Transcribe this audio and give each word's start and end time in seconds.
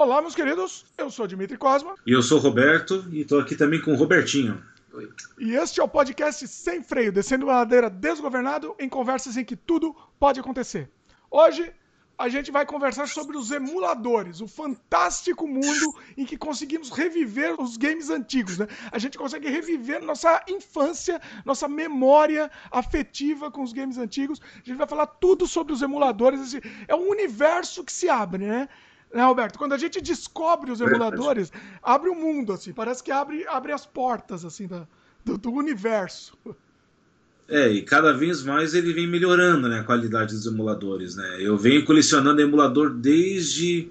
Olá, 0.00 0.22
meus 0.22 0.34
queridos. 0.34 0.86
Eu 0.96 1.10
sou 1.10 1.26
Dimitri 1.26 1.58
Cosma. 1.58 1.94
E 2.06 2.12
eu 2.12 2.22
sou 2.22 2.38
o 2.38 2.40
Roberto 2.40 3.04
e 3.12 3.20
estou 3.20 3.38
aqui 3.38 3.54
também 3.54 3.82
com 3.82 3.92
o 3.92 3.96
Robertinho. 3.96 4.64
Oi. 4.94 5.10
E 5.38 5.54
este 5.54 5.78
é 5.78 5.84
o 5.84 5.88
podcast 5.88 6.48
Sem 6.48 6.82
Freio, 6.82 7.12
descendo 7.12 7.44
uma 7.44 7.56
ladeira 7.56 7.90
desgovernado 7.90 8.74
em 8.78 8.88
conversas 8.88 9.36
em 9.36 9.44
que 9.44 9.54
tudo 9.54 9.94
pode 10.18 10.40
acontecer. 10.40 10.90
Hoje 11.30 11.70
a 12.16 12.30
gente 12.30 12.50
vai 12.50 12.64
conversar 12.64 13.08
sobre 13.08 13.36
os 13.36 13.50
emuladores, 13.50 14.40
o 14.40 14.48
fantástico 14.48 15.46
mundo 15.46 15.94
em 16.16 16.24
que 16.24 16.38
conseguimos 16.38 16.88
reviver 16.88 17.60
os 17.60 17.76
games 17.76 18.08
antigos, 18.08 18.56
né? 18.56 18.68
A 18.90 18.98
gente 18.98 19.18
consegue 19.18 19.50
reviver 19.50 20.02
nossa 20.02 20.42
infância, 20.48 21.20
nossa 21.44 21.68
memória 21.68 22.50
afetiva 22.70 23.50
com 23.50 23.62
os 23.62 23.74
games 23.74 23.98
antigos. 23.98 24.40
A 24.54 24.66
gente 24.66 24.78
vai 24.78 24.86
falar 24.86 25.06
tudo 25.06 25.46
sobre 25.46 25.74
os 25.74 25.82
emuladores. 25.82 26.54
É 26.88 26.94
um 26.94 27.10
universo 27.10 27.84
que 27.84 27.92
se 27.92 28.08
abre, 28.08 28.46
né? 28.46 28.66
Né, 29.12 29.20
Alberto? 29.20 29.58
Quando 29.58 29.72
a 29.72 29.78
gente 29.78 30.00
descobre 30.00 30.70
os 30.70 30.80
emuladores, 30.80 31.52
abre 31.82 32.08
o 32.08 32.12
um 32.12 32.20
mundo, 32.20 32.52
assim. 32.52 32.72
Parece 32.72 33.02
que 33.02 33.10
abre, 33.10 33.44
abre 33.48 33.72
as 33.72 33.84
portas, 33.84 34.44
assim, 34.44 34.68
da, 34.68 34.86
do, 35.24 35.36
do 35.36 35.50
universo. 35.52 36.38
É, 37.48 37.68
e 37.68 37.82
cada 37.82 38.12
vez 38.12 38.44
mais 38.44 38.74
ele 38.74 38.92
vem 38.92 39.08
melhorando 39.08 39.68
né, 39.68 39.80
a 39.80 39.84
qualidade 39.84 40.34
dos 40.34 40.46
emuladores. 40.46 41.16
Né? 41.16 41.38
Eu 41.40 41.58
venho 41.58 41.84
colecionando 41.84 42.40
emulador 42.40 42.90
desde 42.90 43.90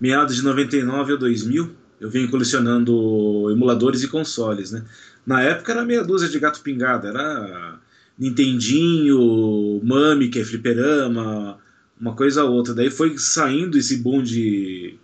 meados 0.00 0.34
de 0.34 0.42
99 0.42 1.12
a 1.12 1.16
2000. 1.16 1.70
Eu 2.00 2.10
venho 2.10 2.28
colecionando 2.28 3.48
emuladores 3.52 4.02
e 4.02 4.08
consoles. 4.08 4.72
Né? 4.72 4.84
Na 5.24 5.40
época 5.42 5.72
era 5.72 5.84
meia 5.84 6.02
dúzia 6.02 6.28
de 6.28 6.40
gato 6.40 6.60
pingado. 6.60 7.06
Era 7.06 7.78
Nintendinho, 8.18 9.80
Mami, 9.84 10.28
que 10.28 10.40
é 10.40 10.44
fliperama, 10.44 11.58
uma 12.00 12.14
coisa 12.14 12.44
ou 12.44 12.52
outra. 12.52 12.74
Daí 12.74 12.90
foi 12.90 13.16
saindo 13.18 13.78
esse 13.78 13.96
boom 13.96 14.22
de 14.22 14.98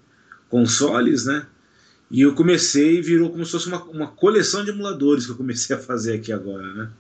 consoles, 0.49 1.25
né? 1.25 1.47
E 2.11 2.21
eu 2.21 2.35
comecei 2.35 2.99
e 2.99 3.03
virou 3.03 3.31
como 3.31 3.45
se 3.45 3.53
fosse 3.53 3.69
uma, 3.69 3.83
uma 3.85 4.07
coleção 4.07 4.63
de 4.63 4.71
emuladores 4.71 5.25
que 5.25 5.33
eu 5.33 5.37
comecei 5.37 5.75
a 5.75 5.79
fazer 5.79 6.15
aqui 6.15 6.31
agora, 6.31 6.75
né? 6.75 6.91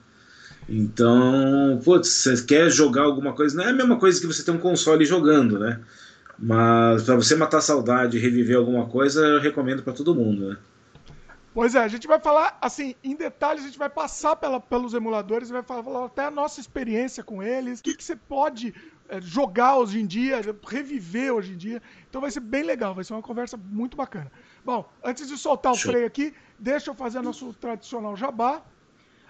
Então, 0.68 1.80
putz, 1.84 2.08
você 2.08 2.42
quer 2.44 2.70
jogar 2.70 3.02
alguma 3.02 3.34
coisa, 3.34 3.56
não 3.56 3.64
é 3.64 3.70
a 3.70 3.74
mesma 3.74 3.98
coisa 3.98 4.20
que 4.20 4.26
você 4.26 4.42
ter 4.42 4.52
um 4.52 4.58
console 4.58 5.04
jogando, 5.04 5.58
né? 5.58 5.80
Mas 6.38 7.02
para 7.02 7.16
você 7.16 7.36
matar 7.36 7.58
a 7.58 7.62
saudade 7.62 8.16
e 8.16 8.20
reviver 8.20 8.56
alguma 8.56 8.86
coisa, 8.86 9.20
eu 9.20 9.40
recomendo 9.40 9.82
para 9.82 9.92
todo 9.92 10.14
mundo, 10.14 10.48
né? 10.48 10.56
Pois 11.54 11.74
é, 11.74 11.80
a 11.80 11.88
gente 11.88 12.06
vai 12.06 12.18
falar, 12.18 12.56
assim, 12.62 12.94
em 13.04 13.14
detalhes, 13.14 13.62
a 13.62 13.66
gente 13.66 13.78
vai 13.78 13.90
passar 13.90 14.36
pela, 14.36 14.58
pelos 14.58 14.94
emuladores, 14.94 15.50
vai 15.50 15.62
falar 15.62 16.06
até 16.06 16.24
a 16.24 16.30
nossa 16.30 16.58
experiência 16.58 17.22
com 17.22 17.42
eles, 17.42 17.80
o 17.80 17.82
que, 17.82 17.94
que 17.94 18.02
você 18.02 18.16
pode 18.16 18.74
jogar 19.20 19.76
hoje 19.76 20.00
em 20.00 20.06
dia, 20.06 20.40
reviver 20.66 21.32
hoje 21.32 21.52
em 21.52 21.56
dia. 21.56 21.82
Então 22.08 22.20
vai 22.20 22.30
ser 22.30 22.40
bem 22.40 22.62
legal, 22.62 22.94
vai 22.94 23.04
ser 23.04 23.12
uma 23.12 23.22
conversa 23.22 23.56
muito 23.56 23.96
bacana. 23.96 24.30
Bom, 24.64 24.88
antes 25.02 25.28
de 25.28 25.36
soltar 25.36 25.72
o 25.72 25.76
Show. 25.76 25.92
freio 25.92 26.06
aqui, 26.06 26.34
deixa 26.58 26.90
eu 26.90 26.94
fazer 26.94 27.20
nosso 27.20 27.52
tradicional 27.54 28.16
jabá. 28.16 28.62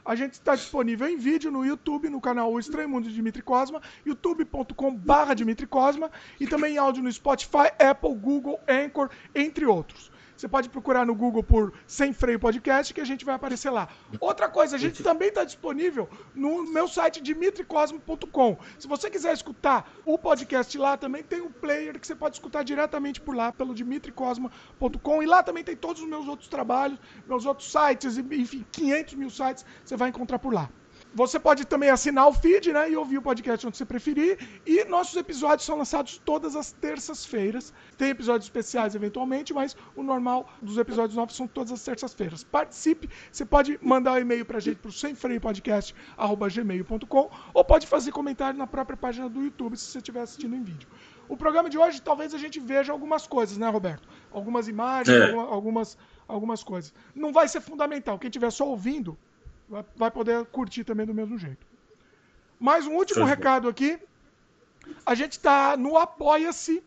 A 0.04 0.16
gente 0.16 0.34
está 0.34 0.56
disponível 0.56 1.08
em 1.08 1.16
vídeo 1.16 1.50
no 1.50 1.64
YouTube, 1.64 2.08
no 2.10 2.20
canal 2.20 2.52
O 2.52 2.58
Estranho 2.58 2.88
Mundo 2.88 3.08
de 3.08 3.14
Dimitri 3.14 3.40
Cosma, 3.40 3.80
youtube.com.br 4.04 5.34
Dimitri 5.36 5.66
Cosma, 5.66 6.10
e 6.40 6.46
também 6.46 6.74
em 6.74 6.78
áudio 6.78 7.04
no 7.04 7.12
Spotify, 7.12 7.70
Apple, 7.78 8.14
Google, 8.16 8.60
Anchor, 8.68 9.10
entre 9.32 9.64
outros. 9.64 10.11
Você 10.42 10.48
pode 10.48 10.68
procurar 10.68 11.06
no 11.06 11.14
Google 11.14 11.44
por 11.44 11.72
Sem 11.86 12.12
Freio 12.12 12.40
Podcast 12.40 12.92
que 12.92 13.00
a 13.00 13.04
gente 13.04 13.24
vai 13.24 13.36
aparecer 13.36 13.70
lá. 13.70 13.88
Outra 14.18 14.48
coisa, 14.48 14.74
a 14.74 14.78
gente 14.78 15.00
também 15.00 15.28
está 15.28 15.44
disponível 15.44 16.08
no 16.34 16.64
meu 16.64 16.88
site 16.88 17.20
dimitricosmo.com. 17.20 18.58
Se 18.76 18.88
você 18.88 19.08
quiser 19.08 19.34
escutar 19.34 19.88
o 20.04 20.18
podcast 20.18 20.76
lá, 20.76 20.96
também 20.96 21.22
tem 21.22 21.40
um 21.40 21.52
player 21.52 21.96
que 21.96 22.04
você 22.04 22.16
pode 22.16 22.34
escutar 22.34 22.64
diretamente 22.64 23.20
por 23.20 23.36
lá, 23.36 23.52
pelo 23.52 23.72
dimitricosmo.com. 23.72 25.22
E 25.22 25.26
lá 25.26 25.44
também 25.44 25.62
tem 25.62 25.76
todos 25.76 26.02
os 26.02 26.08
meus 26.08 26.26
outros 26.26 26.48
trabalhos, 26.48 26.98
meus 27.24 27.46
outros 27.46 27.70
sites, 27.70 28.18
enfim, 28.18 28.66
500 28.72 29.14
mil 29.14 29.30
sites 29.30 29.64
você 29.84 29.96
vai 29.96 30.08
encontrar 30.08 30.40
por 30.40 30.52
lá. 30.52 30.68
Você 31.14 31.38
pode 31.38 31.66
também 31.66 31.90
assinar 31.90 32.26
o 32.26 32.32
feed, 32.32 32.72
né? 32.72 32.90
E 32.90 32.96
ouvir 32.96 33.18
o 33.18 33.22
podcast 33.22 33.66
onde 33.66 33.76
você 33.76 33.84
preferir. 33.84 34.38
E 34.64 34.82
nossos 34.86 35.14
episódios 35.16 35.66
são 35.66 35.76
lançados 35.76 36.16
todas 36.24 36.56
as 36.56 36.72
terças-feiras. 36.72 37.70
Tem 37.98 38.08
episódios 38.08 38.46
especiais 38.46 38.94
eventualmente, 38.94 39.52
mas 39.52 39.76
o 39.94 40.02
normal 40.02 40.48
dos 40.62 40.78
episódios 40.78 41.14
novos 41.14 41.36
são 41.36 41.46
todas 41.46 41.70
as 41.70 41.84
terças-feiras. 41.84 42.42
Participe. 42.42 43.10
Você 43.30 43.44
pode 43.44 43.78
mandar 43.82 44.14
um 44.14 44.18
e-mail 44.18 44.46
pra 44.46 44.58
gente 44.58 44.76
pro 44.76 44.90
semfreiopodcast.gmail.com 44.90 47.30
ou 47.52 47.64
pode 47.64 47.86
fazer 47.86 48.10
comentário 48.10 48.58
na 48.58 48.66
própria 48.66 48.96
página 48.96 49.28
do 49.28 49.42
YouTube 49.42 49.76
se 49.76 49.84
você 49.84 49.98
estiver 49.98 50.22
assistindo 50.22 50.56
em 50.56 50.62
vídeo. 50.62 50.88
O 51.28 51.36
programa 51.36 51.68
de 51.68 51.76
hoje, 51.78 52.00
talvez 52.00 52.32
a 52.34 52.38
gente 52.38 52.58
veja 52.58 52.90
algumas 52.92 53.26
coisas, 53.26 53.58
né, 53.58 53.68
Roberto? 53.68 54.08
Algumas 54.30 54.66
imagens, 54.66 55.14
é. 55.16 55.32
algumas, 55.32 55.98
algumas 56.26 56.64
coisas. 56.64 56.94
Não 57.14 57.32
vai 57.32 57.46
ser 57.48 57.60
fundamental. 57.60 58.18
Quem 58.18 58.28
estiver 58.28 58.50
só 58.50 58.66
ouvindo, 58.66 59.18
vai 59.96 60.10
poder 60.10 60.44
curtir 60.46 60.84
também 60.84 61.06
do 61.06 61.14
mesmo 61.14 61.38
jeito. 61.38 61.66
Mais 62.58 62.86
um 62.86 62.94
último 62.94 63.24
recado 63.24 63.68
aqui. 63.68 63.98
A 65.06 65.14
gente 65.14 65.32
está 65.32 65.76
no 65.76 65.96
Apoia-se. 65.96 66.82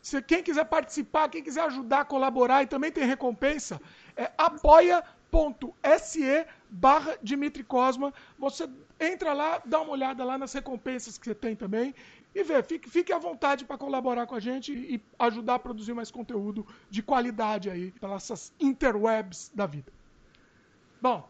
Se 0.00 0.22
quem 0.22 0.42
quiser 0.42 0.64
participar, 0.64 1.28
quem 1.28 1.42
quiser 1.42 1.62
ajudar, 1.62 2.04
colaborar 2.04 2.62
e 2.62 2.66
também 2.66 2.92
tem 2.92 3.04
recompensa, 3.04 3.80
é 4.16 4.30
apoia.se 4.38 5.02
barra 6.70 7.18
Dimitri 7.22 7.64
Cosma. 7.64 8.14
Você 8.38 8.68
entra 9.00 9.32
lá, 9.32 9.60
dá 9.64 9.80
uma 9.80 9.92
olhada 9.92 10.24
lá 10.24 10.38
nas 10.38 10.52
recompensas 10.52 11.18
que 11.18 11.26
você 11.26 11.34
tem 11.34 11.56
também 11.56 11.94
e 12.34 12.44
vê, 12.44 12.62
fique, 12.62 12.88
fique 12.88 13.12
à 13.12 13.18
vontade 13.18 13.64
para 13.64 13.76
colaborar 13.76 14.26
com 14.26 14.34
a 14.34 14.40
gente 14.40 14.72
e 14.72 15.02
ajudar 15.18 15.56
a 15.56 15.58
produzir 15.58 15.94
mais 15.94 16.10
conteúdo 16.10 16.66
de 16.88 17.02
qualidade 17.02 17.68
aí 17.68 17.90
pelas 17.92 18.52
interwebs 18.60 19.50
da 19.54 19.66
vida. 19.66 19.92
Bom, 21.00 21.28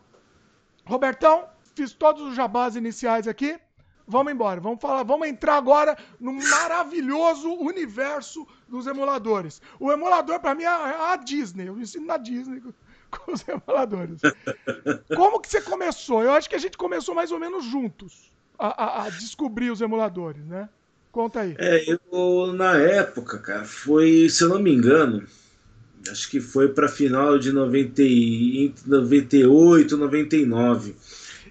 Robertão, 0.89 1.45
fiz 1.75 1.93
todos 1.93 2.23
os 2.23 2.35
jabás 2.35 2.75
iniciais 2.75 3.29
aqui. 3.29 3.59
Vamos 4.07 4.33
embora. 4.33 4.59
Vamos 4.59 4.81
falar, 4.81 5.03
vamos 5.03 5.29
entrar 5.29 5.57
agora 5.57 5.97
no 6.19 6.33
maravilhoso 6.33 7.53
universo 7.53 8.49
dos 8.67 8.87
emuladores. 8.87 9.61
O 9.79 9.93
emulador 9.93 10.41
para 10.41 10.55
mim 10.55 10.63
é 10.63 10.67
a 10.67 11.15
Disney. 11.17 11.69
Eu 11.69 11.79
ensino 11.79 12.07
na 12.07 12.17
Disney 12.17 12.63
com 13.11 13.33
os 13.33 13.45
emuladores. 13.47 14.19
Como 15.15 15.41
que 15.41 15.49
você 15.49 15.61
começou? 15.61 16.23
Eu 16.23 16.33
acho 16.33 16.49
que 16.49 16.57
a 16.57 16.59
gente 16.59 16.79
começou 16.79 17.15
mais 17.15 17.31
ou 17.31 17.39
menos 17.39 17.67
juntos 17.67 18.33
a, 18.59 18.85
a, 18.85 19.05
a 19.05 19.11
descobrir 19.11 19.71
os 19.71 19.83
emuladores, 19.83 20.43
né? 20.47 20.71
Conta 21.13 21.41
aí. 21.41 21.55
É, 21.59 21.85
eu 21.91 22.53
na 22.55 22.79
época, 22.79 23.39
cara, 23.41 23.65
foi, 23.67 24.29
se 24.31 24.43
eu 24.43 24.49
não 24.49 24.59
me 24.59 24.75
engano, 24.75 25.27
acho 26.11 26.31
que 26.31 26.41
foi 26.41 26.69
para 26.69 26.89
final 26.89 27.39
de 27.39 27.53
90, 27.53 28.03
98, 28.87 29.97
99. 29.97 30.97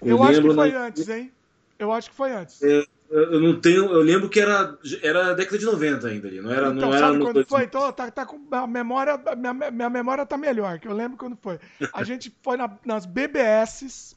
Eu, 0.00 0.08
eu 0.08 0.22
acho 0.22 0.42
que 0.42 0.54
foi 0.54 0.72
na... 0.72 0.86
antes, 0.86 1.08
hein? 1.08 1.32
Eu 1.78 1.92
acho 1.92 2.10
que 2.10 2.16
foi 2.16 2.32
antes. 2.32 2.62
É, 2.62 2.84
eu 3.10 3.40
não 3.40 3.58
tenho, 3.58 3.86
eu 3.86 4.02
lembro 4.02 4.28
que 4.28 4.38
era 4.38 4.76
era 5.02 5.32
década 5.32 5.58
de 5.58 5.64
90 5.64 6.08
ainda 6.08 6.28
ali, 6.28 6.40
não 6.40 6.50
era, 6.50 6.68
então, 6.68 6.90
não 6.90 6.94
era 6.94 7.18
quando 7.18 7.46
foi? 7.46 7.64
Então, 7.64 7.92
tá, 7.92 8.10
tá 8.10 8.26
com 8.26 8.40
a 8.50 8.66
memória, 8.66 9.18
minha, 9.36 9.70
minha 9.70 9.90
memória 9.90 10.26
tá 10.26 10.36
melhor, 10.36 10.78
que 10.78 10.86
eu 10.86 10.92
lembro 10.92 11.16
quando 11.16 11.36
foi. 11.36 11.58
A 11.92 12.02
gente 12.04 12.34
foi 12.42 12.56
na, 12.56 12.70
nas 12.84 13.06
BBS. 13.06 14.14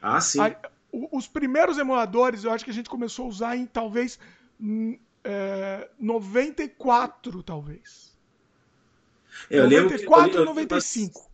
Ah, 0.00 0.20
sim. 0.20 0.40
A, 0.40 0.56
os 1.12 1.26
primeiros 1.26 1.76
emuladores, 1.76 2.44
eu 2.44 2.52
acho 2.52 2.64
que 2.64 2.70
a 2.70 2.74
gente 2.74 2.88
começou 2.88 3.26
a 3.26 3.28
usar 3.28 3.56
em 3.56 3.66
talvez 3.66 4.18
é, 5.22 5.88
94, 5.98 7.42
talvez. 7.42 8.13
É, 9.50 9.58
eu 9.58 9.70
94 9.70 10.26
lembro, 10.26 10.40
ou 10.40 10.46
95? 10.46 11.30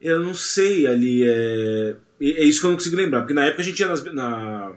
Eu 0.00 0.20
não 0.20 0.34
sei 0.34 0.86
ali. 0.86 1.28
É, 1.28 1.96
é 2.20 2.44
isso 2.44 2.60
que 2.60 2.66
eu 2.66 2.70
não 2.70 2.76
consigo 2.76 2.96
lembrar. 2.96 3.20
Porque 3.20 3.34
na 3.34 3.44
época 3.44 3.62
a 3.62 3.64
gente 3.64 3.80
ia 3.80 3.88
nas, 3.88 4.02
na. 4.12 4.72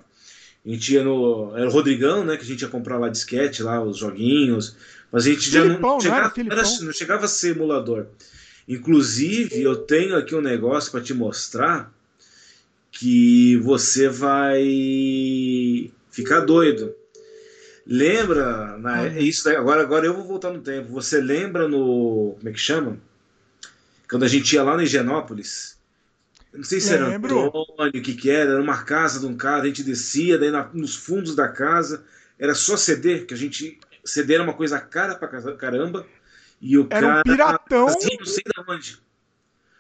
A 0.66 0.70
gente 0.70 0.94
ia 0.94 1.04
no. 1.04 1.56
Era 1.56 1.68
o 1.68 1.72
Rodrigão, 1.72 2.24
né? 2.24 2.38
Que 2.38 2.44
a 2.44 2.48
gente 2.48 2.62
ia 2.62 2.68
comprar 2.68 2.98
lá 2.98 3.10
disquete, 3.10 3.64
lá, 3.64 3.82
os 3.82 3.98
joguinhos. 3.98 4.76
Mas 5.12 5.26
a 5.26 5.30
gente 5.30 5.50
Filipão, 5.50 6.00
já 6.00 6.10
não 6.10 6.30
chegava, 6.30 6.34
não, 6.38 6.52
era, 6.52 6.82
não 6.84 6.94
chegava 6.94 7.26
a 7.26 7.28
ser 7.28 7.56
emulador. 7.56 8.08
Inclusive, 8.68 9.62
eu 9.62 9.76
tenho 9.76 10.16
aqui 10.16 10.34
um 10.34 10.42
negócio 10.42 10.92
para 10.92 11.02
te 11.02 11.14
mostrar 11.14 11.94
que 12.92 13.58
você 13.58 14.08
vai 14.08 15.92
ficar 16.10 16.42
doido. 16.42 16.94
Lembra, 17.86 18.78
na, 18.78 19.02
uhum. 19.04 19.18
isso 19.18 19.50
agora, 19.50 19.82
agora 19.82 20.06
eu 20.06 20.14
vou 20.14 20.24
voltar 20.24 20.52
no 20.52 20.62
tempo. 20.62 20.92
Você 20.94 21.20
lembra 21.20 21.68
no. 21.68 22.36
Como 22.38 22.50
é 22.50 22.52
que 22.52 22.60
chama? 22.60 22.98
Quando 24.10 24.24
a 24.24 24.28
gente 24.28 24.54
ia 24.54 24.64
lá 24.64 24.76
no 24.76 24.84
Higienópolis. 24.84 25.78
não 26.54 26.64
sei 26.64 26.80
se 26.80 26.96
Lembro. 26.96 27.38
era 27.38 27.48
Antônio, 27.48 28.00
o 28.00 28.04
que, 28.04 28.14
que 28.14 28.30
era, 28.30 28.52
era 28.52 28.62
uma 28.62 28.84
casa 28.84 29.20
de 29.20 29.26
um 29.26 29.36
cara, 29.36 29.64
a 29.64 29.68
gente 29.68 29.84
descia, 29.84 30.38
daí 30.38 30.52
na, 30.52 30.70
nos 30.74 30.96
fundos 30.96 31.36
da 31.36 31.48
casa 31.48 32.04
era 32.38 32.54
só 32.54 32.78
CD, 32.78 33.26
que 33.26 33.34
a 33.34 33.38
gente. 33.38 33.80
CD 34.04 34.36
era 34.36 34.44
uma 34.44 34.54
coisa 34.54 34.80
cara 34.80 35.16
pra 35.16 35.28
caramba. 35.56 36.06
E 36.62 36.78
o 36.78 36.88
era 36.90 37.02
cara. 37.02 37.20
Um 37.20 37.24
piratão. 37.24 37.88
Assim, 37.88 38.18
não 38.18 38.26
sei 38.26 38.44
de 38.44 38.72
onde. 38.72 39.00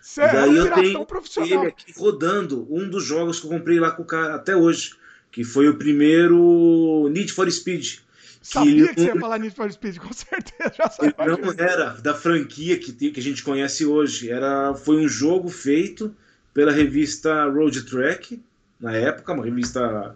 Sério, 0.01 0.39
daí 0.39 0.49
um 0.49 0.55
eu 0.55 0.73
tenho 0.73 1.07
ele 1.45 1.67
aqui 1.67 1.93
rodando 1.95 2.67
um 2.73 2.89
dos 2.89 3.03
jogos 3.03 3.39
que 3.39 3.45
eu 3.45 3.51
comprei 3.51 3.79
lá 3.79 3.91
com 3.91 4.01
o 4.01 4.05
cara 4.05 4.33
até 4.33 4.55
hoje 4.55 4.95
que 5.31 5.43
foi 5.43 5.69
o 5.69 5.77
primeiro 5.77 7.07
Need 7.09 7.31
for 7.31 7.49
Speed. 7.49 7.99
Sabia 8.41 8.87
que, 8.87 8.95
que 8.95 9.01
você 9.01 9.07
ia 9.07 9.19
falar 9.19 9.37
Need 9.37 9.55
for 9.55 9.71
Speed, 9.71 9.97
com 9.97 10.11
certeza. 10.13 10.73
Já 10.75 10.91
ele 11.01 11.41
não 11.41 11.53
era 11.57 11.91
da 12.01 12.13
franquia 12.13 12.77
que, 12.77 12.91
que 12.91 13.19
a 13.19 13.23
gente 13.23 13.43
conhece 13.43 13.85
hoje. 13.85 14.29
Era, 14.29 14.73
foi 14.73 14.97
um 14.97 15.07
jogo 15.07 15.47
feito 15.49 16.13
pela 16.53 16.71
revista 16.71 17.45
Road 17.45 17.83
Track, 17.83 18.41
na 18.79 18.95
época, 18.95 19.33
uma 19.33 19.45
revista 19.45 20.13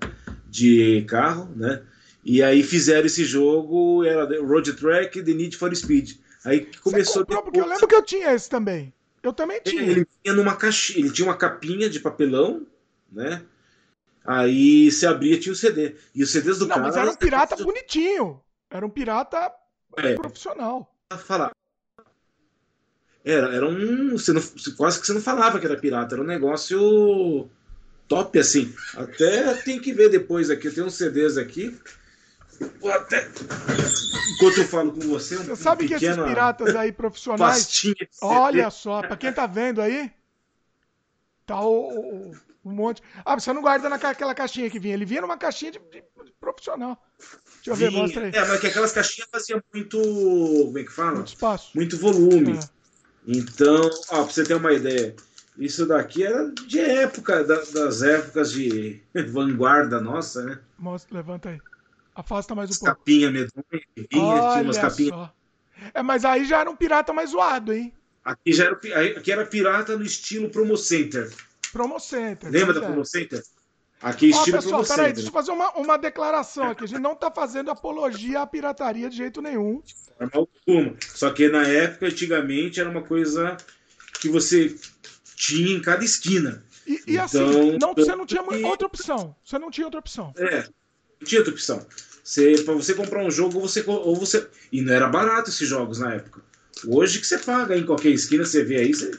de 0.49 1.05
carro, 1.07 1.49
né? 1.55 1.81
E 2.23 2.41
aí 2.41 2.63
fizeram 2.63 3.05
esse 3.05 3.23
jogo, 3.23 4.03
era 4.03 4.25
Road 4.41 4.73
Track 4.73 5.21
The 5.21 5.33
Need 5.33 5.55
for 5.55 5.73
Speed. 5.75 6.13
Aí 6.43 6.67
começou. 6.81 7.23
Comprou, 7.25 7.43
porque 7.43 7.59
eu 7.59 7.67
lembro 7.67 7.87
que 7.87 7.95
eu 7.95 8.03
tinha 8.03 8.33
esse 8.33 8.49
também. 8.49 8.91
Eu 9.21 9.31
também 9.31 9.61
tinha. 9.63 9.83
Ele 9.83 10.07
tinha 10.23 10.35
numa 10.35 10.55
caixinha, 10.55 10.99
ele 10.99 11.11
tinha 11.11 11.27
uma 11.27 11.37
capinha 11.37 11.89
de 11.89 11.99
papelão, 11.99 12.65
né? 13.11 13.43
Aí 14.25 14.91
você 14.91 15.05
abria 15.05 15.39
tinha 15.39 15.53
o 15.53 15.55
CD. 15.55 15.95
E 16.13 16.23
os 16.23 16.31
CDs 16.31 16.57
do 16.57 16.67
Não, 16.67 16.75
cara. 16.75 16.87
Mas 16.87 16.97
era 16.97 17.11
um 17.11 17.15
pirata 17.15 17.55
bonitinho. 17.57 18.41
Era 18.69 18.85
um 18.85 18.89
pirata 18.89 19.51
é, 19.97 20.15
profissional. 20.15 20.93
Falar. 21.25 21.51
Era, 23.23 23.55
era 23.55 23.67
um. 23.67 24.11
Você 24.11 24.33
não, 24.33 24.41
quase 24.75 24.99
que 24.99 25.05
você 25.05 25.13
não 25.13 25.21
falava 25.21 25.59
que 25.59 25.65
era 25.65 25.77
pirata, 25.77 26.15
era 26.15 26.23
um 26.23 26.27
negócio 26.27 27.49
top 28.07 28.39
assim. 28.39 28.73
Até 28.95 29.53
tem 29.55 29.79
que 29.79 29.93
ver 29.93 30.09
depois 30.09 30.49
aqui. 30.49 30.69
Tem 30.69 30.83
uns 30.83 30.95
CDs 30.95 31.37
aqui. 31.37 31.77
Até... 32.93 33.29
Enquanto 34.35 34.57
eu 34.59 34.65
falo 34.65 34.91
com 34.93 35.01
você, 35.01 35.37
um 35.37 35.43
Você 35.43 35.55
sabe 35.55 35.87
que 35.87 35.93
esses 35.93 36.15
piratas 36.15 36.75
aí 36.75 36.91
profissionais. 36.91 37.69
Olha 38.21 38.69
só, 38.69 39.01
pra 39.01 39.17
quem 39.17 39.31
tá 39.31 39.45
vendo 39.45 39.81
aí, 39.81 40.11
tá 41.45 41.61
o, 41.61 42.29
o, 42.29 42.35
um 42.65 42.71
monte. 42.71 43.01
Ah, 43.23 43.39
você 43.39 43.53
não 43.53 43.61
guarda 43.61 43.87
naquela 43.87 44.33
caixinha 44.33 44.69
que 44.69 44.79
vinha. 44.79 44.95
Ele 44.95 45.05
vinha 45.05 45.21
numa 45.21 45.37
caixinha 45.37 45.71
de, 45.71 45.79
de, 45.79 46.01
de 46.01 46.33
profissional. 46.39 46.97
Deixa 47.55 47.69
eu 47.69 47.75
ver, 47.75 47.89
vinha. 47.89 48.01
mostra 48.01 48.25
aí. 48.25 48.31
É, 48.33 48.47
mas 48.47 48.59
que 48.59 48.67
aquelas 48.67 48.91
caixinhas 48.91 49.29
faziam 49.31 49.61
muito. 49.71 50.01
Como 50.01 50.79
é 50.79 50.83
que 50.83 50.91
fala? 50.91 51.15
Muito 51.15 51.27
espaço. 51.27 51.71
Muito 51.75 51.97
volume. 51.97 52.57
É. 52.57 52.59
Então, 53.27 53.89
ó, 54.09 54.23
pra 54.23 54.33
você 54.33 54.43
ter 54.43 54.55
uma 54.55 54.73
ideia. 54.73 55.15
Isso 55.57 55.85
daqui 55.85 56.23
era 56.25 56.51
de 56.51 56.79
época, 56.79 57.43
da, 57.43 57.61
das 57.61 58.01
épocas 58.01 58.51
de 58.51 59.01
vanguarda 59.31 60.01
nossa, 60.01 60.43
né? 60.43 60.59
Mostra, 60.77 61.15
levanta 61.15 61.49
aí. 61.49 61.61
Afasta 62.13 62.55
mais 62.55 62.71
um 62.71 62.73
pouco. 62.73 62.85
Capinha 62.85 63.29
medonha, 63.29 63.51
vinha, 63.95 64.07
tinha 64.09 64.61
umas 64.63 64.77
capinhas. 64.77 65.29
É, 65.93 66.01
mas 66.01 66.25
aí 66.25 66.45
já 66.45 66.59
era 66.61 66.69
um 66.69 66.75
pirata 66.75 67.13
mais 67.13 67.29
zoado, 67.29 67.73
hein? 67.73 67.93
Aqui 68.23 68.53
já 68.53 68.65
era, 68.65 69.17
aqui 69.17 69.31
era 69.31 69.45
pirata 69.45 69.95
no 69.97 70.03
estilo 70.03 70.49
Promo 70.49 70.75
Center. 70.75 71.31
Promo 71.75 71.99
Center. 71.99 72.49
Lembra 72.49 72.73
da 72.73 72.79
é. 72.79 72.85
Promo 72.85 73.03
Center? 73.03 73.43
Aqui 74.01 74.31
Ó, 74.33 74.37
estilo 74.37 74.61
pessoal, 74.61 74.85
peraí, 74.85 75.11
deixa 75.11 75.27
eu 75.27 75.33
fazer 75.33 75.51
uma, 75.51 75.73
uma 75.73 75.97
declaração 75.97 76.69
aqui. 76.69 76.85
A 76.85 76.87
gente 76.87 77.01
não 77.01 77.13
tá 77.13 77.29
fazendo 77.29 77.69
apologia 77.69 78.39
à 78.39 78.47
pirataria 78.47 79.09
de 79.09 79.17
jeito 79.17 79.41
nenhum. 79.41 79.83
Alguma. 80.31 80.95
Só 81.01 81.29
que 81.31 81.49
na 81.49 81.67
época, 81.67 82.05
antigamente, 82.05 82.79
era 82.79 82.89
uma 82.89 83.01
coisa 83.01 83.57
que 84.21 84.29
você 84.29 84.73
tinha 85.35 85.75
em 85.75 85.81
cada 85.81 86.05
esquina. 86.05 86.63
E, 86.87 87.01
e 87.07 87.17
assim, 87.17 87.39
então, 87.39 87.49
assim, 87.49 87.77
não, 87.77 87.93
você 87.93 88.15
não 88.15 88.25
tinha 88.25 88.41
outra 88.41 88.87
opção. 88.87 89.35
Você 89.43 89.59
não 89.59 89.69
tinha 89.69 89.87
outra 89.87 89.99
opção. 89.99 90.33
É, 90.37 90.61
não 91.19 91.27
tinha 91.27 91.41
outra 91.41 91.53
opção. 91.53 91.85
Você, 92.23 92.55
pra 92.63 92.73
você 92.73 92.93
comprar 92.93 93.21
um 93.21 93.29
jogo, 93.31 93.59
você, 93.59 93.83
ou 93.85 94.15
você. 94.15 94.47
E 94.71 94.81
não 94.81 94.93
era 94.93 95.09
barato 95.09 95.49
esses 95.49 95.67
jogos 95.67 95.99
na 95.99 96.13
época. 96.13 96.41
Hoje 96.87 97.19
que 97.19 97.27
você 97.27 97.37
paga 97.37 97.77
em 97.77 97.85
qualquer 97.85 98.11
esquina, 98.11 98.45
você 98.45 98.63
vê 98.63 98.77
aí, 98.77 98.93
você 98.93 99.11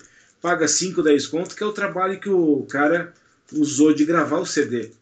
paga 0.47 0.69
5, 0.69 1.03
10 1.03 1.27
conto, 1.27 1.57
que 1.57 1.63
é 1.65 1.67
o 1.67 1.73
trabalho 1.73 2.21
que 2.21 2.29
o 2.29 2.63
cara 2.71 3.13
usou 3.53 3.93
de 3.93 4.05
gravar 4.05 4.39
o 4.39 4.47
CD. 4.47 4.93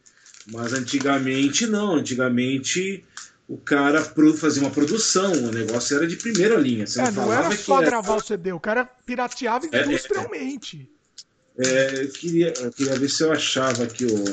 Mas 0.50 0.72
antigamente 0.72 1.66
não, 1.66 1.96
antigamente 1.96 3.04
o 3.46 3.58
cara 3.58 4.02
fazia 4.38 4.62
uma 4.62 4.70
produção, 4.70 5.32
o 5.32 5.52
negócio 5.52 5.98
era 5.98 6.06
de 6.06 6.16
primeira 6.16 6.56
linha. 6.56 6.86
Você 6.86 6.98
é, 6.98 7.10
não, 7.10 7.26
não 7.26 7.32
era 7.34 7.54
só 7.58 7.76
era... 7.82 7.90
gravar 7.90 8.16
o 8.16 8.20
CD, 8.20 8.54
o 8.54 8.58
cara 8.58 8.86
pirateava 8.86 9.66
é, 9.70 9.80
é, 9.80 9.84
industrialmente. 9.84 10.90
É, 11.58 12.04
eu, 12.04 12.08
queria, 12.08 12.54
eu 12.60 12.72
queria 12.72 12.98
ver 12.98 13.10
se 13.10 13.22
eu 13.22 13.30
achava 13.30 13.84
aqui 13.84 14.06
o 14.06 14.24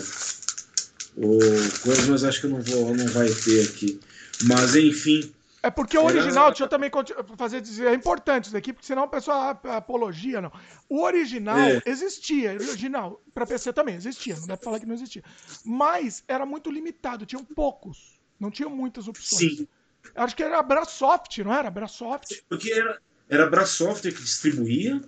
o 1.18 1.40
coisa, 1.84 2.10
mas 2.10 2.24
acho 2.24 2.40
que 2.40 2.48
não 2.48 2.62
vou, 2.62 2.96
não 2.96 3.08
vai 3.08 3.28
ter 3.28 3.68
aqui. 3.68 4.00
Mas 4.44 4.78
enfim. 4.78 5.30
É 5.64 5.70
porque 5.70 5.96
o 5.96 6.06
original, 6.06 6.50
deixa 6.50 6.64
eu 6.64 6.68
também 6.68 6.90
fazer 7.38 7.62
dizer, 7.62 7.88
é 7.88 7.94
importante 7.94 8.46
isso 8.46 8.58
aqui, 8.58 8.74
porque 8.74 8.88
senão 8.88 9.04
o 9.04 9.08
pessoal 9.08 9.60
apologia, 9.66 10.42
não. 10.42 10.52
O 10.90 11.04
original 11.04 11.60
é. 11.60 11.82
existia, 11.86 12.54
o 12.54 12.68
original, 12.68 13.22
para 13.32 13.46
PC 13.46 13.72
também 13.72 13.96
existia, 13.96 14.36
não 14.38 14.48
deve 14.48 14.64
falar 14.64 14.80
que 14.80 14.88
não 14.88 14.96
existia. 14.96 15.24
Mas 15.64 16.24
era 16.28 16.48
muito 16.48 16.72
limitado, 16.72 17.28
tinham 17.28 17.46
poucos, 17.46 18.20
não 18.40 18.50
tinham 18.50 18.72
muitas 18.72 19.08
opções. 19.08 19.58
Sim. 19.58 19.68
Acho 20.16 20.36
que 20.36 20.42
era 20.42 20.58
a 20.58 20.64
Brasoft, 20.64 21.44
não 21.44 21.54
era? 21.54 21.70
Brasoft. 21.70 22.42
Porque 22.50 22.72
era, 22.72 23.00
era 23.30 23.44
a 23.46 23.50
Brasoft 23.50 24.02
que 24.02 24.22
distribuía, 24.22 25.00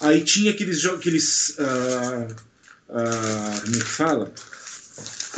aí 0.00 0.24
tinha 0.24 0.50
aqueles 0.50 0.80
jogos, 0.80 1.00
aqueles. 1.00 1.50
Uh, 1.50 2.32
uh, 2.88 3.60
como 3.62 3.76
é 3.76 3.78
que 3.78 3.84
fala? 3.84 4.32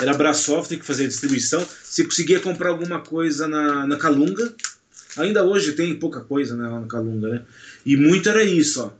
Era 0.00 0.12
a 0.12 0.16
Brasoft 0.16 0.74
que 0.74 0.82
fazia 0.82 1.04
a 1.04 1.08
distribuição. 1.08 1.66
Você 1.92 2.04
conseguia 2.04 2.40
comprar 2.40 2.70
alguma 2.70 3.00
coisa 3.02 3.46
na, 3.46 3.86
na 3.86 3.98
Calunga. 3.98 4.54
Ainda 5.18 5.44
hoje 5.44 5.72
tem 5.72 5.94
pouca 5.94 6.22
coisa 6.22 6.56
né, 6.56 6.66
lá 6.66 6.80
na 6.80 6.86
Calunga, 6.86 7.28
né? 7.28 7.44
E 7.84 7.98
muito 7.98 8.30
era 8.30 8.42
isso, 8.42 8.82
ó. 8.82 8.90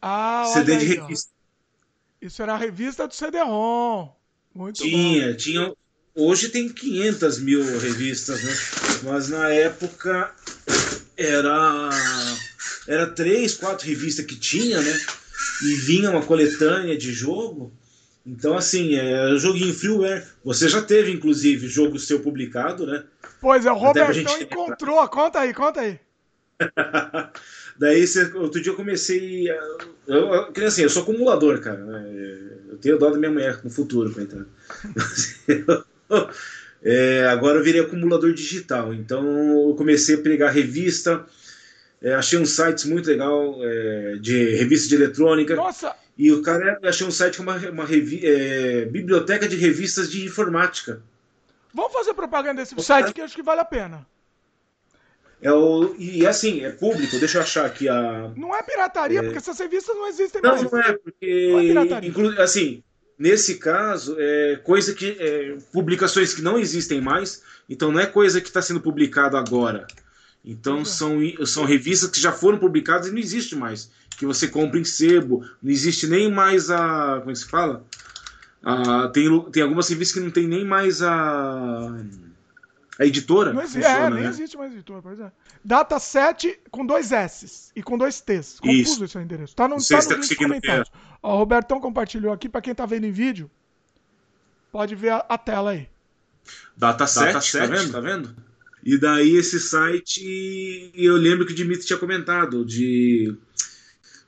Ah, 0.00 0.44
CD 0.54 0.76
de 0.76 0.84
aí, 0.84 0.96
revista. 0.96 1.28
Ó. 1.32 2.24
Isso 2.24 2.40
era 2.40 2.54
a 2.54 2.56
revista 2.56 3.08
do 3.08 3.14
CD-ROM. 3.14 4.10
Muito 4.54 4.80
tinha, 4.80 5.30
bom. 5.30 5.36
tinha. 5.36 5.72
Hoje 6.14 6.50
tem 6.50 6.68
500 6.68 7.40
mil 7.40 7.64
revistas, 7.80 8.44
né? 8.44 8.56
Mas 9.02 9.28
na 9.28 9.48
época 9.48 10.32
era 11.16 11.90
era 12.86 13.06
três, 13.08 13.56
quatro 13.56 13.88
revistas 13.88 14.24
que 14.24 14.36
tinha, 14.36 14.80
né? 14.80 15.00
E 15.64 15.74
vinha 15.74 16.12
uma 16.12 16.22
coletânea 16.22 16.96
de 16.96 17.12
jogo. 17.12 17.72
Então, 18.28 18.58
assim, 18.58 18.94
é 18.94 19.38
joguinho 19.38 19.72
freeware. 19.72 20.22
Você 20.44 20.68
já 20.68 20.82
teve, 20.82 21.10
inclusive, 21.10 21.66
jogo 21.66 21.98
seu 21.98 22.20
publicado, 22.20 22.86
né? 22.86 23.04
Pois 23.40 23.64
é, 23.64 23.72
o 23.72 23.74
Robertão 23.74 24.12
gente... 24.12 24.42
encontrou. 24.42 25.08
Conta 25.08 25.40
aí, 25.40 25.54
conta 25.54 25.80
aí. 25.80 25.98
Daí, 27.78 28.04
outro 28.34 28.60
dia 28.60 28.72
eu 28.72 28.76
comecei. 28.76 29.50
A... 29.50 29.54
Eu, 30.06 30.52
eu, 30.54 30.66
assim, 30.66 30.82
eu 30.82 30.90
sou 30.90 31.04
acumulador, 31.04 31.58
cara. 31.60 31.78
Né? 31.78 32.50
Eu 32.68 32.76
tenho 32.76 32.98
dó 32.98 33.08
da 33.08 33.16
minha 33.16 33.30
mulher 33.30 33.60
no 33.64 33.70
futuro 33.70 34.14
entrar. 34.20 34.44
é, 36.82 37.24
agora 37.28 37.58
eu 37.58 37.64
virei 37.64 37.80
acumulador 37.80 38.34
digital. 38.34 38.92
Então, 38.92 39.24
eu 39.68 39.74
comecei 39.74 40.16
a 40.16 40.20
pegar 40.20 40.50
revista. 40.50 41.24
É, 42.00 42.14
achei 42.14 42.38
uns 42.38 42.54
sites 42.54 42.84
muito 42.84 43.08
legal 43.08 43.56
é, 43.60 44.16
de 44.20 44.54
revista 44.56 44.88
de 44.88 44.94
eletrônica. 44.94 45.56
Nossa! 45.56 45.96
E 46.16 46.32
o 46.32 46.42
cara 46.42 46.78
achou 46.82 47.08
um 47.08 47.12
site 47.12 47.36
com 47.36 47.42
uma, 47.44 47.56
uma 47.70 47.84
revi 47.84 48.20
é, 48.24 48.84
biblioteca 48.86 49.48
de 49.48 49.56
revistas 49.56 50.10
de 50.10 50.24
informática. 50.24 51.02
Vamos 51.72 51.92
fazer 51.92 52.14
propaganda 52.14 52.62
desse 52.62 52.74
site 52.82 53.12
que 53.12 53.20
eu 53.20 53.24
acho 53.24 53.36
que 53.36 53.42
vale 53.42 53.60
a 53.60 53.64
pena. 53.64 54.06
É 55.40 55.52
o, 55.52 55.94
e 55.96 56.26
assim, 56.26 56.64
é 56.64 56.70
público, 56.70 57.16
deixa 57.18 57.38
eu 57.38 57.42
achar 57.42 57.64
aqui 57.64 57.88
a. 57.88 58.32
Não 58.36 58.54
é 58.54 58.62
pirataria, 58.62 59.20
é... 59.20 59.22
porque 59.22 59.38
essas 59.38 59.58
revistas 59.58 59.94
não 59.94 60.08
existem 60.08 60.42
não, 60.42 60.50
mais. 60.50 60.62
Não, 60.62 60.70
não 60.70 60.80
é, 60.80 60.92
porque. 60.92 61.48
Não 61.52 61.60
é 61.60 61.62
pirataria. 61.62 62.10
Inclu... 62.10 62.42
Assim, 62.42 62.82
nesse 63.16 63.58
caso, 63.58 64.16
é 64.18 64.56
coisa 64.56 64.92
que. 64.92 65.16
É, 65.20 65.56
publicações 65.72 66.34
que 66.34 66.42
não 66.42 66.58
existem 66.58 67.00
mais, 67.00 67.42
então 67.68 67.92
não 67.92 68.00
é 68.00 68.06
coisa 68.06 68.40
que 68.40 68.48
está 68.48 68.60
sendo 68.60 68.80
publicada 68.80 69.38
agora. 69.38 69.86
Então 70.50 70.82
são, 70.82 71.18
são 71.44 71.66
revistas 71.66 72.10
que 72.10 72.18
já 72.18 72.32
foram 72.32 72.56
publicadas 72.56 73.08
e 73.08 73.10
não 73.10 73.18
existe 73.18 73.54
mais 73.54 73.90
que 74.16 74.24
você 74.24 74.48
compra 74.48 74.80
em 74.80 74.84
sebo. 74.84 75.44
Não 75.62 75.70
existe 75.70 76.06
nem 76.06 76.32
mais 76.32 76.70
a. 76.70 77.18
Como 77.18 77.30
é 77.30 77.32
que 77.34 77.38
se 77.38 77.46
fala? 77.46 77.84
Ah, 78.62 79.08
tem, 79.12 79.42
tem 79.52 79.62
algumas 79.62 79.88
revistas 79.88 80.14
que 80.14 80.24
não 80.24 80.30
tem 80.30 80.48
nem 80.48 80.64
mais 80.64 81.02
a. 81.02 81.94
A 82.98 83.04
editora? 83.04 83.52
Não 83.52 83.62
existe, 83.62 83.86
funciona, 83.86 84.06
é, 84.06 84.10
nem 84.10 84.22
né? 84.24 84.28
existe 84.28 84.56
mais 84.56 84.72
editora, 84.72 85.00
pois 85.00 85.20
é. 85.20 85.30
Data 85.64 86.00
7 86.00 86.58
com 86.68 86.84
dois 86.84 87.12
S 87.12 87.70
e 87.76 87.80
com 87.80 87.96
dois 87.96 88.20
T's. 88.20 88.58
Confuso 88.58 88.80
isso. 88.80 89.04
esse 89.04 89.18
endereço. 89.18 89.54
Tá 89.54 89.68
no, 89.68 89.76
tá 89.76 90.16
nos 90.16 90.28
tá 90.28 90.34
comentários. 90.34 90.90
Ó, 91.22 91.34
o 91.34 91.38
Robertão 91.38 91.80
compartilhou 91.80 92.32
aqui, 92.32 92.48
para 92.48 92.60
quem 92.60 92.74
tá 92.74 92.86
vendo 92.86 93.04
em 93.04 93.12
vídeo, 93.12 93.48
pode 94.72 94.96
ver 94.96 95.10
a, 95.10 95.18
a 95.28 95.38
tela 95.38 95.70
aí. 95.70 95.88
Data 96.76 97.06
7, 97.06 97.26
Data 97.26 97.40
7 97.40 97.60
tá 97.60 97.66
vendo? 97.66 97.92
Tá 97.92 98.00
vendo? 98.00 98.47
E 98.84 98.96
daí 98.96 99.36
esse 99.36 99.58
site, 99.58 100.90
eu 100.94 101.16
lembro 101.16 101.44
que 101.44 101.52
o 101.52 101.54
Dimitri 101.56 101.86
tinha 101.86 101.98
comentado, 101.98 102.64
de 102.64 103.34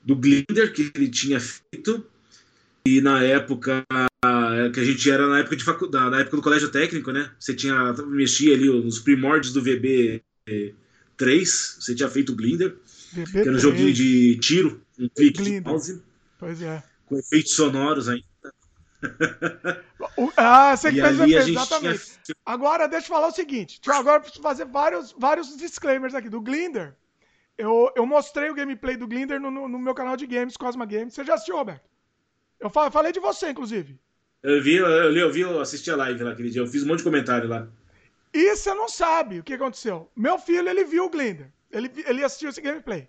do 0.04 0.16
Glinder 0.16 0.72
que 0.72 0.90
ele 0.94 1.08
tinha 1.08 1.38
feito 1.38 2.04
e 2.86 3.00
na 3.00 3.22
época 3.22 3.84
que 4.72 4.80
a 4.80 4.84
gente 4.84 5.10
era 5.10 5.26
na 5.26 5.38
época 5.38 5.56
de 5.56 5.64
faculdade, 5.64 6.10
na 6.10 6.20
época 6.20 6.36
do 6.36 6.42
colégio 6.42 6.70
técnico, 6.70 7.12
né? 7.12 7.30
Você 7.38 7.54
tinha 7.54 7.92
mexia 8.06 8.54
ali 8.54 8.68
nos 8.68 8.98
primórdios 8.98 9.52
do 9.52 9.62
VB 9.62 10.22
3, 11.16 11.76
você 11.80 11.94
tinha 11.94 12.08
feito 12.08 12.32
o 12.32 12.36
Glinder, 12.36 12.76
VB 13.12 13.30
que 13.30 13.38
era 13.38 13.52
um 13.52 13.58
joguinho 13.58 13.92
de 13.92 14.36
tiro, 14.36 14.80
um 14.98 15.08
clique 15.08 15.42
de 15.42 15.60
mouse. 15.60 16.02
Pois 16.38 16.62
é. 16.62 16.82
Com 17.06 17.18
efeitos 17.18 17.54
sonoros 17.54 18.08
ainda. 18.08 18.24
ah, 20.36 20.76
você 20.76 20.92
que 20.92 21.00
fez 21.00 21.20
o 21.20 21.24
efeito, 21.24 21.50
exatamente. 21.50 22.04
Tinha... 22.04 22.19
Agora, 22.44 22.88
deixa 22.88 23.06
eu 23.06 23.14
falar 23.14 23.28
o 23.28 23.32
seguinte. 23.32 23.80
Deixa 23.80 23.96
eu 23.96 24.00
agora 24.00 24.22
fazer 24.42 24.64
vários, 24.64 25.12
vários 25.12 25.56
disclaimers 25.56 26.14
aqui. 26.14 26.28
Do 26.28 26.40
Glinder, 26.40 26.94
eu, 27.56 27.92
eu 27.94 28.06
mostrei 28.06 28.50
o 28.50 28.54
gameplay 28.54 28.96
do 28.96 29.06
Glinder 29.06 29.40
no, 29.40 29.50
no, 29.50 29.68
no 29.68 29.78
meu 29.78 29.94
canal 29.94 30.16
de 30.16 30.26
games, 30.26 30.56
Cosma 30.56 30.86
Games. 30.86 31.14
Você 31.14 31.24
já 31.24 31.34
assistiu, 31.34 31.56
Roberto? 31.56 31.88
Eu 32.58 32.70
falei 32.70 33.12
de 33.12 33.20
você, 33.20 33.50
inclusive. 33.50 33.98
Eu 34.42 34.62
vi, 34.62 34.76
eu, 34.76 34.86
eu 34.88 35.32
vi, 35.32 35.40
eu 35.40 35.60
assisti 35.60 35.90
a 35.90 35.96
live 35.96 36.22
lá 36.22 36.32
aquele 36.32 36.50
dia. 36.50 36.62
Eu 36.62 36.66
fiz 36.66 36.82
um 36.82 36.88
monte 36.88 36.98
de 36.98 37.04
comentário 37.04 37.48
lá. 37.48 37.68
E 38.32 38.56
você 38.56 38.72
não 38.74 38.88
sabe 38.88 39.40
o 39.40 39.42
que 39.42 39.54
aconteceu. 39.54 40.10
Meu 40.14 40.38
filho, 40.38 40.68
ele 40.68 40.84
viu 40.84 41.04
o 41.04 41.10
Glinder. 41.10 41.50
Ele, 41.70 41.90
ele 42.06 42.24
assistiu 42.24 42.50
esse 42.50 42.60
gameplay. 42.60 43.08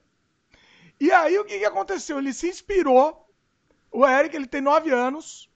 E 1.00 1.12
aí, 1.12 1.38
o 1.38 1.46
que, 1.46 1.60
que 1.60 1.66
aconteceu? 1.66 2.18
Ele 2.18 2.34
se 2.34 2.48
inspirou. 2.48 3.28
O 3.92 4.08
Eric, 4.08 4.36
ele 4.36 4.48
tem 4.48 4.62
9 4.62 4.90
anos. 4.92 5.50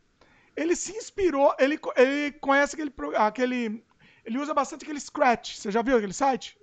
Ele 0.56 0.76
se 0.76 0.92
inspirou. 0.94 1.54
Ele, 1.60 1.80
ele 1.96 2.32
conhece 2.34 2.76
aquele, 2.76 2.94
aquele. 3.16 3.84
Ele 4.26 4.38
usa 4.38 4.54
bastante 4.54 4.84
aquele 4.84 5.00
Scratch. 5.00 5.56
Você 5.56 5.72
já 5.72 5.82
viu 5.82 5.98
aquele 5.98 6.14
site? 6.14 6.58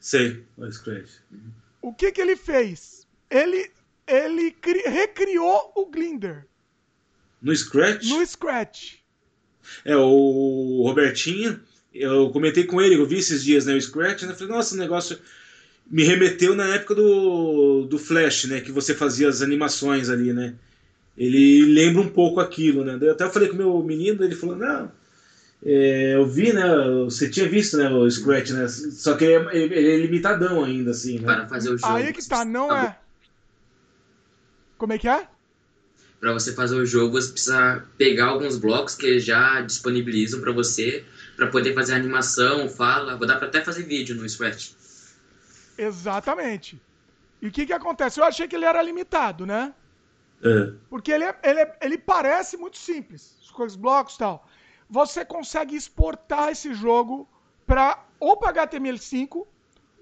Sei, 0.00 0.44
o 0.56 0.70
Scratch. 0.70 1.10
O 1.82 1.92
que, 1.92 2.12
que 2.12 2.20
ele 2.20 2.36
fez? 2.36 3.06
Ele, 3.30 3.70
ele 4.06 4.50
cri, 4.52 4.82
recriou 4.86 5.72
o 5.74 5.86
Glinder. 5.86 6.46
No 7.40 7.54
Scratch? 7.54 8.08
No 8.08 8.24
Scratch. 8.26 8.96
É, 9.84 9.96
o 9.96 10.82
Robertinho, 10.84 11.60
eu 11.92 12.30
comentei 12.30 12.64
com 12.64 12.80
ele, 12.80 12.94
eu 12.94 13.06
vi 13.06 13.18
esses 13.18 13.42
dias 13.42 13.66
né, 13.66 13.74
o 13.74 13.80
Scratch, 13.80 14.22
né? 14.22 14.34
Falei, 14.34 14.54
nossa, 14.54 14.74
o 14.74 14.78
negócio 14.78 15.18
me 15.86 16.04
remeteu 16.04 16.54
na 16.54 16.74
época 16.74 16.94
do, 16.94 17.86
do 17.86 17.98
Flash, 17.98 18.44
né? 18.44 18.60
Que 18.60 18.72
você 18.72 18.94
fazia 18.94 19.28
as 19.28 19.42
animações 19.42 20.08
ali, 20.08 20.32
né? 20.32 20.54
Ele 21.16 21.72
lembra 21.72 22.02
um 22.02 22.08
pouco 22.08 22.40
aquilo, 22.40 22.84
né? 22.84 22.98
Eu 23.00 23.12
até 23.12 23.28
falei 23.30 23.48
com 23.48 23.54
o 23.54 23.58
meu 23.58 23.82
menino, 23.82 24.22
ele 24.22 24.34
falou, 24.34 24.56
não, 24.56 24.90
é, 25.64 26.14
eu 26.14 26.26
vi, 26.26 26.52
né? 26.52 26.62
Você 27.04 27.28
tinha 27.28 27.48
visto, 27.48 27.76
né, 27.76 27.88
o 27.88 28.08
Scratch, 28.10 28.50
né? 28.50 28.68
Só 28.68 29.16
que 29.16 29.24
ele 29.24 29.48
é, 29.48 29.56
ele 29.56 29.92
é 29.92 29.96
limitadão 29.98 30.62
ainda, 30.62 30.90
assim, 30.90 31.18
né? 31.18 31.24
Para 31.24 31.48
fazer 31.48 31.70
o 31.70 31.78
jogo. 31.78 31.94
Aí 31.94 32.12
que 32.12 32.26
tá, 32.26 32.44
não 32.44 32.74
é. 32.74 32.98
Como 34.76 34.92
é 34.92 34.98
que 34.98 35.08
é? 35.08 35.26
Para 36.20 36.32
você 36.32 36.52
fazer 36.52 36.76
o 36.76 36.84
jogo, 36.84 37.20
você 37.20 37.32
precisa 37.32 37.84
pegar 37.96 38.26
alguns 38.26 38.58
blocos 38.58 38.94
que 38.94 39.18
já 39.18 39.60
disponibilizam 39.60 40.40
para 40.40 40.52
você, 40.52 41.04
para 41.36 41.46
poder 41.46 41.74
fazer 41.74 41.94
animação, 41.94 42.68
fala. 42.68 43.16
Vou 43.16 43.26
dar 43.26 43.36
para 43.36 43.48
até 43.48 43.62
fazer 43.62 43.82
vídeo 43.84 44.14
no 44.14 44.28
Scratch. 44.28 44.72
Exatamente. 45.78 46.80
E 47.40 47.48
o 47.48 47.50
que 47.50 47.66
que 47.66 47.72
acontece? 47.72 48.18
Eu 48.18 48.24
achei 48.24 48.48
que 48.48 48.56
ele 48.56 48.64
era 48.64 48.82
limitado, 48.82 49.44
né? 49.44 49.74
É. 50.42 50.74
Porque 50.88 51.10
ele, 51.10 51.24
é, 51.24 51.38
ele, 51.42 51.60
é, 51.60 51.78
ele 51.80 51.98
parece 51.98 52.56
muito 52.56 52.76
simples, 52.76 53.36
os 53.58 53.76
blocos 53.76 54.14
e 54.14 54.18
tal. 54.18 54.46
Você 54.88 55.24
consegue 55.24 55.74
exportar 55.74 56.50
esse 56.50 56.72
jogo 56.74 57.28
para 57.66 58.04
ou 58.20 58.36
para 58.36 58.66
HTML5 58.66 59.46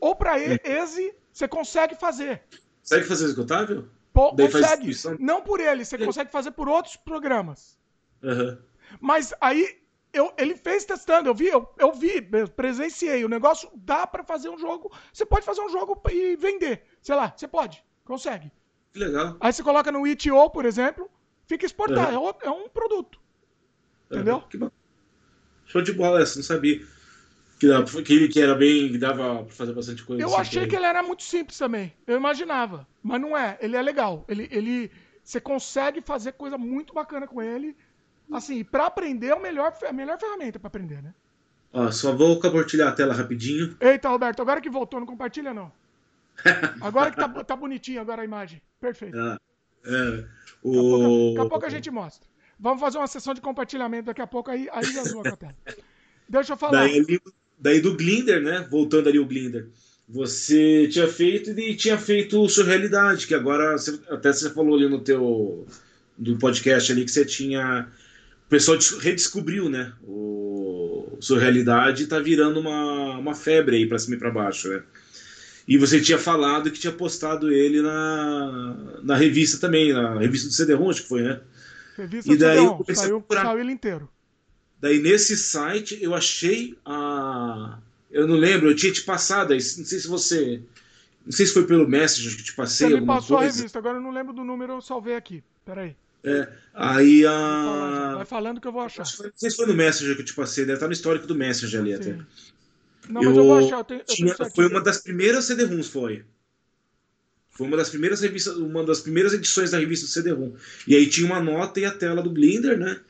ou 0.01 0.15
para 0.15 0.39
é. 0.39 0.61
EASY, 0.65 1.15
você 1.33 1.49
consegue 1.49 1.95
fazer. 1.95 2.43
Consegue 2.81 3.07
fazer 3.07 3.25
executável? 3.25 3.89
Pô, 4.13 4.35
consegue. 4.37 4.93
Não 5.19 5.43
por 5.43 5.61
ele, 5.61 5.85
você 5.85 5.97
é. 5.97 6.05
consegue 6.05 6.31
fazer 6.31 6.51
por 6.53 6.69
outros 6.69 6.97
programas. 6.97 7.79
Uhum. 8.23 8.59
Mas 9.01 9.33
aí 9.41 9.81
eu, 10.13 10.33
ele 10.39 10.57
fez 10.57 10.85
testando, 10.85 11.29
eu 11.29 11.35
vi, 11.35 11.49
eu, 11.49 11.69
eu 11.79 11.93
vi, 11.93 12.23
presenciei. 12.55 13.25
O 13.25 13.29
negócio 13.29 13.69
dá 13.75 14.07
para 14.07 14.23
fazer 14.23 14.49
um 14.49 14.59
jogo. 14.59 14.93
Você 15.13 15.27
pode 15.27 15.45
fazer 15.45 15.61
um 15.61 15.69
jogo 15.69 16.01
e 16.11 16.37
vender. 16.37 16.85
Sei 17.03 17.15
lá, 17.15 17.33
você 17.35 17.49
pode, 17.49 17.85
consegue. 18.05 18.53
Que 18.95 19.01
legal. 19.01 19.37
Aí 19.41 19.53
você 19.53 19.63
coloca 19.63 19.91
no 19.91 20.07
itch.io, 20.07 20.49
por 20.51 20.65
exemplo, 20.65 21.11
fica 21.49 21.67
exportado. 21.67 22.17
Uhum. 22.17 22.33
É, 22.43 22.51
um 22.51 22.69
produto. 22.69 23.19
Entendeu? 24.09 24.41
que. 24.43 24.59
Show 25.67 25.83
de 25.83 25.93
bola 25.93 26.23
essa, 26.23 26.37
não 26.37 26.45
sabia. 26.45 26.81
Que, 27.59 27.67
dava, 27.67 28.03
que, 28.03 28.29
que 28.29 28.41
era 28.41 28.55
bem. 28.55 28.93
que 28.93 28.99
dava 28.99 29.43
pra 29.43 29.53
fazer 29.53 29.73
bastante 29.73 30.05
coisa. 30.05 30.23
Eu 30.23 30.29
assim, 30.29 30.37
achei 30.41 30.69
que 30.69 30.77
ele 30.77 30.87
era 30.87 31.03
muito 31.03 31.25
simples 31.25 31.59
também. 31.59 31.93
Eu 32.07 32.17
imaginava. 32.17 32.87
Mas 33.03 33.21
não 33.21 33.37
é. 33.37 33.59
Ele 33.61 33.77
é 33.77 33.83
legal. 33.83 34.25
Ele. 34.29 34.49
ele 34.53 34.91
você 35.25 35.41
consegue 35.41 36.01
fazer 36.01 36.33
coisa 36.33 36.57
muito 36.57 36.95
bacana 36.95 37.27
com 37.27 37.43
ele. 37.43 37.77
Assim, 38.31 38.63
para 38.63 38.87
aprender 38.87 39.29
é 39.29 39.35
o 39.35 39.43
melhor, 39.43 39.75
a 39.89 39.93
melhor 39.93 40.19
ferramenta 40.19 40.59
para 40.61 40.69
aprender, 40.69 41.03
né? 41.03 41.15
Ó, 41.73 41.91
só 41.91 42.15
vou 42.15 42.39
compartilhar 42.39 42.91
a 42.91 42.93
tela 42.93 43.15
rapidinho. 43.15 43.77
Eita, 43.81 44.09
Roberto, 44.09 44.41
agora 44.41 44.61
que 44.61 44.71
voltou, 44.71 45.01
não 45.01 45.07
compartilha 45.07 45.53
não. 45.53 45.73
Agora 46.81 47.11
que 47.11 47.17
tá, 47.17 47.29
tá 47.45 47.57
bonitinho 47.57 48.01
agora 48.01 48.23
a 48.23 48.25
imagem. 48.25 48.61
Perfeito. 48.85 49.19
Ah, 49.19 49.41
é, 49.87 50.25
o... 50.63 50.73
daqui, 50.73 50.77
a 50.77 51.09
pouco, 51.09 51.35
daqui 51.35 51.47
a 51.47 51.49
pouco 51.49 51.67
a 51.67 51.71
gente 51.71 51.91
mostra. 51.91 52.29
Vamos 52.61 52.81
fazer 52.81 52.99
uma 52.99 53.07
sessão 53.07 53.33
de 53.33 53.41
compartilhamento 53.41 54.05
daqui 54.05 54.21
a 54.21 54.27
pouco, 54.27 54.51
aí, 54.51 54.69
aí 54.71 54.93
já 54.93 55.05
zoa 55.05 55.23
com 55.23 55.29
a 55.31 55.37
tela. 55.37 55.57
Deixa 56.29 56.53
eu 56.53 56.57
falar. 56.59 56.81
Daí, 56.81 57.21
daí 57.59 57.81
do 57.81 57.97
Glinder, 57.97 58.43
né? 58.43 58.67
Voltando 58.71 59.09
ali 59.09 59.19
o 59.19 59.25
Glinder. 59.25 59.69
Você 60.07 60.87
tinha 60.89 61.09
feito 61.09 61.59
e 61.59 61.75
tinha 61.75 61.97
feito 61.97 62.47
Surrealidade, 62.47 63.27
que 63.27 63.35
agora 63.35 63.73
você, 63.73 63.99
até 64.11 64.31
você 64.31 64.51
falou 64.51 64.77
ali 64.77 64.87
no 64.87 65.01
teu 65.01 65.67
do 66.19 66.37
podcast 66.37 66.93
ali 66.93 67.07
que 67.07 67.11
você 67.11 67.25
tinha 67.25 67.89
o 68.47 68.49
pessoal 68.51 68.77
redescobriu, 69.01 69.71
né? 69.71 69.95
O 70.03 71.17
Surrealidade 71.21 72.07
tá 72.07 72.19
virando 72.19 72.61
uma, 72.61 73.17
uma 73.17 73.35
febre 73.35 73.77
aí 73.77 73.87
para 73.87 73.99
cima 73.99 74.17
e 74.17 74.19
para 74.19 74.31
baixo, 74.31 74.69
né? 74.69 74.83
E 75.67 75.79
você 75.79 76.01
tinha 76.01 76.19
falado 76.19 76.71
que 76.71 76.79
tinha 76.79 76.93
postado 76.93 77.51
ele 77.51 77.81
na, 77.81 78.77
na 79.03 79.17
revista 79.17 79.59
também, 79.59 79.93
na 79.93 80.19
revista 80.19 80.49
do 80.49 80.55
CD-ROM, 80.55 80.91
acho 80.91 81.03
que 81.03 81.09
foi, 81.09 81.23
né? 81.23 81.41
Revista 81.97 82.33
e 82.33 82.37
daí 82.37 82.59
eu 82.59 82.75
comecei 82.75 82.97
saiu, 82.97 83.25
a 83.31 83.35
saiu 83.35 83.61
ele 83.61 83.73
inteiro. 83.73 84.09
Daí 84.81 84.99
nesse 84.99 85.37
site 85.37 85.99
eu 86.03 86.15
achei 86.15 86.77
a. 86.85 87.79
Eu 88.11 88.29
não 88.29 88.37
lembro, 88.37 88.69
eu 88.69 88.77
tinha 88.77 88.93
te 88.93 89.03
passado, 89.03 89.55
não 89.55 89.61
sei 89.61 89.99
se 89.99 90.07
você. 90.07 90.63
Não 91.25 91.33
sei 91.33 91.47
se 91.47 91.55
foi 91.55 91.67
pelo 91.67 91.89
Messenger 91.89 92.37
que 92.37 92.43
te 92.43 92.55
passei. 92.55 92.91
Você 92.91 93.01
me 93.01 93.07
passou 93.07 93.39
coisa. 93.39 93.53
a 93.53 93.57
revista, 93.57 93.79
agora 93.79 93.97
eu 93.97 94.03
não 94.03 94.11
lembro 94.11 94.35
do 94.35 94.45
número, 94.45 94.75
eu 94.75 94.83
salvei 94.83 95.17
aqui. 95.17 95.43
Peraí. 95.65 95.97
É, 96.23 96.49
aí 96.75 97.25
a. 97.27 98.15
Vai 98.17 98.27
falando 98.27 98.61
que 98.61 98.69
eu 98.69 98.73
vou 98.73 98.83
achar. 98.83 99.05
Não 99.05 99.33
sei 99.35 99.51
se 99.51 99.57
foi 99.57 99.67
no 99.67 99.75
Messenger 99.75 100.15
que 100.17 100.23
eu 100.23 100.27
te 100.27 100.35
passei, 100.35 100.65
deve 100.65 100.77
estar 100.77 100.87
no 100.87 100.93
histórico 100.93 101.27
do 101.27 101.35
Messenger 101.35 101.81
ali 101.81 101.97
Sim. 101.97 102.13
até. 102.13 102.19
Não, 103.09 103.23
eu, 103.23 103.29
mas 103.31 103.37
eu 103.37 103.45
vou 103.45 103.59
achar. 103.59 103.79
Eu 103.79 103.85
tenho, 103.85 104.01
eu 104.01 104.07
tinha, 104.07 104.35
foi 104.55 104.67
uma 104.67 104.81
das 104.81 104.99
primeiras 104.99 105.45
CD-ROMs, 105.45 105.89
foi. 105.89 106.25
Foi 107.51 107.67
uma 107.69 107.77
das 107.77 107.89
primeiras 107.89 108.21
revistas, 108.21 108.57
uma 108.57 108.85
das 108.85 109.01
primeiras 109.01 109.33
edições 109.33 109.71
da 109.71 109.79
revista 109.79 110.07
do 110.07 110.13
CD-ROM. 110.13 110.53
E 110.87 110.97
aí 110.97 111.07
tinha 111.07 111.27
uma 111.27 111.41
nota 111.41 111.79
e 111.79 111.85
a 111.85 111.91
tela 111.91 112.23
do 112.23 112.31
Blender, 112.31 112.79
né? 112.79 113.01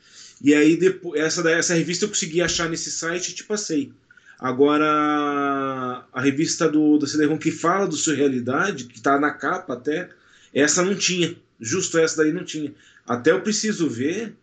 E 0.42 0.54
aí 0.54 0.76
depois 0.76 1.20
essa 1.20 1.48
essa 1.50 1.74
revista 1.74 2.04
eu 2.04 2.08
consegui 2.10 2.42
achar 2.42 2.68
nesse 2.68 2.90
site 2.90 3.30
e 3.30 3.34
te 3.34 3.44
passei. 3.44 3.92
Agora 4.38 6.06
a 6.12 6.20
revista 6.20 6.68
do, 6.68 6.98
do 6.98 7.06
CD-ROM 7.06 7.38
que 7.38 7.50
fala 7.50 7.86
do 7.86 7.96
Surrealidade, 7.96 8.84
que 8.84 9.00
tá 9.00 9.18
na 9.18 9.30
capa 9.30 9.72
até, 9.72 10.10
essa 10.52 10.82
não 10.82 10.94
tinha. 10.94 11.34
Justo 11.58 11.98
essa 11.98 12.18
daí 12.18 12.32
não 12.32 12.44
tinha. 12.44 12.74
Até 13.06 13.30
eu 13.30 13.40
preciso 13.40 13.88
ver, 13.88 14.34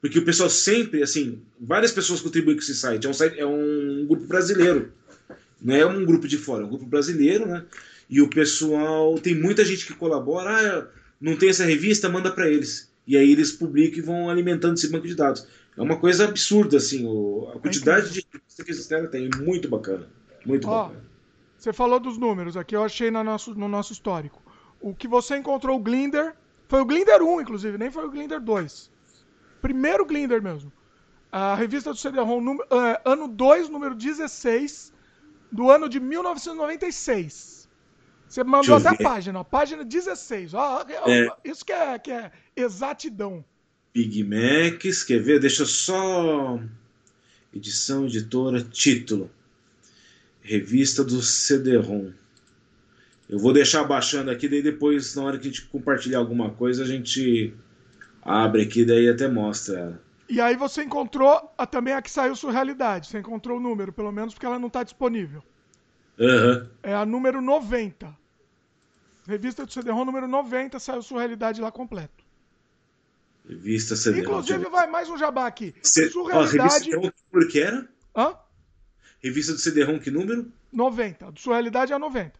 porque 0.00 0.18
o 0.18 0.24
pessoal 0.24 0.48
sempre, 0.48 1.02
assim, 1.02 1.40
várias 1.60 1.90
pessoas 1.90 2.20
contribuem 2.20 2.56
com 2.56 2.62
esse 2.62 2.74
site. 2.74 3.06
É 3.06 3.10
um, 3.10 3.14
site, 3.14 3.40
é 3.40 3.46
um 3.46 4.06
grupo 4.06 4.26
brasileiro. 4.26 4.92
Não 5.60 5.74
é 5.74 5.84
um 5.84 6.04
grupo 6.04 6.28
de 6.28 6.38
fora, 6.38 6.62
é 6.62 6.66
um 6.66 6.70
grupo 6.70 6.86
brasileiro, 6.86 7.46
né? 7.46 7.64
E 8.08 8.22
o 8.22 8.28
pessoal, 8.28 9.18
tem 9.18 9.34
muita 9.34 9.64
gente 9.64 9.86
que 9.86 9.94
colabora, 9.94 10.50
ah, 10.50 10.86
não 11.20 11.36
tem 11.36 11.50
essa 11.50 11.64
revista, 11.64 12.08
manda 12.08 12.30
para 12.30 12.48
eles. 12.48 12.90
E 13.06 13.16
aí 13.16 13.32
eles 13.32 13.52
publicam 13.52 13.98
e 13.98 14.02
vão 14.02 14.30
alimentando 14.30 14.74
esse 14.74 14.88
banco 14.88 15.06
de 15.06 15.14
dados. 15.14 15.46
É 15.76 15.82
uma 15.82 15.96
coisa 15.96 16.24
absurda, 16.24 16.76
assim, 16.76 17.06
o, 17.06 17.52
a 17.54 17.58
quantidade 17.58 18.10
de 18.10 18.26
revista 18.32 18.64
que 18.64 18.70
esses 18.70 18.86
caras 18.86 19.10
têm. 19.10 19.28
É 19.32 19.36
muito 19.36 19.68
bacana. 19.68 20.06
Muito 20.44 20.68
Ó, 20.68 20.84
bacana. 20.84 21.04
Você 21.56 21.72
falou 21.72 21.98
dos 21.98 22.18
números 22.18 22.56
aqui, 22.56 22.76
eu 22.76 22.84
achei 22.84 23.10
no 23.10 23.22
nosso, 23.24 23.54
no 23.54 23.68
nosso 23.68 23.92
histórico. 23.92 24.40
O 24.80 24.94
que 24.94 25.08
você 25.08 25.36
encontrou 25.36 25.76
o 25.76 25.82
Glinder, 25.82 26.34
foi 26.68 26.80
o 26.80 26.84
Glinder 26.84 27.22
1, 27.22 27.40
inclusive, 27.40 27.78
nem 27.78 27.90
foi 27.90 28.04
o 28.04 28.10
Glinder 28.10 28.40
2. 28.40 28.90
Primeiro 29.60 30.06
Glinder 30.06 30.42
mesmo. 30.42 30.72
A 31.32 31.54
revista 31.54 31.92
do 31.92 31.98
CD-ROM, 31.98 32.56
uh, 32.56 32.60
ano 33.04 33.28
2, 33.28 33.68
número 33.68 33.94
16, 33.94 34.92
do 35.50 35.70
ano 35.70 35.88
de 35.88 35.98
1996. 36.00 37.68
Você 38.28 38.44
mandou 38.44 38.76
até 38.76 38.90
a 38.90 38.94
página, 38.94 39.40
ó, 39.40 39.44
página 39.44 39.84
16. 39.84 40.52
Ó, 40.54 40.84
é. 41.06 41.28
Isso 41.44 41.64
que 41.64 41.72
é, 41.72 41.98
que 41.98 42.10
é 42.10 42.30
exatidão. 42.54 43.44
Big 43.94 44.22
Macs, 44.22 45.02
quer 45.02 45.20
ver? 45.20 45.40
Deixa 45.40 45.64
só. 45.64 46.60
Edição, 47.54 48.06
editora, 48.06 48.62
título. 48.62 49.30
Revista 50.42 51.02
do 51.02 51.22
CD-ROM. 51.22 52.12
Eu 53.28 53.38
vou 53.38 53.52
deixar 53.52 53.84
baixando 53.84 54.30
aqui, 54.30 54.48
daí 54.48 54.62
depois, 54.62 55.14
na 55.14 55.22
hora 55.22 55.38
que 55.38 55.48
a 55.48 55.50
gente 55.50 55.66
compartilhar 55.66 56.18
alguma 56.18 56.50
coisa, 56.50 56.82
a 56.82 56.86
gente 56.86 57.52
abre 58.22 58.62
aqui, 58.62 58.84
daí 58.84 59.08
até 59.08 59.28
mostra 59.28 59.78
ela. 59.78 60.07
E 60.28 60.40
aí 60.40 60.56
você 60.56 60.82
encontrou 60.82 61.50
a, 61.56 61.66
também 61.66 61.94
a 61.94 62.02
que 62.02 62.10
saiu 62.10 62.36
sua 62.36 62.52
realidade. 62.52 63.08
Você 63.08 63.18
encontrou 63.18 63.56
o 63.56 63.60
número, 63.60 63.92
pelo 63.92 64.12
menos 64.12 64.34
porque 64.34 64.44
ela 64.44 64.58
não 64.58 64.68
está 64.68 64.82
disponível. 64.82 65.42
Uhum. 66.18 66.68
É 66.82 66.94
a 66.94 67.06
número 67.06 67.40
90. 67.40 68.14
Revista 69.26 69.64
do 69.64 69.72
CD-ROM 69.72 70.04
número 70.04 70.28
90 70.28 70.78
saiu 70.78 71.02
sua 71.02 71.20
realidade 71.20 71.60
lá 71.60 71.70
completo. 71.70 72.24
Revista 73.48 73.96
CD. 73.96 74.20
Inclusive, 74.20 74.68
vai 74.68 74.86
mais 74.86 75.08
um 75.08 75.16
jabá 75.16 75.46
aqui. 75.46 75.74
C... 75.82 76.10
Surrealidade... 76.10 76.58
Ó, 76.58 76.62
revista 76.62 76.80
CD-ROM, 76.80 77.10
que 77.10 77.22
número 77.32 77.50
que 77.50 77.60
era? 77.60 77.88
Hã? 78.14 78.36
Revista 79.22 79.52
do 79.52 79.58
CD-ROM, 79.58 79.98
que 79.98 80.10
número? 80.10 80.52
90. 80.70 81.32
Do 81.32 81.40
Surrealidade 81.40 81.92
é 81.92 81.98
90. 81.98 82.38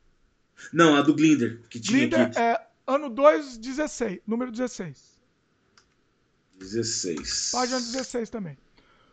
Não, 0.72 0.96
a 0.96 1.02
do 1.02 1.14
Glinder, 1.14 1.62
que 1.70 1.80
tinha 1.80 2.00
Glinder 2.00 2.20
aqui. 2.20 2.38
é 2.38 2.60
ano 2.86 3.08
2, 3.08 3.56
16. 3.58 4.20
Número 4.26 4.50
16. 4.50 5.07
16. 6.58 7.50
Página 7.52 7.80
16 7.80 8.30
também. 8.30 8.58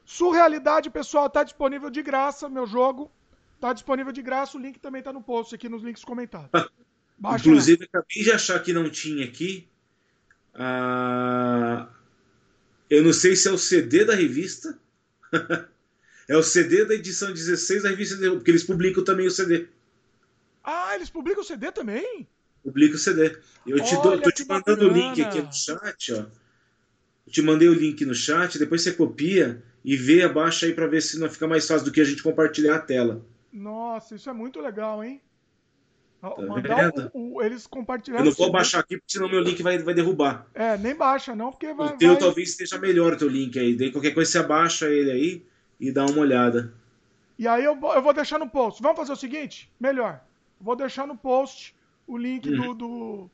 Surrealidade, 0.05 0.89
pessoal, 0.89 1.29
tá 1.29 1.43
disponível 1.43 1.89
de 1.89 2.01
graça, 2.03 2.47
meu 2.49 2.67
jogo. 2.67 3.11
Tá 3.59 3.73
disponível 3.73 4.11
de 4.11 4.21
graça, 4.21 4.57
o 4.57 4.61
link 4.61 4.79
também 4.79 5.01
tá 5.01 5.11
no 5.11 5.21
post 5.21 5.55
aqui 5.55 5.69
nos 5.69 5.81
links 5.81 6.03
comentados. 6.03 6.49
Baixa 7.17 7.47
Inclusive, 7.47 7.81
lá. 7.81 7.99
acabei 7.99 8.23
de 8.23 8.31
achar 8.31 8.59
que 8.61 8.73
não 8.73 8.89
tinha 8.89 9.25
aqui. 9.25 9.67
Ah, 10.53 11.87
eu 12.89 13.03
não 13.03 13.13
sei 13.13 13.35
se 13.35 13.47
é 13.47 13.51
o 13.51 13.57
CD 13.57 14.03
da 14.03 14.13
revista. 14.13 14.77
é 16.27 16.37
o 16.37 16.43
CD 16.43 16.85
da 16.85 16.93
edição 16.93 17.31
16 17.31 17.83
da 17.83 17.89
revista, 17.89 18.17
porque 18.17 18.51
eles 18.51 18.63
publicam 18.63 19.03
também 19.03 19.27
o 19.27 19.31
CD. 19.31 19.67
Ah, 20.63 20.95
eles 20.95 21.09
publicam 21.09 21.41
o 21.41 21.45
CD 21.45 21.71
também? 21.71 22.27
Publica 22.63 22.95
o 22.95 22.99
CD. 22.99 23.37
Eu 23.65 23.81
te 23.83 23.95
dou, 24.01 24.19
tô 24.19 24.31
te 24.31 24.45
mandando 24.45 24.87
o 24.87 24.91
link 24.91 25.21
aqui 25.21 25.41
no 25.41 25.53
chat, 25.53 26.13
ó. 26.13 26.25
Eu 27.25 27.33
te 27.33 27.41
mandei 27.41 27.67
o 27.67 27.73
link 27.73 28.05
no 28.05 28.13
chat, 28.13 28.59
depois 28.59 28.83
você 28.83 28.91
copia 28.91 29.63
e 29.83 29.95
vê 29.95 30.23
abaixo 30.23 30.65
aí 30.65 30.73
para 30.73 30.87
ver 30.87 31.01
se 31.01 31.19
não 31.19 31.29
fica 31.29 31.47
mais 31.47 31.67
fácil 31.67 31.85
do 31.85 31.91
que 31.91 32.01
a 32.01 32.03
gente 32.03 32.21
compartilhar 32.21 32.75
a 32.75 32.79
tela. 32.79 33.25
Nossa, 33.51 34.15
isso 34.15 34.29
é 34.29 34.33
muito 34.33 34.59
legal, 34.59 35.03
hein? 35.03 35.21
Tá 36.21 36.41
Mandar 36.41 36.91
o, 37.13 37.35
o, 37.35 37.41
eles 37.41 37.67
compartilhando. 37.67 38.21
Eu 38.21 38.25
não 38.25 38.31
vou 38.31 38.51
baixar 38.51 38.79
aqui, 38.79 38.97
porque 38.97 39.13
senão 39.13 39.29
meu 39.29 39.41
link 39.41 39.61
vai, 39.61 39.77
vai 39.77 39.93
derrubar. 39.93 40.47
É, 40.53 40.77
nem 40.77 40.95
baixa, 40.95 41.35
não, 41.35 41.51
porque 41.51 41.71
vai. 41.73 41.93
O 41.93 41.97
teu 41.97 42.11
vai... 42.11 42.19
talvez 42.19 42.49
esteja 42.49 42.79
melhor 42.79 43.13
o 43.13 43.17
teu 43.17 43.27
link 43.27 43.57
aí. 43.59 43.75
Daí 43.75 43.91
qualquer 43.91 44.13
coisa 44.13 44.31
você 44.31 44.37
abaixa 44.39 44.89
ele 44.89 45.11
aí 45.11 45.45
e 45.79 45.91
dá 45.91 46.05
uma 46.05 46.19
olhada. 46.19 46.73
E 47.37 47.47
aí 47.47 47.63
eu, 47.63 47.79
eu 47.79 48.01
vou 48.01 48.13
deixar 48.13 48.39
no 48.39 48.49
post. 48.49 48.81
Vamos 48.81 48.97
fazer 48.97 49.11
o 49.11 49.15
seguinte? 49.15 49.71
Melhor. 49.79 50.21
Vou 50.59 50.75
deixar 50.75 51.05
no 51.05 51.15
post 51.15 51.75
o 52.07 52.17
link 52.17 52.49
do, 52.49 52.73
do, 52.73 53.29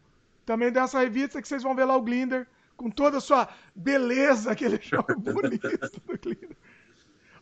Também 0.46 0.72
dessa 0.72 1.00
revista 1.00 1.42
que 1.42 1.48
vocês 1.48 1.64
vão 1.64 1.76
ver 1.76 1.86
lá 1.86 1.96
o 1.96 2.02
Glinder 2.02 2.48
com 2.82 2.90
toda 2.90 3.18
a 3.18 3.22
sua 3.22 3.48
beleza, 3.76 4.52
aquele 4.52 4.80
jogo 4.82 5.14
bonito 5.20 5.70
do 5.70 6.18
Glinder. 6.18 6.58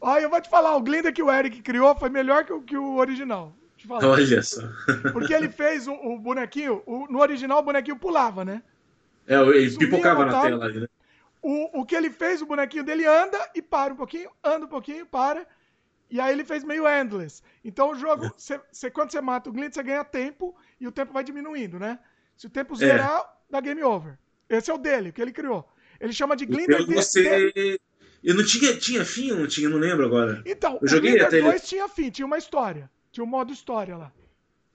Olha, 0.02 0.24
eu 0.24 0.30
vou 0.30 0.42
te 0.42 0.50
falar, 0.50 0.76
o 0.76 0.82
Glinder 0.82 1.14
que 1.14 1.24
o 1.24 1.32
Eric 1.32 1.62
criou 1.62 1.96
foi 1.96 2.10
melhor 2.10 2.44
que 2.44 2.52
o, 2.52 2.62
que 2.62 2.78
o 2.78 2.96
original. 2.98 3.56
Olha 3.90 4.44
só. 4.44 4.62
Porque 5.14 5.34
ele 5.34 5.50
fez 5.50 5.88
o, 5.88 5.94
o 5.94 6.20
bonequinho, 6.20 6.84
o, 6.86 7.08
no 7.08 7.20
original 7.20 7.60
o 7.60 7.64
bonequinho 7.64 7.98
pulava, 7.98 8.44
né? 8.44 8.62
É, 9.26 9.36
ele 9.36 9.70
Subia, 9.70 9.90
pipocava 9.90 10.26
na 10.26 10.42
tela 10.42 10.70
né? 10.70 10.88
O, 11.42 11.82
o 11.82 11.86
que 11.86 11.96
ele 11.96 12.10
fez, 12.10 12.42
o 12.42 12.46
bonequinho 12.46 12.84
dele 12.84 13.06
anda 13.06 13.38
e 13.56 13.62
para 13.62 13.94
um 13.94 13.96
pouquinho, 13.96 14.30
anda 14.44 14.66
um 14.66 14.70
pouquinho, 14.70 15.06
para. 15.06 15.48
E 16.10 16.20
aí 16.20 16.34
ele 16.34 16.44
fez 16.44 16.66
meio 16.66 16.86
endless. 16.86 17.42
Então 17.64 17.92
o 17.92 17.96
jogo, 17.96 18.26
é. 18.26 18.32
cê, 18.36 18.60
cê, 18.74 18.92
quando 18.92 19.12
você 19.12 19.22
mata 19.22 19.50
o 19.50 19.54
Glint, 19.54 19.74
você 19.74 19.84
ganha 19.84 20.04
tempo 20.04 20.54
e 20.82 20.86
o 20.88 20.92
tempo 20.92 21.14
vai 21.14 21.24
diminuindo, 21.24 21.80
né? 21.80 21.98
Se 22.36 22.48
o 22.48 22.50
tempo 22.50 22.76
zerar, 22.76 23.22
é. 23.22 23.26
dá 23.50 23.62
game 23.62 23.84
over. 23.84 24.18
Esse 24.50 24.72
é 24.72 24.74
o 24.74 24.78
dele, 24.78 25.12
que 25.12 25.22
ele 25.22 25.32
criou. 25.32 25.68
Ele 26.00 26.14
chama 26.14 26.36
de 26.36 26.46
Glinder 26.46 26.86
você... 26.86 27.52
De... 27.52 27.80
Eu 28.24 28.36
não 28.36 28.44
tinha, 28.44 28.76
tinha 28.76 29.06
fim, 29.06 29.32
não 29.32 29.48
tinha, 29.48 29.70
não 29.70 29.78
lembro 29.78 30.06
agora. 30.06 30.42
Então, 30.46 30.80
eu 30.82 30.88
joguei 30.88 31.12
o 31.12 31.14
Glinder 31.14 31.30
2 31.30 31.46
ele... 31.46 31.60
tinha 31.60 31.88
fim, 31.88 32.10
tinha 32.10 32.26
uma 32.26 32.38
história. 32.38 32.90
Tinha 33.12 33.24
o 33.24 33.28
um 33.28 33.30
modo 33.30 33.54
história 33.54 33.96
lá. 33.96 34.12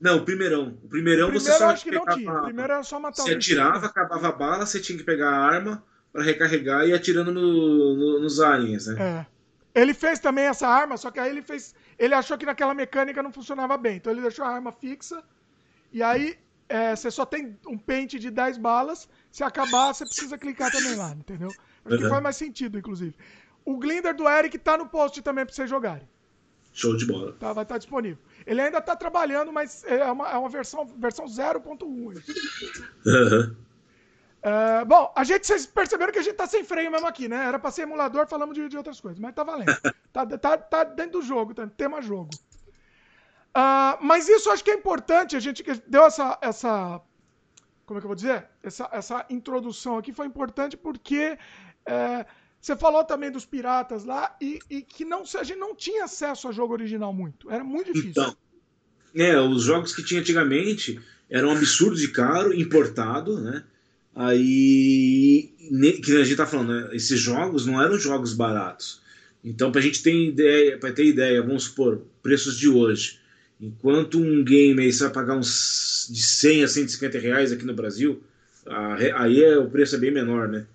Não, 0.00 0.18
o 0.18 0.24
primeirão. 0.24 0.78
O 0.82 0.88
primeirão, 0.88 1.28
o 1.28 1.30
primeiro 1.30 1.40
você 1.40 1.52
só 1.52 1.70
acho 1.70 1.84
que 1.84 1.90
não 1.90 2.04
tinha. 2.06 2.32
O 2.32 2.42
primeiro 2.44 2.72
era 2.72 2.82
só 2.82 2.98
matar 2.98 3.22
Você 3.22 3.34
atirava, 3.34 3.86
acabava 3.86 4.28
a 4.28 4.32
bala, 4.32 4.66
você 4.66 4.80
tinha 4.80 4.98
que 4.98 5.04
pegar 5.04 5.30
a 5.30 5.38
arma 5.38 5.84
para 6.12 6.22
recarregar 6.22 6.84
e 6.84 6.90
ir 6.90 6.94
atirando 6.94 7.32
no, 7.32 7.96
no, 7.96 8.20
nos 8.20 8.40
aliens, 8.40 8.86
né? 8.86 9.26
É. 9.74 9.80
Ele 9.80 9.92
fez 9.92 10.20
também 10.20 10.44
essa 10.44 10.68
arma, 10.68 10.96
só 10.96 11.10
que 11.10 11.18
aí 11.18 11.30
ele 11.30 11.42
fez. 11.42 11.74
Ele 11.98 12.14
achou 12.14 12.38
que 12.38 12.46
naquela 12.46 12.74
mecânica 12.74 13.22
não 13.22 13.32
funcionava 13.32 13.76
bem. 13.76 13.96
Então 13.96 14.12
ele 14.12 14.20
deixou 14.20 14.44
a 14.44 14.48
arma 14.48 14.70
fixa. 14.70 15.22
E 15.92 16.02
aí 16.02 16.36
é, 16.68 16.94
você 16.94 17.10
só 17.10 17.24
tem 17.24 17.58
um 17.66 17.76
pente 17.76 18.18
de 18.18 18.30
10 18.30 18.58
balas. 18.58 19.08
Se 19.34 19.42
acabar, 19.42 19.92
você 19.92 20.06
precisa 20.06 20.38
clicar 20.38 20.70
também 20.70 20.94
lá, 20.94 21.10
entendeu? 21.10 21.48
Acho 21.84 21.96
uhum. 21.96 22.02
que 22.02 22.08
faz 22.08 22.22
mais 22.22 22.36
sentido, 22.36 22.78
inclusive. 22.78 23.16
O 23.64 23.76
Glinder 23.76 24.14
do 24.14 24.28
Eric 24.28 24.56
tá 24.58 24.78
no 24.78 24.86
post 24.86 25.20
também 25.22 25.44
pra 25.44 25.52
vocês 25.52 25.68
jogarem. 25.68 26.08
Show 26.72 26.96
de 26.96 27.04
bola. 27.04 27.32
Tá, 27.32 27.52
vai 27.52 27.64
estar 27.64 27.74
tá 27.74 27.78
disponível. 27.78 28.22
Ele 28.46 28.60
ainda 28.60 28.78
está 28.78 28.94
trabalhando, 28.94 29.52
mas 29.52 29.82
é 29.86 30.04
uma, 30.04 30.30
é 30.30 30.38
uma 30.38 30.48
versão, 30.48 30.86
versão 30.86 31.24
0.1. 31.24 31.82
Uhum. 31.82 33.56
Uh, 34.44 34.86
bom, 34.86 35.12
a 35.16 35.24
gente, 35.24 35.48
vocês 35.48 35.66
perceberam 35.66 36.12
que 36.12 36.20
a 36.20 36.22
gente 36.22 36.36
tá 36.36 36.46
sem 36.46 36.62
freio 36.62 36.92
mesmo 36.92 37.08
aqui, 37.08 37.26
né? 37.26 37.44
Era 37.44 37.58
para 37.58 37.72
ser 37.72 37.82
emulador, 37.82 38.28
falamos 38.28 38.54
de, 38.54 38.68
de, 38.68 38.76
outras 38.76 39.00
coisas, 39.00 39.18
mas 39.18 39.34
tá 39.34 39.42
valendo. 39.42 39.76
tá, 40.12 40.24
tá, 40.26 40.58
tá 40.58 40.84
dentro 40.84 41.18
do 41.18 41.22
jogo, 41.22 41.52
tá, 41.54 41.66
tema 41.66 42.00
jogo. 42.00 42.30
Uh, 43.50 43.98
mas 44.00 44.28
isso 44.28 44.48
acho 44.48 44.62
que 44.62 44.70
é 44.70 44.74
importante, 44.74 45.34
a 45.34 45.40
gente 45.40 45.64
deu 45.88 46.04
essa, 46.04 46.38
essa 46.40 47.02
como 47.86 47.98
é 47.98 48.00
que 48.00 48.06
eu 48.06 48.08
vou 48.08 48.16
dizer? 48.16 48.46
Essa, 48.62 48.88
essa 48.92 49.26
introdução 49.28 49.98
aqui 49.98 50.12
foi 50.12 50.26
importante 50.26 50.76
porque 50.76 51.38
é, 51.86 52.24
você 52.60 52.74
falou 52.74 53.04
também 53.04 53.30
dos 53.30 53.44
piratas 53.44 54.04
lá 54.04 54.34
e, 54.40 54.58
e, 54.70 54.82
que 54.82 55.04
não, 55.04 55.22
a 55.22 55.44
gente 55.44 55.58
não 55.58 55.74
tinha 55.74 56.04
acesso 56.04 56.48
a 56.48 56.52
jogo 56.52 56.72
original 56.72 57.12
muito. 57.12 57.50
Era 57.50 57.62
muito 57.62 57.92
difícil. 57.92 58.10
Então, 58.10 58.36
é, 59.14 59.38
os 59.38 59.62
jogos 59.62 59.94
que 59.94 60.02
tinha 60.02 60.20
antigamente 60.20 61.00
eram 61.30 61.48
um 61.48 61.52
absurdo 61.52 61.96
de 61.96 62.08
caro, 62.08 62.54
importado, 62.54 63.40
né? 63.40 63.64
Aí, 64.14 65.52
que 66.02 66.16
a 66.16 66.24
gente 66.24 66.36
tá 66.36 66.46
falando, 66.46 66.72
né? 66.72 66.90
esses 66.96 67.18
jogos 67.18 67.66
não 67.66 67.82
eram 67.82 67.98
jogos 67.98 68.32
baratos. 68.32 69.02
Então, 69.42 69.70
para 69.72 69.80
a 69.80 69.82
gente 69.82 70.02
ter 70.02 70.14
ideia, 70.14 70.78
para 70.78 70.92
ter 70.92 71.04
ideia, 71.04 71.42
vamos 71.42 71.64
supor, 71.64 72.02
preços 72.22 72.56
de 72.56 72.68
hoje. 72.68 73.18
Enquanto 73.60 74.18
um 74.18 74.44
game 74.44 74.82
aí 74.82 74.92
você 74.92 75.04
vai 75.04 75.12
pagar 75.12 75.36
uns 75.36 76.08
de 76.10 76.22
100 76.22 76.64
a 76.64 76.68
150 76.68 77.18
reais 77.18 77.52
aqui 77.52 77.64
no 77.64 77.74
Brasil, 77.74 78.22
aí 79.14 79.42
é, 79.42 79.56
o 79.58 79.70
preço 79.70 79.96
é 79.96 79.98
bem 79.98 80.10
menor, 80.10 80.48
né? 80.48 80.66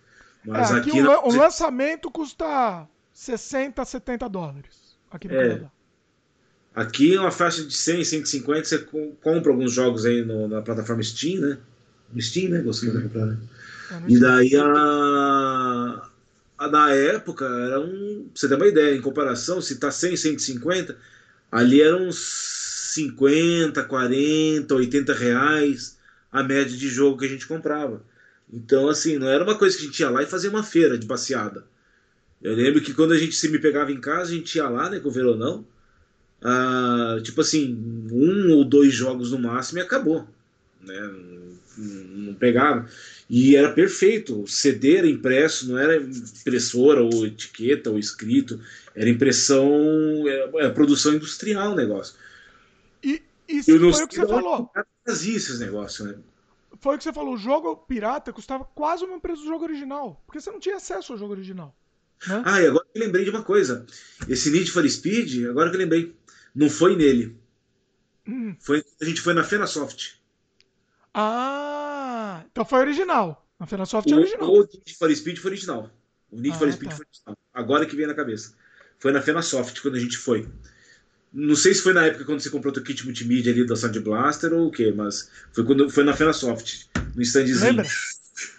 Mas 0.45 0.71
é, 0.71 0.75
aqui, 0.75 0.89
aqui 0.89 1.01
o, 1.01 1.27
o, 1.27 1.35
lançamento 1.35 2.09
custa 2.09 2.87
60, 3.13 3.83
70 3.83 4.29
dólares 4.29 4.97
aqui 5.11 5.27
no 5.27 5.35
é. 5.35 5.47
Canadá. 5.47 5.71
Aqui 6.73 7.15
é 7.15 7.19
uma 7.19 7.31
faixa 7.31 7.63
de 7.63 7.73
100, 7.73 8.05
150, 8.05 8.63
você 8.63 8.77
compra 9.21 9.51
alguns 9.51 9.73
jogos 9.73 10.05
aí 10.05 10.23
no, 10.23 10.47
na 10.47 10.61
plataforma 10.61 11.03
Steam, 11.03 11.41
né? 11.41 11.57
Steam, 12.19 12.51
né? 12.51 12.61
Você 12.61 12.87
uhum. 12.87 13.01
comprar, 13.01 13.25
né? 13.25 13.37
É, 13.91 14.03
e 14.07 14.19
daí 14.19 14.55
a, 14.55 16.09
a, 16.57 16.67
na 16.69 16.91
época 16.91 17.45
era 17.45 17.79
um. 17.81 18.29
Pra 18.31 18.39
você 18.39 18.47
ter 18.47 18.55
uma 18.55 18.67
ideia, 18.67 18.95
em 18.95 19.01
comparação, 19.01 19.61
se 19.61 19.77
tá 19.77 19.91
100, 19.91 20.15
150, 20.15 20.95
ali 21.51 21.81
eram 21.81 22.07
uns 22.07 22.58
50, 22.93 23.83
40, 23.83 24.75
80 24.75 25.13
reais 25.13 25.97
a 26.31 26.43
média 26.43 26.75
de 26.75 26.87
jogo 26.87 27.17
que 27.17 27.25
a 27.25 27.29
gente 27.29 27.47
comprava. 27.47 28.03
Então, 28.51 28.89
assim, 28.89 29.17
não 29.17 29.27
era 29.27 29.43
uma 29.43 29.57
coisa 29.57 29.77
que 29.77 29.83
a 29.83 29.85
gente 29.85 29.99
ia 29.99 30.09
lá 30.09 30.23
e 30.23 30.27
fazia 30.27 30.49
uma 30.49 30.63
feira 30.63 30.97
de 30.97 31.05
passeada. 31.05 31.65
Eu 32.41 32.55
lembro 32.55 32.81
que 32.81 32.93
quando 32.93 33.13
a 33.13 33.17
gente 33.17 33.35
se 33.35 33.49
me 33.49 33.59
pegava 33.59 33.91
em 33.91 33.99
casa, 33.99 34.31
a 34.31 34.35
gente 34.35 34.55
ia 34.55 34.67
lá, 34.67 34.89
né, 34.89 34.99
com 34.99 35.09
o 35.09 35.11
Veronão. 35.11 35.65
Ah, 36.41 37.19
tipo 37.21 37.41
assim, 37.41 37.77
um 38.11 38.53
ou 38.53 38.63
dois 38.63 38.93
jogos 38.93 39.31
no 39.31 39.39
máximo 39.39 39.79
e 39.79 39.81
acabou. 39.81 40.27
Né? 40.81 41.11
Não, 41.77 42.33
pegava. 42.33 42.87
E 43.29 43.55
era 43.55 43.71
perfeito. 43.71 44.43
O 44.43 44.47
CD 44.47 44.95
era 44.97 45.07
impresso, 45.07 45.69
não 45.69 45.77
era 45.77 45.97
impressora 45.97 47.01
ou 47.01 47.25
etiqueta 47.25 47.89
ou 47.89 47.99
escrito. 47.99 48.59
Era 48.95 49.09
impressão, 49.09 50.27
era, 50.27 50.49
era 50.55 50.73
produção 50.73 51.13
industrial 51.13 51.73
o 51.73 51.75
negócio. 51.75 52.15
E 53.49 53.57
isso 53.57 53.71
foi 53.79 54.03
o 54.03 54.07
que 54.07 54.15
você 54.15 54.27
falou. 54.27 54.71
Fazia 55.05 55.35
esses 55.35 55.59
negócios, 55.59 56.07
né? 56.07 56.19
foi 56.79 56.95
o 56.95 56.97
que 56.97 57.03
você 57.03 57.13
falou, 57.13 57.33
o 57.33 57.37
jogo 57.37 57.75
pirata 57.75 58.31
custava 58.31 58.63
quase 58.63 59.03
o 59.03 59.07
mesmo 59.07 59.21
preço 59.21 59.41
do 59.41 59.47
jogo 59.47 59.65
original, 59.65 60.21
porque 60.25 60.39
você 60.39 60.51
não 60.51 60.59
tinha 60.59 60.77
acesso 60.77 61.11
ao 61.11 61.19
jogo 61.19 61.33
original. 61.33 61.75
Né? 62.27 62.41
Ah, 62.45 62.61
e 62.61 62.67
agora 62.67 62.85
que 62.93 62.99
lembrei 62.99 63.23
de 63.23 63.29
uma 63.29 63.43
coisa. 63.43 63.85
Esse 64.27 64.49
Need 64.49 64.71
for 64.71 64.87
Speed, 64.89 65.45
agora 65.49 65.71
que 65.71 65.77
lembrei, 65.77 66.15
não 66.53 66.69
foi 66.69 66.95
nele. 66.95 67.37
Hum. 68.27 68.55
Foi, 68.59 68.83
a 69.01 69.05
gente 69.05 69.21
foi 69.21 69.33
na 69.33 69.43
Fenasoft. 69.43 70.21
Ah, 71.13 72.43
então 72.51 72.65
foi 72.65 72.79
original. 72.79 73.45
Na 73.59 73.65
Fenasoft 73.65 74.11
é 74.11 74.15
original. 74.15 74.49
O 74.49 74.59
Need 74.61 74.95
for 74.97 75.13
Speed 75.13 75.37
foi 75.37 75.51
original. 75.51 75.89
O 76.31 76.39
Need 76.39 76.55
ah, 76.55 76.59
for 76.59 76.71
Speed 76.71 76.89
tá. 76.89 76.95
foi 76.95 77.05
original. 77.05 77.37
Agora 77.53 77.85
que 77.85 77.95
vem 77.95 78.07
na 78.07 78.13
cabeça. 78.13 78.55
Foi 78.99 79.11
na 79.11 79.21
Fenasoft 79.21 79.81
quando 79.81 79.95
a 79.95 79.99
gente 79.99 80.17
foi. 80.17 80.47
Não 81.31 81.55
sei 81.55 81.73
se 81.73 81.81
foi 81.81 81.93
na 81.93 82.05
época 82.05 82.25
quando 82.25 82.39
você 82.39 82.49
comprou 82.49 82.73
o 82.73 82.83
kit 82.83 83.05
multimídia 83.05 83.53
ali 83.53 83.65
da 83.65 83.75
Sound 83.75 83.99
Blaster 83.99 84.51
ou 84.53 84.67
o 84.67 84.71
quê, 84.71 84.91
mas 84.91 85.29
foi 85.51 85.63
quando 85.63 85.89
foi 85.89 86.03
na 86.03 86.13
Fenasoft, 86.13 86.89
no 87.15 87.21
standzinho. 87.21 87.59
Lembra? 87.59 87.85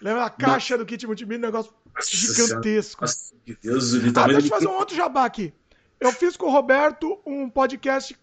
Lembra 0.01 0.25
a 0.25 0.31
caixa 0.31 0.79
do 0.79 0.87
kit 0.87 1.07
multimídia, 1.07 1.39
um 1.39 1.51
negócio 1.51 1.73
Nossa 1.95 2.11
gigantesco. 2.11 3.01
Nossa, 3.01 3.35
Deus, 3.63 3.95
ah, 3.95 4.27
deixa 4.29 4.47
eu 4.47 4.51
fazer 4.51 4.69
um 4.69 4.77
outro 4.77 4.95
jabá 4.95 5.25
aqui. 5.25 5.53
Eu 5.99 6.13
fiz 6.13 6.37
com 6.37 6.47
o 6.47 6.51
Roberto 6.51 7.21
um 7.27 7.51
podcast 7.51 8.17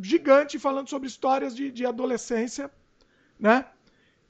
gigante 0.00 0.58
falando 0.58 0.88
sobre 0.88 1.08
histórias 1.08 1.54
de, 1.54 1.70
de 1.70 1.86
adolescência, 1.86 2.70
né? 3.38 3.64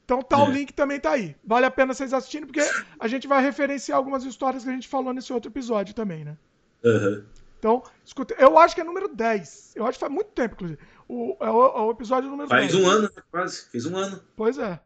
Então 0.05 0.21
tá, 0.21 0.37
é. 0.39 0.43
o 0.43 0.51
link 0.51 0.71
também 0.71 0.99
tá 0.99 1.11
aí. 1.11 1.35
Vale 1.43 1.65
a 1.65 1.71
pena 1.71 1.93
vocês 1.93 2.13
assistirem, 2.13 2.45
porque 2.45 2.61
a 2.99 3.07
gente 3.07 3.27
vai 3.27 3.41
referenciar 3.41 3.97
algumas 3.97 4.23
histórias 4.23 4.63
que 4.63 4.69
a 4.69 4.73
gente 4.73 4.87
falou 4.87 5.13
nesse 5.13 5.33
outro 5.33 5.49
episódio 5.49 5.93
também, 5.93 6.23
né? 6.23 6.37
Uhum. 6.83 7.23
Então, 7.65 7.81
escuta, 8.05 8.35
eu 8.37 8.59
acho 8.59 8.75
que 8.75 8.81
é 8.81 8.83
número 8.83 9.07
10. 9.07 9.73
Eu 9.75 9.87
acho 9.87 9.97
que 9.97 10.01
faz 10.01 10.11
muito 10.13 10.29
tempo, 10.29 10.53
inclusive. 10.53 10.79
O, 11.09 11.35
é, 11.41 11.49
o, 11.49 11.65
é 11.65 11.81
o 11.81 11.89
episódio 11.89 12.29
número 12.29 12.47
faz 12.47 12.71
10. 12.71 12.73
Faz 12.73 12.85
um 12.85 12.87
ano, 12.87 13.01
né, 13.15 13.23
quase. 13.31 13.69
Fez 13.71 13.85
um 13.87 13.97
ano. 13.97 14.21
Pois 14.35 14.59
é. 14.59 14.79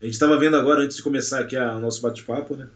A 0.00 0.04
gente 0.04 0.14
estava 0.14 0.36
vendo 0.36 0.56
agora, 0.56 0.80
antes 0.80 0.96
de 0.96 1.02
começar 1.04 1.38
aqui 1.38 1.56
o 1.56 1.78
nosso 1.78 2.02
bate-papo, 2.02 2.56
né? 2.56 2.68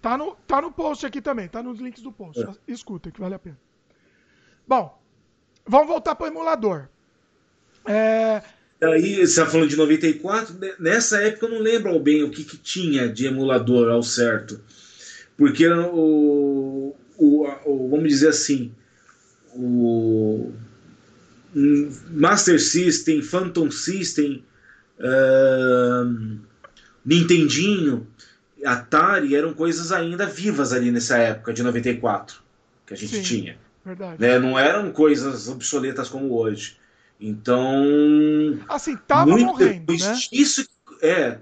Tá 0.00 0.16
no, 0.16 0.34
tá 0.46 0.62
no 0.62 0.72
post 0.72 1.04
aqui 1.04 1.20
também, 1.20 1.50
tá 1.50 1.62
nos 1.62 1.78
links 1.78 2.02
do 2.02 2.10
post. 2.10 2.42
É. 2.42 2.48
Escuta, 2.66 3.10
que 3.10 3.20
vale 3.20 3.34
a 3.34 3.38
pena. 3.38 3.58
Bom, 4.66 4.98
vamos 5.66 5.88
voltar 5.88 6.14
para 6.14 6.24
o 6.24 6.28
emulador. 6.28 6.88
É... 7.84 8.42
Aí, 8.82 9.16
você 9.16 9.22
está 9.24 9.44
falando 9.44 9.68
de 9.68 9.76
94, 9.76 10.54
né? 10.54 10.74
nessa 10.78 11.20
época 11.20 11.44
eu 11.44 11.50
não 11.50 11.58
lembro 11.58 12.00
bem 12.00 12.22
o 12.22 12.30
que, 12.30 12.42
que 12.42 12.56
tinha 12.56 13.06
de 13.06 13.26
emulador 13.26 13.90
ao 13.90 14.02
certo. 14.02 14.64
Porque 15.36 15.68
o, 15.68 16.96
o, 17.18 17.45
vamos 17.66 18.08
dizer 18.08 18.28
assim, 18.28 18.72
o 19.54 20.52
Master 22.10 22.60
System, 22.60 23.22
Phantom 23.22 23.70
System, 23.70 24.44
uh, 24.98 26.38
Nintendinho, 27.04 28.06
Atari 28.64 29.34
eram 29.34 29.54
coisas 29.54 29.92
ainda 29.92 30.26
vivas 30.26 30.72
ali 30.72 30.90
nessa 30.90 31.16
época 31.18 31.52
de 31.52 31.62
94 31.62 32.42
que 32.86 32.94
a 32.94 32.96
gente 32.96 33.16
Sim, 33.16 33.22
tinha. 33.22 33.58
Verdade. 33.84 34.20
Né? 34.20 34.38
Não 34.38 34.58
eram 34.58 34.90
coisas 34.92 35.48
obsoletas 35.48 36.08
como 36.08 36.34
hoje. 36.34 36.78
Então. 37.20 38.58
Assim, 38.68 38.96
tava 38.96 39.26
muito 39.26 39.46
morrendo, 39.46 39.80
depois 39.80 40.04
né? 40.04 40.16
Isso 40.32 40.66
é. 41.02 41.38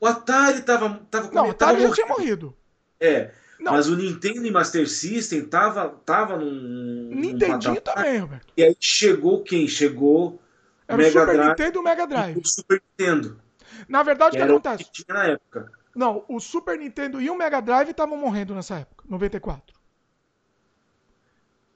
O 0.00 0.06
Atari 0.06 0.62
tava, 0.62 1.00
tava 1.10 1.30
Não, 1.32 1.46
o 1.46 1.50
Atari 1.50 1.82
já 1.82 1.92
tinha 1.92 2.06
morrido. 2.06 2.56
É. 2.98 3.30
Não. 3.60 3.72
Mas 3.72 3.88
o 3.88 3.96
Nintendo 3.96 4.46
e 4.46 4.50
Master 4.50 4.88
System 4.88 5.44
tava, 5.44 5.88
tava 6.04 6.36
num. 6.38 7.10
Nintendinho 7.14 7.74
num 7.74 7.80
também, 7.80 8.18
Roberto. 8.18 8.52
E 8.56 8.64
aí 8.64 8.76
chegou 8.80 9.42
quem? 9.42 9.68
Chegou. 9.68 10.40
Era 10.88 10.96
Mega 10.96 11.08
o 11.08 11.20
Super 11.20 11.34
Drive, 11.34 11.48
Nintendo 11.48 11.76
e 11.76 11.78
o 11.78 11.82
Mega 11.82 12.06
Drive. 12.06 12.38
O 12.38 12.48
Super 12.48 12.82
Nintendo. 12.98 13.40
Na 13.88 14.02
verdade, 14.02 14.36
o 14.36 14.40
que 14.40 14.44
acontece? 14.44 14.82
O 14.82 14.86
que 14.86 15.04
tinha 15.04 15.14
na 15.14 15.26
época. 15.26 15.72
Não, 15.94 16.24
o 16.28 16.40
Super 16.40 16.78
Nintendo 16.78 17.20
e 17.20 17.28
o 17.28 17.36
Mega 17.36 17.60
Drive 17.60 17.90
estavam 17.90 18.16
morrendo 18.16 18.54
nessa 18.54 18.76
época, 18.76 19.04
94. 19.08 19.78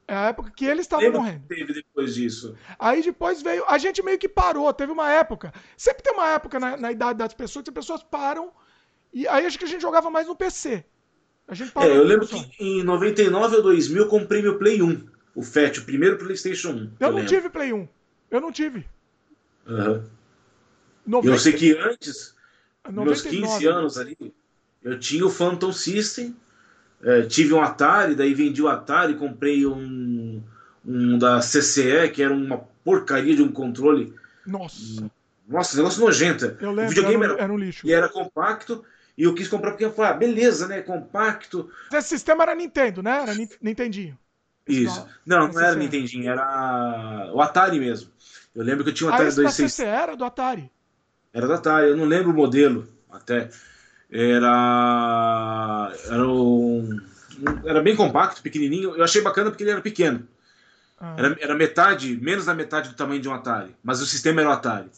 É 0.07 0.15
a 0.15 0.23
época 0.29 0.51
que 0.51 0.65
eles 0.65 0.83
estavam 0.83 1.13
morrendo. 1.13 1.47
Teve 1.47 1.73
depois 1.73 2.15
disso. 2.15 2.57
Aí 2.79 3.03
depois 3.03 3.41
veio. 3.43 3.65
A 3.67 3.79
gente 3.79 4.03
meio 4.03 4.19
que 4.19 4.29
parou. 4.29 4.73
Teve 4.73 4.93
uma 4.93 5.11
época. 5.11 5.53
Sempre 5.77 6.03
tem 6.03 6.13
uma 6.13 6.29
época 6.29 6.61
na, 6.61 6.77
na 6.77 6.93
idade 6.93 7.19
das 7.19 7.33
pessoas 7.33 7.63
que 7.63 7.71
as 7.71 7.75
pessoas 7.75 8.03
param. 8.03 8.53
E 9.13 9.27
aí 9.29 9.47
acho 9.47 9.59
que 9.59 9.65
a 9.65 9.69
gente 9.69 9.81
jogava 9.81 10.11
mais 10.11 10.27
no 10.27 10.37
PC. 10.37 10.85
A 11.47 11.55
gente 11.55 11.73
parou. 11.73 11.91
É, 11.91 11.97
eu 11.97 12.05
lembro 12.05 12.27
que 12.27 12.47
em 12.59 12.83
99 12.83 13.57
ou 13.57 13.63
2000 13.63 14.03
eu 14.03 14.09
comprei 14.09 14.43
meu 14.43 14.59
Play 14.59 14.83
1. 14.83 15.07
O 15.35 15.43
FAT, 15.43 15.79
o 15.79 15.85
primeiro 15.85 16.17
PlayStation 16.17 16.71
1. 16.71 16.73
Eu, 16.73 16.79
eu 16.79 16.91
não 17.01 17.11
lembro. 17.17 17.29
tive 17.29 17.51
Play 17.51 17.73
1. 17.73 17.89
Eu 18.31 18.41
não 18.41 18.53
tive. 18.53 18.87
Uhum. 19.67 20.05
90... 21.07 21.35
Eu 21.35 21.39
sei 21.39 21.53
que 21.53 21.77
antes, 21.77 22.35
99. 22.89 23.05
meus 23.05 23.23
15 23.23 23.67
anos 23.67 23.99
ali, 23.99 24.17
eu 24.83 24.99
tinha 24.99 25.27
o 25.27 25.31
Phantom 25.31 25.73
System 25.73 26.35
é, 27.05 27.23
tive 27.23 27.53
um 27.53 27.61
Atari, 27.61 28.15
daí 28.15 28.33
vendi 28.33 28.63
o 28.63 28.69
Atari, 28.69 29.15
comprei 29.15 29.67
um, 29.67 30.43
um 30.85 31.19
da 31.19 31.41
CCE, 31.41 32.09
que 32.13 32.23
era 32.23 32.33
uma 32.33 32.59
porcaria 32.83 33.37
de 33.37 33.43
um 33.43 33.53
controle. 33.53 34.15
Nossa. 34.47 35.11
Nossa, 35.47 35.77
negócio 35.77 36.03
nojento. 36.03 36.57
Eu 36.59 36.71
lembro, 36.71 36.87
o 36.87 36.89
videogame 36.89 37.25
era, 37.25 37.35
era, 37.35 37.53
um 37.53 37.59
lixo. 37.59 37.87
E 37.87 37.93
era 37.93 38.09
compacto, 38.09 38.83
e 39.17 39.25
eu 39.25 39.35
quis 39.35 39.49
comprar 39.49 39.71
porque 39.71 39.85
eu 39.85 39.93
falei, 39.93 40.11
ah, 40.11 40.15
beleza, 40.15 40.67
né? 40.67 40.83
Compacto. 40.83 41.71
Esse 41.93 42.09
sistema 42.09 42.43
era 42.43 42.55
Nintendo, 42.55 43.03
né? 43.03 43.23
Era 43.23 43.35
Nintendinho. 43.61 44.19
Isso. 44.67 45.07
Não, 45.25 45.49
não 45.49 45.61
era 45.61 45.77
Nintendinho, 45.77 46.29
era 46.29 47.31
o 47.33 47.41
Atari 47.41 47.79
mesmo. 47.79 48.11
Eu 48.55 48.65
lembro 48.65 48.85
que 48.85 48.91
eu 48.91 48.95
tinha 48.95 49.11
um 49.11 49.13
Atari 49.13 49.29
ah, 49.29 49.35
2600. 49.35 49.75
CCE 49.75 49.85
era 49.85 50.17
do 50.17 50.25
Atari? 50.25 50.71
Era 51.33 51.47
do 51.47 51.53
Atari, 51.53 51.89
eu 51.89 51.97
não 51.97 52.05
lembro 52.05 52.31
o 52.31 52.35
modelo 52.35 52.89
até 53.11 53.51
era 54.11 55.93
era 56.07 56.29
um, 56.29 57.01
era 57.65 57.83
bem 57.83 57.97
compacto, 57.97 58.43
pequenininho. 58.43 58.95
Eu 58.97 59.05
achei 59.05 59.21
bacana 59.21 59.51
porque 59.51 59.65
ele 59.65 59.73
era 59.73 59.81
pequeno. 59.81 60.27
Ah. 60.99 61.17
Era, 61.19 61.37
era 61.41 61.55
metade, 61.55 62.17
menos 62.17 62.47
da 62.47 62.55
metade 62.55 62.91
do 62.91 62.95
tamanho 62.95 63.21
de 63.21 63.29
um 63.29 63.35
Atari, 63.35 63.75
mas 63.83 64.01
o 64.01 64.07
sistema 64.07 64.41
era 64.41 64.51
o 64.51 64.53
Atari. 64.53 64.91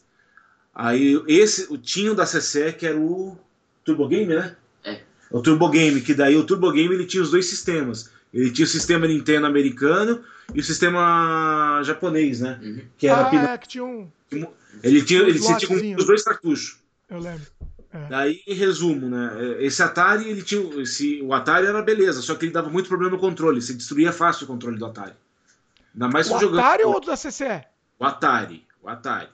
Aí 0.74 1.22
esse, 1.26 1.72
o 1.72 1.78
tinho 1.78 2.14
da 2.14 2.26
CC 2.26 2.72
que 2.72 2.86
era 2.86 2.98
o 2.98 3.38
Turbo 3.86 4.08
Game, 4.08 4.34
né? 4.34 4.56
É. 4.84 5.00
O 5.30 5.40
Turbo 5.40 5.68
Game, 5.70 6.00
que 6.00 6.12
daí 6.12 6.36
o 6.36 6.44
Turbo 6.44 6.70
Game 6.72 6.92
ele 6.92 7.06
tinha 7.06 7.22
os 7.22 7.30
dois 7.30 7.46
sistemas. 7.46 8.10
Ele 8.34 8.50
tinha 8.50 8.66
o 8.66 8.68
sistema 8.68 9.06
Nintendo 9.06 9.46
americano 9.46 10.22
e 10.52 10.60
o 10.60 10.62
sistema 10.62 11.80
japonês, 11.84 12.40
né? 12.40 12.58
Uhum. 12.62 12.82
Que 12.98 13.06
era 13.06 13.30
ah, 13.30 13.54
é, 13.54 13.58
que 13.58 13.68
tinha 13.68 13.84
um. 13.84 14.10
Ele 14.82 15.02
tinha, 15.02 15.20
ele 15.22 15.38
tinha 15.38 15.96
os 15.96 16.04
dois 16.04 16.22
cartuchos. 16.22 16.78
Eu 17.08 17.20
lembro. 17.20 17.46
É. 17.92 18.08
Daí, 18.08 18.42
em 18.46 18.54
resumo, 18.54 19.08
né? 19.08 19.56
Esse 19.60 19.82
Atari, 19.82 20.28
ele 20.28 20.42
tinha. 20.42 20.82
Esse, 20.82 21.22
o 21.22 21.32
Atari 21.32 21.66
era 21.66 21.80
beleza, 21.80 22.20
só 22.20 22.34
que 22.34 22.44
ele 22.44 22.52
dava 22.52 22.68
muito 22.68 22.88
problema 22.88 23.12
no 23.12 23.20
controle. 23.20 23.62
Você 23.62 23.72
destruía 23.72 24.12
fácil 24.12 24.44
o 24.44 24.48
controle 24.48 24.78
do 24.78 24.84
Atari. 24.84 25.14
Ainda 25.94 26.08
mais 26.08 26.30
o 26.30 26.38
jogando. 26.38 26.58
Atari 26.58 26.84
ou 26.84 27.00
do 27.00 27.06
da 27.06 27.16
CCE? 27.16 27.64
O 27.98 28.04
Atari. 28.04 28.66
O 28.82 28.88
Atari. 28.88 29.28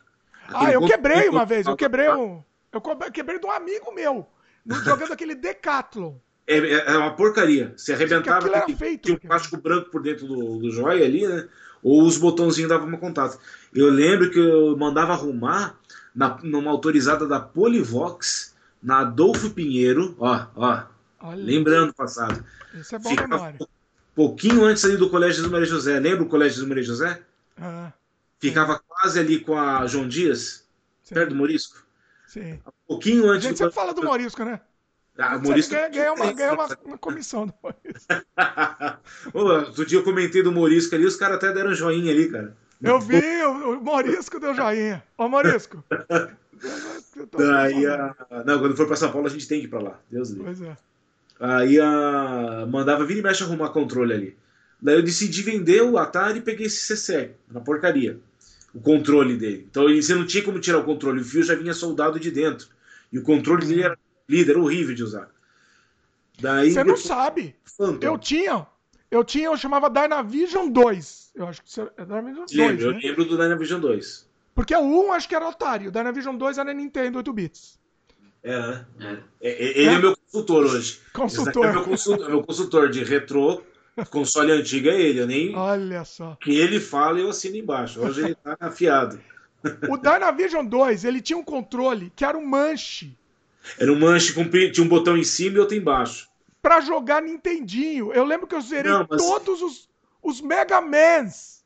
Aquele 0.47 0.67
ah, 0.67 0.73
eu 0.73 0.87
quebrei 0.87 1.29
uma 1.29 1.47
vez. 1.47 1.67
Eu 1.67 1.77
quebrei 1.77 2.09
um. 2.11 2.43
Eu 2.73 2.81
quebrei 3.13 3.39
de 3.39 3.47
um 3.47 3.51
amigo 3.51 3.93
meu. 3.93 4.29
Jogando 4.67 5.13
aquele 5.13 5.35
Decathlon. 5.35 6.15
É, 6.47 6.57
é, 6.59 6.93
é 6.93 6.99
uma 6.99 7.15
porcaria. 7.15 7.73
Você 7.77 7.93
arrebentava. 7.93 8.49
Tinha, 8.65 8.77
feito, 8.77 9.03
tinha 9.03 9.17
um 9.17 9.19
plástico 9.29 9.57
branco 9.57 9.91
por 9.91 10.03
dentro 10.03 10.27
do, 10.27 10.59
do 10.59 10.71
joia 10.71 11.05
ali, 11.05 11.27
né? 11.27 11.49
Ou 11.83 12.05
os 12.05 12.17
botãozinhos 12.17 12.69
davam 12.69 12.87
uma 12.87 12.99
contato. 12.99 13.39
Eu 13.75 13.91
lembro 13.91 14.31
que 14.31 14.39
eu 14.39 14.77
mandava 14.77 15.13
arrumar 15.13 15.79
na, 16.15 16.39
numa 16.43 16.71
autorizada 16.71 17.27
da 17.27 17.41
Polivox 17.41 18.55
na 18.83 19.01
Adolfo 19.01 19.51
Pinheiro, 19.51 20.15
ó, 20.19 20.47
ó, 20.57 20.83
Olha. 21.21 21.45
lembrando 21.45 21.91
o 21.91 21.95
passado. 21.95 22.45
Isso 22.75 22.95
é 22.95 22.99
bom 22.99 23.11
Ficava 23.11 23.29
memória. 23.29 23.59
pouquinho 24.15 24.65
antes 24.65 24.85
ali 24.85 24.97
do 24.97 25.09
Colégio 25.09 25.43
do 25.45 25.51
Maria 25.51 25.67
José. 25.67 25.99
Lembra 26.01 26.25
o 26.25 26.29
Colégio 26.29 26.61
do 26.61 26.69
Maria 26.69 26.83
José? 26.83 27.23
Ah, 27.57 27.93
Ficava 28.41 28.81
quase 28.87 29.21
ali 29.21 29.39
com 29.39 29.57
a 29.57 29.87
João 29.87 30.09
Dias, 30.09 30.67
Sim. 31.05 31.15
perto 31.15 31.31
do 31.31 31.37
Morisco. 31.37 31.82
Sim. 32.33 32.59
Um 32.67 32.73
pouquinho 32.89 33.29
antes. 33.29 33.45
A 33.45 33.49
gente 33.49 33.53
do... 33.53 33.59
sempre 33.59 33.75
fala 33.75 33.93
do 33.93 34.03
Morisco, 34.03 34.43
né? 34.43 34.59
Ah, 35.19 35.39
Morisco 35.39 35.75
ganha, 35.75 35.91
ganha, 35.91 36.13
uma, 36.15 36.33
ganha 36.33 36.55
uma, 36.55 36.67
uma, 36.83 36.97
comissão 36.97 37.47
do 37.47 37.53
Morisco. 37.63 38.15
Outro 39.69 39.85
dia 39.85 39.99
eu 39.99 40.03
comentei 40.03 40.43
do 40.43 40.51
Morisco 40.51 40.95
ali, 40.95 41.05
os 41.05 41.17
caras 41.17 41.37
até 41.37 41.53
deram 41.53 41.75
joinha 41.75 42.11
ali, 42.11 42.31
cara. 42.31 42.57
Eu 42.83 42.99
vi, 42.99 43.21
o, 43.45 43.79
Morisco 43.83 44.41
deu 44.41 44.55
joinha. 44.55 45.05
Ô, 45.19 45.29
Morisco. 45.29 45.85
Daí 47.37 47.87
a... 47.87 48.17
Não, 48.47 48.61
quando 48.61 48.77
for 48.77 48.87
pra 48.87 48.97
São 48.97 49.13
Paulo 49.13 49.27
a 49.27 49.31
gente 49.31 49.47
tem 49.47 49.61
que 49.61 49.67
ir 49.67 49.69
pra 49.69 49.81
lá. 49.81 50.01
Deus 50.11 50.31
livre. 50.31 50.45
Pois 50.45 50.63
é. 50.63 50.75
Aí 51.39 51.79
a... 51.79 52.67
mandava 52.67 53.05
vir 53.05 53.19
e 53.19 53.23
mexe 53.23 53.45
arrumar 53.45 53.69
controle 53.71 54.15
ali. 54.15 54.39
Daí 54.81 54.95
eu 54.95 55.03
decidi 55.03 55.43
vender 55.43 55.83
o 55.83 55.99
Atari 55.99 56.39
e 56.39 56.43
peguei 56.43 56.67
esse 56.67 56.79
CC 56.79 57.33
na 57.51 57.61
porcaria. 57.61 58.19
O 58.75 58.81
controle 58.81 59.37
dele. 59.37 59.67
Então 59.71 59.85
você 59.85 60.15
não 60.15 60.27
tinha 60.27 60.43
como 60.43 60.59
tirar 60.59 60.79
o 60.79 60.85
controle, 60.85 61.21
o 61.21 61.25
fio 61.25 61.43
já 61.43 61.55
vinha 61.55 61.75
soldado 61.75 62.19
de 62.19 62.31
dentro. 62.31 62.69
E 63.13 63.19
o 63.19 63.23
controle 63.23 63.67
dele 63.67 63.83
era 63.83 63.99
líder, 64.29 64.57
horrível 64.57 64.95
de 64.95 65.03
usar. 65.03 65.29
Daí, 66.41 66.73
você 66.73 66.83
não 66.83 66.97
sabe. 66.97 67.55
Phantom. 67.65 68.07
Eu 68.07 68.19
tinha. 68.19 68.67
Eu 69.11 69.23
tinha, 69.23 69.47
eu 69.47 69.57
chamava 69.59 69.91
Dynavision 69.91 70.71
2. 70.71 71.33
Eu 71.35 71.47
acho 71.47 71.63
que 71.63 71.81
é 71.81 72.05
Dynavision 72.05 72.47
2. 72.47 72.53
Lembro, 72.53 72.93
né? 72.93 73.01
Eu 73.03 73.09
lembro 73.09 73.25
do 73.27 73.37
Dynavision 73.37 73.81
2. 73.81 74.29
Porque 74.55 74.75
o 74.75 75.07
1 75.07 75.13
acho 75.13 75.29
que 75.29 75.35
era 75.35 75.49
Atari, 75.49 75.89
o 75.89 75.93
Dynavision 75.93 76.37
2 76.37 76.59
era 76.59 76.73
Nintendo 76.73 77.19
8 77.19 77.33
bits. 77.33 77.79
É, 78.43 78.59
né? 78.99 79.23
É. 79.41 79.81
Ele 79.81 79.89
é, 79.91 79.95
é 79.95 79.99
meu 79.99 80.17
consultor 80.17 80.65
hoje. 80.65 81.01
Consultor. 81.13 81.67
É 81.67 81.73
meu 81.73 81.85
consultor, 81.85 82.29
meu 82.29 82.43
consultor 82.43 82.91
de 82.91 83.05
retrô, 83.05 83.63
console 84.11 84.53
antigo 84.53 84.89
é 84.89 85.01
ele. 85.01 85.21
Eu 85.21 85.27
nem. 85.27 85.55
Olha 85.55 86.05
só. 86.05 86.37
Que 86.41 86.57
ele 86.57 86.81
fala 86.81 87.19
eu 87.19 87.31
assino 87.31 87.57
embaixo. 87.57 88.01
Hoje 88.01 88.23
ele 88.25 88.35
tá 88.35 88.57
afiado. 88.61 89.21
O 89.89 89.97
Dynavision 89.97 90.67
2, 90.67 91.05
ele 91.05 91.21
tinha 91.21 91.39
um 91.39 91.45
controle 91.45 92.13
que 92.17 92.25
era 92.25 92.37
um 92.37 92.45
manche. 92.45 93.17
Era 93.79 93.93
um 93.93 93.99
manche 93.99 94.33
com 94.33 94.49
tinha 94.49 94.85
um 94.85 94.89
botão 94.89 95.17
em 95.17 95.25
cima 95.25 95.57
e 95.57 95.61
outro 95.61 95.77
embaixo. 95.77 96.29
Pra 96.61 96.81
jogar 96.81 97.23
Nintendinho. 97.23 98.13
Eu 98.13 98.25
lembro 98.25 98.47
que 98.47 98.55
eu 98.55 98.61
zerei 98.61 98.91
Não, 98.91 99.07
mas... 99.09 99.23
todos 99.23 99.63
os, 99.63 99.89
os 100.23 100.41
Mega 100.41 100.81
Mans 100.81 101.65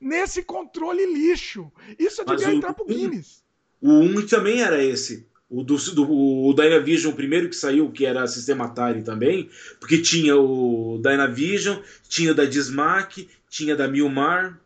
nesse 0.00 0.42
controle 0.42 1.04
lixo. 1.06 1.70
Isso 1.98 2.24
devia 2.24 2.48
o, 2.48 2.52
entrar 2.52 2.74
pro 2.74 2.84
Guinness. 2.84 3.42
O 3.80 3.90
1 3.90 4.26
também 4.26 4.62
era 4.62 4.82
esse. 4.82 5.26
O 5.50 5.64
do, 5.64 5.76
do 5.76 6.08
o 6.08 6.54
Dynavision, 6.54 7.12
o 7.12 7.16
primeiro 7.16 7.48
que 7.48 7.56
saiu, 7.56 7.90
que 7.90 8.06
era 8.06 8.26
sistema 8.28 8.66
Atari 8.66 9.02
também, 9.02 9.50
porque 9.80 9.98
tinha 9.98 10.36
o 10.36 11.00
Dynavision, 11.02 11.78
tinha 12.08 12.32
da 12.32 12.44
Dismac, 12.44 13.28
tinha 13.48 13.74
da 13.74 13.88
Milmar, 13.88 14.56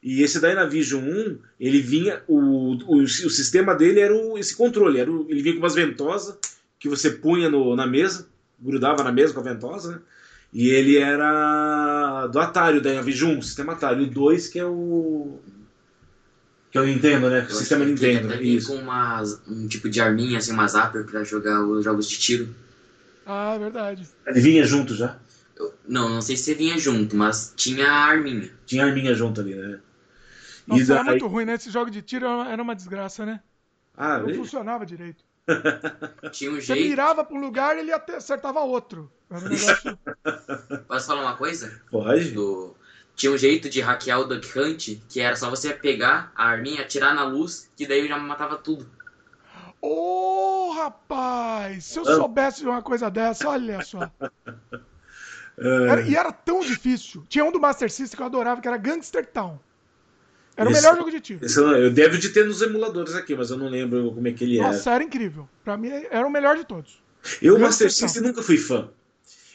E 0.00 0.22
esse 0.22 0.40
Dynavision 0.40 1.02
1, 1.02 1.38
ele 1.58 1.80
vinha. 1.80 2.22
O, 2.28 2.38
o, 2.86 3.02
o 3.02 3.08
sistema 3.08 3.74
dele 3.74 3.98
era 3.98 4.14
o, 4.14 4.38
esse 4.38 4.54
controle. 4.54 5.00
Era 5.00 5.10
o, 5.10 5.26
ele 5.28 5.42
vinha 5.42 5.54
com 5.56 5.60
umas 5.60 5.74
ventosas 5.74 6.38
que 6.78 6.88
você 6.88 7.10
punha 7.10 7.50
no, 7.50 7.74
na 7.74 7.86
mesa, 7.86 8.28
grudava 8.60 9.02
na 9.02 9.10
mesa 9.10 9.34
com 9.34 9.40
a 9.40 9.42
ventosa, 9.42 9.92
né? 9.92 10.00
E 10.52 10.70
ele 10.70 10.96
era 10.96 12.26
do 12.28 12.38
Atari, 12.38 12.78
o 12.78 12.80
Dynavision 12.80 13.36
1, 13.38 13.42
sistema 13.42 13.72
Atari. 13.72 14.04
O 14.04 14.06
2 14.06 14.48
que 14.48 14.58
é 14.58 14.64
o. 14.64 15.40
Que 16.70 16.78
é 16.78 16.80
o 16.80 16.86
Nintendo, 16.86 17.30
né? 17.30 17.46
O 17.48 17.54
sistema 17.54 17.84
Nintendo. 17.84 18.28
Até 18.28 18.42
isso. 18.42 18.68
com 18.68 18.78
umas, 18.78 19.40
um 19.48 19.66
tipo 19.66 19.88
de 19.88 20.00
arminha, 20.00 20.38
assim, 20.38 20.52
uma 20.52 20.68
zapper 20.68 21.04
pra 21.04 21.24
jogar 21.24 21.64
os 21.64 21.84
jogos 21.84 22.08
de 22.08 22.18
tiro. 22.18 22.54
Ah, 23.24 23.54
é 23.54 23.58
verdade. 23.58 24.06
Ele 24.26 24.40
vinha 24.40 24.64
junto 24.64 24.94
já? 24.94 25.18
Eu, 25.56 25.74
não, 25.86 26.08
não 26.08 26.20
sei 26.22 26.36
se 26.36 26.54
vinha 26.54 26.78
junto, 26.78 27.16
mas 27.16 27.52
tinha 27.56 27.90
a 27.90 28.04
arminha. 28.06 28.50
Tinha 28.66 28.84
a 28.84 28.88
arminha 28.88 29.14
junto 29.14 29.40
ali, 29.40 29.54
né? 29.54 29.80
Nossa, 30.66 30.94
era 30.94 31.04
muito 31.04 31.26
ruim, 31.26 31.46
né? 31.46 31.54
Esse 31.54 31.70
jogo 31.70 31.90
de 31.90 32.02
tiro 32.02 32.26
era 32.26 32.62
uma 32.62 32.76
desgraça, 32.76 33.24
né? 33.24 33.40
Ah, 33.96 34.18
não 34.18 34.32
funcionava 34.34 34.84
direito. 34.84 35.24
Tinha 36.30 36.50
um 36.50 36.56
Você 36.56 36.74
jeito. 36.74 36.88
mirava 36.88 37.24
pra 37.24 37.36
um 37.36 37.40
lugar 37.40 37.76
e 37.76 37.80
ele 37.80 37.92
acertava 37.92 38.60
outro. 38.60 39.10
Era 39.30 39.40
um 39.40 39.48
negócio... 39.48 39.98
Posso 40.86 41.06
falar 41.06 41.22
uma 41.22 41.36
coisa? 41.36 41.80
Pode. 41.90 42.30
Do... 42.32 42.76
Tinha 43.18 43.32
um 43.32 43.36
jeito 43.36 43.68
de 43.68 43.80
hackear 43.80 44.20
o 44.20 44.24
Duck 44.24 44.56
Hunt, 44.56 44.90
que 45.08 45.20
era 45.20 45.34
só 45.34 45.50
você 45.50 45.74
pegar 45.74 46.30
a 46.36 46.44
arminha, 46.50 46.82
atirar 46.82 47.12
na 47.16 47.24
luz, 47.24 47.68
que 47.76 47.84
daí 47.84 48.06
já 48.06 48.16
matava 48.16 48.56
tudo. 48.56 48.88
Ô, 49.82 50.68
oh, 50.68 50.72
rapaz! 50.74 51.84
Se 51.84 51.98
eu 51.98 52.04
soubesse 52.04 52.60
de 52.60 52.68
uma 52.68 52.80
coisa 52.80 53.10
dessa, 53.10 53.48
olha 53.48 53.82
só. 53.82 54.08
Era, 55.60 56.02
e 56.02 56.14
era 56.14 56.30
tão 56.30 56.60
difícil. 56.60 57.26
Tinha 57.28 57.44
um 57.44 57.50
do 57.50 57.58
Master 57.58 57.90
System 57.90 58.16
que 58.16 58.22
eu 58.22 58.26
adorava, 58.26 58.60
que 58.60 58.68
era 58.68 58.76
Gangster 58.76 59.26
Town. 59.26 59.58
Era 60.56 60.70
esse, 60.70 60.78
o 60.78 60.82
melhor 60.82 60.96
jogo 60.96 61.10
de 61.10 61.20
tiro. 61.20 61.40
Eu, 61.44 61.72
eu 61.72 61.90
devo 61.90 62.16
de 62.16 62.28
ter 62.28 62.46
nos 62.46 62.62
emuladores 62.62 63.16
aqui, 63.16 63.34
mas 63.34 63.50
eu 63.50 63.56
não 63.56 63.68
lembro 63.68 64.12
como 64.14 64.28
é 64.28 64.32
que 64.32 64.44
ele 64.44 64.58
Nossa, 64.58 64.68
era. 64.68 64.76
Nossa, 64.76 64.90
era 64.92 65.02
incrível. 65.02 65.48
Pra 65.64 65.76
mim, 65.76 65.88
era 65.88 66.24
o 66.24 66.30
melhor 66.30 66.56
de 66.56 66.64
todos. 66.64 67.02
Eu, 67.42 67.58
Master 67.58 67.90
System, 67.92 68.22
nunca 68.22 68.40
fui 68.40 68.56
fã. 68.56 68.88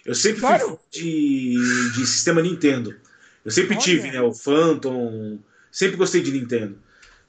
Eu 0.06 0.13
sempre 0.13 0.41
Sério? 0.41 0.67
fui 0.67 0.76
fã 0.76 0.82
de, 0.91 1.91
de 1.93 2.06
sistema 2.06 2.41
Nintendo. 2.41 2.93
Eu 3.43 3.51
sempre 3.51 3.75
Olha. 3.75 3.84
tive, 3.84 4.12
né? 4.12 4.21
O 4.21 4.34
Phantom. 4.34 5.39
Sempre 5.71 5.97
gostei 5.97 6.21
de 6.21 6.32
Nintendo. 6.32 6.77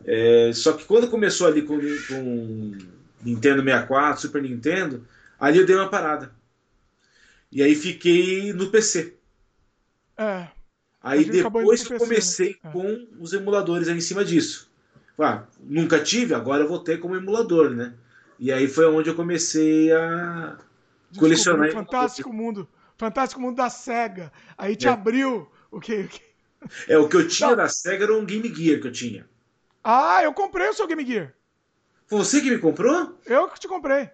É, 0.04 0.50
só 0.52 0.72
que 0.72 0.84
quando 0.84 1.08
começou 1.08 1.46
ali 1.46 1.62
com, 1.62 1.78
com 1.78 2.78
Nintendo 3.22 3.62
64, 3.62 4.20
Super 4.20 4.42
Nintendo, 4.42 5.06
ali 5.38 5.58
eu 5.58 5.66
dei 5.66 5.74
uma 5.74 5.88
parada. 5.88 6.32
E 7.50 7.62
aí 7.62 7.74
fiquei 7.74 8.52
no 8.52 8.70
PC. 8.70 9.14
É. 10.16 10.48
Aí 11.02 11.24
depois 11.24 11.86
que 11.86 11.94
eu 11.94 11.98
comecei 11.98 12.56
né? 12.62 12.70
com 12.72 13.06
os 13.18 13.32
emuladores 13.32 13.88
aí 13.88 13.96
em 13.96 14.00
cima 14.00 14.24
disso. 14.24 14.70
Ah, 15.18 15.44
nunca 15.60 16.00
tive, 16.00 16.34
agora 16.34 16.64
eu 16.64 16.68
vou 16.68 16.80
ter 16.80 16.98
como 16.98 17.14
emulador, 17.14 17.70
né? 17.70 17.94
E 18.38 18.50
aí 18.50 18.66
foi 18.66 18.86
onde 18.86 19.08
eu 19.08 19.14
comecei 19.14 19.92
a 19.92 20.56
Desculpa, 21.10 21.20
colecionar. 21.20 21.70
Fantástico 21.72 22.32
mundo. 22.32 22.68
Fantástico 22.96 23.40
mundo 23.40 23.56
da 23.56 23.70
SEGA. 23.70 24.32
Aí 24.58 24.74
te 24.74 24.88
é. 24.88 24.90
abriu 24.90 25.48
o 25.76 25.80
que. 25.80 26.08
É, 26.88 26.96
o 26.96 27.08
que 27.08 27.16
eu 27.16 27.28
tinha 27.28 27.50
Não. 27.50 27.56
da 27.56 27.68
SEGA 27.68 28.04
era 28.04 28.16
um 28.16 28.24
Game 28.24 28.48
Gear 28.54 28.80
que 28.80 28.86
eu 28.86 28.92
tinha. 28.92 29.28
Ah, 29.82 30.22
eu 30.22 30.32
comprei 30.32 30.68
o 30.68 30.72
seu 30.72 30.86
Game 30.86 31.04
Gear. 31.04 31.34
Foi 32.06 32.18
você 32.18 32.40
que 32.40 32.50
me 32.50 32.58
comprou? 32.58 33.18
Eu 33.26 33.48
que 33.48 33.60
te 33.60 33.68
comprei. 33.68 34.08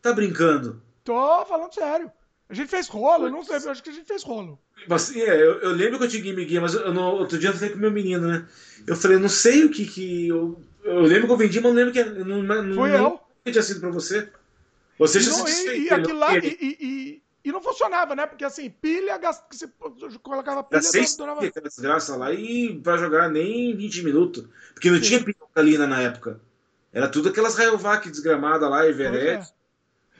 Tá 0.00 0.12
brincando? 0.12 0.82
Tô 1.04 1.44
falando 1.44 1.74
sério. 1.74 2.10
A 2.48 2.54
gente 2.54 2.68
fez 2.68 2.88
rolo, 2.88 3.26
eu 3.26 3.30
não 3.30 3.42
sei, 3.42 3.56
eu 3.56 3.70
acho 3.70 3.82
que 3.82 3.90
a 3.90 3.92
gente 3.92 4.06
fez 4.06 4.22
rolo. 4.22 4.58
Mas, 4.86 5.14
é, 5.16 5.42
eu, 5.42 5.60
eu, 5.60 5.70
lembro 5.70 5.98
que 5.98 6.04
eu 6.04 6.08
tinha 6.08 6.22
Game 6.22 6.48
Gear, 6.48 6.62
mas 6.62 6.74
eu, 6.74 6.94
outro 6.94 7.38
dia 7.38 7.48
eu 7.48 7.54
falei 7.54 7.70
com 7.70 7.78
meu 7.78 7.90
menino, 7.90 8.26
né? 8.26 8.46
Eu 8.86 8.96
falei, 8.96 9.18
não 9.18 9.28
sei 9.28 9.64
o 9.64 9.70
que 9.70 9.86
que. 9.86 10.28
Eu, 10.28 10.62
eu 10.84 11.00
lembro 11.00 11.26
que 11.26 11.32
eu 11.32 11.36
vendi, 11.36 11.60
mas 11.60 11.72
não 11.72 11.78
lembro 11.78 11.92
que. 11.92 12.04
Não, 12.04 12.42
não, 12.42 12.74
Foi 12.74 12.90
não, 12.90 12.98
eu. 12.98 13.20
Que 13.44 13.52
tinha 13.52 13.62
sido 13.62 13.80
pra 13.80 13.90
você. 13.90 14.28
Você 14.98 15.20
já 15.20 15.30
não, 15.30 15.46
se 15.46 15.68
E, 15.68 15.84
e, 15.84 15.90
aquilo 15.90 16.18
lá, 16.18 16.36
e, 16.36 16.46
e, 16.60 17.21
e, 17.44 17.52
não 17.52 17.62
funcionava, 17.62 18.14
né? 18.14 18.26
Porque 18.26 18.44
assim, 18.44 18.70
pilha, 18.70 19.18
que 19.18 19.56
você 19.56 19.68
colocava 20.22 20.62
pilha, 20.62 20.82
seis 20.82 21.16
durava... 21.16 21.40
desgraça 21.40 22.16
lá 22.16 22.32
e 22.32 22.80
pra 22.80 22.96
jogar 22.96 23.28
nem 23.30 23.76
20 23.76 24.04
minutos. 24.04 24.44
Porque 24.74 24.90
não 24.90 24.98
Sim. 24.98 25.02
tinha 25.02 25.24
pilha 25.24 25.36
alcalina 25.40 25.86
na 25.86 26.00
época. 26.00 26.40
Era 26.92 27.08
tudo 27.08 27.30
aquelas 27.30 27.56
Rayovac 27.56 28.08
desgramada 28.10 28.68
lá, 28.68 28.86
Everett. 28.86 29.48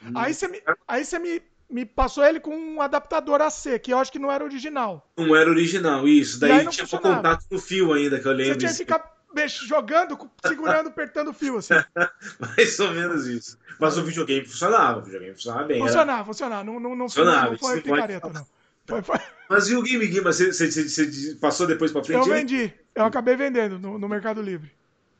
É. 0.03 0.09
Aí 0.15 0.33
você 0.33 0.47
me, 0.47 0.61
aí 0.87 1.05
você 1.05 1.19
me 1.19 1.41
me 1.73 1.85
passou 1.85 2.23
ele 2.23 2.39
com 2.39 2.55
um 2.55 2.81
adaptador 2.81 3.41
AC, 3.41 3.79
que 3.79 3.91
eu 3.91 3.97
acho 3.97 4.11
que 4.11 4.19
não 4.19 4.31
era 4.31 4.43
original. 4.43 5.11
Não 5.17 5.35
era 5.35 5.49
original, 5.49 6.07
isso. 6.07 6.39
Daí 6.39 6.67
tinha 6.67 6.85
o 6.85 7.01
contato 7.01 7.45
no 7.49 7.59
fio 7.59 7.91
ainda, 7.91 8.19
que 8.19 8.27
eu 8.27 8.31
lembro. 8.31 8.53
Você 8.53 8.59
tinha 8.59 8.71
que 8.71 8.77
ficar 8.77 8.99
jogando, 9.47 10.17
segurando, 10.45 10.89
apertando 10.89 11.29
o 11.29 11.33
fio, 11.33 11.57
assim. 11.57 11.73
Mais 12.39 12.79
ou 12.79 12.91
menos 12.91 13.27
isso. 13.27 13.57
Mas 13.79 13.97
o 13.97 14.03
videogame 14.03 14.45
funcionava, 14.45 14.99
o 14.99 15.01
videogame 15.01 15.33
funcionava 15.33 15.63
bem. 15.65 15.79
Funcionava, 15.79 16.19
era... 16.19 16.25
funcionava. 16.25 16.63
Não, 16.63 16.79
não, 16.79 16.95
não, 16.95 17.09
funcionava, 17.09 17.51
não 17.51 17.57
foi 17.57 17.81
picareta, 17.81 18.29
não. 18.29 18.45
Foi, 18.85 19.01
foi... 19.01 19.17
Mas 19.49 19.69
e 19.69 19.75
o 19.75 19.81
Game 19.81 20.05
Gear? 20.05 20.23
Você, 20.23 20.51
você, 20.51 20.69
você, 20.69 21.35
passou 21.35 21.65
depois 21.65 21.91
pra 21.91 22.03
frente? 22.03 22.27
Eu 22.27 22.33
vendi. 22.33 22.73
Eu 22.93 23.05
acabei 23.05 23.35
vendendo 23.35 23.79
no, 23.79 23.97
no 23.97 24.09
Mercado 24.09 24.41
Livre. 24.41 24.71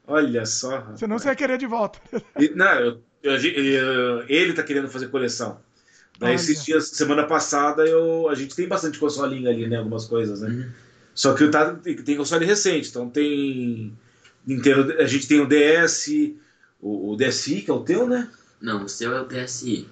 Olha 0.06 0.46
só. 0.46 0.86
Senão 0.96 1.18
você 1.18 1.30
ia 1.30 1.36
querer 1.36 1.58
de 1.58 1.66
volta. 1.66 2.00
E, 2.38 2.50
não, 2.50 2.74
eu, 2.74 3.02
eu, 3.24 3.36
eu, 3.36 4.26
ele 4.28 4.54
tá 4.54 4.64
querendo 4.64 4.90
fazer 4.90 5.08
coleção. 5.08 5.60
Né? 6.20 6.36
Esses 6.36 6.64
dias, 6.64 6.90
semana 6.90 7.26
passada, 7.26 7.86
eu, 7.86 8.30
a 8.30 8.36
gente 8.36 8.56
tem 8.56 8.68
bastante 8.68 9.00
consolinho 9.00 9.50
ali, 9.50 9.68
né? 9.68 9.78
Algumas 9.78 10.06
coisas, 10.06 10.42
né? 10.42 10.50
Uhum. 10.50 10.72
Só 11.16 11.34
que 11.34 11.48
tá, 11.48 11.74
tem, 11.76 11.96
tem 11.96 12.18
console 12.18 12.46
recente, 12.46 12.90
então 12.90 13.10
tem. 13.10 13.98
Nintendo, 14.46 14.94
a 14.94 15.06
gente 15.06 15.28
tem 15.28 15.40
o 15.40 15.48
DS, 15.48 16.10
o, 16.82 17.12
o 17.12 17.16
DSi, 17.16 17.62
que 17.62 17.72
é 17.72 17.74
o 17.74 17.80
teu, 17.80 18.08
né? 18.08 18.30
Não, 18.62 18.86
o 18.86 18.90
seu 18.90 19.14
é 19.14 19.22
o 19.22 19.26
DSi. 19.26 19.88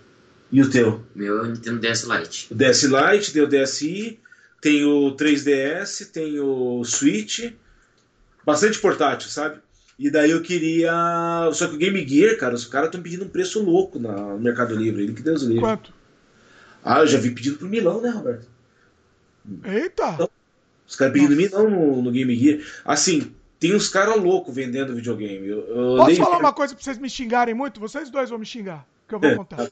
E 0.52 0.62
o 0.62 0.70
teu? 0.70 1.02
Meu 1.16 1.40
é 1.40 1.42
o 1.42 1.46
Nintendo 1.48 1.80
DS 1.80 2.04
Lite. 2.04 2.48
O 2.52 2.56
DS 2.56 2.84
Lite, 2.84 3.32
tem 3.32 3.42
o 3.42 3.48
DSi, 3.48 4.20
tem 4.60 4.86
o 4.86 5.16
3DS, 5.16 6.12
tem 6.12 6.40
o 6.40 6.84
Switch. 6.84 7.52
Bastante 8.46 8.80
portátil, 8.80 9.30
sabe? 9.30 9.60
E 9.98 10.10
daí 10.10 10.32
eu 10.32 10.42
queria. 10.42 11.50
Só 11.54 11.68
que 11.68 11.76
o 11.76 11.78
Game 11.78 12.08
Gear, 12.08 12.38
cara, 12.38 12.56
os 12.56 12.66
caras 12.66 12.88
estão 12.88 13.02
pedindo 13.02 13.26
um 13.26 13.30
preço 13.30 13.64
louco 13.64 14.00
no 14.00 14.40
Mercado 14.40 14.76
Livre. 14.76 15.04
Ele 15.04 15.14
que 15.14 15.22
Deus 15.22 15.44
livre. 15.44 15.60
Quanto? 15.60 15.94
Ah, 16.84 17.02
eu 17.02 17.08
já 17.08 17.20
vi 17.20 17.32
pedindo 17.32 17.58
pro 17.58 17.70
Milão, 17.70 18.02
né, 18.02 18.10
Roberto? 18.10 18.48
Eita! 19.64 20.12
Então, 20.16 20.30
os 20.88 20.96
caras 20.96 21.14
pedindo 21.14 21.36
Milão 21.36 21.70
no, 21.70 22.02
no, 22.02 22.12
Game 22.12 22.36
Gear. 22.36 22.60
Assim, 22.84 23.32
tem 23.62 23.76
uns 23.76 23.88
caras 23.88 24.18
loucos 24.18 24.56
vendendo 24.56 24.96
videogame. 24.96 25.48
Eu, 25.48 25.60
eu 25.68 25.98
Posso 25.98 26.16
falar 26.16 26.40
uma 26.40 26.52
coisa 26.52 26.74
pra 26.74 26.84
vocês 26.84 26.98
me 26.98 27.08
xingarem 27.08 27.54
muito? 27.54 27.80
Vocês 27.80 28.10
dois 28.10 28.32
vão 28.32 28.40
me 28.40 28.46
xingar, 28.46 28.88
que 29.08 29.14
eu 29.14 29.20
vou 29.20 29.36
contar. 29.36 29.70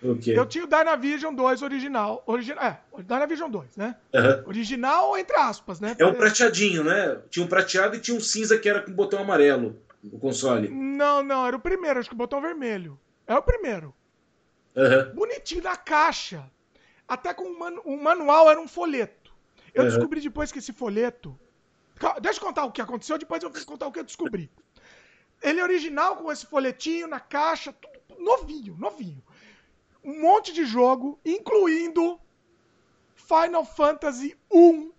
okay. 0.00 0.38
Eu 0.38 0.46
tinha 0.46 0.62
o 0.62 0.68
Dynavision 0.68 1.34
2 1.34 1.62
original. 1.62 2.22
original 2.24 2.64
é, 2.64 3.02
Dynavision 3.02 3.50
2, 3.50 3.76
né? 3.76 3.96
Uhum. 4.14 4.46
Original, 4.46 5.18
entre 5.18 5.36
aspas, 5.36 5.80
né? 5.80 5.96
É 5.98 6.06
um 6.06 6.14
prateadinho, 6.14 6.84
né? 6.84 7.18
Tinha 7.30 7.44
um 7.44 7.48
prateado 7.48 7.96
e 7.96 7.98
tinha 7.98 8.16
um 8.16 8.20
cinza 8.20 8.56
que 8.56 8.68
era 8.68 8.80
com 8.80 8.92
botão 8.92 9.20
amarelo, 9.20 9.76
o 10.04 10.20
console. 10.20 10.68
Não, 10.68 11.20
não, 11.24 11.44
era 11.44 11.56
o 11.56 11.60
primeiro, 11.60 11.98
acho 11.98 12.08
que 12.08 12.14
o 12.14 12.18
botão 12.18 12.40
vermelho. 12.40 12.96
É 13.26 13.34
o 13.34 13.42
primeiro. 13.42 13.92
Uhum. 14.76 15.14
Bonitinho 15.16 15.64
na 15.64 15.76
caixa. 15.76 16.48
Até 17.08 17.34
com 17.34 17.42
o, 17.42 17.58
man 17.58 17.74
manual 18.00 18.48
era 18.48 18.60
um 18.60 18.68
folheto. 18.68 19.34
Eu 19.74 19.82
uhum. 19.82 19.88
descobri 19.88 20.20
depois 20.20 20.52
que 20.52 20.60
esse 20.60 20.72
folheto. 20.72 21.36
Deixa 22.20 22.40
eu 22.40 22.44
contar 22.44 22.64
o 22.64 22.72
que 22.72 22.80
aconteceu, 22.80 23.18
depois 23.18 23.42
eu 23.42 23.50
vou 23.50 23.64
contar 23.64 23.86
o 23.86 23.92
que 23.92 24.00
eu 24.00 24.04
descobri. 24.04 24.50
Ele 25.42 25.60
é 25.60 25.62
original 25.62 26.16
com 26.16 26.30
esse 26.30 26.46
folhetinho 26.46 27.08
na 27.08 27.20
caixa, 27.20 27.72
tudo 27.72 28.22
novinho, 28.22 28.76
novinho. 28.78 29.22
Um 30.04 30.20
monte 30.20 30.52
de 30.52 30.64
jogo, 30.64 31.18
incluindo 31.24 32.18
Final 33.14 33.64
Fantasy 33.64 34.36
1 34.50 34.92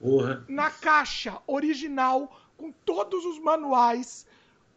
uhum. 0.00 0.44
na 0.48 0.70
caixa 0.70 1.38
original, 1.46 2.40
com 2.56 2.72
todos 2.84 3.24
os 3.24 3.38
manuais 3.38 4.26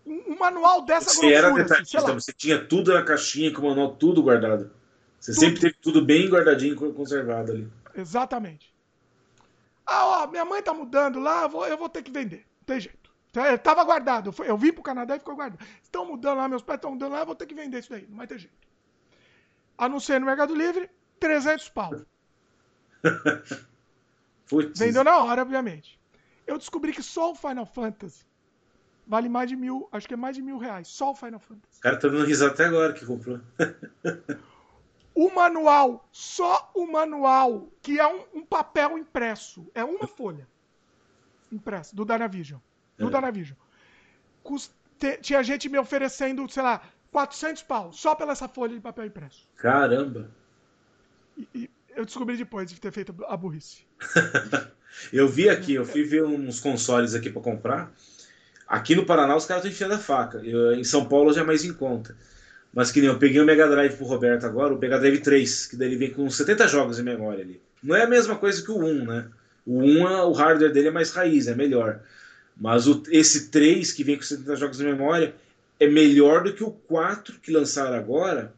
um, 0.05 0.35
manual 0.37 0.83
dessa 0.83 1.09
você 1.09 1.27
grossura. 1.27 1.35
Era 1.35 1.63
detalhista, 1.63 1.97
assim, 1.97 2.13
você 2.13 2.33
tinha 2.33 2.63
tudo 2.63 2.93
na 2.93 3.03
caixinha, 3.03 3.53
com 3.53 3.61
o 3.61 3.69
manual 3.69 3.95
tudo 3.95 4.21
guardado. 4.23 4.71
Você 5.19 5.33
tudo. 5.33 5.39
sempre 5.39 5.59
teve 5.61 5.75
tudo 5.81 6.03
bem 6.03 6.27
guardadinho, 6.29 6.75
conservado 6.75 7.51
ali. 7.51 7.71
Exatamente. 7.95 8.70
Ah, 9.91 10.23
ó, 10.23 10.27
minha 10.27 10.45
mãe 10.45 10.61
tá 10.61 10.73
mudando 10.73 11.19
lá, 11.19 11.43
eu 11.43 11.49
vou, 11.49 11.67
eu 11.67 11.77
vou 11.77 11.89
ter 11.89 12.01
que 12.01 12.11
vender. 12.11 12.47
Não 12.59 12.65
tem 12.65 12.79
jeito. 12.79 13.11
Então, 13.29 13.57
tava 13.57 13.83
guardado. 13.83 14.33
Eu, 14.45 14.57
vim 14.57 14.71
pro 14.71 14.81
Canadá 14.81 15.15
e 15.15 15.19
ficou 15.19 15.35
guardado. 15.35 15.65
Estão 15.83 16.05
mudando 16.05 16.37
lá, 16.37 16.47
meus 16.47 16.63
pais 16.63 16.77
estão 16.77 16.91
mudando 16.91 17.11
lá, 17.11 17.19
eu 17.19 17.25
vou 17.25 17.35
ter 17.35 17.45
que 17.45 17.53
vender 17.53 17.79
isso 17.79 17.89
daí. 17.89 18.05
Não 18.09 18.17
vai 18.17 18.27
ter 18.27 18.39
jeito. 18.39 18.55
Anunciei 19.77 20.19
no 20.19 20.25
Mercado 20.25 20.55
Livre, 20.55 20.89
300 21.19 21.69
pau. 21.69 21.91
Vendeu 24.75 25.03
na 25.03 25.17
hora, 25.17 25.41
obviamente. 25.41 25.99
Eu 26.45 26.57
descobri 26.57 26.91
que 26.93 27.03
só 27.03 27.31
o 27.31 27.35
Final 27.35 27.65
Fantasy 27.65 28.25
vale 29.07 29.27
mais 29.27 29.49
de 29.49 29.55
mil, 29.55 29.89
acho 29.91 30.07
que 30.07 30.13
é 30.13 30.17
mais 30.17 30.35
de 30.35 30.41
mil 30.41 30.57
reais, 30.57 30.87
só 30.87 31.11
o 31.11 31.15
Final 31.15 31.39
Fantasy. 31.39 31.79
O 31.79 31.81
cara 31.81 31.97
tá 31.97 32.07
dando 32.07 32.25
risada 32.25 32.51
até 32.51 32.65
agora 32.65 32.93
que 32.93 33.05
comprou. 33.05 33.39
o 35.13 35.29
manual, 35.33 36.07
só 36.11 36.71
o 36.73 36.87
manual, 36.87 37.69
que 37.81 37.99
é 37.99 38.07
um, 38.07 38.23
um, 38.33 38.45
papel 38.45 38.97
impresso, 38.97 39.69
é 39.75 39.83
uma 39.83 40.07
folha 40.07 40.47
impressa, 41.51 41.95
do 41.95 42.05
Dynavision. 42.05 42.59
no 42.97 43.09
é. 43.09 43.11
Dynavision. 43.11 43.57
Tinha 45.21 45.43
gente 45.43 45.67
me 45.67 45.77
oferecendo, 45.77 46.47
sei 46.49 46.63
lá, 46.63 46.81
400 47.11 47.63
pau, 47.63 47.91
só 47.91 48.15
pela 48.15 48.31
essa 48.31 48.47
folha 48.47 48.73
de 48.73 48.79
papel 48.79 49.05
impresso. 49.05 49.47
Caramba! 49.57 50.31
E, 51.37 51.47
e 51.53 51.69
eu 51.95 52.05
descobri 52.05 52.37
depois 52.37 52.69
de 52.69 52.79
ter 52.79 52.91
feito 52.91 53.13
a 53.27 53.35
burrice. 53.35 53.83
eu 55.11 55.27
vi 55.27 55.49
aqui, 55.49 55.73
eu 55.73 55.85
fui 55.85 56.03
ver 56.03 56.23
uns 56.23 56.59
consoles 56.59 57.13
aqui 57.13 57.29
para 57.29 57.41
comprar. 57.41 57.91
Aqui 58.67 58.95
no 58.95 59.05
Paraná 59.05 59.35
os 59.35 59.45
caras 59.45 59.65
estão 59.65 59.71
enfiando 59.71 59.99
a 59.99 60.03
faca. 60.03 60.37
Eu, 60.37 60.73
em 60.73 60.83
São 60.83 61.05
Paulo 61.05 61.33
já 61.33 61.41
é 61.41 61.43
mais 61.43 61.65
em 61.65 61.73
conta. 61.73 62.15
Mas 62.73 62.91
que 62.91 63.01
nem 63.01 63.09
eu 63.09 63.17
peguei 63.17 63.41
o 63.41 63.45
Mega 63.45 63.67
Drive 63.67 63.95
pro 63.95 64.05
Roberto 64.05 64.45
agora, 64.45 64.73
o 64.73 64.79
Mega 64.79 64.97
Drive 64.97 65.19
3, 65.19 65.67
que 65.67 65.75
daí 65.75 65.89
ele 65.89 65.97
vem 65.97 66.11
com 66.11 66.29
70 66.29 66.67
jogos 66.67 66.99
em 66.99 67.03
memória 67.03 67.43
ali. 67.43 67.61
Não 67.83 67.95
é 67.95 68.03
a 68.03 68.07
mesma 68.07 68.35
coisa 68.35 68.63
que 68.63 68.71
o 68.71 68.77
1, 68.77 69.05
né? 69.05 69.25
O 69.65 69.81
1, 69.81 70.03
o 70.27 70.31
hardware 70.31 70.71
dele 70.71 70.87
é 70.87 70.91
mais 70.91 71.11
raiz, 71.11 71.47
é 71.47 71.55
melhor. 71.55 71.99
Mas 72.55 72.87
o, 72.87 73.03
esse 73.09 73.49
3, 73.49 73.91
que 73.91 74.03
vem 74.03 74.15
com 74.15 74.23
70 74.23 74.55
jogos 74.55 74.79
em 74.79 74.85
memória, 74.85 75.33
é 75.79 75.87
melhor 75.87 76.43
do 76.43 76.53
que 76.53 76.63
o 76.63 76.71
4 76.71 77.39
que 77.41 77.51
lançaram 77.51 77.95
agora, 77.95 78.53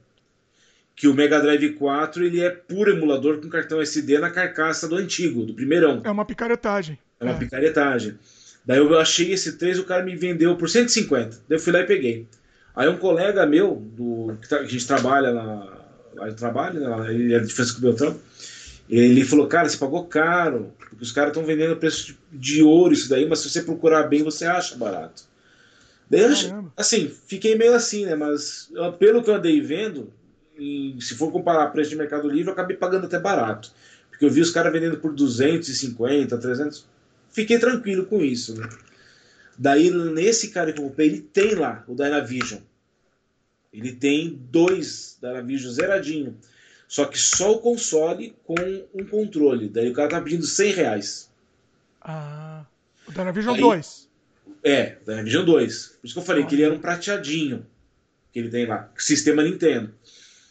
que 0.95 1.07
o 1.07 1.13
Mega 1.13 1.39
Drive 1.39 1.73
4 1.73 2.25
ele 2.25 2.41
é 2.41 2.49
puro 2.49 2.91
emulador 2.91 3.41
com 3.41 3.49
cartão 3.49 3.81
SD 3.81 4.19
na 4.19 4.29
carcaça 4.29 4.87
do 4.87 4.95
antigo, 4.95 5.45
do 5.45 5.53
primeirão. 5.53 6.01
É 6.03 6.11
uma 6.11 6.25
picaretagem. 6.25 6.99
É 7.19 7.25
uma 7.25 7.33
é. 7.33 7.37
picaretagem. 7.39 8.19
Daí 8.65 8.77
eu 8.77 8.99
achei 8.99 9.31
esse 9.33 9.57
3, 9.57 9.79
o 9.79 9.85
cara 9.85 10.03
me 10.03 10.15
vendeu 10.15 10.55
por 10.55 10.69
150. 10.69 11.29
Daí 11.47 11.57
eu 11.57 11.59
fui 11.59 11.73
lá 11.73 11.79
e 11.79 11.85
peguei. 11.85 12.27
Aí 12.75 12.87
um 12.87 12.97
colega 12.97 13.45
meu, 13.45 13.75
do, 13.75 14.35
que, 14.41 14.49
tá, 14.49 14.57
a 14.57 14.65
gente 14.65 14.87
trabalha 14.87 15.31
lá, 15.31 15.87
lá 16.15 16.27
ele 16.27 16.35
trabalha, 16.35 16.79
né, 16.79 17.13
ele 17.13 17.33
é 17.33 17.39
de 17.39 17.53
Francisco 17.53 17.81
Beltrão, 17.81 18.19
ele 18.89 19.23
falou, 19.23 19.47
cara, 19.47 19.69
você 19.69 19.77
pagou 19.77 20.05
caro, 20.05 20.73
porque 20.89 21.03
os 21.03 21.11
caras 21.11 21.29
estão 21.29 21.45
vendendo 21.45 21.77
preço 21.77 22.07
de, 22.07 22.17
de, 22.31 22.63
ouro 22.63 22.93
isso 22.93 23.09
daí, 23.09 23.27
mas 23.27 23.39
se 23.39 23.49
você 23.49 23.61
procurar 23.61 24.03
bem, 24.03 24.23
você 24.23 24.45
acha 24.45 24.75
barato. 24.75 25.23
Daí, 26.09 26.21
eu, 26.21 26.71
assim, 26.75 27.11
fiquei 27.27 27.55
meio 27.55 27.73
assim, 27.73 28.05
né, 28.05 28.15
mas 28.15 28.71
pelo 28.99 29.23
que 29.23 29.29
eu 29.29 29.35
andei 29.35 29.61
vendo, 29.61 30.11
e 30.57 30.95
se 30.99 31.15
for 31.15 31.31
comparar 31.31 31.67
preço 31.67 31.91
de 31.91 31.95
Mercado 31.95 32.29
Livre, 32.29 32.47
eu 32.47 32.53
acabei 32.53 32.77
pagando 32.77 33.05
até 33.05 33.19
barato. 33.19 33.71
Porque 34.09 34.25
eu 34.25 34.29
vi 34.29 34.41
os 34.41 34.51
caras 34.51 34.71
vendendo 34.71 34.97
por 34.97 35.11
250, 35.11 36.37
300. 36.37 36.85
Fiquei 37.31 37.57
tranquilo 37.57 38.05
com 38.05 38.21
isso, 38.21 38.55
né? 38.55 38.69
Daí, 39.57 39.89
nesse 39.89 40.49
cara 40.49 40.73
que 40.73 40.79
eu 40.79 40.85
comprei, 40.85 41.07
ele 41.07 41.21
tem 41.21 41.55
lá 41.55 41.83
o 41.87 41.95
Dynavision. 41.95 42.61
Ele 43.71 43.91
tem 43.93 44.39
dois 44.51 45.17
Dynavision 45.21 45.71
zeradinho. 45.71 46.37
Só 46.87 47.05
que 47.05 47.17
só 47.17 47.53
o 47.53 47.59
console 47.59 48.35
com 48.43 48.55
um 48.93 49.05
controle. 49.05 49.67
Daí 49.67 49.89
o 49.89 49.93
cara 49.93 50.09
tá 50.09 50.21
pedindo 50.21 50.45
100 50.45 50.73
reais. 50.73 51.31
Ah, 51.99 52.65
o 53.07 53.11
Dynavision 53.11 53.55
Aí, 53.55 53.61
2. 53.61 54.09
É, 54.63 54.97
o 55.01 55.05
Dynavision 55.05 55.45
2. 55.45 55.87
Por 55.87 56.05
isso 56.05 56.13
que 56.13 56.19
eu 56.19 56.23
falei 56.23 56.43
ah, 56.43 56.45
que 56.45 56.55
ele 56.55 56.63
era 56.63 56.73
um 56.73 56.79
prateadinho. 56.79 57.65
Que 58.31 58.39
ele 58.39 58.49
tem 58.49 58.65
lá. 58.65 58.91
Sistema 58.95 59.43
Nintendo. 59.43 59.93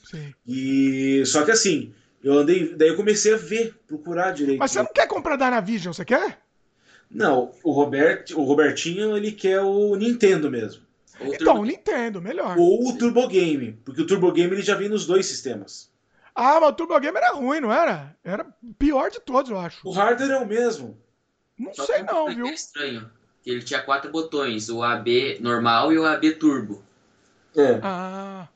Sim. 0.05 0.35
E 0.47 1.23
só 1.27 1.45
que 1.45 1.53
assim, 1.53 1.95
eu 2.23 2.35
andei, 2.35 2.75
daí 2.75 2.89
eu 2.89 2.97
comecei 2.97 3.35
a 3.35 3.37
ver, 3.37 3.75
procurar 3.87 4.33
direito. 4.33 4.59
Mas 4.59 4.73
você 4.73 4.79
não 4.79 4.93
quer 4.93 5.07
comprar 5.07 5.37
Dynavision, 5.37 5.93
você 5.93 6.05
quer? 6.05 6.41
Não, 7.13 7.53
o 7.63 7.73
Robert, 7.73 8.25
o 8.35 8.43
Robertinho 8.43 9.17
ele 9.17 9.33
quer 9.33 9.61
o 9.61 9.95
Nintendo 9.97 10.51
mesmo. 10.51 10.83
Ou 11.21 11.35
então, 11.35 11.61
o 11.61 11.65
Nintendo, 11.65 12.23
melhor. 12.23 12.57
Ou 12.59 12.89
o 12.89 12.99
Turbo 12.99 13.29
Game, 13.29 13.79
porque 13.85 14.03
o 14.03 14.07
Turbo 14.07 14.33
Game 14.33 14.53
ele 14.53 14.63
já 14.63 14.75
vem 14.75 14.89
nos 14.89 15.07
dois 15.07 15.27
sistemas. 15.27 15.91
Ah, 16.35 16.59
mas 16.59 16.71
o 16.71 16.73
Turbo 16.73 16.99
Game 16.99 17.17
era 17.17 17.33
ruim, 17.33 17.61
não 17.61 17.71
era? 17.71 18.17
Era 18.25 18.47
pior 18.79 19.11
de 19.11 19.21
todos, 19.21 19.51
eu 19.51 19.59
acho. 19.59 19.87
O 19.87 19.93
hardware 19.93 20.31
é 20.31 20.39
o 20.39 20.47
mesmo. 20.47 20.99
Não 21.59 21.75
Só 21.75 21.85
sei 21.85 22.03
não, 22.03 22.35
viu? 22.35 22.47
É 22.47 22.55
estranho. 22.55 23.11
Ele 23.45 23.63
tinha 23.63 23.83
quatro 23.83 24.11
botões, 24.11 24.71
o 24.71 24.83
AB 24.83 25.39
normal 25.41 25.93
e 25.93 25.99
o 25.99 26.07
AB 26.07 26.33
turbo. 26.35 26.83
É. 27.55 27.79
Ah. 27.83 28.49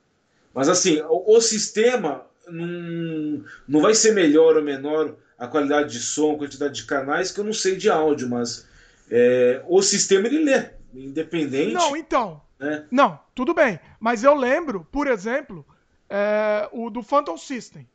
Mas 0.55 0.69
assim, 0.69 1.03
o, 1.03 1.37
o 1.37 1.41
sistema 1.41 2.25
não, 2.49 3.45
não 3.69 3.81
vai 3.81 3.95
ser 3.95 4.13
melhor 4.15 4.57
ou 4.57 4.63
menor 4.63 5.15
a 5.39 5.47
qualidade 5.47 5.93
de 5.93 6.01
som, 6.01 6.35
a 6.35 6.39
quantidade 6.39 6.75
de 6.75 6.85
canais, 6.85 7.31
que 7.31 7.41
eu 7.41 7.45
não 7.45 7.53
sei 7.53 7.77
de 7.77 7.91
áudio, 7.91 8.29
mas 8.29 8.67
é, 9.11 9.63
o 9.67 9.83
sistema 9.83 10.27
ele 10.27 10.45
lê, 10.45 10.71
independente. 10.95 11.75
Não, 11.75 11.97
então. 11.97 12.41
Né? 12.59 12.87
Não, 12.91 13.21
tudo 13.35 13.53
bem. 13.55 13.79
Mas 14.01 14.25
eu 14.25 14.35
lembro, 14.35 14.87
por 14.91 15.07
exemplo, 15.07 15.65
é, 16.09 16.69
o 16.73 16.91
do 16.91 17.03
Phantom 17.03 17.37
System, 17.37 17.87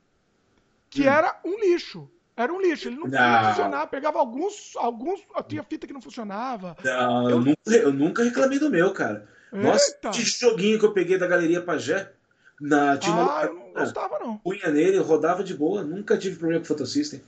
que 0.90 1.04
hum. 1.04 1.12
era 1.12 1.40
um 1.44 1.60
lixo. 1.60 2.10
Era 2.36 2.54
um 2.54 2.62
lixo, 2.62 2.88
ele 2.88 2.96
não, 2.96 3.08
não. 3.08 3.50
funcionava. 3.50 3.88
Pegava 3.88 4.20
alguns, 4.20 4.74
alguns. 4.76 5.22
Tinha 5.48 5.64
fita 5.64 5.86
que 5.86 5.94
não 5.94 6.02
funcionava. 6.02 6.78
Não, 6.84 7.30
eu, 7.30 7.30
eu, 7.30 7.40
nunca, 7.40 7.72
eu 7.72 7.94
nunca 7.94 8.24
reclamei 8.24 8.58
do 8.58 8.70
meu, 8.70 8.94
cara. 8.94 9.28
Eita. 9.52 9.68
Nossa, 9.68 9.98
que 10.12 10.24
joguinho 10.24 10.80
que 10.80 10.86
eu 10.86 10.94
peguei 10.94 11.18
da 11.18 11.28
Galeria 11.28 11.62
Pajé. 11.62 12.12
Na, 12.60 12.96
tinha 12.98 13.16
ah, 13.16 13.50
uma... 13.50 13.61
não 13.74 13.84
gostava, 13.84 14.20
não. 14.20 14.38
Punha 14.38 14.70
nele, 14.70 14.98
rodava 14.98 15.44
de 15.44 15.54
boa, 15.54 15.84
nunca 15.84 16.18
tive 16.18 16.36
problema 16.36 16.62
com 16.62 16.66
o 16.66 16.68
Photosystem. 16.68 17.22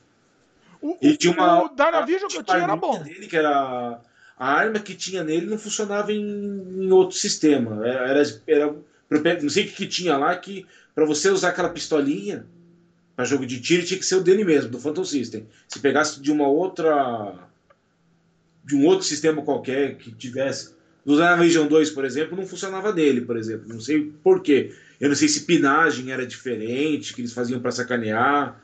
O, 0.81 0.97
e 1.01 1.15
tinha 1.15 1.33
uma, 1.33 1.63
o 1.63 1.69
Dynavision 1.69 2.27
que 2.27 2.37
eu 2.37 2.43
tinha 2.43 2.57
era 2.57 2.75
bom. 2.75 3.01
Dele, 3.01 3.27
que 3.27 3.37
era, 3.37 4.01
a 4.37 4.51
arma 4.51 4.79
que 4.79 4.95
tinha 4.95 5.23
nele 5.23 5.45
não 5.45 5.57
funcionava 5.57 6.11
em, 6.11 6.21
em 6.21 6.91
outro 6.91 7.17
sistema. 7.17 7.87
Era, 7.87 8.21
era, 8.45 8.75
era, 9.09 9.41
não 9.41 9.49
sei 9.49 9.63
o 9.63 9.67
que, 9.67 9.73
que 9.73 9.87
tinha 9.87 10.17
lá 10.17 10.35
que 10.35 10.65
para 10.93 11.05
você 11.05 11.29
usar 11.29 11.49
aquela 11.49 11.69
pistolinha 11.69 12.45
para 13.15 13.25
jogo 13.25 13.45
de 13.45 13.61
tiro 13.61 13.85
tinha 13.85 13.99
que 13.99 14.05
ser 14.05 14.15
o 14.15 14.23
dele 14.23 14.43
mesmo, 14.43 14.71
do 14.71 14.79
Phantom 14.79 15.05
System. 15.05 15.47
Se 15.67 15.79
pegasse 15.79 16.19
de 16.19 16.31
uma 16.31 16.47
outra. 16.47 17.47
de 18.63 18.75
um 18.75 18.85
outro 18.85 19.05
sistema 19.05 19.41
qualquer 19.41 19.97
que 19.97 20.11
tivesse. 20.11 20.75
No 21.05 21.15
Dynavision 21.15 21.67
2, 21.67 21.91
por 21.91 22.05
exemplo, 22.05 22.37
não 22.37 22.47
funcionava 22.47 22.91
dele, 22.91 23.21
por 23.21 23.37
exemplo. 23.37 23.67
Não 23.67 23.79
sei 23.79 24.11
porquê. 24.23 24.73
Eu 24.99 25.09
não 25.09 25.15
sei 25.15 25.27
se 25.27 25.45
pinagem 25.45 26.11
era 26.11 26.25
diferente, 26.25 27.13
que 27.13 27.21
eles 27.21 27.33
faziam 27.33 27.59
para 27.59 27.71
sacanear. 27.71 28.59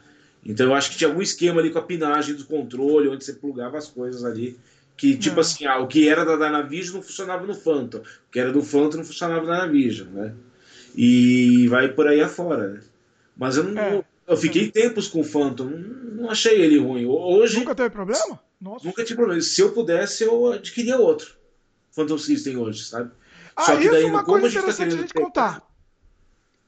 Então 0.45 0.67
eu 0.67 0.73
acho 0.73 0.91
que 0.91 0.97
tinha 0.97 1.09
algum 1.09 1.21
esquema 1.21 1.59
ali 1.59 1.69
com 1.69 1.79
a 1.79 1.83
pinagem 1.83 2.35
do 2.35 2.45
controle, 2.45 3.09
onde 3.09 3.23
você 3.23 3.33
plugava 3.33 3.77
as 3.77 3.87
coisas 3.87 4.23
ali. 4.23 4.57
Que, 4.95 5.15
tipo 5.17 5.35
não. 5.35 5.41
assim, 5.41 5.65
ah, 5.65 5.79
o 5.79 5.87
que 5.87 6.09
era 6.09 6.25
da 6.25 6.35
Dynavision 6.35 6.95
não 6.95 7.01
funcionava 7.01 7.45
no 7.45 7.55
Phantom. 7.55 7.99
O 7.99 8.31
que 8.31 8.39
era 8.39 8.51
do 8.51 8.61
Phantom 8.61 8.97
não 8.97 9.05
funcionava 9.05 9.45
na 9.45 9.65
Dynavision, 9.65 10.09
né? 10.09 10.33
E 10.95 11.67
vai 11.69 11.87
por 11.89 12.07
aí 12.07 12.21
afora, 12.21 12.67
né? 12.67 12.81
Mas 13.37 13.55
eu 13.57 13.63
não. 13.63 13.81
É. 13.81 14.03
Eu 14.27 14.37
fiquei 14.37 14.69
tempos 14.69 15.07
com 15.07 15.21
o 15.21 15.23
Phantom, 15.23 15.65
não, 15.65 16.29
achei 16.29 16.61
ele 16.61 16.77
ruim. 16.77 17.05
Hoje. 17.05 17.57
Nunca 17.59 17.73
teve 17.73 17.89
problema? 17.89 18.39
Nossa. 18.59 18.85
Nunca 18.85 19.03
tive 19.03 19.15
problema. 19.15 19.41
Se 19.41 19.61
eu 19.61 19.71
pudesse, 19.71 20.23
eu 20.23 20.51
adquiria 20.51 20.97
outro. 20.97 21.33
Phantom 21.91 22.17
System 22.17 22.57
hoje, 22.57 22.83
sabe? 22.83 23.11
Ah, 23.55 23.63
Só 23.63 23.77
que 23.77 23.89
daí, 23.89 23.97
isso 23.99 24.07
é 24.07 24.11
uma 24.11 24.23
coisa 24.23 24.47
interessante 24.47 24.95
a 24.95 24.97
gente 24.97 25.13
contar. 25.13 25.68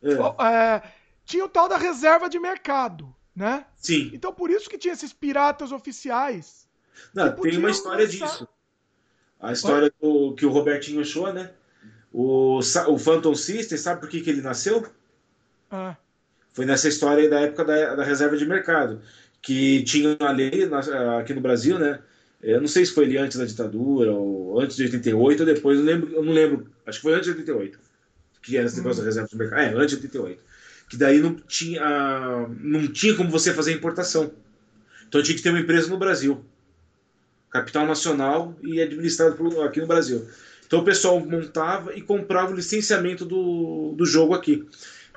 É. 0.04 0.14
É, 0.46 0.82
tinha 1.26 1.46
o 1.46 1.50
tal 1.50 1.70
da 1.70 1.78
reserva 1.78 2.28
de 2.28 2.40
mercado, 2.40 3.14
né? 3.36 3.66
Sim. 3.76 4.10
Então 4.14 4.34
por 4.34 4.50
isso 4.50 4.70
que 4.70 4.78
tinha 4.78 4.94
esses 4.94 5.14
piratas 5.14 5.72
oficiais. 5.72 6.68
Não, 7.14 7.32
tem 7.36 7.58
uma 7.58 7.70
história 7.70 8.06
lançar... 8.06 8.28
disso. 8.28 8.48
A 9.40 9.54
história 9.54 9.92
do, 10.00 10.36
que 10.36 10.46
o 10.46 10.52
Robertinho 10.52 11.02
achou, 11.02 11.32
né? 11.34 11.52
O, 12.14 12.60
o 12.60 13.00
Phantom 13.00 13.34
System, 13.34 13.78
sabe 13.78 14.02
por 14.02 14.10
que, 14.10 14.22
que 14.22 14.30
ele 14.30 14.42
nasceu? 14.42 14.86
Ah. 15.70 15.96
Foi 16.54 16.66
nessa 16.66 16.88
história 16.88 17.24
aí 17.24 17.30
da 17.30 17.40
época 17.40 17.66
da, 17.66 17.96
da 17.96 18.04
reserva 18.04 18.38
de 18.38 18.46
mercado. 18.46 19.02
Que 19.42 19.84
tinha 19.84 20.16
uma 20.20 20.32
lei 20.32 20.68
na, 20.68 21.20
aqui 21.20 21.34
no 21.34 21.42
Brasil, 21.42 21.80
né? 21.80 22.00
Eu 22.42 22.60
não 22.60 22.68
sei 22.68 22.86
se 22.86 22.94
foi 22.94 23.06
ali 23.06 23.18
antes 23.18 23.38
da 23.38 23.46
ditadura, 23.46 24.12
ou 24.12 24.60
antes 24.60 24.76
de 24.76 24.84
88, 24.84 25.40
ou 25.40 25.46
depois, 25.46 25.80
eu, 25.80 25.86
lembro, 25.86 26.14
eu 26.14 26.24
não 26.24 26.34
lembro. 26.34 26.70
Acho 26.86 27.00
que 27.00 27.04
foi 27.04 27.14
antes 27.14 27.34
de 27.34 27.40
88 27.40 27.91
que 28.42 28.58
era 28.58 28.66
esse 28.66 28.78
negócio 28.78 29.02
da 29.02 29.06
reserva 29.06 29.30
de 29.30 29.38
mercado. 29.38 29.62
É, 29.62 29.74
antes 29.74 29.90
de 29.90 29.96
88. 30.08 30.42
Que 30.90 30.98
daí 30.98 31.20
não 31.20 31.36
tinha, 31.36 32.48
não 32.60 32.88
tinha 32.88 33.16
como 33.16 33.30
você 33.30 33.54
fazer 33.54 33.72
a 33.72 33.76
importação. 33.76 34.32
Então 35.08 35.22
tinha 35.22 35.36
que 35.36 35.44
ter 35.44 35.50
uma 35.50 35.60
empresa 35.60 35.88
no 35.88 35.98
Brasil. 35.98 36.44
Capital 37.50 37.86
nacional 37.86 38.58
e 38.62 38.82
administrado 38.82 39.36
por, 39.36 39.66
aqui 39.66 39.80
no 39.80 39.88
Brasil. 39.88 40.28
Então 40.66 40.80
o 40.80 40.86
pessoal 40.86 41.20
montava 41.20 41.94
e 41.96 42.02
comprava 42.02 42.52
o 42.52 42.56
licenciamento 42.56 43.26
do, 43.26 43.94
do 43.98 44.06
jogo 44.06 44.34
aqui. 44.34 44.66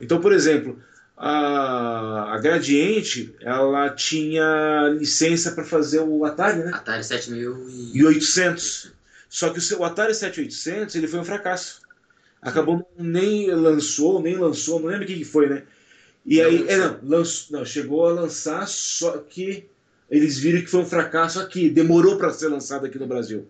Então, 0.01 0.21
por 0.21 0.33
exemplo, 0.33 0.81
a, 1.17 2.35
a 2.35 2.39
Gradiente 2.39 3.35
ela 3.41 3.89
tinha 3.91 4.97
licença 4.99 5.53
para 5.53 5.65
fazer 5.65 6.01
o 6.01 6.25
Atari, 6.25 6.59
né? 6.59 6.73
Atari 6.75 7.05
7800. 7.05 8.93
Só 9.29 9.51
que 9.51 9.61
o, 9.61 9.79
o 9.79 9.85
Atari 9.85 10.15
7800 10.15 10.95
ele 10.97 11.07
foi 11.07 11.21
um 11.21 11.25
fracasso 11.25 11.84
acabou 12.45 12.87
nem 12.99 13.51
lançou, 13.51 14.21
nem 14.21 14.37
lançou, 14.37 14.79
não 14.79 14.89
lembro 14.89 15.05
o 15.05 15.07
que, 15.07 15.25
foi, 15.25 15.49
né? 15.49 15.65
E 16.25 16.39
não, 16.39 16.47
aí, 16.47 16.69
é, 16.69 16.77
não, 16.77 16.99
lançou, 17.03 17.59
não, 17.59 17.65
chegou 17.65 18.07
a 18.07 18.13
lançar, 18.13 18.69
só 18.69 19.19
que 19.19 19.69
eles 20.11 20.39
viram 20.39 20.61
que 20.61 20.67
foi 20.67 20.81
um 20.81 20.87
fracasso 20.87 21.41
aqui, 21.41 21.69
demorou 21.71 22.17
para 22.17 22.31
ser 22.31 22.49
lançado 22.49 22.87
aqui 22.87 22.99
no 22.99 23.07
Brasil. 23.07 23.49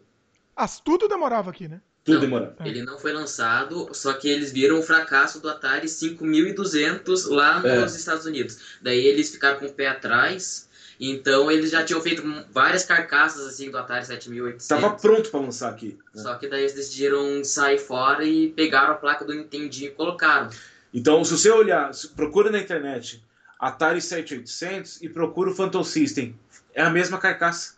Ah, 0.57 0.69
tudo 0.69 1.09
demorava 1.09 1.51
aqui, 1.51 1.67
né? 1.67 1.81
Tudo 2.05 2.15
não, 2.15 2.21
demorava. 2.21 2.57
Ele 2.65 2.83
não 2.83 2.99
foi 2.99 3.13
lançado, 3.13 3.89
só 3.93 4.13
que 4.13 4.29
eles 4.29 4.53
viram 4.53 4.79
o 4.79 4.83
fracasso 4.83 5.41
do 5.41 5.49
Atari 5.49 5.89
5200 5.89 7.27
lá 7.27 7.63
é. 7.65 7.81
nos 7.81 7.97
Estados 7.97 8.27
Unidos. 8.27 8.59
Daí 8.81 9.05
eles 9.07 9.31
ficaram 9.31 9.59
com 9.59 9.67
o 9.67 9.73
pé 9.73 9.89
atrás 9.89 10.69
Então 10.99 11.51
eles 11.51 11.71
já 11.71 11.85
tinham 11.85 12.01
feito 12.01 12.23
várias 12.51 12.85
carcaças 12.85 13.47
assim 13.47 13.71
do 13.71 13.79
Atari 13.79 14.07
7800. 14.07 14.67
Tava 14.67 14.91
pronto 14.91 15.31
para 15.31 15.41
lançar 15.41 15.71
aqui. 15.71 15.99
Né? 16.15 16.23
Só 16.23 16.35
que 16.35 16.49
daí 16.49 16.61
eles 16.61 16.75
decidiram 16.75 17.43
sair 17.45 17.79
fora 17.79 18.25
e 18.25 18.51
pegaram 18.51 18.93
a 18.93 18.97
placa 18.97 19.25
do 19.25 19.35
Nintendinho 19.35 19.91
e 19.91 19.95
colocaram. 19.95 20.51
Então, 20.93 21.25
se 21.25 21.33
você 21.33 21.51
olhar, 21.51 21.91
procura 22.15 22.51
na 22.51 22.59
internet 22.59 23.23
Atari 23.59 24.01
7800 24.01 25.03
e 25.03 25.09
procura 25.09 25.51
o 25.51 25.55
Phantom 25.55 25.83
System. 25.83 26.39
É 26.73 26.83
a 26.83 26.91
mesma 26.91 27.19
carcaça. 27.19 27.75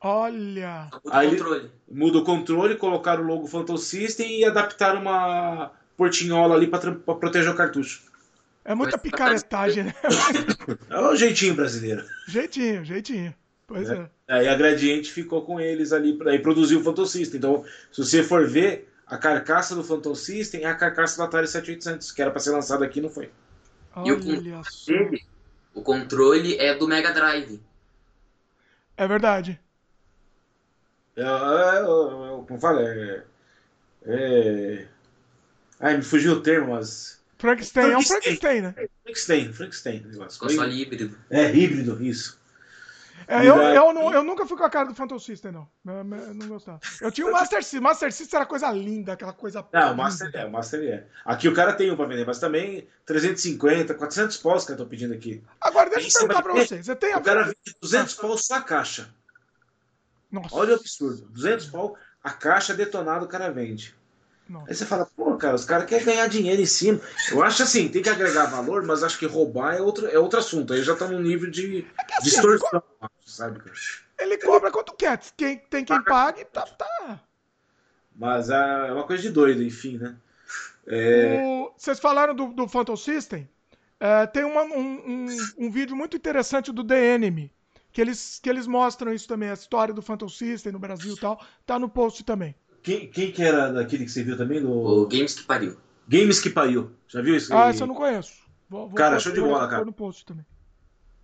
Olha! 0.00 0.88
Muda 1.04 1.08
o 1.08 1.30
controle. 1.30 1.70
Muda 1.90 2.18
o 2.18 2.24
controle, 2.24 2.76
colocaram 2.76 3.24
o 3.24 3.26
logo 3.26 3.46
Phantom 3.46 3.76
System 3.76 4.40
e 4.40 4.44
adaptaram 4.44 5.00
uma 5.00 5.72
portinhola 5.96 6.54
ali 6.54 6.66
para 6.66 6.92
proteger 6.92 7.50
o 7.50 7.56
cartucho. 7.56 8.07
É 8.64 8.74
muita 8.74 8.98
picaretagem, 8.98 9.84
né? 9.84 9.94
É 10.90 10.98
o 10.98 11.16
jeitinho 11.16 11.54
brasileiro. 11.54 12.04
Jeitinho, 12.26 12.84
jeitinho. 12.84 13.34
Pois 13.66 13.88
é. 13.88 13.94
é. 14.28 14.34
Aí 14.34 14.48
a 14.48 14.54
Gradiente 14.54 15.12
ficou 15.12 15.42
com 15.42 15.60
eles 15.60 15.92
ali, 15.92 16.18
aí 16.26 16.38
produziu 16.38 16.80
o 16.80 16.84
Phantom 16.84 17.06
System. 17.06 17.38
Então, 17.38 17.64
se 17.92 18.04
você 18.04 18.22
for 18.22 18.46
ver, 18.46 18.90
a 19.06 19.16
carcaça 19.16 19.74
do 19.74 19.82
Phantom 19.82 20.14
System 20.14 20.64
é 20.64 20.66
a 20.66 20.74
carcaça 20.74 21.16
do 21.16 21.22
Atari 21.22 21.46
7800, 21.46 22.12
que 22.12 22.20
era 22.20 22.30
para 22.30 22.40
ser 22.40 22.50
lançado 22.50 22.84
aqui 22.84 23.00
não 23.00 23.08
foi. 23.08 23.30
E 24.04 24.12
o 24.12 24.16
controle, 24.16 25.26
o 25.74 25.82
controle 25.82 26.56
é 26.58 26.74
do 26.74 26.86
Mega 26.86 27.12
Drive. 27.12 27.60
É 28.96 29.08
verdade. 29.08 29.58
É, 31.16 31.22
é, 31.22 31.24
é, 31.24 31.84
como 32.46 32.60
fala, 32.60 32.82
é, 32.82 33.24
é... 34.04 34.86
Ai, 35.80 35.96
me 35.96 36.02
fugiu 36.02 36.34
o 36.34 36.40
termo, 36.40 36.74
mas. 36.74 37.17
Frankenstein, 37.38 37.92
é 37.92 37.96
um 37.96 38.02
Frankenstein, 38.02 38.60
né? 38.60 38.74
Frankenstein, 39.04 39.52
Frankenstein. 39.52 40.02
Console 40.38 40.82
híbrido. 40.82 41.16
É, 41.30 41.50
híbrido, 41.54 42.02
isso. 42.02 42.38
É, 43.26 43.46
eu, 43.46 43.56
eu, 43.56 43.92
não, 43.92 44.10
eu, 44.10 44.24
nunca 44.24 44.46
fui 44.46 44.56
com 44.56 44.64
a 44.64 44.70
cara 44.70 44.88
do 44.88 44.94
Phantom 44.94 45.18
System, 45.18 45.52
não. 45.52 45.68
Eu, 45.86 45.98
eu 45.98 46.34
não 46.34 46.48
gostava. 46.48 46.80
Eu 46.98 47.12
tinha 47.12 47.26
o 47.26 47.32
Master 47.32 47.62
System. 47.62 47.80
Master 47.80 48.10
System 48.10 48.38
era 48.38 48.46
coisa 48.46 48.70
linda, 48.70 49.12
aquela 49.12 49.34
coisa. 49.34 49.66
Não, 49.70 49.92
o 49.92 49.96
Master 49.96 50.30
é, 50.32 50.46
o 50.46 50.50
Master 50.50 50.80
é. 50.82 51.04
Aqui 51.26 51.46
o 51.46 51.54
cara 51.54 51.74
tem 51.74 51.90
um 51.90 51.96
pra 51.96 52.06
vender, 52.06 52.26
mas 52.26 52.38
também 52.38 52.88
350, 53.04 53.92
400 53.92 54.36
paus 54.38 54.64
que 54.64 54.72
eu 54.72 54.78
tô 54.78 54.86
pedindo 54.86 55.12
aqui. 55.12 55.44
Agora, 55.60 55.90
deixa 55.90 56.08
eu 56.08 56.20
perguntar 56.20 56.42
pra 56.42 56.54
você. 56.54 56.82
Você 56.82 56.96
tem 56.96 57.12
a. 57.12 57.18
O 57.18 57.22
cara 57.22 57.42
vende 57.42 57.76
200 57.82 58.14
paus 58.14 58.46
só 58.46 58.54
a 58.54 58.62
caixa. 58.62 59.14
Nossa. 60.32 60.54
Olha 60.54 60.72
o 60.72 60.76
absurdo. 60.76 61.26
200 61.28 61.66
pau, 61.66 61.96
a 62.24 62.30
caixa 62.30 62.72
detonada 62.72 63.26
o 63.26 63.28
cara 63.28 63.50
vende. 63.50 63.94
Aí 64.66 64.74
você 64.74 64.86
fala, 64.86 65.06
pô, 65.16 65.36
cara, 65.36 65.54
os 65.54 65.64
caras 65.64 65.86
querem 65.86 66.06
ganhar 66.06 66.26
dinheiro 66.26 66.60
em 66.60 66.66
cima. 66.66 67.00
Eu 67.30 67.42
acho 67.42 67.62
assim, 67.62 67.88
tem 67.88 68.02
que 68.02 68.08
agregar 68.08 68.46
valor, 68.46 68.82
mas 68.82 69.02
acho 69.02 69.18
que 69.18 69.26
roubar 69.26 69.74
é 69.74 69.82
outro, 69.82 70.06
é 70.06 70.18
outro 70.18 70.38
assunto. 70.38 70.72
Aí 70.72 70.82
já 70.82 70.96
tá 70.96 71.06
num 71.06 71.20
nível 71.20 71.50
de 71.50 71.86
é 71.98 72.16
assim, 72.16 72.30
distorção, 72.30 72.82
sabe, 73.26 73.58
cara? 73.60 73.76
Ele 74.18 74.38
cobra 74.38 74.70
quanto 74.70 74.94
quer. 74.94 75.20
Quem, 75.36 75.58
tem 75.58 75.84
quem 75.84 76.02
pague, 76.02 76.44
tá. 76.46 76.62
tá. 76.62 77.20
Mas 78.14 78.50
é 78.50 78.92
uma 78.92 79.04
coisa 79.04 79.22
de 79.22 79.30
doido, 79.30 79.62
enfim, 79.62 79.98
né? 79.98 80.16
É... 80.86 81.42
O, 81.44 81.72
vocês 81.76 82.00
falaram 82.00 82.34
do, 82.34 82.48
do 82.48 82.66
Phantom 82.66 82.96
System. 82.96 83.48
É, 84.00 84.26
tem 84.26 84.44
uma, 84.44 84.62
um, 84.62 84.76
um, 84.76 85.26
um, 85.58 85.70
vídeo 85.70 85.96
muito 85.96 86.16
interessante 86.16 86.72
do 86.72 86.84
The 86.84 87.14
Enemy, 87.14 87.52
que 87.92 88.00
eles, 88.00 88.38
que 88.40 88.48
eles 88.48 88.66
mostram 88.66 89.12
isso 89.12 89.26
também, 89.26 89.50
a 89.50 89.54
história 89.54 89.92
do 89.92 90.02
Phantom 90.02 90.28
System 90.28 90.72
no 90.72 90.78
Brasil 90.78 91.14
e 91.14 91.20
tal. 91.20 91.44
Tá 91.66 91.78
no 91.78 91.88
post 91.88 92.24
também. 92.24 92.54
Quem, 92.82 93.08
quem 93.08 93.32
que 93.32 93.42
era 93.42 93.72
daquele 93.72 94.04
que 94.04 94.10
você 94.10 94.22
viu 94.22 94.36
também? 94.36 94.60
Do... 94.60 94.70
O 94.70 95.06
Games 95.06 95.34
que 95.34 95.42
pariu. 95.42 95.76
Games 96.08 96.40
que 96.40 96.50
pariu. 96.50 96.90
Já 97.06 97.20
viu 97.20 97.36
isso? 97.36 97.54
Ah, 97.54 97.70
isso 97.70 97.82
eu 97.82 97.86
não 97.86 97.94
conheço. 97.94 98.32
Vou, 98.68 98.86
vou 98.86 98.94
cara, 98.94 99.18
show 99.18 99.32
de 99.32 99.40
bola, 99.40 99.68
cara. 99.68 99.84
no 99.84 99.92
post 99.92 100.24
também. 100.24 100.44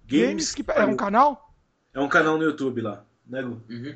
Games, 0.07 0.29
Games 0.29 0.55
que 0.55 0.63
pariu. 0.63 0.83
É 0.83 0.87
um 0.87 0.97
canal? 0.97 1.55
É 1.93 2.01
um 2.01 2.09
canal 2.09 2.37
no 2.37 2.45
YouTube 2.45 2.81
lá, 2.81 3.05
né, 3.27 3.43
Gu? 3.43 3.63
Uhum. 3.71 3.95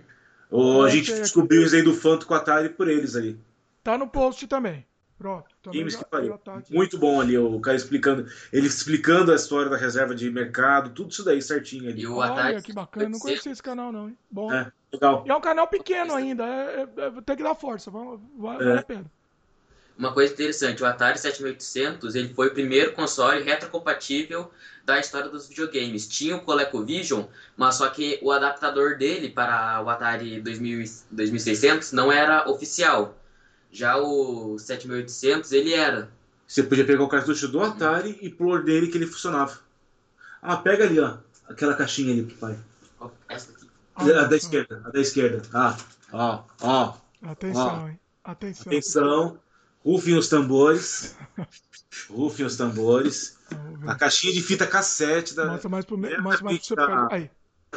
O, 0.50 0.82
a 0.82 0.90
gente 0.90 1.12
descobriu 1.12 1.62
isso 1.62 1.74
aí 1.74 1.82
do 1.82 1.92
Fanto 1.92 2.26
com 2.26 2.34
a 2.34 2.38
Atari 2.38 2.70
por 2.70 2.88
eles 2.88 3.14
ali. 3.14 3.38
Tá 3.82 3.98
no 3.98 4.08
post 4.08 4.46
também. 4.46 4.86
Pronto. 5.18 5.48
Games 5.72 5.96
que 5.96 6.04
pariu. 6.04 6.38
Tá 6.38 6.62
Muito 6.70 6.98
bom 6.98 7.20
ali, 7.20 7.36
o 7.36 7.60
cara 7.60 7.76
explicando. 7.76 8.26
Ele 8.52 8.66
explicando 8.66 9.32
a 9.32 9.34
história 9.34 9.70
da 9.70 9.76
reserva 9.76 10.14
de 10.14 10.30
mercado, 10.30 10.90
tudo 10.90 11.10
isso 11.10 11.24
daí 11.24 11.40
certinho 11.40 11.88
ali. 11.88 12.02
E 12.02 12.06
o 12.06 12.16
Olha, 12.16 12.60
que 12.60 12.72
bacana. 12.72 13.08
Não 13.08 13.18
conhecia 13.18 13.52
esse 13.52 13.62
canal, 13.62 13.92
não, 13.92 14.08
hein? 14.08 14.18
Bom. 14.30 14.52
É, 14.52 14.70
legal. 14.92 15.24
E 15.26 15.30
é 15.30 15.34
um 15.34 15.40
canal 15.40 15.66
pequeno 15.68 16.14
ainda. 16.14 16.44
É, 16.44 16.80
é, 16.80 17.06
é, 17.06 17.10
tem 17.24 17.36
que 17.36 17.42
dar 17.42 17.54
força. 17.54 17.90
Vale, 17.90 18.20
vale 18.36 18.70
é. 18.70 18.78
a 18.78 18.82
pena. 18.82 19.06
Uma 19.98 20.12
coisa 20.12 20.32
interessante, 20.32 20.80
o 20.80 20.86
Atari 20.86 21.18
7800 21.18 22.14
ele 22.14 22.32
foi 22.32 22.46
o 22.46 22.54
primeiro 22.54 22.92
console 22.92 23.42
retrocompatível 23.42 24.48
da 24.84 25.00
história 25.00 25.28
dos 25.28 25.48
videogames. 25.48 26.06
Tinha 26.06 26.36
o 26.36 26.40
ColecoVision, 26.40 27.24
mas 27.56 27.74
só 27.74 27.88
que 27.88 28.16
o 28.22 28.30
adaptador 28.30 28.96
dele 28.96 29.28
para 29.28 29.82
o 29.82 29.90
Atari 29.90 30.40
2000, 30.40 30.84
2600 31.10 31.90
não 31.90 32.12
era 32.12 32.48
oficial. 32.48 33.18
Já 33.70 33.96
o 33.98 34.58
7800, 34.58 35.52
ele 35.52 35.72
era. 35.74 36.10
Você 36.46 36.62
podia 36.62 36.86
pegar 36.86 37.02
o 37.04 37.08
cartucho 37.08 37.48
do 37.48 37.60
Atari 37.60 38.18
e 38.22 38.30
pôr 38.30 38.64
nele 38.64 38.88
que 38.88 38.96
ele 38.96 39.06
funcionava. 39.06 39.58
Ah, 40.40 40.56
pega 40.56 40.84
ali, 40.84 40.98
ó. 40.98 41.18
Aquela 41.48 41.74
caixinha 41.74 42.12
ali, 42.12 42.22
pai. 42.34 42.58
Essa 43.28 43.50
aqui. 43.52 43.68
A 43.96 44.24
da 44.24 44.36
esquerda, 44.36 44.82
a 44.84 44.90
da 44.90 45.00
esquerda. 45.00 45.42
Ah, 45.52 45.76
ó, 46.12 46.44
ó. 46.62 46.94
Atenção, 47.22 47.84
ó. 47.84 47.88
hein. 47.88 48.00
Atenção. 48.24 48.66
Atenção. 48.66 49.40
Rufem 49.84 50.16
os 50.16 50.28
tambores. 50.28 51.16
Rufem 52.08 52.46
os 52.46 52.56
tambores. 52.56 53.36
A 53.86 53.94
caixinha 53.94 54.32
de 54.32 54.42
fita 54.42 54.66
cassete 54.66 55.34
da. 55.34 55.46
Mostra 55.46 55.68
mais 55.68 55.84
pro, 55.84 55.98
mostra 55.98 56.44
mais 56.44 56.66
pro 56.66 56.66
seu 56.66 57.08
Aí. 57.10 57.30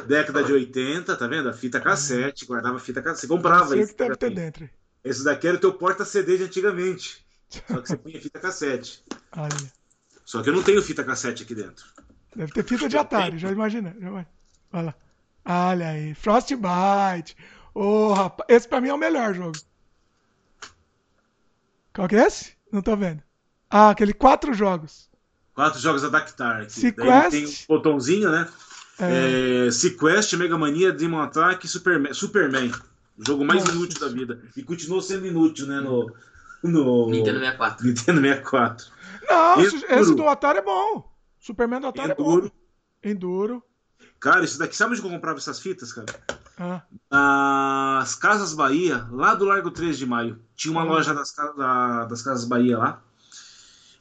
Década 0.07 0.43
de 0.43 0.53
80, 0.53 1.15
tá 1.15 1.27
vendo? 1.27 1.49
A 1.49 1.53
fita 1.53 1.79
cassete, 1.79 2.45
guardava 2.45 2.79
fita 2.79 3.01
cassete. 3.01 3.21
Você 3.21 3.27
comprava 3.27 3.77
isso. 3.77 3.93
que 3.93 3.97
deve 3.97 4.15
ter 4.15 4.29
dentro. 4.33 4.69
Esse 5.03 5.23
daqui 5.23 5.47
era 5.47 5.57
o 5.57 5.59
teu 5.59 5.73
porta-CD 5.73 6.37
de 6.37 6.43
antigamente. 6.43 7.25
Só 7.49 7.81
que 7.81 7.87
você 7.87 7.97
punha 7.97 8.21
fita 8.21 8.39
cassete. 8.39 9.03
Olha. 9.35 9.71
Só 10.23 10.41
que 10.41 10.49
eu 10.49 10.53
não 10.53 10.63
tenho 10.63 10.81
fita 10.81 11.03
cassete 11.03 11.43
aqui 11.43 11.55
dentro. 11.55 11.85
Deve 12.35 12.53
ter 12.53 12.63
fita 12.63 12.87
de 12.87 12.97
Atari, 12.97 13.37
já 13.37 13.51
imagina. 13.51 13.95
Olha 14.71 14.85
lá. 14.85 14.95
Olha 15.43 15.89
aí. 15.89 16.13
Frostbite. 16.13 17.35
Oh, 17.73 18.13
rapaz. 18.13 18.47
Esse 18.49 18.67
pra 18.67 18.79
mim 18.79 18.89
é 18.89 18.93
o 18.93 18.97
melhor 18.97 19.33
jogo. 19.33 19.57
Qual 21.93 22.07
que 22.07 22.15
é 22.15 22.25
esse? 22.25 22.53
Não 22.71 22.81
tô 22.81 22.95
vendo. 22.95 23.21
Ah, 23.69 23.89
aquele 23.89 24.13
quatro 24.13 24.53
jogos. 24.53 25.09
Quatro 25.53 25.79
jogos 25.79 26.01
da 26.03 26.09
Dactar. 26.09 26.69
Sequest. 26.69 27.31
Tem 27.31 27.45
um 27.45 27.51
botãozinho, 27.67 28.31
né? 28.31 28.47
É... 28.99 29.67
É, 29.67 29.71
Sequest, 29.71 30.33
Mega 30.33 30.57
Mania, 30.57 30.91
Demon 30.91 31.21
Attack 31.21 31.65
e 31.65 31.69
Superman. 31.69 32.13
Superman. 32.13 32.71
O 33.21 33.25
jogo 33.25 33.45
mais 33.45 33.61
Nossa. 33.61 33.75
inútil 33.75 33.99
da 33.99 34.07
vida. 34.07 34.41
E 34.57 34.63
continuou 34.63 34.99
sendo 34.99 35.27
inútil, 35.27 35.67
né? 35.67 35.79
No, 35.79 36.11
no... 36.63 37.09
Nintendo 37.09 37.39
64. 37.39 37.85
Nintendo 37.85 38.21
64. 38.21 38.87
Não, 39.29 39.61
Enduro. 39.61 39.85
esse 39.89 40.15
do 40.15 40.27
Atari 40.27 40.57
é 40.57 40.63
bom. 40.63 41.07
Superman 41.39 41.81
do 41.81 41.87
Atari 41.87 42.13
Enduro. 42.13 42.47
é 42.47 42.49
bom. 42.49 42.55
Enduro. 43.03 43.63
Cara, 44.19 44.43
isso 44.43 44.57
daqui, 44.57 44.75
sabe 44.75 44.93
onde 44.93 45.03
eu 45.03 45.09
comprava 45.09 45.37
essas 45.37 45.59
fitas, 45.59 45.93
cara? 45.93 46.07
Ah. 46.57 46.81
Nas 47.99 48.15
Casas 48.15 48.53
Bahia, 48.55 49.07
lá 49.11 49.35
do 49.35 49.45
Largo 49.45 49.69
3 49.69 49.97
de 49.97 50.05
Maio. 50.05 50.39
Tinha 50.55 50.71
uma 50.71 50.81
ah. 50.81 50.85
loja 50.85 51.13
das, 51.13 51.31
da, 51.33 52.05
das 52.05 52.23
Casas 52.23 52.45
Bahia 52.45 52.77
lá. 52.77 53.03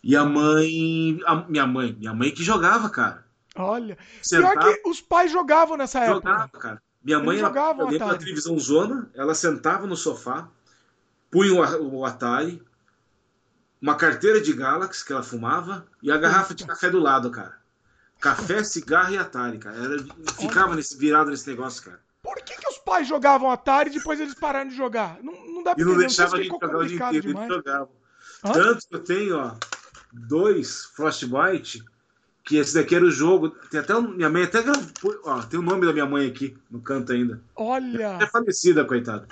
E 0.03 0.17
a 0.17 0.25
mãe. 0.25 1.21
A, 1.27 1.37
minha 1.47 1.67
mãe, 1.67 1.95
minha 1.99 2.15
mãe 2.15 2.31
que 2.31 2.43
jogava, 2.43 2.89
cara. 2.89 3.27
Olha. 3.55 3.99
Sentava, 4.23 4.59
Pior 4.59 4.75
que 4.83 4.89
os 4.89 5.01
pais 5.03 5.31
jogavam 5.31 5.77
nessa 5.77 6.01
época. 6.01 6.31
Jogava, 6.31 6.49
cara. 6.49 6.83
Minha 7.03 7.19
mãe, 7.19 7.39
ela, 7.39 7.51
dentro 7.89 8.09
da 8.09 8.19
televisão 8.19 8.59
zona, 8.59 9.11
ela 9.15 9.35
sentava 9.35 9.87
no 9.87 9.97
sofá, 9.97 10.49
punha 11.31 11.55
o, 11.55 12.01
o 12.01 12.05
Atari, 12.05 12.63
uma 13.81 13.97
carteira 13.97 14.41
de 14.41 14.53
Galaxy 14.53 15.05
que 15.05 15.13
ela 15.13 15.23
fumava 15.23 15.87
e 16.03 16.13
a 16.13 16.19
garrafa 16.19 16.55
de 16.55 16.67
café 16.67 16.91
do 16.91 16.99
lado, 16.99 17.31
cara. 17.31 17.59
Café, 18.21 18.63
cigarro 18.63 19.15
e 19.15 19.19
Atari, 19.19 19.59
cara. 19.59 19.77
Ela 19.77 19.97
ficava 20.39 20.77
nesse, 20.77 20.97
virado 20.99 21.31
nesse 21.31 21.49
negócio, 21.49 21.83
cara. 21.83 22.01
Por 22.23 22.37
que, 22.37 22.55
que 22.55 22.69
os 22.69 22.77
pais 22.79 23.09
jogavam 23.09 23.51
Atari 23.51 23.89
e 23.89 23.95
depois 23.95 24.21
eles 24.21 24.35
pararam 24.35 24.69
de 24.69 24.77
jogar? 24.77 25.19
Não, 25.23 25.33
não 25.33 25.63
dá 25.63 25.75
pra 25.75 25.83
E 25.83 25.87
não 25.87 25.97
deixava 25.97 26.37
a 26.37 26.43
gente 26.43 26.51
jogar 26.51 26.77
o 26.77 26.87
dia 26.87 26.97
inteiro, 26.97 27.31
eles 27.31 27.49
jogavam. 27.49 27.89
Tanto 28.43 28.87
que 28.87 28.95
eu 28.95 29.03
tenho, 29.03 29.39
ó, 29.39 29.57
dois 30.13 30.85
Frostbite 30.85 31.83
que 32.45 32.57
esse 32.57 32.75
daqui 32.75 32.95
era 32.95 33.05
o 33.05 33.11
jogo. 33.11 33.51
Tem 33.71 33.81
até 33.81 33.99
minha 34.01 34.29
mãe 34.29 34.45
até 34.45 34.63
ó, 35.25 35.43
tem 35.43 35.59
o 35.59 35.63
nome 35.63 35.87
da 35.87 35.93
minha 35.93 36.07
mãe 36.07 36.27
aqui 36.29 36.57
no 36.71 36.81
canto 36.81 37.13
ainda. 37.13 37.41
Olha. 37.55 38.19
É 38.21 38.27
falecida, 38.27 38.85
coitada. 38.85 39.27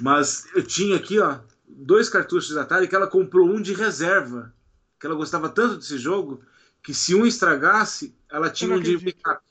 Mas 0.00 0.46
eu 0.54 0.62
tinha 0.62 0.96
aqui, 0.96 1.18
ó, 1.18 1.38
dois 1.66 2.08
cartuchos 2.08 2.54
da 2.54 2.62
Atari 2.62 2.88
que 2.88 2.94
ela 2.94 3.06
comprou 3.06 3.48
um 3.48 3.60
de 3.60 3.72
reserva, 3.72 4.52
que 5.00 5.06
ela 5.06 5.14
gostava 5.14 5.48
tanto 5.48 5.76
desse 5.76 5.98
jogo 5.98 6.42
que 6.82 6.94
se 6.94 7.14
um 7.14 7.26
estragasse, 7.26 8.14
ela 8.30 8.48
tinha 8.50 8.76
um 8.76 8.80
de 8.80 8.96
backup. 8.96 9.42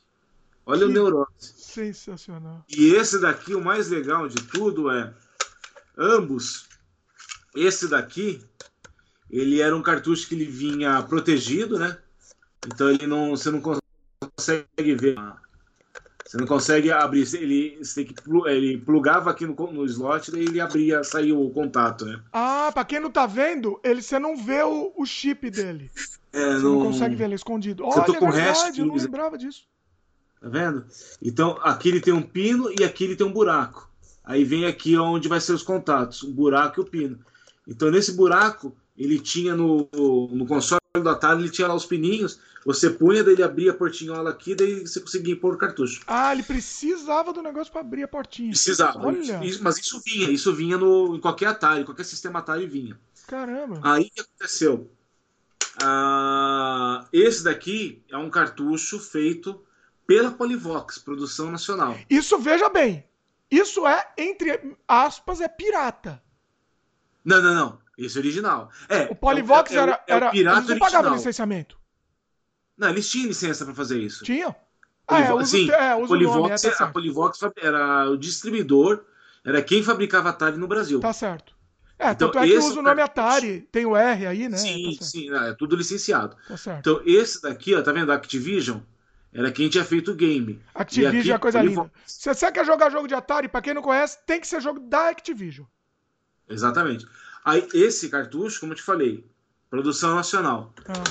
Olha 0.64 0.80
que 0.80 0.84
o 0.86 0.88
neurose. 0.88 1.28
Sensacional. 1.38 2.64
E 2.68 2.94
esse 2.94 3.20
daqui, 3.20 3.54
o 3.54 3.62
mais 3.62 3.88
legal 3.88 4.26
de 4.26 4.36
tudo 4.36 4.90
é 4.90 5.12
ambos. 5.96 6.66
Esse 7.54 7.88
daqui, 7.88 8.42
ele 9.30 9.60
era 9.60 9.76
um 9.76 9.82
cartucho 9.82 10.26
que 10.26 10.34
ele 10.34 10.46
vinha 10.46 11.02
protegido, 11.02 11.78
né? 11.78 11.98
Então 12.66 12.90
ele 12.90 13.06
não, 13.06 13.30
você 13.30 13.50
não 13.50 13.60
consegue 13.60 14.94
ver 14.94 15.16
Você 16.24 16.36
não 16.36 16.46
consegue 16.46 16.90
abrir, 16.90 17.26
ele, 17.34 17.78
você 17.82 18.04
tem 18.04 18.14
que, 18.14 18.48
ele 18.48 18.78
plugava 18.78 19.30
aqui 19.30 19.46
no, 19.46 19.54
no 19.72 19.84
slot, 19.84 20.30
daí 20.30 20.42
ele 20.42 20.60
abria, 20.60 21.02
saiu 21.04 21.42
o 21.42 21.50
contato, 21.50 22.04
né? 22.04 22.20
Ah, 22.32 22.70
pra 22.72 22.84
quem 22.84 23.00
não 23.00 23.10
tá 23.10 23.26
vendo, 23.26 23.80
ele, 23.84 24.02
você 24.02 24.18
não 24.18 24.36
vê 24.36 24.62
o, 24.62 24.92
o 24.96 25.06
chip 25.06 25.50
dele. 25.50 25.90
É, 26.32 26.52
você 26.52 26.64
não... 26.64 26.80
não 26.80 26.86
consegue 26.88 27.14
ver 27.14 27.24
ele 27.24 27.34
escondido. 27.34 27.82
Olha, 27.82 28.02
tô 28.02 28.14
com 28.14 28.28
é 28.28 28.32
verdade, 28.32 28.80
eu 28.80 28.86
não 28.86 28.94
lembrava 28.94 29.38
disso. 29.38 29.66
Tá 30.38 30.50
vendo? 30.50 30.84
Então, 31.22 31.58
aqui 31.62 31.88
ele 31.88 32.00
tem 32.00 32.12
um 32.12 32.20
pino 32.20 32.70
e 32.78 32.84
aqui 32.84 33.04
ele 33.04 33.16
tem 33.16 33.26
um 33.26 33.32
buraco. 33.32 33.90
Aí 34.22 34.44
vem 34.44 34.66
aqui 34.66 34.98
onde 34.98 35.28
vai 35.28 35.40
ser 35.40 35.52
os 35.52 35.62
contatos, 35.62 36.22
o 36.22 36.32
buraco 36.32 36.80
e 36.80 36.82
o 36.82 36.84
pino. 36.84 37.18
Então, 37.66 37.90
nesse 37.90 38.12
buraco, 38.12 38.76
ele 38.96 39.18
tinha 39.18 39.54
no, 39.54 39.88
no 40.30 40.46
console 40.46 40.80
do 40.94 41.08
Atari, 41.08 41.42
ele 41.42 41.50
tinha 41.50 41.68
lá 41.68 41.74
os 41.74 41.84
pininhos, 41.84 42.40
você 42.64 42.90
punha, 42.90 43.22
daí 43.22 43.34
ele 43.34 43.42
abria 43.42 43.70
a 43.70 43.74
portinhola 43.74 44.30
aqui, 44.30 44.54
daí 44.54 44.80
você 44.80 45.00
conseguia 45.00 45.36
pôr 45.38 45.54
o 45.54 45.58
cartucho. 45.58 46.02
Ah, 46.06 46.32
ele 46.32 46.42
precisava 46.42 47.32
do 47.32 47.42
negócio 47.42 47.72
para 47.72 47.82
abrir 47.82 48.02
a 48.02 48.08
portinha. 48.08 48.50
Precisava. 48.50 49.06
Olha. 49.06 49.44
Isso, 49.44 49.62
mas 49.62 49.78
isso 49.78 50.02
vinha, 50.04 50.30
isso 50.30 50.52
vinha 50.54 50.76
no, 50.76 51.14
em 51.14 51.20
qualquer 51.20 51.46
Atari, 51.46 51.84
qualquer 51.84 52.04
sistema 52.04 52.40
Atari 52.40 52.66
vinha. 52.66 52.98
Caramba. 53.26 53.80
Aí 53.82 54.06
o 54.06 54.10
que 54.10 54.20
aconteceu? 54.20 54.90
Ah, 55.82 57.06
esse 57.12 57.44
daqui 57.44 58.02
é 58.08 58.16
um 58.16 58.30
cartucho 58.30 58.98
feito 58.98 59.62
pela 60.06 60.30
Polivox, 60.30 60.98
produção 60.98 61.50
nacional. 61.50 61.96
Isso, 62.08 62.38
veja 62.38 62.68
bem, 62.68 63.04
isso 63.50 63.86
é, 63.86 64.12
entre 64.16 64.76
aspas, 64.88 65.40
é 65.40 65.48
pirata. 65.48 66.22
Não, 67.24 67.42
não, 67.42 67.54
não. 67.54 67.85
Esse 67.96 68.18
é 68.18 68.20
original. 68.20 68.70
É, 68.88 69.04
o 69.04 69.14
Polivox 69.14 69.70
é, 69.72 69.74
é, 69.74 69.78
era, 69.78 70.04
era. 70.06 70.26
É 70.26 70.30
pirata 70.30 70.58
eles 70.58 70.68
não 70.68 70.78
pagavam 70.78 71.14
licenciamento. 71.14 71.78
Não, 72.76 72.90
eles 72.90 73.08
tinham 73.08 73.28
licença 73.28 73.64
para 73.64 73.74
fazer 73.74 73.98
isso. 73.98 74.24
Tinham? 74.24 74.54
Ah, 75.08 75.20
é, 75.20 75.32
uso, 75.32 75.56
Sim, 75.56 75.70
é, 75.70 75.94
uso 75.94 76.08
Polivox, 76.08 76.36
nome, 76.36 76.74
é, 76.74 76.76
tá 76.76 76.84
a 76.84 76.88
Polivox 76.88 77.40
era 77.56 78.10
o 78.10 78.16
distribuidor, 78.16 79.04
era 79.44 79.62
quem 79.62 79.82
fabricava 79.82 80.30
Atari 80.30 80.58
no 80.58 80.66
Brasil. 80.66 81.00
Tá 81.00 81.12
certo. 81.12 81.54
É, 81.98 82.10
então, 82.10 82.30
tanto 82.30 82.44
é 82.44 82.48
que 82.48 82.58
usa 82.58 82.78
o 82.78 82.82
nome 82.82 83.00
Atari, 83.00 83.60
tem 83.72 83.86
o 83.86 83.96
R 83.96 84.26
aí, 84.26 84.48
né? 84.48 84.56
Sim, 84.58 84.96
tá 84.98 85.04
sim, 85.04 85.32
é 85.32 85.54
tudo 85.54 85.76
licenciado. 85.76 86.36
Tá 86.46 86.56
certo. 86.56 86.78
Então, 86.80 87.02
esse 87.06 87.40
daqui, 87.40 87.74
ó, 87.74 87.80
tá 87.80 87.92
vendo? 87.92 88.12
Activision 88.12 88.80
era 89.32 89.50
quem 89.50 89.68
tinha 89.68 89.84
feito 89.84 90.10
o 90.10 90.14
game. 90.14 90.60
Activision 90.74 91.36
é 91.36 91.38
coisa 91.38 91.60
Polivox... 91.60 91.88
linda. 91.88 92.02
Se 92.04 92.34
você 92.34 92.52
quer 92.52 92.66
jogar 92.66 92.90
jogo 92.90 93.06
de 93.06 93.14
Atari, 93.14 93.48
pra 93.48 93.62
quem 93.62 93.72
não 93.72 93.82
conhece, 93.82 94.18
tem 94.26 94.40
que 94.40 94.46
ser 94.46 94.60
jogo 94.60 94.80
da 94.80 95.08
Activision. 95.08 95.66
Exatamente. 96.48 97.06
Aí, 97.46 97.68
esse 97.72 98.08
cartucho, 98.08 98.58
como 98.58 98.72
eu 98.72 98.76
te 98.76 98.82
falei, 98.82 99.24
produção 99.70 100.16
nacional. 100.16 100.74
Ah. 100.88 101.04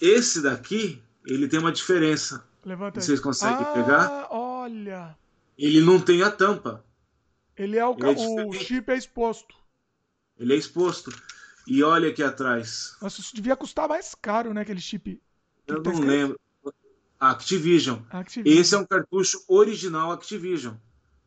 Esse 0.00 0.42
daqui, 0.42 1.00
ele 1.24 1.46
tem 1.46 1.60
uma 1.60 1.70
diferença. 1.70 2.44
Levanta 2.64 3.00
Vocês 3.00 3.20
conseguem 3.20 3.64
ah, 3.64 3.72
pegar? 3.72 4.26
Olha. 4.32 5.16
Ele 5.56 5.80
não 5.80 6.00
tem 6.00 6.24
a 6.24 6.30
tampa. 6.30 6.84
Ele 7.56 7.78
é 7.78 7.86
o, 7.86 7.96
ele 7.96 8.40
é 8.40 8.44
o 8.46 8.52
chip 8.52 8.90
é 8.90 8.96
exposto. 8.96 9.54
Ele 10.36 10.54
é 10.54 10.56
exposto. 10.56 11.12
E 11.68 11.84
olha 11.84 12.08
aqui 12.08 12.24
atrás. 12.24 12.96
Nossa, 13.00 13.20
isso 13.20 13.36
devia 13.36 13.54
custar 13.54 13.88
mais 13.88 14.12
caro, 14.12 14.52
né? 14.52 14.62
Aquele 14.62 14.80
chip. 14.80 15.22
Eu 15.68 15.80
não 15.80 16.00
lembro. 16.00 16.40
Activision. 17.20 18.00
Activision. 18.10 18.60
Esse 18.60 18.74
é 18.74 18.78
um 18.78 18.84
cartucho 18.84 19.40
original 19.46 20.10
Activision. 20.10 20.74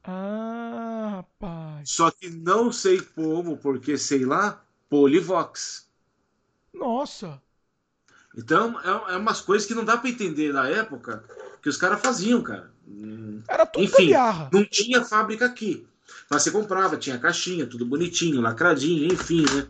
Ah, 0.07 1.09
rapaz. 1.17 1.89
Só 1.89 2.09
que 2.09 2.29
não 2.29 2.71
sei 2.71 3.01
como, 3.01 3.57
porque 3.57 3.97
sei 3.97 4.25
lá, 4.25 4.63
Polivox. 4.89 5.85
Nossa. 6.73 7.41
Então, 8.37 8.79
é, 8.81 9.15
é 9.15 9.17
umas 9.17 9.41
coisas 9.41 9.67
que 9.67 9.75
não 9.75 9.83
dá 9.83 9.97
para 9.97 10.09
entender 10.09 10.53
na 10.53 10.69
época 10.69 11.23
que 11.61 11.67
os 11.67 11.75
caras 11.75 11.99
faziam, 11.99 12.41
cara. 12.41 12.71
Era 13.49 13.65
tudo 13.65 13.83
Enfim, 13.83 14.11
não 14.51 14.63
tinha 14.63 15.03
fábrica 15.03 15.45
aqui. 15.45 15.85
Mas 16.29 16.43
você 16.43 16.51
comprava, 16.51 16.95
tinha 16.95 17.19
caixinha, 17.19 17.65
tudo 17.65 17.85
bonitinho, 17.85 18.39
lacradinho, 18.39 19.11
enfim, 19.11 19.41
né? 19.41 19.67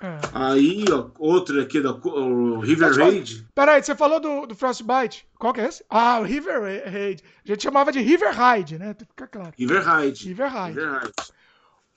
É. 0.00 0.18
Aí, 0.32 0.84
ó, 0.92 1.10
outro 1.18 1.60
aqui 1.60 1.80
do 1.80 2.00
o 2.08 2.60
River 2.60 2.92
Raid. 2.94 3.46
Peraí, 3.54 3.82
você 3.82 3.96
falou 3.96 4.20
do, 4.20 4.46
do 4.46 4.54
Frostbite. 4.54 5.26
Qual 5.36 5.52
que 5.52 5.60
é 5.60 5.66
esse? 5.66 5.84
Ah, 5.90 6.20
o 6.20 6.22
River 6.22 6.62
Raid. 6.62 7.22
A 7.44 7.48
gente 7.48 7.62
chamava 7.62 7.90
de 7.90 8.00
River 8.00 8.32
Raid, 8.32 8.78
né? 8.78 8.94
Fica 8.94 9.26
claro. 9.26 9.52
River 9.58 9.82
Raid. 9.82 10.28
River 10.28 10.52
Raid. 10.52 10.78
River 10.78 10.92
Raid. 10.92 11.12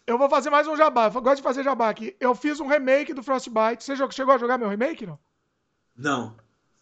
Eu 0.08 0.18
vou 0.18 0.28
fazer 0.30 0.50
mais 0.50 0.68
um 0.68 0.76
jabá. 0.76 1.12
Eu 1.14 1.22
gosto 1.22 1.38
de 1.38 1.44
fazer 1.44 1.64
jabá 1.64 1.90
aqui. 1.90 2.16
Eu 2.20 2.34
fiz 2.34 2.60
um 2.60 2.68
remake 2.68 3.14
do 3.14 3.22
Frostbite. 3.22 3.84
Você 3.84 3.96
chegou 4.12 4.34
a 4.34 4.38
jogar 4.38 4.58
meu 4.58 4.68
remake, 4.68 5.06
não? 5.06 5.20
Não. 5.96 6.36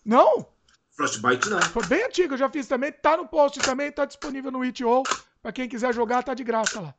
Não? 0.06 0.48
Frostbite 0.92 1.50
não. 1.50 1.62
Foi 1.62 1.86
bem 1.86 2.06
antigo, 2.06 2.34
eu 2.34 2.38
já 2.38 2.50
fiz 2.50 2.68
também. 2.68 2.92
Tá 2.92 3.18
no 3.18 3.28
post 3.28 3.60
também, 3.60 3.92
tá 3.92 4.06
disponível 4.06 4.52
no 4.52 4.64
itch.io. 4.64 5.04
Pra 5.42 5.52
quem 5.52 5.68
quiser 5.68 5.94
jogar, 5.94 6.24
tá 6.24 6.34
de 6.34 6.44
graça 6.44 6.80
lá. 6.80 6.94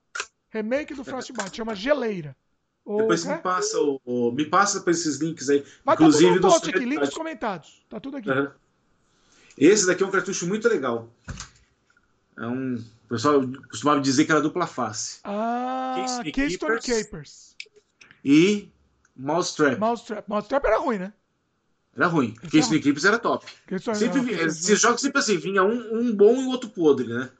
Remake 0.50 0.94
do 0.94 1.04
Frostbite, 1.04 1.56
chama 1.56 1.74
Geleira. 1.74 2.36
Depois 2.98 3.24
me 3.24 3.36
passa, 3.38 3.78
o, 3.78 4.32
me 4.32 4.44
passa 4.44 4.80
para 4.80 4.90
esses 4.92 5.18
links 5.18 5.48
aí. 5.48 5.64
Mas 5.84 5.94
Inclusive 5.94 6.26
tá 6.26 6.34
tudo 6.34 6.46
no 6.46 6.52
post 6.52 6.70
aqui, 6.70 6.84
links 6.84 7.10
comentados. 7.10 7.82
Tá 7.88 8.00
tudo 8.00 8.16
aqui. 8.16 8.30
Uhum. 8.30 8.48
Esse 9.56 9.86
daqui 9.86 10.02
é 10.02 10.06
um 10.06 10.10
cartucho 10.10 10.46
muito 10.46 10.68
legal. 10.68 11.08
É 12.38 12.46
um. 12.46 12.76
O 12.76 13.08
pessoal 13.08 13.42
costumava 13.68 14.00
dizer 14.00 14.24
que 14.24 14.32
era 14.32 14.40
dupla 14.40 14.66
face. 14.66 15.18
Ah, 15.24 16.22
Keystone 16.32 16.76
Capers. 16.80 17.04
Capers. 17.04 17.56
E 18.24 18.70
Mousetrap. 19.16 19.78
Mousetrap. 19.78 20.28
Mousetrap 20.28 20.64
era 20.64 20.78
ruim, 20.78 20.98
né? 20.98 21.12
Era 21.96 22.06
ruim. 22.06 22.34
Porque 22.40 22.58
esse 22.58 22.74
Eclipse 22.74 23.06
era 23.06 23.18
top. 23.18 23.44
Sempre 23.94 24.20
vinha, 24.20 24.42
esses 24.42 24.80
jogos 24.80 25.00
sempre 25.00 25.18
assim, 25.18 25.36
vinha 25.36 25.62
um, 25.62 25.98
um 25.98 26.14
bom 26.14 26.40
e 26.40 26.46
outro 26.46 26.70
podre, 26.70 27.08
né? 27.08 27.30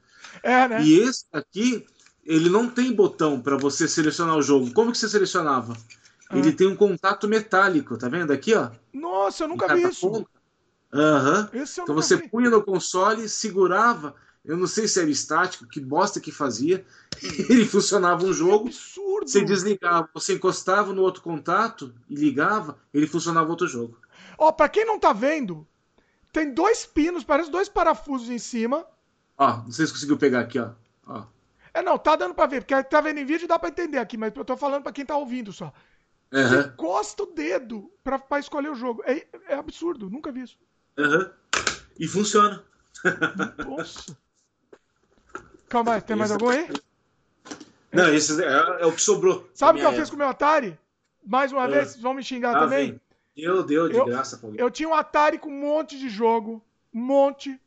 É, 0.43 0.69
né? 0.69 0.83
E 0.83 0.99
esse 1.01 1.25
aqui, 1.33 1.87
ele 2.25 2.49
não 2.49 2.69
tem 2.69 2.93
botão 2.93 3.41
para 3.41 3.57
você 3.57 3.89
selecionar 3.89 4.37
o 4.37 4.43
jogo. 4.43 4.73
Como 4.73 4.93
que 4.93 4.99
você 4.99 5.09
selecionava? 5.09 5.77
Ah. 6.29 6.39
Ele 6.39 6.53
tem 6.53 6.67
um 6.67 6.77
contato 6.77 7.27
metálico, 7.27 7.99
tá 7.99 8.09
vendo 8.09 8.33
aqui, 8.33 8.55
ó? 8.55 8.71
Nossa, 8.93 9.45
eu 9.45 9.49
nunca 9.49 9.75
vi 9.75 9.83
isso. 9.83 10.27
Aham. 10.93 11.51
Uhum. 11.53 11.65
Então 11.83 11.95
você 11.95 12.17
vi. 12.17 12.29
punha 12.29 12.51
no 12.51 12.63
console, 12.63 13.29
segurava. 13.29 14.15
Eu 14.45 14.57
não 14.57 14.67
sei 14.67 14.89
se 14.89 15.01
era 15.01 15.11
estático, 15.11 15.67
que 15.67 15.81
bosta 15.81 16.21
que 16.21 16.33
fazia. 16.33 16.85
Ele 17.49 17.67
funcionava 17.67 18.25
um 18.25 18.33
jogo. 18.33 18.65
Que 18.65 18.71
absurdo. 18.71 19.29
Você 19.29 19.45
desligava, 19.45 20.09
você 20.15 20.35
encostava 20.35 20.93
no 20.93 21.03
outro 21.03 21.23
contato 21.23 21.95
e 22.09 22.15
ligava, 22.15 22.79
ele 22.93 23.07
funcionava 23.07 23.51
outro 23.51 23.69
jogo. 23.69 23.99
Ó, 24.39 24.51
pra 24.51 24.69
quem 24.69 24.87
não 24.87 24.99
tá 24.99 25.13
vendo, 25.13 25.67
tem 26.33 26.55
dois 26.55 26.87
pinos, 26.87 27.23
parece 27.23 27.51
dois 27.51 27.69
parafusos 27.69 28.31
em 28.31 28.39
cima. 28.39 28.87
Ó, 29.37 29.59
não 29.59 29.71
sei 29.71 29.87
se 29.87 29.93
conseguiu 29.93 30.17
pegar 30.17 30.41
aqui, 30.41 30.59
ó. 30.59 30.71
ó. 31.07 31.25
É, 31.81 31.83
não, 31.83 31.99
tá 31.99 32.15
dando 32.15 32.35
pra 32.35 32.47
ver, 32.47 32.63
porque 32.63 32.85
tá 32.85 33.01
vendo 33.01 33.19
em 33.19 33.25
vídeo 33.25 33.49
dá 33.49 33.59
pra 33.59 33.71
entender 33.71 33.99
aqui, 33.99 34.17
mas 34.19 34.33
eu 34.37 34.45
tô 34.45 34.57
falando 34.57 34.83
pra 34.83 34.93
quem 34.93 35.05
tá 35.05 35.17
ouvindo 35.17 35.51
só. 35.51 35.73
Uhum. 36.31 36.49
Você 36.49 36.61
encosta 36.61 37.23
o 37.23 37.27
dedo 37.27 37.91
pra, 38.05 38.19
pra 38.19 38.39
escolher 38.39 38.71
o 38.71 38.75
jogo. 38.75 39.03
É, 39.05 39.27
é 39.49 39.55
absurdo, 39.55 40.11
nunca 40.11 40.31
vi 40.31 40.43
isso. 40.43 40.59
Uhum. 40.99 41.31
E 41.99 42.07
funciona. 42.07 42.63
Nossa. 43.67 44.17
Calma 45.69 45.95
aí, 45.95 46.03
tem 46.03 46.17
mais 46.17 46.31
algum 46.31 46.51
aí? 46.51 46.69
Não, 47.91 48.13
esse 48.13 48.43
é, 48.45 48.83
é, 48.83 48.87
o 48.87 48.93
que 48.93 49.03
sobrou. 49.03 49.49
Sabe 49.55 49.79
o 49.79 49.81
que 49.81 49.87
eu 49.87 49.89
época. 49.89 50.03
fiz 50.03 50.11
com 50.11 50.17
o 50.17 50.19
meu 50.19 50.29
Atari? 50.29 50.79
Mais 51.27 51.51
uma 51.51 51.65
é. 51.65 51.69
vez, 51.69 51.97
vão 51.97 52.13
me 52.13 52.23
xingar 52.23 52.57
ah, 52.57 52.61
também? 52.61 52.91
Vem. 52.91 53.01
Deu, 53.37 53.63
deu 53.63 53.89
de 53.89 53.97
eu, 53.97 54.05
graça. 54.05 54.37
Pô. 54.37 54.53
Eu 54.55 54.71
tinha 54.71 54.89
um 54.89 54.95
Atari 54.95 55.39
com 55.39 55.49
um 55.49 55.61
monte 55.61 55.99
de 55.99 56.11
jogo. 56.11 56.63
Um 56.93 57.01
monte. 57.01 57.59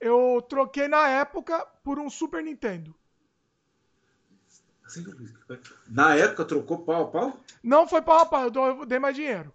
Eu 0.00 0.44
troquei 0.48 0.88
na 0.88 1.08
época 1.08 1.64
por 1.84 1.98
um 1.98 2.10
Super 2.10 2.42
Nintendo. 2.42 2.94
Na 5.88 6.14
época 6.14 6.44
trocou 6.44 6.78
pau 6.78 7.04
a 7.04 7.08
pau? 7.08 7.40
Não 7.62 7.86
foi 7.86 8.02
pau 8.02 8.20
a 8.20 8.26
pau, 8.26 8.50
eu 8.52 8.86
dei 8.86 8.98
mais 8.98 9.14
dinheiro. 9.14 9.52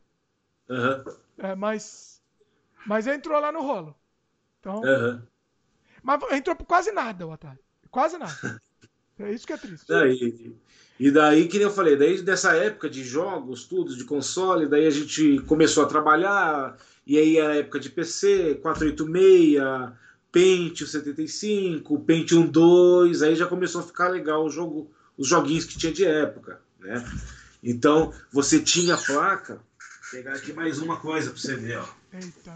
Uhum. 0.69 1.03
É, 1.37 1.55
mas. 1.55 2.21
Mas 2.85 3.07
entrou 3.07 3.39
lá 3.39 3.51
no 3.51 3.61
rolo. 3.61 3.95
Então. 4.59 4.81
Uhum. 4.81 5.21
Mas 6.03 6.21
entrou 6.31 6.55
por 6.55 6.65
quase 6.65 6.91
nada 6.91 7.25
o 7.25 7.31
Atari. 7.31 7.59
Quase 7.89 8.17
nada. 8.17 8.35
É 9.17 9.31
isso 9.31 9.47
que 9.47 9.53
é 9.53 9.57
triste. 9.57 9.85
e, 9.89 10.53
e 10.99 11.09
daí, 11.09 11.47
que 11.47 11.57
nem 11.57 11.67
eu 11.67 11.71
falei, 11.71 11.95
daí 11.95 12.21
dessa 12.21 12.53
época 12.53 12.89
de 12.89 13.01
jogos, 13.01 13.63
tudo, 13.63 13.95
de 13.95 14.03
console, 14.03 14.67
daí 14.67 14.85
a 14.85 14.89
gente 14.89 15.39
começou 15.47 15.85
a 15.85 15.87
trabalhar, 15.87 16.77
e 17.07 17.17
aí 17.17 17.39
a 17.39 17.55
época 17.55 17.79
de 17.79 17.89
PC, 17.89 18.55
486, 18.55 19.61
Pentium 20.33 20.85
75, 20.85 21.99
Pentium 22.01 22.45
2, 22.45 23.21
aí 23.21 23.35
já 23.35 23.45
começou 23.45 23.79
a 23.79 23.85
ficar 23.85 24.09
legal 24.09 24.45
o 24.45 24.49
jogo, 24.49 24.91
os 25.17 25.27
joguinhos 25.27 25.65
que 25.65 25.77
tinha 25.77 25.91
de 25.91 26.05
época, 26.05 26.61
né? 26.79 27.03
Então, 27.63 28.13
você 28.31 28.59
tinha 28.59 28.97
placa, 28.97 29.55
vou 29.55 30.11
pegar 30.11 30.33
aqui 30.33 30.53
mais 30.53 30.79
uma 30.79 30.97
coisa 30.97 31.31
para 31.31 31.39
você 31.39 31.55
ver, 31.55 31.77
ó. 31.77 31.87
Eita, 32.13 32.55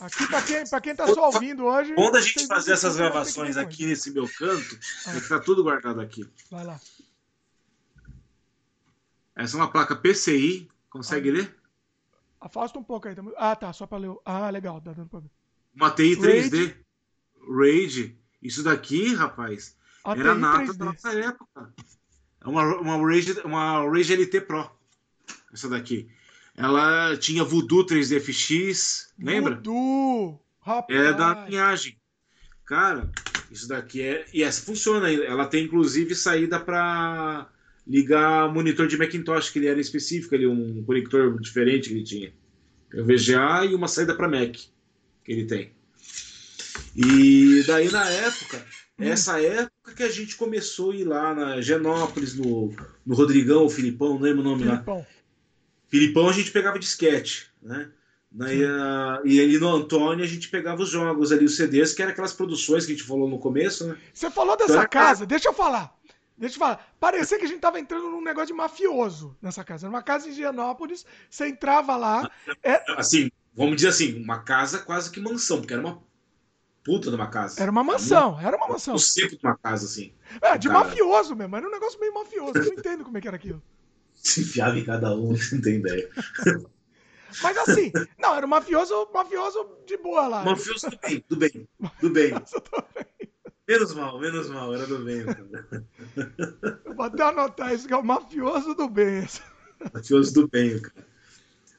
Aqui, 0.00 0.26
para 0.26 0.42
quem, 0.42 0.66
pra 0.66 0.80
quem 0.80 0.96
tá 0.96 1.06
só 1.06 1.26
ouvindo 1.26 1.64
hoje. 1.64 1.94
Quando 1.94 2.16
a 2.16 2.20
gente 2.20 2.46
fazer 2.46 2.72
essas 2.72 2.96
gravações 2.96 3.56
aqui 3.56 3.86
nesse 3.86 4.10
meu 4.10 4.26
canto, 4.26 4.78
ah. 5.06 5.20
tá 5.28 5.38
tudo 5.38 5.62
guardado 5.62 6.00
aqui. 6.00 6.26
Vai 6.50 6.64
lá. 6.64 6.80
Essa 9.36 9.56
é 9.56 9.60
uma 9.60 9.70
placa 9.70 9.94
PCI. 9.94 10.68
Consegue 10.88 11.28
ah, 11.28 11.32
ler? 11.34 11.56
Afasta 12.40 12.78
um 12.78 12.82
pouco 12.82 13.06
aí. 13.06 13.14
Ah, 13.36 13.54
tá. 13.54 13.72
Só 13.72 13.86
para 13.86 13.98
ler. 13.98 14.16
Ah, 14.24 14.50
legal. 14.50 14.80
Tá 14.80 14.92
dando 14.92 15.08
para 15.08 15.20
ver. 15.20 15.30
Uma 15.74 15.90
TI 15.90 16.16
3D. 16.16 16.74
RAID. 17.46 18.18
Isso 18.42 18.62
daqui, 18.62 19.14
rapaz, 19.14 19.76
ATI 20.10 20.20
era 20.20 20.34
nata 20.34 20.74
da 20.74 20.84
nossa 20.86 21.12
época. 21.12 21.74
É 22.40 22.48
uma, 22.48 22.64
uma, 22.76 22.96
Rage, 22.96 23.40
uma 23.44 23.88
Rage 23.90 24.14
LT 24.14 24.40
Pro. 24.42 24.70
Essa 25.52 25.68
daqui. 25.68 26.08
Ela 26.56 27.16
tinha 27.16 27.44
Voodoo 27.44 27.86
3DFX, 27.86 29.08
lembra? 29.18 29.54
Voodoo! 29.54 30.40
Rapaz. 30.60 30.98
É 30.98 31.12
da 31.12 31.46
linhagem. 31.46 31.96
Cara, 32.64 33.10
isso 33.50 33.66
daqui 33.68 34.02
é. 34.02 34.26
E 34.32 34.42
essa 34.42 34.62
funciona. 34.62 35.10
Ela 35.10 35.46
tem 35.46 35.64
inclusive 35.64 36.14
saída 36.14 36.60
para 36.60 37.48
ligar 37.86 38.52
monitor 38.52 38.86
de 38.86 38.96
Macintosh, 38.96 39.50
que 39.50 39.58
ele 39.58 39.68
era 39.68 39.80
específico 39.80 40.34
ali, 40.34 40.46
um 40.46 40.84
conector 40.84 41.38
diferente 41.40 41.88
que 41.88 41.94
ele 41.94 42.04
tinha. 42.04 42.32
O 42.94 43.04
VGA 43.04 43.64
e 43.64 43.74
uma 43.74 43.88
saída 43.88 44.14
para 44.14 44.28
Mac 44.28 44.52
que 45.24 45.32
ele 45.32 45.44
tem. 45.46 45.72
E 46.94 47.62
daí 47.66 47.90
na 47.90 48.08
época. 48.08 48.64
Essa 49.08 49.40
época 49.40 49.94
que 49.96 50.02
a 50.02 50.10
gente 50.10 50.36
começou 50.36 50.92
a 50.92 50.96
ir 50.96 51.04
lá 51.04 51.34
na 51.34 51.60
Genópolis, 51.60 52.34
no, 52.34 52.74
no 53.04 53.14
Rodrigão, 53.14 53.64
o 53.64 53.70
Filipão, 53.70 54.14
não 54.14 54.20
lembro 54.20 54.40
o 54.40 54.44
nome 54.44 54.64
Filipão. 54.64 54.98
lá. 54.98 55.06
Filipão 55.88 56.28
a 56.28 56.32
gente 56.32 56.50
pegava 56.50 56.78
disquete, 56.78 57.50
né? 57.62 57.90
Daí, 58.32 58.64
uh, 58.64 59.26
e 59.26 59.40
ali 59.40 59.58
no 59.58 59.68
Antônio 59.68 60.24
a 60.24 60.28
gente 60.28 60.48
pegava 60.48 60.82
os 60.82 60.88
jogos 60.88 61.32
ali, 61.32 61.44
os 61.44 61.56
CDs, 61.56 61.92
que 61.92 62.00
eram 62.00 62.12
aquelas 62.12 62.32
produções 62.32 62.86
que 62.86 62.92
a 62.92 62.94
gente 62.94 63.06
falou 63.06 63.28
no 63.28 63.40
começo, 63.40 63.88
né? 63.88 63.96
Você 64.14 64.30
falou 64.30 64.56
dessa 64.56 64.72
então, 64.72 64.88
casa, 64.88 65.26
deixa 65.26 65.48
eu 65.48 65.52
falar. 65.52 65.92
Deixa 66.38 66.54
eu 66.54 66.60
falar. 66.60 66.92
Parecia 66.98 67.38
que 67.38 67.44
a 67.44 67.48
gente 67.48 67.60
tava 67.60 67.80
entrando 67.80 68.08
num 68.08 68.22
negócio 68.22 68.46
de 68.46 68.54
mafioso 68.54 69.36
nessa 69.42 69.64
casa. 69.64 69.86
Era 69.86 69.90
uma 69.90 70.02
casa 70.02 70.28
em 70.28 70.32
Gianópolis, 70.32 71.04
você 71.28 71.48
entrava 71.48 71.96
lá. 71.96 72.30
É... 72.62 72.82
Assim, 72.92 73.30
vamos 73.52 73.76
dizer 73.76 73.88
assim, 73.88 74.22
uma 74.22 74.38
casa 74.38 74.78
quase 74.78 75.10
que 75.10 75.20
mansão, 75.20 75.58
porque 75.58 75.74
era 75.74 75.82
uma 75.82 76.00
puta 76.84 77.10
de 77.10 77.16
uma 77.16 77.28
casa. 77.28 77.60
Era 77.60 77.70
uma 77.70 77.84
mansão, 77.84 78.38
era 78.40 78.56
uma 78.56 78.68
mansão. 78.68 78.94
O 78.94 78.98
centro 78.98 79.36
de 79.36 79.46
uma 79.46 79.56
casa, 79.56 79.86
assim. 79.86 80.12
É, 80.40 80.56
de 80.56 80.68
cara. 80.68 80.84
mafioso 80.84 81.34
mesmo, 81.34 81.56
era 81.56 81.66
um 81.66 81.70
negócio 81.70 82.00
meio 82.00 82.14
mafioso. 82.14 82.58
Eu 82.58 82.64
não 82.64 82.72
entendo 82.72 83.04
como 83.04 83.18
é 83.18 83.20
que 83.20 83.28
era 83.28 83.36
aquilo. 83.36 83.62
Se 84.14 84.42
enfiava 84.42 84.78
em 84.78 84.84
cada 84.84 85.14
um, 85.14 85.34
você 85.36 85.54
não 85.54 85.62
tem 85.62 85.76
ideia. 85.76 86.10
Mas 87.42 87.56
assim, 87.58 87.92
não, 88.18 88.34
era 88.34 88.44
um 88.44 88.48
mafioso, 88.48 89.08
mafioso 89.14 89.66
de 89.86 89.96
boa 89.96 90.26
lá. 90.26 90.44
Mafioso 90.44 90.90
do 90.90 90.98
bem, 90.98 91.24
do 91.28 91.36
bem, 91.36 91.68
do 92.00 92.10
bem. 92.10 92.34
Menos 93.68 93.94
mal, 93.94 94.18
menos 94.18 94.50
mal, 94.50 94.74
era 94.74 94.84
do 94.84 94.98
bem. 95.04 95.24
Eu 96.84 96.94
vou 96.94 97.04
até 97.04 97.22
anotar 97.22 97.72
isso, 97.72 97.86
que 97.86 97.94
é 97.94 97.96
o 97.96 98.04
mafioso 98.04 98.74
do 98.74 98.88
bem. 98.88 99.28
Mafioso 99.94 100.34
do 100.34 100.48
bem, 100.48 100.80
cara. 100.80 101.06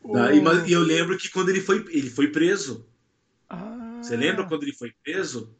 O... 0.04 0.14
Tá, 0.14 0.34
e, 0.34 0.42
mas, 0.42 0.68
e, 0.68 0.72
eu 0.72 0.82
lembro 0.82 1.18
que 1.18 1.30
quando 1.30 1.50
ele 1.50 1.62
foi, 1.62 1.86
ele 1.90 2.10
foi 2.10 2.28
preso. 2.28 2.88
Ah. 4.02 4.04
Você 4.04 4.18
lembra 4.18 4.46
quando 4.46 4.64
ele 4.64 4.74
foi 4.74 4.94
preso? 5.04 5.56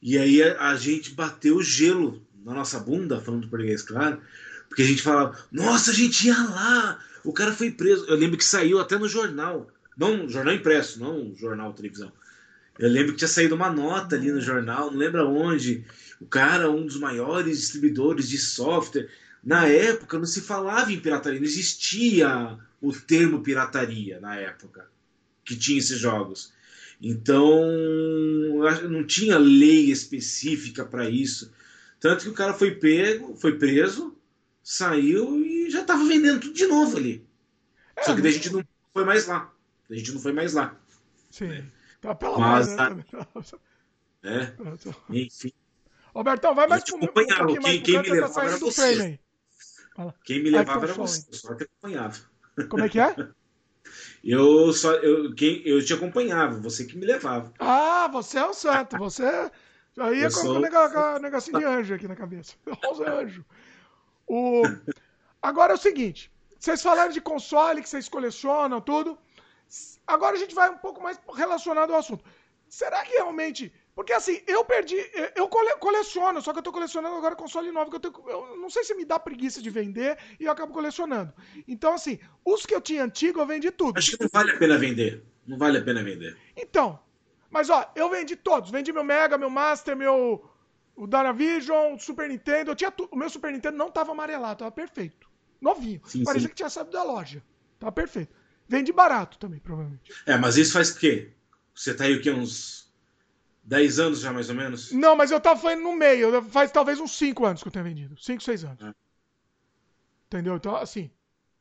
E 0.00 0.16
aí 0.16 0.42
a, 0.42 0.70
a, 0.70 0.76
gente 0.76 1.12
bateu 1.12 1.62
gelo 1.62 2.26
na 2.44 2.54
nossa 2.54 2.80
bunda, 2.80 3.20
falando 3.20 3.48
português, 3.48 3.82
claro. 3.82 4.20
Porque 4.68 4.82
a 4.82 4.86
gente 4.86 5.02
falava, 5.02 5.38
nossa, 5.52 5.90
a 5.90 5.94
gente 5.94 6.26
ia 6.26 6.38
lá, 6.38 6.98
o 7.24 7.32
cara 7.32 7.52
foi 7.52 7.70
preso. 7.70 8.06
Eu 8.06 8.16
lembro 8.16 8.36
que 8.36 8.44
saiu 8.44 8.78
até 8.78 8.96
no 8.96 9.08
jornal. 9.08 9.70
Não, 9.96 10.28
jornal 10.28 10.54
impresso, 10.54 11.00
não 11.00 11.34
jornal 11.34 11.72
televisão. 11.72 12.12
Eu 12.78 12.88
lembro 12.88 13.12
que 13.12 13.18
tinha 13.18 13.28
saído 13.28 13.56
uma 13.56 13.70
nota 13.70 14.14
ali 14.14 14.30
no 14.30 14.40
jornal, 14.40 14.90
não 14.90 14.98
lembro 14.98 15.28
onde. 15.28 15.84
O 16.20 16.26
cara, 16.26 16.70
um 16.70 16.86
dos 16.86 16.98
maiores 16.98 17.58
distribuidores 17.58 18.28
de 18.28 18.38
software. 18.38 19.08
Na 19.42 19.66
época 19.66 20.18
não 20.18 20.26
se 20.26 20.40
falava 20.40 20.92
em 20.92 21.00
pirataria, 21.00 21.40
não 21.40 21.46
existia 21.46 22.58
o 22.80 22.92
termo 22.92 23.42
pirataria 23.42 24.20
na 24.20 24.36
época 24.36 24.88
que 25.44 25.56
tinha 25.56 25.78
esses 25.78 25.98
jogos. 25.98 26.52
Então 27.00 27.62
não 28.90 29.04
tinha 29.04 29.38
lei 29.38 29.90
específica 29.90 30.84
para 30.84 31.08
isso. 31.08 31.52
Tanto 32.00 32.24
que 32.24 32.30
o 32.30 32.34
cara 32.34 32.52
foi 32.54 32.72
pego, 32.72 33.36
foi 33.36 33.58
preso, 33.58 34.16
saiu 34.62 35.44
e 35.44 35.70
já 35.70 35.82
estava 35.82 36.04
vendendo 36.04 36.40
tudo 36.40 36.54
de 36.54 36.66
novo 36.66 36.96
ali. 36.96 37.26
É, 37.96 38.02
Só 38.02 38.14
que 38.14 38.22
daí 38.22 38.32
a 38.32 38.34
gente 38.34 38.52
não 38.52 38.64
foi 38.92 39.04
mais 39.04 39.26
lá. 39.26 39.52
A 39.90 39.94
gente 39.94 40.12
não 40.12 40.20
foi 40.20 40.32
mais 40.32 40.54
lá. 40.54 40.76
Sim. 41.30 41.64
Tá 42.00 42.14
pela 42.14 42.38
Mas, 42.38 42.76
né? 42.76 43.04
É. 44.22 44.52
Enfim. 45.10 45.52
Robertão, 46.14 46.54
vai 46.54 46.66
mais. 46.66 46.82
Um 46.92 46.98
quem, 47.60 47.82
quem 47.82 48.02
me 48.02 48.10
levava 48.10 48.44
era 48.44 48.56
você. 48.58 49.18
Quem 50.24 50.42
me 50.42 50.50
levava 50.50 50.84
era 50.84 50.94
você. 50.94 51.26
Só 51.32 51.52
acompanhava. 51.52 52.18
Como 52.68 52.84
é 52.84 52.88
que 52.88 53.00
é? 53.00 53.14
Eu 54.30 54.74
só 54.74 54.92
eu, 54.96 55.34
quem, 55.34 55.62
eu 55.66 55.82
te 55.82 55.94
acompanhava, 55.94 56.60
você 56.60 56.84
que 56.84 56.98
me 56.98 57.06
levava. 57.06 57.50
Ah, 57.58 58.06
você 58.12 58.38
é 58.38 58.44
o 58.44 58.52
santo, 58.52 58.98
você 58.98 59.24
aí 59.96 60.22
é 60.22 60.30
com 60.30 60.48
o 60.48 61.18
negocinho 61.18 61.58
de 61.58 61.64
anjo 61.64 61.94
aqui 61.94 62.06
na 62.06 62.14
cabeça. 62.14 62.54
Os 62.92 63.00
anjos. 63.00 63.42
O... 64.26 64.64
Agora 65.40 65.72
é 65.72 65.76
o 65.76 65.78
seguinte: 65.78 66.30
vocês 66.58 66.82
falaram 66.82 67.10
de 67.10 67.22
console, 67.22 67.80
que 67.80 67.88
vocês 67.88 68.06
colecionam, 68.06 68.82
tudo. 68.82 69.18
Agora 70.06 70.36
a 70.36 70.38
gente 70.38 70.54
vai 70.54 70.68
um 70.68 70.76
pouco 70.76 71.02
mais 71.02 71.18
relacionado 71.34 71.94
ao 71.94 72.00
assunto. 72.00 72.22
Será 72.68 73.02
que 73.04 73.12
realmente. 73.12 73.72
Porque 73.98 74.12
assim, 74.12 74.40
eu 74.46 74.64
perdi. 74.64 74.94
Eu 75.34 75.48
coleciono, 75.48 76.40
só 76.40 76.52
que 76.52 76.60
eu 76.60 76.62
tô 76.62 76.70
colecionando 76.70 77.16
agora 77.16 77.34
console 77.34 77.72
novo, 77.72 77.90
que 77.90 77.96
eu, 77.96 78.00
tenho, 78.00 78.14
eu 78.28 78.56
não 78.56 78.70
sei 78.70 78.84
se 78.84 78.94
me 78.94 79.04
dá 79.04 79.18
preguiça 79.18 79.60
de 79.60 79.70
vender 79.70 80.16
e 80.38 80.44
eu 80.44 80.52
acabo 80.52 80.72
colecionando. 80.72 81.32
Então, 81.66 81.94
assim, 81.94 82.20
os 82.44 82.64
que 82.64 82.72
eu 82.72 82.80
tinha 82.80 83.02
antigo, 83.02 83.40
eu 83.40 83.46
vendi 83.46 83.72
tudo. 83.72 83.98
Acho 83.98 84.16
que 84.16 84.22
não 84.22 84.30
vale 84.32 84.52
a 84.52 84.56
pena 84.56 84.78
vender. 84.78 85.24
Não 85.44 85.58
vale 85.58 85.78
a 85.78 85.82
pena 85.82 86.00
vender. 86.00 86.38
Então. 86.56 87.00
Mas 87.50 87.70
ó, 87.70 87.90
eu 87.96 88.08
vendi 88.08 88.36
todos. 88.36 88.70
Vendi 88.70 88.92
meu 88.92 89.02
Mega, 89.02 89.36
meu 89.36 89.50
Master, 89.50 89.96
meu 89.96 90.48
o 90.94 91.04
Dynavision, 91.04 91.96
o 91.96 91.98
Super 91.98 92.28
Nintendo, 92.28 92.70
eu 92.70 92.76
tinha 92.76 92.94
o 93.10 93.16
meu 93.16 93.28
Super 93.28 93.50
Nintendo 93.50 93.76
não 93.76 93.90
tava 93.90 94.12
amarelado, 94.12 94.60
tava 94.60 94.70
perfeito. 94.70 95.28
Novinho. 95.60 96.00
Sim, 96.06 96.22
Parecia 96.22 96.46
sim. 96.46 96.50
que 96.50 96.54
tinha 96.54 96.70
saído 96.70 96.92
da 96.92 97.02
loja. 97.02 97.42
Tava 97.80 97.90
perfeito. 97.90 98.32
Vende 98.68 98.92
barato 98.92 99.38
também, 99.38 99.58
provavelmente. 99.58 100.12
É, 100.24 100.36
mas 100.36 100.56
isso 100.56 100.74
faz 100.74 100.90
o 100.90 100.98
quê? 101.00 101.32
Você 101.74 101.92
tá 101.92 102.04
aí 102.04 102.14
o 102.14 102.22
quê? 102.22 102.30
Uns 102.30 102.87
10 103.68 103.98
anos 103.98 104.20
já, 104.20 104.32
mais 104.32 104.48
ou 104.48 104.54
menos? 104.54 104.92
Não, 104.92 105.14
mas 105.14 105.30
eu 105.30 105.38
tava 105.38 105.76
no 105.76 105.92
meio. 105.94 106.42
Faz 106.44 106.72
talvez 106.72 106.98
uns 106.98 107.16
5 107.18 107.44
anos 107.44 107.62
que 107.62 107.68
eu 107.68 107.72
tenho 107.72 107.84
vendido. 107.84 108.18
5, 108.18 108.42
6 108.42 108.64
anos. 108.64 108.82
É. 108.82 108.94
Entendeu? 110.26 110.56
Então, 110.56 110.74
assim. 110.74 111.10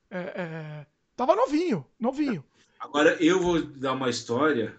É, 0.10 0.20
é... 0.20 0.86
Tava 1.18 1.36
novinho. 1.36 1.86
Novinho. 1.99 2.43
Agora, 2.80 3.22
eu 3.22 3.41
vou 3.41 3.62
dar 3.62 3.93
uma 3.93 4.10
história 4.10 4.78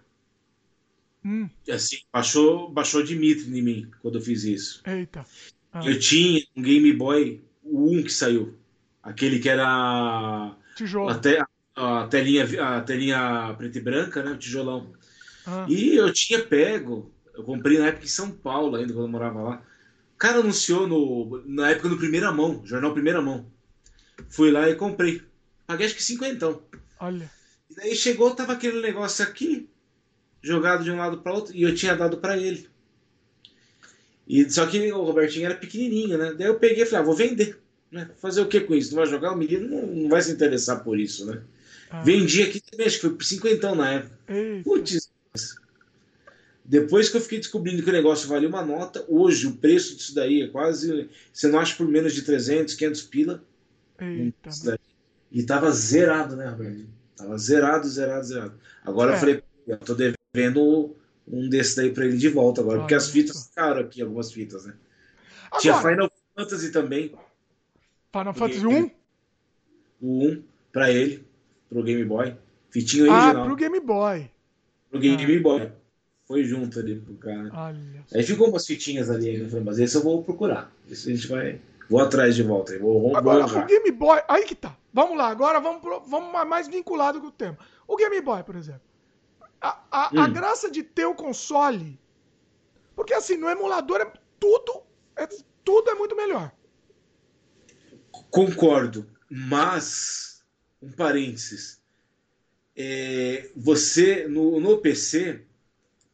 Hum. 1.24 1.51
Assim, 1.68 1.99
baixou, 2.12 2.70
baixou 2.70 3.03
Dimitri 3.03 3.59
em 3.59 3.62
mim 3.62 3.91
quando 4.01 4.14
eu 4.16 4.22
fiz 4.22 4.45
isso. 4.45 4.83
Eita. 4.87 5.26
Ah. 5.72 5.85
Eu 5.85 5.99
tinha 5.99 6.43
um 6.57 6.62
Game 6.62 6.91
Boy, 6.93 7.43
o 7.62 7.93
1 7.93 8.05
que 8.05 8.12
saiu. 8.12 8.57
Aquele 9.03 9.39
que 9.39 9.49
era. 9.49 10.57
Tijolo. 10.76 11.11
Até 11.11 11.45
a 11.74 12.07
telinha, 12.07 12.45
a 12.62 12.81
telinha 12.81 13.55
preta 13.59 13.79
e 13.79 13.81
branca, 13.81 14.22
né? 14.22 14.31
O 14.31 14.39
tijolão. 14.39 14.93
Ah. 15.47 15.66
E 15.68 15.97
eu 15.97 16.12
tinha 16.12 16.43
pego, 16.45 17.12
eu 17.39 17.45
comprei 17.45 17.78
na 17.78 17.86
época 17.86 18.05
em 18.05 18.09
São 18.09 18.32
Paulo 18.32 18.76
ainda, 18.76 18.93
quando 18.93 19.07
eu 19.07 19.12
morava 19.12 19.41
lá. 19.41 19.62
O 20.14 20.18
cara 20.18 20.41
anunciou 20.41 20.89
no, 20.89 21.43
na 21.47 21.70
época 21.70 21.89
no 21.89 21.97
Primeira 21.97 22.32
Mão, 22.32 22.61
jornal 22.64 22.93
Primeira 22.93 23.22
Mão. 23.22 23.47
Fui 24.28 24.51
lá 24.51 24.68
e 24.68 24.74
comprei. 24.74 25.22
Paguei 25.64 25.86
acho 25.86 25.95
que 25.95 26.03
cinquentão. 26.03 26.61
Olha. 26.99 27.30
E 27.70 27.74
daí 27.76 27.95
chegou, 27.95 28.34
tava 28.34 28.55
aquele 28.55 28.80
negócio 28.82 29.24
aqui, 29.24 29.68
jogado 30.43 30.82
de 30.82 30.91
um 30.91 30.97
lado 30.97 31.18
para 31.18 31.32
outro 31.32 31.55
e 31.55 31.62
eu 31.62 31.72
tinha 31.74 31.95
dado 31.95 32.16
para 32.16 32.36
ele. 32.36 32.68
E 34.26 34.51
só 34.51 34.66
que 34.66 34.93
o 34.93 35.05
Robertinho 35.05 35.47
era 35.47 35.55
pequenininho, 35.55 36.18
né? 36.18 36.34
Daí 36.36 36.49
eu 36.49 36.59
peguei 36.59 36.82
e 36.82 36.86
falei, 36.86 37.03
ah, 37.03 37.07
vou 37.07 37.14
vender. 37.14 37.57
Né? 37.91 38.11
Fazer 38.20 38.41
o 38.41 38.49
que 38.49 38.61
com 38.61 38.74
isso? 38.74 38.91
Não 38.91 38.99
vai 38.99 39.07
jogar? 39.07 39.32
O 39.32 39.36
menino 39.36 39.68
não, 39.68 39.86
não 39.86 40.09
vai 40.09 40.20
se 40.20 40.32
interessar 40.32 40.82
por 40.82 40.99
isso, 40.99 41.24
né? 41.24 41.41
Ah. 41.89 42.03
Vendi 42.03 42.43
aqui 42.43 42.61
também, 42.61 42.86
acho 42.86 42.97
que 42.97 43.03
foi 43.03 43.14
por 43.14 43.24
cinquentão 43.24 43.76
na 43.76 43.93
época. 43.93 44.18
Putz. 44.64 45.11
Depois 46.69 47.09
que 47.09 47.16
eu 47.16 47.21
fiquei 47.23 47.39
descobrindo 47.39 47.83
que 47.83 47.89
o 47.89 47.93
negócio 47.93 48.29
valia 48.29 48.49
uma 48.49 48.62
nota, 48.62 49.03
hoje 49.09 49.47
o 49.47 49.57
preço 49.57 49.97
disso 49.97 50.14
daí 50.14 50.43
é 50.43 50.49
quase. 50.49 51.09
Você 51.33 51.49
não 51.49 51.59
acha 51.59 51.75
por 51.75 51.89
menos 51.89 52.12
de 52.12 52.23
300, 52.23 52.75
500 52.75 53.03
pila. 53.05 53.43
Eita, 53.99 54.79
e 55.33 55.43
tava 55.43 55.71
zerado, 55.71 56.37
né, 56.37 56.47
Roberto? 56.47 56.87
Tava 57.16 57.39
zerado, 57.39 57.89
zerado, 57.89 58.27
zerado. 58.27 58.55
Agora 58.85 59.12
é. 59.12 59.14
eu 59.14 59.19
falei, 59.19 59.43
eu 59.66 59.79
tô 59.79 59.95
devendo 59.95 60.19
vendo 60.33 60.95
um 61.27 61.49
desses 61.49 61.75
daí 61.75 61.91
para 61.91 62.05
ele 62.05 62.16
de 62.16 62.29
volta 62.29 62.61
agora, 62.61 62.81
porque 62.81 62.95
as 62.95 63.11
fitas 63.11 63.49
ficaram 63.49 63.81
aqui, 63.81 64.01
algumas 64.01 64.33
fitas, 64.33 64.64
né? 64.64 64.75
Agora, 65.47 65.61
Tinha 65.61 65.81
Final 65.81 66.12
Fantasy 66.37 66.71
também. 66.71 67.14
Final 68.12 68.35
Fantasy 68.35 68.66
1? 68.66 68.91
O 70.01 70.27
1 70.27 70.43
para 70.73 70.91
ele, 70.93 71.27
pro 71.69 71.83
Game 71.83 72.05
Boy. 72.05 72.37
Fitinho 72.71 73.11
ah, 73.11 73.14
original. 73.14 73.43
Ah, 73.43 73.47
pro 73.47 73.57
Game 73.57 73.81
Boy. 73.81 74.31
Pro 74.91 75.01
Game 75.01 75.37
ah. 75.37 75.43
Boy. 75.43 75.73
Foi 76.29 76.45
junto 76.45 76.79
ali 76.79 77.01
pro 77.01 77.14
cara. 77.14 77.51
Olha. 77.55 78.05
Aí 78.14 78.22
ficou 78.22 78.51
umas 78.51 78.66
fitinhas 78.66 79.09
ali 79.09 79.31
ainda, 79.31 79.61
mas 79.62 79.79
esse 79.79 79.97
eu 79.97 80.03
vou 80.03 80.22
procurar. 80.22 80.70
Esse 80.89 81.11
a 81.11 81.14
gente 81.14 81.26
vai. 81.26 81.59
Vou 81.89 82.01
atrás 82.01 82.37
de 82.37 82.43
volta. 82.43 82.72
aí 82.74 82.79
vou, 82.79 83.16
agora, 83.16 83.47
o 83.47 83.64
Game 83.64 83.91
Boy. 83.93 84.20
Aí 84.29 84.45
que 84.45 84.55
tá. 84.55 84.76
Vamos 84.93 85.16
lá, 85.16 85.29
agora 85.29 85.59
vamos, 85.59 85.81
pro, 85.81 86.01
vamos 86.01 86.31
mais 86.47 86.68
vinculado 86.68 87.18
com 87.18 87.29
o 87.29 87.33
tema. 87.33 87.57
O 87.87 87.97
Game 87.97 88.20
Boy, 88.20 88.43
por 88.43 88.57
exemplo. 88.57 88.83
A, 89.59 89.81
a, 89.91 90.11
hum. 90.12 90.20
a 90.20 90.29
graça 90.29 90.70
de 90.70 90.83
ter 90.83 91.07
o 91.07 91.14
console. 91.14 91.99
Porque 92.95 93.14
assim, 93.14 93.39
no 93.39 93.49
emulador 93.49 94.03
é 94.03 94.12
tudo, 94.39 94.83
é, 95.16 95.26
tudo 95.64 95.91
é 95.91 95.95
muito 95.95 96.14
melhor. 96.14 96.53
Concordo, 98.31 99.07
mas 99.31 100.45
um 100.83 100.93
parênteses. 100.93 101.81
É, 102.76 103.51
você 103.57 104.29
no, 104.29 104.61
no 104.61 104.76
PC, 104.79 105.43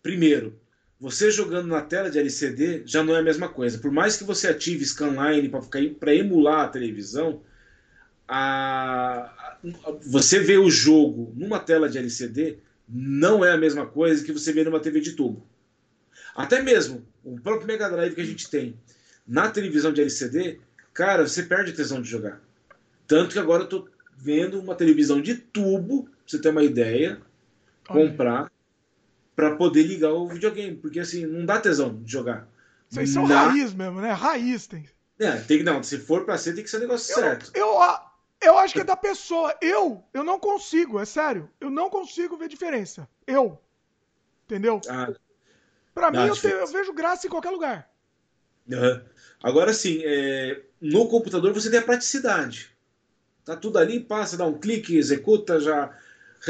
primeiro, 0.05 0.61
você 1.01 1.31
jogando 1.31 1.67
na 1.67 1.81
tela 1.81 2.11
de 2.11 2.19
LCD 2.19 2.83
já 2.85 3.03
não 3.03 3.17
é 3.17 3.21
a 3.21 3.23
mesma 3.23 3.49
coisa. 3.49 3.79
Por 3.79 3.91
mais 3.91 4.17
que 4.17 4.23
você 4.23 4.47
ative 4.47 4.85
scanline 4.85 5.51
para 5.99 6.15
emular 6.15 6.61
a 6.61 6.69
televisão, 6.69 7.43
a, 8.29 9.23
a, 9.23 9.59
você 10.03 10.39
vê 10.39 10.59
o 10.59 10.71
jogo 10.71 11.33
numa 11.35 11.59
tela 11.59 11.89
de 11.89 11.99
LCD 11.99 12.59
não 12.87 13.43
é 13.43 13.53
a 13.53 13.57
mesma 13.57 13.87
coisa 13.87 14.23
que 14.23 14.31
você 14.31 14.53
vê 14.53 14.63
numa 14.63 14.79
TV 14.79 15.01
de 15.01 15.13
tubo. 15.13 15.47
Até 16.37 16.63
mesmo 16.63 17.05
o 17.25 17.41
próprio 17.41 17.67
Mega 17.67 17.89
Drive 17.89 18.15
que 18.15 18.21
a 18.21 18.27
gente 18.27 18.51
tem 18.51 18.79
na 19.27 19.49
televisão 19.51 19.91
de 19.91 20.03
LCD, 20.03 20.61
cara, 20.93 21.27
você 21.27 21.45
perde 21.45 21.71
a 21.71 21.75
tesão 21.75 22.03
de 22.03 22.11
jogar. 22.11 22.43
Tanto 23.07 23.33
que 23.33 23.39
agora 23.39 23.63
eu 23.63 23.69
tô 23.69 23.89
vendo 24.19 24.61
uma 24.61 24.75
televisão 24.75 25.21
de 25.21 25.35
tubo, 25.35 26.05
pra 26.05 26.13
você 26.27 26.39
ter 26.39 26.51
uma 26.51 26.63
ideia, 26.63 27.21
comprar 27.87 28.51
para 29.35 29.57
poder 29.57 29.83
ligar 29.83 30.13
o 30.13 30.29
videogame, 30.29 30.77
porque 30.77 31.01
assim, 31.01 31.27
não 31.27 31.45
dá 31.45 31.61
tesão 31.61 32.03
de 32.03 32.11
jogar. 32.11 32.49
Vocês 32.89 33.11
são 33.11 33.27
dá... 33.27 33.49
raiz 33.49 33.75
mesmo, 33.75 34.01
né? 34.01 34.13
Raiz 34.13 34.67
tem. 34.67 34.89
É, 35.19 35.33
tem 35.33 35.59
que 35.59 35.65
não, 35.65 35.83
se 35.83 35.99
for 35.99 36.25
para 36.25 36.39
ser 36.39 36.55
tem 36.55 36.65
que 36.65 36.71
ser 36.71 36.79
um 36.79 36.81
negócio 36.81 37.13
eu, 37.13 37.17
certo. 37.17 37.51
Eu, 37.55 37.69
eu 38.41 38.59
acho 38.59 38.75
que 38.75 38.81
é 38.81 38.85
da 38.85 38.97
pessoa. 38.97 39.55
Eu, 39.61 40.05
eu 40.13 40.23
não 40.23 40.39
consigo, 40.39 41.01
é 41.01 41.05
sério. 41.05 41.51
Eu 41.61 41.71
não 41.71 41.89
consigo 41.89 42.37
ver 42.37 42.49
diferença. 42.49 43.09
Eu. 43.27 43.61
Entendeu? 44.45 44.81
Ah, 44.89 45.13
pra 45.95 46.11
mim, 46.11 46.19
eu, 46.19 46.51
eu, 46.51 46.67
vejo 46.67 46.93
graça 46.93 47.27
em 47.27 47.31
qualquer 47.31 47.51
lugar. 47.51 47.91
Uhum. 48.71 49.01
Agora 49.43 49.73
sim, 49.73 50.01
é, 50.05 50.63
no 50.81 51.09
computador 51.09 51.53
você 51.53 51.71
tem 51.71 51.79
a 51.79 51.85
praticidade. 51.85 52.75
Tá 53.45 53.57
tudo 53.57 53.79
ali, 53.79 54.01
passa, 54.01 54.37
dá 54.37 54.47
um 54.47 54.59
clique, 54.59 54.97
executa, 54.97 55.61
já 55.61 55.95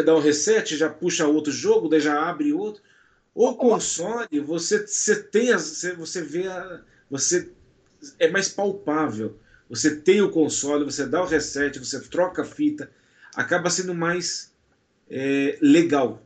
dá 0.02 0.14
um 0.14 0.20
reset, 0.20 0.76
já 0.76 0.88
puxa 0.88 1.26
outro 1.26 1.52
jogo, 1.52 1.88
daí 1.88 2.00
já 2.00 2.28
abre 2.28 2.52
outro. 2.52 2.82
O 3.34 3.54
console, 3.54 4.40
você, 4.40 4.86
você 4.86 5.22
tem 5.22 5.52
as, 5.52 5.82
você 5.96 6.22
vê 6.22 6.46
a, 6.46 6.82
você 7.10 7.50
é 8.18 8.28
mais 8.28 8.48
palpável. 8.48 9.38
Você 9.68 9.96
tem 9.96 10.20
o 10.20 10.30
console, 10.30 10.84
você 10.84 11.06
dá 11.06 11.22
o 11.22 11.26
reset, 11.26 11.78
você 11.78 12.00
troca 12.00 12.42
a 12.42 12.44
fita, 12.44 12.90
acaba 13.34 13.70
sendo 13.70 13.94
mais 13.94 14.52
é, 15.10 15.58
legal. 15.60 16.22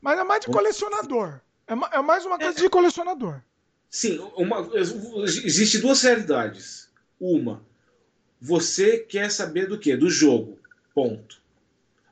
Mas 0.00 0.18
é 0.18 0.24
mais 0.24 0.40
de 0.40 0.46
colecionador. 0.46 1.40
É, 1.66 1.72
é 1.98 2.02
mais 2.02 2.24
uma 2.24 2.38
coisa 2.38 2.58
é, 2.58 2.62
de 2.62 2.68
colecionador. 2.68 3.40
Sim, 3.88 4.18
uma, 4.36 4.70
existe 4.74 5.78
duas 5.78 6.02
realidades. 6.02 6.88
Uma, 7.18 7.62
você 8.40 8.98
quer 8.98 9.30
saber 9.30 9.66
do 9.66 9.78
que? 9.78 9.96
Do 9.96 10.08
jogo. 10.08 10.58
Ponto. 10.94 11.39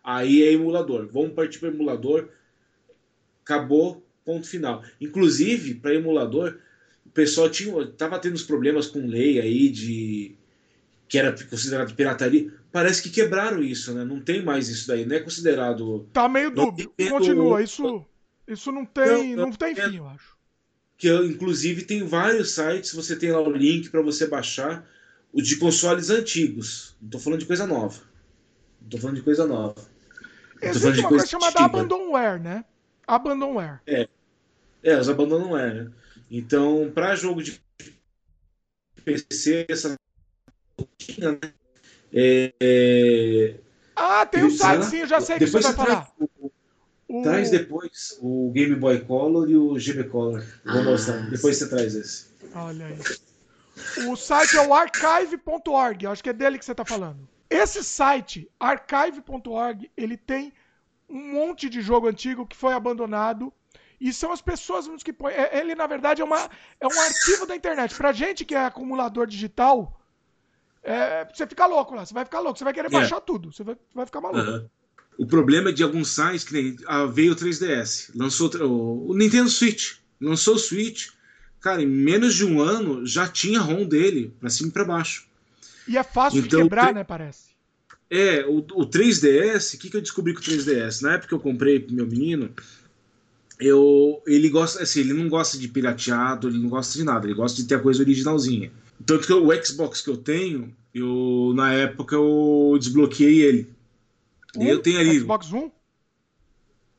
Aí 0.09 0.43
é 0.43 0.53
emulador. 0.55 1.07
Vamos 1.13 1.35
partir 1.35 1.59
para 1.59 1.69
emulador. 1.69 2.31
Acabou, 3.45 4.03
ponto 4.25 4.49
final. 4.49 4.83
Inclusive, 4.99 5.75
para 5.75 5.95
emulador, 5.95 6.59
o 7.05 7.11
pessoal 7.11 7.51
tinha, 7.51 7.87
tava 7.89 8.19
tendo 8.19 8.33
uns 8.33 8.43
problemas 8.43 8.87
com 8.87 9.07
lei 9.07 9.39
aí 9.39 9.69
de 9.69 10.35
que 11.07 11.19
era 11.19 11.31
considerado 11.45 11.95
pirataria. 11.95 12.51
Parece 12.73 13.03
que 13.03 13.11
quebraram 13.11 13.63
isso, 13.63 13.93
né? 13.93 14.03
Não 14.03 14.19
tem 14.19 14.43
mais 14.43 14.71
isso 14.71 14.89
daí, 14.89 15.05
não 15.05 15.15
é 15.15 15.21
considerado. 15.21 16.09
Tá 16.11 16.27
meio 16.27 16.51
dúbio. 16.51 16.91
Continua, 17.11 17.63
isso, 17.63 18.07
isso 18.47 18.73
não 18.73 18.87
tem, 18.87 19.37
não, 19.37 19.37
não, 19.37 19.47
não 19.49 19.53
tem 19.53 19.75
fim, 19.75 19.99
eu 19.99 20.07
acho. 20.07 20.39
Que 20.97 21.15
inclusive 21.27 21.83
tem 21.83 22.03
vários 22.03 22.53
sites, 22.53 22.95
você 22.95 23.15
tem 23.15 23.31
lá 23.31 23.43
o 23.43 23.53
link 23.53 23.91
para 23.91 24.01
você 24.01 24.27
baixar 24.27 24.89
o 25.35 25.43
de 25.43 25.57
consoles 25.57 26.09
antigos. 26.09 26.97
Não 26.99 27.11
tô 27.11 27.19
falando 27.19 27.41
de 27.41 27.47
coisa 27.47 27.67
nova. 27.67 28.01
Não 28.81 28.89
tô 28.89 28.97
falando 28.97 29.17
de 29.17 29.23
coisa 29.23 29.47
nova. 29.47 29.98
Existe 30.61 31.01
uma 31.01 31.09
coisa, 31.09 31.27
chamada 31.27 31.61
Abandonware, 31.61 32.41
né? 32.41 32.65
Abandonware. 33.07 33.81
É. 33.87 34.09
É, 34.83 34.99
os 34.99 35.09
Abandonware, 35.09 35.75
né? 35.75 35.91
Então, 36.31 36.91
para 36.95 37.15
jogo 37.17 37.43
de 37.43 37.61
PC, 39.05 39.67
essa 39.69 39.97
né? 41.19 41.39
É, 42.13 42.53
é... 42.61 43.55
Ah, 43.97 44.25
tem 44.27 44.45
um 44.45 44.51
site 44.51 44.85
sim, 44.85 44.99
eu 44.99 45.07
já 45.07 45.21
sei 45.21 45.39
depois 45.39 45.65
que 45.67 45.73
você 45.73 45.77
vai 45.77 45.87
falar. 45.87 46.13
O, 46.19 46.51
o... 47.09 47.23
Traz 47.23 47.51
depois 47.51 48.19
o 48.21 48.51
Game 48.53 48.75
Boy 48.77 49.01
Color 49.01 49.51
e 49.51 49.57
o 49.57 49.79
GB 49.79 50.05
Color. 50.05 50.45
Vou 50.65 50.81
ah, 50.81 50.85
mostrar. 50.85 51.31
Depois 51.31 51.57
você 51.57 51.69
traz 51.69 51.95
esse. 51.95 52.27
Olha 52.55 52.87
aí. 52.87 52.99
O 54.09 54.17
site 54.17 54.57
é 54.57 54.67
o 54.67 54.75
archive.org, 54.75 56.07
acho 56.07 56.23
que 56.23 56.31
é 56.31 56.33
dele 56.33 56.59
que 56.59 56.65
você 56.65 56.73
está 56.73 56.85
falando. 56.85 57.29
Esse 57.51 57.83
site, 57.83 58.51
archive.org, 58.61 59.91
ele 59.97 60.17
tem 60.17 60.53
um 61.09 61.33
monte 61.33 61.69
de 61.69 61.81
jogo 61.81 62.07
antigo 62.07 62.47
que 62.47 62.57
foi 62.57 62.75
abandonado 62.75 63.53
e 64.01 64.13
são 64.13 64.31
as 64.33 64.41
pessoas 64.41 65.03
que 65.03 65.13
põem. 65.13 65.33
É, 65.35 65.59
ele, 65.59 65.75
na 65.75 65.87
verdade, 65.87 66.21
é, 66.21 66.25
uma, 66.25 66.51
é 66.81 66.87
um 66.87 67.01
arquivo 67.01 67.47
da 67.47 67.57
internet. 67.57 67.95
Pra 67.95 68.13
gente 68.13 68.45
que 68.45 68.55
é 68.55 68.65
acumulador 68.65 69.27
digital, 69.27 70.01
é, 70.83 71.27
você 71.33 71.47
fica 71.47 71.67
louco 71.67 71.95
lá. 71.95 72.05
Você 72.05 72.15
vai 72.15 72.25
ficar 72.25 72.41
louco. 72.41 72.59
Você 72.59 72.65
vai 72.65 72.75
querer 72.75 72.89
é. 72.89 72.91
baixar 72.91 73.21
tudo. 73.21 73.53
Você 73.53 73.65
vai, 73.65 73.77
vai 73.95 74.07
ficar 74.07 74.21
maluco. 74.21 74.51
Uhum. 74.51 74.69
O 75.19 75.27
problema 75.27 75.71
é 75.71 75.73
de 75.73 75.83
alguns 75.83 76.15
sites 76.15 76.45
que 76.45 76.53
nem 76.53 76.77
ah, 76.87 77.05
veio 77.05 77.33
o 77.33 77.37
3DS, 77.37 78.13
lançou 78.15 78.49
o, 78.65 79.11
o 79.11 79.15
Nintendo 79.17 79.49
Switch, 79.49 79.97
lançou 80.21 80.55
o 80.55 80.59
Switch, 80.59 81.09
cara, 81.61 81.83
em 81.83 81.87
menos 81.87 82.37
de 82.37 82.45
um 82.45 82.61
ano 82.61 83.05
já 83.05 83.27
tinha 83.27 83.61
ROM 83.61 83.85
dele, 83.85 84.33
pra 84.39 84.49
cima 84.49 84.69
e 84.69 84.73
pra 84.73 84.85
baixo. 84.85 85.29
E 85.89 85.97
é 85.97 86.03
fácil 86.03 86.41
então, 86.41 86.59
de 86.59 86.65
quebrar, 86.65 86.93
né, 86.93 87.03
parece. 87.03 87.49
É, 88.11 88.45
o, 88.47 88.59
o 88.59 88.87
3DS, 88.87 89.75
o 89.75 89.79
que, 89.79 89.91
que 89.91 89.97
eu 89.97 90.01
descobri 90.01 90.33
com 90.33 90.41
o 90.41 90.43
3DS? 90.43 91.03
Na 91.03 91.15
época 91.15 91.29
que 91.29 91.35
eu 91.35 91.41
comprei 91.41 91.81
pro 91.81 91.95
meu 91.95 92.07
menino, 92.07 92.51
eu, 93.59 94.23
ele 94.27 94.49
gosta, 94.49 94.83
assim, 94.83 95.01
ele 95.01 95.13
não 95.13 95.29
gosta 95.29 95.59
de 95.59 95.69
pirateado, 95.69 96.49
ele 96.49 96.59
não 96.59 96.69
gosta 96.69 96.97
de 96.97 97.05
nada, 97.05 97.27
ele 97.27 97.35
gosta 97.35 97.61
de 97.61 97.67
ter 97.67 97.75
a 97.75 97.81
coisa 97.81 98.03
originalzinha. 98.03 98.71
Tanto 99.05 99.27
que 99.27 99.33
o 99.33 99.65
Xbox 99.65 100.01
que 100.01 100.11
eu 100.11 100.17
tenho, 100.17 100.75
eu 100.95 101.53
na 101.55 101.73
época 101.73 102.15
eu 102.15 102.77
desbloqueei 102.79 103.43
ele. 103.43 103.71
Um? 104.57 104.65
Eu 104.65 104.81
tenho 104.81 104.99
ali. 104.99 105.21
Xbox 105.21 105.53
One? 105.53 105.73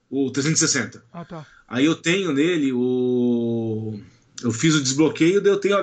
O 0.09 0.31
360. 0.31 1.03
Ah, 1.11 1.25
tá. 1.25 1.45
Aí 1.67 1.85
eu 1.85 1.95
tenho 1.95 2.31
nele 2.31 2.71
o. 2.73 3.99
Eu 4.41 4.51
fiz 4.51 4.73
o 4.73 4.81
desbloqueio, 4.81 5.41
daí 5.41 5.51
eu 5.51 5.59
tenho 5.59 5.75
um 5.75 5.79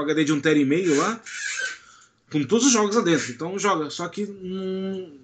HD 0.00 0.24
de 0.24 0.32
1 0.32 0.40
TB 0.40 0.60
e 0.60 0.64
meio 0.64 0.96
lá, 0.98 1.22
com 2.32 2.42
todos 2.44 2.66
os 2.66 2.72
jogos 2.72 2.96
lá 2.96 3.02
dentro. 3.02 3.30
Então 3.30 3.58
joga. 3.58 3.90
Só 3.90 4.08
que 4.08 4.24
hum, 4.24 5.18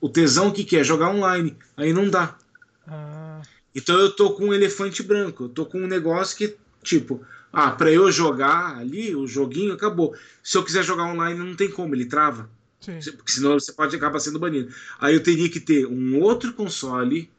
o 0.00 0.08
tesão 0.08 0.50
que 0.50 0.64
quer? 0.64 0.82
Jogar 0.82 1.10
online. 1.10 1.56
Aí 1.76 1.92
não 1.92 2.08
dá. 2.08 2.36
Ah. 2.86 3.42
Então 3.74 3.96
eu 3.98 4.10
tô 4.10 4.30
com 4.34 4.46
um 4.46 4.54
elefante 4.54 5.02
branco. 5.02 5.44
Eu 5.44 5.48
tô 5.48 5.66
com 5.66 5.78
um 5.78 5.86
negócio 5.86 6.36
que, 6.36 6.56
tipo, 6.82 7.20
ah, 7.52 7.70
para 7.70 7.92
eu 7.92 8.10
jogar 8.10 8.78
ali, 8.78 9.14
o 9.14 9.26
joguinho 9.26 9.74
acabou. 9.74 10.16
Se 10.42 10.56
eu 10.56 10.64
quiser 10.64 10.82
jogar 10.82 11.04
online, 11.04 11.38
não 11.38 11.54
tem 11.54 11.70
como, 11.70 11.94
ele 11.94 12.06
trava. 12.06 12.48
Sim. 12.80 12.98
Porque 13.16 13.32
senão 13.32 13.58
você 13.58 13.72
pode 13.72 13.94
acabar 13.94 14.18
sendo 14.18 14.38
banido. 14.38 14.72
Aí 14.98 15.14
eu 15.14 15.22
teria 15.22 15.48
que 15.48 15.60
ter 15.60 15.86
um 15.86 16.20
outro 16.20 16.52
console 16.52 17.30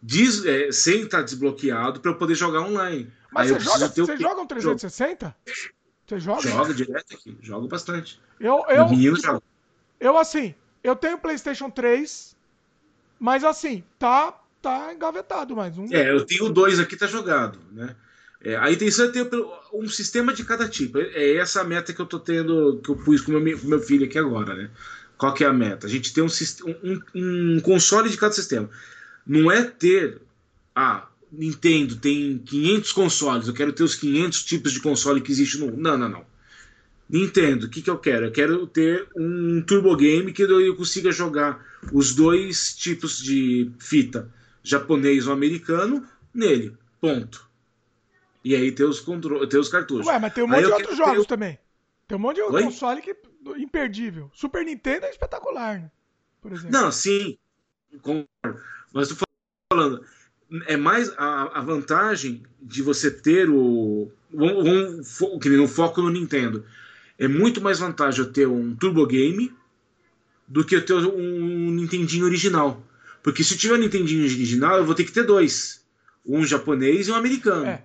des, 0.00 0.44
é, 0.44 0.72
sem 0.72 1.02
estar 1.02 1.22
desbloqueado 1.22 2.00
para 2.00 2.10
eu 2.10 2.16
poder 2.16 2.34
jogar 2.34 2.62
online. 2.62 3.10
Mas 3.30 3.50
Aí 3.50 3.58
você, 3.58 3.64
joga, 3.64 3.88
você 3.88 4.16
joga 4.16 4.40
um 4.40 4.46
360? 4.46 5.36
Você 6.12 6.20
joga? 6.20 6.42
Joga 6.42 6.74
direto 6.74 7.14
aqui, 7.14 7.36
jogo 7.40 7.68
bastante. 7.68 8.20
Eu, 8.38 8.64
eu, 8.68 8.88
menino 8.88 9.16
joga. 9.16 9.42
Eu, 9.98 10.18
assim, 10.18 10.54
eu 10.84 10.94
tenho 10.94 11.16
PlayStation 11.16 11.70
3, 11.70 12.36
mas 13.18 13.44
assim, 13.44 13.82
tá, 13.98 14.38
tá 14.60 14.92
engavetado 14.92 15.56
mais 15.56 15.78
um. 15.78 15.86
É, 15.90 16.10
eu 16.10 16.26
tenho 16.26 16.50
dois 16.50 16.78
aqui, 16.78 16.96
tá 16.96 17.06
jogado, 17.06 17.58
né? 17.70 17.96
É, 18.44 18.56
a 18.56 18.70
intenção 18.70 19.06
é 19.06 19.08
ter 19.10 19.26
um 19.72 19.88
sistema 19.88 20.34
de 20.34 20.44
cada 20.44 20.68
tipo. 20.68 20.98
É, 20.98 21.04
é 21.14 21.36
essa 21.36 21.62
a 21.62 21.64
meta 21.64 21.94
que 21.94 22.00
eu 22.00 22.06
tô 22.06 22.18
tendo, 22.18 22.80
que 22.84 22.90
eu 22.90 22.96
pus 22.96 23.22
com 23.22 23.32
o 23.32 23.40
meu, 23.40 23.58
com 23.58 23.68
meu 23.68 23.80
filho 23.80 24.04
aqui 24.04 24.18
agora, 24.18 24.54
né? 24.54 24.70
Qual 25.16 25.32
que 25.32 25.44
é 25.44 25.46
a 25.46 25.52
meta? 25.52 25.86
A 25.86 25.90
gente 25.90 26.12
tem 26.12 26.22
um, 26.22 26.28
um, 26.84 27.00
um 27.14 27.60
console 27.60 28.10
de 28.10 28.18
cada 28.18 28.34
sistema. 28.34 28.68
Não 29.26 29.50
é 29.50 29.62
ter. 29.62 30.20
Ah, 30.74 31.06
Nintendo 31.32 31.96
tem 31.96 32.38
500 32.38 32.92
consoles, 32.92 33.48
eu 33.48 33.54
quero 33.54 33.72
ter 33.72 33.82
os 33.82 33.94
500 33.94 34.44
tipos 34.44 34.72
de 34.72 34.80
console 34.80 35.22
que 35.22 35.32
existe 35.32 35.58
no. 35.58 35.74
Não, 35.74 35.96
não, 35.96 36.08
não. 36.08 36.26
Nintendo, 37.08 37.66
o 37.66 37.70
que, 37.70 37.80
que 37.80 37.90
eu 37.90 37.98
quero? 37.98 38.26
Eu 38.26 38.32
quero 38.32 38.66
ter 38.66 39.08
um 39.16 39.62
Turbo 39.62 39.96
Game 39.96 40.32
que 40.32 40.42
eu 40.42 40.76
consiga 40.76 41.10
jogar 41.10 41.64
os 41.92 42.14
dois 42.14 42.74
tipos 42.76 43.18
de 43.18 43.70
fita, 43.78 44.30
japonês 44.62 45.26
ou 45.26 45.32
americano, 45.32 46.06
nele. 46.34 46.76
Ponto. 47.00 47.50
E 48.44 48.54
aí 48.54 48.72
tem 48.72 48.86
os, 48.86 49.00
contro... 49.00 49.46
tem 49.46 49.58
os 49.58 49.68
cartuchos. 49.68 50.06
Ué, 50.06 50.18
mas 50.18 50.32
tem 50.34 50.44
um 50.44 50.48
monte 50.48 50.58
aí 50.58 50.66
de 50.66 50.72
outros 50.72 50.96
jogos 50.96 51.26
também. 51.26 51.58
Tem 52.06 52.16
um 52.16 52.20
monte 52.20 52.36
de 52.36 52.42
Oi? 52.42 52.62
console 52.62 53.00
que 53.00 53.16
imperdível. 53.56 54.30
Super 54.34 54.64
Nintendo 54.64 55.06
é 55.06 55.10
espetacular, 55.10 55.80
né? 55.80 55.90
Por 56.40 56.52
exemplo. 56.52 56.70
Não, 56.70 56.92
sim. 56.92 57.38
Concordo. 58.00 58.60
Mas 58.92 59.08
tô 59.08 59.16
falando. 59.72 60.04
É 60.66 60.76
mais 60.76 61.10
a, 61.16 61.58
a 61.58 61.60
vantagem 61.62 62.42
de 62.60 62.82
você 62.82 63.10
ter 63.10 63.48
o. 63.48 64.10
Vamos, 64.32 65.20
um 65.20 65.68
foco 65.68 66.02
no 66.02 66.10
Nintendo. 66.10 66.64
É 67.18 67.28
muito 67.28 67.60
mais 67.60 67.78
vantagem 67.78 68.24
eu 68.24 68.32
ter 68.32 68.46
um 68.46 68.74
Turbo 68.74 69.06
Game 69.06 69.52
do 70.48 70.64
que 70.64 70.74
eu 70.74 70.84
ter 70.84 70.94
um 70.94 71.70
Nintendinho 71.70 72.24
original. 72.24 72.82
Porque 73.22 73.44
se 73.44 73.56
tiver 73.56 73.74
um 73.74 73.78
Nintendinho 73.78 74.24
original, 74.24 74.78
eu 74.78 74.84
vou 74.84 74.94
ter 74.94 75.04
que 75.04 75.12
ter 75.12 75.22
dois. 75.22 75.84
Um 76.24 76.44
japonês 76.44 77.08
e 77.08 77.12
um 77.12 77.14
americano. 77.14 77.66
É. 77.66 77.84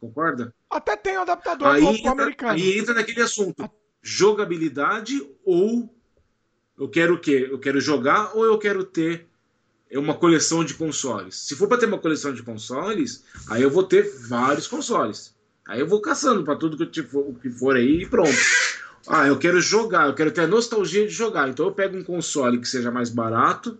Concorda? 0.00 0.54
Até 0.70 0.96
tem 0.96 1.18
um 1.18 1.22
adaptador 1.22 1.68
aí 1.68 1.84
entra, 1.84 2.10
americano. 2.10 2.52
Aí 2.52 2.78
entra 2.78 2.94
naquele 2.94 3.22
assunto. 3.22 3.68
Jogabilidade 4.02 5.26
ou 5.44 5.92
eu 6.78 6.88
quero 6.88 7.14
o 7.14 7.18
quê? 7.18 7.48
Eu 7.50 7.58
quero 7.58 7.80
jogar 7.80 8.36
ou 8.36 8.44
eu 8.44 8.58
quero 8.58 8.84
ter 8.84 9.26
uma 9.92 10.14
coleção 10.14 10.64
de 10.64 10.74
consoles? 10.74 11.36
Se 11.36 11.54
for 11.54 11.68
para 11.68 11.78
ter 11.78 11.86
uma 11.86 11.98
coleção 11.98 12.32
de 12.32 12.42
consoles, 12.42 13.24
aí 13.48 13.62
eu 13.62 13.70
vou 13.70 13.84
ter 13.84 14.10
vários 14.28 14.66
consoles. 14.66 15.34
Aí 15.66 15.80
eu 15.80 15.86
vou 15.86 16.00
caçando 16.00 16.44
para 16.44 16.56
tudo 16.56 16.86
que, 16.86 17.02
for, 17.02 17.34
que 17.40 17.50
for 17.50 17.76
aí 17.76 18.02
e 18.02 18.06
pronto. 18.06 18.36
Ah, 19.08 19.26
eu 19.26 19.38
quero 19.38 19.60
jogar, 19.60 20.08
eu 20.08 20.14
quero 20.14 20.30
ter 20.30 20.42
a 20.42 20.46
nostalgia 20.46 21.06
de 21.06 21.12
jogar. 21.12 21.48
Então 21.48 21.66
eu 21.66 21.72
pego 21.72 21.96
um 21.96 22.04
console 22.04 22.58
que 22.58 22.68
seja 22.68 22.90
mais 22.90 23.10
barato, 23.10 23.78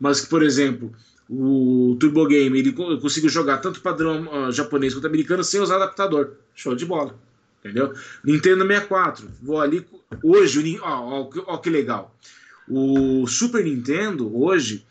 mas 0.00 0.20
que, 0.20 0.28
por 0.28 0.42
exemplo, 0.42 0.92
o 1.28 1.96
Turbo 1.98 2.26
Game, 2.26 2.58
ele, 2.58 2.74
eu 2.76 2.98
consigo 2.98 3.28
jogar 3.28 3.58
tanto 3.58 3.80
padrão 3.80 4.26
uh, 4.26 4.52
japonês 4.52 4.94
quanto 4.94 5.06
americano 5.06 5.44
sem 5.44 5.60
usar 5.60 5.76
adaptador. 5.76 6.32
Show 6.54 6.74
de 6.74 6.84
bola. 6.84 7.18
Entendeu? 7.60 7.94
Nintendo 8.24 8.66
64. 8.66 9.28
Vou 9.40 9.60
ali. 9.60 9.86
Hoje, 10.22 10.78
ó, 10.82 11.22
ó, 11.22 11.30
ó 11.46 11.56
que 11.58 11.70
legal. 11.70 12.14
O 12.68 13.26
Super 13.26 13.64
Nintendo, 13.64 14.36
hoje, 14.36 14.84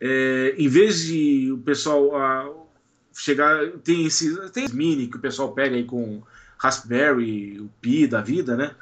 é, 0.00 0.54
em 0.56 0.68
vez 0.68 1.02
de 1.02 1.52
o 1.52 1.58
pessoal 1.58 2.08
uh, 2.08 2.66
chegar. 3.12 3.68
Tem 3.84 4.06
esse. 4.06 4.50
Tem 4.50 4.68
mini 4.68 5.08
que 5.08 5.16
o 5.16 5.20
pessoal 5.20 5.52
pega 5.52 5.76
aí 5.76 5.84
com 5.84 6.22
Raspberry, 6.56 7.60
o 7.60 7.70
Pi 7.80 8.06
da 8.06 8.20
vida, 8.20 8.56
né? 8.56 8.74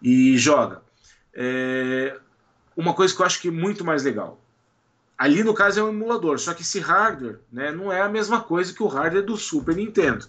E 0.00 0.36
joga. 0.38 0.82
É, 1.34 2.18
uma 2.76 2.94
coisa 2.94 3.14
que 3.14 3.20
eu 3.20 3.26
acho 3.26 3.40
que 3.40 3.48
é 3.48 3.50
muito 3.50 3.84
mais 3.84 4.02
legal 4.02 4.42
Ali 5.18 5.42
no 5.42 5.54
caso 5.54 5.80
é 5.80 5.82
um 5.82 5.88
emulador, 5.88 6.38
só 6.38 6.52
que 6.52 6.60
esse 6.60 6.78
hardware 6.78 7.40
né, 7.50 7.72
não 7.72 7.90
é 7.90 8.02
a 8.02 8.08
mesma 8.08 8.42
coisa 8.42 8.72
que 8.72 8.82
o 8.82 8.86
hardware 8.86 9.24
do 9.24 9.36
Super 9.36 9.74
Nintendo. 9.74 10.28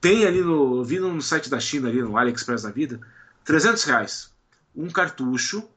Tem 0.00 0.24
ali 0.24 0.40
no. 0.40 0.84
Vi 0.84 0.98
no 1.00 1.20
site 1.20 1.50
da 1.50 1.58
China, 1.58 1.88
ali 1.88 2.00
no 2.00 2.16
AliExpress 2.16 2.62
da 2.62 2.70
vida, 2.70 3.00
300 3.44 3.82
reais. 3.84 4.32
Um 4.74 4.88
cartucho, 4.88 5.68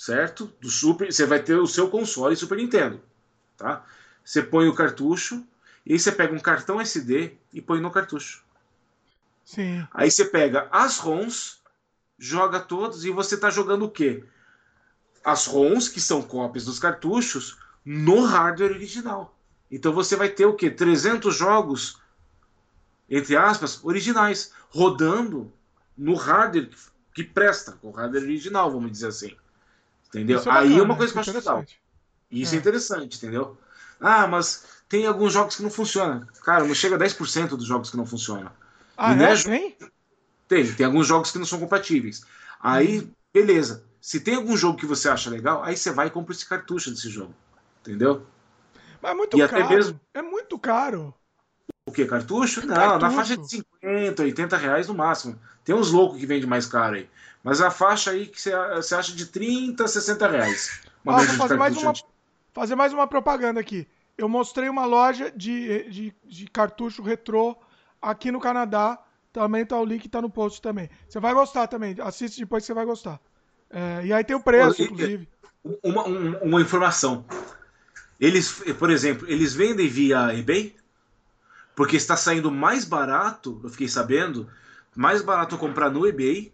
certo? 0.00 0.50
Do 0.62 0.70
Super. 0.70 1.12
Você 1.12 1.26
vai 1.26 1.42
ter 1.42 1.56
o 1.56 1.66
seu 1.66 1.90
console 1.90 2.34
Super 2.34 2.56
Nintendo. 2.56 3.02
Tá? 3.58 3.84
Você 4.24 4.42
põe 4.42 4.66
o 4.66 4.74
cartucho, 4.74 5.44
e 5.84 5.92
aí 5.92 5.98
você 5.98 6.10
pega 6.10 6.34
um 6.34 6.40
cartão 6.40 6.80
SD 6.80 7.34
e 7.52 7.60
põe 7.60 7.80
no 7.80 7.90
cartucho. 7.90 8.42
Sim. 9.44 9.86
Aí 9.92 10.10
você 10.10 10.24
pega 10.24 10.68
as 10.70 10.96
ROMs, 10.98 11.58
joga 12.18 12.60
todos 12.60 13.04
e 13.04 13.10
você 13.10 13.34
está 13.34 13.50
jogando 13.50 13.84
o 13.84 13.90
quê? 13.90 14.24
as 15.22 15.46
ROMs, 15.46 15.90
que 15.90 16.00
são 16.00 16.22
cópias 16.22 16.64
dos 16.64 16.78
cartuchos, 16.78 17.58
no 17.84 18.24
hardware 18.24 18.72
original. 18.72 19.36
Então 19.70 19.92
você 19.92 20.16
vai 20.16 20.30
ter 20.30 20.46
o 20.46 20.54
que? 20.54 20.70
300 20.70 21.36
jogos, 21.36 22.00
entre 23.06 23.36
aspas, 23.36 23.84
originais, 23.84 24.54
rodando 24.70 25.52
no 25.94 26.14
hardware 26.14 26.70
que 27.12 27.22
presta, 27.22 27.78
o 27.82 27.90
hardware 27.90 28.22
original, 28.22 28.70
vamos 28.70 28.90
dizer 28.90 29.08
assim. 29.08 29.36
Entendeu? 30.10 30.40
É 30.40 30.44
bacana, 30.44 30.60
Aí 30.60 30.78
é 30.78 30.82
uma 30.82 30.96
coisa 30.96 31.12
que 31.12 31.18
eu 31.18 31.22
acho 31.22 31.32
legal. 31.32 31.64
Isso 32.30 32.54
é. 32.54 32.56
é 32.56 32.60
interessante, 32.60 33.16
entendeu? 33.16 33.56
Ah, 34.00 34.26
mas 34.26 34.64
tem 34.88 35.06
alguns 35.06 35.32
jogos 35.32 35.56
que 35.56 35.62
não 35.62 35.70
funcionam. 35.70 36.26
Cara, 36.44 36.64
não 36.64 36.74
chega 36.74 36.96
a 36.96 36.98
10% 36.98 37.48
dos 37.48 37.64
jogos 37.64 37.90
que 37.90 37.96
não 37.96 38.06
funcionam. 38.06 38.50
Ah, 38.96 39.14
é? 39.14 39.32
é? 39.32 39.36
Tem? 39.36 39.76
Tem, 40.48 40.74
tem 40.74 40.86
alguns 40.86 41.06
jogos 41.06 41.30
que 41.30 41.38
não 41.38 41.46
são 41.46 41.60
compatíveis. 41.60 42.22
Aí, 42.60 43.00
hum. 43.00 43.10
beleza. 43.32 43.84
Se 44.00 44.18
tem 44.18 44.34
algum 44.34 44.56
jogo 44.56 44.78
que 44.78 44.86
você 44.86 45.08
acha 45.08 45.30
legal, 45.30 45.62
aí 45.62 45.76
você 45.76 45.92
vai 45.92 46.08
e 46.08 46.10
compra 46.10 46.34
esse 46.34 46.46
cartucho 46.46 46.90
desse 46.90 47.08
jogo. 47.08 47.34
Entendeu? 47.82 48.26
Mas 49.00 49.12
é 49.12 49.14
muito 49.14 49.38
e 49.38 49.48
caro. 49.48 49.68
Mesmo... 49.68 50.00
É 50.12 50.22
muito 50.22 50.58
caro. 50.58 51.14
O 51.86 51.92
que? 51.92 52.04
Cartucho? 52.06 52.66
Não, 52.66 52.74
cartucho. 52.74 53.00
na 53.00 53.10
faixa 53.10 53.36
de 53.36 53.48
50, 53.48 54.22
80 54.22 54.56
reais 54.56 54.88
no 54.88 54.94
máximo. 54.94 55.38
Tem 55.64 55.74
uns 55.74 55.90
loucos 55.90 56.18
que 56.18 56.26
vende 56.26 56.46
mais 56.46 56.66
caro 56.66 56.96
aí. 56.96 57.08
Mas 57.42 57.60
a 57.60 57.70
faixa 57.70 58.10
aí 58.10 58.26
que 58.26 58.40
você, 58.40 58.52
acha 58.94 59.12
de 59.12 59.26
30, 59.26 59.86
60 59.86 60.28
reais. 60.28 60.80
Uma 61.04 61.24
vou 61.24 61.36
fazer 61.36 61.56
mais, 61.56 61.76
uma, 61.76 61.92
fazer 62.52 62.74
mais 62.74 62.92
uma 62.92 63.06
propaganda 63.06 63.58
aqui. 63.60 63.88
Eu 64.16 64.28
mostrei 64.28 64.68
uma 64.68 64.84
loja 64.84 65.32
de, 65.34 65.88
de, 65.90 66.14
de 66.24 66.46
cartucho 66.46 67.02
retrô 67.02 67.56
aqui 68.00 68.30
no 68.30 68.40
Canadá. 68.40 68.98
Também 69.32 69.64
tá 69.64 69.78
o 69.78 69.84
link, 69.84 70.08
tá 70.08 70.20
no 70.20 70.28
post 70.28 70.60
também. 70.60 70.90
Você 71.08 71.18
vai 71.18 71.32
gostar 71.32 71.66
também. 71.66 71.96
Assiste 72.00 72.40
depois 72.40 72.62
que 72.62 72.66
você 72.66 72.74
vai 72.74 72.84
gostar. 72.84 73.18
É, 73.70 74.04
e 74.04 74.12
aí 74.12 74.24
tem 74.24 74.36
o 74.36 74.42
preço, 74.42 74.82
inclusive. 74.82 75.28
Uma, 75.82 76.04
uma 76.04 76.60
informação. 76.60 77.24
Eles, 78.18 78.52
por 78.78 78.90
exemplo, 78.90 79.26
eles 79.30 79.54
vendem 79.54 79.88
via 79.88 80.34
eBay? 80.36 80.76
Porque 81.74 81.96
está 81.96 82.16
saindo 82.16 82.50
mais 82.50 82.84
barato, 82.84 83.58
eu 83.64 83.70
fiquei 83.70 83.88
sabendo, 83.88 84.46
mais 84.94 85.22
barato 85.22 85.56
comprar 85.56 85.88
no 85.88 86.06
eBay 86.06 86.52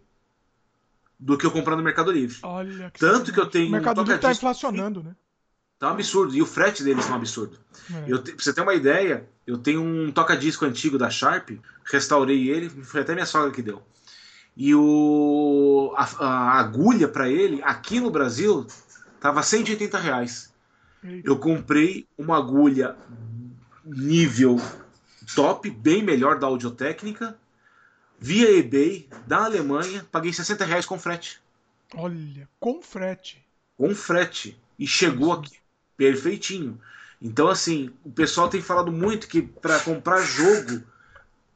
do 1.18 1.38
que 1.38 1.46
eu 1.46 1.50
comprar 1.50 1.76
no 1.76 1.82
Mercado 1.82 2.10
Livre. 2.10 2.38
Olha 2.42 2.90
que 2.90 3.00
Tanto 3.00 3.32
que 3.32 3.40
eu 3.40 3.46
tenho. 3.46 3.68
O 3.68 3.72
Mercado 3.72 4.00
um 4.00 4.02
Livre 4.02 4.16
está 4.16 4.32
inflacionando, 4.32 5.02
né? 5.02 5.14
Tá 5.78 5.88
um 5.88 5.92
absurdo. 5.92 6.34
E 6.34 6.40
o 6.40 6.46
frete 6.46 6.82
deles 6.82 7.06
é 7.06 7.10
um 7.10 7.14
absurdo. 7.14 7.58
É. 7.92 8.04
Eu, 8.12 8.22
pra 8.22 8.34
você 8.38 8.52
ter 8.52 8.62
uma 8.62 8.74
ideia, 8.74 9.28
eu 9.46 9.58
tenho 9.58 9.82
um 9.82 10.10
toca-disco 10.10 10.64
antigo 10.64 10.96
da 10.96 11.10
Sharp, 11.10 11.50
restaurei 11.84 12.48
ele, 12.48 12.70
foi 12.70 13.02
até 13.02 13.12
minha 13.12 13.26
sogra 13.26 13.50
que 13.50 13.62
deu. 13.62 13.82
E 14.56 14.74
o, 14.74 15.92
a, 15.96 16.04
a 16.04 16.58
agulha 16.58 17.06
para 17.06 17.28
ele, 17.28 17.60
aqui 17.62 18.00
no 18.00 18.10
Brasil, 18.10 18.66
tava 19.20 19.42
180 19.42 19.98
reais. 19.98 20.54
Eu 21.22 21.38
comprei 21.38 22.08
uma 22.18 22.38
agulha 22.38 22.96
nível 23.84 24.60
top, 25.34 25.70
bem 25.70 26.02
melhor 26.02 26.38
da 26.38 26.46
Audiotécnica, 26.46 27.36
via 28.18 28.58
eBay, 28.58 29.08
da 29.26 29.44
Alemanha, 29.44 30.06
paguei 30.10 30.32
60 30.32 30.64
reais 30.64 30.86
com 30.86 30.98
frete. 30.98 31.40
Olha, 31.94 32.48
com 32.58 32.82
frete. 32.82 33.44
Com 33.76 33.94
frete. 33.94 34.58
E 34.78 34.86
chegou 34.86 35.32
aqui 35.32 35.56
perfeitinho. 35.96 36.80
Então, 37.20 37.48
assim, 37.48 37.90
o 38.04 38.10
pessoal 38.10 38.48
tem 38.48 38.60
falado 38.60 38.92
muito 38.92 39.26
que 39.26 39.40
para 39.40 39.78
comprar 39.80 40.20
jogo, 40.20 40.82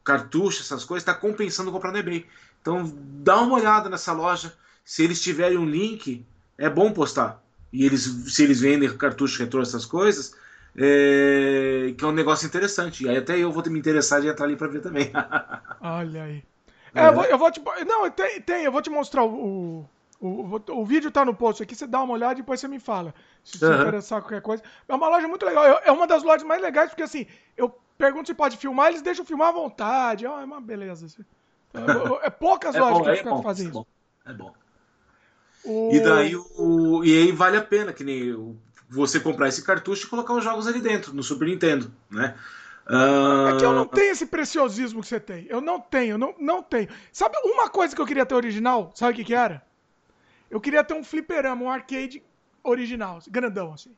cartucho, 0.03 0.63
essas 0.63 0.85
coisas, 0.85 1.03
está 1.03 1.15
compensando 1.15 1.71
comprar 1.71 1.93
no 1.93 1.99
eBay. 1.99 2.27
Então 2.61 2.93
dá 3.23 3.41
uma 3.41 3.57
olhada 3.57 3.89
nessa 3.89 4.13
loja. 4.13 4.53
Se 4.85 5.05
eles 5.05 5.21
tiverem 5.21 5.59
um 5.59 5.67
link, 5.67 6.25
é 6.59 6.69
bom 6.69 6.93
postar. 6.93 7.43
E 7.73 7.85
eles, 7.85 8.03
se 8.03 8.43
eles 8.43 8.61
vendem 8.61 8.95
cartucho 8.97 9.39
retrô, 9.39 9.63
essas 9.63 9.85
coisas, 9.85 10.35
é, 10.77 11.95
que 11.97 12.05
é 12.05 12.07
um 12.07 12.13
negócio 12.13 12.47
interessante. 12.47 13.05
E 13.05 13.09
aí 13.09 13.17
até 13.17 13.39
eu 13.39 13.53
vou 13.53 13.63
me 13.71 13.79
interessar 13.79 14.21
de 14.21 14.29
entrar 14.29 14.47
ali 14.47 14.57
para 14.57 14.69
ver 14.69 14.81
também. 14.81 15.13
Olha 15.81 16.25
aí. 16.25 16.50
É, 16.95 17.03
é. 17.03 17.09
Eu, 17.09 17.15
vou, 17.15 17.25
eu, 17.25 17.39
vou, 17.39 17.51
te. 17.51 17.63
Não, 17.87 18.11
tem, 18.11 18.41
tem, 18.41 18.65
eu 18.65 18.73
vou 18.73 18.83
te 18.83 18.91
mostrar 18.91 19.25
o, 19.25 19.87
o, 20.21 20.29
o, 20.29 20.63
o 20.81 20.85
vídeo 20.85 21.11
tá 21.11 21.25
no 21.25 21.35
post 21.35 21.63
aqui, 21.63 21.75
você 21.75 21.87
dá 21.87 22.03
uma 22.03 22.15
olhada 22.15 22.35
e 22.35 22.37
depois 22.37 22.61
você 22.61 22.69
me 22.69 22.79
fala. 22.79 23.15
Se 23.45 23.59
você 23.59 23.67
uhum. 23.67 23.83
interessar 23.83 24.21
qualquer 24.21 24.43
coisa. 24.43 24.63
É 24.89 24.95
uma 24.95 25.09
loja 25.09 25.27
muito 25.29 25.47
legal. 25.47 25.65
É 25.85 25.91
uma 25.91 26.07
das 26.07 26.23
lojas 26.23 26.43
mais 26.43 26.61
legais, 26.61 26.91
porque 26.91 27.03
assim, 27.03 27.27
eu 27.57 27.75
pergunto 27.97 28.29
se 28.29 28.35
pode 28.35 28.57
filmar, 28.57 28.89
eles 28.89 29.03
deixam 29.03 29.25
filmar 29.25 29.49
à 29.49 29.53
vontade. 29.53 30.27
É 30.27 30.31
uma 30.31 30.61
beleza. 30.61 31.07
Assim. 31.07 31.25
É, 31.75 32.27
é 32.27 32.31
poucas 32.31 32.75
é 32.77 32.81
lojas 32.81 33.21
que 33.21 33.29
é 33.29 33.43
fazem 33.43 33.69
isso. 33.69 33.87
É 34.27 34.33
bom. 34.33 34.53
O... 35.65 35.91
E 35.93 36.01
daí 36.01 36.37
o. 36.37 37.05
E 37.05 37.17
aí 37.17 37.33
vale 37.33 37.57
a 37.57 37.63
pena 37.63 37.93
que 37.93 38.05
nem 38.05 38.57
você 38.89 39.21
comprar 39.21 39.49
esse 39.49 39.63
cartucho 39.63 40.07
e 40.07 40.11
colocar 40.11 40.35
os 40.35 40.43
jogos 40.43 40.67
ali 40.67 40.81
dentro, 40.81 41.15
no 41.15 41.23
Super 41.23 41.47
Nintendo, 41.47 41.93
né? 42.11 42.35
É 42.93 43.57
que 43.57 43.65
eu 43.65 43.73
não 43.73 43.87
tenho 43.87 44.11
esse 44.11 44.27
preciosismo 44.27 45.01
que 45.01 45.07
você 45.07 45.21
tem. 45.21 45.47
Eu 45.49 45.61
não 45.61 45.81
tenho, 45.81 46.19
não, 46.19 46.35
não 46.39 46.63
tenho. 46.63 46.89
Sabe 47.13 47.37
uma 47.45 47.69
coisa 47.69 47.95
que 47.95 48.03
eu 48.03 48.07
queria 48.07 48.27
ter 48.27 48.35
original? 48.35 48.91
Sabe 48.95 49.13
o 49.13 49.17
que, 49.17 49.25
que 49.25 49.35
era? 49.35 49.63
Eu 50.51 50.61
queria 50.61 50.83
ter 50.83 50.95
um 50.95 51.05
fliperama, 51.05 51.63
um 51.63 51.71
arcade 51.71 52.23
original, 52.65 53.21
grandão, 53.31 53.73
assim. 53.73 53.95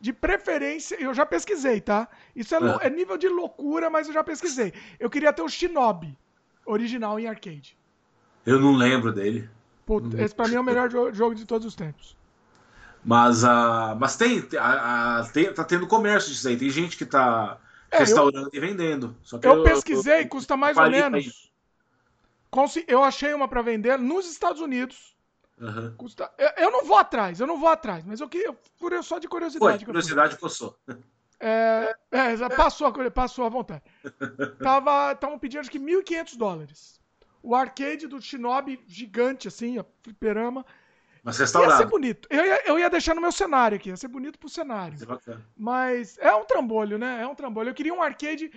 De 0.00 0.12
preferência, 0.12 1.00
eu 1.00 1.14
já 1.14 1.24
pesquisei, 1.24 1.80
tá? 1.80 2.08
Isso 2.34 2.54
é, 2.54 2.58
é. 2.58 2.86
é 2.88 2.90
nível 2.90 3.16
de 3.16 3.28
loucura, 3.28 3.88
mas 3.88 4.08
eu 4.08 4.12
já 4.12 4.24
pesquisei. 4.24 4.72
Eu 4.98 5.08
queria 5.08 5.32
ter 5.32 5.42
o 5.42 5.48
Shinobi 5.48 6.18
original 6.66 7.20
em 7.20 7.28
arcade. 7.28 7.78
Eu 8.44 8.60
não 8.60 8.74
lembro 8.74 9.12
dele. 9.12 9.48
Puta, 9.86 10.20
esse 10.20 10.34
pra 10.34 10.48
mim 10.48 10.56
é 10.56 10.60
o 10.60 10.64
melhor 10.64 10.90
jogo 10.90 11.34
de 11.34 11.44
todos 11.44 11.66
os 11.66 11.76
tempos. 11.76 12.16
Mas, 13.04 13.44
uh, 13.44 13.94
mas 13.98 14.16
tem, 14.16 14.44
a, 14.58 15.20
a, 15.20 15.24
tem, 15.28 15.52
tá 15.54 15.62
tendo 15.62 15.86
comércio 15.86 16.32
disso 16.32 16.48
aí. 16.48 16.56
Tem 16.56 16.68
gente 16.68 16.96
que 16.96 17.06
tá 17.06 17.58
é, 17.90 17.98
restaurando 17.98 18.50
eu, 18.52 18.56
e 18.56 18.60
vendendo. 18.60 19.16
eu, 19.42 19.54
eu, 19.54 19.62
pesquisei, 19.62 20.22
eu, 20.22 20.28
custa 20.28 20.56
mais 20.56 20.76
ou 20.76 20.90
menos. 20.90 21.50
Eu 22.86 23.02
achei 23.04 23.34
uma 23.34 23.48
para 23.48 23.62
vender 23.62 23.98
nos 23.98 24.30
Estados 24.30 24.60
Unidos. 24.60 25.14
Uhum. 25.58 25.94
Custa, 25.96 26.30
eu, 26.58 26.70
não 26.70 26.84
vou 26.84 26.98
atrás, 26.98 27.40
eu 27.40 27.46
não 27.46 27.58
vou 27.58 27.68
atrás, 27.68 28.04
mas 28.04 28.20
eu, 28.20 28.28
eu, 28.34 29.02
só 29.02 29.18
de 29.18 29.26
curiosidade. 29.26 29.78
Foi, 29.78 29.86
curiosidade 29.86 30.36
coçou. 30.36 30.78
É, 31.40 31.94
é, 32.10 32.48
passou, 32.50 32.92
passou 33.10 33.44
à 33.44 33.48
vontade. 33.48 33.82
Tava, 34.62 35.12
estavam 35.12 35.38
pedindo 35.38 35.60
acho 35.60 35.70
que 35.70 35.78
1.500 35.78 36.36
dólares. 36.36 37.00
O 37.42 37.54
arcade 37.54 38.06
do 38.06 38.20
Shinobi 38.20 38.82
gigante, 38.86 39.48
assim, 39.48 39.78
a 39.78 39.84
fliperama. 40.02 40.64
Mas 41.26 41.38
restaurado. 41.38 41.72
Ia 41.72 41.78
ser 41.78 41.86
bonito. 41.86 42.28
Eu 42.30 42.46
ia, 42.46 42.68
eu 42.68 42.78
ia 42.78 42.88
deixar 42.88 43.12
no 43.12 43.20
meu 43.20 43.32
cenário 43.32 43.74
aqui, 43.74 43.88
ia 43.88 43.96
ser 43.96 44.06
bonito 44.06 44.38
pro 44.38 44.48
cenário. 44.48 44.96
É 45.26 45.36
Mas 45.56 46.16
é 46.18 46.32
um 46.32 46.44
trambolho, 46.44 46.98
né? 46.98 47.20
É 47.20 47.26
um 47.26 47.34
trambolho. 47.34 47.68
Eu 47.68 47.74
queria 47.74 47.92
um 47.92 48.00
arcade. 48.00 48.48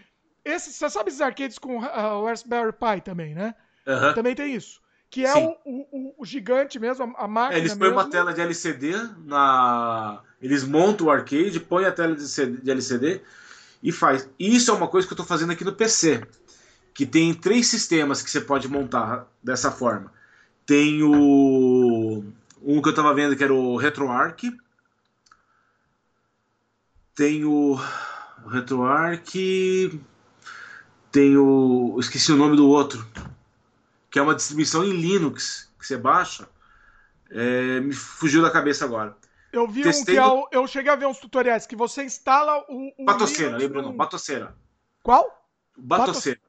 Esse, 0.45 0.71
você 0.71 0.87
sabe 0.87 1.09
esses 1.09 1.19
arcades 1.19 1.57
com 1.57 1.79
uh, 1.79 2.21
o 2.21 2.27
Raspberry 2.27 2.71
Pi 2.71 3.01
também, 3.03 3.33
né? 3.33 3.55
Uhum. 3.87 4.13
Também 4.13 4.35
tem 4.35 4.53
isso. 4.53 4.79
Que 5.09 5.25
é 5.25 5.35
o, 5.35 5.57
o, 5.65 6.15
o, 6.19 6.25
gigante 6.25 6.77
mesmo, 6.77 7.11
a 7.17 7.27
máquina. 7.27 7.57
É, 7.57 7.57
eles 7.57 7.73
põem 7.73 7.91
uma 7.91 8.07
tela 8.07 8.31
de 8.31 8.39
LCD 8.39 8.93
na. 9.25 10.21
Eles 10.39 10.63
montam 10.63 11.07
o 11.07 11.09
arcade, 11.09 11.59
põem 11.59 11.85
a 11.85 11.91
tela 11.91 12.15
de, 12.15 12.27
CD, 12.27 12.61
de 12.61 12.69
LCD 12.69 13.19
e 13.81 13.91
faz. 13.91 14.29
Isso 14.37 14.69
é 14.69 14.75
uma 14.75 14.87
coisa 14.87 15.07
que 15.07 15.13
eu 15.13 15.15
estou 15.15 15.25
fazendo 15.25 15.51
aqui 15.51 15.65
no 15.65 15.73
PC. 15.73 16.21
Que 16.93 17.07
tem 17.07 17.33
três 17.33 17.65
sistemas 17.65 18.21
que 18.21 18.29
você 18.29 18.39
pode 18.39 18.67
montar 18.67 19.25
dessa 19.43 19.71
forma. 19.71 20.13
Tem 20.67 21.01
o. 21.01 22.23
Um 22.61 22.81
que 22.81 22.89
eu 22.89 22.91
estava 22.91 23.13
vendo 23.13 23.35
que 23.35 23.43
era 23.43 23.53
o 23.53 23.77
RetroArch. 23.77 24.51
Tem 27.15 27.45
o. 27.45 27.79
RetroArch. 28.47 29.99
Tem 31.11 31.37
o. 31.37 31.97
Esqueci 31.99 32.31
o 32.31 32.37
nome 32.37 32.55
do 32.55 32.67
outro 32.67 33.05
que 34.09 34.17
é 34.17 34.21
uma 34.21 34.35
distribuição 34.35 34.83
em 34.83 34.91
Linux, 34.91 35.71
que 35.77 35.85
você 35.85 35.97
baixa. 35.97 36.47
É, 37.29 37.79
me 37.79 37.93
fugiu 37.93 38.41
da 38.41 38.49
cabeça 38.49 38.85
agora. 38.85 39.15
Eu 39.51 39.67
vi 39.67 39.83
Testei 39.83 40.15
um 40.15 40.17
que 40.17 40.19
é 40.19 40.25
o, 40.25 40.47
eu 40.51 40.67
cheguei 40.67 40.91
a 40.91 40.95
ver 40.95 41.05
uns 41.05 41.19
tutoriais 41.19 41.67
que 41.67 41.75
você 41.75 42.03
instala 42.03 42.65
o. 42.67 42.91
o 42.97 43.05
Batoceira, 43.05 43.57
lembra 43.57 43.81
não? 43.81 43.95
Batoceira. 43.95 44.55
Qual? 45.03 45.47
Batoceira. 45.77 46.39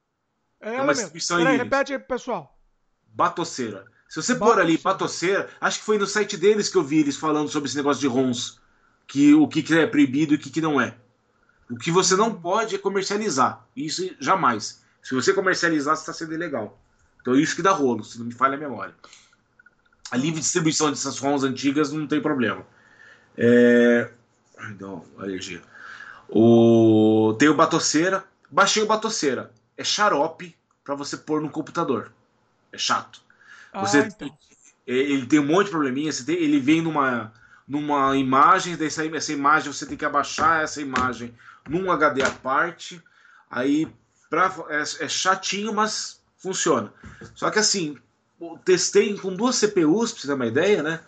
É, 0.60 0.76
é 0.76 0.82
uma 0.82 0.92
distribuição 0.92 1.38
Peraí, 1.38 1.52
Linux. 1.52 1.70
repete 1.70 1.92
aí 1.92 1.98
pro 1.98 2.08
pessoal. 2.08 2.58
Batoceira. 3.06 3.84
Se 4.10 4.20
você 4.20 4.34
pôr 4.34 4.58
ali 4.58 4.76
Batoceira, 4.76 5.48
acho 5.60 5.78
que 5.78 5.84
foi 5.84 5.96
no 5.96 6.04
site 6.04 6.36
deles 6.36 6.68
que 6.68 6.76
eu 6.76 6.82
vi 6.82 6.98
eles 6.98 7.16
falando 7.16 7.48
sobre 7.48 7.68
esse 7.68 7.76
negócio 7.76 8.00
de 8.00 8.08
ROMs. 8.08 8.58
Que 9.06 9.32
o 9.34 9.46
que 9.46 9.72
é 9.72 9.86
proibido 9.86 10.34
e 10.34 10.36
o 10.36 10.40
que 10.40 10.60
não 10.60 10.80
é. 10.80 10.96
O 11.70 11.76
que 11.76 11.92
você 11.92 12.16
não 12.16 12.34
pode 12.34 12.74
é 12.74 12.78
comercializar. 12.78 13.64
Isso 13.76 14.10
jamais. 14.18 14.82
Se 15.00 15.14
você 15.14 15.32
comercializar, 15.32 15.94
você 15.94 16.02
está 16.02 16.12
sendo 16.12 16.34
ilegal. 16.34 16.76
Então 17.20 17.36
isso 17.36 17.54
que 17.54 17.62
dá 17.62 17.70
rolo, 17.70 18.02
se 18.02 18.18
não 18.18 18.26
me 18.26 18.32
falha 18.32 18.56
a 18.56 18.60
memória. 18.60 18.96
A 20.10 20.16
livre 20.16 20.40
distribuição 20.40 20.90
dessas 20.90 21.16
ROMs 21.20 21.44
antigas 21.44 21.92
não 21.92 22.08
tem 22.08 22.20
problema. 22.20 22.66
É... 23.36 24.10
Não, 24.80 25.04
alergia. 25.18 25.62
O... 26.28 27.36
Tem 27.38 27.48
o 27.48 27.54
Batoceira. 27.54 28.24
Baixei 28.50 28.82
o 28.82 28.86
Batoceira. 28.86 29.52
É 29.76 29.84
xarope 29.84 30.56
para 30.82 30.96
você 30.96 31.16
pôr 31.16 31.40
no 31.40 31.48
computador. 31.48 32.12
É 32.72 32.78
chato. 32.78 33.29
Ah, 33.72 33.80
você... 33.80 34.00
então. 34.00 34.30
Ele 34.86 35.26
tem 35.26 35.38
um 35.38 35.46
monte 35.46 35.66
de 35.66 35.70
probleminha. 35.70 36.12
Tem... 36.24 36.36
Ele 36.36 36.58
vem 36.58 36.82
numa, 36.82 37.32
numa 37.66 38.16
imagem, 38.16 38.76
daí 38.76 38.88
essa, 38.88 39.06
essa 39.06 39.32
imagem 39.32 39.72
você 39.72 39.86
tem 39.86 39.96
que 39.96 40.04
abaixar 40.04 40.62
essa 40.62 40.80
imagem 40.80 41.34
num 41.68 41.90
HD 41.90 42.22
à 42.22 42.30
parte. 42.30 43.02
Aí 43.50 43.88
pra... 44.28 44.52
é, 44.68 44.80
é 44.80 45.08
chatinho, 45.08 45.72
mas 45.72 46.20
funciona. 46.38 46.92
Só 47.34 47.50
que 47.50 47.58
assim, 47.58 47.96
testei 48.64 49.16
com 49.18 49.34
duas 49.34 49.56
CPUs, 49.56 50.12
pra 50.12 50.20
você 50.20 50.26
ter 50.26 50.34
uma 50.34 50.46
ideia, 50.46 50.82
né? 50.82 51.00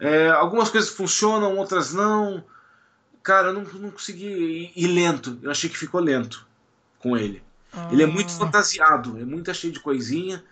É, 0.00 0.30
algumas 0.30 0.70
coisas 0.70 0.90
funcionam, 0.90 1.56
outras 1.56 1.92
não. 1.92 2.44
Cara, 3.22 3.48
eu 3.48 3.54
não, 3.54 3.62
não 3.62 3.90
consegui 3.90 4.72
ir, 4.74 4.86
lento. 4.86 5.38
Eu 5.42 5.50
achei 5.50 5.68
que 5.68 5.76
ficou 5.76 6.00
lento 6.00 6.46
com 6.98 7.16
ele. 7.16 7.42
Ah. 7.72 7.88
Ele 7.92 8.02
é 8.02 8.06
muito 8.06 8.32
fantasiado, 8.32 9.18
é 9.20 9.24
muito 9.24 9.52
cheio 9.52 9.72
de 9.72 9.80
coisinha. 9.80 10.42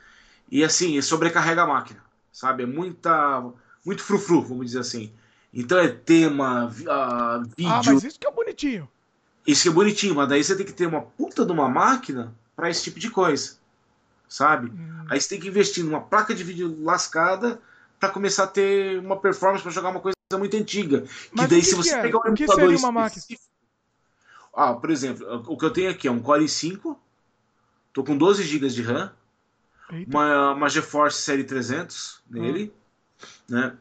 E 0.50 0.64
assim, 0.64 1.00
sobrecarrega 1.00 1.62
a 1.62 1.66
máquina, 1.66 2.02
sabe? 2.32 2.62
É 2.62 2.66
muita. 2.66 3.44
Muito 3.84 4.02
frufru, 4.02 4.42
vamos 4.42 4.66
dizer 4.66 4.80
assim. 4.80 5.12
Então 5.54 5.78
é 5.78 5.88
tema, 5.88 6.66
uh, 6.66 7.42
vídeo. 7.56 7.72
Ah, 7.72 7.82
mas 7.84 8.02
isso 8.02 8.18
que 8.18 8.26
é 8.26 8.30
bonitinho. 8.30 8.88
Isso 9.46 9.62
que 9.62 9.68
é 9.68 9.72
bonitinho, 9.72 10.14
mas 10.14 10.28
daí 10.28 10.42
você 10.42 10.56
tem 10.56 10.66
que 10.66 10.72
ter 10.72 10.86
uma 10.86 11.02
puta 11.02 11.46
de 11.46 11.52
uma 11.52 11.68
máquina 11.68 12.34
para 12.56 12.68
esse 12.68 12.82
tipo 12.82 12.98
de 12.98 13.10
coisa 13.10 13.56
sabe? 14.28 14.70
Hum. 14.70 15.06
Aí 15.08 15.20
você 15.20 15.28
tem 15.28 15.40
que 15.40 15.48
investir 15.48 15.84
numa 15.84 16.00
placa 16.00 16.34
de 16.34 16.42
vídeo 16.42 16.76
lascada 16.82 17.60
para 17.98 18.10
começar 18.10 18.44
a 18.44 18.48
ter 18.48 18.98
uma 18.98 19.16
performance 19.18 19.62
para 19.62 19.72
jogar 19.72 19.90
uma 19.90 20.00
coisa 20.00 20.16
muito 20.32 20.56
antiga. 20.56 21.04
Mas 21.32 21.46
que 21.46 21.50
daí, 21.50 21.60
que 21.60 21.66
se 21.66 21.74
você 21.74 21.94
é? 21.94 22.02
pegar 22.02 22.18
um 22.18 22.32
o 22.32 22.34
que 22.34 22.46
seria 22.46 22.76
uma 22.76 22.92
máquina? 22.92 23.24
Ah, 24.54 24.74
por 24.74 24.90
exemplo, 24.90 25.44
o 25.46 25.56
que 25.56 25.64
eu 25.64 25.70
tenho 25.70 25.90
aqui 25.90 26.08
é 26.08 26.10
um 26.10 26.20
Core 26.20 26.44
i5, 26.44 26.96
tô 27.92 28.02
com 28.02 28.16
12 28.16 28.42
GB 28.42 28.68
de 28.68 28.82
RAM, 28.82 29.12
uma, 30.06 30.52
uma 30.52 30.68
GeForce 30.68 31.20
Série 31.22 31.44
300 31.44 32.22
nele, 32.28 32.72
hum. 33.50 33.54
né? 33.54 33.76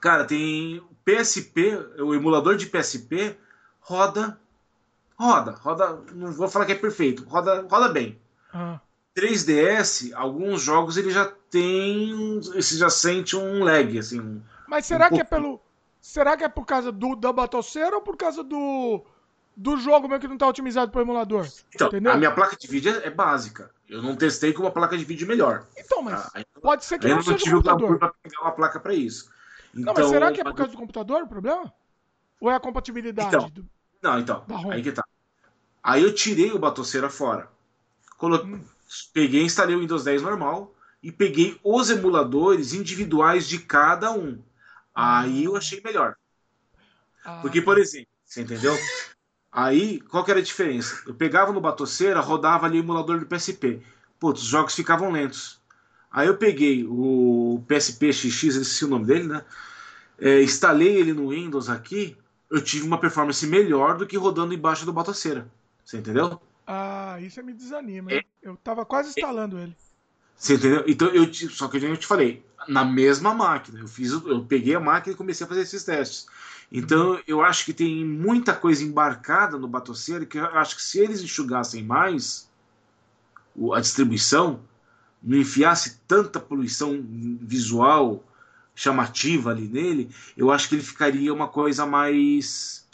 Cara, 0.00 0.24
tem 0.24 0.82
PSP, 1.04 1.76
o 1.98 2.14
emulador 2.14 2.56
de 2.56 2.66
PSP 2.66 3.36
roda, 3.80 4.38
roda, 5.18 5.52
roda, 5.52 6.02
não 6.12 6.32
vou 6.32 6.48
falar 6.48 6.66
que 6.66 6.72
é 6.72 6.76
perfeito, 6.76 7.24
roda, 7.24 7.66
roda 7.70 7.88
bem. 7.88 8.18
Ah. 8.52 8.80
3DS, 9.16 10.12
alguns 10.14 10.60
jogos 10.62 10.96
ele 10.96 11.10
já 11.10 11.32
tem. 11.48 12.40
Você 12.40 12.76
já 12.76 12.90
sente 12.90 13.36
um 13.36 13.62
lag, 13.62 13.96
assim. 13.98 14.42
Mas 14.66 14.86
será 14.86 15.06
um 15.06 15.10
que 15.10 15.20
é 15.20 15.24
pelo. 15.24 15.60
Será 16.00 16.36
que 16.36 16.44
é 16.44 16.48
por 16.48 16.66
causa 16.66 16.90
do, 16.90 17.14
da 17.14 17.32
batoceira 17.32 17.96
ou 17.96 18.02
por 18.02 18.16
causa 18.16 18.42
do. 18.42 19.04
Do 19.56 19.76
jogo 19.76 20.08
mesmo 20.08 20.20
que 20.20 20.26
não 20.26 20.34
está 20.34 20.48
otimizado 20.48 20.90
para 20.90 20.98
o 20.98 21.02
emulador? 21.02 21.46
Então, 21.74 21.88
entendeu? 21.88 22.12
a 22.12 22.16
minha 22.16 22.32
placa 22.32 22.56
de 22.56 22.66
vídeo 22.66 22.92
é, 23.02 23.10
básica. 23.10 23.70
Eu 23.88 24.02
não 24.02 24.16
testei 24.16 24.52
com 24.52 24.62
uma 24.62 24.70
placa 24.70 24.98
de 24.98 25.04
vídeo 25.04 25.26
melhor. 25.26 25.66
Então, 25.76 26.02
mas 26.02 26.30
ah, 26.34 26.44
pode 26.60 26.84
ser 26.84 26.98
que 26.98 27.06
não, 27.06 27.16
não 27.16 27.22
seja 27.22 27.38
tive 27.38 27.56
o 27.56 27.62
computador. 27.62 27.98
para 27.98 28.12
pegar 28.22 28.40
uma 28.42 28.52
placa 28.52 28.80
para 28.80 28.94
isso. 28.94 29.30
Então, 29.72 29.92
não, 29.92 30.02
mas 30.02 30.10
será 30.10 30.26
então, 30.26 30.34
que 30.34 30.40
é 30.40 30.44
por 30.44 30.54
causa 30.54 30.72
do 30.72 30.78
computador 30.78 31.22
o 31.22 31.28
problema? 31.28 31.72
Ou 32.40 32.50
é 32.50 32.54
a 32.54 32.60
compatibilidade? 32.60 33.28
Então, 33.28 33.48
do... 33.50 33.66
Não, 34.02 34.18
então. 34.18 34.44
Aí 34.70 34.82
que 34.82 34.92
tá. 34.92 35.04
Aí 35.82 36.02
eu 36.02 36.14
tirei 36.14 36.50
o 36.50 36.58
batoceira 36.58 37.08
fora. 37.08 37.48
Coloquei, 38.16 38.54
hum 38.54 38.64
peguei 39.12 39.42
e 39.42 39.44
instalei 39.44 39.74
o 39.76 39.80
Windows 39.80 40.04
10 40.04 40.22
normal 40.22 40.74
e 41.02 41.10
peguei 41.10 41.58
os 41.62 41.90
emuladores 41.90 42.72
individuais 42.72 43.48
de 43.48 43.58
cada 43.58 44.12
um. 44.12 44.42
Aí 44.94 45.44
eu 45.44 45.56
achei 45.56 45.80
melhor. 45.80 46.16
Ah. 47.24 47.38
Porque, 47.40 47.60
por 47.60 47.78
exemplo, 47.78 48.08
você 48.24 48.42
entendeu? 48.42 48.76
Aí, 49.54 50.00
qual 50.00 50.24
que 50.24 50.32
era 50.32 50.40
a 50.40 50.42
diferença? 50.42 51.00
Eu 51.06 51.14
pegava 51.14 51.52
no 51.52 51.60
Batoceira, 51.60 52.18
rodava 52.18 52.66
ali 52.66 52.80
o 52.80 52.82
emulador 52.82 53.20
do 53.20 53.26
PSP. 53.26 53.80
Putz, 54.18 54.42
os 54.42 54.48
jogos 54.48 54.74
ficavam 54.74 55.12
lentos. 55.12 55.60
Aí 56.10 56.26
eu 56.26 56.36
peguei 56.36 56.84
o 56.84 57.62
PSP 57.68 58.12
XX, 58.12 58.44
esqueci 58.44 58.84
o 58.84 58.88
nome 58.88 59.06
dele, 59.06 59.28
né? 59.28 59.44
É, 60.18 60.42
instalei 60.42 60.96
ele 60.96 61.12
no 61.12 61.28
Windows 61.28 61.68
aqui, 61.68 62.16
eu 62.50 62.60
tive 62.60 62.84
uma 62.84 62.98
performance 62.98 63.46
melhor 63.46 63.96
do 63.96 64.06
que 64.06 64.16
rodando 64.16 64.54
embaixo 64.54 64.84
do 64.84 64.92
Batoceira. 64.92 65.48
Você 65.84 65.98
entendeu? 65.98 66.40
Ah, 66.66 67.16
isso 67.20 67.42
me 67.44 67.52
desanima. 67.52 68.12
É, 68.12 68.24
eu 68.42 68.56
tava 68.56 68.84
quase 68.84 69.10
instalando 69.10 69.58
é, 69.58 69.62
ele. 69.62 69.76
Você 70.36 70.54
entendeu? 70.54 70.84
Então 70.88 71.08
eu 71.08 71.32
só 71.32 71.68
que 71.68 71.76
eu 71.76 71.96
te 71.96 72.06
falei, 72.08 72.44
na 72.66 72.84
mesma 72.84 73.32
máquina. 73.32 73.78
Eu 73.78 73.88
fiz, 73.88 74.10
eu 74.10 74.44
peguei 74.44 74.74
a 74.74 74.80
máquina 74.80 75.14
e 75.14 75.16
comecei 75.16 75.44
a 75.44 75.48
fazer 75.48 75.62
esses 75.62 75.84
testes. 75.84 76.26
Então 76.76 77.20
eu 77.24 77.40
acho 77.40 77.64
que 77.64 77.72
tem 77.72 78.04
muita 78.04 78.52
coisa 78.52 78.82
embarcada 78.82 79.56
no 79.56 79.68
batoceiro 79.68 80.26
que 80.26 80.38
eu 80.38 80.44
acho 80.58 80.74
que 80.74 80.82
se 80.82 80.98
eles 80.98 81.22
enxugassem 81.22 81.84
mais 81.84 82.50
a 83.72 83.78
distribuição, 83.78 84.58
não 85.22 85.38
enfiasse 85.38 86.00
tanta 86.08 86.40
poluição 86.40 87.00
visual 87.40 88.24
chamativa 88.74 89.52
ali 89.52 89.68
nele, 89.68 90.10
eu 90.36 90.50
acho 90.50 90.68
que 90.68 90.74
ele 90.74 90.82
ficaria 90.82 91.32
uma 91.32 91.46
coisa 91.46 91.86
mais 91.86 92.84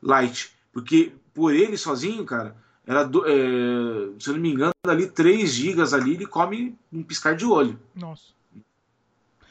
light. 0.00 0.52
Porque 0.72 1.12
por 1.34 1.52
ele 1.52 1.76
sozinho, 1.76 2.24
cara, 2.24 2.56
era 2.86 3.02
do, 3.02 3.26
é, 3.26 4.12
se 4.20 4.30
eu 4.30 4.34
não 4.34 4.40
me 4.40 4.52
engano, 4.52 4.72
ali 4.86 5.10
3 5.10 5.52
gigas 5.52 5.92
ali, 5.92 6.14
ele 6.14 6.26
come 6.26 6.78
um 6.92 7.02
piscar 7.02 7.34
de 7.34 7.44
olho. 7.44 7.76
Nossa. 7.92 8.37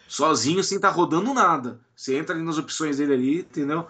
Sozinho, 0.07 0.63
sem 0.63 0.77
estar 0.77 0.89
tá 0.89 0.93
rodando 0.93 1.33
nada. 1.33 1.79
Você 1.95 2.15
entra 2.15 2.35
ali 2.35 2.43
nas 2.43 2.57
opções 2.57 2.97
dele 2.97 3.13
ali, 3.13 3.39
entendeu? 3.39 3.87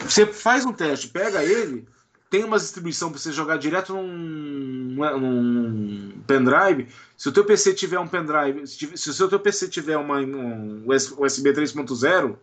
Você 0.00 0.26
faz 0.26 0.64
um 0.64 0.72
teste, 0.72 1.08
pega 1.08 1.42
ele, 1.42 1.86
tem 2.28 2.44
uma 2.44 2.58
distribuição 2.58 3.10
para 3.10 3.18
você 3.18 3.32
jogar 3.32 3.56
direto 3.56 3.94
num, 3.94 4.96
num, 5.18 6.22
pendrive. 6.26 6.88
Se 7.16 7.28
o 7.28 7.32
teu 7.32 7.44
PC 7.44 7.72
tiver 7.74 7.98
um 7.98 8.08
pendrive, 8.08 8.66
se, 8.66 8.76
tiver, 8.76 8.96
se 8.96 9.08
o 9.08 9.12
seu 9.12 9.28
teu 9.28 9.40
PC 9.40 9.68
tiver 9.68 9.96
uma, 9.96 10.18
um 10.18 10.84
USB 10.86 11.52
3.0, 11.52 12.36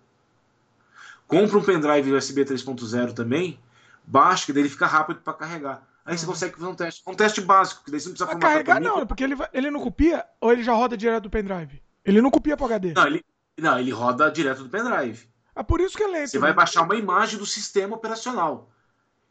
compra 1.27 1.57
um 1.57 1.63
pendrive 1.63 2.13
USB 2.13 2.45
3.0 2.45 3.13
também 3.13 3.59
baixo, 4.05 4.45
que 4.45 4.53
daí 4.53 4.63
ele 4.63 4.69
fica 4.69 4.85
rápido 4.85 5.21
para 5.21 5.33
carregar. 5.33 5.83
Aí 6.05 6.17
você 6.17 6.25
uhum. 6.25 6.31
consegue 6.31 6.55
fazer 6.55 6.67
um 6.67 6.75
teste. 6.75 7.03
Um 7.07 7.13
teste 7.13 7.41
básico, 7.41 7.83
que 7.83 7.91
daí 7.91 7.99
você 7.99 8.09
não 8.09 8.15
precisa 8.15 8.39
carregar 8.39 8.79
não, 8.79 9.05
porque 9.05 9.23
ele, 9.23 9.35
ele 9.53 9.69
não 9.69 9.79
copia 9.79 10.25
ou 10.39 10.51
ele 10.51 10.63
já 10.63 10.73
roda 10.73 10.97
direto 10.97 11.23
do 11.23 11.29
pendrive? 11.29 11.82
Ele 12.05 12.21
não 12.21 12.31
copia 12.31 12.57
pro 12.57 12.65
HD. 12.65 12.93
Não, 12.93 13.07
ele, 13.07 13.25
não, 13.57 13.79
ele 13.79 13.91
roda 13.91 14.29
direto 14.29 14.63
do 14.63 14.69
pendrive. 14.69 15.27
É 15.55 15.63
por 15.63 15.79
isso 15.79 15.95
que 15.95 16.03
é 16.03 16.07
lento. 16.07 16.29
Você 16.29 16.37
né? 16.37 16.41
vai 16.41 16.53
baixar 16.53 16.81
uma 16.81 16.95
imagem 16.95 17.37
do 17.37 17.45
sistema 17.45 17.95
operacional. 17.95 18.69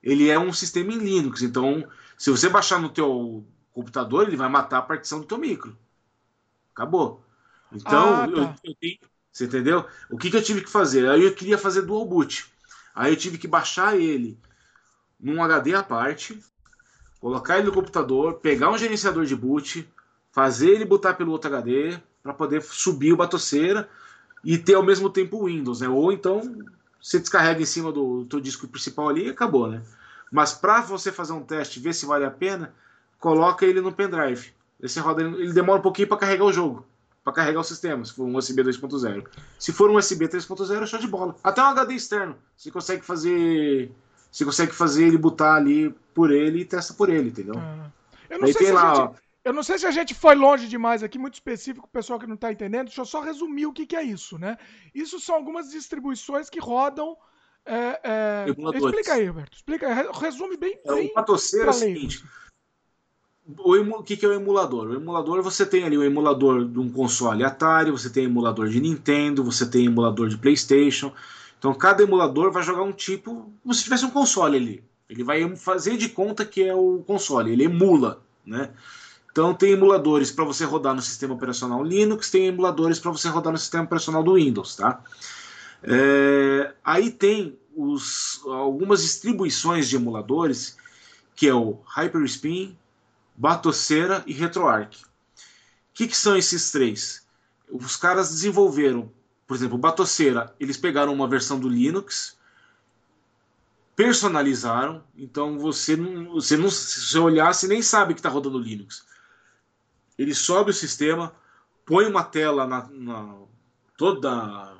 ele 0.02 0.28
é 0.30 0.38
um 0.38 0.52
sistema 0.52 0.92
em 0.92 0.98
Linux. 0.98 1.42
Então, 1.42 1.86
se 2.16 2.30
você 2.30 2.48
baixar 2.48 2.80
no 2.80 2.88
teu 2.88 3.44
computador, 3.72 4.26
ele 4.26 4.36
vai 4.36 4.48
matar 4.48 4.78
a 4.78 4.82
partição 4.82 5.20
do 5.20 5.26
teu 5.26 5.38
micro. 5.38 5.76
Acabou. 6.74 7.24
Então, 7.72 8.14
ah, 8.14 8.26
tá. 8.26 8.32
eu, 8.32 8.42
eu 8.42 9.12
você 9.32 9.46
entendeu? 9.46 9.86
O 10.10 10.18
que, 10.18 10.30
que 10.30 10.36
eu 10.36 10.42
tive 10.42 10.60
que 10.60 10.70
fazer? 10.70 11.08
Aí 11.08 11.24
eu 11.24 11.34
queria 11.34 11.56
fazer 11.56 11.82
dual 11.82 12.04
boot. 12.04 12.52
Aí 12.94 13.12
eu 13.12 13.16
tive 13.16 13.38
que 13.38 13.48
baixar 13.48 13.98
ele 13.98 14.38
num 15.18 15.42
HD 15.42 15.74
à 15.74 15.82
parte, 15.82 16.38
colocar 17.18 17.56
ele 17.56 17.68
no 17.68 17.72
computador, 17.72 18.34
pegar 18.40 18.70
um 18.70 18.76
gerenciador 18.76 19.24
de 19.24 19.34
boot, 19.34 19.88
fazer 20.30 20.70
ele 20.70 20.84
botar 20.84 21.14
pelo 21.14 21.32
outro 21.32 21.48
HD 21.48 21.98
para 22.22 22.32
poder 22.32 22.62
subir 22.62 23.12
o 23.12 23.16
batoceira 23.16 23.88
e 24.44 24.58
ter 24.58 24.74
ao 24.74 24.82
mesmo 24.82 25.10
tempo 25.10 25.38
o 25.38 25.46
Windows, 25.46 25.80
né? 25.80 25.88
Ou 25.88 26.12
então 26.12 26.40
você 27.00 27.18
descarrega 27.18 27.60
em 27.60 27.66
cima 27.66 27.90
do 27.90 28.24
teu 28.26 28.40
disco 28.40 28.68
principal 28.68 29.08
ali 29.08 29.26
e 29.26 29.30
acabou, 29.30 29.68
né? 29.68 29.82
Mas 30.30 30.52
para 30.52 30.80
você 30.80 31.10
fazer 31.12 31.32
um 31.32 31.42
teste, 31.42 31.80
ver 31.80 31.92
se 31.92 32.06
vale 32.06 32.24
a 32.24 32.30
pena, 32.30 32.74
coloca 33.18 33.66
ele 33.66 33.80
no 33.80 33.92
pendrive. 33.92 34.52
Esse 34.80 34.98
roda, 34.98 35.22
ele 35.22 35.52
demora 35.52 35.78
um 35.78 35.82
pouquinho 35.82 36.08
para 36.08 36.16
carregar 36.16 36.44
o 36.44 36.52
jogo 36.52 36.86
para 37.24 37.32
carregar 37.32 37.60
o 37.60 37.64
sistema, 37.64 38.04
se 38.04 38.12
for 38.12 38.24
um 38.24 38.36
USB 38.36 38.62
2.0. 38.62 39.26
Se 39.58 39.72
for 39.72 39.90
um 39.90 39.96
USB 39.96 40.26
3.0, 40.26 40.82
é 40.82 40.86
show 40.86 40.98
de 40.98 41.06
bola. 41.06 41.36
Até 41.42 41.62
um 41.62 41.66
HD 41.66 41.94
externo, 41.94 42.36
você 42.56 42.70
consegue 42.70 43.02
fazer, 43.04 43.92
você 44.30 44.44
consegue 44.44 44.72
fazer 44.72 45.06
ele 45.06 45.18
botar 45.18 45.54
ali 45.54 45.94
por 46.12 46.32
ele 46.32 46.60
e 46.60 46.64
testa 46.64 46.94
por 46.94 47.08
ele, 47.08 47.28
entendeu? 47.28 47.54
Ah. 47.56 47.90
Eu 48.28 48.38
não 48.38 48.46
Aí 48.46 48.52
sei 48.52 48.66
se 48.66 48.72
lá, 48.72 48.94
gente, 48.94 49.21
eu 49.44 49.52
não 49.52 49.62
sei 49.62 49.78
se 49.78 49.86
a 49.86 49.90
gente 49.90 50.14
foi 50.14 50.34
longe 50.34 50.68
demais 50.68 51.02
aqui, 51.02 51.18
muito 51.18 51.34
específico, 51.34 51.86
o 51.86 51.90
pessoal 51.90 52.18
que 52.18 52.26
não 52.26 52.34
está 52.34 52.52
entendendo. 52.52 52.86
Deixa 52.86 53.00
eu 53.00 53.06
só 53.06 53.20
resumir 53.20 53.66
o 53.66 53.72
que, 53.72 53.86
que 53.86 53.96
é 53.96 54.02
isso, 54.02 54.38
né? 54.38 54.56
Isso 54.94 55.18
são 55.18 55.34
algumas 55.34 55.70
distribuições 55.70 56.48
que 56.48 56.60
rodam 56.60 57.16
é, 57.64 58.00
é... 58.02 58.46
Explica 58.48 59.14
aí, 59.14 59.26
Roberto. 59.26 59.54
Explica, 59.54 60.10
resume 60.12 60.56
bem. 60.56 60.78
É, 60.84 60.94
bem 60.94 61.06
o 61.08 61.14
Patoceira 61.14 61.66
é 61.66 61.70
o 61.70 61.72
seguinte: 61.72 62.24
o, 63.46 64.02
que, 64.02 64.16
que 64.16 64.24
é 64.24 64.28
o 64.28 64.32
emulador? 64.32 64.88
O 64.88 64.94
emulador 64.94 65.42
você 65.42 65.64
tem 65.64 65.84
ali 65.84 65.96
o 65.96 66.04
emulador 66.04 66.64
de 66.64 66.78
um 66.78 66.90
console 66.90 67.44
Atari, 67.44 67.90
você 67.90 68.10
tem 68.10 68.24
emulador 68.24 68.68
de 68.68 68.80
Nintendo, 68.80 69.44
você 69.44 69.68
tem 69.68 69.86
emulador 69.86 70.28
de 70.28 70.38
PlayStation. 70.38 71.12
Então 71.58 71.72
cada 71.74 72.02
emulador 72.02 72.50
vai 72.50 72.62
jogar 72.62 72.82
um 72.82 72.92
tipo, 72.92 73.52
como 73.62 73.74
se 73.74 73.84
tivesse 73.84 74.04
um 74.04 74.10
console 74.10 74.56
ali. 74.56 74.84
Ele 75.08 75.22
vai 75.22 75.56
fazer 75.56 75.96
de 75.96 76.08
conta 76.08 76.44
que 76.44 76.62
é 76.62 76.74
o 76.74 77.02
console, 77.06 77.52
ele 77.52 77.64
emula, 77.64 78.22
né? 78.44 78.70
Então 79.32 79.54
tem 79.54 79.72
emuladores 79.72 80.30
para 80.30 80.44
você 80.44 80.62
rodar 80.64 80.94
no 80.94 81.00
sistema 81.00 81.32
operacional 81.34 81.82
Linux, 81.82 82.30
tem 82.30 82.46
emuladores 82.46 82.98
para 82.98 83.10
você 83.10 83.28
rodar 83.28 83.50
no 83.50 83.58
sistema 83.58 83.84
operacional 83.84 84.22
do 84.22 84.34
Windows, 84.34 84.76
tá? 84.76 85.02
É, 85.82 86.74
aí 86.84 87.10
tem 87.10 87.58
os, 87.74 88.42
algumas 88.44 89.02
distribuições 89.02 89.88
de 89.88 89.96
emuladores, 89.96 90.76
que 91.34 91.48
é 91.48 91.54
o 91.54 91.80
Hyperspin, 91.96 92.76
Batoceira 93.34 94.22
e 94.26 94.34
RetroArch. 94.34 95.02
O 95.02 95.08
que, 95.94 96.06
que 96.06 96.16
são 96.16 96.36
esses 96.36 96.70
três? 96.70 97.26
Os 97.70 97.96
caras 97.96 98.28
desenvolveram, 98.28 99.10
por 99.46 99.56
exemplo, 99.56 99.78
Batoceira, 99.78 100.54
eles 100.60 100.76
pegaram 100.76 101.12
uma 101.12 101.26
versão 101.26 101.58
do 101.58 101.70
Linux, 101.70 102.36
personalizaram, 103.96 105.02
então 105.16 105.58
você 105.58 105.96
não, 105.96 106.34
você 106.34 106.54
não 106.56 106.70
se 106.70 107.00
você 107.00 107.18
olhar, 107.18 107.54
você 107.54 107.66
nem 107.66 107.80
sabe 107.80 108.12
que 108.12 108.20
está 108.20 108.28
rodando 108.28 108.58
Linux. 108.58 109.10
Ele 110.18 110.34
sobe 110.34 110.70
o 110.70 110.74
sistema, 110.74 111.34
põe 111.84 112.06
uma 112.06 112.22
tela 112.22 112.66
na, 112.66 112.88
na 112.90 113.34
toda 113.96 114.74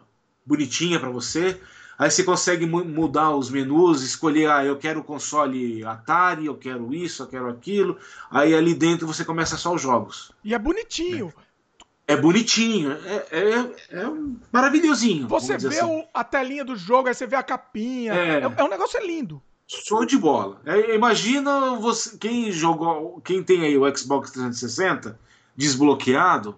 bonitinha 0.45 0.99
para 0.99 1.11
você, 1.11 1.61
Aí 2.03 2.11
você 2.11 2.24
consegue 2.24 2.66
mudar 2.66 3.30
os 3.37 3.49
menus, 3.49 4.03
escolher, 4.03 4.51
ah, 4.51 4.64
eu 4.64 4.76
quero 4.76 4.99
o 4.99 5.05
console 5.05 5.85
Atari, 5.85 6.47
eu 6.47 6.57
quero 6.57 6.93
isso, 6.93 7.22
eu 7.22 7.28
quero 7.28 7.49
aquilo. 7.49 7.97
Aí 8.28 8.53
ali 8.55 8.74
dentro 8.74 9.07
você 9.07 9.24
começa 9.24 9.57
só 9.57 9.72
os 9.72 9.80
jogos. 9.80 10.33
E 10.43 10.53
é 10.53 10.59
bonitinho. 10.59 11.33
É, 12.05 12.14
é 12.14 12.16
bonitinho, 12.16 12.91
é, 12.91 13.26
é, 13.30 14.01
é 14.01 14.12
maravilhosinho. 14.51 15.28
Você 15.28 15.57
vê 15.57 15.78
assim. 15.78 15.85
o, 15.85 16.05
a 16.12 16.24
telinha 16.24 16.64
do 16.64 16.74
jogo, 16.74 17.07
aí 17.07 17.14
você 17.14 17.24
vê 17.24 17.37
a 17.37 17.43
capinha. 17.43 18.14
É, 18.14 18.41
é, 18.41 18.53
é 18.57 18.64
um 18.64 18.68
negócio 18.68 19.01
lindo. 19.07 19.41
Show 19.84 20.04
de 20.04 20.18
bola. 20.18 20.60
É, 20.64 20.94
imagina 20.94 21.76
você, 21.76 22.16
quem 22.18 22.52
jogou, 22.52 23.20
quem 23.22 23.42
tem 23.42 23.62
aí 23.62 23.76
o 23.76 23.96
Xbox 23.96 24.30
360 24.30 25.18
desbloqueado, 25.56 26.56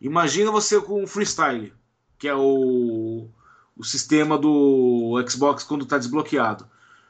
imagina 0.00 0.50
você 0.50 0.80
com 0.80 1.02
o 1.02 1.06
Freestyle, 1.06 1.72
que 2.18 2.28
é 2.28 2.34
o 2.34 3.28
o 3.76 3.84
sistema 3.84 4.38
do 4.38 5.22
Xbox 5.28 5.62
quando 5.62 5.82
está 5.82 5.98
desbloqueado. 5.98 6.66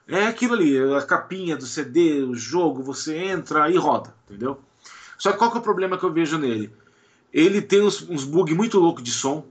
É 0.08 0.26
aquilo 0.26 0.54
ali, 0.54 0.76
a 0.94 1.02
capinha 1.02 1.56
do 1.56 1.66
CD, 1.66 2.22
o 2.22 2.34
jogo, 2.34 2.82
você 2.82 3.16
entra 3.16 3.70
e 3.70 3.76
roda, 3.76 4.14
entendeu? 4.28 4.60
Só 5.16 5.32
que 5.32 5.38
qual 5.38 5.50
que 5.50 5.56
é 5.56 5.60
o 5.60 5.62
problema 5.62 5.96
que 5.96 6.04
eu 6.04 6.12
vejo 6.12 6.38
nele? 6.38 6.72
Ele 7.32 7.62
tem 7.62 7.82
uns, 7.82 8.02
uns 8.08 8.24
bugs 8.24 8.54
muito 8.54 8.78
loucos 8.78 9.02
de 9.02 9.10
som, 9.10 9.46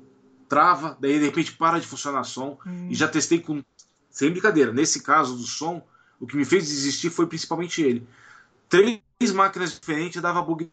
trava, 0.47 0.97
daí 0.99 1.19
de 1.19 1.25
repente 1.25 1.53
para 1.53 1.79
de 1.79 1.87
funcionar 1.87 2.23
som, 2.23 2.57
hum. 2.65 2.87
e 2.89 2.95
já 2.95 3.07
testei 3.07 3.39
com. 3.39 3.63
Sem 4.15 4.31
brincadeira, 4.31 4.71
nesse 4.71 5.03
caso 5.03 5.35
do 5.35 5.43
som, 5.43 5.85
o 6.21 6.25
que 6.25 6.37
me 6.37 6.45
fez 6.45 6.65
desistir 6.65 7.09
foi 7.09 7.27
principalmente 7.27 7.81
ele. 7.81 8.07
Três 8.69 9.01
máquinas 9.33 9.73
diferentes 9.73 10.21
dava 10.21 10.41
bug. 10.41 10.71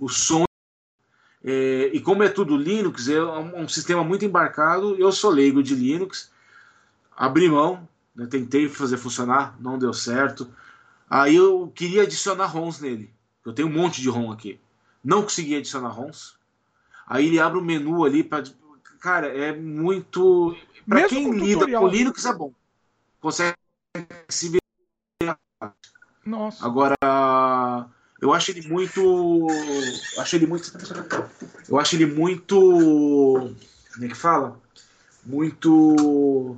O 0.00 0.08
som 0.08 0.44
é, 1.42 1.90
e 1.92 2.00
como 2.00 2.22
é 2.22 2.28
tudo 2.28 2.56
Linux, 2.56 3.08
é 3.08 3.20
um, 3.20 3.62
um, 3.62 3.68
sistema 3.68 4.04
muito 4.04 4.24
embarcado. 4.24 4.94
Eu 4.94 5.10
sou 5.10 5.32
leigo 5.32 5.64
de 5.64 5.74
Linux, 5.74 6.30
abri 7.16 7.48
mão, 7.48 7.88
né, 8.14 8.24
tentei 8.26 8.68
fazer 8.68 8.98
funcionar, 8.98 9.56
não 9.58 9.76
deu 9.76 9.92
certo. 9.92 10.48
Aí 11.10 11.34
eu 11.34 11.72
queria 11.74 12.02
adicionar 12.04 12.46
ROMs 12.46 12.80
nele. 12.80 13.12
Eu 13.44 13.52
tenho 13.52 13.66
um 13.66 13.72
monte 13.72 14.00
de 14.00 14.08
ROM 14.08 14.30
aqui. 14.30 14.60
Não 15.02 15.22
consegui 15.22 15.56
adicionar 15.56 15.88
ROMs. 15.88 16.34
Aí 17.04 17.26
ele 17.26 17.40
abre 17.40 17.58
o 17.58 17.62
um 17.62 17.64
menu 17.64 18.04
ali 18.04 18.22
para. 18.22 18.44
Cara, 19.00 19.26
é 19.26 19.52
muito. 19.52 20.56
Para 20.88 21.08
quem 21.08 21.30
lida 21.30 21.60
tutorial. 21.60 21.82
com 21.82 21.88
Linux 21.88 22.24
é 22.24 22.34
bom. 22.34 22.52
Consegue 23.20 23.56
se 24.28 24.48
ver. 24.48 24.60
Nossa. 26.24 26.64
Agora 26.64 26.94
eu 28.20 28.32
acho 28.32 28.50
ele 28.50 28.68
muito. 28.68 29.00
Eu 29.00 30.22
acho 30.22 30.36
ele 30.36 30.46
muito. 30.46 30.72
Eu 31.68 31.78
acho 31.78 31.96
ele 31.96 32.06
muito. 32.06 33.54
Como 33.94 34.04
é 34.04 34.08
que 34.08 34.14
fala? 34.14 34.60
Muito 35.24 36.56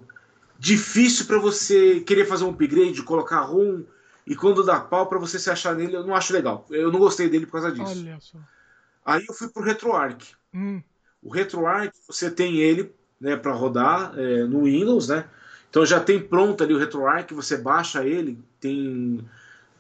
difícil 0.58 1.26
para 1.26 1.38
você 1.38 2.00
querer 2.00 2.26
fazer 2.26 2.44
um 2.44 2.50
upgrade, 2.50 3.02
colocar 3.02 3.40
ROM 3.40 3.82
e 4.26 4.34
quando 4.34 4.64
dá 4.64 4.80
pau 4.80 5.06
para 5.06 5.18
você 5.18 5.38
se 5.38 5.50
achar 5.50 5.74
nele, 5.74 5.96
eu 5.96 6.06
não 6.06 6.14
acho 6.14 6.32
legal. 6.32 6.66
Eu 6.70 6.90
não 6.90 6.98
gostei 6.98 7.28
dele 7.28 7.44
por 7.44 7.52
causa 7.52 7.72
disso. 7.72 8.00
Olha 8.00 8.18
só. 8.20 8.38
Aí 9.04 9.24
eu 9.28 9.34
fui 9.34 9.48
pro 9.48 9.62
RetroArch. 9.62 10.34
Hum. 10.54 10.82
O 11.22 11.30
RetroArch, 11.30 11.92
você 12.06 12.30
tem 12.30 12.56
ele 12.56 12.94
né, 13.20 13.36
para 13.36 13.52
rodar 13.52 14.12
é, 14.16 14.44
no 14.44 14.64
Windows, 14.64 15.09
né? 15.09 15.24
Então 15.70 15.84
já 15.84 15.98
tem 15.98 16.20
pronto 16.20 16.62
ali 16.62 16.72
o 16.72 16.78
RetroArch, 16.78 17.34
você 17.34 17.56
baixa 17.56 18.05
ele, 18.05 18.39
tem 18.60 19.24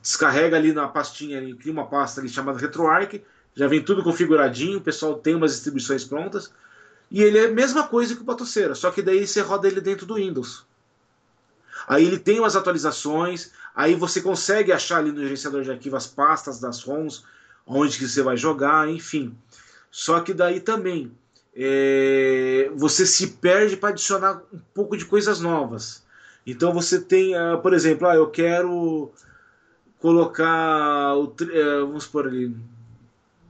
descarrega 0.02 0.56
ali 0.56 0.72
na 0.72 0.88
pastinha, 0.88 1.38
ali, 1.38 1.54
cria 1.54 1.72
uma 1.72 1.86
pasta 1.86 2.20
ali 2.20 2.28
chamada 2.28 2.58
RetroArch, 2.58 3.22
já 3.54 3.68
vem 3.68 3.82
tudo 3.82 4.02
configuradinho, 4.02 4.78
o 4.78 4.82
pessoal 4.82 5.14
tem 5.14 5.34
umas 5.34 5.52
distribuições 5.52 6.04
prontas, 6.04 6.52
e 7.10 7.22
ele 7.22 7.38
é 7.38 7.46
a 7.46 7.52
mesma 7.52 7.86
coisa 7.86 8.14
que 8.14 8.20
o 8.20 8.24
Batoceira, 8.24 8.74
só 8.74 8.90
que 8.90 9.00
daí 9.00 9.26
você 9.26 9.40
roda 9.40 9.68
ele 9.68 9.80
dentro 9.80 10.04
do 10.04 10.16
Windows. 10.16 10.66
Aí 11.86 12.04
ele 12.04 12.18
tem 12.18 12.40
umas 12.40 12.56
atualizações, 12.56 13.52
aí 13.74 13.94
você 13.94 14.20
consegue 14.20 14.72
achar 14.72 14.98
ali 14.98 15.12
no 15.12 15.22
gerenciador 15.22 15.62
de 15.62 15.70
arquivos 15.70 16.04
as 16.04 16.06
pastas 16.06 16.58
das 16.58 16.82
ROMs, 16.82 17.24
onde 17.66 17.98
que 17.98 18.08
você 18.08 18.22
vai 18.22 18.36
jogar, 18.36 18.88
enfim. 18.88 19.36
Só 19.90 20.20
que 20.20 20.34
daí 20.34 20.60
também 20.60 21.12
é, 21.56 22.70
você 22.74 23.06
se 23.06 23.28
perde 23.28 23.76
para 23.76 23.90
adicionar 23.90 24.42
um 24.52 24.58
pouco 24.72 24.96
de 24.96 25.04
coisas 25.04 25.40
novas. 25.40 26.04
Então 26.46 26.72
você 26.72 27.00
tem, 27.00 27.34
uh, 27.34 27.58
por 27.62 27.72
exemplo, 27.72 28.06
ah, 28.06 28.14
eu 28.14 28.28
quero 28.28 29.12
colocar 29.98 31.16
o, 31.16 31.34
é, 31.50 31.80
vamos 31.80 32.06
por 32.06 32.26
ali 32.26 32.54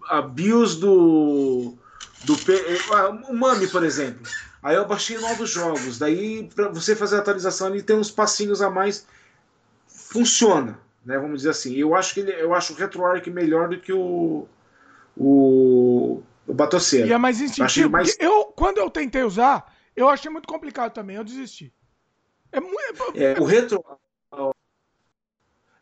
a 0.09 0.23
BIOS 0.23 0.77
do 0.77 1.75
do 2.25 2.35
ah, 2.93 3.09
o 3.29 3.35
Mami, 3.35 3.67
por 3.69 3.83
exemplo. 3.83 4.23
Aí 4.63 4.77
eu 4.77 4.87
baixei 4.87 5.19
novos 5.19 5.51
jogos, 5.51 5.99
daí 5.99 6.49
para 6.55 6.69
você 6.69 6.95
fazer 6.95 7.17
a 7.17 7.19
atualização 7.19 7.67
ali 7.67 7.83
tem 7.83 7.97
uns 7.97 8.11
passinhos 8.11 8.63
a 8.63 8.71
mais 8.71 9.07
funciona, 9.89 10.79
né, 11.05 11.19
vamos 11.19 11.39
dizer 11.39 11.51
assim. 11.51 11.75
Eu 11.75 11.95
acho 11.95 12.15
que 12.15 12.21
ele, 12.21 12.33
eu 12.33 12.55
acho 12.55 12.73
o 12.73 12.77
RetroArch 12.77 13.29
melhor 13.31 13.69
do 13.69 13.81
que 13.81 13.93
o 13.93 14.47
o, 15.17 16.23
o 16.47 16.55
Batoceira. 16.55 17.07
E 17.07 17.13
é 17.13 17.19
mais 17.19 17.41
instintivo. 17.41 17.91
Mais... 17.91 18.17
Eu 18.19 18.47
quando 18.47 18.79
eu 18.79 18.91
tentei 18.91 19.23
usar, 19.23 19.75
eu 19.97 20.09
achei 20.09 20.31
muito 20.31 20.49
complicado 20.49 20.93
também, 20.93 21.17
eu 21.17 21.25
desisti. 21.25 21.73
É 22.53 22.61
muito 22.61 23.13
é, 23.17 23.41
o 23.41 23.45
retro 23.45 23.85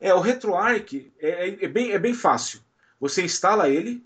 é, 0.03 0.13
o 0.13 0.19
RetroArch 0.19 1.13
é, 1.21 1.49
é, 1.49 1.65
é, 1.65 1.69
bem, 1.69 1.93
é 1.93 1.99
bem 1.99 2.13
fácil. 2.13 2.61
Você 2.99 3.23
instala 3.23 3.69
ele, 3.69 4.05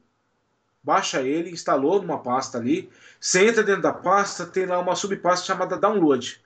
baixa 0.82 1.22
ele, 1.22 1.50
instalou 1.50 2.02
numa 2.02 2.18
pasta 2.18 2.58
ali, 2.58 2.90
você 3.18 3.48
entra 3.48 3.62
dentro 3.62 3.80
da 3.80 3.94
pasta, 3.94 4.44
tem 4.44 4.66
lá 4.66 4.78
uma 4.78 4.94
subpasta 4.94 5.46
chamada 5.46 5.78
Download. 5.78 6.38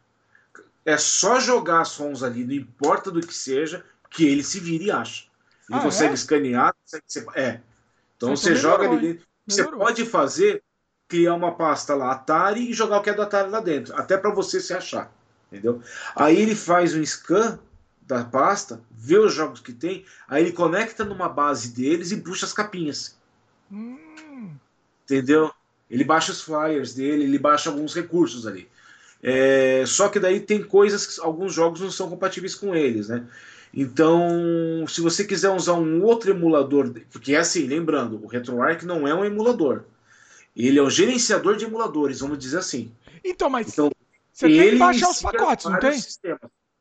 é 0.84 0.96
só 0.96 1.40
jogar 1.40 1.84
sons 1.84 2.22
ali, 2.22 2.44
não 2.44 2.54
importa 2.54 3.10
do 3.10 3.20
que 3.20 3.34
seja, 3.34 3.84
que 4.08 4.24
ele 4.24 4.44
se 4.44 4.60
vira 4.60 4.84
e 4.84 4.90
acha. 4.92 5.24
Ele 5.68 5.80
ah, 5.80 5.82
consegue 5.82 6.12
é? 6.12 6.14
escanear, 6.14 6.74
consegue... 6.88 7.26
é. 7.34 7.60
Então 8.16 8.36
você, 8.36 8.50
você 8.50 8.56
joga 8.56 8.88
ali 8.88 9.00
dentro. 9.00 9.26
Você 9.50 9.64
pode 9.64 10.04
fazer, 10.06 10.62
criar 11.08 11.34
uma 11.34 11.52
pasta 11.54 11.94
lá, 11.94 12.12
Atari, 12.12 12.70
e 12.70 12.74
jogar 12.74 12.98
o 12.98 13.02
que 13.02 13.10
é 13.10 13.14
do 13.14 13.22
Atari 13.22 13.50
lá 13.50 13.60
dentro, 13.60 13.94
até 13.96 14.16
para 14.16 14.30
você 14.30 14.60
se 14.60 14.72
achar. 14.72 15.12
Entendeu? 15.50 15.82
Aí 16.14 16.40
ele 16.40 16.54
faz 16.54 16.94
um 16.94 17.04
scan 17.04 17.58
da 18.02 18.24
pasta, 18.24 18.80
vê 18.90 19.18
os 19.18 19.34
jogos 19.34 19.60
que 19.60 19.72
tem, 19.72 20.04
aí 20.28 20.42
ele 20.42 20.52
conecta 20.52 21.04
numa 21.04 21.28
base 21.28 21.68
deles 21.74 22.10
e 22.10 22.16
puxa 22.16 22.46
as 22.46 22.52
capinhas. 22.52 23.16
Hum. 23.70 24.52
Entendeu? 25.04 25.52
Ele 25.88 26.04
baixa 26.04 26.30
os 26.30 26.40
flyers 26.40 26.94
dele, 26.94 27.24
ele 27.24 27.38
baixa 27.38 27.70
alguns 27.70 27.94
recursos 27.94 28.46
ali. 28.46 28.68
É, 29.22 29.84
só 29.86 30.08
que 30.08 30.18
daí 30.18 30.40
tem 30.40 30.62
coisas 30.62 31.06
que 31.06 31.20
alguns 31.20 31.52
jogos 31.52 31.80
não 31.80 31.90
são 31.90 32.08
compatíveis 32.08 32.54
com 32.54 32.74
eles, 32.74 33.08
né? 33.08 33.26
Então, 33.72 34.84
se 34.88 35.00
você 35.00 35.24
quiser 35.24 35.50
usar 35.50 35.74
um 35.74 36.02
outro 36.02 36.30
emulador, 36.30 36.92
porque 37.12 37.34
é 37.34 37.38
assim, 37.38 37.66
lembrando, 37.66 38.22
o 38.22 38.26
RetroArch 38.26 38.84
não 38.84 39.06
é 39.06 39.14
um 39.14 39.24
emulador. 39.24 39.84
Ele 40.56 40.78
é 40.78 40.82
um 40.82 40.90
gerenciador 40.90 41.56
de 41.56 41.64
emuladores, 41.64 42.20
vamos 42.20 42.38
dizer 42.38 42.58
assim. 42.58 42.92
Então, 43.24 43.48
mas 43.48 43.68
então, 43.68 43.90
você 44.32 44.48
tem 44.48 44.70
que 44.70 44.76
baixar 44.76 45.10
os 45.10 45.22
pacotes, 45.22 45.66
não 45.66 45.78
tem? 45.78 46.00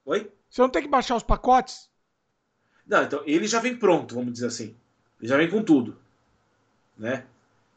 Oi? 0.05 0.31
Você 0.49 0.61
não 0.61 0.69
tem 0.69 0.81
que 0.81 0.87
baixar 0.87 1.15
os 1.15 1.23
pacotes? 1.23 1.89
Não, 2.87 3.03
então 3.03 3.21
ele 3.25 3.45
já 3.45 3.59
vem 3.59 3.77
pronto, 3.77 4.15
vamos 4.15 4.33
dizer 4.33 4.47
assim. 4.47 4.75
Ele 5.19 5.29
já 5.29 5.37
vem 5.37 5.49
com 5.49 5.61
tudo, 5.61 5.95
né? 6.97 7.23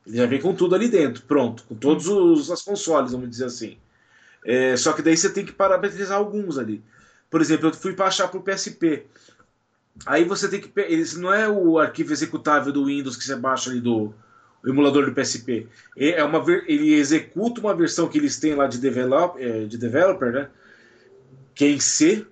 Ele 0.06 0.16
já 0.16 0.26
vem 0.26 0.40
com 0.40 0.55
tudo 0.55 0.74
ali 0.74 0.89
dentro, 0.89 1.22
pronto, 1.24 1.64
com 1.64 1.74
todos 1.74 2.09
os 2.09 2.51
as 2.51 2.62
consoles, 2.62 3.12
vamos 3.12 3.28
dizer 3.28 3.44
assim. 3.44 3.76
É, 4.44 4.76
só 4.76 4.93
que 4.94 5.02
daí 5.02 5.16
você 5.16 5.30
tem 5.30 5.44
que 5.44 5.52
parametrizar 5.52 6.16
alguns 6.16 6.56
ali. 6.56 6.82
Por 7.32 7.40
exemplo, 7.40 7.70
eu 7.70 7.72
fui 7.72 7.94
baixar 7.94 8.28
para 8.28 8.38
o 8.38 8.42
PSP. 8.42 9.06
Aí 10.04 10.22
você 10.22 10.48
tem 10.48 10.60
que. 10.60 10.70
Esse 10.82 11.18
não 11.18 11.32
é 11.32 11.48
o 11.48 11.78
arquivo 11.78 12.12
executável 12.12 12.70
do 12.70 12.84
Windows 12.84 13.16
que 13.16 13.24
você 13.24 13.34
baixa 13.34 13.70
ali 13.70 13.80
do 13.80 14.12
emulador 14.62 15.06
do 15.06 15.14
PSP. 15.14 15.66
É 15.96 16.22
uma, 16.22 16.44
ele 16.66 16.92
executa 16.92 17.59
uma 17.59 17.74
versão 17.74 18.06
que 18.06 18.18
eles 18.18 18.38
têm 18.38 18.54
lá 18.54 18.66
de, 18.66 18.76
develop, 18.76 19.42
é, 19.42 19.64
de 19.64 19.78
developer, 19.78 20.30
né? 20.30 20.50
Que 21.54 21.64
é 21.64 21.68
em 21.70 21.80
C, 21.80 22.26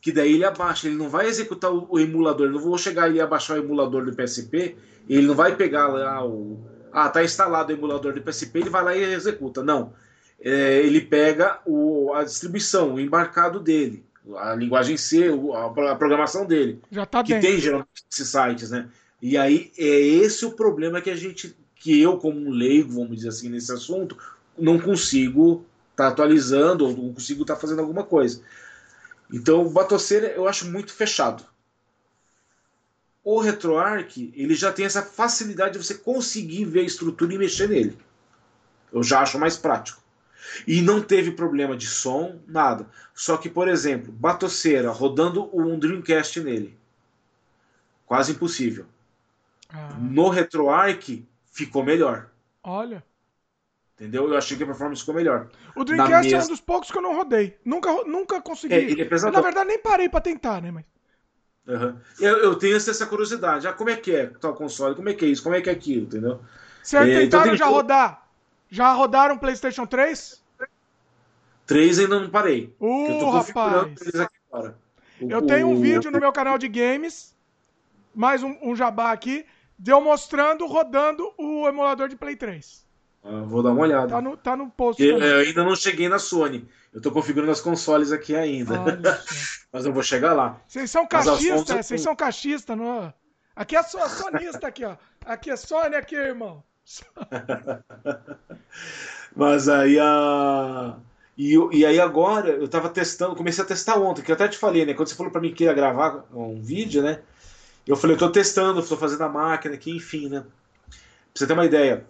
que 0.00 0.10
daí 0.10 0.32
ele 0.36 0.46
abaixa. 0.46 0.86
Ele 0.86 0.96
não 0.96 1.10
vai 1.10 1.26
executar 1.26 1.70
o, 1.70 1.86
o 1.90 2.00
emulador. 2.00 2.46
Eu 2.46 2.52
não 2.52 2.60
vou 2.60 2.78
chegar 2.78 3.04
ali 3.04 3.18
e 3.18 3.20
abaixar 3.20 3.58
o 3.58 3.62
emulador 3.62 4.06
do 4.06 4.16
PSP. 4.16 4.76
Ele 5.06 5.26
não 5.26 5.34
vai 5.34 5.56
pegar 5.56 5.88
lá 5.88 6.26
o. 6.26 6.58
Ah, 6.90 7.10
tá 7.10 7.22
instalado 7.22 7.70
o 7.70 7.76
emulador 7.76 8.14
do 8.14 8.22
PSP, 8.22 8.60
ele 8.60 8.70
vai 8.70 8.82
lá 8.82 8.96
e 8.96 9.02
executa. 9.12 9.62
Não 9.62 9.92
é, 10.40 10.80
ele 10.80 11.00
pega 11.00 11.60
o, 11.66 12.12
a 12.14 12.22
distribuição, 12.22 12.94
o 12.94 13.00
embarcado 13.00 13.58
dele, 13.58 14.04
a 14.36 14.54
linguagem 14.54 14.96
C, 14.96 15.28
a, 15.54 15.94
programação 15.96 16.46
dele. 16.46 16.80
Já 16.90 17.06
tá 17.06 17.22
que 17.22 17.38
tem 17.38 17.58
geralmente 17.58 18.04
esses 18.10 18.28
sites, 18.28 18.70
né? 18.70 18.88
E 19.20 19.36
aí 19.36 19.72
é 19.76 19.84
esse 19.84 20.44
o 20.44 20.52
problema 20.52 21.00
que 21.00 21.10
a 21.10 21.16
gente, 21.16 21.56
que 21.74 22.00
eu 22.00 22.18
como 22.18 22.38
um 22.38 22.50
leigo, 22.50 22.92
vamos 22.92 23.16
dizer 23.16 23.28
assim, 23.28 23.48
nesse 23.48 23.72
assunto, 23.72 24.16
não 24.56 24.78
consigo 24.78 25.64
estar 25.90 26.04
tá 26.04 26.08
atualizando 26.08 26.86
ou 26.86 26.96
não 26.96 27.12
consigo 27.12 27.42
estar 27.42 27.54
tá 27.54 27.60
fazendo 27.60 27.80
alguma 27.80 28.04
coisa. 28.04 28.42
Então 29.32 29.66
o 29.66 29.70
Batoceira 29.70 30.28
eu 30.28 30.46
acho 30.46 30.70
muito 30.70 30.92
fechado. 30.92 31.44
O 33.24 33.40
RetroArch, 33.40 34.32
ele 34.34 34.54
já 34.54 34.72
tem 34.72 34.86
essa 34.86 35.02
facilidade 35.02 35.72
de 35.78 35.84
você 35.84 35.94
conseguir 35.94 36.64
ver 36.64 36.80
a 36.80 36.84
estrutura 36.84 37.34
e 37.34 37.38
mexer 37.38 37.68
nele. 37.68 37.98
Eu 38.92 39.02
já 39.02 39.20
acho 39.20 39.38
mais 39.38 39.56
prático. 39.56 40.02
E 40.66 40.80
não 40.80 41.00
teve 41.00 41.32
problema 41.32 41.76
de 41.76 41.86
som, 41.86 42.40
nada. 42.46 42.86
Só 43.14 43.36
que, 43.36 43.48
por 43.48 43.68
exemplo, 43.68 44.12
Batoceira 44.12 44.90
rodando 44.90 45.48
um 45.52 45.78
Dreamcast 45.78 46.40
nele. 46.40 46.76
Quase 48.06 48.32
impossível. 48.32 48.86
Ah. 49.68 49.90
No 50.00 50.28
RetroArch 50.28 51.26
ficou 51.52 51.84
melhor. 51.84 52.30
Olha. 52.62 53.04
Entendeu? 53.94 54.28
Eu 54.28 54.36
achei 54.36 54.56
que 54.56 54.62
a 54.62 54.66
performance 54.66 55.02
ficou 55.02 55.14
melhor. 55.14 55.48
O 55.74 55.84
Dreamcast 55.84 56.32
é 56.32 56.38
um 56.38 56.46
dos 56.46 56.60
poucos 56.60 56.90
que 56.90 56.98
eu 56.98 57.02
não 57.02 57.16
rodei. 57.16 57.58
Nunca, 57.64 57.92
nunca 58.04 58.40
consegui. 58.40 58.74
É, 58.74 58.78
ele 58.78 59.02
é 59.02 59.30
Na 59.30 59.40
verdade, 59.40 59.68
nem 59.68 59.78
parei 59.78 60.08
para 60.08 60.20
tentar, 60.20 60.62
né? 60.62 60.70
Mas... 60.70 60.84
Uhum. 61.66 61.98
Eu, 62.18 62.38
eu, 62.38 62.54
tenho 62.54 62.76
essa 62.76 63.06
curiosidade. 63.06 63.66
Ah, 63.66 63.72
como 63.72 63.90
é 63.90 63.96
que 63.96 64.14
é 64.14 64.26
tal 64.26 64.54
console? 64.54 64.94
Como 64.94 65.08
é 65.08 65.14
que 65.14 65.24
é 65.24 65.28
isso? 65.28 65.42
Como 65.42 65.54
é 65.54 65.60
que 65.60 65.68
é 65.68 65.72
aquilo? 65.72 66.04
Entendeu? 66.04 66.40
Vocês 66.82 67.02
é, 67.02 67.20
tentaram 67.20 67.54
então, 67.54 67.56
já 67.56 67.66
rodar 67.66 68.28
já 68.70 68.92
rodaram 68.92 69.38
PlayStation 69.38 69.86
3? 69.86 70.42
3 71.68 71.98
ainda 71.98 72.18
não 72.18 72.30
parei. 72.30 72.74
Uh, 72.80 73.20
eu 73.20 73.30
rapaz! 73.30 73.92
Eu 75.20 75.42
tenho 75.42 75.68
um 75.68 75.80
vídeo 75.80 76.10
no 76.10 76.18
meu 76.18 76.32
canal 76.32 76.56
de 76.56 76.66
games, 76.66 77.36
mais 78.14 78.42
um, 78.42 78.56
um 78.62 78.74
jabá 78.74 79.12
aqui, 79.12 79.44
deu 79.78 80.00
mostrando 80.00 80.66
rodando 80.66 81.30
o 81.36 81.68
emulador 81.68 82.08
de 82.08 82.16
Play 82.16 82.36
3. 82.36 82.86
Ah, 83.22 83.42
vou 83.42 83.62
dar 83.62 83.72
uma 83.72 83.82
olhada. 83.82 84.08
Tá 84.08 84.20
no, 84.22 84.36
tá 84.36 84.56
no 84.56 84.70
post. 84.70 85.02
Eu, 85.02 85.18
eu, 85.18 85.40
ainda 85.40 85.62
não 85.62 85.76
cheguei 85.76 86.08
na 86.08 86.18
Sony. 86.18 86.66
Eu 86.90 87.02
tô 87.02 87.12
configurando 87.12 87.52
as 87.52 87.60
consoles 87.60 88.12
aqui 88.12 88.34
ainda. 88.34 88.98
Mas 89.70 89.84
eu 89.84 89.92
vou 89.92 90.02
chegar 90.02 90.32
lá. 90.32 90.58
Vocês 90.66 90.90
são 90.90 91.06
cachistas, 91.06 91.86
vocês 91.86 92.00
são 92.00 92.16
cachistas, 92.16 92.78
não? 92.78 93.04
É? 93.04 93.14
Aqui 93.54 93.76
é 93.76 93.82
só 93.82 94.08
sonista 94.08 94.68
aqui, 94.68 94.86
ó. 94.86 94.96
Aqui 95.26 95.50
é 95.50 95.56
Sony 95.56 95.96
aqui, 95.96 96.14
irmão. 96.14 96.64
Mas 99.36 99.68
aí 99.68 99.98
a. 99.98 100.96
E, 101.38 101.54
e 101.70 101.86
aí 101.86 102.00
agora 102.00 102.48
eu 102.48 102.66
tava 102.66 102.88
testando, 102.88 103.36
comecei 103.36 103.62
a 103.62 103.66
testar 103.66 103.96
ontem, 103.96 104.22
que 104.22 104.30
eu 104.32 104.34
até 104.34 104.48
te 104.48 104.58
falei, 104.58 104.84
né? 104.84 104.92
Quando 104.92 105.06
você 105.06 105.14
falou 105.14 105.30
para 105.30 105.40
mim 105.40 105.54
que 105.54 105.62
ia 105.62 105.72
gravar 105.72 106.24
um 106.34 106.60
vídeo, 106.60 107.00
né? 107.00 107.20
Eu 107.86 107.96
falei, 107.96 108.16
eu 108.16 108.18
tô 108.18 108.28
testando, 108.28 108.84
tô 108.84 108.96
fazendo 108.96 109.22
a 109.22 109.28
máquina 109.28 109.76
aqui, 109.76 109.94
enfim, 109.94 110.28
né? 110.28 110.40
Pra 110.40 110.98
você 111.32 111.46
ter 111.46 111.52
uma 111.52 111.64
ideia. 111.64 112.04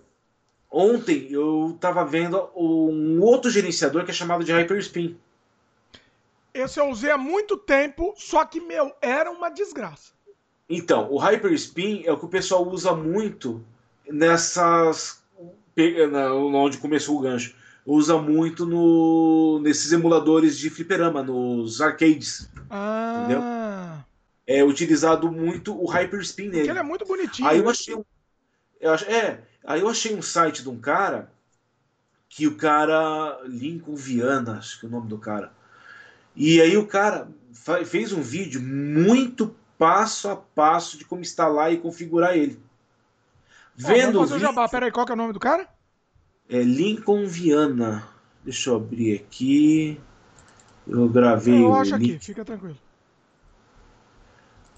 Ontem 0.71 1.29
eu 1.31 1.77
tava 1.79 2.07
vendo 2.07 2.49
um 2.57 3.21
outro 3.21 3.51
gerenciador 3.51 4.03
que 4.03 4.11
é 4.11 4.15
chamado 4.15 4.43
de 4.43 4.53
Hyperspin. 4.53 5.19
Esse 6.55 6.81
eu 6.81 6.89
usei 6.89 7.11
há 7.11 7.19
muito 7.19 7.59
tempo, 7.59 8.15
só 8.17 8.47
que, 8.47 8.61
meu, 8.61 8.95
era 9.03 9.31
uma 9.31 9.51
desgraça. 9.51 10.13
Então, 10.69 11.13
o 11.13 11.19
Hyperspin 11.19 12.03
é 12.07 12.13
o 12.13 12.19
que 12.19 12.25
o 12.25 12.29
pessoal 12.29 12.67
usa 12.67 12.95
muito 12.95 13.63
nessas. 14.09 15.23
onde 15.77 16.79
começou 16.79 17.19
o 17.19 17.21
gancho. 17.21 17.55
Usa 17.91 18.19
muito 18.19 18.67
no, 18.67 19.61
nesses 19.63 19.93
emuladores 19.93 20.59
de 20.59 20.69
fliperama, 20.69 21.23
nos 21.23 21.81
arcades. 21.81 22.47
Ah. 22.69 23.17
Entendeu? 23.17 23.43
É 24.47 24.63
utilizado 24.63 25.33
muito 25.33 25.75
o 25.75 25.87
Hyperspin 25.87 26.49
nele. 26.49 26.57
Porque 26.59 26.71
ele 26.71 26.79
é 26.79 26.83
muito 26.83 27.07
bonitinho. 27.07 27.49
Aí 27.49 27.59
eu 27.59 27.71
achei 27.71 27.95
um. 27.95 28.05
Eu 28.79 28.93
ach, 28.93 29.05
é, 29.09 29.41
aí 29.65 29.81
eu 29.81 29.89
achei 29.89 30.15
um 30.15 30.21
site 30.21 30.63
de 30.63 30.69
um 30.69 30.79
cara 30.79 31.33
que 32.29 32.47
o 32.47 32.59
cara. 32.59 33.41
Lincoln 33.47 33.95
Viana, 33.95 34.59
acho 34.59 34.79
que 34.79 34.85
é 34.85 34.89
o 34.91 34.93
nome 34.93 35.09
do 35.09 35.17
cara. 35.17 35.51
E 36.37 36.61
aí 36.61 36.77
o 36.77 36.87
cara 36.87 37.27
fez 37.87 38.13
um 38.13 38.21
vídeo 38.21 38.61
muito 38.61 39.57
passo 39.79 40.29
a 40.29 40.37
passo 40.37 40.99
de 40.99 41.07
como 41.07 41.23
instalar 41.23 41.73
e 41.73 41.79
configurar 41.79 42.37
ele. 42.37 42.61
Vendo. 43.75 43.99
Ah, 43.99 44.13
vamos 44.13 44.29
fazer 44.29 44.45
o 44.45 44.47
jabá. 44.47 44.69
Pera 44.69 44.85
aí, 44.85 44.93
qual 44.93 45.07
que 45.07 45.13
é 45.13 45.15
o 45.15 45.19
nome 45.19 45.33
do 45.33 45.41
cara? 45.41 45.78
É 46.49 46.63
Lincoln 46.63 47.27
Viana. 47.27 48.09
Deixa 48.43 48.71
eu 48.71 48.77
abrir 48.77 49.17
aqui. 49.17 50.01
Eu 50.87 51.09
gravei 51.09 51.63
eu 51.63 51.75
acho 51.75 51.95
aqui, 51.95 52.19
fica 52.19 52.45
tranquilo. 52.45 52.79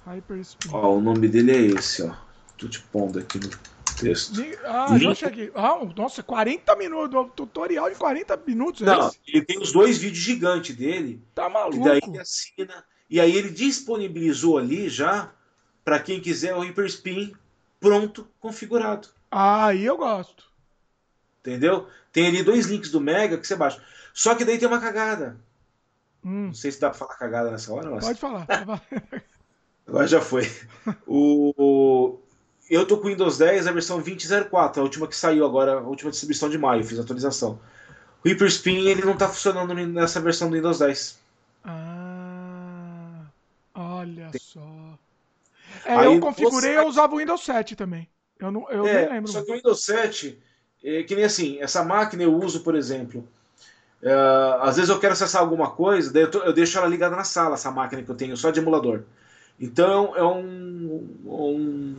Hyperspeed. 0.05 0.75
Ó, 0.75 0.97
o 0.97 1.01
nome 1.01 1.29
dele 1.29 1.53
é 1.53 1.61
esse, 1.79 2.03
ó. 2.03 2.13
Tô 2.59 2.67
te 2.67 2.81
pondo 2.81 3.19
aqui 3.21 3.39
no 3.39 3.49
texto. 3.97 4.41
Ah, 4.65 4.87
Lincoln... 4.91 4.99
já 4.99 5.15
cheguei. 5.15 5.53
Ah, 5.55 5.79
nossa, 5.97 6.23
40 6.23 6.75
minutos. 6.75 7.15
Um 7.15 7.29
tutorial 7.29 7.89
de 7.89 7.97
40 7.97 8.37
minutos. 8.47 8.83
É 8.83 8.87
Não, 8.87 9.11
ele 9.27 9.45
tem 9.45 9.61
os 9.61 9.71
dois 9.71 9.99
vídeos 9.99 10.25
gigantes 10.25 10.75
dele. 10.75 11.23
Tá 11.35 11.49
maluco. 11.49 11.77
E 11.77 11.85
daí 11.85 12.01
ele 12.05 12.19
assina. 12.19 12.85
E 13.09 13.21
aí 13.21 13.37
ele 13.37 13.51
disponibilizou 13.51 14.59
ali 14.59 14.89
já 14.89 15.33
para 15.85 16.01
quem 16.01 16.21
quiser 16.21 16.57
o 16.57 16.61
Hyperspin 16.61 17.33
pronto, 17.79 18.27
configurado. 18.41 19.09
Ah, 19.31 19.67
aí 19.67 19.85
eu 19.85 19.97
gosto. 19.97 20.50
Entendeu? 21.41 21.89
Tem 22.13 22.27
ali 22.27 22.43
dois 22.43 22.67
links 22.67 22.91
do 22.91 23.01
Mega 23.01 23.39
que 23.39 23.47
você 23.47 23.57
baixa. 23.57 23.83
Só 24.13 24.35
que 24.35 24.45
daí 24.45 24.59
tem 24.59 24.69
uma 24.69 24.81
cagada. 24.81 25.37
Hum. 26.25 26.47
Não 26.47 26.55
sei 26.55 26.71
se 26.71 26.81
dá 26.81 26.91
pra 26.91 26.99
falar 26.99 27.17
cagada 27.17 27.51
nessa 27.51 27.73
hora, 27.73 27.91
mas. 27.91 28.05
Pode 28.05 28.19
falar. 28.19 28.47
Agora 29.87 30.07
já 30.07 30.21
foi. 30.21 30.51
o... 31.07 32.19
Eu 32.69 32.87
tô 32.87 32.99
com 32.99 33.09
o 33.09 33.11
Windows 33.11 33.39
10, 33.39 33.67
a 33.67 33.73
versão 33.73 34.01
20.04, 34.01 34.79
a 34.79 34.83
última 34.83 35.09
que 35.09 35.17
saiu 35.17 35.45
agora, 35.45 35.73
a 35.73 35.81
última 35.81 36.13
distribuição 36.13 36.49
de 36.49 36.57
maio, 36.57 36.85
fiz 36.85 37.01
a 37.01 37.03
atualização. 37.03 37.59
O 38.25 38.29
Hyperspin 38.29 38.87
ele 38.87 39.05
não 39.05 39.17
tá 39.17 39.29
funcionando 39.29 39.75
nessa 39.75 40.21
versão 40.21 40.49
do 40.49 40.55
Windows 40.55 40.79
10. 40.79 41.19
Ah, 41.65 43.25
olha 43.75 44.29
tem... 44.31 44.41
só. 44.41 44.61
É, 45.85 45.95
Aí 45.95 46.07
eu 46.07 46.21
configurei, 46.21 46.75
você... 46.75 46.79
eu 46.79 46.87
usava 46.87 47.13
o 47.13 47.19
Windows 47.19 47.45
7 47.45 47.75
também. 47.75 48.09
Eu, 48.39 48.53
não, 48.53 48.71
eu 48.71 48.87
é, 48.87 49.03
nem 49.03 49.15
lembro. 49.15 49.33
Só 49.33 49.43
que 49.43 49.51
o 49.51 49.55
Windows 49.55 49.85
7, 49.85 50.41
é, 50.85 51.03
que 51.03 51.15
nem 51.15 51.25
assim, 51.25 51.59
essa 51.61 51.85
máquina 51.85 52.23
eu 52.23 52.35
uso, 52.35 52.63
por 52.63 52.75
exemplo, 52.75 53.27
É, 54.03 54.13
às 54.63 54.77
vezes 54.77 54.89
eu 54.89 54.99
quero 54.99 55.13
acessar 55.13 55.43
alguma 55.43 55.71
coisa, 55.73 56.11
daí 56.13 56.23
eu, 56.23 56.31
tô, 56.31 56.39
eu, 56.39 56.53
deixo 56.55 56.79
ela 56.79 56.89
ligada 56.89 57.15
na 57.15 57.25
sala, 57.25 57.55
essa 57.55 57.71
máquina 57.71 58.03
que 58.03 58.11
eu 58.11 58.15
tenho 58.17 58.37
só 58.37 58.51
de 58.51 58.59
emulador. 58.61 59.03
Então 59.59 60.17
é 60.17 60.25
um, 60.25 61.07
um, 61.27 61.97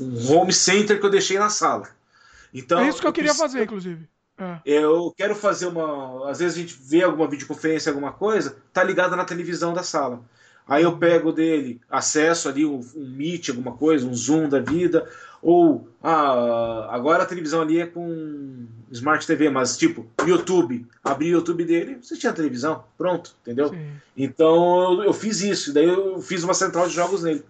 um 0.00 0.32
home 0.32 0.52
center 0.52 1.00
que 1.00 1.06
eu 1.06 1.10
deixei 1.10 1.38
na 1.38 1.48
sala. 1.48 1.88
Então, 2.52 2.80
é 2.80 2.88
isso 2.88 3.00
que 3.00 3.06
eu, 3.06 3.08
eu 3.08 3.12
queria 3.14 3.30
preciso, 3.30 3.48
fazer, 3.48 3.64
inclusive. 3.64 4.08
É. 4.38 4.60
Eu 4.64 5.12
quero 5.16 5.34
fazer 5.34 5.66
uma. 5.66 6.30
Às 6.30 6.38
vezes 6.38 6.56
a 6.56 6.60
gente 6.60 6.76
vê 6.80 7.02
alguma 7.02 7.26
videoconferência, 7.28 7.90
alguma 7.90 8.12
coisa, 8.12 8.56
tá 8.72 8.84
ligada 8.84 9.16
na 9.16 9.24
televisão 9.24 9.72
da 9.72 9.82
sala. 9.82 10.22
Aí 10.66 10.82
eu 10.82 10.98
pego 10.98 11.32
dele, 11.32 11.80
acesso 11.88 12.48
ali 12.48 12.66
um, 12.66 12.80
um 12.94 13.08
Meet, 13.08 13.48
alguma 13.48 13.72
coisa, 13.72 14.06
um 14.06 14.14
Zoom 14.14 14.48
da 14.50 14.60
vida, 14.60 15.10
ou 15.42 15.88
ah, 16.02 16.88
agora 16.90 17.22
a 17.22 17.26
televisão 17.26 17.62
ali 17.62 17.80
é 17.80 17.86
com 17.86 18.66
Smart 18.90 19.26
TV, 19.26 19.50
mas 19.50 19.76
tipo, 19.76 20.06
YouTube, 20.26 20.86
abri 21.02 21.28
o 21.28 21.38
YouTube 21.38 21.64
dele, 21.64 21.98
você 22.02 22.16
tinha 22.16 22.32
televisão, 22.32 22.84
pronto, 22.96 23.36
entendeu? 23.42 23.68
Sim. 23.70 23.92
Então 24.16 24.94
eu, 24.94 25.04
eu, 25.04 25.12
fiz 25.12 25.40
isso, 25.40 25.72
daí 25.72 25.86
eu 25.86 26.20
fiz 26.20 26.42
uma 26.42 26.54
central 26.54 26.88
de 26.88 26.94
jogos 26.94 27.22
nele. 27.22 27.44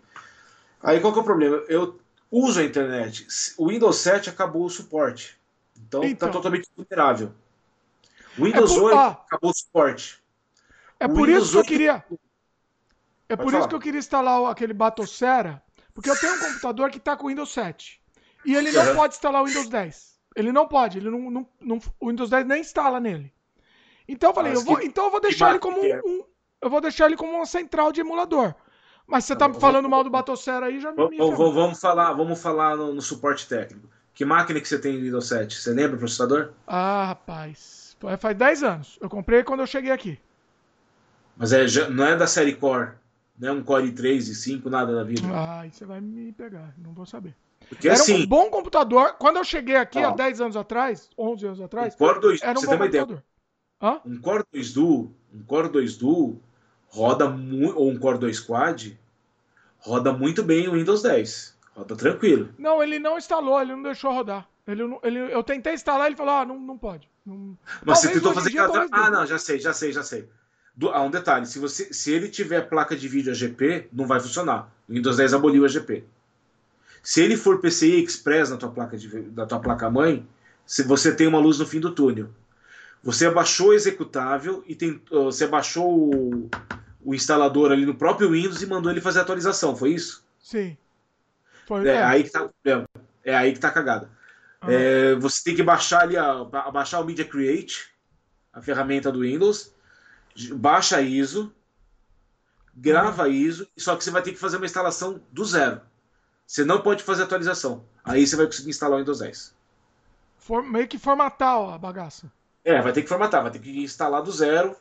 Aí 0.82 1.00
qual 1.00 1.12
que 1.12 1.18
é 1.18 1.22
o 1.22 1.24
problema? 1.24 1.56
Eu 1.68 1.98
uso 2.30 2.60
a 2.60 2.64
internet, 2.64 3.26
o 3.56 3.68
Windows 3.68 3.96
7 3.96 4.30
acabou 4.30 4.64
o 4.64 4.70
suporte, 4.70 5.38
então, 5.76 6.00
tá 6.00 6.06
então. 6.06 6.28
tá 6.28 6.32
totalmente 6.32 6.68
vulnerável. 6.76 7.32
O 8.38 8.44
Windows 8.44 8.70
é 8.70 8.74
por, 8.74 8.84
8 8.84 8.98
ah, 8.98 9.08
acabou 9.26 9.50
o 9.50 9.54
suporte. 9.54 10.22
É 11.00 11.06
o 11.06 11.08
por 11.08 11.26
Windows 11.26 11.48
isso 11.48 11.52
que 11.52 11.58
8... 11.58 11.64
eu 11.64 11.72
queria. 11.72 12.04
É 13.30 13.36
por 13.36 13.46
falar. 13.46 13.58
isso 13.58 13.68
que 13.68 13.74
eu 13.74 13.80
queria 13.80 13.98
instalar 13.98 14.50
aquele 14.50 14.72
Batocera 14.72 15.62
porque 15.98 16.10
eu 16.10 16.16
tenho 16.16 16.32
um 16.36 16.38
computador 16.38 16.90
que 16.90 16.98
está 16.98 17.16
com 17.16 17.26
o 17.26 17.28
Windows 17.28 17.52
7. 17.52 18.00
E 18.44 18.54
ele 18.54 18.70
não 18.70 18.86
uhum. 18.86 18.94
pode 18.94 19.14
instalar 19.14 19.42
o 19.42 19.46
Windows 19.46 19.68
10. 19.68 20.20
Ele 20.36 20.52
não 20.52 20.68
pode, 20.68 20.98
ele 20.98 21.10
não, 21.10 21.28
não, 21.28 21.48
não, 21.60 21.80
o 21.98 22.08
Windows 22.08 22.30
10 22.30 22.46
nem 22.46 22.60
instala 22.60 23.00
nele. 23.00 23.34
Então 24.06 24.30
eu 24.30 24.34
falei, 24.34 24.54
eu 24.54 24.62
vou, 24.62 24.80
então 24.80 25.06
eu 25.06 25.10
vou 25.10 25.20
deixar 25.20 25.50
ele 25.50 25.58
como 25.58 25.80
um, 25.80 26.00
um, 26.06 26.24
eu 26.62 26.70
vou 26.70 26.80
deixar 26.80 27.06
ele 27.06 27.16
como 27.16 27.32
uma 27.32 27.44
central 27.44 27.90
de 27.90 28.00
emulador. 28.00 28.54
Mas 29.08 29.24
você 29.24 29.34
tá 29.34 29.52
falando 29.52 29.88
mal 29.88 30.04
do 30.04 30.10
Batocera 30.10 30.66
aí, 30.66 30.78
já 30.78 30.92
me 30.92 31.16
vamos, 31.18 31.36
vamos 31.36 31.80
falar, 31.80 32.12
vamos 32.12 32.40
falar 32.40 32.76
no, 32.76 32.94
no, 32.94 33.02
suporte 33.02 33.48
técnico. 33.48 33.88
Que 34.14 34.24
máquina 34.24 34.60
que 34.60 34.68
você 34.68 34.78
tem 34.78 34.92
no 34.92 35.02
Windows 35.02 35.26
7? 35.26 35.52
Você 35.52 35.72
lembra 35.72 35.96
o 35.96 35.98
processador? 35.98 36.52
Ah, 36.64 37.06
rapaz. 37.06 37.96
Faz 38.20 38.36
10 38.36 38.62
anos. 38.62 38.98
Eu 39.00 39.08
comprei 39.08 39.42
quando 39.42 39.60
eu 39.60 39.66
cheguei 39.66 39.90
aqui. 39.90 40.16
Mas 41.36 41.52
é, 41.52 41.66
não 41.90 42.06
é 42.06 42.14
da 42.14 42.28
série 42.28 42.54
Core? 42.54 42.92
Não 43.38 43.48
é 43.48 43.52
um 43.52 43.62
Core 43.62 43.92
3 43.92 44.28
e 44.28 44.34
5, 44.34 44.68
nada 44.68 44.94
da 44.94 45.04
vida. 45.04 45.22
Ah, 45.32 45.64
você 45.70 45.84
vai 45.84 46.00
me 46.00 46.32
pegar, 46.32 46.74
não 46.76 46.92
vou 46.92 47.06
saber. 47.06 47.34
Porque, 47.68 47.88
era 47.88 47.98
assim, 47.98 48.22
um 48.22 48.26
bom 48.26 48.50
computador. 48.50 49.14
Quando 49.18 49.36
eu 49.36 49.44
cheguei 49.44 49.76
aqui 49.76 49.98
ó, 49.98 50.10
há 50.10 50.14
10 50.14 50.40
anos 50.40 50.56
atrás, 50.56 51.10
11 51.16 51.46
anos 51.46 51.60
atrás, 51.60 51.94
um 51.94 51.98
Core 51.98 52.20
2, 52.20 52.42
era 52.42 52.58
um 52.58 52.62
bom 52.62 52.78
computador. 52.78 53.22
Hã? 53.80 54.00
Um 54.04 54.20
Core 54.20 54.44
2 54.52 54.72
Duo, 54.72 55.14
um 55.32 55.42
Core 55.44 55.68
2 55.68 55.96
Duo 55.96 56.40
roda 56.88 57.28
muito, 57.28 57.78
ou 57.78 57.90
um 57.90 57.98
Core 57.98 58.18
2 58.18 58.40
Quad, 58.40 58.98
roda 59.78 60.12
muito 60.12 60.42
bem 60.42 60.68
o 60.68 60.72
Windows 60.72 61.02
10. 61.02 61.56
Roda 61.74 61.94
tranquilo. 61.94 62.48
Não, 62.58 62.82
ele 62.82 62.98
não 62.98 63.18
instalou, 63.18 63.60
ele 63.60 63.72
não 63.72 63.82
deixou 63.82 64.12
rodar. 64.12 64.48
Ele, 64.66 64.82
ele, 65.02 65.18
eu 65.32 65.42
tentei 65.42 65.74
instalar, 65.74 66.06
ele 66.06 66.16
falou: 66.16 66.34
ah, 66.34 66.44
não, 66.44 66.58
não 66.58 66.76
pode. 66.76 67.08
Não... 67.24 67.56
Mas 67.84 68.00
Talvez 68.00 68.00
você 68.00 68.12
tentou 68.12 68.34
fazer 68.34 68.52
cada... 68.52 68.88
Ah, 68.90 69.10
não, 69.10 69.26
já 69.26 69.38
sei, 69.38 69.58
já 69.58 69.72
sei, 69.72 69.92
já 69.92 70.02
sei. 70.02 70.28
Do, 70.78 70.90
ah, 70.90 71.02
um 71.02 71.10
detalhe, 71.10 71.44
se, 71.44 71.58
você, 71.58 71.92
se 71.92 72.12
ele 72.12 72.28
tiver 72.28 72.68
placa 72.68 72.94
de 72.94 73.08
vídeo 73.08 73.32
AGP, 73.32 73.88
não 73.92 74.06
vai 74.06 74.20
funcionar. 74.20 74.72
O 74.88 74.92
Windows 74.92 75.16
10 75.16 75.34
aboliu 75.34 75.64
a 75.64 75.66
AGP. 75.66 76.04
Se 77.02 77.20
ele 77.20 77.36
for 77.36 77.60
PCI 77.60 78.04
Express 78.04 78.50
na 78.50 78.56
tua 78.56 78.70
placa 78.70 78.96
de, 78.96 79.08
da 79.22 79.44
tua 79.44 79.58
placa 79.58 79.90
mãe, 79.90 80.24
se 80.64 80.84
você 80.84 81.12
tem 81.12 81.26
uma 81.26 81.40
luz 81.40 81.58
no 81.58 81.66
fim 81.66 81.80
do 81.80 81.92
túnel. 81.92 82.28
Você 83.02 83.26
abaixou 83.26 83.70
o 83.70 83.72
executável 83.74 84.62
e 84.68 84.76
tem, 84.76 85.02
você 85.10 85.46
abaixou 85.46 86.14
o, 86.14 86.48
o 87.04 87.12
instalador 87.12 87.72
ali 87.72 87.84
no 87.84 87.96
próprio 87.96 88.30
Windows 88.30 88.62
e 88.62 88.66
mandou 88.66 88.92
ele 88.92 89.00
fazer 89.00 89.18
a 89.18 89.22
atualização, 89.22 89.74
foi 89.74 89.90
isso? 89.90 90.24
Sim. 90.38 90.76
Foi, 91.66 91.88
é, 91.88 91.94
é. 91.94 92.04
aí 92.04 92.22
que 92.22 92.30
tá 92.30 92.48
é, 92.64 92.84
é 93.24 93.36
aí 93.36 93.52
que 93.52 93.58
tá 93.58 93.72
cagada. 93.72 94.08
Ah. 94.60 94.72
É, 94.72 95.16
você 95.16 95.42
tem 95.42 95.56
que 95.56 95.62
baixar 95.64 96.02
ali, 96.02 96.16
a, 96.16 96.44
baixar 96.72 97.00
o 97.00 97.04
Media 97.04 97.24
Create, 97.24 97.90
a 98.52 98.62
ferramenta 98.62 99.10
do 99.10 99.22
Windows, 99.22 99.74
baixa 100.54 101.00
ISO, 101.00 101.52
grava 102.74 103.24
a 103.24 103.28
ISO, 103.28 103.66
só 103.76 103.96
que 103.96 104.04
você 104.04 104.10
vai 104.10 104.22
ter 104.22 104.32
que 104.32 104.38
fazer 104.38 104.56
uma 104.56 104.66
instalação 104.66 105.20
do 105.32 105.44
zero. 105.44 105.80
Você 106.46 106.64
não 106.64 106.80
pode 106.80 107.02
fazer 107.02 107.24
atualização. 107.24 107.84
Aí 108.04 108.26
você 108.26 108.36
vai 108.36 108.46
conseguir 108.46 108.70
instalar 108.70 108.96
o 108.96 109.00
Windows 109.00 109.18
10. 109.18 109.54
For, 110.38 110.62
meio 110.62 110.88
que 110.88 110.98
formatar 110.98 111.74
a 111.74 111.76
bagaça. 111.76 112.30
É, 112.64 112.80
vai 112.80 112.92
ter 112.92 113.02
que 113.02 113.08
formatar, 113.08 113.42
vai 113.42 113.50
ter 113.50 113.58
que 113.58 113.82
instalar 113.82 114.22
do 114.22 114.32
zero, 114.32 114.74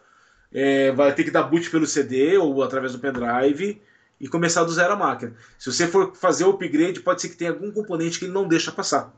é, 0.51 0.91
vai 0.91 1.13
ter 1.13 1.23
que 1.23 1.31
dar 1.31 1.43
boot 1.43 1.69
pelo 1.69 1.85
CD 1.85 2.37
ou 2.37 2.63
através 2.63 2.93
do 2.93 2.99
pendrive 2.99 3.81
e 4.19 4.27
começar 4.27 4.63
do 4.63 4.71
zero 4.71 4.93
a 4.93 4.95
máquina. 4.95 5.35
Se 5.57 5.71
você 5.71 5.87
for 5.87 6.15
fazer 6.15 6.45
o 6.45 6.51
upgrade, 6.51 7.01
pode 7.01 7.21
ser 7.21 7.29
que 7.29 7.35
tenha 7.35 7.51
algum 7.51 7.71
componente 7.71 8.17
que 8.17 8.25
ele 8.25 8.33
não 8.33 8.47
deixa 8.47 8.71
passar. 8.71 9.13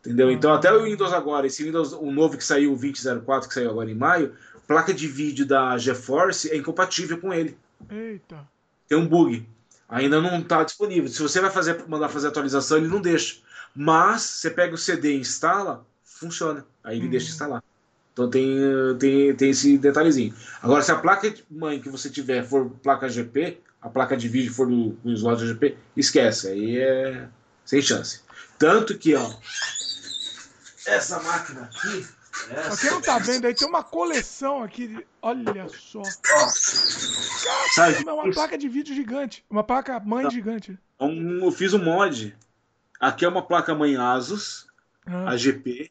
Entendeu? 0.00 0.28
Ah. 0.28 0.32
Então, 0.32 0.52
até 0.52 0.72
o 0.72 0.84
Windows 0.84 1.12
agora, 1.12 1.46
esse 1.46 1.62
Windows, 1.62 1.92
o 1.92 2.10
novo 2.10 2.36
que 2.36 2.44
saiu, 2.44 2.72
o 2.72 2.76
2004, 2.76 3.48
que 3.48 3.54
saiu 3.54 3.70
agora 3.70 3.90
em 3.90 3.94
maio, 3.94 4.34
placa 4.70 4.94
de 4.94 5.08
vídeo 5.08 5.44
da 5.44 5.76
GeForce 5.76 6.48
é 6.48 6.56
incompatível 6.56 7.18
com 7.18 7.34
ele. 7.34 7.58
Eita. 7.90 8.48
Tem 8.88 8.96
um 8.96 9.04
bug. 9.04 9.44
Ainda 9.88 10.20
não 10.20 10.38
está 10.38 10.62
disponível. 10.62 11.08
Se 11.08 11.20
você 11.20 11.40
vai 11.40 11.50
fazer, 11.50 11.84
mandar 11.88 12.08
fazer 12.08 12.28
atualização, 12.28 12.78
ele 12.78 12.86
não 12.86 13.00
deixa. 13.00 13.38
Mas 13.74 14.22
você 14.22 14.48
pega 14.48 14.72
o 14.72 14.78
CD 14.78 15.16
e 15.16 15.18
instala, 15.18 15.84
funciona. 16.04 16.64
Aí 16.84 16.98
ele 16.98 17.08
hum. 17.08 17.10
deixa 17.10 17.30
instalar. 17.30 17.64
Então 18.12 18.30
tem, 18.30 18.56
tem, 19.00 19.34
tem 19.34 19.50
esse 19.50 19.76
detalhezinho. 19.76 20.32
Agora, 20.62 20.82
se 20.82 20.92
a 20.92 20.96
placa 20.96 21.34
mãe 21.50 21.80
que 21.80 21.88
você 21.88 22.08
tiver 22.08 22.44
for 22.44 22.70
placa 22.80 23.08
GP, 23.08 23.58
a 23.82 23.88
placa 23.88 24.16
de 24.16 24.28
vídeo 24.28 24.54
for 24.54 24.68
no, 24.68 24.96
no 25.02 25.12
slot 25.14 25.44
GP, 25.44 25.76
esquece. 25.96 26.46
Aí 26.46 26.78
é 26.78 27.28
sem 27.64 27.82
chance. 27.82 28.20
Tanto 28.56 28.96
que, 28.96 29.16
ó, 29.16 29.34
essa 30.86 31.20
máquina 31.20 31.62
aqui 31.62 32.19
Pra 32.30 32.76
quem 32.76 32.90
não 32.90 33.00
tá 33.00 33.18
vendo 33.18 33.46
aí, 33.46 33.54
tem 33.54 33.66
uma 33.66 33.82
coleção 33.82 34.62
aqui. 34.62 34.86
De... 34.86 35.06
Olha 35.20 35.68
só. 35.68 36.02
Caramba, 37.74 38.10
é 38.10 38.14
uma 38.14 38.30
placa 38.32 38.56
de 38.56 38.68
vídeo 38.68 38.94
gigante. 38.94 39.44
Uma 39.50 39.64
placa 39.64 39.98
mãe 40.00 40.24
tá. 40.24 40.30
gigante. 40.30 40.78
Um, 40.98 41.44
eu 41.44 41.50
fiz 41.50 41.74
um 41.74 41.82
mod. 41.82 42.36
Aqui 43.00 43.24
é 43.24 43.28
uma 43.28 43.42
placa 43.42 43.74
mãe 43.74 43.96
Asus, 43.96 44.66
ah. 45.06 45.30
AGP. 45.30 45.90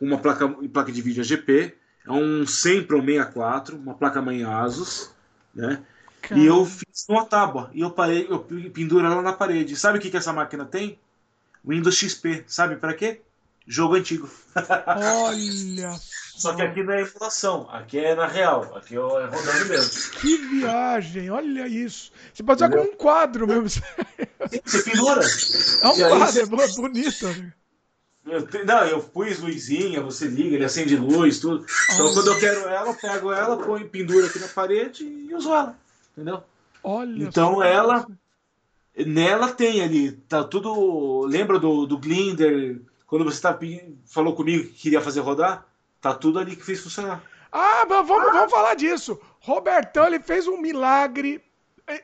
Uma 0.00 0.18
placa, 0.18 0.48
placa 0.48 0.92
de 0.92 1.00
vídeo 1.00 1.22
AGP. 1.22 1.76
É 2.06 2.12
um 2.12 2.46
100 2.46 2.84
Pro 2.84 3.00
64, 3.00 3.76
uma 3.76 3.94
placa 3.94 4.20
mãe 4.20 4.44
Asus, 4.44 5.14
né? 5.54 5.82
Caramba. 6.20 6.44
E 6.44 6.46
eu 6.46 6.66
fiz 6.66 7.06
uma 7.08 7.24
tábua. 7.24 7.70
E 7.72 7.80
eu, 7.80 7.90
parei, 7.90 8.26
eu 8.28 8.40
penduro 8.72 9.06
ela 9.06 9.22
na 9.22 9.32
parede. 9.32 9.76
Sabe 9.76 9.98
o 9.98 10.00
que, 10.00 10.10
que 10.10 10.16
essa 10.16 10.32
máquina 10.32 10.64
tem? 10.64 10.98
Windows 11.64 11.96
XP. 11.96 12.44
Sabe 12.46 12.76
para 12.76 12.94
quê? 12.94 13.22
Jogo 13.70 13.94
antigo. 13.94 14.28
Olha! 14.86 15.98
Só 16.40 16.54
que 16.54 16.62
aqui 16.62 16.82
não 16.82 16.94
é 16.94 17.02
emulação, 17.02 17.68
aqui 17.70 17.98
é 17.98 18.14
na 18.14 18.26
real, 18.26 18.74
aqui 18.74 18.94
é 18.94 18.98
rodando 18.98 19.66
mesmo. 19.68 20.12
Que 20.12 20.38
viagem, 20.38 21.30
olha 21.30 21.68
isso. 21.68 22.10
Você 22.32 22.42
pode 22.42 22.64
usar 22.64 22.70
como 22.70 22.82
um 22.82 22.96
quadro 22.96 23.46
mesmo. 23.46 23.68
Você 23.68 24.82
pendura. 24.82 25.20
É 25.20 25.88
um 25.88 25.96
e 25.96 26.18
quadro, 26.18 26.62
é 26.62 26.68
bonito. 26.76 27.52
Eu, 28.24 28.48
não, 28.64 28.84
eu 28.84 29.02
pus 29.02 29.38
luzinha, 29.38 30.00
você 30.00 30.28
liga, 30.28 30.56
ele 30.56 30.64
acende 30.64 30.96
luz, 30.96 31.40
tudo. 31.40 31.66
Então 31.92 32.10
quando 32.14 32.28
eu 32.28 32.38
quero 32.38 32.60
ela, 32.68 32.88
eu 32.88 32.94
pego 32.94 33.32
ela, 33.32 33.58
põe 33.58 33.86
pendura 33.86 34.26
aqui 34.26 34.38
na 34.38 34.48
parede 34.48 35.04
e 35.04 35.34
uso 35.34 35.50
ela. 35.50 35.78
Entendeu? 36.12 36.42
Olha 36.82 37.22
então 37.22 37.62
ela. 37.62 38.06
Nela 38.96 39.52
tem 39.52 39.82
ali, 39.82 40.12
tá 40.12 40.42
tudo. 40.42 41.26
Lembra 41.26 41.58
do, 41.58 41.86
do 41.86 41.98
Glinder, 41.98 42.80
quando 43.10 43.24
você 43.24 43.42
tá, 43.42 43.58
falou 44.06 44.36
comigo 44.36 44.68
que 44.68 44.82
queria 44.82 45.00
fazer 45.00 45.18
rodar, 45.18 45.66
tá 46.00 46.14
tudo 46.14 46.38
ali 46.38 46.54
que 46.54 46.64
fez 46.64 46.78
funcionar. 46.80 47.20
Ah, 47.50 47.84
vamos, 47.84 48.08
vamos 48.08 48.50
falar 48.52 48.76
disso. 48.76 49.20
Robertão, 49.40 50.06
ele 50.06 50.20
fez 50.20 50.46
um 50.46 50.56
milagre 50.56 51.44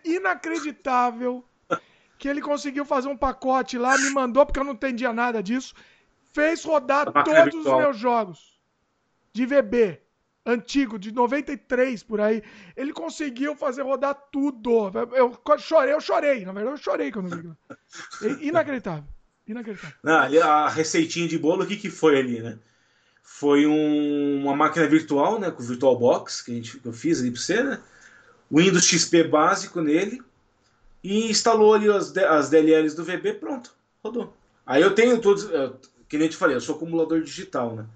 inacreditável 0.05 1.45
que 2.19 2.27
ele 2.27 2.41
conseguiu 2.41 2.85
fazer 2.85 3.07
um 3.07 3.17
pacote 3.17 3.79
lá, 3.79 3.97
me 3.97 4.11
mandou 4.11 4.45
porque 4.45 4.59
eu 4.59 4.65
não 4.65 4.73
entendia 4.73 5.13
nada 5.13 5.41
disso. 5.41 5.77
Fez 6.33 6.65
rodar 6.65 7.07
todos 7.13 7.55
os 7.55 7.77
meus 7.77 7.97
jogos 7.97 8.59
de 9.33 9.47
VB 9.47 10.01
antigo, 10.45 10.99
de 10.99 11.13
93 11.13 12.03
por 12.03 12.21
aí. 12.21 12.43
Ele 12.77 12.93
conseguiu 12.93 13.55
fazer 13.55 13.83
rodar 13.83 14.17
tudo. 14.33 14.91
Eu 15.15 15.41
chorei, 15.57 15.95
eu 15.95 16.01
chorei. 16.01 16.45
Na 16.45 16.53
verdade, 16.53 16.79
eu 16.79 16.83
chorei 16.83 17.13
quando 17.13 17.29
vi. 17.31 18.43
Inacreditável. 18.45 19.16
Não, 20.03 20.19
ali 20.19 20.39
a 20.39 20.69
receitinha 20.69 21.29
de 21.29 21.39
bolo, 21.39 21.63
o 21.63 21.67
que, 21.67 21.77
que 21.77 21.91
foi 21.91 22.19
ali, 22.19 22.41
né? 22.41 22.59
Foi 23.23 23.67
um, 23.67 24.43
uma 24.43 24.57
máquina 24.57 24.87
virtual, 24.87 25.39
né? 25.39 25.51
Com 25.51 25.63
o 25.63 25.67
VirtualBox, 25.67 26.43
que, 26.43 26.53
a 26.53 26.55
gente, 26.55 26.79
que 26.79 26.87
eu 26.87 26.93
fiz 26.93 27.21
ali 27.21 27.31
para 27.31 27.41
você, 27.41 27.63
né? 27.63 27.81
Windows 28.51 28.87
XP 28.87 29.25
básico 29.25 29.81
nele. 29.81 30.21
E 31.03 31.31
instalou 31.31 31.75
ali 31.75 31.89
as, 31.89 32.17
as 32.17 32.51
DLLs 32.51 32.97
do 32.97 33.05
VB, 33.05 33.35
pronto, 33.35 33.73
rodou. 34.03 34.37
Aí 34.67 34.83
eu 34.83 34.95
tenho 34.95 35.21
todos. 35.21 35.49
Que 36.09 36.19
nem 36.19 36.29
te 36.29 36.37
falei, 36.37 36.57
eu 36.57 36.61
sou 36.61 36.77
acumulador 36.77 37.21
digital, 37.21 37.77
né? 37.77 37.87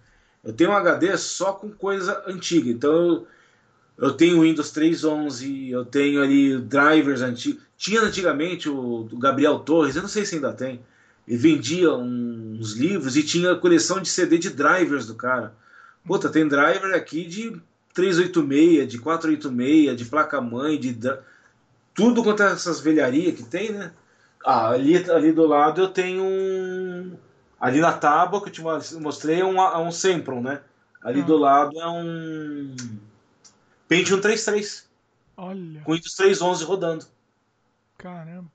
Eu 0.43 0.53
tenho 0.53 0.71
um 0.71 0.77
HD 0.77 1.17
só 1.19 1.53
com 1.53 1.71
coisa 1.71 2.23
antiga. 2.27 2.71
Então 2.71 2.93
eu, 2.93 3.27
eu 3.99 4.13
tenho 4.13 4.41
Windows 4.43 4.73
3.11, 4.73 5.71
eu 5.71 5.85
tenho 5.85 6.23
ali 6.23 6.59
drivers 6.61 7.21
antigos. 7.21 7.63
Tinha 7.77 8.01
antigamente 8.01 8.69
o, 8.69 9.09
o, 9.11 9.19
Gabriel 9.19 9.59
Torres, 9.61 9.97
eu 9.97 10.03
não 10.03 10.09
sei 10.09 10.25
se 10.25 10.37
ainda 10.37 10.53
tem. 10.53 10.81
Ele 11.31 11.39
vendia 11.39 11.95
uns 11.95 12.73
livros 12.73 13.17
e 13.17 13.23
tinha 13.23 13.55
coleção 13.55 14.01
de 14.01 14.09
CD 14.09 14.37
de 14.37 14.51
drivers 14.51 15.07
do 15.07 15.15
cara. 15.15 15.55
Puta, 16.05 16.29
tem 16.29 16.49
driver 16.49 16.93
aqui 16.93 17.25
de 17.25 17.57
386, 17.95 18.89
de 18.89 18.99
486, 18.99 19.97
de 19.97 20.05
placa-mãe, 20.07 20.77
de. 20.77 20.99
Tudo 21.95 22.25
quanto 22.25 22.43
é 22.43 22.51
essas 22.51 22.81
velharias 22.81 23.37
que 23.37 23.45
tem, 23.45 23.71
né? 23.71 23.93
Ah, 24.45 24.71
ali, 24.71 25.09
ali 25.09 25.31
do 25.31 25.47
lado 25.47 25.81
eu 25.81 25.89
tenho 25.89 26.25
um. 26.25 27.17
Ali 27.61 27.79
na 27.79 27.93
tábua 27.93 28.43
que 28.43 28.49
eu 28.49 28.53
te 28.53 28.99
mostrei 28.99 29.41
é 29.41 29.45
um, 29.45 29.57
é 29.57 29.79
um 29.79 29.93
Sempron, 29.93 30.43
né? 30.43 30.63
Ali 31.01 31.21
ah. 31.21 31.25
do 31.25 31.37
lado 31.37 31.81
é 31.81 31.87
um. 31.87 32.75
Pentium 33.87 34.21
33. 34.21 34.91
Olha. 35.37 35.81
Com 35.83 35.93
Windows 35.93 36.17
3.11 36.17 36.65
rodando. 36.65 37.07
Caramba. 37.97 38.51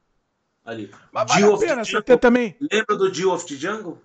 Ali. 0.66 0.92
Mas 1.12 1.28
vale 1.30 1.46
a 1.54 1.58
pena 1.58 1.86
você 1.86 2.02
também. 2.18 2.58
Lembra 2.60 2.96
do 2.96 3.12
Deal 3.12 3.32
of 3.32 3.46
the 3.46 3.56
Jungle? 3.56 4.02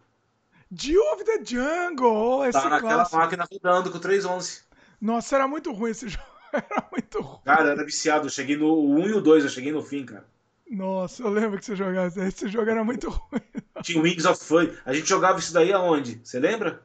Deal 0.71 1.03
of 1.15 1.25
the 1.25 1.43
Jungle! 1.43 2.45
Esse 2.45 2.61
tá 2.61 2.69
naquela 2.69 2.95
clássico. 2.97 3.17
máquina 3.17 3.49
rodando 3.51 3.91
com 3.91 3.99
3.11. 3.99 4.63
Nossa, 5.01 5.37
era 5.37 5.49
muito 5.49 5.73
ruim 5.73 5.91
esse 5.91 6.07
jogo. 6.09 6.25
Era 6.53 6.89
muito 6.93 7.21
ruim. 7.21 7.41
Cara, 7.45 7.71
era 7.71 7.85
viciado. 7.85 8.27
Eu 8.27 8.31
cheguei 8.31 8.57
no 8.57 8.95
1 8.95 9.07
e 9.09 9.13
o 9.15 9.21
2, 9.21 9.45
eu 9.45 9.51
cheguei 9.51 9.73
no 9.73 9.83
fim, 9.83 10.05
cara. 10.05 10.27
Nossa, 10.71 11.23
eu 11.23 11.31
lembro 11.31 11.59
que 11.59 11.65
você 11.65 11.75
jogava. 11.75 12.13
Esse 12.25 12.47
jogo 12.49 12.71
era 12.71 12.85
muito 12.85 13.09
ruim. 13.11 13.41
Tinha 13.83 14.03
Wings 14.03 14.27
of 14.27 14.45
Fun. 14.45 14.69
A 14.85 14.93
gente 14.93 15.09
jogava 15.09 15.39
isso 15.39 15.53
daí 15.53 15.73
aonde? 15.73 16.21
Você 16.23 16.39
lembra? 16.39 16.83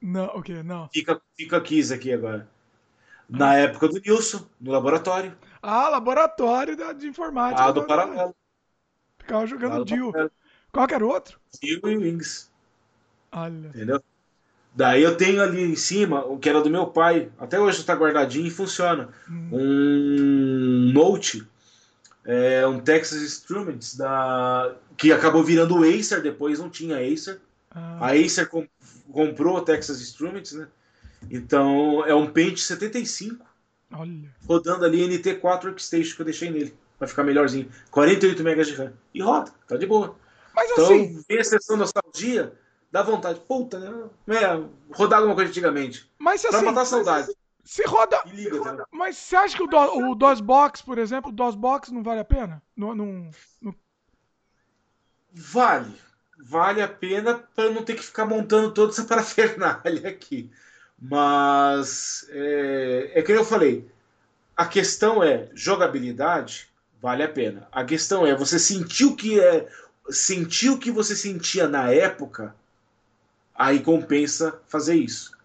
Não, 0.00 0.26
o 0.34 0.38
okay, 0.38 0.62
não. 0.62 0.88
Fica, 0.88 1.20
fica 1.36 1.60
Kiss 1.60 1.92
aqui 1.92 2.12
agora. 2.12 2.48
Na 3.28 3.54
época 3.56 3.88
do 3.88 4.00
Nilson, 4.00 4.46
no 4.60 4.70
laboratório. 4.72 5.36
Ah, 5.62 5.88
laboratório 5.88 6.76
de 6.94 7.06
informática. 7.06 7.64
Ah, 7.64 7.70
do 7.70 7.84
Paralelo. 7.84 8.34
Ficava 9.24 9.46
jogando 9.46 9.84
Dio. 9.84 10.12
Qual 10.70 10.86
que 10.86 10.94
era 10.94 11.04
o 11.04 11.08
outro? 11.08 11.40
Dio 11.62 11.80
e 11.88 11.96
Wings. 11.96 12.50
Olha. 13.32 13.68
Entendeu? 13.68 14.02
Daí 14.74 15.02
eu 15.02 15.16
tenho 15.16 15.40
ali 15.40 15.62
em 15.62 15.76
cima, 15.76 16.24
o 16.24 16.36
que 16.38 16.48
era 16.48 16.60
do 16.60 16.68
meu 16.68 16.86
pai, 16.88 17.30
até 17.38 17.58
hoje 17.58 17.78
está 17.78 17.94
guardadinho 17.94 18.46
e 18.46 18.50
funciona. 18.50 19.08
Hum. 19.30 19.48
Um 19.52 20.92
Note, 20.92 21.46
é, 22.24 22.66
um 22.66 22.80
Texas 22.80 23.22
Instruments, 23.22 23.96
da, 23.96 24.74
que 24.96 25.12
acabou 25.12 25.42
virando 25.42 25.78
o 25.78 25.84
Acer, 25.84 26.20
depois 26.20 26.58
não 26.58 26.68
tinha 26.68 26.98
Acer. 26.98 27.40
Ah. 27.70 28.08
A 28.08 28.12
Acer 28.12 28.48
comp 28.48 28.68
comprou 29.12 29.58
o 29.58 29.62
Texas 29.62 30.02
Instruments, 30.02 30.52
né? 30.52 30.66
Então 31.30 32.04
é 32.04 32.14
um 32.14 32.26
Paint 32.26 32.58
75. 32.58 33.46
Olha. 33.92 34.28
Rodando 34.46 34.84
ali 34.84 35.08
NT4 35.08 35.66
Workstation 35.66 36.16
que 36.16 36.20
eu 36.20 36.26
deixei 36.26 36.50
nele. 36.50 36.74
Vai 37.04 37.08
ficar 37.08 37.24
melhorzinho. 37.24 37.70
48 37.90 38.42
MB 38.42 38.64
de 38.64 38.74
RAM. 38.74 38.92
E 39.12 39.20
roda, 39.20 39.50
tá 39.68 39.76
de 39.76 39.86
boa. 39.86 40.16
Mas 40.54 40.70
então, 40.70 40.84
assim. 40.84 41.22
Vem 41.28 41.38
a 41.38 41.44
sessão 41.44 41.76
nostalgia 41.76 42.52
dá 42.94 43.02
vontade. 43.02 43.40
Puta, 43.40 43.80
né? 43.80 44.08
É, 44.28 44.46
rodar 44.94 45.18
alguma 45.18 45.34
coisa 45.34 45.50
antigamente. 45.50 46.08
Mas 46.16 46.42
pra 46.42 46.58
assim, 46.58 46.64
matar 46.64 46.82
a 46.82 46.86
saudade. 46.86 47.28
Se 47.64 47.82
roda. 47.82 48.22
Liga, 48.26 48.58
roda 48.58 48.86
mas 48.92 49.16
você 49.16 49.34
acha 49.34 49.56
que 49.56 49.64
o, 49.64 49.66
do, 49.66 50.10
o 50.10 50.14
DOSBox, 50.14 50.80
por 50.80 50.96
exemplo, 50.98 51.30
o 51.30 51.34
DOSBox 51.34 51.90
não 51.90 52.04
vale 52.04 52.20
a 52.20 52.24
pena? 52.24 52.62
No, 52.76 52.94
no, 52.94 53.30
no... 53.60 53.74
Vale. 55.32 55.92
Vale 56.38 56.82
a 56.82 56.86
pena 56.88 57.34
para 57.34 57.70
não 57.70 57.82
ter 57.82 57.96
que 57.96 58.04
ficar 58.04 58.26
montando 58.26 58.70
toda 58.72 58.92
essa 58.92 59.02
parafernália 59.08 60.08
aqui. 60.08 60.52
Mas 60.96 62.24
é, 62.30 63.10
é 63.14 63.22
que 63.22 63.32
eu 63.32 63.44
falei. 63.44 63.90
A 64.56 64.66
questão 64.66 65.20
é 65.20 65.48
jogabilidade, 65.52 66.72
vale 67.04 67.22
a 67.22 67.28
pena. 67.28 67.68
A 67.70 67.84
questão 67.84 68.26
é 68.26 68.34
você 68.34 68.58
sentiu 68.58 69.14
que 69.14 69.38
é 69.38 69.68
sentiu 70.08 70.72
o 70.72 70.78
que 70.78 70.90
você 70.90 71.14
sentia 71.14 71.68
na 71.68 71.90
época 71.90 72.56
aí 73.54 73.80
compensa 73.80 74.58
fazer 74.66 74.94
isso. 74.94 75.36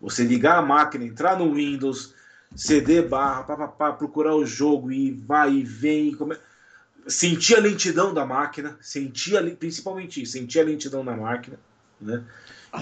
Você 0.00 0.24
ligar 0.24 0.56
a 0.56 0.62
máquina, 0.62 1.04
entrar 1.04 1.38
no 1.38 1.52
Windows, 1.52 2.14
CD 2.56 3.02
barra, 3.02 3.42
pá, 3.42 3.56
pá, 3.58 3.68
pá, 3.68 3.92
procurar 3.92 4.34
o 4.36 4.46
jogo 4.46 4.90
e 4.90 5.10
vai 5.10 5.52
e 5.52 5.62
vem. 5.62 6.14
Come... 6.14 6.38
Sentir 7.06 7.56
a 7.56 7.60
lentidão 7.60 8.14
da 8.14 8.24
máquina, 8.24 8.78
sentir 8.80 9.36
a, 9.36 9.42
principalmente 9.54 10.22
isso, 10.22 10.32
sentir 10.32 10.60
a 10.60 10.64
lentidão 10.64 11.04
da 11.04 11.14
máquina. 11.14 11.58
Né? 12.00 12.24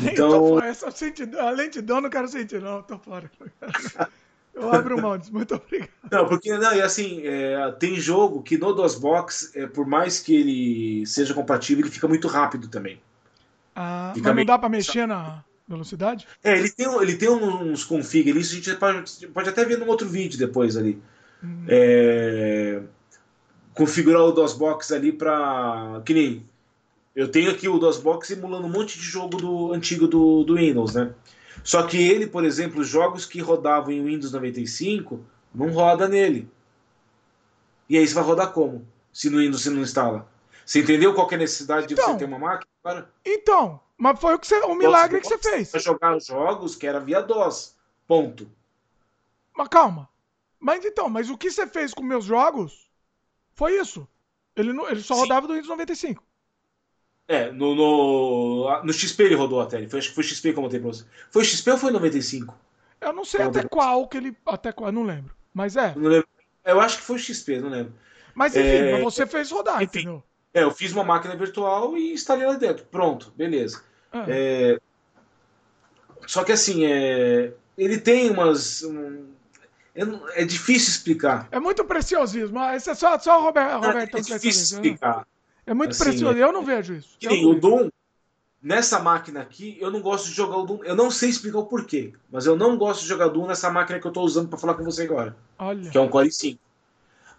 Então... 0.03 0.61
Essa 0.61 0.87
a 0.87 1.51
lentidão 1.51 2.01
não 2.01 2.11
quero 2.11 2.29
sentir, 2.29 2.61
não, 2.63 2.81
tô 2.83 2.97
fora. 2.97 3.29
Eu 4.57 4.73
abro 4.73 5.01
mão 5.01 5.19
disso, 5.19 5.33
muito 5.33 5.55
obrigado. 5.55 5.91
Não, 6.11 6.27
porque 6.27 6.57
não, 6.57 6.75
e 6.75 6.81
assim, 6.81 7.21
é, 7.25 7.71
tem 7.79 7.97
jogo 7.97 8.43
que 8.43 8.57
no 8.57 8.73
DOSBox, 8.73 9.55
é, 9.55 9.67
por 9.67 9.87
mais 9.87 10.19
que 10.19 10.35
ele 10.35 11.07
seja 11.07 11.35
compatível, 11.35 11.85
ele 11.85 11.93
fica 11.93 12.09
muito 12.09 12.27
rápido 12.27 12.67
também. 12.67 12.99
Ah, 13.75 14.15
mas 14.17 14.35
não 14.35 14.45
dá 14.47 14.59
para 14.59 14.71
mexer 14.71 15.07
na 15.07 15.45
velocidade? 15.69 16.27
É, 16.43 16.57
ele 16.57 16.71
tem, 16.71 16.87
ele 17.03 17.17
tem 17.17 17.29
uns 17.29 17.85
config 17.85 18.31
ali, 18.31 18.41
isso 18.41 18.53
a 18.53 18.57
gente 18.57 18.75
pode, 18.77 19.27
pode 19.29 19.49
até 19.51 19.65
ver 19.65 19.79
num 19.79 19.89
outro 19.89 20.09
vídeo 20.09 20.39
depois 20.39 20.77
ali. 20.79 21.03
Hum. 21.45 21.65
É, 21.69 22.81
configurar 23.75 24.23
o 24.23 24.33
DOSBox 24.33 24.91
ali 24.91 25.13
para 25.13 26.01
que 26.07 26.15
nem 26.15 26.47
eu 27.15 27.29
tenho 27.29 27.51
aqui 27.51 27.69
o 27.69 27.79
DOSBox 27.79 28.31
emulando 28.31 28.67
um 28.67 28.71
monte 28.71 28.99
de 28.99 29.05
jogo 29.05 29.37
do 29.37 29.73
antigo 29.75 30.07
do, 30.07 30.45
do 30.45 30.57
Windows, 30.57 30.95
né? 30.95 31.13
Só 31.67 31.85
que 31.85 31.99
ele, 31.99 32.29
por 32.29 32.45
exemplo, 32.45 32.85
jogos 32.85 33.27
que 33.27 33.41
rodavam 33.41 33.91
em 33.91 34.05
Windows 34.05 34.31
95 34.31 35.21
não 35.53 35.69
roda 35.71 36.07
nele. 36.07 36.49
E 37.89 37.99
aí 37.99 38.07
você 38.07 38.15
vai 38.15 38.23
rodar 38.23 38.53
como? 38.53 38.87
Se 39.13 39.29
no 39.29 39.39
Windows 39.39 39.65
você 39.65 39.71
não 39.71 39.83
instala? 39.83 40.31
Você 40.65 40.79
entendeu 40.79 41.13
qual 41.13 41.29
é 41.29 41.35
a 41.35 41.39
necessidade 41.39 41.87
então, 41.93 41.97
de 41.97 42.03
você 42.03 42.11
então. 42.11 42.19
ter 42.19 42.25
uma 42.25 42.39
máquina 42.39 42.71
agora? 42.85 43.11
Então, 43.25 43.81
mas 43.99 44.21
foi 44.21 44.37
o, 44.37 44.39
que 44.39 44.47
você, 44.47 44.61
o 44.61 44.77
milagre 44.77 45.21
que 45.21 45.27
você 45.27 45.39
fez. 45.39 45.73
Para 45.73 45.81
jogar 45.81 46.21
jogos 46.21 46.77
que 46.77 46.87
era 46.87 47.01
via 47.01 47.21
DOS. 47.21 47.75
Ponto. 48.07 48.49
Mas 49.53 49.67
calma. 49.67 50.09
Mas 50.61 50.85
então, 50.85 51.09
mas 51.09 51.29
o 51.29 51.37
que 51.37 51.51
você 51.51 51.67
fez 51.67 51.93
com 51.93 52.05
meus 52.05 52.25
jogos 52.27 52.89
foi 53.55 53.77
isso. 53.77 54.07
Ele, 54.55 54.73
não, 54.73 54.89
ele 54.89 55.03
só 55.03 55.15
Sim. 55.15 55.21
rodava 55.23 55.49
do 55.49 55.55
Windows 55.55 55.69
95. 55.69 56.23
É, 57.29 57.51
no, 57.51 57.75
no, 57.75 58.83
no 58.85 58.93
XP 58.93 59.25
ele 59.25 59.35
rodou 59.35 59.61
até. 59.61 59.79
Ele 59.79 59.89
foi, 59.89 59.99
acho 59.99 60.11
que 60.11 60.15
foi 60.15 60.25
XP 60.25 60.53
como 60.53 60.67
eu 60.67 60.71
tenho 60.71 60.83
pra 60.83 60.93
você. 60.93 61.05
Foi 61.31 61.45
XP 61.45 61.71
ou 61.73 61.79
foi 61.79 61.91
95? 61.91 62.57
Eu 63.01 63.13
não 63.13 63.25
sei 63.25 63.43
até 63.43 63.65
qual 63.65 64.07
que 64.07 64.17
ele. 64.17 64.37
Até 64.47 64.71
qual, 64.73 64.93
não 64.93 65.03
lembro. 65.03 65.35
Mas 65.53 65.77
é. 65.77 65.93
Não 65.97 66.09
lembro. 66.09 66.29
Eu 66.65 66.81
acho 66.81 66.99
que 66.99 67.03
foi 67.03 67.19
XP, 67.19 67.61
não 67.61 67.69
lembro. 67.69 67.93
Mas 68.35 68.55
enfim, 68.55 68.67
é... 68.67 68.93
mas 68.93 69.03
você 69.03 69.27
fez 69.27 69.51
rodar, 69.51 69.83
enfim, 69.83 70.01
entendeu? 70.01 70.23
É, 70.55 70.63
eu 70.63 70.71
fiz 70.71 70.93
uma 70.93 71.05
máquina 71.05 71.37
virtual 71.37 71.97
e 71.97 72.13
instalei 72.13 72.47
lá 72.47 72.55
dentro. 72.55 72.85
Pronto, 72.87 73.33
beleza. 73.37 73.83
Ah. 74.13 74.25
É... 74.29 74.79
Só 76.27 76.45
que 76.45 76.53
assim, 76.53 76.85
é... 76.87 77.53
ele 77.77 77.99
tem 77.99 78.31
umas. 78.31 78.83
Um... 78.83 79.35
É 80.35 80.45
difícil 80.45 80.91
explicar. 80.91 81.49
É 81.51 81.59
muito 81.59 81.83
preciosismo. 81.85 82.61
Esse 82.71 82.91
é 82.91 82.95
só, 82.95 83.19
só 83.19 83.41
o 83.41 83.45
Roberto. 83.45 83.87
Roberto 83.87 84.17
é, 84.17 84.21
é 84.21 84.23
difícil 84.23 84.77
explicar. 84.77 85.27
É 85.67 85.75
muito 85.75 85.91
assim, 85.91 86.05
precioso. 86.05 86.39
Eu 86.39 86.53
não 86.53 86.65
vejo 86.65 86.95
isso. 86.95 87.17
Que 87.19 87.27
nem 87.27 87.45
o 87.45 87.59
Doom, 87.59 87.91
nessa 88.63 89.01
máquina 89.01 89.41
aqui, 89.41 89.77
eu 89.81 89.91
não 89.91 90.01
gosto 90.01 90.27
de 90.27 90.33
jogar 90.33 90.57
o 90.59 90.65
Doom. 90.65 90.85
Eu 90.85 90.95
não 90.95 91.11
sei 91.11 91.29
explicar 91.29 91.59
o 91.59 91.67
porquê, 91.67 92.13
mas 92.31 92.47
eu 92.47 92.57
não 92.57 92.79
gosto 92.79 93.03
de 93.03 93.09
jogar 93.09 93.29
Doom 93.29 93.49
nessa 93.49 93.71
máquina 93.71 93.99
que 93.99 94.07
eu 94.07 94.11
estou 94.11 94.25
usando 94.25 94.49
para 94.49 94.59
falar 94.59 94.75
com 94.75 94.85
você 94.85 95.03
agora. 95.03 95.37
Olha. 95.59 95.91
Que 95.91 95.99
é 95.99 96.01
um 96.01 96.09
Core 96.09 96.31
5. 96.31 96.61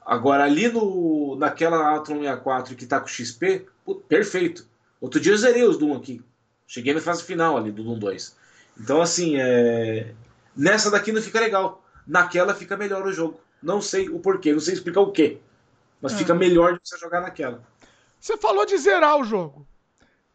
Agora, 0.05 0.43
ali 0.43 0.69
no, 0.69 1.35
naquela 1.37 1.95
Atron 1.95 2.19
64 2.19 2.75
que 2.75 2.85
tá 2.85 2.99
com 2.99 3.07
XP, 3.07 3.65
perfeito. 4.07 4.65
Outro 4.99 5.19
dia 5.19 5.31
eu 5.31 5.37
zerei 5.37 5.63
os 5.63 5.77
Doom 5.77 5.95
aqui. 5.95 6.21
Cheguei 6.65 6.93
na 6.93 7.01
fase 7.01 7.23
final 7.23 7.57
ali 7.57 7.71
do 7.71 7.83
Doom 7.83 7.99
2. 7.99 8.35
Então, 8.79 9.01
assim, 9.01 9.35
é... 9.37 10.13
nessa 10.55 10.91
daqui 10.91 11.11
não 11.11 11.21
fica 11.21 11.39
legal. 11.39 11.83
Naquela 12.05 12.53
fica 12.53 12.77
melhor 12.77 13.05
o 13.05 13.11
jogo. 13.11 13.39
Não 13.61 13.81
sei 13.81 14.07
o 14.09 14.19
porquê, 14.19 14.53
não 14.53 14.59
sei 14.59 14.75
explicar 14.75 15.01
o 15.01 15.11
quê. 15.11 15.39
Mas 16.01 16.13
é. 16.13 16.17
fica 16.17 16.33
melhor 16.33 16.73
de 16.73 16.79
você 16.83 16.97
jogar 16.97 17.21
naquela. 17.21 17.61
Você 18.27 18.35
falou 18.35 18.65
de 18.65 18.77
zerar 18.77 19.17
o 19.17 19.23
jogo. 19.23 19.65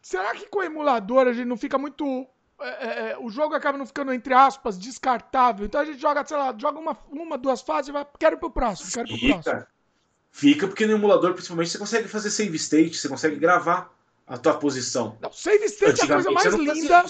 Será 0.01 0.33
que 0.33 0.47
com 0.47 0.59
o 0.59 0.63
emulador 0.63 1.27
a 1.27 1.33
gente 1.33 1.45
não 1.45 1.55
fica 1.55 1.77
muito 1.77 2.27
é, 2.59 2.67
é, 2.67 3.11
é, 3.11 3.17
o 3.19 3.29
jogo 3.29 3.53
acaba 3.53 3.77
não 3.77 3.85
ficando, 3.85 4.11
entre 4.11 4.33
aspas, 4.33 4.79
descartável. 4.79 5.67
Então 5.67 5.79
a 5.79 5.85
gente 5.85 6.01
joga, 6.01 6.25
sei 6.25 6.35
lá, 6.35 6.55
joga 6.57 6.79
uma, 6.79 6.97
uma 7.11 7.37
duas 7.37 7.61
fases 7.61 7.89
e 7.89 7.91
vai, 7.91 8.03
quero 8.19 8.39
pro 8.39 8.49
próximo, 8.49 8.89
quero 8.91 9.07
pro 9.07 9.17
fica, 9.17 9.41
próximo. 9.41 9.67
Fica, 10.31 10.67
porque 10.67 10.87
no 10.87 10.93
emulador, 10.93 11.33
principalmente, 11.33 11.69
você 11.69 11.77
consegue 11.77 12.07
fazer 12.07 12.31
save 12.31 12.55
state, 12.55 12.97
você 12.97 13.07
consegue 13.07 13.35
gravar 13.35 13.95
a 14.25 14.39
tua 14.39 14.55
posição. 14.55 15.15
Não, 15.21 15.31
save 15.31 15.65
state 15.65 16.01
é 16.01 16.05
a 16.05 16.07
coisa 16.07 16.31
mais 16.31 16.53
linda. 16.55 17.05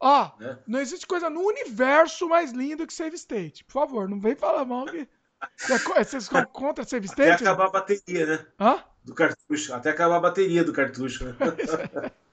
Ó, 0.00 0.30
né? 0.40 0.58
não 0.66 0.80
existe 0.80 1.06
coisa 1.06 1.28
no 1.28 1.40
universo 1.40 2.26
mais 2.26 2.52
linda 2.52 2.86
que 2.86 2.94
save 2.94 3.16
state. 3.16 3.64
Por 3.64 3.72
favor, 3.72 4.08
não 4.08 4.18
vem 4.18 4.34
falar 4.34 4.64
mal 4.64 4.86
que. 4.86 5.06
Vocês 5.58 6.24
são 6.24 6.42
contra 6.46 6.84
save 6.84 7.04
state? 7.06 7.32
Até 7.32 7.44
acabar 7.44 7.66
a 7.66 7.70
bateria, 7.70 8.24
né? 8.24 8.46
Hã? 8.58 8.82
Do 9.06 9.14
cartucho. 9.14 9.72
Até 9.72 9.90
acabar 9.90 10.16
a 10.16 10.20
bateria 10.20 10.62
do 10.62 10.72
cartucho, 10.72 11.24
né? 11.24 11.34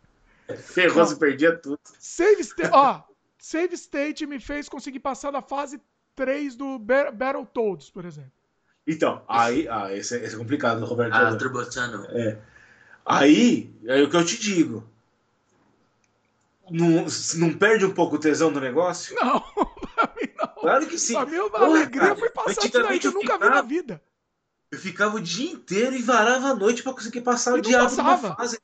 Ferrou, 0.58 1.06
você 1.06 1.16
perdia 1.16 1.56
tudo. 1.56 1.80
Save 2.00 2.42
State, 2.42 2.70
ó, 2.74 3.02
Save 3.38 3.76
State 3.76 4.26
me 4.26 4.40
fez 4.40 4.68
conseguir 4.68 5.00
passar 5.00 5.32
da 5.32 5.42
fase 5.42 5.80
3 6.16 6.56
do 6.56 6.80
Battletoads, 6.80 7.90
por 7.90 8.06
exemplo. 8.06 8.32
Então, 8.86 9.24
aí, 9.28 9.68
ah, 9.70 9.94
esse, 9.96 10.18
é, 10.18 10.26
esse 10.26 10.36
é 10.36 10.38
complicado, 10.38 10.84
Roberto. 10.84 11.14
Ah, 11.14 11.36
Turbo 11.36 11.64
Channel. 11.72 12.06
É. 12.10 12.38
Aí, 13.06 13.74
é 13.86 14.02
o 14.02 14.10
que 14.10 14.16
eu 14.16 14.26
te 14.26 14.40
digo. 14.40 14.84
Não, 16.70 17.06
não 17.36 17.54
perde 17.54 17.86
um 17.86 17.94
pouco 17.94 18.16
o 18.16 18.20
tesão 18.20 18.52
do 18.52 18.60
negócio? 18.60 19.16
Não, 19.16 19.40
pra 19.96 20.14
mim 20.16 20.30
não. 20.38 20.48
Claro 20.62 20.88
que 20.88 20.98
sim. 20.98 21.14
Pra 21.14 21.26
mim, 21.26 21.38
a 21.38 21.64
alegria 21.64 22.16
foi 22.16 22.30
passar 22.30 22.66
isso 22.66 22.84
daí 22.84 23.00
que 23.00 23.08
eu 23.08 23.12
nunca 23.12 23.34
ficava, 23.34 23.46
vi 23.46 23.56
na 23.56 23.62
vida. 23.62 24.02
Eu 24.74 24.80
ficava 24.80 25.18
o 25.18 25.22
dia 25.22 25.52
inteiro 25.52 25.96
e 25.96 26.02
varava 26.02 26.48
a 26.48 26.56
noite 26.56 26.82
para 26.82 26.94
conseguir 26.94 27.22
passar 27.22 27.56
e 27.56 27.60
o 27.60 27.62
diabo 27.62 27.96
numa 27.96 28.18
fase. 28.18 28.60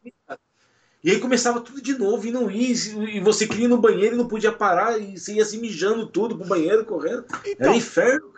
E 1.03 1.11
aí 1.11 1.19
começava 1.19 1.61
tudo 1.61 1.79
de 1.79 1.95
novo 1.95 2.25
e 2.25 2.31
não 2.31 2.49
ia, 2.49 2.73
e 3.07 3.19
você 3.19 3.47
queria 3.47 3.65
ir 3.65 3.67
no 3.67 3.77
banheiro 3.77 4.15
e 4.15 4.17
não 4.17 4.27
podia 4.27 4.51
parar, 4.51 4.97
e 4.97 5.19
você 5.19 5.33
ia 5.33 5.45
se 5.45 5.59
mijando 5.59 6.07
tudo 6.07 6.35
pro 6.35 6.47
banheiro, 6.47 6.83
correndo. 6.83 7.25
Então, 7.45 7.67
Era 7.67 7.75
inferno. 7.75 8.33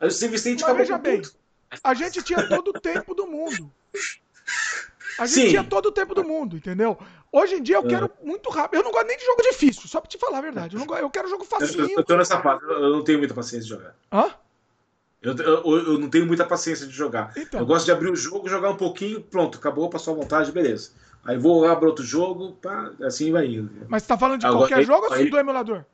Aí 0.00 0.08
o 0.08 0.10
serviço 0.10 0.48
acabou 0.48 0.74
veja 0.74 0.98
bem, 0.98 1.22
tudo. 1.22 1.36
a 1.84 1.94
gente 1.94 2.20
tinha 2.20 2.48
todo 2.48 2.68
o 2.68 2.80
tempo 2.80 3.14
do 3.14 3.28
mundo. 3.28 3.72
A 5.16 5.24
gente 5.24 5.42
Sim. 5.42 5.48
tinha 5.50 5.62
todo 5.62 5.86
o 5.86 5.92
tempo 5.92 6.16
do 6.16 6.24
mundo, 6.24 6.56
entendeu? 6.56 6.98
Hoje 7.30 7.54
em 7.54 7.62
dia 7.62 7.76
eu 7.76 7.86
quero 7.86 8.10
muito 8.24 8.50
rápido. 8.50 8.80
Eu 8.80 8.84
não 8.84 8.90
gosto 8.90 9.06
nem 9.06 9.16
de 9.16 9.24
jogo 9.24 9.40
difícil, 9.40 9.82
só 9.86 10.00
pra 10.00 10.10
te 10.10 10.18
falar 10.18 10.38
a 10.38 10.42
verdade. 10.42 10.76
Eu, 10.76 10.84
não, 10.84 10.98
eu 10.98 11.08
quero 11.08 11.28
jogo 11.28 11.44
facinho. 11.44 11.88
Eu, 11.88 11.98
eu 11.98 12.04
tô 12.04 12.16
nessa 12.16 12.40
fase, 12.40 12.64
eu 12.64 12.90
não 12.90 13.04
tenho 13.04 13.18
muita 13.18 13.34
paciência 13.34 13.62
de 13.62 13.68
jogar. 13.68 13.94
Hã? 14.12 14.34
Eu, 15.24 15.34
eu, 15.36 15.92
eu, 15.92 15.98
não 15.98 16.10
tenho 16.10 16.26
muita 16.26 16.44
paciência 16.44 16.86
de 16.86 16.92
jogar. 16.92 17.32
Então. 17.34 17.60
Eu 17.60 17.66
gosto 17.66 17.86
de 17.86 17.92
abrir 17.92 18.10
o 18.10 18.16
jogo, 18.16 18.46
jogar 18.46 18.68
um 18.68 18.76
pouquinho, 18.76 19.22
pronto, 19.22 19.56
acabou, 19.56 19.88
passou 19.88 20.14
a 20.14 20.18
vontade, 20.18 20.52
beleza. 20.52 20.90
Aí 21.24 21.38
vou 21.38 21.64
lá 21.64 21.74
para 21.74 21.88
outro 21.88 22.04
jogo, 22.04 22.52
pá, 22.60 22.92
assim 23.02 23.32
vai 23.32 23.46
indo. 23.46 23.70
Mas 23.88 24.02
você 24.02 24.08
tá 24.08 24.18
falando 24.18 24.40
de 24.40 24.46
qualquer 24.46 24.84
jogo 24.84 25.10
aí, 25.10 25.24
ou 25.24 25.30
do 25.30 25.38
emulador? 25.38 25.84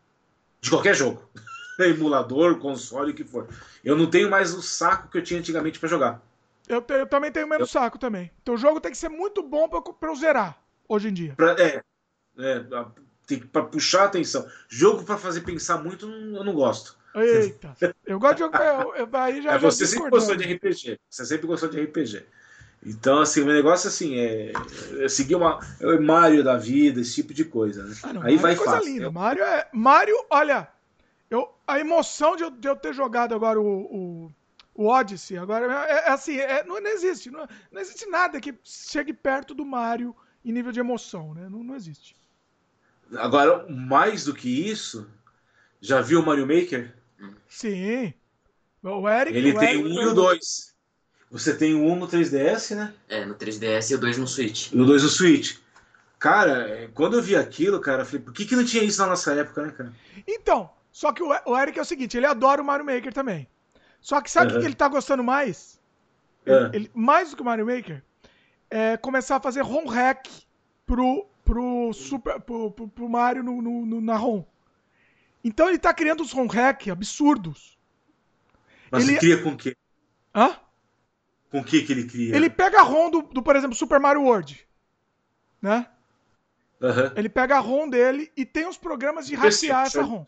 De 0.60 0.68
qualquer 0.68 0.96
jogo. 0.96 1.22
emulador, 1.78 2.58
console, 2.58 3.12
o 3.12 3.14
que 3.14 3.22
for. 3.22 3.46
Eu 3.84 3.96
não 3.96 4.10
tenho 4.10 4.28
mais 4.28 4.52
o 4.52 4.60
saco 4.60 5.08
que 5.08 5.18
eu 5.18 5.22
tinha 5.22 5.38
antigamente 5.38 5.78
para 5.78 5.88
jogar. 5.88 6.20
Eu, 6.68 6.84
eu, 6.88 7.06
também 7.06 7.30
tenho 7.30 7.48
menos 7.48 7.70
saco 7.70 7.98
também. 7.98 8.32
Então 8.42 8.54
o 8.54 8.58
jogo 8.58 8.80
tem 8.80 8.90
que 8.90 8.98
ser 8.98 9.08
muito 9.08 9.44
bom 9.44 9.68
para 9.68 10.10
eu 10.10 10.16
zerar, 10.16 10.58
hoje 10.88 11.08
em 11.08 11.12
dia. 11.12 11.34
Pra, 11.36 11.52
é, 11.52 11.82
é 12.38 12.64
tem 13.26 13.38
para 13.38 13.62
puxar 13.62 14.02
a 14.02 14.06
atenção. 14.06 14.44
Jogo 14.68 15.04
para 15.04 15.16
fazer 15.16 15.42
pensar 15.42 15.78
muito, 15.78 16.06
eu 16.06 16.44
não 16.44 16.52
gosto. 16.52 16.98
Eita, 17.14 17.74
eu 18.06 18.18
gosto 18.18 18.34
de 18.34 18.40
jogar. 18.40 18.84
Eu, 18.96 19.08
aí 19.12 19.42
já, 19.42 19.52
é, 19.52 19.58
você 19.58 19.84
já 19.84 19.90
sempre 19.90 20.10
gostou 20.10 20.36
de 20.36 20.52
RPG. 20.54 21.00
Você 21.08 21.26
sempre 21.26 21.46
gostou 21.46 21.68
de 21.68 21.80
RPG. 21.80 22.24
Então, 22.84 23.20
assim, 23.20 23.42
o 23.42 23.46
negócio 23.46 23.88
assim 23.88 24.16
é, 24.18 24.52
é 25.00 25.08
seguir 25.08 25.34
uma 25.34 25.60
é 25.80 25.98
Mario 25.98 26.42
da 26.42 26.56
vida, 26.56 27.00
esse 27.00 27.14
tipo 27.14 27.34
de 27.34 27.44
coisa. 27.44 27.84
Né? 27.84 27.94
Ah, 28.02 28.12
não, 28.12 28.22
Aí 28.22 28.36
Mario 28.36 28.40
vai 28.40 28.52
é 28.52 28.56
coisa 28.56 28.72
fácil. 28.72 28.92
Linda. 28.92 29.10
Mario 29.10 29.44
é 29.44 29.68
Mario, 29.72 30.16
olha, 30.30 30.68
eu 31.28 31.52
a 31.66 31.78
emoção 31.78 32.36
de 32.36 32.42
eu, 32.42 32.50
de 32.50 32.68
eu 32.68 32.74
ter 32.74 32.94
jogado 32.94 33.34
agora 33.34 33.60
o, 33.60 33.66
o, 33.66 34.32
o 34.74 34.86
Odyssey, 34.86 35.36
agora 35.36 35.66
é, 35.86 36.08
é 36.08 36.10
assim, 36.10 36.38
é, 36.38 36.64
não, 36.64 36.80
não, 36.80 36.90
existe, 36.90 37.30
não, 37.30 37.46
não, 37.70 37.80
existe 37.80 38.06
nada 38.06 38.40
que 38.40 38.54
chegue 38.64 39.12
perto 39.12 39.54
do 39.54 39.64
Mario 39.64 40.16
em 40.44 40.50
nível 40.50 40.72
de 40.72 40.80
emoção, 40.80 41.34
né? 41.34 41.48
Não, 41.50 41.62
não 41.62 41.76
existe. 41.76 42.16
Agora, 43.16 43.66
mais 43.68 44.24
do 44.24 44.34
que 44.34 44.48
isso, 44.48 45.10
já 45.80 46.00
viu 46.00 46.20
o 46.20 46.26
Mario 46.26 46.46
Maker? 46.46 46.94
Sim. 47.48 48.14
O 48.82 49.08
Eric, 49.08 49.36
ele 49.36 49.52
o 49.52 49.58
tem 49.58 49.80
Eric, 49.80 49.88
um 49.88 50.02
e 50.02 50.06
o 50.06 50.14
dois. 50.14 50.70
Você 51.30 51.54
tem 51.54 51.74
o 51.74 51.84
1 51.84 51.96
no 51.96 52.08
3DS, 52.08 52.74
né? 52.74 52.92
É, 53.08 53.24
no 53.24 53.36
3DS 53.36 53.90
e 53.90 53.94
o 53.94 53.98
2 53.98 54.18
no 54.18 54.26
Switch. 54.26 54.72
E 54.72 54.80
o 54.80 54.84
2 54.84 55.02
no 55.04 55.08
Switch. 55.08 55.58
Cara, 56.18 56.68
é, 56.68 56.88
quando 56.88 57.16
eu 57.16 57.22
vi 57.22 57.36
aquilo, 57.36 57.80
cara, 57.80 58.02
eu 58.02 58.06
falei, 58.06 58.20
por 58.20 58.34
que, 58.34 58.44
que 58.44 58.56
não 58.56 58.64
tinha 58.64 58.82
isso 58.82 59.00
na 59.00 59.06
nossa 59.06 59.32
época, 59.32 59.62
né, 59.62 59.70
cara? 59.70 59.92
Então, 60.26 60.70
só 60.90 61.12
que 61.12 61.22
o 61.22 61.58
Eric 61.58 61.78
é 61.78 61.82
o 61.82 61.84
seguinte, 61.84 62.16
ele 62.16 62.26
adora 62.26 62.60
o 62.60 62.64
Mario 62.64 62.84
Maker 62.84 63.12
também. 63.12 63.46
Só 64.00 64.20
que 64.20 64.30
sabe 64.30 64.50
o 64.50 64.54
uhum. 64.54 64.60
que 64.60 64.66
ele 64.66 64.74
tá 64.74 64.88
gostando 64.88 65.22
mais? 65.22 65.78
Ele, 66.44 66.76
ele, 66.76 66.90
mais 66.94 67.30
do 67.30 67.36
que 67.36 67.42
o 67.42 67.44
Mario 67.44 67.66
Maker? 67.66 68.02
É 68.68 68.96
começar 68.96 69.36
a 69.36 69.40
fazer 69.40 69.62
ROM 69.62 69.86
hack 69.86 70.26
pro, 70.84 71.26
pro, 71.44 71.92
super, 71.92 72.40
pro, 72.40 72.70
pro, 72.70 72.88
pro 72.88 73.08
Mario 73.08 73.42
no, 73.42 73.62
no, 73.62 73.86
no, 73.86 74.00
na 74.00 74.16
ROM. 74.16 74.44
Então 75.42 75.68
ele 75.68 75.78
tá 75.78 75.92
criando 75.92 76.22
uns 76.22 76.32
ROM 76.32 76.46
hack 76.46 76.88
absurdos. 76.88 77.78
Mas 78.90 79.08
ele 79.08 79.18
cria 79.18 79.42
com 79.42 79.50
o 79.50 79.56
quê? 79.56 79.76
Hã? 80.34 80.58
Com 81.50 81.60
o 81.60 81.64
que 81.64 81.82
que 81.82 81.92
ele 81.92 82.06
cria? 82.06 82.36
Ele 82.36 82.50
pega 82.50 82.80
a 82.80 82.82
ROM 82.82 83.10
do, 83.10 83.22
do 83.22 83.42
por 83.42 83.56
exemplo, 83.56 83.74
Super 83.74 83.98
Mario 83.98 84.22
World. 84.22 84.66
Né? 85.60 85.86
Uhum. 86.80 87.12
Ele 87.16 87.28
pega 87.28 87.56
a 87.56 87.60
ROM 87.60 87.88
dele 87.88 88.32
e 88.36 88.44
tem 88.44 88.66
os 88.66 88.78
programas 88.78 89.26
de 89.26 89.34
hackear 89.34 89.86
essa 89.86 90.02
ROM. 90.02 90.24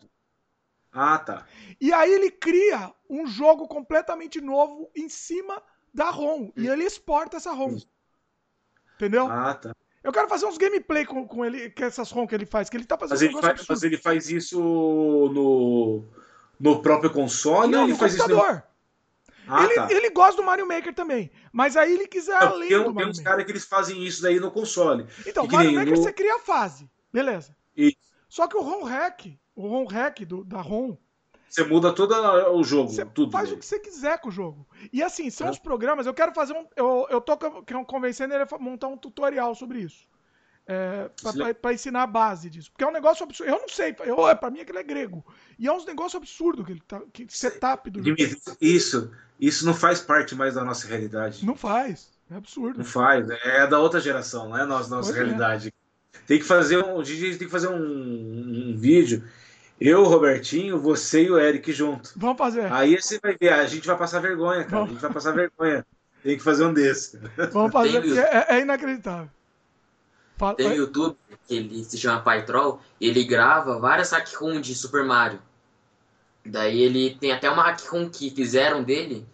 Ah, 0.91 1.17
tá. 1.17 1.47
E 1.81 1.91
aí 1.91 2.13
ele 2.13 2.29
cria 2.29 2.93
um 3.09 3.25
jogo 3.25 3.67
completamente 3.67 4.39
novo 4.39 4.91
em 4.95 5.09
cima 5.09 5.61
da 5.93 6.09
ROM. 6.09 6.51
E 6.55 6.67
ele 6.67 6.83
exporta 6.83 7.37
essa 7.37 7.51
ROM. 7.51 7.77
Entendeu? 8.95 9.27
Ah, 9.27 9.55
tá. 9.55 9.75
Eu 10.03 10.11
quero 10.11 10.27
fazer 10.27 10.45
uns 10.45 10.57
gameplay 10.57 11.05
com, 11.05 11.25
com 11.25 11.45
ele, 11.45 11.69
com 11.69 11.85
essas 11.85 12.11
ROM 12.11 12.27
que 12.27 12.35
ele 12.35 12.45
faz, 12.45 12.69
que 12.69 12.75
ele 12.75 12.85
tá 12.85 12.97
fazendo 12.97 13.17
mas 13.17 13.21
ele, 13.21 13.41
faz, 13.41 13.65
mas 13.67 13.83
ele 13.83 13.97
faz 13.97 14.29
isso 14.29 14.59
no, 14.59 16.03
no 16.59 16.81
próprio 16.81 17.09
console 17.09 17.71
Não, 17.71 17.79
ou 17.79 17.85
ele 17.85 17.93
no 17.93 17.99
faz 17.99 18.15
computador. 18.17 18.49
isso 18.49 18.55
no... 18.55 18.73
Ah, 19.47 19.63
ele, 19.65 19.75
tá. 19.75 19.87
ele 19.91 20.09
gosta 20.09 20.41
do 20.41 20.45
Mario 20.45 20.67
Maker 20.67 20.93
também. 20.93 21.31
Mas 21.51 21.75
aí 21.75 21.93
ele 21.93 22.07
quiser 22.07 22.39
Não, 22.39 22.47
além 22.49 22.69
tem, 22.69 22.77
do 22.77 22.93
Mario 22.93 22.97
Tem 22.97 23.07
uns 23.07 23.19
caras 23.19 23.45
que 23.45 23.51
eles 23.51 23.65
fazem 23.65 24.05
isso 24.05 24.21
daí 24.21 24.39
no 24.39 24.51
console. 24.51 25.05
Então, 25.25 25.45
Mario 25.47 25.73
Maker 25.73 25.95
no... 25.95 25.97
você 25.97 26.13
cria 26.13 26.35
a 26.35 26.39
fase. 26.39 26.89
Beleza. 27.11 27.55
Isso. 27.75 27.97
Só 28.29 28.47
que 28.47 28.57
o 28.57 28.61
ROM 28.61 28.83
hack, 28.83 29.37
o 29.55 29.67
ROM 29.67 29.85
hack 29.85 30.21
do, 30.25 30.43
da 30.43 30.61
ROM. 30.61 30.95
Você 31.53 31.63
muda 31.65 31.93
todo 31.93 32.15
o 32.55 32.63
jogo. 32.63 32.89
Você 32.89 33.05
tudo 33.05 33.31
faz 33.31 33.51
o 33.51 33.57
que 33.57 33.63
você 33.63 33.77
quiser 33.77 34.19
com 34.19 34.29
o 34.29 34.31
jogo. 34.31 34.67
E 34.91 35.03
assim, 35.03 35.29
são 35.29 35.45
é. 35.45 35.51
os 35.51 35.59
programas. 35.59 36.07
Eu 36.07 36.13
quero 36.13 36.33
fazer 36.33 36.51
um. 36.51 36.65
Eu, 36.75 37.05
eu 37.11 37.21
tô 37.21 37.37
convencendo 37.85 38.33
ele 38.33 38.41
a 38.41 38.57
montar 38.57 38.87
um 38.87 38.97
tutorial 38.97 39.53
sobre 39.53 39.81
isso. 39.81 40.07
É, 40.65 41.11
para 41.61 41.73
ensinar 41.73 42.03
a 42.03 42.07
base 42.07 42.49
disso. 42.49 42.71
Porque 42.71 42.83
é 42.83 42.87
um 42.87 42.91
negócio 42.91 43.23
absurdo. 43.23 43.51
Eu 43.51 43.59
não 43.59 43.69
sei, 43.69 43.95
eu, 43.99 44.27
é, 44.27 44.33
para 44.33 44.49
mim 44.49 44.61
aquele 44.61 44.79
é 44.79 44.83
grego. 44.83 45.23
E 45.59 45.67
é 45.67 45.71
um 45.71 45.85
negócio 45.85 46.17
absurdo 46.17 46.65
que 46.65 46.71
ele 46.71 46.81
tá, 46.87 47.03
que 47.13 47.27
setup 47.29 47.87
do 47.91 48.01
Isso, 48.59 49.11
isso 49.39 49.63
não 49.63 49.75
faz 49.75 50.01
parte 50.01 50.33
mais 50.33 50.55
da 50.55 50.63
nossa 50.63 50.87
realidade. 50.87 51.45
Não 51.45 51.55
faz. 51.55 52.09
É 52.31 52.35
absurdo. 52.35 52.79
Não 52.79 52.85
faz. 52.85 53.29
É 53.29 53.67
da 53.67 53.79
outra 53.79 53.99
geração, 53.99 54.49
não 54.49 54.57
é 54.57 54.65
nossa, 54.65 54.89
nossa 54.89 55.11
é. 55.11 55.15
realidade. 55.15 55.67
É. 56.13 56.17
Tem 56.25 56.39
que 56.39 56.45
fazer 56.45 56.83
um. 56.83 56.99
A 56.99 57.03
gente 57.03 57.37
tem 57.37 57.45
que 57.47 57.53
fazer 57.53 57.67
um, 57.67 58.71
um 58.71 58.75
vídeo. 58.75 59.23
Eu, 59.79 60.03
Robertinho, 60.03 60.79
você 60.79 61.23
e 61.23 61.31
o 61.31 61.37
Eric 61.37 61.71
junto. 61.73 62.11
Vamos 62.15 62.37
fazer. 62.37 62.71
Aí 62.71 62.99
você 62.99 63.19
vai 63.21 63.35
ver, 63.37 63.53
a 63.53 63.65
gente 63.65 63.85
vai 63.85 63.97
passar 63.97 64.19
vergonha, 64.19 64.63
cara. 64.63 64.77
Vamos. 64.77 64.89
A 64.89 64.93
gente 64.93 65.01
vai 65.01 65.13
passar 65.13 65.31
vergonha. 65.31 65.85
Tem 66.23 66.37
que 66.37 66.43
fazer 66.43 66.65
um 66.65 66.73
desse. 66.73 67.19
Vamos 67.51 67.71
fazer, 67.71 68.01
porque 68.01 68.19
é, 68.19 68.45
é 68.49 68.61
inacreditável. 68.61 69.29
Fala... 70.37 70.55
Tem 70.55 70.67
um 70.67 70.73
YouTube 70.73 71.17
que 71.47 71.55
ele 71.55 71.83
se 71.83 71.97
chama 71.97 72.21
Pytroll 72.21 72.81
e 72.99 73.07
ele 73.09 73.23
grava 73.23 73.77
várias 73.77 74.11
hack 74.11 74.29
de 74.61 74.73
Super 74.73 75.03
Mario. 75.03 75.39
Daí 76.45 76.81
ele 76.81 77.15
tem 77.19 77.31
até 77.31 77.49
uma 77.49 77.63
hack 77.63 77.81
que 78.11 78.29
fizeram 78.29 78.83
dele, 78.83 79.25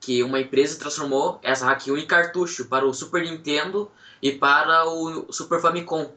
que 0.00 0.22
uma 0.22 0.40
empresa 0.40 0.78
transformou 0.78 1.38
essa 1.42 1.66
hack 1.66 1.86
em 1.88 2.06
cartucho 2.06 2.66
para 2.66 2.86
o 2.86 2.94
Super 2.94 3.22
Nintendo 3.22 3.90
e 4.22 4.32
para 4.32 4.84
o 4.86 5.30
Super 5.32 5.60
Famicom. 5.60 6.10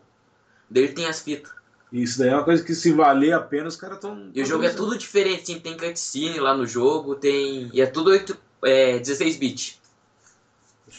Daí 0.70 0.84
ele 0.84 0.94
tem 0.94 1.08
as 1.08 1.22
fitas. 1.22 1.52
Isso 1.92 2.20
daí 2.20 2.30
é 2.30 2.36
uma 2.36 2.44
coisa 2.44 2.64
que 2.64 2.74
se 2.74 2.94
valer 2.94 3.34
a 3.34 3.40
pena 3.40 3.68
os 3.68 3.76
caras 3.76 3.98
estão. 3.98 4.32
E 4.34 4.42
o 4.42 4.46
jogo 4.46 4.64
é 4.64 4.70
tudo 4.70 4.98
diferente, 4.98 5.52
assim, 5.52 5.60
tem 5.60 5.76
cutscene 5.76 6.40
lá 6.40 6.56
no 6.56 6.66
jogo, 6.66 7.16
tem. 7.16 7.70
E 7.74 7.82
é 7.82 7.86
tudo 7.86 8.14
é, 8.64 9.00
16 9.00 9.38
bits. 9.38 9.82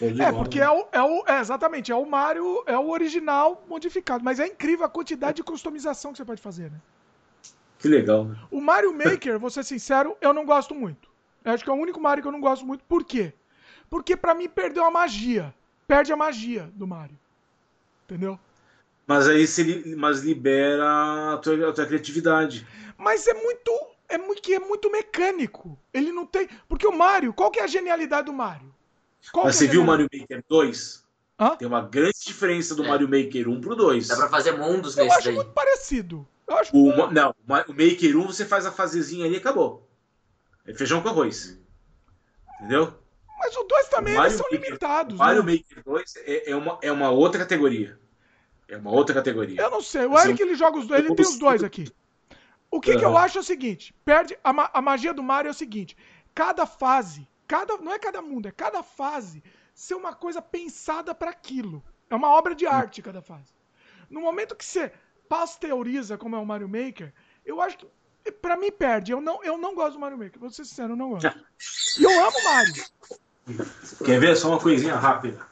É, 0.01 0.33
porque 0.33 0.59
né? 0.59 0.65
é, 0.65 0.71
o, 0.71 0.89
é, 0.91 1.03
o, 1.03 1.25
é 1.27 1.41
exatamente, 1.41 1.93
é 1.93 1.95
o 1.95 2.07
Mario, 2.07 2.63
é 2.67 2.79
o 2.79 2.91
original 2.91 3.63
modificado, 3.69 4.25
mas 4.25 4.41
é 4.41 4.47
incrível 4.47 4.87
a 4.87 4.89
quantidade 4.89 5.37
de 5.37 5.43
customização 5.43 6.13
que 6.13 6.19
você 6.19 6.25
pode 6.25 6.41
fazer, 6.41 6.71
né? 6.71 6.81
Que 7.79 7.89
legal. 7.89 8.25
Né? 8.25 8.37
O 8.51 8.61
Mario 8.61 8.93
Maker, 8.93 9.37
vou 9.41 9.51
ser 9.51 9.65
sincero, 9.65 10.17
eu 10.21 10.33
não 10.33 10.47
gosto 10.47 10.75
muito. 10.75 11.11
Eu 11.45 11.53
acho 11.53 11.63
que 11.65 11.69
é 11.69 11.73
o 11.73 11.77
único 11.77 12.01
Mario 12.01 12.23
que 12.23 12.29
eu 12.29 12.33
não 12.33 12.41
gosto 12.41 12.65
muito. 12.65 12.85
Por 12.85 13.05
quê? 13.05 13.35
Porque 13.91 14.17
para 14.17 14.35
mim 14.35 14.49
perdeu 14.49 14.85
a 14.85 14.91
magia. 14.91 15.55
Perde 15.87 16.13
a 16.13 16.17
magia 16.17 16.71
do 16.75 16.87
Mario. 16.87 17.19
Entendeu? 18.05 18.39
Mas 19.07 19.29
aí 19.29 19.47
se 19.47 19.95
mas 19.97 20.21
libera 20.21 21.35
a 21.35 21.39
tua, 21.39 21.71
a 21.71 21.73
tua 21.73 21.87
criatividade. 21.87 22.67
Mas 22.97 23.27
é 23.27 23.35
muito 23.35 23.71
é 24.09 24.19
muito 24.19 24.53
é 24.53 24.59
muito 24.59 24.91
mecânico. 24.91 25.79
Ele 25.93 26.13
não 26.13 26.27
tem, 26.27 26.49
porque 26.69 26.87
o 26.87 26.97
Mario, 26.97 27.33
qual 27.33 27.51
que 27.51 27.59
é 27.59 27.65
a 27.65 27.67
genialidade 27.67 28.27
do 28.27 28.33
Mario? 28.33 28.73
Qual 29.33 29.47
Mas 29.47 29.57
você 29.57 29.67
viu 29.67 29.83
o 29.83 29.87
Mario 29.87 30.09
Maker 30.13 30.45
2? 30.49 31.03
Hã? 31.39 31.57
Tem 31.57 31.69
uma 31.69 31.81
grande 31.81 32.19
diferença 32.25 32.75
do 32.75 32.85
é. 32.85 32.89
Mario 32.89 33.09
Maker 33.09 33.49
1 33.49 33.61
pro 33.61 33.77
2. 33.77 34.09
Dá 34.09 34.17
pra 34.17 34.29
fazer 34.29 34.53
mundos 34.53 34.97
eu 34.97 35.05
nesse 35.05 35.17
acho 35.19 35.33
muito 35.33 35.53
parecido. 35.53 36.27
Eu 36.47 36.57
acho 36.57 36.77
o, 36.77 37.09
que... 37.09 37.15
Não, 37.15 37.35
o 37.47 37.73
Maker 37.73 38.17
1 38.17 38.27
você 38.27 38.45
faz 38.45 38.67
a 38.67 38.73
fasezinha 38.73 39.27
ali 39.27 39.35
e 39.35 39.39
acabou. 39.39 39.89
É 40.67 40.75
feijão 40.75 41.01
com 41.01 41.09
arroz. 41.09 41.59
Entendeu? 42.59 42.95
Mas 43.39 43.57
o 43.57 43.65
2 43.65 43.89
também, 43.89 44.17
eles 44.17 44.35
são 44.35 44.47
Maker, 44.51 44.61
limitados. 44.61 45.15
O 45.15 45.19
Mario 45.19 45.43
né? 45.43 45.53
Maker 45.53 45.85
2 45.85 46.17
é, 46.19 46.51
é, 46.51 46.57
uma, 46.57 46.79
é 46.81 46.93
uma 46.93 47.11
outra 47.11 47.41
categoria. 47.41 47.99
É 48.73 48.77
uma 48.79 48.91
outra 48.91 49.15
categoria. 49.15 49.61
Eu 49.61 49.71
não 49.71 49.83
sei. 49.83 50.07
O 50.07 50.17
assim, 50.17 50.31
Eric 50.31 50.43
ele 50.43 50.55
joga 50.55 50.79
os 50.79 50.87
dois, 50.87 51.05
ele 51.05 51.15
tem 51.15 51.27
os 51.27 51.39
dois 51.39 51.63
aqui. 51.63 51.93
O 52.71 52.81
que, 52.81 52.93
uhum. 52.93 52.99
que 52.99 53.05
eu 53.05 53.19
acho 53.19 53.37
é 53.37 53.41
o 53.43 53.45
seguinte: 53.45 53.95
perde. 54.03 54.39
A, 54.43 54.79
a 54.79 54.81
magia 54.81 55.13
do 55.13 55.23
Mario 55.23 55.49
é 55.49 55.51
o 55.51 55.55
seguinte: 55.55 55.95
cada 56.35 56.65
fase, 56.65 57.29
cada. 57.47 57.77
Não 57.77 57.93
é 57.93 57.99
cada 57.99 58.23
mundo, 58.23 58.49
é 58.49 58.51
cada 58.51 58.83
fase 58.83 59.45
ser 59.75 59.95
uma 59.95 60.15
coisa 60.15 60.41
pensada 60.41 61.15
para 61.15 61.31
aquilo. 61.31 61.85
É 62.09 62.15
uma 62.15 62.31
obra 62.31 62.55
de 62.55 62.67
arte 62.67 63.03
cada 63.03 63.21
fase. 63.21 63.53
No 64.09 64.23
momento 64.23 64.57
que 64.57 64.65
você 64.65 64.91
pasteuriza, 65.29 66.17
como 66.17 66.35
é 66.35 66.39
o 66.39 66.47
Mario 66.47 66.69
Maker, 66.69 67.13
eu 67.45 67.61
acho 67.61 67.77
que 67.77 67.87
Pra 68.41 68.57
mim, 68.57 68.71
perde. 68.71 69.11
Eu 69.11 69.21
não, 69.21 69.43
eu 69.43 69.59
não 69.59 69.75
gosto 69.75 69.95
do 69.95 69.99
Mario 69.99 70.17
Maker. 70.17 70.39
Vou 70.39 70.49
ser 70.49 70.65
sincero, 70.65 70.93
eu 70.93 70.97
não 70.97 71.11
gosto. 71.11 71.29
E 71.99 72.05
eu 72.05 72.25
amo 72.25 72.45
Mario. 72.45 72.85
Quer 74.05 74.21
ver? 74.21 74.37
Só 74.37 74.49
uma 74.49 74.61
coisinha 74.61 74.95
rápida. 74.95 75.52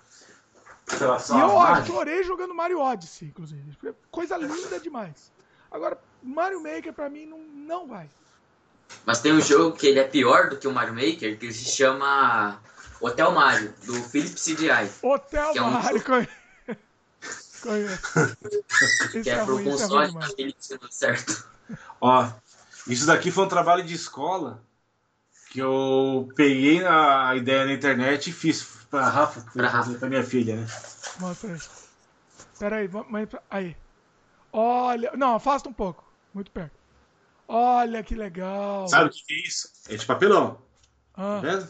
E 0.98 1.40
eu 1.40 1.50
ó, 1.50 1.84
chorei 1.84 2.22
jogando 2.24 2.54
Mario 2.54 2.80
Odyssey, 2.80 3.28
inclusive. 3.28 3.76
Coisa 4.10 4.36
linda 4.36 4.78
demais. 4.80 5.32
Agora, 5.70 5.98
Mario 6.22 6.62
Maker 6.62 6.92
pra 6.92 7.08
mim 7.08 7.26
não, 7.26 7.38
não 7.38 7.86
vai. 7.86 8.08
Mas 9.06 9.20
tem 9.20 9.32
um 9.32 9.40
jogo 9.40 9.76
que 9.76 9.86
ele 9.86 10.00
é 10.00 10.04
pior 10.04 10.50
do 10.50 10.56
que 10.56 10.66
o 10.66 10.72
Mario 10.72 10.94
Maker, 10.94 11.38
que 11.38 11.52
se 11.52 11.64
chama 11.64 12.60
Hotel 13.00 13.30
Mario, 13.32 13.72
do 13.84 13.94
Philip 13.94 14.34
CDI. 14.34 14.90
Hotel 15.02 15.52
é 15.54 15.62
um 15.62 15.70
Mario, 15.70 16.02
conheço. 16.02 16.40
que 19.22 19.28
é, 19.30 19.34
é 19.34 19.44
pro 19.44 19.56
ruim, 19.56 19.68
é 19.68 19.70
console, 19.70 20.16
é 20.16 20.24
aquele 20.24 20.52
que 20.52 20.68
deu 20.68 20.88
certo. 20.90 21.48
Ó, 22.00 22.28
isso 22.86 23.06
daqui 23.06 23.30
foi 23.30 23.44
um 23.44 23.48
trabalho 23.48 23.84
de 23.84 23.94
escola 23.94 24.62
que 25.50 25.58
eu 25.58 26.28
peguei 26.34 26.84
a 26.84 27.34
ideia 27.36 27.66
na 27.66 27.72
internet 27.72 28.30
e 28.30 28.32
fiz 28.32 28.80
pra 28.90 29.08
Rafa, 29.08 29.40
pra, 29.52 29.68
Rafa. 29.68 29.94
pra 29.94 30.08
minha 30.08 30.24
filha, 30.24 30.56
né? 30.56 30.66
Mostra 31.20 31.54
aí. 31.54 31.60
Pera 32.58 32.76
aí, 32.76 32.90
mas, 33.08 33.28
aí. 33.48 33.76
Olha, 34.52 35.12
não, 35.16 35.36
afasta 35.36 35.68
um 35.68 35.72
pouco, 35.72 36.04
muito 36.34 36.50
perto. 36.50 36.72
Olha 37.46 38.02
que 38.02 38.14
legal. 38.14 38.86
Sabe 38.88 39.10
o 39.10 39.12
que 39.12 39.32
é 39.32 39.46
isso? 39.46 39.68
É 39.88 39.96
de 39.96 40.04
papelão. 40.04 40.60
Ah. 41.14 41.40
Tá 41.40 41.40
vendo? 41.40 41.68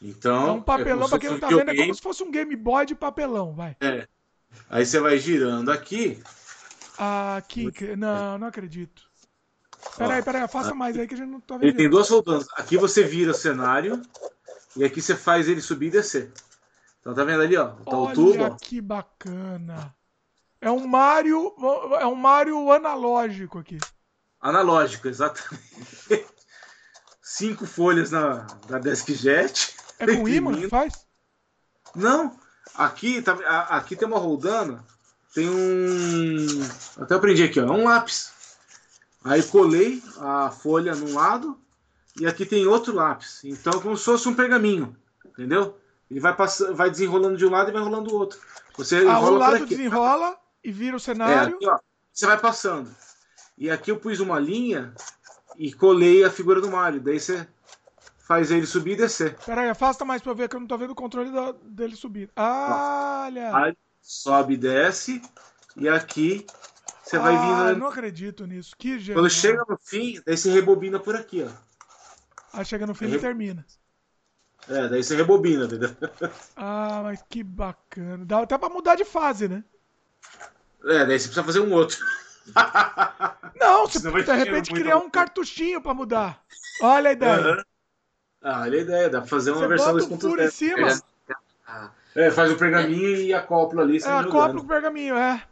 Então. 0.00 0.46
É 0.48 0.52
um 0.52 0.62
papelão, 0.62 1.06
é 1.06 1.08
pra 1.08 1.18
quem 1.18 1.30
não 1.30 1.40
tá 1.40 1.48
vendo, 1.48 1.70
é 1.70 1.76
como 1.76 1.94
se 1.94 2.02
fosse 2.02 2.22
um 2.22 2.30
Game 2.30 2.54
Boy 2.56 2.86
de 2.86 2.94
papelão, 2.94 3.54
vai. 3.54 3.76
É. 3.80 4.06
Aí 4.70 4.86
você 4.86 5.00
vai 5.00 5.18
girando 5.18 5.70
aqui. 5.70 6.22
Ah, 6.98 7.36
aqui. 7.36 7.70
Não, 7.96 8.38
não 8.38 8.46
acredito. 8.46 9.02
Peraí, 9.96 10.22
peraí, 10.22 10.48
faça 10.48 10.74
mais 10.74 10.98
aí 10.98 11.06
que 11.06 11.14
a 11.14 11.16
gente 11.16 11.30
não 11.30 11.40
tá 11.40 11.56
vendo. 11.56 11.68
Ele 11.68 11.76
tem 11.76 11.88
duas 11.88 12.08
rodanas. 12.08 12.46
Aqui 12.56 12.76
você 12.76 13.02
vira 13.04 13.30
o 13.30 13.34
cenário 13.34 14.02
e 14.76 14.84
aqui 14.84 15.00
você 15.00 15.16
faz 15.16 15.48
ele 15.48 15.60
subir 15.60 15.86
e 15.86 15.90
descer. 15.90 16.32
Então 17.00 17.14
tá 17.14 17.24
vendo 17.24 17.42
ali, 17.42 17.56
ó? 17.56 17.68
Tá 17.68 17.82
Olha 17.86 18.10
o 18.10 18.12
tubo. 18.12 18.42
Olha 18.42 18.56
que 18.60 18.80
bacana. 18.80 19.94
É 20.60 20.70
um 20.70 20.86
Mario, 20.86 21.54
é 22.00 22.06
um 22.06 22.14
Mario 22.14 22.70
analógico 22.72 23.58
aqui. 23.58 23.78
Analógico, 24.40 25.08
exatamente. 25.08 25.56
Cinco 27.22 27.66
folhas 27.66 28.10
na, 28.10 28.46
na 28.68 28.78
DeskJet. 28.78 29.76
É 29.98 30.06
com 30.06 30.28
imã 30.28 30.54
que 30.54 30.68
faz? 30.68 31.06
Não. 31.94 32.38
Aqui, 32.74 33.22
tá, 33.22 33.32
aqui 33.70 33.96
tem 33.96 34.06
uma 34.06 34.18
roldana. 34.18 34.84
Tem 35.34 35.48
um. 35.48 36.46
Até 36.98 37.14
aprendi 37.14 37.42
aqui, 37.44 37.60
ó. 37.60 37.66
É 37.66 37.70
um 37.70 37.84
lápis. 37.84 38.32
Aí 39.24 39.42
colei 39.42 40.02
a 40.18 40.50
folha 40.50 40.94
num 40.94 41.14
lado 41.14 41.58
e 42.20 42.26
aqui 42.26 42.46
tem 42.46 42.66
outro 42.66 42.94
lápis. 42.94 43.42
Então, 43.44 43.80
como 43.80 43.96
se 43.96 44.04
fosse 44.04 44.28
um 44.28 44.34
pergaminho, 44.34 44.96
entendeu? 45.24 45.78
Ele 46.10 46.20
vai 46.20 46.34
passando, 46.34 46.74
vai 46.74 46.90
desenrolando 46.90 47.36
de 47.36 47.44
um 47.44 47.50
lado 47.50 47.70
e 47.70 47.72
vai 47.72 47.82
rolando 47.82 48.10
do 48.10 48.16
outro. 48.16 48.38
Você 48.76 49.06
ah, 49.06 49.18
o 49.18 49.30
lado 49.36 49.66
desenrola 49.66 50.36
e 50.62 50.70
vira 50.70 50.96
o 50.96 51.00
cenário. 51.00 51.52
É, 51.52 51.54
aqui, 51.54 51.68
ó, 51.68 51.78
você 52.12 52.26
vai 52.26 52.38
passando. 52.38 52.90
E 53.58 53.70
aqui 53.70 53.90
eu 53.90 53.98
pus 53.98 54.20
uma 54.20 54.38
linha 54.38 54.92
e 55.56 55.72
colei 55.72 56.24
a 56.24 56.30
figura 56.30 56.60
do 56.60 56.70
Mario. 56.70 57.00
Daí 57.00 57.18
você 57.18 57.46
faz 58.18 58.50
ele 58.50 58.66
subir 58.66 58.92
e 58.92 58.96
descer. 58.96 59.36
Peraí, 59.44 59.68
afasta 59.68 60.04
mais 60.04 60.22
pra 60.22 60.34
ver 60.34 60.48
que 60.48 60.56
eu 60.56 60.60
não 60.60 60.66
tô 60.66 60.76
vendo 60.76 60.90
o 60.90 60.96
controle 60.96 61.30
da, 61.30 61.52
dele 61.62 61.96
subir. 61.96 62.30
Ah, 62.36 63.24
olha! 63.26 63.56
Aí 63.56 63.76
sobe 64.00 64.54
e 64.54 64.58
desce. 64.58 65.22
E 65.76 65.88
aqui 65.88 66.46
você 67.02 67.18
vai 67.18 67.32
vindo. 67.36 67.52
Ah, 67.52 67.74
não 67.74 67.88
acredito 67.88 68.46
nisso. 68.46 68.74
Que 68.76 68.98
genial. 68.98 69.22
Quando 69.22 69.30
chega 69.30 69.64
no 69.68 69.78
fim, 69.78 70.20
daí 70.24 70.36
você 70.36 70.50
rebobina 70.50 70.98
por 70.98 71.16
aqui, 71.16 71.42
ó. 71.42 71.65
Aí 72.52 72.64
chega 72.64 72.86
no 72.86 72.94
fim 72.94 73.06
e 73.06 73.18
termina. 73.18 73.64
É, 74.68 74.88
daí 74.88 75.02
você 75.02 75.16
rebobina, 75.16 75.64
entendeu? 75.64 75.90
Ah, 76.56 77.00
mas 77.04 77.22
que 77.28 77.42
bacana. 77.42 78.24
Dá 78.24 78.40
até 78.40 78.58
pra 78.58 78.68
mudar 78.68 78.96
de 78.96 79.04
fase, 79.04 79.48
né? 79.48 79.62
É, 80.84 81.04
daí 81.04 81.18
você 81.18 81.28
precisa 81.28 81.44
fazer 81.44 81.60
um 81.60 81.72
outro. 81.72 81.98
Não, 83.60 83.86
você 83.86 84.10
pode 84.10 84.24
de 84.24 84.32
repente 84.32 84.72
criar 84.72 84.98
um 84.98 85.10
cartuchinho 85.10 85.80
pra 85.80 85.94
mudar. 85.94 86.42
Olha 86.80 87.10
a 87.10 87.12
ideia. 87.12 87.40
Uhum. 87.40 87.62
Ah, 88.42 88.60
olha 88.62 88.78
a 88.78 88.82
ideia, 88.82 89.10
dá 89.10 89.20
pra 89.20 89.28
fazer 89.28 89.50
uma 89.50 89.60
você 89.60 89.68
versão 89.68 89.96
2.0. 89.96 90.46
em 90.46 90.50
cima. 90.50 90.88
É, 92.14 92.30
faz 92.30 92.50
o 92.50 92.56
pergaminho 92.56 93.16
é. 93.16 93.20
e 93.20 93.34
acopla 93.34 93.82
ali. 93.82 93.98
É, 93.98 94.08
acopla 94.08 94.60
o 94.60 94.66
pergaminho, 94.66 95.16
é. 95.16 95.42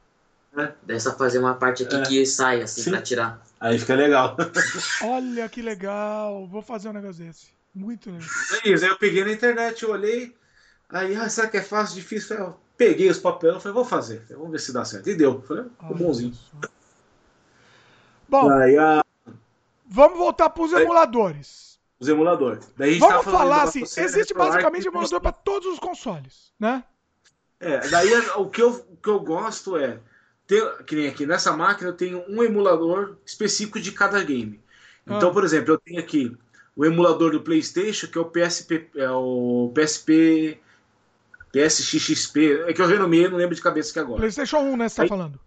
É. 0.89 0.99
Só 0.99 1.13
fazer 1.17 1.39
uma 1.39 1.55
parte 1.55 1.83
aqui 1.83 1.97
é. 1.97 2.03
que 2.03 2.27
sai, 2.27 2.63
assim, 2.63 2.83
Sim. 2.83 2.91
pra 2.91 3.03
tirar. 3.03 3.43
Aí 3.65 3.79
fica 3.79 3.95
legal. 3.95 4.37
Olha 5.03 5.49
que 5.49 5.63
legal. 5.63 6.47
Vou 6.47 6.61
fazer 6.61 6.91
um 6.91 6.93
negócio 6.93 7.25
desse. 7.25 7.47
Muito 7.75 8.11
legal. 8.11 8.29
É 8.63 8.69
isso, 8.69 8.85
aí 8.85 8.91
eu 8.91 8.99
peguei 8.99 9.25
na 9.25 9.33
internet, 9.33 9.83
eu 9.83 9.91
olhei. 9.91 10.37
Aí, 10.87 11.17
ah, 11.17 11.31
será 11.31 11.49
que 11.49 11.57
é 11.57 11.63
fácil, 11.63 11.95
difícil? 11.95 12.37
Eu 12.37 12.61
peguei 12.77 13.09
os 13.09 13.19
papéis, 13.19 13.55
falei, 13.63 13.73
vou 13.73 13.87
fazer. 13.87 14.23
Vamos 14.29 14.51
ver 14.51 14.61
se 14.61 14.71
dá 14.71 14.85
certo. 14.85 15.09
E 15.09 15.15
deu. 15.15 15.41
Falei, 15.41 15.65
ficou 15.81 15.97
bonzinho. 15.97 16.35
Bom, 18.29 18.51
aí, 18.51 18.77
a... 18.77 19.03
vamos 19.87 20.19
voltar 20.19 20.51
para 20.51 20.63
os 20.63 20.73
emuladores. 20.75 21.81
Os 21.99 22.07
emuladores. 22.07 22.71
Daí 22.77 22.99
vamos 22.99 23.25
falar 23.25 23.63
assim, 23.63 23.81
existe 23.81 24.35
basicamente 24.35 24.89
emulador 24.89 25.23
para 25.23 25.33
todos 25.33 25.73
os 25.73 25.79
consoles, 25.79 26.53
né? 26.61 26.85
É, 27.59 27.79
daí 27.89 28.13
o 28.37 28.47
que 28.51 28.61
eu, 28.61 28.73
o 28.91 28.97
que 28.99 29.09
eu 29.09 29.21
gosto 29.21 29.79
é 29.79 30.01
ter, 30.55 30.85
que 30.85 30.95
nem 30.95 31.09
aqui, 31.09 31.27
nessa 31.27 31.53
máquina 31.57 31.91
eu 31.91 31.95
tenho 31.95 32.25
um 32.29 32.43
emulador 32.43 33.17
específico 33.25 33.81
de 33.81 33.93
cada 33.93 34.23
game. 34.23 34.61
Então, 35.07 35.31
ah. 35.31 35.33
por 35.33 35.45
exemplo, 35.45 35.75
eu 35.75 35.79
tenho 35.79 36.01
aqui 36.01 36.37
o 36.77 36.85
emulador 36.85 37.33
do 37.33 37.41
PlayStation, 37.41 38.07
que 38.07 38.19
é 38.19 38.21
o 38.21 38.25
PSP, 38.25 38.91
é 38.97 39.11
o 39.11 39.73
PSP 39.75 40.61
PSXXP, 41.53 42.65
é 42.67 42.73
que 42.73 42.83
eu 42.83 42.87
renomeei, 42.87 43.29
não 43.29 43.37
lembro 43.37 43.55
de 43.55 43.63
cabeça 43.63 43.91
aqui 43.91 44.01
agora. 44.01 44.19
PlayStation 44.19 44.59
1, 44.59 44.77
né, 44.77 44.89
você 44.89 45.03
tá 45.03 45.09
falando? 45.09 45.39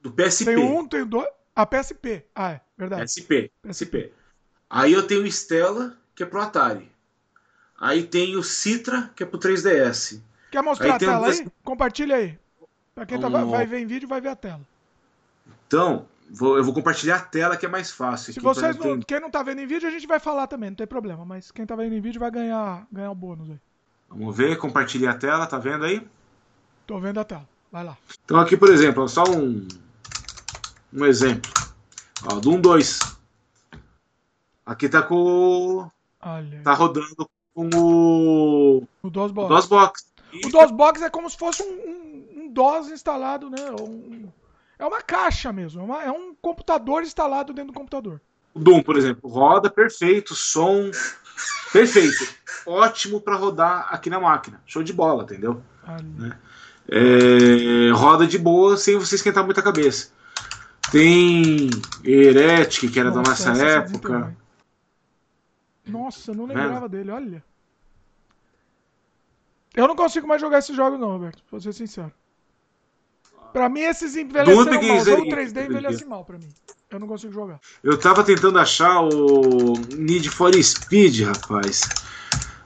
Do 0.00 0.10
PSP. 0.10 0.44
Tem 0.44 0.56
um, 0.56 0.86
tem 0.86 1.06
dois. 1.06 1.28
Ah, 1.54 1.66
PSP. 1.66 2.24
Ah, 2.34 2.52
é, 2.52 2.60
verdade. 2.76 3.04
PSP, 3.04 3.52
PSP. 3.62 4.12
Aí 4.70 4.92
eu 4.92 5.06
tenho 5.06 5.22
o 5.22 5.26
Stella, 5.26 5.96
que 6.14 6.22
é 6.22 6.26
pro 6.26 6.40
Atari. 6.40 6.90
Aí 7.80 8.02
tem 8.02 8.36
o 8.36 8.42
Citra, 8.42 9.10
que 9.14 9.22
é 9.22 9.26
pro 9.26 9.38
3DS. 9.38 10.20
Quer 10.50 10.62
mostrar 10.62 10.86
aí 10.86 10.92
a 10.92 10.98
tela 10.98 11.20
um... 11.20 11.24
aí? 11.30 11.46
Compartilha 11.62 12.16
aí. 12.16 12.38
Pra 12.98 13.06
quem 13.06 13.20
tá, 13.20 13.28
vai 13.28 13.64
ver 13.64 13.78
em 13.78 13.86
vídeo, 13.86 14.08
vai 14.08 14.20
ver 14.20 14.30
a 14.30 14.34
tela. 14.34 14.60
Então, 15.68 16.04
vou, 16.28 16.56
eu 16.56 16.64
vou 16.64 16.74
compartilhar 16.74 17.14
a 17.14 17.20
tela 17.20 17.56
que 17.56 17.64
é 17.64 17.68
mais 17.68 17.92
fácil. 17.92 18.32
Se 18.32 18.40
vocês 18.40 18.76
não, 18.76 18.98
quem 18.98 19.20
não 19.20 19.30
tá 19.30 19.40
vendo 19.40 19.60
em 19.60 19.68
vídeo, 19.68 19.86
a 19.86 19.90
gente 19.92 20.04
vai 20.04 20.18
falar 20.18 20.48
também, 20.48 20.70
não 20.70 20.76
tem 20.76 20.86
problema. 20.86 21.24
Mas 21.24 21.52
quem 21.52 21.64
tá 21.64 21.76
vendo 21.76 21.94
em 21.94 22.00
vídeo 22.00 22.18
vai 22.18 22.28
ganhar, 22.28 22.84
ganhar 22.90 23.12
o 23.12 23.14
bônus 23.14 23.50
aí. 23.50 23.60
Vamos 24.08 24.36
ver, 24.36 24.58
compartilhei 24.58 25.06
a 25.06 25.14
tela, 25.14 25.46
tá 25.46 25.58
vendo 25.58 25.84
aí? 25.84 26.04
Tô 26.88 26.98
vendo 26.98 27.20
a 27.20 27.24
tela, 27.24 27.48
vai 27.70 27.84
lá. 27.84 27.96
Então 28.24 28.40
aqui, 28.40 28.56
por 28.56 28.68
exemplo, 28.68 29.08
só 29.08 29.22
um, 29.30 29.68
um 30.92 31.06
exemplo. 31.06 31.52
Ó, 32.24 32.40
do 32.40 32.50
1, 32.50 32.60
2. 32.60 32.98
Aqui 34.66 34.88
tá 34.88 35.02
com. 35.02 35.88
Olha. 36.20 36.62
Tá 36.64 36.72
rodando 36.72 37.30
com 37.54 37.70
o. 37.76 38.82
O 39.04 39.08
DOSBox. 39.08 39.46
O 39.46 39.54
DOSBox. 39.54 40.08
O 40.46 40.48
DOSBox 40.50 41.02
é 41.02 41.10
como 41.10 41.30
se 41.30 41.38
fosse 41.38 41.62
um, 41.62 42.08
um 42.36 42.37
DOS 42.52 42.90
instalado, 42.90 43.50
né? 43.50 43.70
Um, 43.80 44.28
é 44.78 44.86
uma 44.86 45.02
caixa 45.02 45.52
mesmo, 45.52 45.80
é, 45.80 45.84
uma, 45.84 46.02
é, 46.04 46.10
um 46.10 46.34
computador 46.34 47.02
instalado 47.02 47.52
dentro 47.52 47.72
do 47.72 47.78
computador. 47.78 48.20
O 48.54 48.58
Doom, 48.60 48.82
por 48.82 48.96
exemplo, 48.96 49.28
roda 49.28 49.68
perfeito, 49.68 50.34
som 50.34 50.90
perfeito, 51.72 52.34
ótimo 52.66 53.20
para 53.20 53.36
rodar 53.36 53.88
aqui 53.90 54.08
na 54.08 54.20
máquina, 54.20 54.60
show 54.66 54.82
de 54.82 54.92
bola, 54.92 55.24
entendeu? 55.24 55.62
Né? 56.16 56.38
É, 56.90 57.90
roda 57.92 58.26
de 58.26 58.38
boa 58.38 58.76
sem 58.76 58.96
você 58.96 59.16
esquentar 59.16 59.44
muita 59.44 59.62
cabeça. 59.62 60.10
Tem 60.90 61.68
Heretic, 62.02 62.90
que 62.90 62.98
era 62.98 63.10
nossa, 63.10 63.44
da 63.44 63.50
nossa 63.50 63.64
época. 63.64 64.36
Nossa, 65.86 66.30
eu 66.30 66.34
não 66.34 66.46
lembrava 66.46 66.86
é. 66.86 66.88
dele, 66.88 67.10
olha. 67.10 67.44
Eu 69.74 69.86
não 69.86 69.94
consigo 69.94 70.26
mais 70.26 70.40
jogar 70.40 70.58
esse 70.58 70.74
jogo 70.74 70.96
não, 70.96 71.08
Roberto, 71.08 71.42
pra 71.48 71.60
ser 71.60 71.72
sincero. 71.72 72.12
Pra 73.52 73.68
mim, 73.68 73.80
esses 73.80 74.16
envelheceram 74.16 74.64
mal. 74.64 74.96
O 74.96 75.04
jogo 75.04 75.24
3D 75.26 75.66
envelhece 75.66 76.04
mal 76.04 76.24
pra 76.24 76.38
mim. 76.38 76.48
Eu 76.90 76.98
não 76.98 77.06
consigo 77.06 77.32
jogar. 77.32 77.60
Eu 77.82 77.98
tava 77.98 78.24
tentando 78.24 78.58
achar 78.58 79.02
o 79.02 79.74
Need 79.96 80.30
for 80.30 80.54
Speed, 80.62 81.22
rapaz. 81.22 81.82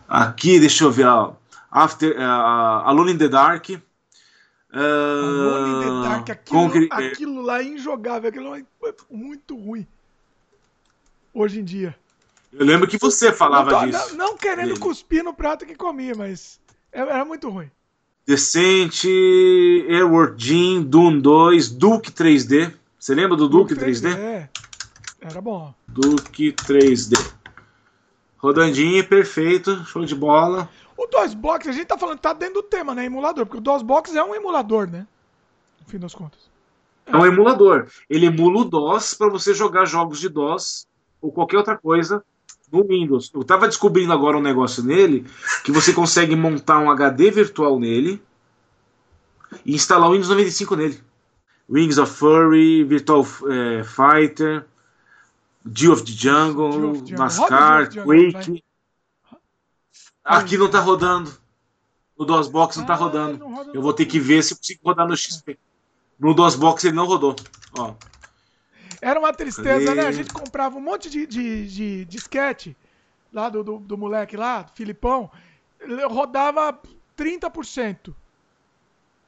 Aqui, 0.09 0.61
deixa 0.61 0.85
eu 0.85 0.91
ver. 0.93 1.07
Ó. 1.07 1.35
After, 1.71 2.17
uh, 2.17 2.87
Alone 2.87 3.13
in 3.13 3.19
the 3.19 3.29
Dark. 3.29 3.71
Uh, 3.71 3.81
the 5.81 6.09
Dark, 6.09 6.31
aquilo, 6.31 6.89
aquilo 6.91 7.43
lá 7.43 7.61
é 7.61 7.65
injogável, 7.65 8.29
aquilo 8.29 8.51
lá 8.51 8.59
é 8.59 8.65
muito 9.11 9.57
ruim. 9.57 9.87
Hoje 11.35 11.61
em 11.61 11.65
dia. 11.65 11.97
Eu 12.53 12.65
lembro 12.67 12.87
que 12.87 12.99
você 12.99 13.33
falava 13.33 13.73
não 13.73 13.81
tô, 13.81 13.87
disso. 13.87 14.17
Não, 14.17 14.27
não 14.29 14.37
querendo 14.37 14.69
dele. 14.69 14.81
cuspir 14.81 15.25
no 15.25 15.33
prato 15.33 15.67
que 15.67 15.75
comia, 15.75 16.15
mas 16.15 16.61
era 16.93 17.25
muito 17.25 17.49
ruim. 17.49 17.71
Decente, 18.27 19.09
Airward 19.89 20.35
Jean, 20.43 20.83
Doom 20.83 21.19
2, 21.19 21.71
Duke 21.71 22.13
3D. 22.13 22.73
Você 22.99 23.15
lembra 23.15 23.37
do 23.37 23.49
Duke, 23.49 23.75
Duke 23.75 23.85
3D? 23.85 24.15
3D? 24.15 24.19
É. 24.19 24.49
Era 25.21 25.41
bom. 25.41 25.75
Duke 25.89 26.53
3D. 26.53 27.15
Rodandinho, 28.39 29.07
perfeito, 29.07 29.85
show 29.85 30.05
de 30.05 30.15
bola. 30.15 30.69
O 30.97 31.07
DOSBox, 31.07 31.67
a 31.69 31.73
gente 31.73 31.87
tá 31.87 31.99
falando, 31.99 32.19
tá 32.19 32.33
dentro 32.33 32.55
do 32.55 32.63
tema, 32.63 32.95
né? 32.95 33.05
Emulador, 33.05 33.47
porque 33.47 33.59
o 33.59 33.61
DOSBox 33.61 34.15
é 34.15 34.23
um 34.23 34.35
emulador, 34.35 34.89
né? 34.89 35.07
No 35.81 35.87
fim 35.89 35.99
das 35.99 36.15
contas. 36.15 36.51
É 37.07 37.17
um 37.17 37.27
emulador. 37.27 37.89
Ele 38.09 38.27
emula 38.27 38.61
o 38.61 38.65
DOS 38.65 39.15
para 39.15 39.29
você 39.29 39.53
jogar 39.53 39.85
jogos 39.85 40.21
de 40.21 40.29
DOS 40.29 40.87
ou 41.21 41.33
qualquer 41.33 41.59
outra 41.59 41.77
coisa 41.77 42.25
no 42.73 42.83
Windows. 42.85 43.31
Eu 43.35 43.43
estava 43.43 43.69
descobrindo 43.69 44.13
agora 44.13 44.39
um 44.39 44.43
negócio 44.43 44.83
nele 44.83 45.27
que 45.63 45.71
você 45.71 45.93
consegue 45.93 46.35
montar 46.35 46.79
um 46.79 46.91
HD 46.91 47.31
virtual 47.31 47.79
nele 47.79 48.21
e 49.65 49.75
instalar 49.75 50.09
o 50.09 50.13
Windows 50.13 50.31
95 50.31 50.75
nele. 50.77 51.01
Wings 51.69 51.99
of 51.99 52.13
Furry, 52.13 52.83
Virtual 52.85 53.25
é, 53.49 53.85
Fighter, 53.85 54.67
Deal 55.65 55.93
of 55.93 56.05
the 56.05 56.13
Jungle, 56.13 56.91
of 56.91 57.13
NASCAR, 57.13 57.91
Quake. 58.03 58.65
Aqui 60.25 60.57
não 60.57 60.67
está 60.67 60.81
rodando. 60.81 61.33
No 62.19 62.25
DOSBox 62.25 62.77
não 62.77 62.85
está 62.85 62.95
ah, 62.95 62.97
rodando. 62.97 63.45
Eu 63.73 63.83
vou 63.83 63.93
ter 63.93 64.07
que 64.07 64.19
ver 64.21 64.43
se 64.43 64.53
eu 64.53 64.57
consigo 64.57 64.81
rodar 64.85 65.09
no 65.09 65.17
XP. 65.17 65.59
No 66.19 66.35
DOSBox 66.35 66.85
ele 66.85 66.95
não 66.95 67.07
rodou. 67.07 67.35
Ó. 67.77 67.95
Era 69.03 69.19
uma 69.19 69.33
tristeza, 69.33 69.97
né? 69.97 70.07
A 70.07 70.13
gente 70.13 70.33
comprava 70.33 70.79
um 70.79 70.81
monte 70.81 71.11
de, 71.11 71.27
de, 71.27 71.67
de 71.67 72.05
disquete 72.05 72.77
lá 73.33 73.49
do, 73.49 73.65
do, 73.65 73.79
do 73.81 73.99
moleque 73.99 74.37
lá, 74.37 74.65
Filipão. 74.77 75.29
Rodava 76.09 76.81
30%. 77.19 78.15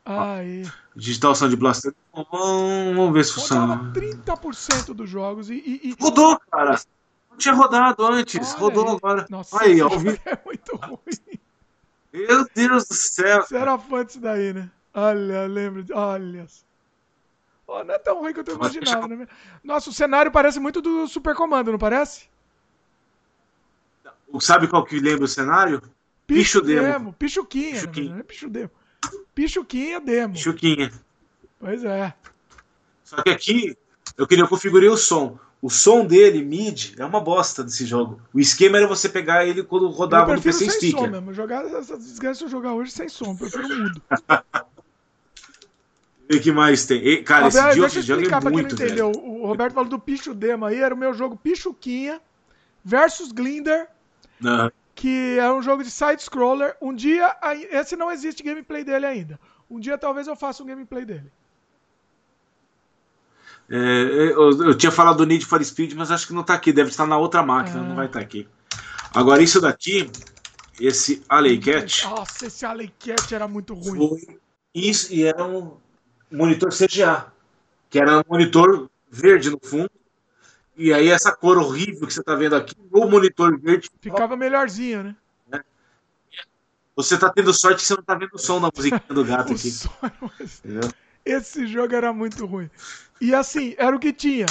Aí. 0.05 0.63
Digital 0.95 1.35
Sound 1.35 1.57
Blaster. 1.57 1.93
Vamos 2.31 3.13
ver 3.13 3.25
se 3.25 3.33
funciona. 3.33 3.75
Rodava 3.75 3.93
30% 3.93 4.95
dos 4.95 5.11
jogos 5.11 5.51
e, 5.51 5.55
e, 5.55 5.89
e, 5.89 5.97
Rodou, 6.01 6.39
cara. 6.53 6.81
Não 7.29 7.37
tinha 7.37 7.55
rodado 7.55 8.07
antes. 8.07 8.55
Olha 8.55 8.61
Rodou 8.61 8.89
aí. 8.89 8.97
agora. 8.97 9.27
Nossa, 9.29 9.61
aí, 9.61 9.83
ó. 9.83 9.89
É 10.25 10.39
muito 10.45 10.77
ruim. 10.77 11.41
Meu 12.13 12.47
Deus 12.55 12.87
do 12.87 12.95
céu. 12.95 13.43
Você 13.43 13.57
era 13.57 13.77
fã 13.77 14.05
disso 14.05 14.21
daí, 14.21 14.53
né? 14.53 14.71
Olha, 14.95 15.49
lembro. 15.49 15.85
Olha. 15.93 16.47
Oh, 17.67 17.83
não 17.83 17.95
é 17.95 17.99
tão 17.99 18.21
ruim 18.21 18.33
quanto 18.35 18.51
eu 18.51 18.57
imaginava, 18.57 19.09
né? 19.09 19.27
Nossa, 19.63 19.91
o 19.91 19.93
cenário 19.93 20.31
parece 20.31 20.61
muito 20.61 20.83
do 20.83 21.07
Super 21.07 21.35
Comando, 21.35 21.73
não 21.73 21.79
parece? 21.79 22.29
Sabe 24.41 24.69
qual 24.69 24.85
que 24.85 24.99
lembra 24.99 25.25
o 25.25 25.29
cenário? 25.29 25.81
Picho, 26.27 26.61
Picho 26.61 26.63
Demo. 26.63 26.83
Demo. 26.83 27.13
Pichuquinha. 27.13 27.75
Pichuquinha. 27.75 28.17
Né? 28.17 28.23
Pichu 28.23 28.49
Demo. 28.49 28.71
Pichuquinha 29.35 30.01
Demo. 30.01 30.35
Pichuquinha. 30.35 30.93
Pois 31.59 31.85
é. 31.85 32.15
Só 33.03 33.23
que 33.23 33.31
aqui 33.31 33.77
eu 34.17 34.27
queria 34.27 34.45
eu 34.45 34.49
configurei 34.49 34.89
o 34.89 34.97
som. 34.97 35.39
O 35.63 35.71
som 35.71 36.05
dele, 36.05 36.45
MIDI, 36.45 36.95
é 36.99 37.05
uma 37.07 37.21
bosta 37.21 37.65
desse 37.65 37.87
jogo. 37.87 38.21
O 38.35 38.41
esquema 38.41 38.77
era 38.77 38.87
você 38.87 39.09
pegar 39.09 39.47
ele 39.47 39.63
quando 39.63 39.89
rodava 39.89 40.35
no 40.35 40.43
PC 40.43 40.59
sem 40.59 40.71
Sticker. 40.71 41.01
Som 41.01 41.11
mesmo. 41.11 41.33
Jogar 41.33 41.65
essas 41.65 41.99
desgraças 42.05 42.43
eu 42.43 42.49
jogar 42.49 42.75
hoje 42.75 42.91
sem 42.91 43.09
som, 43.09 43.31
eu 43.31 43.37
prefiro 43.37 43.69
mudo. 43.69 44.03
E 46.35 46.41
que 46.41 46.53
mais 46.53 46.87
tem? 46.87 46.99
E, 47.07 47.23
cara, 47.23 47.45
Roberto, 47.45 47.85
esse 47.85 48.03
Geoff 48.03 48.03
Jungle 48.03 48.39
é 48.39 48.51
muito, 48.51 48.77
não 48.77 48.87
entendeu. 48.87 49.11
O 49.11 49.47
Roberto 49.47 49.75
falou 49.75 49.89
do 49.89 49.99
Pichu 49.99 50.35
Demo 50.35 50.65
aí, 50.65 50.81
era 50.81 50.95
o 50.95 50.99
meu 50.99 51.15
jogo 51.15 51.37
Pichuquinha 51.37 52.21
versus 52.85 53.33
Glinder. 53.33 53.89
Não. 54.41 54.71
Que 54.95 55.39
é 55.39 55.53
um 55.53 55.63
jogo 55.63 55.83
de 55.83 55.91
side-scroller. 55.91 56.77
Um 56.81 56.95
dia, 56.95 57.37
esse 57.71 57.97
não 57.97 58.11
existe 58.11 58.43
gameplay 58.43 58.85
dele 58.85 59.07
ainda. 59.07 59.41
Um 59.69 59.81
dia 59.81 59.99
talvez 59.99 60.27
eu 60.27 60.37
faça 60.37 60.63
um 60.63 60.67
gameplay 60.67 61.05
dele. 61.05 61.31
É, 63.69 63.77
eu, 63.77 64.63
eu, 64.63 64.75
tinha 64.77 64.93
falado 64.93 65.19
do 65.19 65.27
Need 65.27 65.47
for 65.47 65.65
Speed, 65.65 65.95
mas 65.95 66.11
acho 66.11 66.27
que 66.27 66.35
não 66.35 66.43
está 66.43 66.55
aqui. 66.55 66.73
Deve 66.73 66.91
estar 66.91 67.07
na 67.07 67.17
outra 67.17 67.43
máquina, 67.43 67.81
é. 67.81 67.83
não 67.83 67.97
vai 67.97 68.07
estar 68.07 68.21
aqui. 68.21 68.47
Agora, 69.15 69.43
isso 69.43 69.61
daqui, 69.61 70.11
esse 70.79 71.25
Alley 71.29 71.59
Cat. 71.59 72.05
Nossa, 72.05 72.47
esse 72.47 72.67
Alley 72.67 72.93
Cat 72.99 73.35
era 73.35 73.49
muito 73.49 73.75
ruim. 73.75 74.09
Foi 74.09 74.39
isso, 74.75 75.13
e 75.13 75.23
era 75.23 75.45
um 75.47 75.77
monitor 76.35 76.71
CGA, 76.71 77.33
que 77.89 77.99
era 77.99 78.19
um 78.19 78.23
monitor 78.29 78.91
verde 79.11 79.51
no 79.51 79.59
fundo. 79.63 79.91
E 80.77 80.93
aí 80.93 81.09
essa 81.09 81.35
cor 81.35 81.57
horrível 81.57 82.07
que 82.07 82.13
você 82.13 82.21
está 82.21 82.35
vendo 82.35 82.57
aqui, 82.57 82.75
no 82.91 83.09
monitor 83.09 83.59
verde. 83.61 83.89
Ficava 84.01 84.37
melhorzinho, 84.37 85.05
né? 85.05 85.17
É. 85.53 85.61
Você 86.97 87.15
está 87.15 87.31
tendo 87.31 87.55
sorte 87.55 87.81
que 87.81 87.87
você 87.87 87.95
não 87.95 88.01
está 88.01 88.15
vendo 88.15 88.35
o 88.35 88.39
som 88.39 88.61
da 88.61 88.71
musiquinha 88.75 89.03
do 89.09 89.25
gato 89.25 89.53
aqui. 89.55 89.71
Esse 91.25 91.67
jogo 91.67 91.95
era 91.95 92.13
muito 92.13 92.45
ruim. 92.45 92.69
E 93.21 93.35
assim, 93.35 93.75
era 93.79 93.95
o 93.95 94.01
que 94.01 94.13
tinha. 94.13 94.47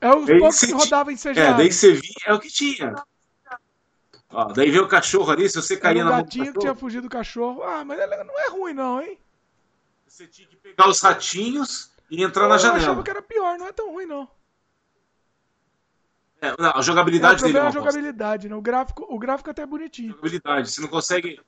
É 0.00 0.10
o 0.10 0.26
poucos 0.26 0.60
que 0.60 0.72
rodava 0.72 1.10
em 1.10 1.16
CGA. 1.16 1.40
É, 1.40 1.54
daí 1.54 1.72
você 1.72 1.92
via, 1.92 2.12
é 2.26 2.34
o 2.34 2.38
que 2.38 2.48
tinha. 2.48 2.94
Ó, 4.30 4.52
daí 4.52 4.70
veio 4.70 4.84
o 4.84 4.88
cachorro 4.88 5.30
ali, 5.30 5.48
se 5.48 5.56
você 5.56 5.76
caía 5.76 6.04
na 6.04 6.10
mão. 6.10 6.20
O 6.20 6.22
gatinho 6.22 6.52
que 6.52 6.58
tinha 6.58 6.74
fugido 6.74 7.02
do 7.04 7.10
cachorro. 7.10 7.62
Ah, 7.62 7.82
mas 7.84 7.98
não 7.98 8.38
é 8.38 8.50
ruim, 8.50 8.74
não, 8.74 9.00
hein? 9.00 9.18
Você 10.16 10.26
tinha 10.26 10.48
que 10.48 10.56
pegar 10.56 10.88
os 10.88 10.98
ratinhos 11.02 11.90
e 12.10 12.24
entrar 12.24 12.44
eu 12.44 12.48
na 12.48 12.56
janela. 12.56 12.78
Eu 12.78 12.82
achava 12.84 13.02
que 13.02 13.10
era 13.10 13.20
pior, 13.20 13.58
não 13.58 13.66
é 13.66 13.72
tão 13.72 13.92
ruim, 13.92 14.06
não. 14.06 14.26
É, 16.40 16.54
a 16.58 16.80
jogabilidade 16.80 17.42
é, 17.42 17.46
dele 17.46 17.58
é 17.58 17.60
a 17.60 17.70
jogabilidade, 17.70 18.48
né? 18.48 18.56
O 18.56 18.62
gráfico, 18.62 19.06
o 19.10 19.18
gráfico 19.18 19.50
até 19.50 19.60
é 19.60 19.66
bonitinho. 19.66 20.12
Jogabilidade, 20.12 20.70
você 20.70 20.80
não 20.80 20.88
consegue. 20.88 21.38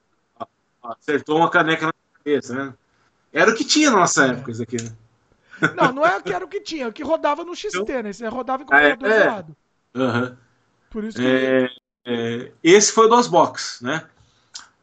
Acertou 0.82 1.38
uma 1.38 1.48
caneca 1.48 1.86
na 1.86 1.92
cabeça, 2.18 2.54
né? 2.54 2.74
Era 3.32 3.50
o 3.50 3.54
que 3.54 3.64
tinha 3.64 3.90
na 3.90 4.00
nossa 4.00 4.26
é. 4.26 4.30
época, 4.32 4.50
isso 4.50 4.62
aqui, 4.62 4.76
né? 4.82 4.94
Não, 5.74 5.90
não 5.90 6.06
é 6.06 6.20
que 6.20 6.32
era 6.32 6.44
o 6.44 6.48
que 6.48 6.60
tinha, 6.60 6.84
é 6.84 6.88
o 6.88 6.92
que 6.92 7.02
rodava 7.02 7.42
no 7.44 7.56
XT, 7.56 7.78
então, 7.78 8.02
né? 8.02 8.12
Você 8.12 8.28
rodava 8.28 8.62
em 8.62 8.66
computador 8.66 9.10
é, 9.10 9.22
é. 9.22 9.24
lado. 9.24 9.56
Uhum. 9.94 10.36
Por 10.90 11.04
isso 11.04 11.18
que. 11.18 11.26
É, 11.26 11.70
é, 12.04 12.52
esse 12.62 12.92
foi 12.92 13.06
o 13.06 13.08
DOSBox, 13.08 13.80
né? 13.80 14.06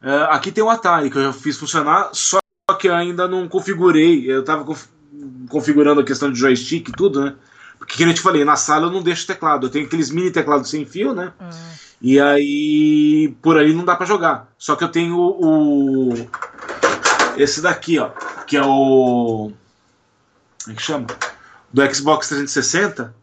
É, 0.02 0.22
aqui 0.34 0.50
tem 0.50 0.62
o 0.62 0.68
Atari, 0.68 1.08
que 1.08 1.16
eu 1.16 1.22
já 1.22 1.32
fiz 1.32 1.56
funcionar, 1.56 2.10
só 2.12 2.40
que 2.74 2.88
ainda 2.88 3.28
não 3.28 3.48
configurei. 3.48 4.28
Eu 4.30 4.44
tava 4.44 4.64
conf 4.64 4.86
configurando 5.48 6.00
a 6.00 6.04
questão 6.04 6.30
de 6.32 6.38
joystick 6.38 6.88
e 6.88 6.92
tudo, 6.92 7.24
né? 7.24 7.36
Porque, 7.78 7.96
como 7.96 8.10
eu 8.10 8.14
te 8.14 8.20
falei, 8.20 8.44
na 8.44 8.56
sala 8.56 8.86
eu 8.86 8.90
não 8.90 9.02
deixo 9.02 9.26
teclado. 9.26 9.66
Eu 9.66 9.70
tenho 9.70 9.86
aqueles 9.86 10.10
mini 10.10 10.30
teclados 10.30 10.68
sem 10.68 10.84
fio, 10.84 11.14
né? 11.14 11.32
Ah. 11.38 11.50
E 12.02 12.20
aí, 12.20 13.34
por 13.40 13.56
aí 13.56 13.72
não 13.72 13.84
dá 13.84 13.94
para 13.94 14.04
jogar. 14.04 14.52
Só 14.58 14.74
que 14.74 14.82
eu 14.82 14.88
tenho 14.88 15.16
o. 15.16 16.12
Esse 17.36 17.62
daqui, 17.62 17.98
ó. 17.98 18.10
Que 18.46 18.56
é 18.56 18.62
o. 18.62 19.52
Como 20.64 20.72
é 20.72 20.74
que 20.74 20.82
chama? 20.82 21.06
Do 21.72 21.94
Xbox 21.94 22.28
360. 22.28 23.14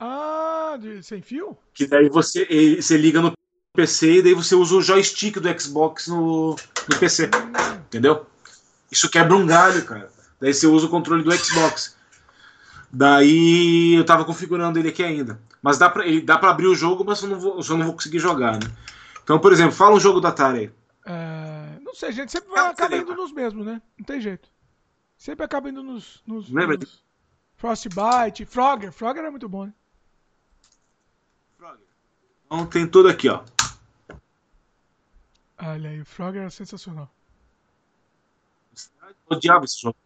Ah, 0.00 0.78
de, 0.80 1.02
sem 1.02 1.20
fio? 1.20 1.56
Que 1.74 1.86
daí 1.86 2.08
você, 2.08 2.76
você 2.80 2.96
liga 2.96 3.20
no 3.20 3.32
PC 3.74 4.14
e 4.14 4.22
daí 4.22 4.34
você 4.34 4.54
usa 4.54 4.76
o 4.76 4.82
joystick 4.82 5.38
do 5.38 5.60
Xbox 5.60 6.08
no, 6.08 6.56
no 6.88 6.98
PC. 6.98 7.26
Hum. 7.26 7.76
Entendeu? 7.86 8.26
Isso 8.90 9.10
quebra 9.10 9.36
um 9.36 9.46
galho, 9.46 9.84
cara. 9.84 10.10
Daí 10.40 10.52
você 10.52 10.66
usa 10.66 10.86
o 10.86 10.90
controle 10.90 11.22
do 11.22 11.32
Xbox. 11.32 11.96
Daí 12.92 13.94
eu 13.94 14.04
tava 14.04 14.24
configurando 14.24 14.78
ele 14.78 14.88
aqui 14.88 15.02
ainda. 15.02 15.40
Mas 15.60 15.78
dá 15.78 15.90
pra, 15.90 16.04
dá 16.24 16.38
pra 16.38 16.50
abrir 16.50 16.66
o 16.66 16.74
jogo, 16.74 17.04
mas 17.04 17.22
eu 17.22 17.28
não 17.28 17.40
vou, 17.40 17.56
eu 17.56 17.62
só 17.62 17.76
não 17.76 17.84
vou 17.84 17.94
conseguir 17.94 18.18
jogar, 18.18 18.52
né? 18.52 18.70
Então, 19.22 19.38
por 19.38 19.52
exemplo, 19.52 19.72
fala 19.72 19.96
um 19.96 20.00
jogo 20.00 20.20
da 20.20 20.28
Atari 20.28 20.58
aí. 20.58 20.72
É, 21.04 21.80
não 21.80 21.94
sei, 21.94 22.12
gente 22.12 22.30
sempre 22.30 22.50
vai, 22.50 22.66
acaba 22.66 22.96
indo 22.96 23.14
nos 23.14 23.32
mesmos, 23.32 23.66
né? 23.66 23.82
Não 23.98 24.04
tem 24.04 24.20
jeito. 24.20 24.48
Sempre 25.16 25.44
acaba 25.44 25.68
indo 25.68 25.82
nos. 25.82 26.22
nos 26.26 26.50
Lembra? 26.50 26.76
Nos 26.76 27.04
Frostbite, 27.56 28.44
Frogger. 28.44 28.92
Frogger 28.92 29.24
é 29.24 29.30
muito 29.30 29.48
bom, 29.48 29.66
né? 29.66 29.72
Frogger. 31.56 31.86
Então 32.44 32.66
tem 32.66 32.86
tudo 32.86 33.08
aqui, 33.08 33.28
ó. 33.28 33.42
Olha 35.58 35.90
aí, 35.90 36.00
o 36.00 36.04
Frogger 36.04 36.42
é 36.42 36.50
sensacional. 36.50 37.10
Eu 39.08 39.36
odiava 39.36 39.64
esse 39.64 39.80
jogo. 39.80 39.96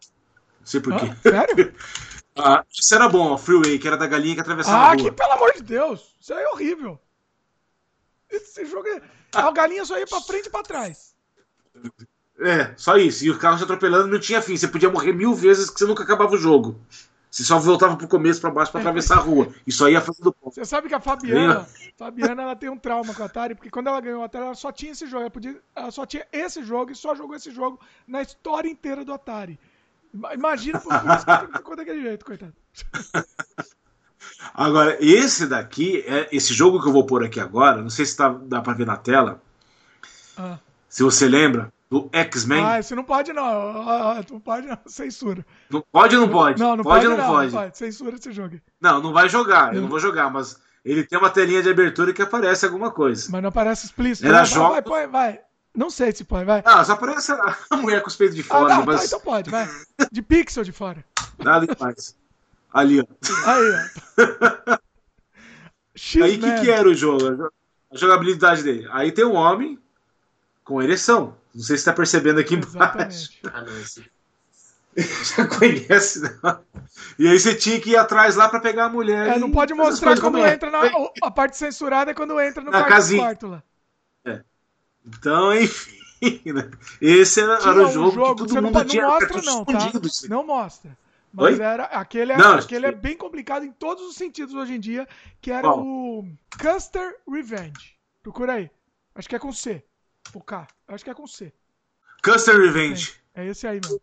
Não 0.59 0.65
sei 0.65 0.79
porquê. 0.79 1.05
Ah, 1.09 1.15
sério? 1.21 1.75
ah, 2.37 2.65
isso 2.71 2.93
era 2.93 3.09
bom, 3.09 3.33
o 3.33 3.37
Freeway, 3.37 3.79
que 3.79 3.87
era 3.87 3.97
da 3.97 4.07
galinha 4.07 4.35
que 4.35 4.41
atravessava 4.41 4.77
ah, 4.77 4.91
a 4.91 4.93
rua. 4.93 4.93
Ah, 4.93 4.97
que 4.97 5.11
pelo 5.11 5.31
amor 5.31 5.53
de 5.53 5.63
Deus! 5.63 6.15
Isso 6.19 6.33
aí 6.33 6.43
é 6.43 6.49
horrível. 6.49 6.99
Esse 8.29 8.65
jogo 8.65 8.87
é... 8.87 9.01
A 9.33 9.51
galinha 9.51 9.85
só 9.85 9.97
ia 9.97 10.07
pra 10.07 10.21
frente 10.21 10.47
e 10.47 10.49
pra 10.49 10.63
trás. 10.63 11.15
É, 12.39 12.73
só 12.75 12.97
isso. 12.97 13.23
E 13.23 13.31
o 13.31 13.37
carro 13.37 13.57
se 13.57 13.63
atropelando 13.63 14.07
não 14.07 14.19
tinha 14.19 14.41
fim. 14.41 14.57
Você 14.57 14.67
podia 14.67 14.89
morrer 14.89 15.13
mil 15.13 15.33
vezes 15.33 15.69
que 15.69 15.79
você 15.79 15.85
nunca 15.85 16.03
acabava 16.03 16.33
o 16.33 16.37
jogo. 16.37 16.79
Você 17.31 17.45
só 17.45 17.57
voltava 17.57 17.95
pro 17.95 18.09
começo, 18.09 18.41
para 18.41 18.51
baixo, 18.51 18.73
para 18.73 18.81
atravessar 18.81 19.15
a 19.15 19.21
rua. 19.21 19.47
E 19.65 19.71
só 19.71 19.89
ia 19.89 20.01
fazendo 20.01 20.33
ponto. 20.33 20.53
Você 20.53 20.65
sabe 20.65 20.89
que 20.89 20.93
a 20.93 20.99
Fabiana, 20.99 21.65
Fabiana 21.97 22.43
ela 22.43 22.55
tem 22.57 22.69
um 22.69 22.77
trauma 22.77 23.13
com 23.13 23.23
a 23.23 23.25
Atari, 23.25 23.55
porque 23.55 23.69
quando 23.69 23.87
ela 23.87 24.01
ganhou 24.01 24.19
o 24.19 24.23
Atari, 24.23 24.43
ela 24.43 24.53
só 24.53 24.69
tinha 24.69 24.91
esse 24.91 25.07
jogo. 25.07 25.21
Ela, 25.21 25.31
podia, 25.31 25.57
ela 25.73 25.91
só 25.91 26.05
tinha 26.05 26.27
esse 26.33 26.61
jogo 26.61 26.91
e 26.91 26.95
só 26.95 27.15
jogou 27.15 27.33
esse 27.33 27.49
jogo 27.49 27.79
na 28.05 28.21
história 28.21 28.69
inteira 28.69 29.05
do 29.05 29.13
Atari. 29.13 29.57
Imagina 30.33 30.77
por 30.81 30.91
isso 30.93 31.57
ficou 31.57 31.75
daquele 31.77 32.01
jeito, 32.01 32.25
coitado. 32.25 32.53
Agora, 34.53 34.97
esse 34.99 35.47
daqui, 35.47 36.03
é 36.05 36.27
esse 36.33 36.53
jogo 36.53 36.81
que 36.81 36.87
eu 36.89 36.93
vou 36.93 37.05
pôr 37.05 37.23
aqui 37.23 37.39
agora, 37.39 37.81
não 37.81 37.89
sei 37.89 38.05
se 38.05 38.17
tá, 38.17 38.29
dá 38.29 38.61
pra 38.61 38.73
ver 38.73 38.85
na 38.85 38.97
tela. 38.97 39.41
Ah. 40.37 40.59
Se 40.89 41.01
você 41.01 41.27
lembra, 41.27 41.71
do 41.91 42.09
X-Men. 42.13 42.63
Ah, 42.65 42.79
esse 42.79 42.95
não 42.95 43.03
pode 43.03 43.33
não. 43.33 43.43
Ah, 43.43 44.23
não 44.31 44.39
pode 44.39 44.65
não. 44.65 44.77
Censura. 44.87 45.45
Não 45.69 45.83
pode 45.91 46.15
ou 46.15 46.21
não 46.21 46.29
pode? 46.29 46.57
Não, 46.57 46.77
não 46.77 46.83
pode, 46.85 47.05
pode, 47.05 47.17
não, 47.17 47.27
pode. 47.27 47.51
não 47.51 47.61
pode. 47.61 47.77
Censura 47.77 48.15
esse 48.15 48.31
jogo. 48.31 48.61
Não, 48.79 49.01
não 49.01 49.11
vai 49.11 49.27
jogar. 49.27 49.75
Eu 49.75 49.81
não 49.81 49.89
vou 49.89 49.99
jogar, 49.99 50.31
mas 50.31 50.57
ele 50.85 51.03
tem 51.03 51.19
uma 51.19 51.29
telinha 51.29 51.61
de 51.61 51.69
abertura 51.69 52.13
que 52.13 52.21
aparece 52.21 52.65
alguma 52.65 52.91
coisa. 52.91 53.27
Mas 53.29 53.41
não 53.41 53.49
aparece 53.49 53.85
explícito. 53.85 54.25
Era 54.25 54.45
jogo... 54.45 54.69
Vai, 54.69 54.81
vai, 54.81 55.07
vai. 55.07 55.41
Não 55.75 55.89
sei 55.89 56.13
se 56.13 56.23
pode, 56.23 56.45
vai. 56.45 56.63
Ah, 56.65 56.83
só 56.85 56.93
aparece 56.93 57.33
a 57.33 57.57
mulher 57.75 58.01
com 58.01 58.07
os 58.07 58.15
peitos 58.15 58.37
de 58.37 58.43
fora. 58.43 58.73
Ah, 58.73 58.77
não, 58.77 58.85
mas... 58.85 59.01
tá, 59.01 59.05
então 59.07 59.19
pode, 59.19 59.49
vai. 59.49 59.67
De 60.09 60.21
pixel 60.21 60.63
de 60.63 60.71
fora. 60.71 61.03
Nada 61.39 61.67
demais. 61.67 62.15
Ali, 62.73 63.01
ó. 63.01 63.05
Aí, 63.45 63.71
ó. 64.67 64.77
Aí, 66.23 66.37
o 66.37 66.39
que, 66.39 66.61
que 66.61 66.71
era 66.71 66.87
o 66.87 66.93
jogo? 66.93 67.51
A 67.91 67.97
jogabilidade 67.97 68.63
dele. 68.63 68.87
Aí 68.91 69.11
tem 69.11 69.25
um 69.25 69.35
homem 69.35 69.77
com 70.71 70.81
ereção. 70.81 71.35
Não 71.53 71.61
sei 71.61 71.75
se 71.75 71.81
está 71.81 71.91
percebendo 71.91 72.39
aqui 72.39 72.55
embaixo. 72.55 73.31
Ah, 73.51 73.61
não, 73.61 73.77
esse... 73.81 74.09
Já 75.35 75.47
conhece, 75.47 76.21
não? 76.41 76.59
E 77.17 77.27
aí 77.27 77.39
você 77.39 77.55
tinha 77.55 77.79
que 77.79 77.91
ir 77.91 77.97
atrás 77.97 78.35
lá 78.35 78.49
para 78.49 78.59
pegar 78.59 78.85
a 78.85 78.89
mulher. 78.89 79.35
É, 79.35 79.39
não 79.39 79.51
pode 79.51 79.73
mostrar 79.73 80.19
quando 80.19 80.37
entra 80.39 80.69
na. 80.69 80.81
A 81.21 81.31
parte 81.31 81.57
censurada 81.57 82.11
é 82.11 82.13
quando 82.13 82.39
entra 82.39 82.61
no 82.61 82.71
na 82.71 82.83
quarto, 82.83 83.15
quarto 83.15 83.47
lá. 83.47 83.63
É. 84.25 84.41
Então, 85.05 85.53
enfim. 85.53 85.99
Né? 86.21 86.69
Esse 87.01 87.41
era, 87.41 87.53
era 87.53 87.83
o 87.83 87.91
jogo, 87.91 88.09
um 88.09 88.11
jogo, 88.11 88.45
que 88.45 88.53
todo 88.53 88.61
mundo 88.61 88.75
não, 88.75 88.85
tinha. 88.85 89.01
Não 89.01 89.09
mostra, 89.09 89.41
não, 89.41 89.65
tá? 89.65 89.91
Não 90.29 90.45
mostra. 90.45 90.97
Mas 91.33 91.57
Oi? 91.57 91.65
era 91.65 91.85
aquele, 91.85 92.33
é, 92.33 92.37
não, 92.37 92.59
aquele 92.59 92.85
é 92.85 92.91
bem 92.91 93.17
complicado 93.17 93.65
em 93.65 93.71
todos 93.71 94.05
os 94.05 94.15
sentidos 94.17 94.53
hoje 94.53 94.75
em 94.75 94.79
dia, 94.79 95.07
que 95.41 95.49
era 95.49 95.63
Qual? 95.63 95.79
o 95.79 96.27
Custer 96.61 97.15
Revenge. 97.27 97.97
Procura 98.21 98.53
aí. 98.53 98.69
Acho 99.15 99.27
que 99.27 99.35
é 99.35 99.39
com 99.39 99.51
C. 99.51 99.83
O 100.33 100.41
K. 100.41 100.67
Acho 100.87 101.03
que 101.03 101.09
é 101.09 101.13
com 101.13 101.27
C. 101.27 101.53
Custer 102.23 102.59
Revenge. 102.59 103.19
É, 103.33 103.43
é 103.43 103.47
esse 103.47 103.67
aí, 103.67 103.79
mano. 103.83 104.01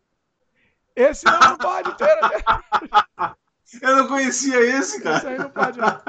Esse 0.94 1.24
não, 1.24 1.38
não 1.38 1.58
pode 1.58 1.96
ter. 1.96 2.08
Eu 3.82 3.96
não 3.96 4.08
conhecia 4.08 4.60
esse, 4.60 5.02
cara. 5.02 5.18
Esse 5.18 5.26
aí 5.26 5.38
não 5.38 5.50
pode, 5.50 5.78
não. 5.78 6.02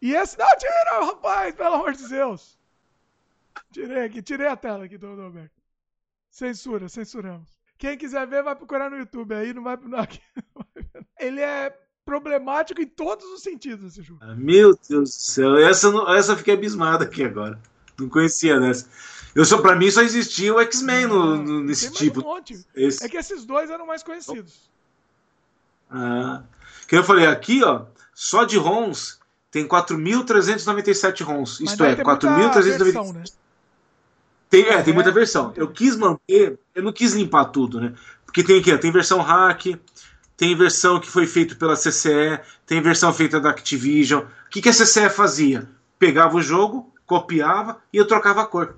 E 0.00 0.14
esse 0.14 0.38
não, 0.38 0.46
tira, 0.56 1.04
rapaz, 1.04 1.54
pelo 1.54 1.74
amor 1.74 1.92
de 1.92 2.08
Deus. 2.08 2.58
Tirei 3.70 4.04
aqui, 4.04 4.22
tirei 4.22 4.46
a 4.46 4.56
tela 4.56 4.84
aqui 4.84 4.96
do 4.96 5.14
Roberto. 5.14 5.52
Censura, 6.30 6.88
censuramos. 6.88 7.50
Quem 7.76 7.98
quiser 7.98 8.26
ver, 8.26 8.42
vai 8.42 8.54
procurar 8.54 8.90
no 8.90 8.96
YouTube 8.96 9.34
aí, 9.34 9.52
não 9.52 9.62
vai. 9.62 9.76
Não, 9.76 9.98
aqui, 9.98 10.20
Ele 11.18 11.40
é 11.40 11.76
problemático 12.04 12.80
em 12.80 12.86
todos 12.86 13.24
os 13.26 13.42
sentidos 13.42 13.92
esse 13.92 14.02
jogo. 14.02 14.20
Ah, 14.22 14.34
meu 14.34 14.76
Deus 14.88 15.10
do 15.10 15.22
céu, 15.22 15.56
essa, 15.58 15.88
essa 16.16 16.32
eu 16.32 16.36
fiquei 16.36 16.54
abismada 16.54 17.04
aqui 17.04 17.22
agora. 17.22 17.60
Não 18.00 18.08
conhecia 18.08 18.58
dessa. 18.58 18.86
Eu 19.34 19.44
só, 19.44 19.58
pra 19.58 19.76
mim 19.76 19.90
só 19.90 20.02
existia 20.02 20.52
o 20.52 20.60
X-Men 20.60 21.06
nesse 21.64 21.90
tipo. 21.92 22.20
Um 22.20 22.40
Esse... 22.74 23.04
É 23.04 23.08
que 23.08 23.16
esses 23.16 23.44
dois 23.44 23.70
eram 23.70 23.86
mais 23.86 24.02
conhecidos. 24.02 24.68
Ah. 25.90 26.42
Que 26.86 26.96
eu 26.96 27.04
falei, 27.04 27.26
aqui, 27.26 27.62
ó, 27.62 27.84
só 28.12 28.44
de 28.44 28.56
ROMs 28.56 29.18
tem 29.50 29.66
4.397 29.66 31.22
ROMs. 31.22 31.60
Isto 31.60 31.84
é, 31.84 31.96
4.397. 31.96 33.12
Né? 33.12 33.24
Tem, 34.48 34.64
é, 34.64 34.82
tem 34.82 34.92
muita 34.92 35.12
versão. 35.12 35.52
Eu 35.56 35.68
quis 35.68 35.96
manter, 35.96 36.58
eu 36.74 36.82
não 36.82 36.92
quis 36.92 37.12
limpar 37.12 37.46
tudo, 37.46 37.80
né? 37.80 37.94
Porque 38.24 38.42
tem 38.42 38.60
aqui, 38.60 38.76
tem 38.78 38.90
versão 38.90 39.20
hack, 39.20 39.78
tem 40.36 40.56
versão 40.56 40.98
que 40.98 41.08
foi 41.08 41.26
feita 41.26 41.54
pela 41.54 41.76
CCE, 41.76 42.40
tem 42.66 42.80
versão 42.80 43.12
feita 43.12 43.40
da 43.40 43.50
Activision. 43.50 44.22
O 44.22 44.50
que, 44.50 44.60
que 44.60 44.68
a 44.68 44.72
CCE 44.72 45.08
fazia? 45.10 45.68
Pegava 45.98 46.36
o 46.36 46.42
jogo, 46.42 46.92
copiava 47.10 47.78
e 47.92 47.96
eu 47.96 48.06
trocava 48.06 48.42
a 48.42 48.46
cor. 48.46 48.76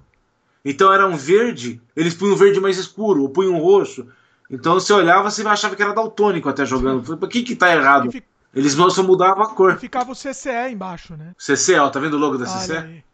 Então 0.64 0.90
era 0.90 1.06
um 1.06 1.16
verde, 1.16 1.82
eles 1.94 2.14
punham 2.14 2.34
um 2.34 2.38
verde 2.38 2.60
mais 2.60 2.78
escuro, 2.78 3.22
ou 3.22 3.28
punham 3.28 3.52
um 3.52 3.59
roxo. 3.59 4.06
Então 4.50 4.74
você 4.74 4.92
olhava, 4.92 5.30
você 5.30 5.46
achava 5.46 5.76
que 5.76 5.82
era 5.82 5.92
daltônico 5.92 6.48
até 6.48 6.64
jogando. 6.64 7.18
Por 7.18 7.28
que 7.28 7.42
que 7.42 7.54
tá 7.54 7.70
errado? 7.74 8.09
Eles 8.54 8.72
só 8.72 9.02
mudavam 9.02 9.42
a 9.42 9.54
cor. 9.54 9.74
E 9.74 9.78
ficava 9.78 10.12
o 10.12 10.14
CCE 10.14 10.70
embaixo, 10.70 11.16
né? 11.16 11.34
CCE, 11.36 11.74
ó, 11.74 11.90
tá 11.90 12.00
vendo 12.00 12.14
o 12.14 12.18
logo 12.18 12.38
da 12.38 12.46
CCE? 12.46 12.76
Aí. 12.76 13.04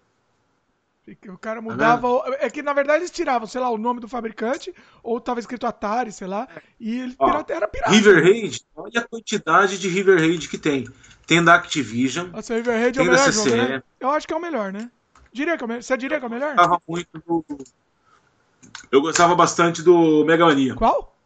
O 1.29 1.39
cara 1.39 1.57
tá 1.57 1.63
mudava. 1.63 2.07
é 2.39 2.51
que 2.51 2.63
na 2.63 2.75
verdade 2.75 3.01
eles 3.01 3.11
tiravam, 3.11 3.49
sei 3.49 3.61
lá, 3.61 3.71
o 3.71 3.79
nome 3.79 3.99
do 3.99 4.07
fabricante, 4.07 4.73
ou 5.03 5.21
tava 5.21 5.41
escrito 5.41 5.67
Atari, 5.67 6.13
sei 6.13 6.29
lá, 6.29 6.47
e 6.79 7.01
ele 7.01 7.17
pirata, 7.17 7.55
era 7.55 7.67
pirata. 7.67 7.91
River 7.91 8.23
Raid, 8.23 8.61
olha 8.77 9.01
a 9.01 9.09
quantidade 9.09 9.79
de 9.79 9.89
River 9.89 10.19
Raid 10.19 10.49
que 10.49 10.59
tem. 10.59 10.87
Tem 11.27 11.43
da 11.43 11.55
Activision. 11.55 12.29
Nossa, 12.29 12.55
River 12.55 12.79
Raid 12.79 12.99
é 12.99 13.03
o 13.03 13.07
melhor 13.07 13.33
jogo, 13.33 13.57
né? 13.57 13.83
Eu 13.99 14.11
acho 14.11 14.27
que 14.27 14.35
é 14.35 14.37
o 14.37 14.41
melhor, 14.41 14.71
né? 14.73 14.91
Diria 15.33 15.57
que 15.57 15.65
é 15.65 15.67
melhor. 15.67 15.83
Você 15.83 15.97
diria 15.97 16.19
que 16.19 16.25
é 16.25 16.29
o 16.29 16.31
melhor? 16.31 16.51
Eu 16.51 16.57
gostava 16.57 16.83
muito 16.89 17.23
do. 17.27 17.45
Eu 18.91 19.01
gostava 19.03 19.35
bastante 19.35 19.83
do 19.83 20.25
Mega 20.25 20.45
Mania. 20.45 20.75
Qual? 20.75 21.17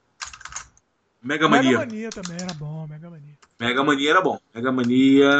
Mega 1.23 1.49
Mania. 1.49 1.79
Mega 1.79 1.87
Mania 1.87 2.11
também 2.11 2.37
era 2.41 2.55
bom, 2.55 2.87
Mega 2.89 3.09
Mania. 3.09 3.39
Mega 3.61 3.85
Mania 3.85 4.11
era 4.11 4.20
bom. 4.20 4.41
Mega 4.53 4.73
Mania. 4.73 5.31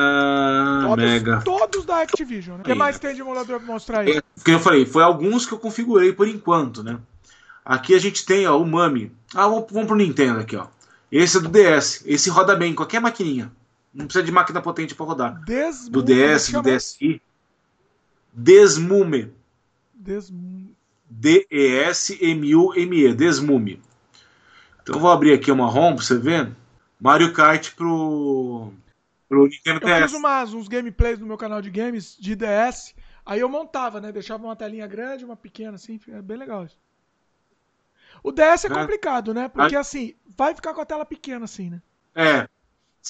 Todos, 0.83 1.05
Mega. 1.05 1.41
todos 1.43 1.85
da 1.85 2.03
Activision, 2.03 2.57
né? 2.57 2.63
O 2.63 2.65
que 2.65 2.75
mais 2.75 2.99
tem 2.99 3.15
de 3.15 3.21
emulador 3.21 3.59
pra 3.59 3.67
mostrar 3.67 4.01
aí? 4.01 4.19
É, 4.19 4.23
que 4.45 4.51
eu 4.53 4.61
falei, 4.61 4.87
foi 4.87 5.03
alguns 5.03 5.45
que 5.45 5.53
eu 5.53 5.59
configurei 5.59 6.13
por 6.13 6.29
enquanto, 6.29 6.85
né? 6.85 6.99
Aqui 7.65 7.95
a 7.95 7.99
gente 7.99 8.25
tem, 8.25 8.47
ó, 8.47 8.57
o 8.61 8.67
Mami. 8.67 9.13
Ah, 9.35 9.49
vamos, 9.49 9.67
vamos 9.71 9.89
pro 9.89 9.97
Nintendo 9.97 10.39
aqui, 10.39 10.57
ó. 10.57 10.67
Esse 11.11 11.39
é 11.39 11.41
do 11.41 11.49
DS. 11.49 12.05
Esse 12.07 12.31
roda 12.31 12.55
bem 12.55 12.73
em 12.73 12.75
qualquer 12.75 13.01
maquininha. 13.01 13.51
Não 13.93 14.07
precisa 14.07 14.25
de 14.25 14.33
máquina 14.33 14.63
potente 14.63 14.95
para 14.95 15.05
rodar. 15.05 15.45
Desmume, 15.45 15.91
do 15.91 16.03
DS, 16.03 16.53
do 16.53 16.63
DSi. 16.63 17.21
Desmume. 18.33 19.33
Desmume. 19.95 20.77
D-E-S-M-U-M-E. 21.09 21.55
Desmume. 23.15 23.83
Então 24.83 24.97
eu 24.97 25.01
vou 25.01 25.11
abrir 25.11 25.33
aqui 25.33 25.51
uma 25.51 25.67
ROM 25.69 25.95
pra 25.95 26.05
você 26.05 26.19
ver. 26.19 26.51
Mario 27.01 27.33
Kart 27.33 27.75
pro, 27.75 28.73
pro 29.29 29.47
Nintendo 29.47 29.81
DS. 29.81 29.89
Eu 29.89 30.09
fiz 30.09 30.13
umas, 30.15 30.55
uns 30.55 30.69
gameplays 30.69 31.19
no 31.19 31.27
meu 31.27 31.37
canal 31.37 31.61
de 31.61 31.71
games 31.71 32.17
de 32.19 32.35
DS. 32.35 32.95
Aí 33.25 33.41
eu 33.41 33.49
montava, 33.49 34.01
né? 34.01 34.11
Deixava 34.11 34.45
uma 34.45 34.57
telinha 34.57 34.87
grande, 34.87 35.25
uma 35.25 35.37
pequena, 35.37 35.75
assim. 35.75 36.01
É 36.09 36.23
bem 36.23 36.37
legal 36.37 36.65
isso. 36.65 36.79
O 38.23 38.31
DS 38.31 38.65
é, 38.65 38.69
é. 38.69 38.71
complicado, 38.71 39.35
né? 39.35 39.49
Porque 39.49 39.77
assim, 39.77 40.15
vai 40.37 40.55
ficar 40.55 40.75
com 40.75 40.81
a 40.81 40.87
tela 40.87 41.05
pequena, 41.05 41.45
assim, 41.45 41.71
né? 41.71 41.83
É. 42.15 42.49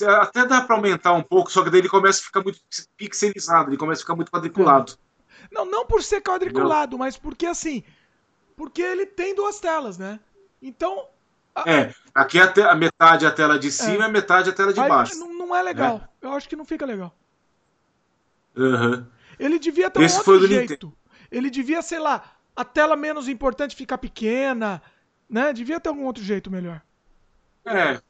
Até 0.06 0.46
dá 0.46 0.62
pra 0.62 0.76
aumentar 0.76 1.12
um 1.12 1.22
pouco, 1.22 1.52
só 1.52 1.62
que 1.62 1.68
daí 1.68 1.80
ele 1.80 1.88
começa 1.88 2.20
a 2.20 2.24
ficar 2.24 2.42
muito 2.42 2.60
pixelizado, 2.96 3.68
ele 3.68 3.76
começa 3.76 4.00
a 4.00 4.04
ficar 4.04 4.16
muito 4.16 4.32
quadriculado. 4.32 4.92
É. 4.92 5.11
Não, 5.50 5.64
não 5.64 5.86
por 5.86 6.02
ser 6.02 6.20
quadriculado, 6.20 6.98
mas 6.98 7.16
porque 7.16 7.46
assim. 7.46 7.82
Porque 8.56 8.82
ele 8.82 9.06
tem 9.06 9.34
duas 9.34 9.58
telas, 9.58 9.98
né? 9.98 10.20
Então, 10.60 11.06
é, 11.66 11.92
aqui 12.14 12.40
a, 12.40 12.50
te, 12.50 12.62
a 12.62 12.74
metade 12.74 13.24
é 13.24 13.28
a 13.28 13.32
tela 13.32 13.58
de 13.58 13.70
cima 13.70 13.92
é. 13.92 13.98
e 13.98 14.02
a 14.02 14.08
metade 14.08 14.48
é 14.48 14.52
a 14.52 14.54
tela 14.54 14.72
de 14.72 14.80
Aí, 14.80 14.88
baixo. 14.88 15.18
Não, 15.18 15.32
não 15.32 15.54
é 15.54 15.62
legal. 15.62 16.08
É. 16.22 16.26
Eu 16.26 16.32
acho 16.32 16.48
que 16.48 16.56
não 16.56 16.64
fica 16.64 16.86
legal. 16.86 17.14
Uhum. 18.56 19.04
Ele 19.38 19.58
devia 19.58 19.90
ter 19.90 20.02
Esse 20.02 20.16
um 20.16 20.18
outro 20.18 20.46
jeito. 20.46 20.92
Ele 21.30 21.50
devia, 21.50 21.82
sei 21.82 21.98
lá, 21.98 22.22
a 22.54 22.64
tela 22.64 22.96
menos 22.96 23.28
importante 23.28 23.76
ficar 23.76 23.98
pequena, 23.98 24.82
né? 25.28 25.52
Devia 25.52 25.80
ter 25.80 25.88
algum 25.88 26.04
outro 26.04 26.22
jeito 26.22 26.50
melhor. 26.50 26.80
É. 27.64 28.00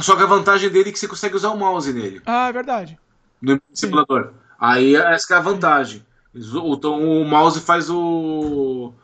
Só 0.00 0.16
que 0.16 0.22
a 0.22 0.26
vantagem 0.26 0.70
dele 0.70 0.88
é 0.88 0.92
que 0.92 0.98
você 0.98 1.08
consegue 1.08 1.36
usar 1.36 1.50
o 1.50 1.56
mouse 1.56 1.92
nele. 1.92 2.22
Ah, 2.24 2.48
é 2.48 2.52
verdade. 2.52 2.98
No 3.40 3.60
simulador. 3.74 4.32
Aí 4.58 4.96
essa 4.96 5.34
é 5.34 5.36
a 5.36 5.40
vantagem. 5.40 6.04
O, 6.34 6.74
o 6.74 7.24
mouse 7.24 7.60
faz 7.60 7.90
o 7.90 8.94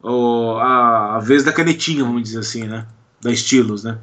o, 0.00 0.56
a, 0.58 1.16
a 1.16 1.20
vez 1.20 1.42
da 1.44 1.52
canetinha, 1.52 2.04
vamos 2.04 2.22
dizer 2.22 2.38
assim, 2.38 2.64
né? 2.64 2.86
Da 3.20 3.30
estilos, 3.32 3.82
né? 3.82 3.98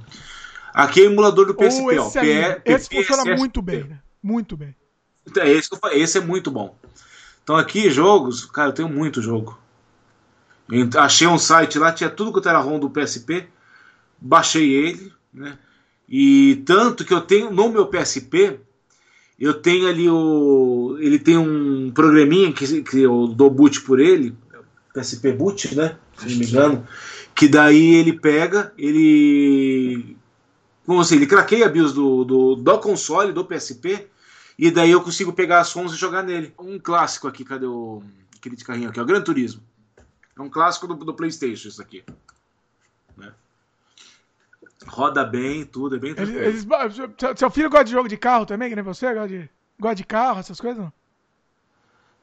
Aqui 0.74 1.02
é 1.02 1.06
emulador 1.06 1.46
do 1.46 1.56
PSP, 1.56 1.96
esse, 1.96 2.00
ó, 2.00 2.10
PE, 2.12 2.62
esse 2.66 2.90
funciona 2.90 3.36
muito 3.38 3.62
bem, 3.62 3.86
né? 3.86 4.00
Muito 4.22 4.58
bem. 4.58 4.76
Então, 5.26 5.42
é 5.42 5.50
esse, 5.50 5.70
esse 5.94 6.18
é 6.18 6.22
muito 6.22 6.52
bom. 6.52 6.78
Então 7.44 7.56
aqui, 7.56 7.90
jogos, 7.90 8.46
cara, 8.46 8.70
eu 8.70 8.74
tenho 8.74 8.90
muito 8.90 9.22
jogo. 9.22 9.58
Eu 10.70 10.90
achei 11.00 11.28
um 11.28 11.38
site 11.38 11.80
lá, 11.80 11.92
tinha 11.92 12.10
tudo 12.10 12.42
que 12.42 12.48
era 12.48 12.60
ROM 12.60 12.80
do 12.80 12.90
PSP, 12.90 13.48
baixei 14.20 14.70
ele, 14.74 15.14
né? 15.34 15.58
E 16.10 16.64
tanto 16.66 17.06
que 17.06 17.14
eu 17.14 17.22
tenho 17.22 17.52
no 17.52 17.70
meu 17.70 17.88
PSP, 17.88 18.60
eu 19.40 19.54
tenho 19.54 19.88
ali 19.88 20.10
o. 20.10 20.98
Ele 21.00 21.20
tem 21.20 21.38
um 21.38 21.92
programinha 21.92 22.54
que, 22.54 22.82
que 22.84 23.02
eu 23.02 23.28
dou 23.28 23.50
boot 23.50 23.82
por 23.82 24.00
ele, 24.00 24.36
PSP 24.94 25.34
Boot, 25.34 25.76
né? 25.76 25.98
Se 26.18 26.30
não 26.30 26.38
me 26.38 26.46
engano. 26.46 26.88
Que 27.36 27.48
daí 27.48 27.96
ele 27.96 28.14
pega, 28.14 28.74
ele. 28.78 30.16
Como 30.86 31.02
assim? 31.02 31.16
Ele 31.16 31.28
craqueia 31.28 31.66
a 31.66 31.70
BIOS 31.70 31.94
do, 31.94 32.24
do, 32.24 32.56
do 32.56 32.80
console, 32.80 33.34
do 33.34 33.44
PSP, 33.44 34.08
e 34.58 34.72
daí 34.72 34.92
eu 34.92 35.02
consigo 35.02 35.34
pegar 35.34 35.60
as 35.60 35.68
sons 35.68 35.94
e 35.94 35.98
jogar 35.98 36.24
nele. 36.24 36.54
Um 36.58 36.80
clássico 36.80 37.28
aqui, 37.28 37.44
cadê 37.44 37.66
o. 37.66 38.02
aquele 38.38 38.56
de 38.56 38.64
carrinho 38.64 38.90
aqui? 38.90 39.02
O 39.02 39.06
Gran 39.06 39.22
Turismo. 39.22 39.62
É 40.38 40.42
um 40.42 40.50
clássico 40.50 40.88
do, 40.88 40.96
do 40.96 41.14
PlayStation, 41.14 41.68
isso 41.68 41.82
aqui. 41.82 42.04
Roda 44.88 45.24
bem, 45.24 45.66
tudo, 45.66 45.96
é 45.96 46.00
bem 46.00 46.16
eles, 46.18 46.66
eles, 46.66 46.66
Seu 47.38 47.50
filho 47.50 47.70
gosta 47.70 47.86
de 47.86 47.92
jogo 47.92 48.08
de 48.08 48.18
carro 48.18 48.46
também, 48.46 48.70
que 48.70 48.76
nem 48.76 48.84
você? 48.84 49.14
Gosta 49.14 49.28
de, 49.28 49.50
gosta 49.80 49.96
de 49.96 50.04
carro, 50.04 50.40
essas 50.40 50.60
coisas? 50.60 50.84
Não? 50.84 50.94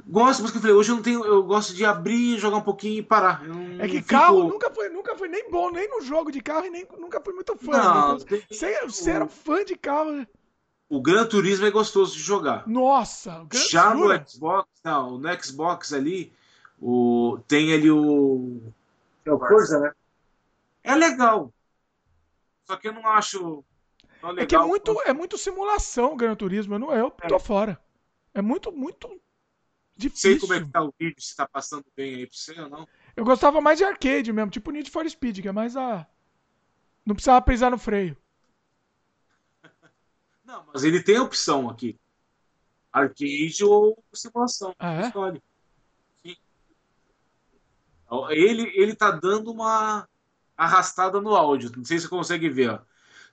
Gosto, 0.07 0.43
mas 0.43 0.51
que 0.51 0.59
eu 0.59 0.61
falei, 0.61 0.77
hoje 0.77 0.91
eu 0.91 0.97
não 0.97 1.03
tenho. 1.03 1.25
Eu 1.25 1.43
gosto 1.45 1.75
de 1.75 1.85
abrir, 1.85 2.39
jogar 2.39 2.57
um 2.57 2.63
pouquinho 2.63 2.99
e 2.99 3.03
parar. 3.03 3.43
é 3.79 3.87
que 3.87 4.03
carro 4.03 4.49
nunca, 4.49 4.71
foi, 4.71 4.89
nunca 4.89 5.17
foi 5.17 5.29
nem 5.29 5.49
bom, 5.51 5.71
nem 5.71 5.89
no 5.89 6.03
jogo 6.03 6.33
de 6.33 6.41
carro 6.41 6.67
e 6.67 6.71
nem 6.71 6.87
nunca 6.99 7.21
fui 7.21 7.33
muito 7.33 7.57
fã. 7.57 7.71
Não, 7.73 8.19
né? 8.19 8.25
tem... 8.29 8.43
você, 8.51 8.81
você 8.85 9.11
era 9.11 9.29
fã 9.29 9.65
de 9.65 9.77
carro, 9.77 10.13
né? 10.13 10.27
O 10.89 11.01
Gran 11.01 11.25
Turismo 11.25 11.67
é 11.67 11.71
gostoso 11.71 12.15
de 12.15 12.21
jogar. 12.21 12.67
Nossa, 12.67 13.43
o 13.43 13.49
Já 13.57 13.95
no 13.95 14.09
Xbox, 14.29 14.69
não, 14.85 15.19
no 15.19 15.43
Xbox 15.43 15.93
ali, 15.93 16.33
o, 16.81 17.39
tem 17.47 17.73
ali 17.73 17.91
o. 17.91 18.61
É 19.25 19.33
o 19.33 19.39
Forza, 19.39 19.79
né? 19.79 19.93
É 20.83 20.95
legal. 20.95 21.53
Só 22.73 22.77
que 22.79 22.89
eu 22.89 22.95
não 22.95 23.07
acho. 23.07 23.63
Não 24.23 24.39
é 24.39 24.47
que 24.47 24.57
é 24.57 24.59
muito, 24.59 24.99
é 25.03 25.13
muito 25.13 25.37
simulação 25.37 26.15
o 26.15 26.17
Gran 26.17 26.35
Turismo. 26.35 26.75
Eu, 26.75 26.79
não, 26.79 26.95
eu 26.95 27.11
tô 27.11 27.37
é. 27.37 27.39
fora. 27.39 27.79
É 28.33 28.41
muito, 28.41 28.73
muito 28.73 29.21
Difícil. 29.95 30.31
Sei 30.31 30.41
como 30.41 30.55
é 30.55 30.61
que 30.65 30.73
tá 30.73 30.83
o 30.83 30.95
vídeo, 30.99 31.21
se 31.21 31.37
tá 31.37 31.47
passando 31.47 31.85
bem 31.95 32.15
aí 32.15 32.27
pra 32.27 32.35
você 32.35 32.59
ou 32.59 32.71
não. 32.71 32.89
Eu 33.15 33.27
gostava 33.27 33.61
mais 33.61 33.77
de 33.77 33.85
arcade 33.85 34.33
mesmo, 34.33 34.51
tipo 34.51 34.71
Need 34.71 34.91
for 34.91 35.07
Speed, 35.07 35.41
que 35.41 35.49
é 35.49 35.53
mais 35.53 35.77
a. 35.77 36.07
Não 37.05 37.15
precisava 37.15 37.45
pisar 37.45 37.71
no 37.71 37.77
freio. 37.77 38.17
Não, 40.43 40.65
mas 40.73 40.83
ele 40.83 41.03
tem 41.03 41.19
a 41.19 41.23
opção 41.23 41.69
aqui. 41.69 42.01
Arcade 42.91 43.63
ou 43.63 44.03
simulação. 44.15 44.75
Ah, 44.79 44.95
é? 44.95 45.01
Escolhe. 45.09 45.43
Sim. 46.23 46.37
Ele, 48.31 48.73
ele 48.75 48.95
tá 48.95 49.11
dando 49.11 49.53
uma 49.53 50.09
arrastada 50.57 51.21
no 51.21 51.35
áudio. 51.35 51.73
Não 51.77 51.85
sei 51.85 51.99
se 51.99 52.05
você 52.05 52.11
consegue 52.11 52.49
ver. 52.49 52.71
Ó. 52.71 52.79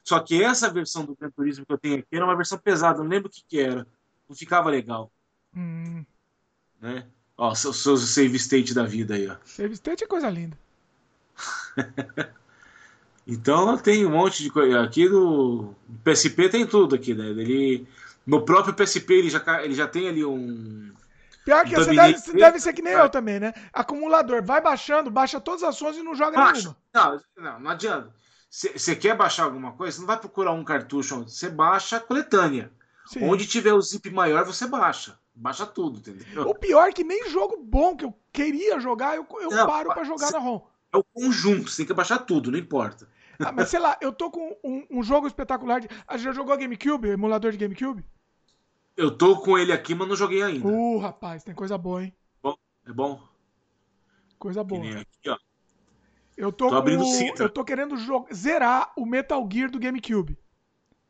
Só 0.04 0.20
que 0.20 0.42
essa 0.44 0.72
versão 0.72 1.06
do 1.06 1.16
Gran 1.16 1.30
Turismo 1.32 1.66
que 1.66 1.74
eu 1.74 1.78
tenho 1.78 2.00
aqui 2.00 2.16
era 2.16 2.26
uma 2.26 2.36
versão 2.36 2.58
pesada. 2.58 3.00
Não 3.00 3.10
lembro 3.10 3.30
o 3.30 3.32
que, 3.32 3.44
que 3.48 3.60
era. 3.60 3.88
Não 4.28 4.36
ficava 4.36 4.70
legal. 4.70 5.12
Hum 5.56 6.06
né? 6.82 7.06
Ó, 7.38 7.54
seus, 7.56 7.82
seus 7.82 8.10
save 8.10 8.36
state 8.38 8.74
da 8.74 8.84
vida 8.84 9.16
aí, 9.16 9.28
ó. 9.28 9.36
Save 9.46 9.74
state 9.74 10.04
é 10.04 10.08
coisa 10.08 10.30
linda. 10.30 10.58
então 13.26 13.78
tem 13.78 14.06
um 14.06 14.12
monte 14.12 14.44
de 14.44 14.50
coisa. 14.50 14.82
Aqui 14.82 15.08
no 15.08 15.74
PSP 16.04 16.50
tem 16.50 16.66
tudo 16.66 16.96
aqui, 16.96 17.14
né? 17.14 17.28
Ele, 17.28 17.88
no 18.26 18.44
próprio 18.44 18.74
PSP 18.74 19.14
ele 19.14 19.30
já, 19.30 19.64
ele 19.64 19.74
já 19.74 19.88
tem 19.88 20.10
ali 20.10 20.26
um. 20.26 20.92
Pior 21.50 21.66
que 21.66 21.76
você 21.76 21.96
deve, 21.96 22.18
você 22.20 22.34
deve, 22.34 22.60
ser 22.60 22.74
que 22.74 22.82
nem 22.82 22.94
eu 22.94 23.10
também, 23.10 23.40
né? 23.40 23.54
Acumulador, 23.74 24.44
vai 24.44 24.62
baixando, 24.62 25.10
baixa 25.10 25.42
todas 25.42 25.64
as 25.64 25.70
ações 25.70 25.98
e 25.98 26.04
não 26.04 26.14
joga 26.14 26.38
Baixa. 26.38 26.76
nenhuma. 26.94 27.22
Não, 27.36 27.44
não, 27.44 27.60
não 27.60 27.72
adianta. 27.72 28.14
Você 28.50 28.96
quer 28.96 29.18
baixar 29.18 29.46
alguma 29.46 29.72
coisa, 29.72 29.96
você 29.96 30.02
não 30.02 30.08
vai 30.08 30.20
procurar 30.20 30.52
um 30.52 30.64
cartucho, 30.64 31.24
você 31.24 31.50
baixa 31.50 31.98
a 31.98 32.00
coletânea. 32.00 32.72
Sim. 33.08 33.24
Onde 33.24 33.48
tiver 33.48 33.74
o 33.74 33.82
zip 33.82 34.12
maior, 34.12 34.46
você 34.46 34.68
baixa 34.68 35.18
baixa 35.40 35.66
tudo, 35.66 36.00
entendeu? 36.00 36.48
O 36.48 36.54
pior 36.54 36.90
é 36.90 36.92
que 36.92 37.04
nem 37.04 37.30
jogo 37.30 37.58
bom 37.64 37.96
que 37.96 38.04
eu 38.04 38.14
queria 38.32 38.78
jogar, 38.80 39.16
eu, 39.16 39.26
eu 39.42 39.50
não, 39.50 39.66
paro 39.66 39.94
para 39.94 40.04
jogar 40.04 40.32
na 40.32 40.38
ROM. 40.38 40.60
É 40.92 40.98
o 40.98 41.04
conjunto, 41.04 41.70
você 41.70 41.78
tem 41.78 41.86
que 41.86 41.94
baixar 41.94 42.20
tudo, 42.20 42.52
não 42.52 42.60
importa. 42.60 43.08
Ah, 43.40 43.54
mas 43.54 43.70
sei 43.70 43.80
lá, 43.80 43.98
eu 44.02 44.12
tô 44.12 44.30
com 44.30 44.58
um, 44.62 44.86
um 44.92 45.02
jogo 45.02 45.26
espetacular. 45.26 45.80
De... 45.80 45.88
Ah, 46.06 46.18
já 46.18 46.34
jogou 46.34 46.58
GameCube, 46.58 47.08
emulador 47.08 47.54
de 47.54 47.58
GameCube? 47.58 48.04
Eu 49.00 49.10
tô 49.10 49.40
com 49.40 49.58
ele 49.58 49.72
aqui, 49.72 49.96
mas 49.96 50.10
não 50.10 50.16
joguei 50.16 50.42
ainda. 50.44 50.68
Uh, 50.68 50.98
rapaz, 50.98 51.42
tem 51.42 51.56
coisa 51.56 51.78
boa, 51.78 52.04
hein? 52.04 52.14
Bom, 52.44 52.54
é 52.86 52.92
bom? 52.92 53.24
Coisa 54.38 54.62
boa. 54.62 54.84
Aqui, 55.00 55.30
ó. 55.30 55.38
Eu 56.36 56.52
tô, 56.52 56.68
tô 56.68 56.76
abrindo 56.76 57.06
com... 57.06 57.42
Eu 57.42 57.50
tô 57.50 57.64
querendo 57.64 57.96
zerar 58.34 58.92
o 58.98 59.06
Metal 59.06 59.48
Gear 59.50 59.72
do 59.72 59.80
GameCube. 59.80 60.38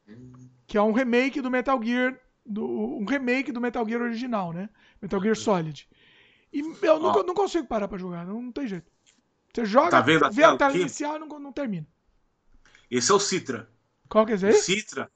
Hum. 0.08 0.34
Que 0.68 0.78
é 0.78 0.82
um 0.84 0.92
remake 0.92 1.42
do 1.42 1.50
Metal 1.50 1.82
Gear 1.82 2.16
do, 2.46 2.64
um 2.64 3.06
remake 3.06 3.52
do 3.52 3.60
Metal 3.60 3.84
Gear 3.88 4.04
original, 4.04 4.54
né? 4.54 4.70
Metal 5.02 5.20
Gear 5.20 5.36
Solid. 5.36 5.90
E 6.54 6.60
eu 6.60 7.00
nunca, 7.00 7.24
não 7.24 7.34
consigo 7.34 7.68
parar 7.68 7.88
pra 7.88 7.98
jogar, 7.98 8.24
não, 8.24 8.40
não 8.40 8.52
tem 8.52 8.68
jeito. 8.68 8.92
Você 9.52 9.66
joga, 9.66 9.90
tá 9.90 10.02
vendo 10.02 10.30
vê 10.32 10.44
a 10.44 10.56
tela 10.56 10.78
inicial 10.78 11.16
e 11.16 11.20
não, 11.20 11.40
não 11.40 11.52
termina. 11.52 11.88
Esse 12.92 13.12
é 13.12 13.16
o 13.16 13.20
Citra. 13.20 13.68
Qual 14.08 14.28
que 14.28 14.34
é 14.34 14.36
esse 14.36 14.46
aí? 14.46 14.54
Citra. 14.54 15.12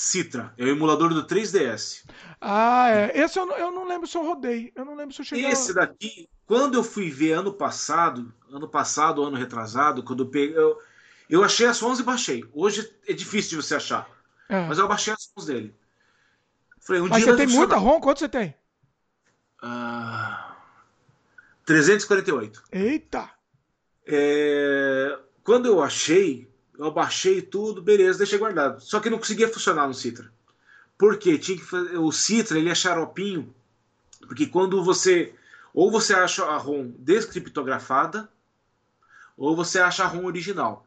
Citra. 0.00 0.54
É 0.56 0.62
o 0.62 0.68
emulador 0.68 1.12
do 1.12 1.26
3DS. 1.26 2.04
Ah, 2.40 2.88
é. 2.88 3.18
Esse 3.18 3.36
eu 3.36 3.44
não, 3.44 3.56
eu 3.56 3.72
não 3.72 3.84
lembro 3.84 4.06
se 4.06 4.16
eu 4.16 4.24
rodei. 4.24 4.72
Eu 4.76 4.84
não 4.84 4.94
lembro 4.94 5.12
se 5.12 5.22
eu 5.22 5.24
cheguei. 5.24 5.46
Esse 5.46 5.74
daqui, 5.74 6.28
quando 6.46 6.76
eu 6.76 6.84
fui 6.84 7.10
ver 7.10 7.32
ano 7.32 7.52
passado, 7.52 8.32
ano 8.48 8.68
passado, 8.68 9.24
ano 9.24 9.36
retrasado, 9.36 10.04
quando 10.04 10.22
eu 10.22 10.28
peguei. 10.28 10.56
Eu, 10.56 10.78
eu 11.28 11.42
achei 11.42 11.66
as 11.66 11.78
sons 11.78 11.98
e 11.98 12.04
baixei. 12.04 12.44
Hoje 12.52 12.88
é 13.08 13.12
difícil 13.12 13.58
de 13.58 13.66
você 13.66 13.74
achar. 13.74 14.08
É. 14.48 14.68
Mas 14.68 14.78
eu 14.78 14.86
baixei 14.86 15.12
as 15.12 15.32
sons 15.34 15.46
dele. 15.46 15.74
Falei, 16.80 17.02
um 17.02 17.08
Mas 17.08 17.24
você 17.24 17.36
tem 17.36 17.48
muita 17.48 17.74
ROM? 17.74 18.00
Quanto 18.00 18.20
você 18.20 18.28
tem? 18.28 18.54
Uh, 19.60 20.54
348. 21.64 22.62
Eita! 22.70 23.28
É, 24.06 25.18
quando 25.42 25.66
eu 25.66 25.82
achei, 25.82 26.48
eu 26.78 26.90
baixei 26.92 27.42
tudo, 27.42 27.82
beleza, 27.82 28.18
deixei 28.18 28.38
guardado. 28.38 28.80
Só 28.80 29.00
que 29.00 29.10
não 29.10 29.18
conseguia 29.18 29.48
funcionar 29.48 29.86
no 29.88 29.94
Citra. 29.94 30.30
Por 30.96 31.18
quê? 31.18 31.36
Tinha 31.36 31.58
que 31.58 31.64
fazer, 31.64 31.96
o 31.98 32.12
Citra 32.12 32.58
ele 32.58 32.70
é 32.70 32.74
xaropinho, 32.74 33.52
porque 34.20 34.46
quando 34.46 34.82
você 34.82 35.34
ou 35.74 35.90
você 35.90 36.14
acha 36.14 36.44
a 36.44 36.56
ROM 36.56 36.90
descriptografada, 36.98 38.28
ou 39.36 39.54
você 39.54 39.78
acha 39.78 40.02
a 40.02 40.06
ROM 40.06 40.24
original. 40.24 40.86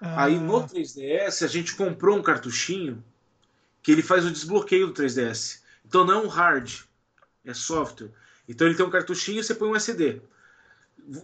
Ah. 0.00 0.24
Aí 0.24 0.38
no 0.38 0.66
3DS 0.66 1.44
a 1.44 1.48
gente 1.48 1.76
comprou 1.76 2.16
um 2.16 2.22
cartuchinho 2.22 3.04
que 3.82 3.92
ele 3.92 4.02
faz 4.02 4.24
o 4.24 4.30
desbloqueio 4.30 4.88
do 4.88 4.94
3DS. 4.94 5.60
Então 5.84 6.04
não 6.04 6.14
é 6.14 6.24
um 6.24 6.28
hard, 6.28 6.80
é 7.44 7.54
software. 7.54 8.10
Então 8.48 8.66
ele 8.66 8.76
tem 8.76 8.84
um 8.84 8.90
cartuchinho 8.90 9.40
e 9.40 9.44
você 9.44 9.54
põe 9.54 9.68
um 9.68 9.76
SD. 9.76 10.20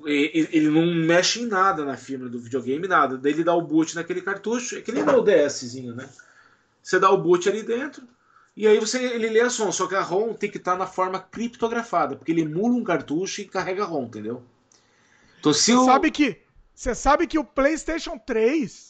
Ele 0.04 0.68
não 0.68 0.86
mexe 0.94 1.40
em 1.40 1.46
nada 1.46 1.84
na 1.84 1.96
firma 1.96 2.28
do 2.28 2.38
videogame, 2.38 2.86
nada. 2.86 3.16
Daí 3.16 3.32
ele 3.32 3.44
dá 3.44 3.54
o 3.54 3.62
boot 3.62 3.94
naquele 3.94 4.20
cartucho, 4.20 4.76
é 4.76 4.80
que 4.82 4.92
nem 4.92 5.04
dá 5.04 5.16
o 5.16 5.22
DSzinho, 5.22 5.94
né? 5.94 6.08
Você 6.82 6.98
dá 6.98 7.10
o 7.10 7.18
boot 7.18 7.48
ali 7.48 7.62
dentro 7.62 8.06
e 8.56 8.66
aí 8.66 8.78
você 8.78 9.02
ele 9.02 9.28
lê 9.28 9.40
a 9.40 9.48
som, 9.48 9.70
só 9.72 9.86
que 9.86 9.94
a 9.94 10.02
ROM 10.02 10.34
tem 10.34 10.50
que 10.50 10.58
estar 10.58 10.76
na 10.76 10.86
forma 10.86 11.18
criptografada, 11.18 12.16
porque 12.16 12.32
ele 12.32 12.42
emula 12.42 12.74
um 12.74 12.84
cartucho 12.84 13.40
e 13.40 13.44
carrega 13.44 13.84
a 13.84 13.86
ROM, 13.86 14.04
entendeu? 14.04 14.42
Então 15.38 15.52
se 15.52 15.72
você 15.72 15.72
eu... 15.72 15.84
sabe 15.84 16.10
que 16.10 16.42
você 16.74 16.94
sabe 16.94 17.26
que 17.26 17.38
o 17.38 17.44
PlayStation 17.44 18.18
3 18.18 18.89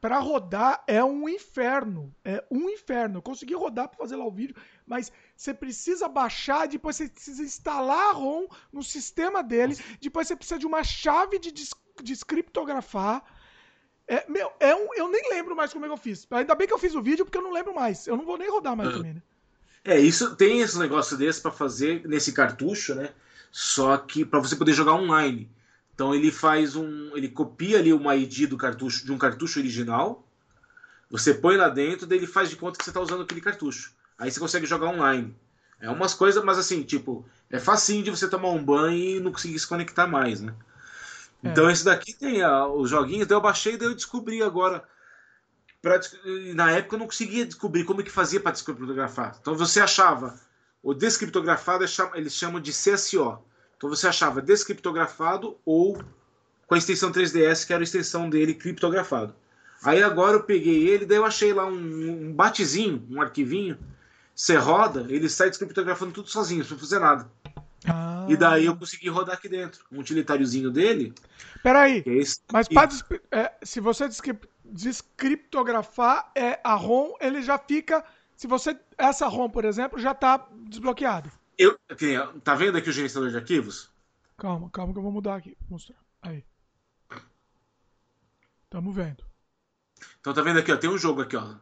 para 0.00 0.18
rodar 0.18 0.82
é 0.86 1.02
um 1.02 1.28
inferno. 1.28 2.14
É 2.24 2.44
um 2.50 2.68
inferno. 2.68 3.18
Eu 3.18 3.22
consegui 3.22 3.54
rodar 3.54 3.88
para 3.88 3.98
fazer 3.98 4.16
lá 4.16 4.24
o 4.24 4.30
vídeo, 4.30 4.54
mas 4.86 5.12
você 5.36 5.52
precisa 5.52 6.08
baixar, 6.08 6.68
depois 6.68 6.96
você 6.96 7.08
precisa 7.08 7.42
instalar 7.42 8.10
a 8.10 8.12
ROM 8.12 8.46
no 8.72 8.82
sistema 8.82 9.42
dele, 9.42 9.76
depois 10.00 10.28
você 10.28 10.36
precisa 10.36 10.58
de 10.58 10.66
uma 10.66 10.84
chave 10.84 11.38
de 11.38 11.52
descriptografar. 12.02 13.24
É, 14.06 14.24
meu, 14.30 14.50
é 14.58 14.74
um, 14.74 14.94
eu 14.94 15.08
nem 15.08 15.30
lembro 15.30 15.54
mais 15.54 15.72
como 15.72 15.84
é 15.84 15.88
que 15.88 15.92
eu 15.92 15.98
fiz. 15.98 16.26
Ainda 16.30 16.54
bem 16.54 16.66
que 16.66 16.72
eu 16.72 16.78
fiz 16.78 16.94
o 16.94 17.02
vídeo, 17.02 17.24
porque 17.24 17.36
eu 17.36 17.42
não 17.42 17.52
lembro 17.52 17.74
mais. 17.74 18.06
Eu 18.06 18.16
não 18.16 18.24
vou 18.24 18.38
nem 18.38 18.50
rodar 18.50 18.76
mais 18.76 18.90
também, 18.90 19.14
né? 19.14 19.22
É, 19.84 19.98
isso 19.98 20.34
tem 20.36 20.60
esse 20.60 20.78
negócio 20.78 21.16
desse 21.16 21.40
para 21.40 21.50
fazer 21.50 22.06
nesse 22.06 22.32
cartucho, 22.32 22.94
né? 22.94 23.10
Só 23.50 23.96
que 23.96 24.24
para 24.24 24.40
você 24.40 24.56
poder 24.56 24.72
jogar 24.72 24.94
online. 24.94 25.50
Então 25.98 26.14
ele 26.14 26.30
faz 26.30 26.76
um, 26.76 27.10
ele 27.16 27.26
copia 27.26 27.76
ali 27.76 27.92
uma 27.92 28.14
ID 28.14 28.48
do 28.48 28.56
cartucho 28.56 29.04
de 29.04 29.10
um 29.10 29.18
cartucho 29.18 29.58
original. 29.58 30.24
Você 31.10 31.34
põe 31.34 31.56
lá 31.56 31.68
dentro, 31.68 32.06
daí 32.06 32.18
ele 32.18 32.26
faz 32.28 32.48
de 32.48 32.54
conta 32.54 32.78
que 32.78 32.84
você 32.84 32.90
está 32.90 33.00
usando 33.00 33.24
aquele 33.24 33.40
cartucho. 33.40 33.92
Aí 34.16 34.30
você 34.30 34.38
consegue 34.38 34.64
jogar 34.64 34.90
online. 34.90 35.36
É 35.80 35.90
umas 35.90 36.14
coisas, 36.14 36.44
mas 36.44 36.56
assim, 36.56 36.84
tipo, 36.84 37.26
é 37.50 37.58
facinho 37.58 38.04
de 38.04 38.12
você 38.12 38.28
tomar 38.28 38.50
um 38.50 38.64
banho 38.64 38.96
e 38.96 39.18
não 39.18 39.32
conseguir 39.32 39.58
se 39.58 39.66
conectar 39.66 40.06
mais, 40.06 40.40
né? 40.40 40.54
É. 41.42 41.48
Então 41.48 41.68
esse 41.68 41.84
daqui 41.84 42.14
tem 42.14 42.42
a, 42.42 42.68
os 42.68 42.88
joguinhos, 42.88 43.26
daí 43.26 43.36
eu 43.36 43.40
baixei 43.40 43.74
e 43.74 43.76
daí 43.76 43.88
eu 43.88 43.94
descobri 43.96 44.40
agora. 44.40 44.84
Pra, 45.82 45.98
na 46.54 46.70
época 46.70 46.94
eu 46.94 47.00
não 47.00 47.06
conseguia 47.06 47.44
descobrir 47.44 47.82
como 47.82 48.04
que 48.04 48.10
fazia 48.10 48.38
para 48.38 48.52
descriptografar. 48.52 49.36
Então 49.40 49.56
você 49.56 49.80
achava 49.80 50.38
o 50.80 50.94
descriptografado, 50.94 51.84
eles 52.14 52.34
chamam 52.34 52.60
de 52.60 52.70
CSO. 52.70 53.47
Então 53.78 53.88
você 53.88 54.08
achava 54.08 54.42
descriptografado 54.42 55.56
ou 55.64 56.02
com 56.66 56.74
a 56.74 56.78
extensão 56.78 57.10
3DS, 57.10 57.66
que 57.66 57.72
era 57.72 57.80
a 57.82 57.84
extensão 57.84 58.28
dele 58.28 58.52
criptografado. 58.52 59.34
Aí 59.82 60.02
agora 60.02 60.36
eu 60.36 60.42
peguei 60.42 60.88
ele, 60.88 61.06
daí 61.06 61.16
eu 61.16 61.24
achei 61.24 61.52
lá 61.52 61.64
um, 61.64 61.70
um 62.28 62.32
batezinho, 62.32 63.06
um 63.08 63.22
arquivinho. 63.22 63.78
Você 64.34 64.56
roda, 64.56 65.06
ele 65.08 65.28
sai 65.28 65.48
descriptografando 65.48 66.12
tudo 66.12 66.28
sozinho, 66.28 66.64
sem 66.64 66.76
fazer 66.76 66.98
nada. 66.98 67.30
Ah. 67.86 68.26
E 68.28 68.36
daí 68.36 68.66
eu 68.66 68.76
consegui 68.76 69.08
rodar 69.08 69.36
aqui 69.36 69.48
dentro. 69.48 69.84
Um 69.90 70.00
utilitáriozinho 70.00 70.70
dele. 70.70 71.14
Peraí, 71.62 72.02
é 72.06 72.22
mas 72.52 72.68
para 72.68 72.90
é, 73.30 73.52
se 73.62 73.80
você 73.80 74.08
descriptografar 74.64 76.30
é, 76.34 76.58
a 76.64 76.74
ROM, 76.74 77.12
ele 77.20 77.40
já 77.42 77.56
fica. 77.58 78.04
Se 78.36 78.48
você. 78.48 78.76
Essa 78.96 79.28
ROM, 79.28 79.48
por 79.48 79.64
exemplo, 79.64 79.98
já 79.98 80.10
está 80.10 80.46
desbloqueado. 80.52 81.30
Eu, 81.58 81.76
tá 82.44 82.54
vendo 82.54 82.78
aqui 82.78 82.88
o 82.88 82.92
gerenciador 82.92 83.30
de 83.30 83.36
arquivos? 83.36 83.90
Calma, 84.36 84.70
calma 84.70 84.92
que 84.92 84.98
eu 84.98 85.02
vou 85.02 85.12
mudar 85.12 85.36
aqui. 85.36 85.56
Vou 85.62 85.70
mostrar. 85.72 85.96
Aí. 86.22 86.44
Tamo 88.70 88.92
vendo. 88.92 89.24
Então 90.20 90.32
tá 90.32 90.42
vendo 90.42 90.58
aqui, 90.58 90.70
ó, 90.70 90.76
tem 90.76 90.88
um 90.88 90.98
jogo 90.98 91.22
aqui, 91.22 91.36
ó. 91.36 91.54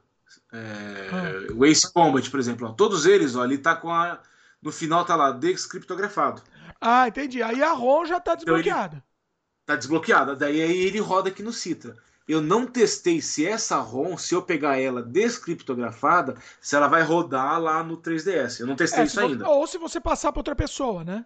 É, 0.53 1.09
ah. 1.11 1.55
O 1.55 1.65
Ace 1.65 1.91
Combat, 1.91 2.29
por 2.31 2.39
exemplo, 2.39 2.69
ó, 2.69 2.73
todos 2.73 3.07
eles, 3.07 3.35
ó, 3.35 3.45
ele 3.45 3.59
tá 3.59 3.75
com 3.75 3.91
a 3.91 4.21
no 4.61 4.73
final 4.73 5.05
tá 5.05 5.15
lá 5.15 5.31
descriptografado. 5.31 6.43
Ah, 6.81 7.07
entendi. 7.07 7.43
Aí 7.43 7.63
a 7.63 7.73
ROM 7.73 8.05
já 8.05 8.19
tá 8.19 8.35
desbloqueada. 8.35 8.97
Então 8.97 9.03
tá 9.65 9.77
desbloqueada. 9.77 10.35
Daí 10.35 10.61
aí 10.61 10.77
ele 10.79 10.99
roda 10.99 11.29
aqui 11.29 11.43
no 11.43 11.53
Citra. 11.53 11.97
Eu 12.29 12.41
não 12.41 12.67
testei 12.67 13.21
se 13.21 13.47
essa 13.47 13.77
ROM, 13.79 14.17
se 14.17 14.35
eu 14.35 14.43
pegar 14.43 14.81
ela 14.81 15.03
descriptografada, 15.03 16.37
se 16.61 16.75
ela 16.75 16.89
vai 16.89 17.03
rodar 17.03 17.61
lá 17.61 17.83
no 17.83 17.97
3DS. 17.97 18.61
Eu 18.61 18.67
não 18.67 18.75
testei 18.75 19.03
é, 19.03 19.07
isso 19.07 19.21
ainda. 19.21 19.49
Ou 19.49 19.67
se 19.67 19.79
você 19.79 20.01
passar 20.01 20.33
para 20.33 20.41
outra 20.41 20.57
pessoa, 20.57 21.05
né? 21.05 21.25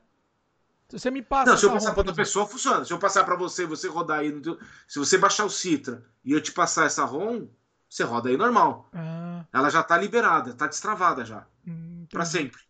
Se 0.89 0.99
você 0.99 1.11
me 1.11 1.23
passa. 1.23 1.51
Não, 1.51 1.57
se 1.57 1.65
eu 1.65 1.73
passar 1.73 1.93
para 1.93 2.01
outra 2.01 2.15
pessoa, 2.15 2.47
funciona. 2.47 2.85
Se 2.85 2.93
eu 2.93 2.99
passar 2.99 3.25
para 3.25 3.37
você, 3.37 3.65
você 3.65 3.89
rodar 3.89 4.21
aí. 4.21 4.31
No... 4.31 4.59
Se 4.87 4.99
você 4.99 5.17
baixar 5.17 5.45
o 5.45 5.51
Citra 5.51 6.05
e 6.25 6.33
eu 6.33 6.41
te 6.41 6.53
passar 6.53 6.85
essa 6.85 7.05
ROM, 7.05 7.47
você 7.89 8.03
roda 8.03 8.29
aí 8.29 8.37
normal. 8.37 8.91
Ah. 8.93 9.45
Ela 9.53 9.71
já 9.71 9.83
tá 9.83 9.97
liberada, 9.97 10.53
tá 10.53 10.67
destravada 10.67 11.25
já. 11.25 11.47
Hum, 11.67 12.07
para 12.11 12.25
sempre 12.25 12.61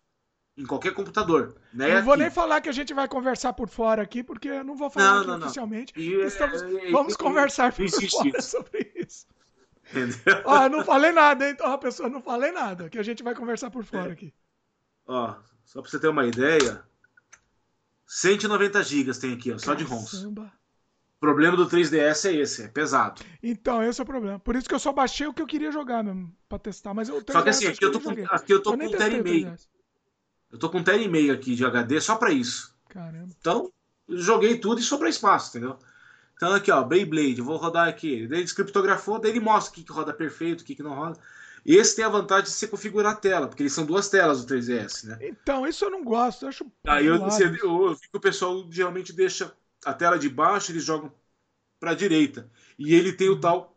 em 0.61 0.67
qualquer 0.67 0.93
computador. 0.93 1.55
Né? 1.73 1.95
Não 1.97 2.05
vou 2.05 2.17
nem 2.17 2.31
falar 2.31 2.61
que 2.61 2.69
a 2.69 2.73
gente 2.73 2.93
vai 2.93 3.09
conversar 3.09 3.53
por 3.55 3.69
fora 3.69 4.03
aqui, 4.03 4.23
porque 4.23 4.49
eu 4.49 4.65
não 4.65 4.77
vou 4.77 4.91
falar 4.91 5.25
não, 5.25 5.39
não, 5.39 5.47
oficialmente. 5.47 5.93
E, 5.97 6.13
Estamos, 6.23 6.63
é, 6.63 6.91
vamos 6.91 7.17
conversar 7.17 7.73
por 7.73 7.89
fora 7.89 8.43
sobre 8.43 8.93
isso. 8.95 9.27
Entendeu? 9.91 10.43
Ó, 10.45 10.63
eu 10.65 10.71
não 10.71 10.85
falei 10.85 11.13
nada, 11.13 11.49
hein? 11.49 11.57
Ó, 11.63 11.77
pessoa, 11.79 12.09
não 12.09 12.21
falei 12.21 12.53
nada, 12.53 12.91
que 12.91 12.99
a 12.99 13.03
gente 13.03 13.23
vai 13.23 13.35
conversar 13.35 13.71
por 13.71 13.85
fora 13.85 14.11
é. 14.11 14.13
aqui. 14.13 14.35
Ó, 15.07 15.35
só 15.65 15.81
pra 15.81 15.91
você 15.91 15.99
ter 15.99 16.09
uma 16.09 16.27
ideia, 16.27 16.83
190 18.07 18.83
GB 18.83 19.15
tem 19.15 19.33
aqui, 19.33 19.53
ó, 19.53 19.59
só 19.59 19.75
de 19.75 19.85
ROMs. 19.85 20.27
O 20.27 21.21
problema 21.21 21.57
do 21.57 21.69
3DS 21.69 22.31
é 22.31 22.35
esse, 22.37 22.63
é 22.63 22.69
pesado. 22.69 23.23
Então, 23.43 23.83
esse 23.83 24.01
é 24.01 24.03
o 24.03 24.07
problema. 24.07 24.39
Por 24.39 24.57
isso 24.57 24.69
que 24.69 24.75
eu 24.75 24.79
só 24.79 24.93
baixei 24.93 25.27
o 25.27 25.35
que 25.35 25.43
eu 25.43 25.47
queria 25.47 25.71
jogar 25.71 26.03
mesmo, 26.03 26.35
pra 26.49 26.59
testar. 26.59 26.95
Mas 26.95 27.09
eu 27.09 27.23
Só 27.31 27.43
que 27.43 27.49
assim, 27.49 27.67
aqui 27.67 27.85
eu, 27.85 27.93
tô 27.93 28.01
com, 28.01 28.11
aqui 28.11 28.53
eu 28.53 28.63
tô 28.63 28.73
eu 28.73 28.79
com 28.79 28.87
um 28.87 28.91
tera 28.91 29.15
e 29.15 29.23
meio. 29.23 29.55
Eu 30.51 30.59
tô 30.59 30.69
com 30.69 30.79
um 30.79 30.85
tera 30.85 30.99
e 30.99 31.09
meio 31.09 31.33
aqui 31.33 31.55
de 31.55 31.65
HD 31.65 32.01
só 32.01 32.17
para 32.17 32.33
isso. 32.33 32.75
Caramba. 32.89 33.29
Então, 33.39 33.73
joguei 34.09 34.59
tudo 34.59 34.81
e 34.81 34.85
sobrou 34.85 35.09
espaço, 35.09 35.57
entendeu? 35.57 35.79
Então 36.35 36.55
aqui, 36.55 36.71
ó, 36.71 36.83
Beyblade, 36.83 37.41
vou 37.41 37.57
rodar 37.57 37.89
aqui. 37.89 38.13
Ele 38.13 38.43
descriptografou, 38.43 39.19
daí 39.19 39.31
ele 39.31 39.41
mostra 39.41 39.73
o 39.73 39.75
que, 39.75 39.85
que 39.85 39.93
roda 39.93 40.13
perfeito, 40.13 40.63
o 40.63 40.65
que, 40.65 40.75
que 40.75 40.83
não 40.83 40.95
roda. 40.95 41.21
Esse 41.65 41.97
tem 41.97 42.05
a 42.05 42.09
vantagem 42.09 42.45
de 42.45 42.51
você 42.51 42.67
configurar 42.67 43.13
a 43.13 43.17
tela, 43.17 43.47
porque 43.47 43.63
eles 43.63 43.73
são 43.73 43.85
duas 43.85 44.09
telas 44.09 44.43
do 44.43 44.55
3DS, 44.55 45.05
né? 45.05 45.19
Então, 45.21 45.67
isso 45.67 45.85
eu 45.85 45.91
não 45.91 46.03
gosto, 46.03 46.45
eu 46.45 46.49
acho. 46.49 46.67
Aí 46.87 47.05
eu, 47.05 47.19
você, 47.19 47.45
eu, 47.45 47.89
eu 47.89 47.95
vi 47.95 48.09
que 48.09 48.17
o 48.17 48.21
pessoal 48.21 48.67
geralmente 48.71 49.13
deixa 49.13 49.53
a 49.85 49.93
tela 49.93 50.19
de 50.19 50.29
baixo, 50.29 50.73
eles 50.73 50.83
jogam 50.83 51.13
pra 51.79 51.95
direita. 51.95 52.51
E 52.79 52.95
ele 52.95 53.13
tem 53.13 53.29
o 53.29 53.35
uhum. 53.35 53.41
tal 53.41 53.77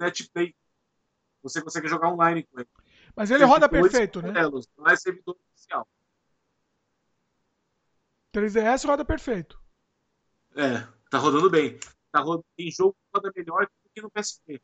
NetPlay. 0.00 0.54
Você 1.42 1.60
consegue 1.60 1.88
jogar 1.88 2.08
online 2.08 2.44
com 2.44 2.60
ele. 2.60 2.68
Mas 3.14 3.30
ele 3.30 3.44
roda 3.44 3.68
perfeito, 3.68 4.22
né? 4.22 4.32
Não 4.76 4.86
é 4.86 4.96
servidor 4.96 5.36
oficial. 5.52 5.86
3DS 8.34 8.86
roda 8.86 9.04
perfeito. 9.04 9.60
É, 10.56 10.86
tá 11.10 11.18
rodando 11.18 11.50
bem. 11.50 11.78
Tá 12.10 12.20
rodando, 12.20 12.44
tem 12.56 12.70
jogo 12.70 12.92
que 12.94 13.18
roda 13.18 13.32
melhor 13.36 13.66
do 13.66 13.90
que 13.94 14.00
no 14.00 14.10
PSP. 14.10 14.60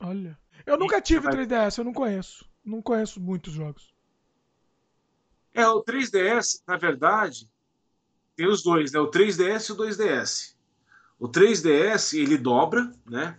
Olha. 0.00 0.38
Eu 0.64 0.78
nunca 0.78 1.00
tive 1.00 1.28
3DS, 1.28 1.78
eu 1.78 1.84
não 1.84 1.92
conheço. 1.92 2.48
Não 2.64 2.80
conheço 2.80 3.20
muitos 3.20 3.52
jogos. 3.52 3.92
É, 5.54 5.66
o 5.66 5.82
3DS, 5.82 6.62
na 6.66 6.76
verdade, 6.76 7.50
tem 8.34 8.46
os 8.46 8.62
dois, 8.62 8.92
né? 8.92 9.00
O 9.00 9.10
3DS 9.10 9.68
e 9.68 9.72
o 9.72 9.76
2DS. 9.76 10.54
O 11.18 11.28
3DS, 11.28 12.18
ele 12.18 12.38
dobra, 12.38 12.90
né? 13.04 13.38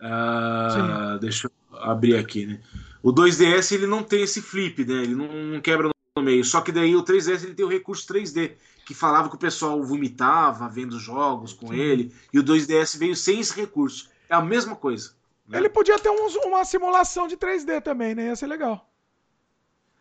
Ah, 0.00 1.16
deixa 1.20 1.48
eu 1.48 1.78
abrir 1.78 2.16
aqui, 2.16 2.46
né? 2.46 2.62
O 3.02 3.12
2DS, 3.12 3.72
ele 3.72 3.86
não 3.86 4.02
tem 4.02 4.22
esse 4.22 4.40
flip, 4.40 4.84
né? 4.84 5.02
Ele 5.02 5.14
não, 5.14 5.26
não 5.26 5.60
quebra 5.60 5.90
no 6.16 6.22
meio. 6.22 6.44
Só 6.44 6.60
que 6.60 6.70
daí 6.70 6.94
o 6.94 7.04
3DS, 7.04 7.42
ele 7.42 7.54
tem 7.54 7.64
o 7.64 7.68
recurso 7.68 8.06
3D, 8.06 8.52
que 8.86 8.94
falava 8.94 9.28
que 9.28 9.34
o 9.34 9.38
pessoal 9.38 9.82
vomitava 9.82 10.68
vendo 10.68 10.98
jogos 11.00 11.52
com 11.52 11.68
Sim. 11.68 11.80
ele. 11.80 12.14
E 12.32 12.38
o 12.38 12.44
2DS 12.44 12.96
veio 12.98 13.16
sem 13.16 13.40
esse 13.40 13.54
recurso. 13.54 14.08
É 14.28 14.34
a 14.34 14.40
mesma 14.40 14.76
coisa. 14.76 15.12
Né? 15.48 15.58
Ele 15.58 15.68
podia 15.68 15.98
ter 15.98 16.10
um, 16.10 16.26
uma 16.46 16.64
simulação 16.64 17.26
de 17.26 17.36
3D 17.36 17.82
também, 17.82 18.14
né? 18.14 18.26
Ia 18.26 18.36
ser 18.36 18.46
legal. 18.46 18.88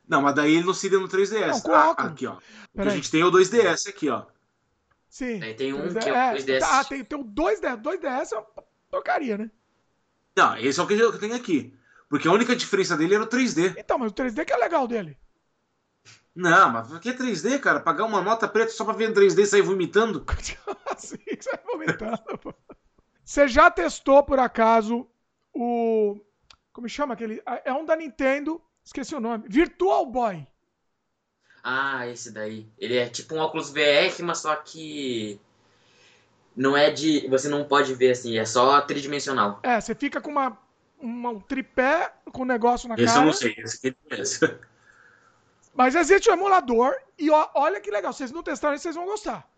Não, 0.08 0.22
mas 0.22 0.36
daí 0.36 0.56
ele 0.56 0.66
não 0.66 0.74
seria 0.74 1.00
no 1.00 1.08
3DS. 1.08 1.66
Não, 1.66 1.74
ah, 1.74 1.92
aqui, 1.92 2.28
ó. 2.28 2.38
A 2.78 2.90
gente 2.90 3.10
tem 3.10 3.24
o 3.24 3.32
2DS 3.32 3.90
aqui, 3.90 4.10
ó. 4.10 4.26
Sim. 5.10 5.42
Aí 5.42 5.54
tem 5.54 5.74
um 5.74 5.88
3DS. 5.88 6.04
que 6.04 6.10
é 6.10 6.34
o 6.34 6.36
2DS. 6.36 6.62
Ah, 6.64 6.84
tem, 6.84 7.04
tem 7.04 7.20
o 7.20 7.24
2DS. 7.24 7.82
2DS 7.82 8.32
é 8.34 8.38
uma 8.38 8.46
porcaria, 8.92 9.38
né? 9.38 9.50
Não, 10.36 10.58
esse 10.58 10.80
é 10.80 10.84
o 10.84 10.88
que 10.88 10.94
eu 10.94 11.18
tenho 11.18 11.36
aqui. 11.36 11.74
Porque 12.12 12.28
a 12.28 12.32
única 12.34 12.54
diferença 12.54 12.98
dele 12.98 13.16
era 13.16 13.24
o 13.24 13.28
3D. 13.28 13.74
Então, 13.78 13.98
mas 13.98 14.12
o 14.12 14.14
3D 14.14 14.44
que 14.44 14.52
é 14.52 14.58
legal 14.58 14.86
dele. 14.86 15.18
Não, 16.36 16.70
mas 16.70 16.90
por 16.90 17.00
que 17.00 17.14
3D, 17.14 17.58
cara? 17.58 17.80
Pagar 17.80 18.04
uma 18.04 18.22
nota 18.22 18.50
preta 18.50 18.74
só 18.74 18.84
pra 18.84 18.94
ver 18.94 19.10
em 19.10 19.14
3D 19.14 19.40
e 19.40 19.46
sair 19.46 19.62
vomitando? 19.62 20.26
Sim, 20.98 21.18
sai 21.40 21.58
vomitando, 21.66 22.38
pô. 22.42 22.54
Você 23.24 23.48
já 23.48 23.72
testou, 23.72 24.24
por 24.24 24.40
acaso, 24.40 25.08
o. 25.54 26.20
Como 26.74 26.90
chama 26.90 27.14
aquele? 27.14 27.42
É 27.64 27.72
um 27.72 27.86
da 27.86 27.96
Nintendo, 27.96 28.62
esqueci 28.84 29.16
o 29.16 29.22
nome. 29.22 29.46
Virtual 29.48 30.06
Boy. 30.06 30.46
Ah, 31.64 32.08
esse 32.08 32.34
daí. 32.34 32.70
Ele 32.78 32.98
é 32.98 33.08
tipo 33.08 33.36
um 33.36 33.40
óculos 33.40 33.70
VR, 33.72 34.22
mas 34.22 34.40
só 34.40 34.54
que. 34.58 35.40
Não 36.54 36.76
é 36.76 36.92
de. 36.92 37.26
Você 37.30 37.48
não 37.48 37.64
pode 37.64 37.94
ver 37.94 38.12
assim, 38.12 38.38
é 38.38 38.44
só 38.44 38.82
tridimensional. 38.82 39.62
É, 39.64 39.80
você 39.80 39.96
fica 39.96 40.20
com 40.20 40.32
uma, 40.32 40.58
uma 41.02 41.30
um 41.30 41.40
tripé 41.40 42.14
com 42.32 42.44
um 42.44 42.46
negócio 42.46 42.88
na 42.88 42.96
esse 42.96 43.06
cara. 43.06 43.18
Esse 43.18 43.20
eu 43.20 43.26
não 43.26 43.34
sei, 43.34 43.64
esse 43.64 43.88
aqui 43.88 43.98
conhece. 44.08 44.40
Mas 45.74 45.96
existe 45.96 46.30
o 46.30 46.34
emulador, 46.34 46.94
e 47.18 47.30
ó, 47.30 47.50
olha 47.56 47.80
que 47.80 47.90
legal, 47.90 48.12
vocês 48.12 48.32
não 48.32 48.44
testaram, 48.44 48.78
vocês 48.78 48.96
vão 48.96 49.06
gostar. 49.06 49.50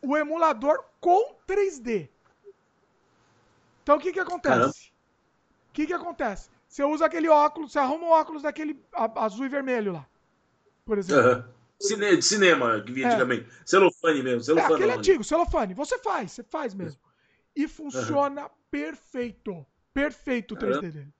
O 0.00 0.16
emulador 0.16 0.84
com 1.00 1.34
3D. 1.46 2.08
Então 3.82 3.96
o 3.96 4.00
que 4.00 4.12
que 4.12 4.20
acontece? 4.20 4.92
O 5.70 5.72
que 5.72 5.86
que 5.86 5.92
acontece? 5.92 6.48
Você 6.68 6.82
usa 6.84 7.06
aquele 7.06 7.28
óculos, 7.28 7.72
você 7.72 7.78
arruma 7.78 8.06
o 8.06 8.10
óculos 8.10 8.42
daquele 8.42 8.80
azul 9.16 9.46
e 9.46 9.48
vermelho 9.48 9.92
lá, 9.92 10.06
por 10.84 10.98
exemplo. 10.98 11.30
Uhum. 11.30 11.54
Cine, 11.80 12.16
de 12.16 12.22
cinema, 12.22 12.80
que 12.80 12.92
via 12.92 13.06
é. 13.06 13.08
antigamente. 13.08 13.48
Celofane 13.64 14.22
mesmo, 14.22 14.40
celofane. 14.42 14.72
É, 14.72 14.76
aquele 14.76 14.92
antigo, 14.98 15.24
celofane. 15.24 15.74
Você 15.74 15.98
faz, 15.98 16.32
você 16.32 16.42
faz 16.44 16.72
mesmo. 16.74 16.98
E 17.54 17.68
funciona 17.68 18.44
uhum. 18.44 18.50
perfeito. 18.70 19.66
Perfeito 19.94 20.54
o 20.54 20.58
3D 20.58 20.90
dele. 20.90 21.14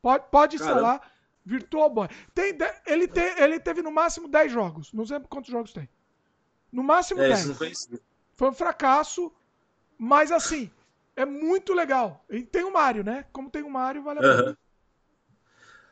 Pode, 0.00 0.24
pode 0.30 0.56
instalar. 0.56 1.12
Virtual 1.44 1.90
Boy. 1.90 2.08
Tem, 2.34 2.56
ele, 2.86 3.08
tem, 3.08 3.38
ele 3.38 3.58
teve 3.58 3.82
no 3.82 3.90
máximo 3.90 4.28
10 4.28 4.52
jogos. 4.52 4.92
Não 4.92 5.04
sei 5.04 5.18
quantos 5.20 5.50
jogos 5.50 5.72
tem. 5.72 5.88
No 6.70 6.84
máximo 6.84 7.20
é, 7.20 7.28
10. 7.28 7.90
Foi 8.36 8.48
um 8.48 8.52
fracasso, 8.52 9.32
mas 9.98 10.30
assim, 10.30 10.70
é 11.16 11.24
muito 11.24 11.74
legal. 11.74 12.24
E 12.30 12.42
tem 12.42 12.62
o 12.62 12.72
Mario, 12.72 13.02
né? 13.02 13.26
Como 13.32 13.50
tem 13.50 13.62
o 13.62 13.70
Mario, 13.70 14.02
vale 14.02 14.20
a 14.20 14.22
pena. 14.22 14.58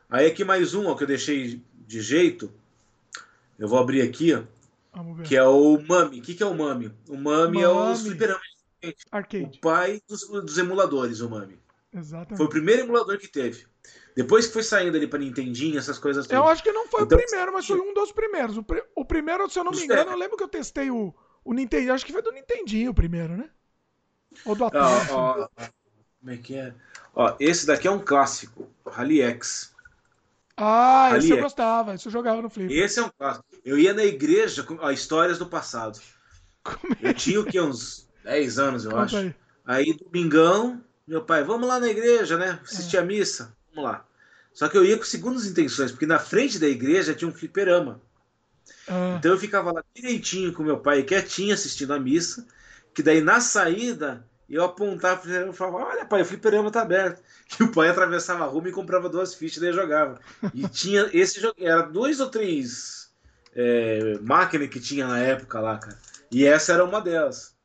Aí 0.09 0.25
aqui 0.25 0.43
mais 0.43 0.73
um 0.73 0.87
ó, 0.87 0.95
que 0.95 1.03
eu 1.03 1.07
deixei 1.07 1.61
de 1.73 2.01
jeito. 2.01 2.51
Eu 3.57 3.67
vou 3.67 3.77
abrir 3.77 4.01
aqui, 4.01 4.33
ó. 4.33 4.43
Que 5.23 5.35
é 5.35 5.43
o 5.43 5.77
Mami. 5.79 6.19
O 6.19 6.23
que, 6.23 6.33
que 6.33 6.41
é 6.41 6.45
o 6.45 6.55
Mami? 6.55 6.91
O 7.07 7.15
Mami, 7.15 7.61
Mami. 7.61 7.61
é 7.61 7.67
o 7.67 7.95
fliperama. 7.95 8.39
Arcade. 9.11 9.57
O 9.57 9.61
pai 9.61 10.01
dos, 10.07 10.27
dos 10.27 10.57
emuladores, 10.57 11.19
o 11.19 11.29
Mami. 11.29 11.59
Exatamente. 11.93 12.37
Foi 12.37 12.45
o 12.45 12.49
primeiro 12.49 12.83
emulador 12.83 13.17
que 13.17 13.27
teve. 13.27 13.65
Depois 14.15 14.47
que 14.47 14.53
foi 14.53 14.63
saindo 14.63 14.95
ali 14.95 15.07
pra 15.07 15.19
Nintendinho, 15.19 15.77
essas 15.77 15.97
coisas 15.97 16.27
todas. 16.27 16.37
Eu 16.37 16.47
acho 16.47 16.61
que 16.61 16.71
não 16.71 16.87
foi 16.87 17.03
então, 17.03 17.17
o 17.17 17.21
primeiro, 17.21 17.53
mas 17.53 17.65
foi 17.65 17.79
um 17.79 17.93
dos 17.93 18.11
primeiros. 18.11 18.57
O, 18.57 18.63
pr 18.63 18.79
o 18.95 19.05
primeiro, 19.05 19.49
se 19.49 19.59
eu 19.59 19.63
não 19.63 19.71
me 19.71 19.83
engano, 19.83 20.11
eu 20.11 20.17
lembro 20.17 20.37
que 20.37 20.43
eu 20.43 20.47
testei 20.47 20.91
o, 20.91 21.13
o 21.43 21.53
Nintendo. 21.53 21.93
Acho 21.93 22.05
que 22.05 22.11
foi 22.11 22.21
do 22.21 22.31
Nintendinho 22.31 22.91
o 22.91 22.93
primeiro, 22.93 23.35
né? 23.35 23.49
Ou 24.45 24.55
do 24.55 24.65
Atari. 24.65 25.11
Ó, 25.11 25.41
ó, 25.41 25.47
como 26.19 26.31
é 26.31 26.37
que 26.37 26.55
é? 26.55 26.73
Ó, 27.15 27.35
esse 27.39 27.65
daqui 27.65 27.87
é 27.87 27.91
um 27.91 27.99
clássico. 27.99 28.69
Rally 28.85 29.21
X. 29.21 29.73
Ah, 30.55 31.09
Rally 31.11 31.19
esse 31.19 31.31
eu 31.31 31.41
gostava. 31.41 31.95
Esse 31.95 32.07
eu 32.07 32.11
jogava 32.11 32.41
no 32.41 32.49
Flip. 32.49 32.73
Esse 32.73 32.99
é 32.99 33.03
um 33.03 33.09
clássico. 33.09 33.45
Eu 33.63 33.79
ia 33.79 33.93
na 33.93 34.03
igreja 34.03 34.63
com 34.63 34.75
ó, 34.79 34.91
histórias 34.91 35.39
do 35.39 35.47
passado. 35.47 35.99
Como 36.61 36.93
é? 37.01 37.09
Eu 37.09 37.13
tinha 37.13 37.39
o 37.39 37.45
que? 37.45 37.59
Uns 37.59 38.07
10 38.23 38.59
anos, 38.59 38.83
eu 38.83 38.91
Conta 38.91 39.03
acho. 39.03 39.17
Aí. 39.17 39.35
aí, 39.65 39.97
domingão, 39.97 40.83
meu 41.09 41.23
pai, 41.23 41.43
vamos 41.43 41.67
lá 41.67 41.79
na 41.79 41.89
igreja, 41.89 42.37
né? 42.37 42.59
Assistir 42.63 42.97
é. 42.97 42.99
a 42.99 43.03
missa. 43.03 43.57
Vamos 43.73 43.89
lá. 43.89 44.05
Só 44.53 44.69
que 44.69 44.77
eu 44.77 44.85
ia 44.85 44.95
com 44.95 45.03
segundas 45.03 45.47
intenções, 45.47 45.91
porque 45.91 46.05
na 46.05 46.19
frente 46.19 46.59
da 46.59 46.67
igreja 46.67 47.15
tinha 47.15 47.27
um 47.27 47.33
fliperama. 47.33 47.99
Ah. 48.87 49.15
Então 49.17 49.31
eu 49.31 49.39
ficava 49.39 49.71
lá 49.71 49.83
direitinho 49.95 50.53
com 50.53 50.61
meu 50.61 50.77
pai, 50.77 51.01
quietinho, 51.01 51.53
assistindo 51.53 51.93
a 51.93 51.99
missa. 51.99 52.45
Que 52.93 53.01
daí 53.01 53.21
na 53.21 53.41
saída 53.41 54.23
eu 54.47 54.63
apontava 54.63 55.27
e 55.27 55.51
falava: 55.51 55.77
Olha, 55.77 56.05
pai, 56.05 56.21
o 56.21 56.25
fliperama 56.25 56.71
tá 56.71 56.81
aberto. 56.81 57.21
E 57.59 57.63
o 57.63 57.71
pai 57.71 57.89
atravessava 57.89 58.43
a 58.43 58.47
rua 58.47 58.69
e 58.69 58.71
comprava 58.71 59.09
duas 59.09 59.33
fichas 59.33 59.57
e 59.57 59.61
daí 59.61 59.73
jogava. 59.73 60.19
E 60.53 60.67
tinha 60.67 61.09
esse 61.11 61.41
jogo, 61.41 61.55
era 61.57 61.81
dois 61.81 62.19
ou 62.19 62.29
três 62.29 63.11
é, 63.55 64.19
máquinas 64.21 64.69
que 64.69 64.79
tinha 64.79 65.07
na 65.07 65.17
época 65.17 65.59
lá, 65.59 65.79
cara. 65.79 65.97
E 66.31 66.45
essa 66.45 66.73
era 66.73 66.85
uma 66.85 67.01
delas. 67.01 67.55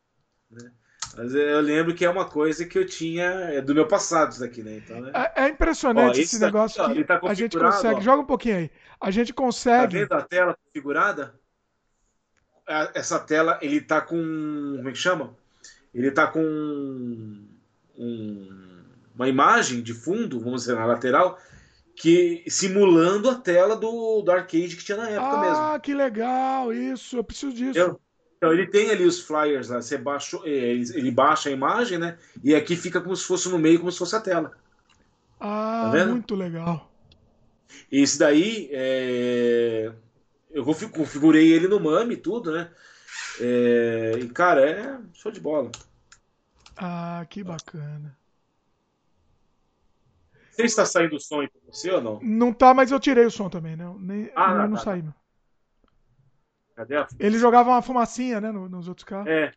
Né? 0.50 0.72
Mas 1.16 1.34
eu 1.34 1.60
lembro 1.60 1.94
que 1.94 2.04
é 2.04 2.10
uma 2.10 2.24
coisa 2.24 2.64
que 2.64 2.78
eu 2.78 2.86
tinha 2.86 3.24
é 3.24 3.60
do 3.60 3.74
meu 3.74 3.86
passado 3.86 4.32
isso 4.32 4.40
daqui, 4.40 4.62
né? 4.62 4.76
Então, 4.76 5.00
né? 5.00 5.12
É, 5.14 5.44
é, 5.44 5.48
impressionante 5.48 6.18
ó, 6.18 6.22
esse, 6.22 6.36
esse 6.36 6.40
negócio 6.40 6.82
aqui, 6.82 7.04
tá 7.04 7.20
a 7.22 7.34
gente 7.34 7.56
consegue. 7.56 7.96
Ó. 7.96 8.00
Joga 8.00 8.22
um 8.22 8.26
pouquinho 8.26 8.56
aí. 8.56 8.70
A 9.00 9.10
gente 9.10 9.32
consegue. 9.32 10.06
Tá 10.06 10.16
vendo 10.16 10.22
a 10.22 10.26
tela 10.26 10.58
configurada? 10.64 11.34
Essa 12.94 13.18
tela, 13.20 13.58
ele 13.62 13.80
tá 13.80 14.00
com. 14.00 14.16
Como 14.76 14.88
é 14.88 14.92
que 14.92 14.98
chama? 14.98 15.36
Ele 15.94 16.10
tá 16.10 16.26
com 16.26 16.40
um, 17.96 18.48
uma 19.14 19.28
imagem 19.28 19.82
de 19.82 19.94
fundo, 19.94 20.40
vamos 20.40 20.62
dizer, 20.62 20.74
na 20.74 20.86
lateral, 20.86 21.38
que 21.94 22.42
simulando 22.48 23.30
a 23.30 23.36
tela 23.36 23.76
do, 23.76 24.22
do 24.22 24.32
arcade 24.32 24.76
que 24.76 24.84
tinha 24.84 24.98
na 24.98 25.08
época 25.08 25.36
ah, 25.36 25.40
mesmo. 25.40 25.56
Ah, 25.56 25.80
que 25.80 25.94
legal, 25.94 26.72
isso, 26.72 27.16
eu 27.16 27.24
preciso 27.24 27.52
disso. 27.52 27.78
Eu, 27.78 28.00
então 28.44 28.52
ele 28.52 28.66
tem 28.66 28.90
ali 28.90 29.06
os 29.06 29.20
flyers 29.20 29.70
lá, 29.70 29.80
você 29.80 29.96
baixa, 29.96 30.36
é, 30.44 30.50
ele 30.50 31.10
baixa 31.10 31.48
a 31.48 31.52
imagem, 31.52 31.96
né? 31.96 32.18
E 32.42 32.54
aqui 32.54 32.76
fica 32.76 33.00
como 33.00 33.16
se 33.16 33.24
fosse 33.24 33.48
no 33.48 33.58
meio, 33.58 33.78
como 33.78 33.90
se 33.90 33.98
fosse 33.98 34.14
a 34.14 34.20
tela. 34.20 34.52
Ah, 35.40 35.90
tá 35.90 36.04
muito 36.04 36.34
legal. 36.34 36.92
Esse 37.90 38.18
daí, 38.18 38.68
é... 38.70 39.90
eu 40.50 40.62
configurei 40.62 41.52
ele 41.52 41.68
no 41.68 41.80
MAME 41.80 42.14
e 42.14 42.18
tudo, 42.18 42.52
né? 42.52 42.70
É... 43.40 44.18
E 44.20 44.28
cara, 44.28 44.68
é 44.68 44.98
show 45.14 45.32
de 45.32 45.40
bola. 45.40 45.70
Ah, 46.76 47.24
que 47.30 47.42
bacana. 47.42 48.14
Você 50.50 50.64
está 50.64 50.84
saindo 50.84 51.16
o 51.16 51.20
som 51.20 51.40
aí 51.40 51.48
pra 51.48 51.60
você 51.72 51.90
ou 51.90 52.02
não? 52.02 52.20
Não 52.22 52.52
tá, 52.52 52.74
mas 52.74 52.90
eu 52.90 53.00
tirei 53.00 53.24
o 53.24 53.30
som 53.30 53.48
também, 53.48 53.74
né? 53.74 53.90
Nem, 53.98 54.30
ah, 54.36 54.54
não, 54.54 54.68
não 54.68 54.76
tá, 54.76 54.82
saí, 54.82 55.02
tá. 55.02 55.14
Cadê 56.74 56.96
a 56.96 57.06
Ele 57.18 57.38
jogava 57.38 57.70
uma 57.70 57.82
fumacinha, 57.82 58.40
né, 58.40 58.50
nos 58.50 58.88
outros 58.88 59.04
carros. 59.04 59.28
É. 59.28 59.52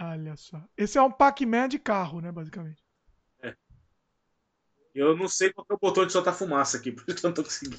Olha 0.00 0.36
só. 0.36 0.62
Esse 0.76 0.98
é 0.98 1.02
um 1.02 1.10
Pac-Man 1.10 1.68
de 1.68 1.78
carro, 1.78 2.20
né, 2.20 2.32
basicamente. 2.32 2.82
É. 3.42 3.54
Eu 4.94 5.16
não 5.16 5.28
sei 5.28 5.52
qual 5.52 5.66
é 5.68 5.74
o 5.74 5.78
botão 5.78 6.06
de 6.06 6.12
soltar 6.12 6.34
fumaça 6.34 6.78
aqui, 6.78 6.90
por 6.92 7.04
isso 7.06 7.20
que 7.20 7.26
eu 7.26 7.28
não 7.28 7.34
tô 7.34 7.44
conseguindo. 7.44 7.76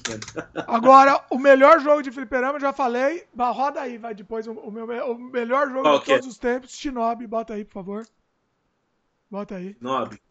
Agora, 0.66 1.24
o 1.30 1.38
melhor 1.38 1.80
jogo 1.80 2.02
de 2.02 2.12
fliperama, 2.12 2.60
já 2.60 2.72
falei. 2.72 3.26
Roda 3.36 3.80
aí, 3.80 3.98
vai 3.98 4.14
depois. 4.14 4.46
O, 4.46 4.70
meu, 4.70 4.86
o 5.12 5.18
melhor 5.18 5.68
jogo 5.68 5.82
qual 5.82 5.98
de 5.98 6.04
todos 6.04 6.26
é? 6.26 6.28
os 6.28 6.38
tempos, 6.38 6.70
Shinobi. 6.70 7.26
Bota 7.26 7.54
aí, 7.54 7.64
por 7.64 7.74
favor. 7.74 8.06
Bota 9.28 9.56
aí. 9.56 9.74
Shinobi. 9.74 10.22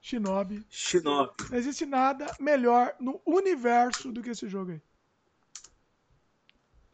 Shinobi. 0.00 0.66
Shinobi. 0.70 1.50
Não 1.50 1.58
existe 1.58 1.84
nada 1.84 2.26
melhor 2.40 2.94
no 2.98 3.20
universo 3.26 4.10
do 4.10 4.22
que 4.22 4.30
esse 4.30 4.48
jogo 4.48 4.72
aí. 4.72 4.82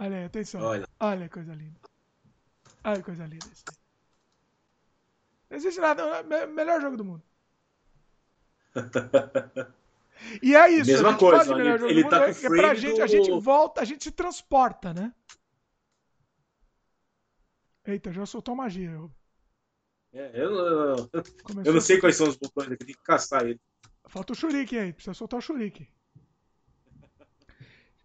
Olha 0.03 0.17
aí, 0.17 0.25
atenção. 0.25 0.61
Olha. 0.63 0.89
Olha 0.99 1.29
que 1.29 1.35
coisa 1.35 1.55
linda. 1.55 1.79
Olha 2.83 2.97
que 2.97 3.05
coisa 3.05 3.25
linda 3.25 3.47
isso 3.53 3.65
Não 5.49 5.57
existe 5.57 5.81
nada. 5.81 6.03
É 6.03 6.47
melhor 6.47 6.81
jogo 6.81 6.97
do 6.97 7.05
mundo. 7.05 7.23
E 10.41 10.55
é 10.55 10.71
isso. 10.71 10.89
Mesma 10.89 11.19
coisa. 11.19 11.53
Ele, 11.53 11.69
ele 11.91 12.09
tá 12.09 12.29
mundo, 12.29 12.41
com 12.41 12.47
é, 12.55 12.61
pra 12.61 12.75
gente, 12.75 12.99
do... 12.99 13.03
a 13.03 13.07
gente 13.09 13.31
volta, 13.41 13.81
a 13.81 13.85
gente 13.85 14.05
se 14.05 14.13
transporta, 14.13 14.95
né? 14.95 15.13
Eita, 17.85 18.13
já 18.13 18.25
soltou 18.25 18.55
magia. 18.55 18.93
É, 20.13 20.31
eu, 20.33 20.53
eu, 20.53 21.11
eu 21.65 21.73
não 21.73 21.81
sei 21.81 21.99
quais 21.99 22.15
são 22.15 22.29
os 22.29 22.37
botões 22.37 22.71
aqui, 22.71 22.85
tem 22.85 22.95
que 22.95 23.03
caçar 23.03 23.43
ele. 23.43 23.61
Falta 24.07 24.33
o 24.33 24.37
Shuriken 24.37 24.79
aí, 24.79 24.93
precisa 24.93 25.13
soltar 25.13 25.39
o 25.39 25.43
Shuriken. 25.43 25.89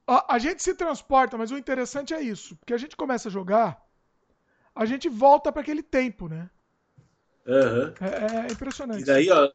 A, 0.08 0.36
a, 0.36 0.40
gente 0.40 0.64
se 0.64 0.74
transporta, 0.74 1.38
mas 1.38 1.52
o 1.52 1.58
interessante 1.58 2.14
é 2.14 2.22
isso. 2.22 2.56
Porque 2.56 2.74
a 2.74 2.78
gente 2.78 2.96
começa 2.96 3.28
a 3.28 3.32
jogar, 3.32 3.86
a 4.74 4.86
gente 4.86 5.10
volta 5.10 5.52
para 5.52 5.62
aquele 5.62 5.84
tempo, 5.84 6.30
né? 6.30 6.50
Uhum. 7.46 7.94
É, 8.02 8.48
é, 8.48 8.52
impressionante. 8.52 9.02
E 9.02 9.06
daí, 9.06 9.30
ó, 9.30 9.52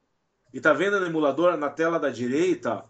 e 0.52 0.60
tá 0.60 0.72
vendo 0.72 1.00
no 1.00 1.06
emulador, 1.06 1.56
na 1.56 1.70
tela 1.70 1.98
da 1.98 2.10
direita, 2.10 2.84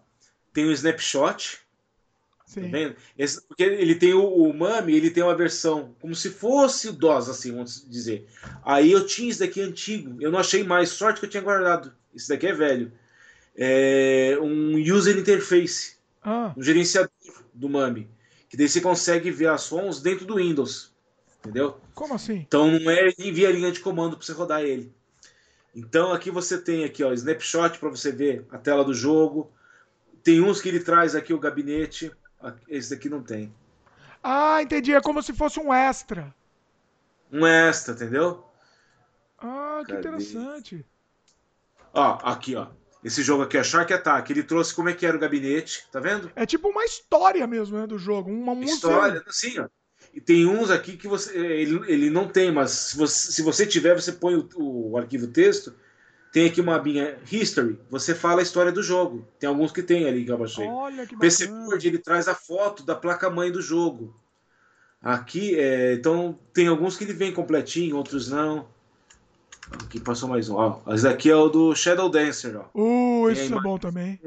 tem 0.53 0.67
um 0.67 0.73
snapshot. 0.73 1.59
Tá 1.59 2.45
Sim. 2.47 2.63
Tá 2.63 2.69
vendo? 2.69 2.97
Esse, 3.17 3.47
porque 3.47 3.63
ele 3.63 3.95
tem 3.95 4.13
o, 4.13 4.27
o 4.27 4.53
Mami, 4.53 4.95
ele 4.95 5.11
tem 5.11 5.23
uma 5.23 5.37
versão 5.37 5.95
como 6.01 6.15
se 6.15 6.31
fosse 6.31 6.89
o 6.89 6.93
DOS, 6.93 7.29
assim, 7.29 7.53
vamos 7.53 7.85
dizer. 7.89 8.27
Aí 8.65 8.91
eu 8.91 9.07
tinha 9.07 9.31
esse 9.31 9.41
daqui 9.41 9.61
antigo, 9.61 10.21
eu 10.21 10.31
não 10.31 10.39
achei 10.39 10.65
mais, 10.65 10.91
sorte 10.91 11.21
que 11.21 11.27
eu 11.27 11.31
tinha 11.31 11.43
guardado. 11.43 11.95
Esse 12.15 12.29
daqui 12.29 12.47
é 12.47 12.53
velho. 12.53 12.93
É 13.57 14.39
um 14.41 14.77
user 14.77 15.17
interface, 15.17 15.97
ah. 16.23 16.53
um 16.57 16.63
gerenciador 16.63 17.11
do 17.53 17.69
MAME. 17.69 18.11
Que 18.49 18.57
daí 18.57 18.69
você 18.69 18.81
consegue 18.81 19.31
ver 19.31 19.49
as 19.49 19.63
sons 19.63 20.01
dentro 20.01 20.27
do 20.27 20.37
Windows. 20.37 20.93
Entendeu? 21.41 21.81
Como 21.95 22.15
assim? 22.15 22.45
Então 22.47 22.71
não 22.71 22.91
é 22.91 23.13
envia 23.19 23.51
linha 23.51 23.73
de 23.73 23.81
comando 23.81 24.17
para 24.17 24.25
você 24.25 24.33
rodar 24.33 24.63
ele. 24.63 24.95
Então 25.75 26.13
aqui 26.13 26.31
você 26.31 26.61
tem 26.61 26.85
aqui, 26.85 27.03
ó, 27.03 27.13
snapshot 27.13 27.79
para 27.79 27.89
você 27.89 28.13
ver 28.13 28.47
a 28.51 28.59
tela 28.59 28.85
do 28.85 28.95
jogo. 28.95 29.51
Tem 30.23 30.41
uns 30.41 30.61
que 30.61 30.69
ele 30.69 30.81
traz 30.81 31.15
aqui 31.15 31.33
o 31.33 31.41
gabinete. 31.41 32.13
Esse 32.69 32.91
daqui 32.91 33.09
não 33.09 33.23
tem. 33.23 33.53
Ah, 34.23 34.63
entendi. 34.63 34.95
É 34.95 35.01
como 35.01 35.23
se 35.23 35.33
fosse 35.33 35.59
um 35.59 35.73
extra. 35.73 36.33
Um 37.31 37.47
extra, 37.47 37.95
entendeu? 37.95 38.47
Ah, 39.39 39.83
que 39.85 39.93
Cadê? 39.93 40.09
interessante. 40.09 40.87
Ó, 41.93 42.19
aqui, 42.23 42.55
ó. 42.55 42.69
Esse 43.05 43.23
jogo 43.23 43.43
aqui, 43.43 43.59
a 43.59 43.65
Shark 43.65 43.93
Attack, 43.93 44.33
ele 44.33 44.45
trouxe 44.45 44.75
como 44.75 44.89
é 44.89 44.93
que 44.93 45.05
era 45.05 45.17
o 45.17 45.21
gabinete, 45.21 45.87
tá 45.91 45.99
vendo? 45.99 46.31
É 46.37 46.47
tipo 46.47 46.69
uma 46.69 46.85
história 46.85 47.47
mesmo, 47.47 47.79
né, 47.79 47.87
do 47.87 47.99
jogo, 47.99 48.31
uma. 48.31 48.55
História, 48.65 49.23
sim, 49.29 49.59
ó. 49.59 49.69
E 50.15 50.21
tem 50.21 50.47
uns 50.47 50.71
aqui 50.71 50.97
que 50.97 51.09
você, 51.09 51.37
ele, 51.37 51.81
ele 51.91 52.11
não 52.11 52.29
tem, 52.29 52.53
mas 52.53 52.71
se 52.71 52.97
você, 52.97 53.33
se 53.33 53.43
você 53.43 53.67
tiver, 53.67 53.95
você 53.95 54.13
põe 54.13 54.35
o, 54.35 54.49
o 54.57 54.99
arquivo 54.99 55.27
texto, 55.27 55.75
tem 56.33 56.47
aqui 56.47 56.61
uma 56.61 56.77
abinha 56.77 57.19
History, 57.31 57.79
você 57.91 58.15
fala 58.15 58.41
a 58.41 58.43
história 58.43 58.73
do 58.73 58.83
jogo. 58.83 59.27
Tem 59.39 59.49
alguns 59.49 59.73
que 59.73 59.83
tem 59.83 60.07
ali 60.07 60.25
que 60.25 60.33
eu 60.33 60.39
baixei. 60.39 60.67
Olha 60.67 61.07
que 61.07 61.17
PC 61.17 61.47
Board, 61.47 61.87
ele 61.87 61.99
traz 61.99 62.27
a 62.27 62.35
foto 62.35 62.85
da 62.85 62.95
placa-mãe 62.95 63.51
do 63.51 63.61
jogo. 63.61 64.19
Aqui, 65.01 65.59
é, 65.59 65.95
então, 65.95 66.39
tem 66.55 66.69
alguns 66.69 66.97
que 66.97 67.05
ele 67.05 67.13
vem 67.13 67.33
completinho, 67.33 67.97
outros 67.97 68.31
não. 68.31 68.72
Aqui 69.71 70.01
passou 70.01 70.29
mais 70.29 70.49
um. 70.49 70.57
Ó, 70.57 70.81
esse 70.89 71.05
daqui 71.05 71.31
é 71.31 71.37
o 71.37 71.49
do 71.49 71.75
Shadow 71.75 72.09
Dancer. 72.09 72.57
Ó. 72.57 72.81
Uh, 72.81 73.31
esse 73.31 73.53
é 73.53 73.61
bom 73.61 73.79
também. 73.79 74.19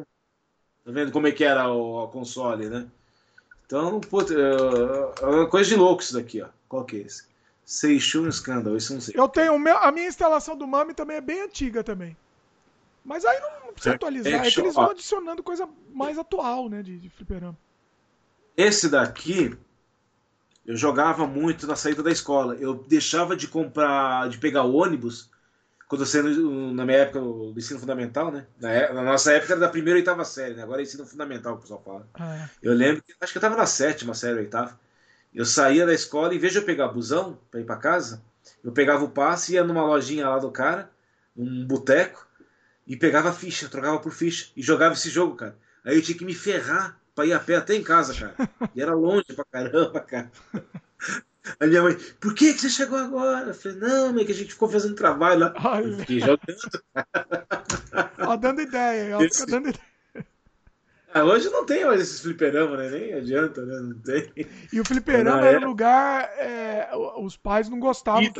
Tá 0.83 0.91
vendo 0.91 1.11
como 1.11 1.27
é 1.27 1.31
que 1.31 1.43
era 1.43 1.71
o, 1.71 2.07
console, 2.07 2.69
né? 2.69 2.87
Então, 3.65 3.99
puta, 3.99 4.33
é, 4.33 5.23
é 5.23 5.25
uma 5.25 5.47
coisa 5.47 5.69
de 5.69 5.75
louco 5.75 6.01
isso 6.01 6.13
daqui, 6.13 6.41
ó. 6.41 6.47
Qual 6.69 6.85
que 6.85 6.97
é 6.97 6.99
esse? 6.99 7.25
Seishun 7.65 8.31
Scandal, 8.31 8.77
isso 8.77 8.93
não 8.93 9.01
sei. 9.01 9.15
Eu 9.17 9.27
tenho, 9.27 9.53
a 9.53 9.91
minha 9.91 10.07
instalação 10.07 10.55
do 10.55 10.67
Mami 10.67 10.93
também 10.93 11.17
é 11.17 11.21
bem 11.21 11.41
antiga 11.41 11.83
também. 11.83 12.15
Mas 13.03 13.25
aí 13.25 13.39
não 13.39 13.73
precisa 13.73 13.93
é, 13.93 13.95
atualizar, 13.95 14.33
é, 14.45 14.47
é 14.47 14.51
que 14.51 14.59
eles 14.59 14.75
vão 14.75 14.91
adicionando 14.91 15.43
coisa 15.43 15.67
mais 15.91 16.17
atual, 16.17 16.69
né, 16.69 16.83
de, 16.83 16.97
de 16.97 17.09
fliperama. 17.09 17.57
Esse 18.55 18.87
daqui, 18.87 19.57
eu 20.65 20.75
jogava 20.75 21.27
muito 21.27 21.67
na 21.67 21.75
saída 21.75 22.01
da 22.01 22.11
escola. 22.11 22.55
Eu 22.55 22.73
deixava 22.73 23.35
de 23.35 23.47
comprar, 23.47 24.29
de 24.29 24.37
pegar 24.37 24.63
o 24.63 24.75
ônibus 24.75 25.29
quando 25.87 26.01
eu 26.01 26.07
saí 26.07 26.23
na 26.73 26.83
minha 26.83 26.97
época 26.97 27.19
do 27.19 27.53
ensino 27.55 27.79
fundamental, 27.79 28.31
né? 28.31 28.47
Na, 28.59 28.71
é, 28.71 28.91
na, 28.91 29.03
nossa 29.03 29.31
época 29.33 29.53
era 29.53 29.59
da 29.59 29.69
primeira 29.69 29.99
e 29.99 30.01
oitava 30.01 30.25
série, 30.25 30.55
né? 30.55 30.63
Agora 30.63 30.81
é 30.81 30.83
ensino 30.83 31.05
fundamental, 31.05 31.53
que 31.53 31.59
o 31.59 31.61
pessoal 31.61 31.81
fala. 31.85 32.09
Ah, 32.15 32.49
Eu 32.61 32.73
lembro, 32.73 33.03
que, 33.03 33.13
acho 33.21 33.31
que 33.31 33.37
eu 33.37 33.41
tava 33.41 33.55
na 33.55 33.67
sétima 33.67 34.13
série, 34.15 34.39
oitava. 34.39 34.79
Eu 35.33 35.45
saía 35.45 35.85
da 35.85 35.93
escola, 35.93 36.33
em 36.33 36.39
vez 36.39 36.53
de 36.53 36.59
eu 36.59 36.65
pegar 36.65 36.87
busão 36.87 37.37
para 37.51 37.59
ir 37.59 37.65
para 37.65 37.77
casa, 37.77 38.23
eu 38.63 38.71
pegava 38.71 39.03
o 39.03 39.09
passe, 39.09 39.53
ia 39.53 39.63
numa 39.63 39.83
lojinha 39.85 40.27
lá 40.27 40.39
do 40.39 40.49
cara, 40.49 40.89
um 41.37 41.65
boteco, 41.65 42.25
e 42.87 42.95
pegava 42.95 43.31
ficha, 43.33 43.69
trocava 43.69 43.99
por 43.99 44.11
ficha, 44.11 44.51
e 44.55 44.63
jogava 44.63 44.93
esse 44.93 45.09
jogo, 45.09 45.35
cara. 45.35 45.55
Aí 45.83 45.95
eu 45.95 46.01
tinha 46.01 46.17
que 46.17 46.25
me 46.25 46.33
ferrar 46.33 46.99
pra 47.15 47.25
ir 47.25 47.33
a 47.33 47.39
pé 47.39 47.55
até 47.55 47.73
em 47.75 47.83
casa, 47.83 48.13
cara. 48.13 48.35
E 48.75 48.81
era 48.81 48.93
longe 48.93 49.33
pra 49.33 49.45
caramba, 49.45 50.01
cara. 50.01 50.29
A 51.59 51.67
minha 51.67 51.81
mãe, 51.81 51.95
por 52.19 52.33
que, 52.33 52.53
que 52.53 52.59
você 52.59 52.69
chegou 52.69 52.97
agora? 52.97 53.49
Eu 53.49 53.53
falei, 53.53 53.77
não, 53.77 54.13
mãe, 54.13 54.25
que 54.25 54.31
a 54.31 54.35
gente 54.35 54.51
ficou 54.51 54.67
fazendo 54.67 54.95
trabalho 54.95 55.39
lá. 55.39 55.53
Olha. 55.63 55.85
Eu 55.85 55.99
fiquei 55.99 56.19
jogando. 56.19 56.83
Ó, 58.19 58.35
dando 58.35 58.61
ideia, 58.61 59.11
ela 59.11 59.23
Esse... 59.23 59.39
fica 59.39 59.51
dando 59.51 59.69
ideia. 59.69 59.95
Ah, 61.13 61.23
hoje 61.23 61.49
não 61.49 61.65
tem 61.65 61.85
mais 61.85 62.01
esses 62.01 62.19
fliperama, 62.19 62.75
né? 62.75 62.89
Nem 62.89 63.13
adianta, 63.13 63.65
né? 63.65 63.79
Não 63.79 63.97
tem. 63.99 64.33
E 64.73 64.81
o 64.81 64.85
fliperama 64.85 65.47
era 65.47 65.61
um 65.61 65.69
lugar. 65.69 66.29
É, 66.37 66.89
os 67.19 67.37
pais 67.37 67.69
não 67.69 67.79
gostavam, 67.79 68.21
que, 68.21 68.33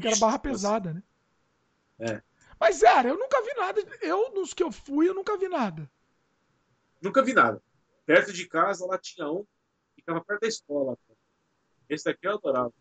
que 0.00 0.06
era 0.06 0.16
barra 0.20 0.38
pesada, 0.38 0.92
né? 0.92 1.02
É. 1.98 2.22
Mas, 2.60 2.84
era, 2.84 3.08
eu 3.08 3.18
nunca 3.18 3.42
vi 3.42 3.52
nada. 3.56 3.82
Eu, 4.00 4.32
nos 4.32 4.54
que 4.54 4.62
eu 4.62 4.70
fui, 4.70 5.08
eu 5.08 5.14
nunca 5.14 5.36
vi 5.36 5.48
nada. 5.48 5.90
Nunca 7.02 7.20
vi 7.20 7.32
nada. 7.32 7.60
Perto 8.06 8.32
de 8.32 8.48
casa, 8.48 8.86
lá 8.86 8.98
tinha 8.98 9.30
um, 9.30 9.44
ficava 9.94 10.20
perto 10.24 10.40
da 10.42 10.48
escola. 10.48 10.98
Esse 11.88 12.04
daqui 12.04 12.26
eu 12.26 12.34
adorava. 12.34 12.72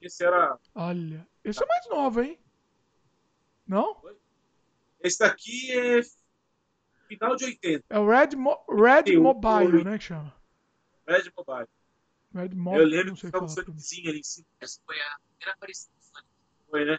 Esse 0.00 0.24
era. 0.24 0.58
Olha, 0.74 1.26
esse 1.42 1.62
é 1.62 1.66
mais 1.66 1.88
novo, 1.88 2.20
hein? 2.20 2.38
Não? 3.66 4.02
Esse 5.00 5.18
daqui 5.18 5.72
é 5.72 6.02
final 7.08 7.36
de 7.36 7.44
80. 7.44 7.84
É 7.88 7.98
o 7.98 8.08
Red, 8.08 8.36
Mo 8.36 8.64
Red 8.68 9.16
Mobile, 9.18 9.84
né? 9.84 9.98
Que 9.98 10.04
chama. 10.04 10.34
Red 11.06 11.30
Mobile. 11.36 11.68
Red 12.34 12.54
Mobile. 12.54 12.82
Eu 12.82 12.88
lembro 12.88 13.14
que 13.14 13.20
ficava 13.20 13.44
um 13.44 13.48
Soniczinho 13.48 14.10
ali 14.10 14.20
em 14.20 14.22
cima. 14.22 14.46
Essa 14.60 14.80
foi 14.84 14.96
a 15.00 15.16
primeira 15.28 15.52
aparição 15.54 15.92
do 15.94 16.04
Sonic. 16.04 16.28
Foi, 16.70 16.84
né? 16.84 16.98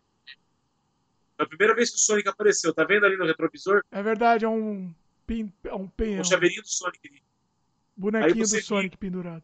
É 1.38 1.44
a 1.44 1.48
primeira 1.48 1.76
vez 1.76 1.90
que 1.90 1.98
o 1.98 2.00
Sonic 2.00 2.30
apareceu. 2.30 2.74
Tá 2.74 2.86
vendo 2.86 3.06
ali 3.06 3.18
no 3.18 3.26
retrovisor? 3.26 3.84
É 3.92 4.02
verdade, 4.02 4.46
é 4.46 4.50
um. 4.50 4.94
Pin, 5.28 5.52
é 5.64 5.74
um, 5.74 5.88
pin, 5.88 6.20
um 6.20 6.24
chaveirinho 6.24 6.62
do 6.62 6.68
Sonic. 6.68 7.24
Bonequinho 7.96 8.48
do 8.48 8.62
Sonic 8.62 8.84
liga, 8.84 8.98
pendurado. 8.98 9.44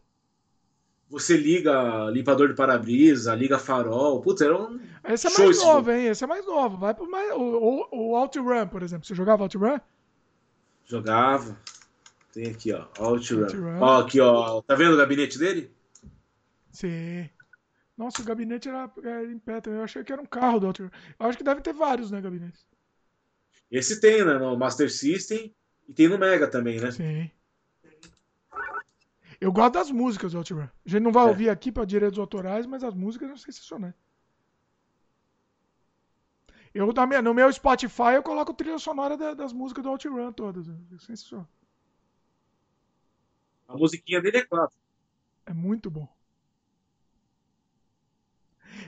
Você 1.10 1.36
liga 1.36 2.10
limpador 2.10 2.48
de 2.48 2.54
para-brisa, 2.54 3.36
liga 3.36 3.60
farol. 3.60 4.22
Putz, 4.22 4.42
era 4.42 4.58
um. 4.58 4.80
Esse 5.04 5.28
é 5.28 5.38
mais 5.38 5.58
novo, 5.62 5.92
hein? 5.92 6.08
Esse 6.08 6.24
é 6.24 6.28
mais 6.28 6.46
novo. 6.46 6.78
Vai 6.78 6.94
pro 6.94 7.10
mais. 7.10 7.32
O, 7.34 7.42
o, 7.42 7.88
o 7.92 8.16
OutRun, 8.16 8.68
por 8.68 8.82
exemplo. 8.82 9.06
Você 9.06 9.14
jogava 9.14 9.44
OutRun? 9.44 9.80
Jogava. 10.86 11.58
Tem 12.34 12.50
aqui, 12.50 12.72
ó. 12.72 12.88
OutRun. 12.98 13.44
Out 13.44 13.58
ó, 13.82 14.00
aqui, 14.00 14.20
ó. 14.22 14.62
Tá 14.62 14.76
vendo 14.76 14.94
o 14.94 14.98
gabinete 14.98 15.38
dele? 15.38 15.70
Sim. 16.72 17.30
Nossa, 17.98 18.22
o 18.22 18.26
gabinete 18.26 18.70
era, 18.70 18.90
era 19.04 19.26
em 19.26 19.38
pé 19.38 19.60
também. 19.60 19.80
Eu 19.80 19.84
achei 19.84 20.04
que 20.04 20.14
era 20.14 20.22
um 20.22 20.26
carro 20.26 20.60
do 20.62 20.68
OutRun. 20.68 20.90
Eu 21.20 21.26
acho 21.28 21.38
que 21.38 21.44
deve 21.44 21.62
ter 21.62 21.74
vários, 21.74 22.10
né, 22.10 22.22
gabinetes. 22.22 22.66
Esse 23.70 24.00
tem, 24.00 24.24
né? 24.24 24.38
No 24.38 24.58
Master 24.58 24.90
System 24.92 25.54
e 25.88 25.94
tem 25.94 26.08
no 26.08 26.18
Mega 26.18 26.48
também, 26.48 26.80
né? 26.80 26.92
Sim. 26.92 27.30
Eu 29.42 29.52
gosto 29.52 29.74
das 29.74 29.90
músicas 29.90 30.34
do 30.34 30.38
OutRun. 30.38 30.62
A 30.62 30.70
gente 30.86 31.02
não 31.02 31.12
vai 31.12 31.26
é. 31.26 31.28
ouvir 31.28 31.50
aqui 31.50 31.72
para 31.72 31.84
direitos 31.84 32.20
autorais, 32.20 32.68
mas 32.68 32.84
as 32.84 32.94
músicas 32.94 33.28
são 33.28 33.38
sensacionais. 33.38 33.96
Eu, 36.72 36.94
no 37.24 37.34
meu 37.34 37.52
Spotify, 37.52 38.14
eu 38.14 38.24
coloco 38.24 38.54
trilha 38.54 38.78
sonora 38.78 39.18
das 39.36 39.52
músicas 39.52 39.84
do 39.84 39.90
OutRun 39.90 40.32
todas. 40.32 40.70
É 40.70 40.98
sensacional. 41.00 41.50
A 43.68 43.76
musiquinha 43.76 44.22
dele 44.22 44.38
é 44.38 44.46
clássica. 44.46 44.80
É 45.48 45.54
muito 45.54 45.90
bom. 45.90 46.08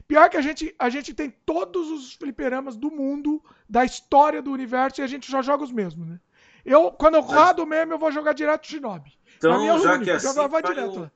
Pior 0.07 0.29
que 0.29 0.37
a 0.37 0.41
gente, 0.41 0.73
a 0.77 0.89
gente 0.89 1.15
tem 1.15 1.31
todos 1.31 1.89
os 1.89 2.13
fliperamas 2.13 2.77
do 2.77 2.91
mundo, 2.91 3.43
da 3.67 3.83
história 3.83 4.41
do 4.41 4.51
universo, 4.51 5.01
e 5.01 5.03
a 5.03 5.07
gente 5.07 5.31
já 5.31 5.41
joga 5.41 5.63
os 5.63 5.71
mesmos, 5.71 6.07
né? 6.07 6.19
Eu, 6.63 6.91
quando 6.91 7.15
eu 7.15 7.21
rodo 7.21 7.65
mesmo, 7.65 7.93
eu 7.93 7.99
vou 7.99 8.11
jogar 8.11 8.33
direto 8.33 8.67
Shinobi. 8.67 9.17
Então, 9.49 9.79
já 9.81 9.99
que 9.99 10.09
é 10.09 10.13
assim, 10.13 10.47
vai, 10.47 10.63
direto. 10.63 11.11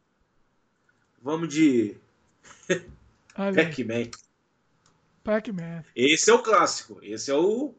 Vamos 1.22 1.50
de 1.50 1.98
Pac-Man. 3.34 4.12
Pac-Man. 5.24 5.84
Esse 5.96 6.30
é 6.30 6.34
o 6.34 6.42
clássico. 6.42 7.00
Esse 7.02 7.32
é 7.32 7.36
o 7.36 7.74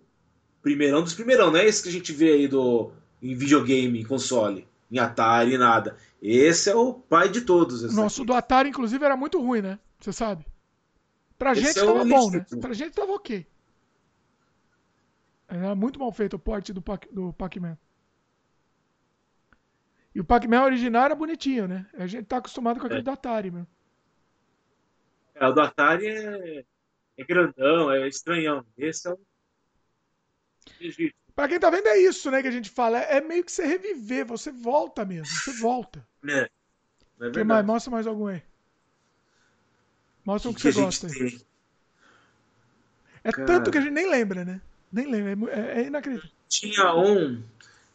primeirão 0.63 1.03
dos 1.03 1.15
primeirão. 1.15 1.51
Não 1.51 1.59
é 1.59 1.67
esse 1.67 1.83
que 1.83 1.89
a 1.89 1.93
gente 1.93 2.13
vê 2.13 2.33
aí 2.33 2.49
do, 2.49 2.93
em 3.23 3.35
videogame, 3.35 4.01
em 4.01 4.05
console, 4.05 4.67
em 4.91 4.99
Atari, 4.99 5.57
nada. 5.57 5.97
Esse 6.21 6.71
é 6.71 6.75
o 6.75 6.95
pai 6.95 7.29
de 7.29 7.43
todos. 7.43 7.95
Nosso 7.95 8.25
do 8.25 8.35
Atari, 8.35 8.69
inclusive, 8.69 9.05
era 9.05 9.17
muito 9.17 9.41
ruim, 9.41 9.63
né? 9.63 9.79
Você 10.01 10.13
sabe? 10.13 10.45
Pra 11.39 11.53
esse 11.53 11.63
gente 11.63 11.79
é 11.79 11.85
tava 11.85 12.05
bom, 12.05 12.31
né? 12.31 12.45
Pra 12.61 12.73
gente 12.73 12.93
tava 12.93 13.13
ok. 13.13 13.47
Era 15.49 15.75
muito 15.75 15.99
mal 15.99 16.13
feito 16.13 16.35
o 16.35 16.39
porte 16.39 16.73
do 16.73 16.83
Pac-Man. 16.83 17.79
E 20.19 20.21
o 20.21 20.25
Pac-Man 20.25 20.65
original 20.65 21.05
era 21.05 21.15
bonitinho, 21.15 21.69
né? 21.69 21.87
A 21.95 22.05
gente 22.09 22.27
tá 22.27 22.39
acostumado 22.39 22.81
com 22.81 22.87
aquele 22.87 23.03
é. 23.03 23.05
do 23.05 23.11
Atari, 23.13 23.53
meu. 23.53 23.65
É, 25.33 25.47
o 25.47 25.53
do 25.53 25.61
Atari 25.61 26.09
é, 26.09 26.65
é 27.17 27.25
grandão, 27.25 27.93
é 27.93 28.09
estranhão. 28.09 28.67
Esse 28.77 29.07
é 29.07 29.13
o. 29.13 29.19
Pra 31.37 31.47
quem 31.47 31.61
tá 31.61 31.71
vendo, 31.71 31.87
é 31.87 31.99
isso, 31.99 32.33
né, 32.33 32.43
que 32.43 32.49
a 32.49 32.51
gente 32.51 32.69
fala. 32.69 32.99
É 32.99 33.21
meio 33.21 33.45
que 33.45 33.53
você 33.53 33.65
reviver, 33.65 34.27
você 34.27 34.51
volta 34.51 35.05
mesmo, 35.05 35.33
você 35.33 35.53
volta. 35.53 36.05
É. 36.27 36.51
é 37.21 37.31
que 37.31 37.45
mais? 37.45 37.65
Mostra 37.65 37.93
mais 37.93 38.07
algum 38.09 38.27
aí. 38.27 38.43
Mostra 40.25 40.51
o 40.51 40.55
que, 40.55 40.63
que, 40.63 40.73
você 40.73 40.81
gosta 40.81 41.07
aí. 41.07 41.41
É 43.23 43.31
Cara... 43.31 43.47
tanto 43.47 43.71
que 43.71 43.79
a 43.79 43.81
gente 43.81 43.93
nem 43.93 44.11
lembra, 44.11 44.45
né? 44.45 44.61
Nem 44.91 45.07
lembra, 45.09 45.53
é, 45.53 45.83
é 45.83 45.87
inacreditável. 45.87 46.37
Tinha 46.49 46.93
um 46.93 47.41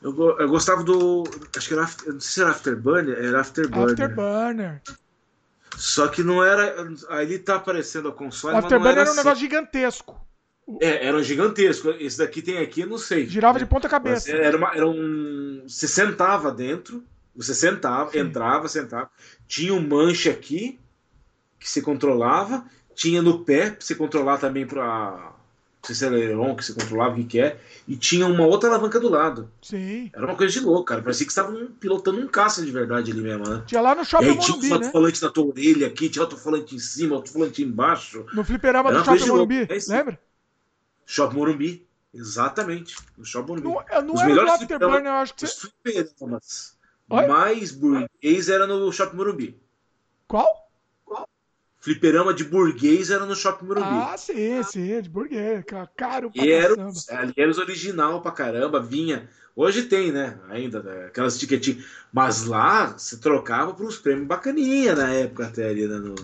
eu, 0.03 0.39
eu 0.39 0.49
gostava 0.49 0.83
do. 0.83 1.23
Acho 1.55 1.67
que 1.67 1.73
era. 1.73 1.83
Não 1.83 2.19
sei 2.19 2.19
se 2.19 2.41
era 2.41 2.51
Afterburner. 2.51 3.17
Era 3.17 3.39
Afterburner. 3.39 3.91
Afterburner. 3.91 4.81
Só 5.77 6.07
que 6.09 6.21
não 6.21 6.43
era. 6.43 6.75
Ali 7.09 7.39
tá 7.39 7.55
aparecendo 7.55 8.09
a 8.09 8.11
console. 8.11 8.57
Afterburner 8.57 8.91
era, 8.91 9.01
era, 9.01 9.09
um 9.09 9.13
assim. 9.13 9.21
negócio 9.21 9.39
gigantesco. 9.39 10.27
É, 10.81 11.07
era 11.07 11.15
um 11.15 11.23
gigantesco. 11.23 11.89
Esse 11.91 12.17
daqui 12.17 12.41
tem 12.41 12.57
aqui, 12.57 12.81
eu 12.81 12.87
não 12.87 12.97
sei. 12.97 13.25
Girava 13.27 13.57
de 13.57 13.65
ponta 13.65 13.87
cabeça. 13.87 14.29
Era, 14.31 14.57
uma, 14.57 14.75
era 14.75 14.87
um. 14.87 15.63
Você 15.65 15.87
sentava 15.87 16.51
dentro. 16.51 17.03
Você 17.35 17.55
sentava, 17.55 18.11
Sim. 18.11 18.19
entrava, 18.19 18.67
sentava. 18.67 19.09
Tinha 19.47 19.73
um 19.73 19.87
manche 19.87 20.29
aqui 20.29 20.79
que 21.57 21.69
se 21.69 21.81
controlava. 21.81 22.65
Tinha 22.93 23.21
no 23.21 23.43
pé 23.43 23.71
pra 23.71 23.79
você 23.79 23.95
controlar 23.95 24.37
também 24.37 24.67
pra 24.67 25.32
sei 25.83 25.95
se 25.95 26.05
era 26.05 26.55
que 26.55 26.65
você 26.65 26.73
controlava, 26.73 27.11
o 27.11 27.15
que, 27.15 27.23
que 27.25 27.39
é, 27.39 27.59
e 27.87 27.97
tinha 27.97 28.25
uma 28.25 28.45
outra 28.45 28.69
alavanca 28.69 28.99
do 28.99 29.09
lado. 29.09 29.51
Sim. 29.61 30.09
Era 30.13 30.25
uma 30.25 30.35
coisa 30.35 30.53
de 30.53 30.61
louco, 30.61 30.85
cara. 30.85 31.01
Parecia 31.01 31.25
que 31.25 31.31
estavam 31.31 31.67
pilotando 31.79 32.21
um 32.21 32.27
caça 32.27 32.63
de 32.63 32.71
verdade 32.71 33.11
ali 33.11 33.21
mesmo, 33.21 33.47
né? 33.47 33.63
Tinha 33.65 33.81
lá 33.81 33.93
no 33.93 34.05
shopping 34.05 34.25
e 34.25 34.29
aí, 34.29 34.35
Morumbi, 34.37 34.61
tinha 34.61 34.71
um 34.71 34.75
alto-falante 34.75 35.21
né? 35.21 35.27
na 35.27 35.33
tua 35.33 35.45
orelha 35.45 35.87
aqui, 35.87 36.09
tinha 36.09 36.23
alto-falante 36.23 36.75
em 36.75 36.79
cima, 36.79 37.15
alto-falante 37.17 37.61
embaixo. 37.61 38.25
No 38.33 38.43
fliperama 38.45 38.93
do 38.93 39.03
shopping 39.03 39.27
Morumbi, 39.27 39.67
é 39.69 39.77
lembra? 39.89 40.19
Shopping 41.05 41.35
Morumbi, 41.35 41.87
exatamente. 42.13 42.95
No 43.17 43.25
shopping 43.25 43.61
Morumbi. 43.61 43.67
Não, 43.91 44.01
não 44.03 44.13
Os 44.13 44.21
era 44.21 44.29
melhores 44.29 44.53
Afterburner, 44.53 45.05
eu 45.05 45.17
acho 45.17 45.33
que 45.33 45.41
você... 45.41 45.67
Os 45.67 45.71
fliperamas 45.83 46.77
mais 47.09 47.71
burguês 47.71 48.47
era 48.47 48.65
no 48.65 48.91
shopping 48.91 49.17
Morumbi. 49.17 49.61
Qual? 50.27 50.62
Fliperama 51.83 52.33
de 52.33 52.45
burguês 52.45 53.11
era 53.11 53.25
no 53.25 53.35
Shopping 53.35 53.65
Morumbi. 53.65 53.87
Ah, 53.89 54.15
sim, 54.17 54.63
sim, 54.63 55.01
de 55.01 55.09
burguês. 55.09 55.65
Caro 55.97 56.31
pra 56.31 56.45
e 56.45 56.49
era, 56.49 56.73
ali 57.09 57.33
era 57.35 57.51
os 57.51 57.57
original 57.57 58.21
pra 58.21 58.31
caramba, 58.31 58.79
vinha. 58.79 59.29
Hoje 59.53 59.83
tem, 59.83 60.09
né? 60.09 60.39
Ainda, 60.49 60.81
né, 60.81 61.07
aquelas 61.07 61.35
etiquetinhas. 61.35 61.85
Mas 62.11 62.45
lá, 62.45 62.97
você 62.97 63.17
trocava 63.17 63.73
por 63.73 63.85
uns 63.85 63.97
prêmios 63.97 64.25
bacaninha 64.25 64.95
na 64.95 65.09
época 65.13 65.47
até 65.47 65.67
ali, 65.69 65.85
né? 65.85 65.97
No... 65.97 66.15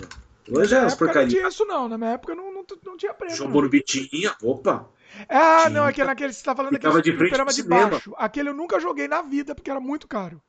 Hoje 0.49 0.75
é 0.75 0.79
umas 0.79 0.95
porcarias. 0.95 1.33
Não 1.33 1.39
tinha 1.39 1.49
isso, 1.49 1.65
não. 1.65 1.89
Na 1.89 1.97
minha 1.97 2.11
época 2.11 2.33
não, 2.33 2.53
não, 2.53 2.65
não 2.85 2.97
tinha 2.97 3.13
prêmio. 3.13 3.35
João 3.35 3.49
Morumbi 3.49 3.81
tinha, 3.81 4.33
opa. 4.41 4.89
Ah, 5.27 5.63
tinha. 5.63 5.69
não, 5.71 5.83
aquele, 5.83 6.09
aquele 6.09 6.31
você 6.31 6.43
tá 6.43 6.55
falando 6.55 6.75
aquele 6.77 7.01
de 7.01 7.17
fliperama 7.17 7.51
de 7.51 7.63
baixo. 7.63 8.13
Aquele 8.17 8.49
eu 8.49 8.53
nunca 8.53 8.79
joguei 8.79 9.09
na 9.09 9.21
vida, 9.21 9.53
porque 9.53 9.69
era 9.69 9.81
muito 9.81 10.07
caro. 10.07 10.41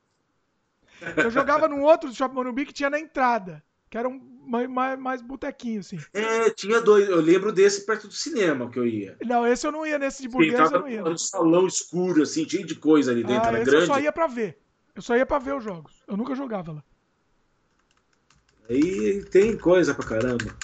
Eu 1.17 1.29
jogava 1.29 1.67
num 1.67 1.81
outro 1.81 2.13
Shopping 2.13 2.35
Morumbi 2.35 2.65
que 2.65 2.73
tinha 2.73 2.89
na 2.89 2.99
entrada 2.99 3.61
que 3.91 3.97
era 3.97 4.07
um 4.07 4.30
mais, 4.45 4.69
mais, 4.69 4.99
mais 4.99 5.21
botequinho, 5.21 5.79
assim. 5.79 5.97
É, 6.13 6.49
tinha 6.49 6.81
dois. 6.81 7.07
Eu 7.07 7.21
lembro 7.21 7.51
desse 7.51 7.85
perto 7.85 8.07
do 8.07 8.13
cinema 8.13 8.69
que 8.69 8.79
eu 8.79 8.85
ia. 8.85 9.17
Não, 9.25 9.45
esse 9.45 9.65
eu 9.65 9.71
não 9.71 9.85
ia, 9.85 9.97
nesse 9.97 10.21
de 10.21 10.27
burguês 10.27 10.67
Sim, 10.67 10.75
eu 10.75 10.81
não 10.81 10.87
ia. 10.87 11.03
um 11.03 11.17
salão 11.17 11.67
escuro, 11.67 12.23
assim, 12.23 12.47
cheio 12.47 12.65
de 12.65 12.75
coisa 12.75 13.11
ali 13.11 13.23
dentro, 13.23 13.43
ah, 13.43 13.47
era 13.47 13.63
grande. 13.63 13.75
Eu 13.83 13.87
só 13.87 13.99
ia 13.99 14.11
pra 14.11 14.27
ver. 14.27 14.57
Eu 14.95 15.01
só 15.01 15.15
ia 15.15 15.25
pra 15.25 15.39
ver 15.39 15.55
os 15.55 15.63
jogos. 15.63 16.03
Eu 16.07 16.17
nunca 16.17 16.35
jogava 16.35 16.73
lá. 16.73 16.83
Aí 18.69 19.23
tem 19.25 19.57
coisa 19.57 19.93
pra 19.93 20.05
caramba. 20.05 20.55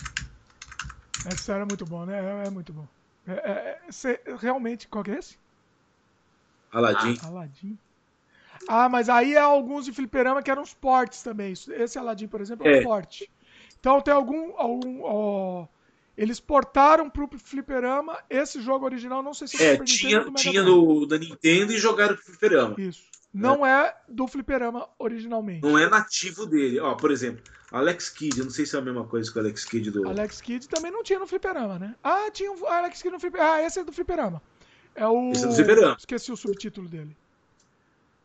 Essa 1.26 1.54
era 1.54 1.66
muito 1.66 1.86
bom, 1.86 2.06
né? 2.06 2.44
É, 2.44 2.48
é 2.48 2.50
muito 2.50 2.72
bom. 2.74 2.88
É, 3.28 3.34
é, 3.34 3.80
é 4.12 4.36
realmente, 4.38 4.88
qual 4.88 5.04
que 5.04 5.12
é 5.12 5.18
esse? 5.18 5.38
Aladdin. 6.72 7.18
Ah, 7.22 7.28
Aladdin. 7.28 7.78
Ah, 8.68 8.90
mas 8.90 9.10
aí 9.10 9.36
é 9.36 9.40
alguns 9.40 9.86
de 9.86 9.94
fliperama 9.94 10.42
que 10.42 10.50
eram 10.50 10.62
os 10.62 10.74
portes 10.74 11.22
também. 11.22 11.54
Esse 11.54 11.98
Aladdin, 11.98 12.28
por 12.28 12.42
exemplo, 12.42 12.68
é, 12.68 12.72
um 12.72 12.76
é. 12.76 12.84
porte. 12.84 13.30
Então 13.88 14.02
tem 14.02 14.14
algum. 14.14 14.54
algum 14.58 15.00
ó, 15.02 15.66
eles 16.18 16.42
portaram 16.42 17.10
pro 17.10 17.30
fliperama 17.38 18.20
esse 18.30 18.60
jogo 18.60 18.84
original, 18.84 19.24
não 19.24 19.34
sei 19.34 19.48
se 19.48 19.64
é, 19.64 19.78
tinha, 19.78 20.20
Nintendo, 20.20 20.36
tinha 20.36 20.64
no, 20.64 21.06
da 21.06 21.18
Nintendo 21.18 21.72
e 21.72 21.78
jogaram 21.78 22.16
pro 22.16 22.26
fliperama. 22.26 22.76
Isso. 22.78 23.04
Não 23.34 23.66
é. 23.66 23.86
é 23.86 23.96
do 24.10 24.28
fliperama 24.28 24.90
originalmente. 25.00 25.62
Não 25.62 25.80
é 25.80 25.88
nativo 25.88 26.46
dele. 26.46 26.82
Ó, 26.82 26.96
por 26.96 27.12
exemplo, 27.12 27.42
Alex 27.72 28.10
Kidd, 28.10 28.40
eu 28.40 28.46
não 28.46 28.52
sei 28.52 28.66
se 28.66 28.76
é 28.76 28.80
a 28.80 28.82
mesma 28.82 29.06
coisa 29.06 29.32
que 29.32 29.38
o 29.38 29.42
Alex 29.42 29.64
Kidd 29.64 29.92
do. 29.92 30.10
Alex 30.10 30.42
Kidd 30.42 30.68
também 30.68 30.92
não 30.92 31.02
tinha 31.02 31.20
no 31.20 31.28
fliperama, 31.28 31.80
né? 31.80 31.96
Ah, 32.04 32.30
tinha 32.30 32.52
o 32.52 32.68
Alex 32.68 33.02
Kidd 33.02 33.14
no 33.14 33.22
fliperama. 33.22 33.54
Ah, 33.54 33.64
esse 33.64 33.80
é 33.80 33.86
do 33.86 33.94
fliperama. 33.94 34.42
É 34.96 35.08
o. 35.08 35.32
Esse 35.32 35.46
é 35.46 35.48
do 35.48 35.56
fliperama. 35.56 35.96
Esqueci 35.98 36.30
o 36.30 36.36
subtítulo 36.36 36.90
dele. 36.90 37.16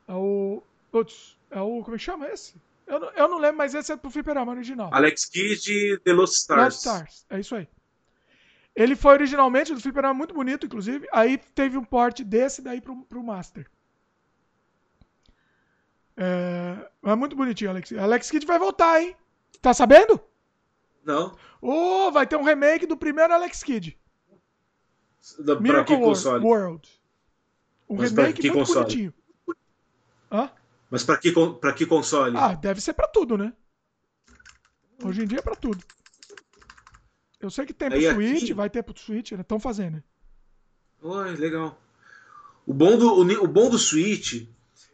É 0.09 0.15
o. 0.15 0.61
Putz, 0.91 1.37
é 1.53 1.61
o. 1.61 1.83
Como 1.85 1.95
é 1.95 1.99
que 1.99 2.05
chama 2.05 2.27
esse? 2.27 2.55
Eu 2.93 3.01
não, 3.01 3.11
eu 3.13 3.29
não 3.29 3.39
lembro, 3.39 3.57
mas 3.57 3.75
esse 3.75 3.91
é 3.91 3.97
pro 3.97 4.11
Fliperama 4.11 4.53
original. 4.53 4.91
Alex 4.93 5.25
Kidd 5.25 5.99
The 6.05 6.13
Lost 6.13 6.35
Stars. 6.35 6.63
Lost 6.63 6.77
Stars, 6.77 7.27
é 7.31 7.41
isso 7.41 7.57
aí. 7.57 7.67
Ele 8.77 8.95
foi 8.95 9.15
originalmente 9.15 9.73
do 9.73 9.81
Fliperama 9.81 10.13
muito 10.13 10.35
bonito, 10.35 10.67
inclusive. 10.67 11.09
Aí 11.11 11.39
teve 11.39 11.79
um 11.79 11.85
port 11.85 12.21
desse 12.21 12.61
daí 12.61 12.83
pro, 12.83 13.03
pro 13.07 13.23
Master. 13.23 13.67
É, 16.15 16.91
é 17.05 17.15
muito 17.15 17.35
bonitinho, 17.35 17.71
Alex. 17.71 17.95
Alex 17.95 18.31
Kidd 18.31 18.45
vai 18.45 18.59
voltar, 18.59 19.01
hein? 19.01 19.17
Tá 19.63 19.73
sabendo? 19.73 20.21
Não. 21.03 21.35
Oh, 21.63 22.11
vai 22.13 22.27
ter 22.27 22.37
um 22.37 22.45
remake 22.45 22.85
do 22.85 22.97
primeiro 22.99 23.33
Alex 23.33 23.63
Kidd. 23.63 23.99
Da, 25.39 25.59
Miracle 25.59 25.97
World. 25.97 26.45
World. 26.45 27.03
Um 27.89 27.97
Mas 27.97 28.11
remake 28.11 28.43
muito 28.43 28.59
console? 28.59 28.85
bonitinho. 28.85 29.15
Hã? 30.31 30.51
Mas 30.93 31.03
para 31.03 31.17
que, 31.17 31.33
pra 31.59 31.73
que 31.73 31.87
console? 31.87 32.37
Ah, 32.37 32.53
deve 32.53 32.79
ser 32.79 32.93
para 32.93 33.09
tudo, 33.09 33.39
né? 33.39 33.51
Hoje 35.03 35.23
em 35.23 35.27
dia 35.27 35.39
é 35.39 35.43
para 35.43 35.57
tudo. 35.57 35.83
Eu 37.41 37.51
sei 37.51 37.65
que 37.65 37.73
tem 37.73 37.89
pro 37.89 37.99
Aí 37.99 38.13
Switch, 38.13 38.43
aqui... 38.43 38.53
vai 38.53 38.69
ter 38.69 38.83
pro 38.83 38.99
Switch, 38.99 39.33
né? 39.33 39.41
Estão 39.41 39.59
fazendo. 39.59 40.03
Oi, 41.01 41.35
legal. 41.37 41.81
O 42.67 42.75
bom 42.75 42.99
do, 42.99 43.11
o, 43.11 43.23
o 43.43 43.49
bom 43.49 43.71
do 43.71 43.79
Switch 43.79 44.47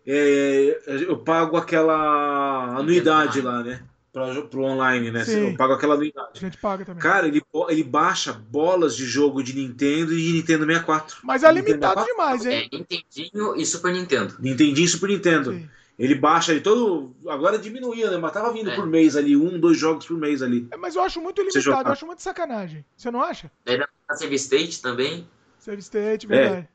é, 0.06 0.80
eu 0.86 1.18
pago 1.18 1.56
aquela 1.56 2.76
anuidade 2.78 3.40
lá, 3.40 3.64
né? 3.64 3.82
Pra, 4.12 4.40
pro 4.42 4.62
online, 4.62 5.10
né? 5.10 5.24
Sim. 5.24 5.50
Eu 5.50 5.56
pago 5.56 5.72
aquela 5.72 5.94
anuidade. 5.94 6.28
A 6.36 6.38
gente 6.38 6.58
paga 6.58 6.84
também. 6.84 7.02
Cara, 7.02 7.26
ele, 7.26 7.42
ele 7.70 7.82
baixa 7.82 8.32
bolas 8.32 8.96
de 8.96 9.04
jogo 9.04 9.42
de 9.42 9.52
Nintendo 9.52 10.12
e 10.12 10.22
de 10.22 10.32
Nintendo 10.32 10.64
64. 10.64 11.18
Mas 11.24 11.42
é 11.42 11.52
limitado 11.52 12.04
demais, 12.04 12.46
hein? 12.46 12.68
É 12.72 12.76
Nintendinho 12.76 13.56
e 13.56 13.66
Super 13.66 13.92
Nintendo. 13.92 14.36
Nintendinho 14.38 14.84
e 14.84 14.88
Super 14.88 15.08
Nintendo. 15.08 15.52
Sim. 15.52 15.68
Ele 15.98 16.14
baixa 16.14 16.52
ali 16.52 16.60
todo. 16.60 17.16
Agora 17.26 17.58
diminuía, 17.58 18.10
né? 18.10 18.16
Mas 18.16 18.32
tava 18.32 18.52
vindo 18.52 18.70
é. 18.70 18.76
por 18.76 18.86
mês 18.86 19.16
ali, 19.16 19.36
um, 19.36 19.58
dois 19.58 19.76
jogos 19.76 20.06
por 20.06 20.16
mês 20.16 20.42
ali. 20.42 20.68
É, 20.70 20.76
mas 20.76 20.94
eu 20.94 21.02
acho 21.02 21.20
muito 21.20 21.42
limitado, 21.42 21.88
eu 21.88 21.92
acho 21.92 22.06
muito 22.06 22.22
sacanagem. 22.22 22.84
Você 22.96 23.10
não 23.10 23.20
acha? 23.20 23.50
Aí 23.66 23.76
dá 23.76 23.88
pra 24.06 24.16
Save 24.16 24.36
State 24.36 24.80
também. 24.80 25.28
Save 25.58 25.80
State, 25.80 26.26
verdade. 26.26 26.68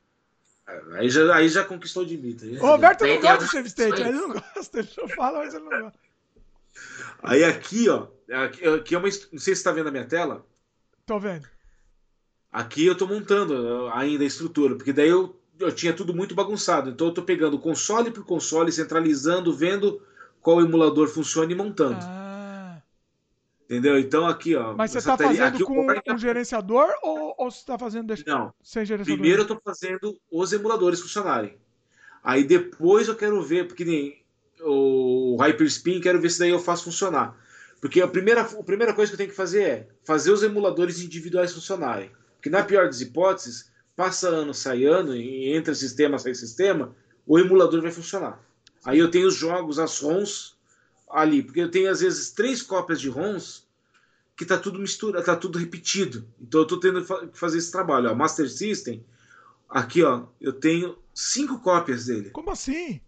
É. 0.68 0.98
Aí 0.98 1.08
já, 1.08 1.34
aí 1.34 1.48
já 1.48 1.64
conquistou 1.64 2.04
de 2.04 2.18
mim. 2.18 2.36
Tá 2.36 2.46
o 2.46 2.70
Roberto 2.70 3.06
não 3.06 3.20
gosta 3.20 3.44
de 3.44 3.50
Save 3.50 3.68
State, 3.68 4.00
ele 4.00 4.12
não 4.12 4.28
gosta, 4.32 4.78
ele 4.78 4.90
não 4.96 5.08
fala, 5.08 5.38
mas 5.38 5.54
ele 5.54 5.64
não 5.64 5.80
gosta. 5.80 5.98
Aí 7.22 7.44
aqui, 7.44 7.88
ó, 7.88 8.08
aqui, 8.30 8.66
aqui 8.66 8.94
é 8.94 8.98
uma. 8.98 9.08
Não 9.08 9.38
sei 9.38 9.54
se 9.54 9.56
você 9.56 9.64
tá 9.64 9.72
vendo 9.72 9.88
a 9.88 9.92
minha 9.92 10.04
tela. 10.04 10.46
Tô 11.06 11.18
vendo. 11.18 11.48
Aqui 12.52 12.86
eu 12.86 12.94
tô 12.94 13.06
montando 13.06 13.90
ainda 13.94 14.22
a 14.22 14.26
estrutura, 14.26 14.76
porque 14.76 14.92
daí 14.92 15.08
eu, 15.08 15.38
eu 15.58 15.72
tinha 15.72 15.92
tudo 15.92 16.14
muito 16.14 16.34
bagunçado. 16.34 16.90
Então 16.90 17.08
eu 17.08 17.14
tô 17.14 17.22
pegando 17.22 17.58
console 17.58 18.10
por 18.10 18.24
console, 18.24 18.72
centralizando, 18.72 19.54
vendo 19.54 20.00
qual 20.40 20.60
emulador 20.60 21.08
funciona 21.08 21.52
e 21.52 21.54
montando. 21.54 21.98
Ah. 22.00 22.82
Entendeu? 23.64 23.98
Então 23.98 24.26
aqui, 24.26 24.54
ó. 24.54 24.74
Mas 24.74 24.90
você 24.90 24.98
está 24.98 25.16
fazendo 25.16 25.42
aqui, 25.42 25.64
com 25.64 25.86
um 26.08 26.18
gerenciador 26.18 26.88
ou, 27.02 27.34
ou 27.38 27.50
você 27.50 27.58
está 27.58 27.78
fazendo 27.78 28.14
Não. 28.26 28.52
sem 28.62 28.84
gerenciador? 28.84 29.18
Primeiro 29.18 29.40
eu 29.40 29.44
estou 29.44 29.60
fazendo 29.64 30.20
os 30.30 30.52
emuladores 30.52 31.00
funcionarem. 31.00 31.56
Aí 32.22 32.44
depois 32.44 33.08
eu 33.08 33.16
quero 33.16 33.42
ver, 33.42 33.66
porque 33.66 33.84
nem 33.84 34.22
o 34.60 35.36
Hyperspin, 35.40 36.00
quero 36.00 36.20
ver 36.20 36.30
se 36.30 36.38
daí 36.38 36.50
eu 36.50 36.58
faço 36.58 36.84
funcionar. 36.84 37.36
Porque 37.80 38.00
a 38.00 38.08
primeira, 38.08 38.42
a 38.42 38.62
primeira 38.62 38.94
coisa 38.94 39.10
que 39.10 39.14
eu 39.14 39.18
tenho 39.18 39.30
que 39.30 39.36
fazer 39.36 39.62
é 39.62 39.88
fazer 40.04 40.30
os 40.30 40.42
emuladores 40.42 41.02
individuais 41.02 41.52
funcionarem. 41.52 42.10
Porque 42.36 42.48
na 42.48 42.62
pior 42.62 42.86
das 42.86 43.00
hipóteses, 43.00 43.70
passa 43.96 44.28
ano, 44.28 44.52
sai 44.52 44.84
ano, 44.84 45.14
e 45.14 45.54
entra 45.54 45.74
sistema, 45.74 46.18
sai 46.18 46.34
sistema, 46.34 46.94
o 47.26 47.38
emulador 47.38 47.80
vai 47.80 47.92
funcionar. 47.92 48.44
Aí 48.84 48.98
eu 48.98 49.10
tenho 49.10 49.28
os 49.28 49.34
jogos, 49.34 49.78
as 49.78 50.00
ROMs 50.00 50.54
ali, 51.10 51.42
porque 51.42 51.60
eu 51.60 51.70
tenho 51.70 51.90
às 51.90 52.00
vezes 52.00 52.30
três 52.32 52.60
cópias 52.60 53.00
de 53.00 53.08
ROMs 53.08 53.64
que 54.36 54.44
tá 54.44 54.58
tudo 54.58 54.78
mistura, 54.78 55.22
tá 55.22 55.36
tudo 55.36 55.58
repetido. 55.58 56.26
Então 56.40 56.60
eu 56.60 56.66
tô 56.66 56.78
tendo 56.80 57.04
que 57.30 57.38
fazer 57.38 57.58
esse 57.58 57.70
trabalho, 57.70 58.10
ó, 58.10 58.14
Master 58.14 58.50
System. 58.50 59.04
Aqui, 59.68 60.02
ó, 60.02 60.26
eu 60.40 60.52
tenho 60.52 60.98
cinco 61.14 61.60
cópias 61.60 62.06
dele. 62.06 62.30
Como 62.30 62.50
assim? 62.50 63.00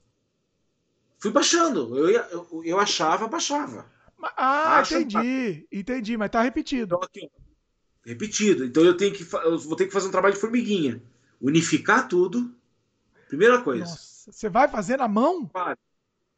Fui 1.19 1.31
baixando. 1.31 1.97
Eu, 1.97 2.09
eu, 2.09 2.63
eu 2.65 2.79
achava, 2.79 3.29
baixava. 3.29 3.87
Ah, 4.37 4.79
Acho, 4.79 4.99
entendi. 4.99 5.67
Entendi, 5.71 6.17
mas 6.17 6.31
tá 6.31 6.43
repetido. 6.43 6.95
Então, 6.95 7.01
aqui, 7.03 7.29
ó, 7.35 7.46
repetido. 8.07 8.65
Então 8.65 8.85
eu 8.85 8.97
tenho 8.97 9.13
que 9.13 9.27
eu 9.45 9.59
vou 9.59 9.77
ter 9.77 9.87
que 9.87 9.93
fazer 9.93 10.07
um 10.09 10.13
trabalho 10.13 10.35
de 10.35 10.41
formiguinha. 10.41 11.03
Unificar 11.41 12.09
tudo. 12.09 12.55
Primeira 13.29 13.61
coisa. 13.61 13.85
Nossa, 13.85 14.33
você 14.33 14.49
vai 14.49 14.69
fazer 14.69 14.99
na 14.99 15.09
mão? 15.09 15.51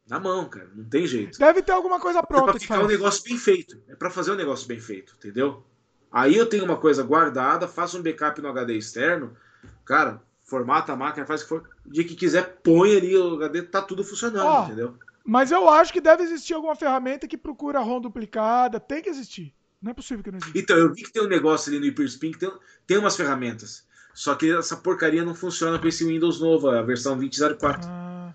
Na 0.08 0.18
mão, 0.18 0.48
cara. 0.48 0.70
Não 0.74 0.84
tem 0.84 1.06
jeito. 1.06 1.38
Deve 1.38 1.62
ter 1.62 1.72
alguma 1.72 2.00
coisa 2.00 2.22
pronta. 2.22 2.50
É 2.50 2.52
pra 2.52 2.60
ficar 2.60 2.82
um 2.82 2.86
negócio 2.86 3.22
bem 3.22 3.36
feito. 3.36 3.78
É 3.86 3.94
para 3.94 4.10
fazer 4.10 4.32
um 4.32 4.36
negócio 4.36 4.66
bem 4.66 4.80
feito, 4.80 5.14
entendeu? 5.18 5.62
Aí 6.10 6.34
eu 6.34 6.46
tenho 6.46 6.64
uma 6.64 6.78
coisa 6.78 7.02
guardada, 7.02 7.68
faço 7.68 7.98
um 7.98 8.02
backup 8.02 8.40
no 8.40 8.48
HD 8.48 8.78
externo, 8.78 9.36
cara, 9.84 10.22
formata 10.42 10.94
a 10.94 10.96
máquina, 10.96 11.26
faz 11.26 11.42
o 11.42 11.44
que 11.44 11.48
for. 11.50 11.68
O 11.84 11.90
dia 11.90 12.02
que 12.02 12.14
quiser, 12.14 12.60
põe 12.62 12.96
ali 12.96 13.14
o 13.14 13.34
HD, 13.34 13.62
tá 13.64 13.82
tudo 13.82 14.02
funcionando, 14.02 14.48
oh, 14.48 14.64
entendeu? 14.64 14.94
Mas 15.22 15.50
eu 15.50 15.68
acho 15.68 15.92
que 15.92 16.00
deve 16.00 16.22
existir 16.22 16.54
alguma 16.54 16.74
ferramenta 16.74 17.28
que 17.28 17.36
procura 17.36 17.80
ROM 17.80 18.00
duplicada. 18.00 18.80
Tem 18.80 19.02
que 19.02 19.10
existir. 19.10 19.54
Não 19.80 19.92
é 19.92 19.94
possível 19.94 20.24
que 20.24 20.30
não 20.30 20.38
exista. 20.38 20.58
Então, 20.58 20.76
eu 20.76 20.92
vi 20.92 21.02
que 21.02 21.12
tem 21.12 21.22
um 21.22 21.28
negócio 21.28 21.70
ali 21.70 21.78
no 21.78 21.86
Hyperspin 21.86 22.32
que 22.32 22.38
tem, 22.38 22.52
tem 22.86 22.98
umas 22.98 23.16
ferramentas. 23.16 23.86
Só 24.12 24.34
que 24.34 24.50
essa 24.50 24.76
porcaria 24.76 25.24
não 25.24 25.34
funciona 25.34 25.78
com 25.78 25.86
esse 25.86 26.04
Windows 26.04 26.40
novo, 26.40 26.68
a 26.68 26.82
versão 26.82 27.16
2004. 27.16 27.88
Ah. 27.88 28.34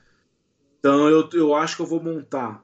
Então 0.79 1.09
eu, 1.09 1.29
eu 1.33 1.55
acho 1.55 1.75
que 1.75 1.81
eu 1.81 1.85
vou 1.85 2.01
montar 2.01 2.63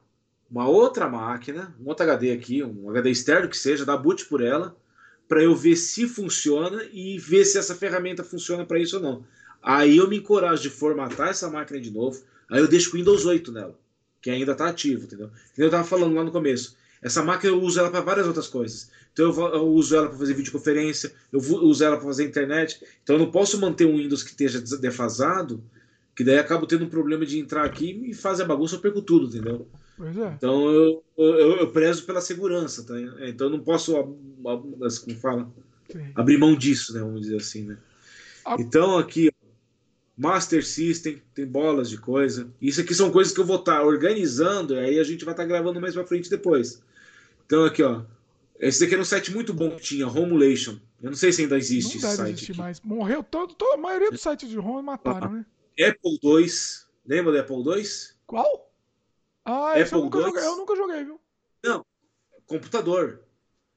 uma 0.49 0.67
outra 0.67 1.07
máquina, 1.07 1.75
um 1.79 1.87
outro 1.87 2.03
HD 2.03 2.31
aqui, 2.31 2.63
um 2.63 2.89
HD 2.89 3.11
externo 3.11 3.49
que 3.49 3.57
seja, 3.57 3.85
dar 3.85 3.97
boot 3.97 4.25
por 4.25 4.41
ela, 4.41 4.75
para 5.27 5.43
eu 5.43 5.55
ver 5.55 5.75
se 5.75 6.07
funciona 6.07 6.81
e 6.91 7.19
ver 7.19 7.45
se 7.45 7.57
essa 7.57 7.75
ferramenta 7.75 8.23
funciona 8.23 8.65
para 8.65 8.79
isso 8.79 8.97
ou 8.97 9.01
não. 9.01 9.25
Aí 9.61 9.97
eu 9.97 10.07
me 10.07 10.17
encorajo 10.17 10.61
de 10.61 10.69
formatar 10.69 11.29
essa 11.29 11.49
máquina 11.49 11.79
de 11.79 11.91
novo, 11.91 12.21
aí 12.49 12.59
eu 12.59 12.67
deixo 12.67 12.89
o 12.89 12.93
Windows 12.93 13.25
8 13.25 13.51
nela, 13.51 13.77
que 14.21 14.29
ainda 14.29 14.53
está 14.53 14.67
ativo, 14.67 15.03
entendeu? 15.03 15.29
Que 15.53 15.61
eu 15.61 15.65
estava 15.67 15.83
falando 15.83 16.15
lá 16.15 16.23
no 16.23 16.31
começo. 16.31 16.77
Essa 17.01 17.23
máquina 17.23 17.53
eu 17.53 17.61
uso 17.61 17.79
ela 17.79 17.89
para 17.89 18.01
várias 18.01 18.27
outras 18.27 18.47
coisas. 18.47 18.89
Então 19.13 19.31
eu, 19.31 19.53
eu 19.53 19.67
uso 19.67 19.95
ela 19.95 20.09
para 20.09 20.17
fazer 20.17 20.33
videoconferência, 20.33 21.11
eu 21.31 21.39
uso 21.39 21.83
ela 21.83 21.97
para 21.97 22.05
fazer 22.05 22.25
internet. 22.25 22.83
Então 23.03 23.15
eu 23.15 23.19
não 23.19 23.31
posso 23.31 23.59
manter 23.59 23.85
um 23.85 23.97
Windows 23.97 24.23
que 24.23 24.31
esteja 24.31 24.59
defasado 24.77 25.63
que 26.19 26.23
daí 26.25 26.37
acabo 26.37 26.67
tendo 26.67 26.83
um 26.83 26.89
problema 26.89 27.25
de 27.25 27.39
entrar 27.39 27.63
aqui 27.63 28.09
e 28.09 28.13
fazer 28.13 28.43
a 28.43 28.45
bagunça, 28.45 28.75
eu 28.75 28.81
perco 28.81 29.01
tudo, 29.01 29.27
entendeu? 29.27 29.65
Pois 29.97 30.17
é. 30.17 30.33
Então 30.35 30.69
eu, 30.69 31.01
eu, 31.17 31.57
eu 31.59 31.71
prezo 31.71 32.05
pela 32.05 32.19
segurança, 32.19 32.83
tá? 32.83 32.93
Então 33.21 33.47
eu 33.47 33.51
não 33.51 33.61
posso, 33.61 33.93
como 33.93 35.15
fala, 35.17 35.49
Sim. 35.89 36.11
abrir 36.13 36.37
mão 36.37 36.57
disso, 36.57 36.93
né? 36.93 36.99
Vamos 36.99 37.21
dizer 37.21 37.37
assim, 37.37 37.63
né? 37.63 37.77
Então 38.59 38.97
aqui, 38.97 39.31
Master 40.17 40.65
System, 40.65 41.21
tem 41.33 41.45
bolas 41.45 41.89
de 41.89 41.97
coisa. 41.97 42.49
Isso 42.61 42.81
aqui 42.81 42.93
são 42.93 43.11
coisas 43.11 43.33
que 43.33 43.39
eu 43.39 43.45
vou 43.45 43.55
estar 43.55 43.77
tá 43.77 43.85
organizando, 43.85 44.73
e 44.73 44.79
aí 44.79 44.99
a 44.99 45.03
gente 45.05 45.23
vai 45.23 45.33
estar 45.33 45.43
tá 45.43 45.47
gravando 45.47 45.79
mais 45.79 45.93
pra 45.93 46.05
frente 46.05 46.29
depois. 46.29 46.81
Então 47.49 47.65
aqui, 47.65 47.81
ó. 47.81 48.03
Esse 48.59 48.79
daqui 48.79 48.93
era 48.93 49.01
um 49.01 49.05
site 49.05 49.33
muito 49.33 49.55
bom 49.55 49.71
que 49.71 49.81
tinha, 49.81 50.07
Homulation. 50.07 50.77
Eu 51.01 51.09
não 51.09 51.17
sei 51.17 51.31
se 51.31 51.41
ainda 51.41 51.57
existe 51.57 51.99
não 51.99 52.07
esse 52.07 52.17
site. 52.17 52.53
mais. 52.55 52.79
Morreu 52.81 53.23
todo, 53.23 53.55
toda 53.55 53.73
a 53.73 53.77
maioria 53.77 54.11
dos 54.11 54.21
sites 54.21 54.47
de 54.47 54.59
Home 54.59 54.83
mataram, 54.83 55.29
ah. 55.29 55.31
né? 55.31 55.45
Apple 55.87 56.19
II. 56.21 56.47
Lembra 57.07 57.31
do 57.31 57.39
Apple 57.39 57.55
II? 57.55 57.83
Qual? 58.27 58.71
Ah, 59.43 59.71
Apple 59.71 59.93
eu 59.93 60.03
nunca, 60.03 60.21
joguei, 60.21 60.43
eu 60.43 60.57
nunca 60.57 60.75
joguei, 60.75 61.03
viu? 61.05 61.19
Não, 61.63 61.83
computador. 62.45 63.23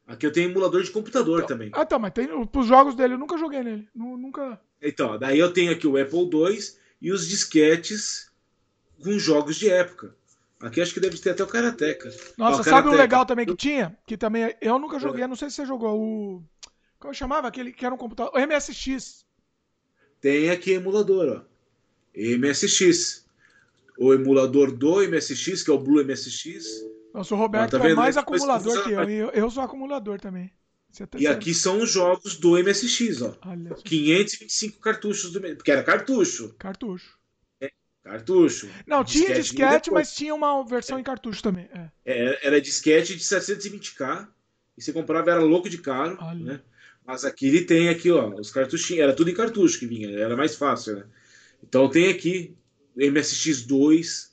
Aqui 0.07 0.27
eu 0.27 0.33
tenho 0.33 0.51
emulador 0.51 0.83
de 0.83 0.91
computador 0.91 1.39
então, 1.39 1.49
também. 1.49 1.71
Ah, 1.73 1.87
tá, 1.87 1.99
mas 1.99 2.13
tem 2.13 2.29
os 2.31 2.67
jogos 2.67 2.95
dele, 2.95 3.15
eu 3.15 3.19
nunca 3.19 3.39
joguei 3.39 3.63
nele. 3.63 3.89
Nunca. 3.95 4.61
Então, 4.83 5.19
daí 5.19 5.39
eu 5.39 5.51
tenho 5.51 5.73
aqui 5.73 5.87
o 5.87 5.97
Apple 5.97 6.29
II 6.31 6.59
e 7.01 7.11
os 7.11 7.27
disquetes 7.27 8.31
com 9.03 9.19
jogos 9.19 9.57
de 9.57 9.71
época. 9.71 10.15
Aqui 10.63 10.81
acho 10.81 10.95
que 10.95 11.01
deve 11.01 11.19
ter 11.19 11.31
até 11.31 11.43
o 11.43 11.47
Karateka. 11.47 12.09
Nossa, 12.39 12.61
Ó, 12.61 12.63
sabe 12.63 12.89
o 12.89 12.93
legal 12.93 13.27
também 13.27 13.45
que 13.45 13.57
tinha? 13.57 13.99
Que 14.07 14.17
também 14.17 14.55
eu 14.61 14.79
nunca 14.79 14.99
joguei, 14.99 15.27
não 15.27 15.35
sei 15.35 15.51
se 15.51 15.57
você 15.57 15.67
jogou 15.67 16.01
o. 16.01 16.43
Como 17.01 17.13
chamava? 17.13 17.49
Aquele 17.49 17.73
que 17.73 17.85
era 17.85 17.93
um 17.93 17.99
computador. 17.99 18.33
O 18.33 18.39
MSX. 18.39 19.27
Tem 20.21 20.51
aqui 20.51 20.73
emulador, 20.73 21.43
ó. 21.43 21.53
MSX. 22.17 23.27
O 23.99 24.15
emulador 24.15 24.71
do 24.71 25.03
MSX, 25.03 25.65
que 25.65 25.71
é 25.71 25.75
o 25.75 25.79
Blue 25.79 26.05
MSX. 26.05 26.65
Nossa, 27.13 27.35
o 27.35 27.39
Roberto 27.39 27.79
tá 27.79 27.89
é 27.89 27.95
mais 27.95 28.17
acumulador 28.17 28.85
que 28.85 28.93
eu, 28.93 29.11
eu. 29.11 29.31
Eu 29.31 29.51
sou 29.51 29.65
acumulador 29.65 30.21
também. 30.21 30.51
Tá 30.97 31.19
e 31.19 31.27
aqui 31.27 31.55
são 31.55 31.81
os 31.81 31.91
jogos 31.91 32.37
do 32.37 32.53
MSX, 32.63 33.23
ó. 33.23 33.35
Olha 33.47 33.75
525 33.83 34.79
cartuchos 34.79 35.33
do 35.33 35.41
Porque 35.41 35.73
era 35.73 35.83
cartucho. 35.83 36.55
Cartucho. 36.59 37.19
É, 38.05 38.11
cartucho. 38.11 38.69
Não, 38.87 39.05
tinha 39.05 39.35
disquete, 39.35 39.43
disquete 39.43 39.91
mas 39.91 40.15
tinha 40.15 40.35
uma 40.35 40.65
versão 40.67 40.97
é. 40.97 41.01
em 41.01 41.05
cartucho 41.05 41.43
também. 41.43 41.69
É. 41.73 41.91
é. 42.05 42.47
era 42.47 42.61
disquete 42.61 43.17
de 43.17 43.23
720k. 43.23 44.29
E 44.77 44.83
você 44.83 44.93
comprava, 44.93 45.31
era 45.31 45.41
louco 45.41 45.69
de 45.69 45.79
caro. 45.79 46.17
Olha. 46.21 46.45
Né? 46.45 46.61
Mas 47.05 47.25
aqui 47.25 47.49
ele 47.49 47.63
tem 47.65 47.89
aqui, 47.89 48.11
ó, 48.11 48.29
os 48.35 48.51
cartuchinhos. 48.51 49.03
Era 49.03 49.13
tudo 49.13 49.31
em 49.31 49.35
cartucho 49.35 49.79
que 49.79 49.87
vinha, 49.87 50.11
era 50.19 50.37
mais 50.37 50.57
fácil, 50.57 50.97
né? 50.97 51.05
Então 51.63 51.89
tem 51.89 52.09
aqui 52.09 52.57
MSX2. 52.97 54.31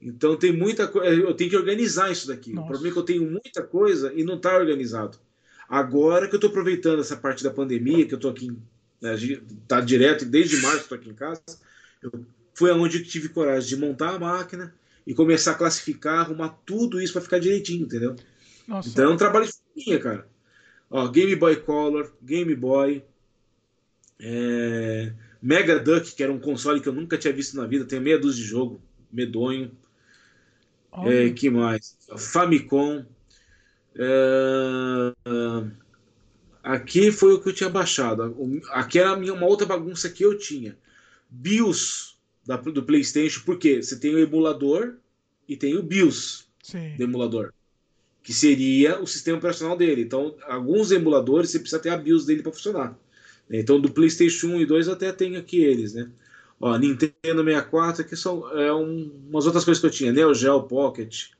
Então 0.00 0.36
tem 0.36 0.52
muita 0.52 0.86
coisa. 0.86 1.12
Eu 1.12 1.34
tenho 1.34 1.50
que 1.50 1.56
organizar 1.56 2.10
isso 2.10 2.28
daqui. 2.28 2.52
Nossa. 2.52 2.66
O 2.66 2.68
problema 2.68 2.88
é 2.88 2.92
que 2.92 2.98
eu 2.98 3.04
tenho 3.04 3.30
muita 3.30 3.62
coisa 3.62 4.12
e 4.14 4.24
não 4.24 4.36
está 4.36 4.56
organizado. 4.56 5.18
Agora 5.68 6.26
que 6.26 6.34
eu 6.34 6.38
estou 6.38 6.50
aproveitando 6.50 7.00
essa 7.00 7.16
parte 7.16 7.44
da 7.44 7.50
pandemia, 7.50 8.06
que 8.06 8.14
eu 8.14 8.16
estou 8.16 8.30
aqui, 8.30 8.50
né, 9.00 9.16
tá 9.68 9.80
direto, 9.80 10.24
desde 10.24 10.60
março 10.60 10.80
estou 10.80 10.98
aqui 10.98 11.10
em 11.10 11.14
casa, 11.14 11.42
eu, 12.02 12.10
foi 12.60 12.70
aonde 12.70 12.98
eu 12.98 13.02
tive 13.02 13.30
coragem 13.30 13.70
de 13.70 13.76
montar 13.76 14.10
a 14.10 14.18
máquina 14.18 14.74
e 15.06 15.14
começar 15.14 15.52
a 15.52 15.54
classificar, 15.54 16.18
arrumar 16.18 16.50
tudo 16.66 17.00
isso 17.00 17.14
para 17.14 17.22
ficar 17.22 17.38
direitinho, 17.38 17.86
entendeu? 17.86 18.14
Nossa. 18.68 18.90
Então 18.90 19.10
é 19.10 19.14
um 19.14 19.16
trabalho 19.16 19.46
de 19.46 19.52
formiguinha, 19.52 19.98
cara. 19.98 20.28
Ó, 20.90 21.08
Game 21.08 21.34
Boy 21.36 21.56
Color, 21.56 22.12
Game 22.22 22.54
Boy, 22.54 23.02
é, 24.20 25.10
Mega 25.40 25.78
Duck, 25.78 26.14
que 26.14 26.22
era 26.22 26.30
um 26.30 26.38
console 26.38 26.82
que 26.82 26.88
eu 26.90 26.92
nunca 26.92 27.16
tinha 27.16 27.32
visto 27.32 27.56
na 27.56 27.66
vida, 27.66 27.86
tem 27.86 27.98
meia 27.98 28.18
dúzia 28.18 28.42
de 28.42 28.50
jogo, 28.50 28.78
medonho. 29.10 29.72
É, 31.06 31.30
que 31.30 31.48
mais? 31.48 31.96
Famicom. 32.14 33.06
É, 33.96 35.14
aqui 36.62 37.10
foi 37.10 37.32
o 37.32 37.40
que 37.40 37.48
eu 37.48 37.54
tinha 37.54 37.70
baixado. 37.70 38.36
Aqui 38.72 38.98
era 38.98 39.14
uma 39.14 39.46
outra 39.46 39.66
bagunça 39.66 40.10
que 40.10 40.22
eu 40.22 40.36
tinha. 40.36 40.76
BIOS 41.30 42.19
da, 42.46 42.56
do 42.56 42.82
PlayStation, 42.82 43.42
porque 43.44 43.82
você 43.82 43.98
tem 43.98 44.14
o 44.14 44.18
emulador 44.18 44.94
e 45.48 45.56
tem 45.56 45.76
o 45.76 45.82
BIOS 45.82 46.48
Sim. 46.62 46.96
do 46.96 47.04
emulador, 47.04 47.52
que 48.22 48.32
seria 48.32 49.00
o 49.00 49.06
sistema 49.06 49.38
operacional 49.38 49.76
dele. 49.76 50.02
Então, 50.02 50.34
alguns 50.46 50.90
emuladores 50.90 51.50
você 51.50 51.58
precisa 51.58 51.80
ter 51.80 51.90
a 51.90 51.96
BIOS 51.96 52.26
dele 52.26 52.42
para 52.42 52.52
funcionar. 52.52 52.98
Então, 53.50 53.80
do 53.80 53.90
PlayStation 53.90 54.48
1 54.48 54.60
e 54.60 54.66
2 54.66 54.88
até 54.88 55.12
tenho 55.12 55.38
aqui 55.38 55.60
eles, 55.60 55.94
né? 55.94 56.08
Ó, 56.60 56.76
Nintendo 56.76 57.42
64, 57.42 58.02
aqui 58.02 58.16
são 58.16 58.48
é, 58.56 58.72
um, 58.72 59.10
umas 59.28 59.46
outras 59.46 59.64
coisas 59.64 59.80
que 59.80 59.86
eu 59.86 59.90
tinha. 59.90 60.12
Neo 60.12 60.34
Geo 60.34 60.62
Pocket, 60.64 61.30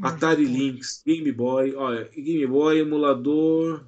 Atari 0.00 0.44
Lynx, 0.44 1.02
Game 1.04 1.32
Boy, 1.32 1.74
olha, 1.74 2.08
Game 2.14 2.46
Boy, 2.46 2.78
emulador, 2.78 3.84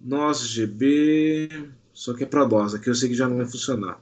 NOS 0.00 0.46
GB, 0.48 1.48
só 1.92 2.14
que 2.14 2.24
é 2.24 2.26
para 2.26 2.44
DOS, 2.44 2.74
aqui 2.74 2.88
eu 2.88 2.94
sei 2.94 3.08
que 3.08 3.14
já 3.14 3.28
não 3.28 3.38
vai 3.38 3.46
funcionar. 3.46 4.00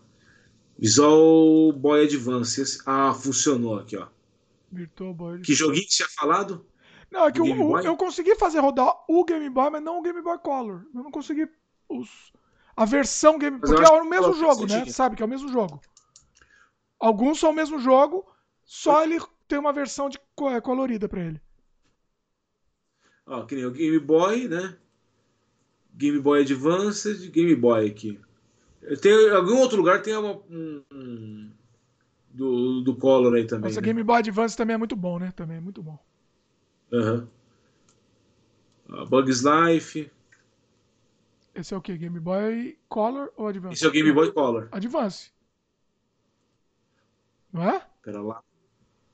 Visual 0.84 1.72
Boy 1.72 2.04
Advance, 2.04 2.82
ah, 2.84 3.14
funcionou 3.14 3.78
aqui, 3.78 3.96
ó. 3.96 4.06
Virtual 4.70 5.14
Boy. 5.14 5.40
Que 5.40 5.54
joguinho 5.54 5.84
que 5.84 5.96
tinha 5.96 6.08
falado? 6.10 6.66
Não, 7.10 7.26
é 7.26 7.32
que 7.32 7.40
eu, 7.40 7.46
eu 7.78 7.96
consegui 7.96 8.36
fazer 8.36 8.58
rodar 8.58 8.92
o 9.08 9.24
Game 9.24 9.48
Boy, 9.48 9.70
mas 9.70 9.82
não 9.82 9.98
o 9.98 10.02
Game 10.02 10.20
Boy 10.20 10.36
Color. 10.40 10.84
Eu 10.94 11.02
não 11.02 11.10
consegui 11.10 11.48
os, 11.88 12.30
a 12.76 12.84
versão 12.84 13.38
Game 13.38 13.56
Boy. 13.56 13.70
Porque 13.70 13.90
é 13.90 13.94
o 13.94 14.04
mesmo 14.04 14.34
jogo, 14.34 14.66
né? 14.66 14.84
Sabe 14.84 15.16
que 15.16 15.22
é 15.22 15.24
o 15.24 15.28
mesmo 15.28 15.48
jogo. 15.48 15.80
Alguns 17.00 17.40
são 17.40 17.48
o 17.48 17.54
mesmo 17.54 17.78
jogo, 17.78 18.26
só 18.62 19.02
ele 19.04 19.18
tem 19.48 19.58
uma 19.58 19.72
versão 19.72 20.10
de 20.10 20.18
é, 20.54 20.60
colorida 20.60 21.08
para 21.08 21.22
ele. 21.22 21.40
Ó, 23.24 23.46
que 23.46 23.54
nem 23.54 23.64
o 23.64 23.70
Game 23.70 23.98
Boy, 24.00 24.48
né? 24.48 24.76
Game 25.94 26.18
Boy 26.18 26.42
Advance, 26.42 27.30
Game 27.30 27.56
Boy 27.56 27.88
aqui. 27.88 28.20
Tem 29.00 29.30
algum 29.30 29.58
outro 29.58 29.78
lugar 29.78 30.02
tem 30.02 30.14
uma, 30.16 30.42
um, 30.50 31.50
do, 32.28 32.82
do 32.82 32.96
Color 32.96 33.34
aí 33.34 33.46
também. 33.46 33.70
Nossa, 33.70 33.80
né? 33.80 33.86
Game 33.86 34.02
Boy 34.02 34.18
Advance 34.18 34.56
também 34.56 34.74
é 34.74 34.78
muito 34.78 34.96
bom, 34.96 35.18
né? 35.18 35.32
Também 35.34 35.56
é 35.56 35.60
muito 35.60 35.82
bom. 35.82 35.98
Aham. 36.92 37.28
Uhum. 38.88 39.06
Bugs 39.06 39.42
Life. 39.42 40.10
Esse 41.54 41.72
é 41.72 41.76
o 41.76 41.80
que? 41.80 41.96
Game 41.96 42.18
Boy 42.20 42.78
Color 42.88 43.32
ou 43.36 43.48
Advance? 43.48 43.74
Esse 43.74 43.84
é 43.86 43.88
o 43.88 43.92
Game 43.92 44.12
Boy 44.12 44.32
Color. 44.32 44.68
Advance. 44.72 45.32
Não 47.52 47.62
é? 47.62 47.86
Pera 48.02 48.20
lá. 48.20 48.42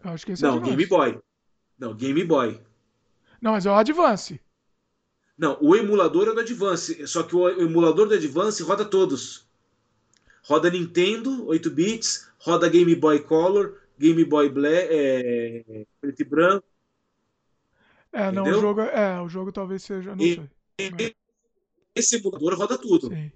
Eu 0.02 0.10
acho 0.10 0.24
que 0.24 0.32
esse 0.32 0.42
Não, 0.42 0.56
é. 0.56 0.60
Game 0.60 0.86
Boy. 0.86 1.20
Não, 1.78 1.94
Game 1.94 2.24
Boy. 2.24 2.60
Não, 3.40 3.52
mas 3.52 3.66
é 3.66 3.70
o 3.70 3.74
Advance. 3.74 4.40
Não, 5.36 5.58
o 5.60 5.76
emulador 5.76 6.28
é 6.28 6.34
do 6.34 6.40
Advance, 6.40 7.06
só 7.06 7.22
que 7.22 7.36
o 7.36 7.48
emulador 7.48 8.08
do 8.08 8.14
Advance 8.14 8.62
roda 8.62 8.84
todos. 8.84 9.49
Roda 10.44 10.70
Nintendo, 10.70 11.46
8 11.46 11.70
bits, 11.70 12.30
roda 12.38 12.68
Game 12.68 12.94
Boy 12.94 13.20
Color, 13.20 13.78
Game 13.98 14.24
Boy 14.24 14.48
Black, 14.48 14.88
é, 14.90 15.84
preto 16.00 16.20
e 16.20 16.24
branco. 16.24 16.66
É, 18.12 18.32
não, 18.32 18.44
o 18.44 18.52
jogo, 18.52 18.80
é, 18.80 19.20
o 19.20 19.28
jogo 19.28 19.52
talvez 19.52 19.82
seja, 19.82 20.14
não 20.14 20.24
e, 20.24 20.34
sei. 20.78 21.14
Esse 21.94 22.16
emulador 22.16 22.58
roda 22.58 22.78
tudo. 22.78 23.08
Sim. 23.08 23.30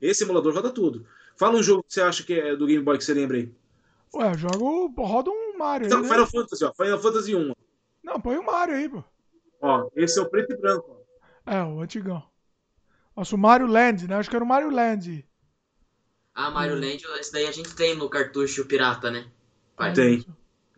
Esse 0.00 0.24
emulador 0.24 0.54
roda 0.54 0.70
tudo. 0.70 1.06
Fala 1.36 1.56
um 1.56 1.62
jogo 1.62 1.84
que 1.84 1.94
você 1.94 2.00
acha 2.00 2.24
que 2.24 2.34
é 2.34 2.56
do 2.56 2.66
Game 2.66 2.82
Boy 2.82 2.98
que 2.98 3.04
você 3.04 3.14
lembra 3.14 3.36
aí. 3.36 3.52
Ué, 4.14 4.36
jogo, 4.36 4.92
roda 4.96 5.30
um 5.30 5.56
Mario 5.56 5.86
então, 5.86 5.98
aí, 5.98 6.04
né? 6.04 6.10
Final 6.10 6.26
Fantasy, 6.26 6.64
ó, 6.64 6.72
Final 6.72 6.98
Fantasy 6.98 7.34
1. 7.34 7.52
Não, 8.02 8.20
põe 8.20 8.36
o 8.36 8.40
um 8.40 8.44
Mario 8.44 8.74
aí, 8.74 8.88
pô. 8.88 9.04
Ó, 9.60 9.88
esse 9.94 10.18
é 10.18 10.22
o 10.22 10.30
preto 10.30 10.52
e 10.52 10.56
branco. 10.56 11.04
Ó. 11.46 11.52
É, 11.52 11.62
o 11.62 11.80
antigão. 11.80 12.22
Nossa, 13.14 13.34
o 13.34 13.38
Mario 13.38 13.66
Land, 13.66 14.08
né? 14.08 14.16
Acho 14.16 14.30
que 14.30 14.36
era 14.36 14.44
o 14.44 14.48
Mario 14.48 14.70
Land. 14.70 15.27
Ah, 16.38 16.52
Mario 16.52 16.76
hum. 16.76 16.80
Land, 16.80 17.04
esse 17.18 17.32
daí 17.32 17.48
a 17.48 17.50
gente 17.50 17.74
tem 17.74 17.96
no 17.96 18.08
cartucho 18.08 18.64
pirata, 18.64 19.10
né? 19.10 19.26
Pai. 19.76 19.92
Tem. 19.92 20.24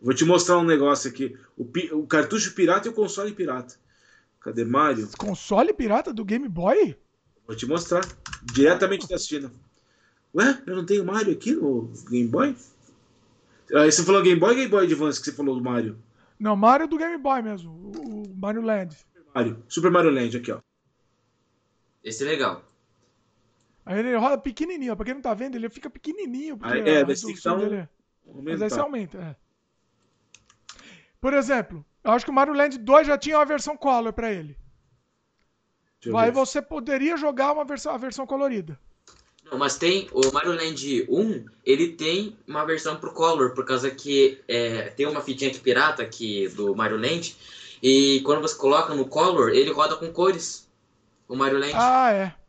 Vou 0.01 0.11
te 0.11 0.25
mostrar 0.25 0.57
um 0.57 0.63
negócio 0.63 1.07
aqui. 1.07 1.37
O, 1.55 1.69
o, 1.99 2.07
cartucho 2.07 2.55
pirata 2.55 2.87
e 2.87 2.89
o 2.89 2.95
console 2.95 3.31
pirata. 3.31 3.75
Cadê 4.39 4.65
Mario? 4.65 5.07
Console 5.15 5.71
pirata 5.71 6.11
do 6.11 6.25
Game 6.25 6.49
Boy? 6.49 6.97
Vou 7.45 7.55
te 7.55 7.67
mostrar. 7.67 8.01
Diretamente 8.41 9.07
da 9.07 9.19
China. 9.19 9.53
Ué, 10.33 10.63
eu 10.65 10.75
não 10.75 10.83
tenho 10.83 11.05
Mario 11.05 11.31
aqui 11.31 11.53
no 11.53 11.93
Game 12.09 12.27
Boy? 12.27 12.55
Aí 13.75 13.91
você 13.91 14.03
falou 14.03 14.23
Game 14.23 14.39
Boy 14.39 14.49
ou 14.49 14.55
Game 14.55 14.69
Boy 14.71 14.85
Advance 14.85 15.19
que 15.19 15.25
você 15.25 15.31
falou 15.31 15.53
do 15.53 15.63
Mario? 15.63 15.95
Não, 16.39 16.55
Mario 16.55 16.87
do 16.87 16.97
Game 16.97 17.19
Boy 17.19 17.43
mesmo. 17.43 17.71
O 17.71 18.35
Mario 18.35 18.63
Land. 18.63 18.97
Mario. 19.35 19.63
Super 19.69 19.91
Mario 19.91 20.09
Land, 20.09 20.37
aqui, 20.37 20.51
ó. 20.51 20.59
Esse 22.03 22.23
é 22.23 22.25
legal. 22.25 22.63
Aí 23.91 23.99
ele 23.99 24.15
roda 24.15 24.37
pequenininho, 24.37 24.95
pra 24.95 25.03
quem 25.03 25.13
não 25.13 25.21
tá 25.21 25.33
vendo, 25.33 25.55
ele 25.55 25.69
fica 25.69 25.89
pequenininho. 25.89 26.57
Porque 26.57 26.73
aí, 26.73 26.89
é, 26.89 27.03
desse 27.03 27.33
que 27.33 27.49
um... 27.49 27.57
dele... 27.57 27.89
Mas 28.41 28.61
aí 28.61 28.69
você 28.69 28.79
aumenta, 28.79 29.17
é. 29.17 29.35
Por 31.19 31.33
exemplo, 31.33 31.85
eu 32.01 32.11
acho 32.11 32.23
que 32.23 32.31
o 32.31 32.33
Mario 32.33 32.53
Land 32.53 32.77
2 32.77 33.07
já 33.07 33.17
tinha 33.17 33.37
uma 33.37 33.45
versão 33.45 33.75
color 33.75 34.13
pra 34.13 34.31
ele. 34.31 34.57
Aí 36.15 36.31
você 36.31 36.61
poderia 36.61 37.17
jogar 37.17 37.51
uma 37.51 37.65
versão, 37.65 37.93
a 37.93 37.97
versão 37.97 38.25
colorida. 38.25 38.79
Não, 39.43 39.57
mas 39.57 39.77
tem 39.77 40.07
o 40.13 40.31
Mario 40.31 40.53
Land 40.53 41.05
1, 41.09 41.45
ele 41.65 41.89
tem 41.89 42.37
uma 42.47 42.63
versão 42.63 42.95
pro 42.95 43.13
color, 43.13 43.53
por 43.53 43.65
causa 43.65 43.91
que 43.91 44.41
é, 44.47 44.83
tem 44.91 45.05
uma 45.05 45.19
fitinha 45.19 45.51
aqui 45.51 45.59
pirata 45.59 46.01
aqui 46.01 46.47
do 46.47 46.73
Mario 46.73 46.95
Land, 46.95 47.35
e 47.83 48.21
quando 48.21 48.41
você 48.41 48.55
coloca 48.55 48.95
no 48.95 49.05
color, 49.05 49.53
ele 49.53 49.73
roda 49.73 49.97
com 49.97 50.13
cores. 50.13 50.71
O 51.27 51.35
Mario 51.35 51.59
Land. 51.59 51.73
Ah, 51.75 52.11
é. 52.13 52.40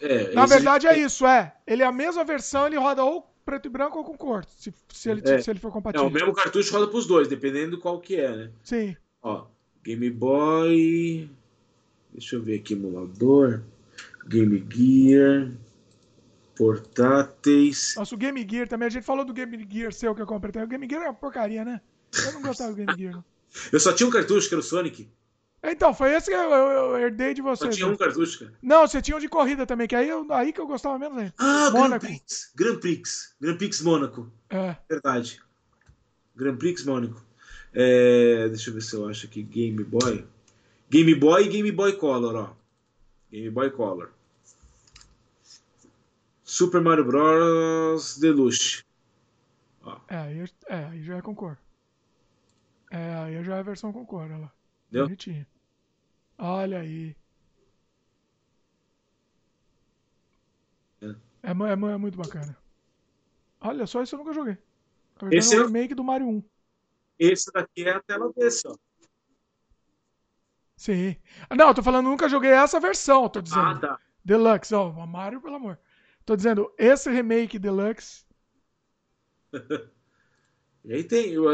É, 0.00 0.32
Na 0.32 0.46
verdade 0.46 0.86
é 0.86 0.98
isso, 0.98 1.26
é. 1.26 1.54
Ele 1.66 1.82
é 1.82 1.86
a 1.86 1.92
mesma 1.92 2.24
versão, 2.24 2.66
ele 2.66 2.76
roda 2.76 3.04
ou 3.04 3.28
preto 3.44 3.66
e 3.66 3.70
branco 3.70 3.98
ou 3.98 4.04
com 4.04 4.16
cor, 4.16 4.44
se, 4.44 4.72
se, 4.92 5.10
ele, 5.10 5.22
é. 5.24 5.40
se 5.40 5.50
ele 5.50 5.58
for 5.58 5.72
compatível. 5.72 6.06
É, 6.06 6.10
o 6.10 6.12
mesmo 6.12 6.34
cartucho 6.34 6.72
roda 6.72 6.86
pros 6.86 7.06
dois, 7.06 7.28
dependendo 7.28 7.78
qual 7.78 7.98
que 7.98 8.16
é, 8.16 8.36
né? 8.36 8.50
Sim. 8.62 8.96
Ó, 9.22 9.46
Game 9.82 10.10
Boy... 10.10 11.30
Deixa 12.12 12.36
eu 12.36 12.42
ver 12.42 12.60
aqui, 12.60 12.74
emulador. 12.74 13.62
Game 14.26 14.66
Gear... 14.70 15.50
Portáteis... 16.56 17.94
Nossa, 17.96 18.14
o 18.14 18.18
Game 18.18 18.46
Gear 18.48 18.68
também, 18.68 18.86
a 18.86 18.90
gente 18.90 19.04
falou 19.04 19.24
do 19.24 19.32
Game 19.32 19.66
Gear 19.70 19.92
seu 19.92 20.14
que 20.14 20.20
eu 20.20 20.26
comprei. 20.26 20.62
O 20.62 20.66
Game 20.66 20.88
Gear 20.88 21.04
é 21.04 21.08
uma 21.08 21.14
porcaria, 21.14 21.64
né? 21.64 21.80
Eu 22.26 22.32
não 22.32 22.42
gostava 22.42 22.72
do 22.72 22.76
Game 22.76 22.92
Gear. 22.98 23.24
Eu 23.72 23.80
só 23.80 23.92
tinha 23.92 24.06
um 24.06 24.10
cartucho, 24.10 24.48
que 24.48 24.54
era 24.54 24.60
o 24.60 24.64
Sonic. 24.64 25.08
Então, 25.62 25.92
foi 25.92 26.14
esse 26.14 26.30
que 26.30 26.36
eu, 26.36 26.50
eu, 26.50 26.70
eu 26.70 26.98
herdei 26.98 27.34
de 27.34 27.42
você. 27.42 27.64
Só 27.64 27.70
tinha 27.70 27.88
um 27.88 27.96
cartucho, 27.96 28.38
cara. 28.40 28.52
Não, 28.62 28.86
você 28.86 29.02
tinha 29.02 29.16
um 29.16 29.20
de 29.20 29.28
corrida 29.28 29.66
também, 29.66 29.88
que 29.88 29.96
aí, 29.96 30.08
eu, 30.08 30.24
aí 30.32 30.52
que 30.52 30.60
eu 30.60 30.66
gostava 30.66 30.98
menos 30.98 31.18
ainda. 31.18 31.34
Ah, 31.36 31.70
Mônaco. 31.70 32.06
Grand 32.06 32.16
Prix. 32.16 32.52
Grand 32.54 32.78
Prix. 32.78 33.36
Grand 33.40 33.56
Prix 33.56 33.80
Mônaco. 33.82 34.32
É. 34.50 34.76
Verdade. 34.88 35.42
Grand 36.36 36.56
Prix 36.56 36.84
Mônaco. 36.84 37.20
É, 37.74 38.48
deixa 38.48 38.70
eu 38.70 38.74
ver 38.74 38.82
se 38.82 38.94
eu 38.94 39.08
acho 39.08 39.26
aqui. 39.26 39.42
Game 39.42 39.82
Boy. 39.82 40.24
Game 40.88 41.14
Boy 41.16 41.44
e 41.44 41.48
Game 41.48 41.72
Boy 41.72 41.96
Color, 41.96 42.36
ó. 42.36 42.56
Game 43.30 43.50
Boy 43.50 43.70
Color. 43.70 44.10
Super 46.44 46.80
Mario 46.80 47.04
Bros. 47.04 48.16
Deluxe. 48.18 48.84
Ó. 49.82 49.98
É, 50.08 50.16
aí, 50.16 50.44
é, 50.66 50.84
aí 50.84 51.02
já 51.02 51.16
é 51.16 51.22
com 51.22 51.34
cor. 51.34 51.58
É, 52.90 53.14
aí 53.16 53.44
já 53.44 53.56
é 53.56 53.58
a 53.58 53.62
versão 53.62 53.92
com 53.92 54.06
cor, 54.06 54.22
olha 54.22 54.38
lá. 54.38 54.52
Deu? 54.90 55.04
Bonitinho. 55.04 55.46
Olha 56.38 56.80
aí. 56.80 57.16
É. 61.00 61.06
É, 61.06 61.50
é, 61.50 61.72
é, 61.72 61.96
muito 61.96 62.16
bacana. 62.16 62.56
Olha 63.60 63.86
só, 63.86 64.02
isso 64.02 64.14
eu 64.14 64.18
nunca 64.20 64.32
joguei. 64.32 64.56
Esse 65.32 65.56
é 65.56 65.60
o 65.60 65.66
remake 65.66 65.94
do 65.94 66.04
Mario 66.04 66.28
1. 66.28 66.42
Esse 67.18 67.50
daqui 67.52 67.82
é 67.84 67.90
a 67.90 68.00
tela 68.00 68.32
desse, 68.36 68.68
ó. 68.68 68.76
Sim. 70.76 71.16
Não, 71.50 71.68
eu 71.68 71.74
tô 71.74 71.82
falando, 71.82 72.06
nunca 72.06 72.28
joguei 72.28 72.52
essa 72.52 72.78
versão, 72.78 73.28
tô 73.28 73.40
dizendo. 73.40 73.60
Ah, 73.60 73.78
tá. 73.78 74.00
Deluxe, 74.24 74.72
ó, 74.74 74.90
Mario, 75.06 75.40
pelo 75.40 75.56
amor. 75.56 75.78
Tô 76.24 76.36
dizendo, 76.36 76.72
esse 76.78 77.10
remake 77.10 77.58
Deluxe. 77.58 78.24
E 80.84 80.94
aí 80.94 81.04
tem, 81.04 81.32
eu 81.32 81.44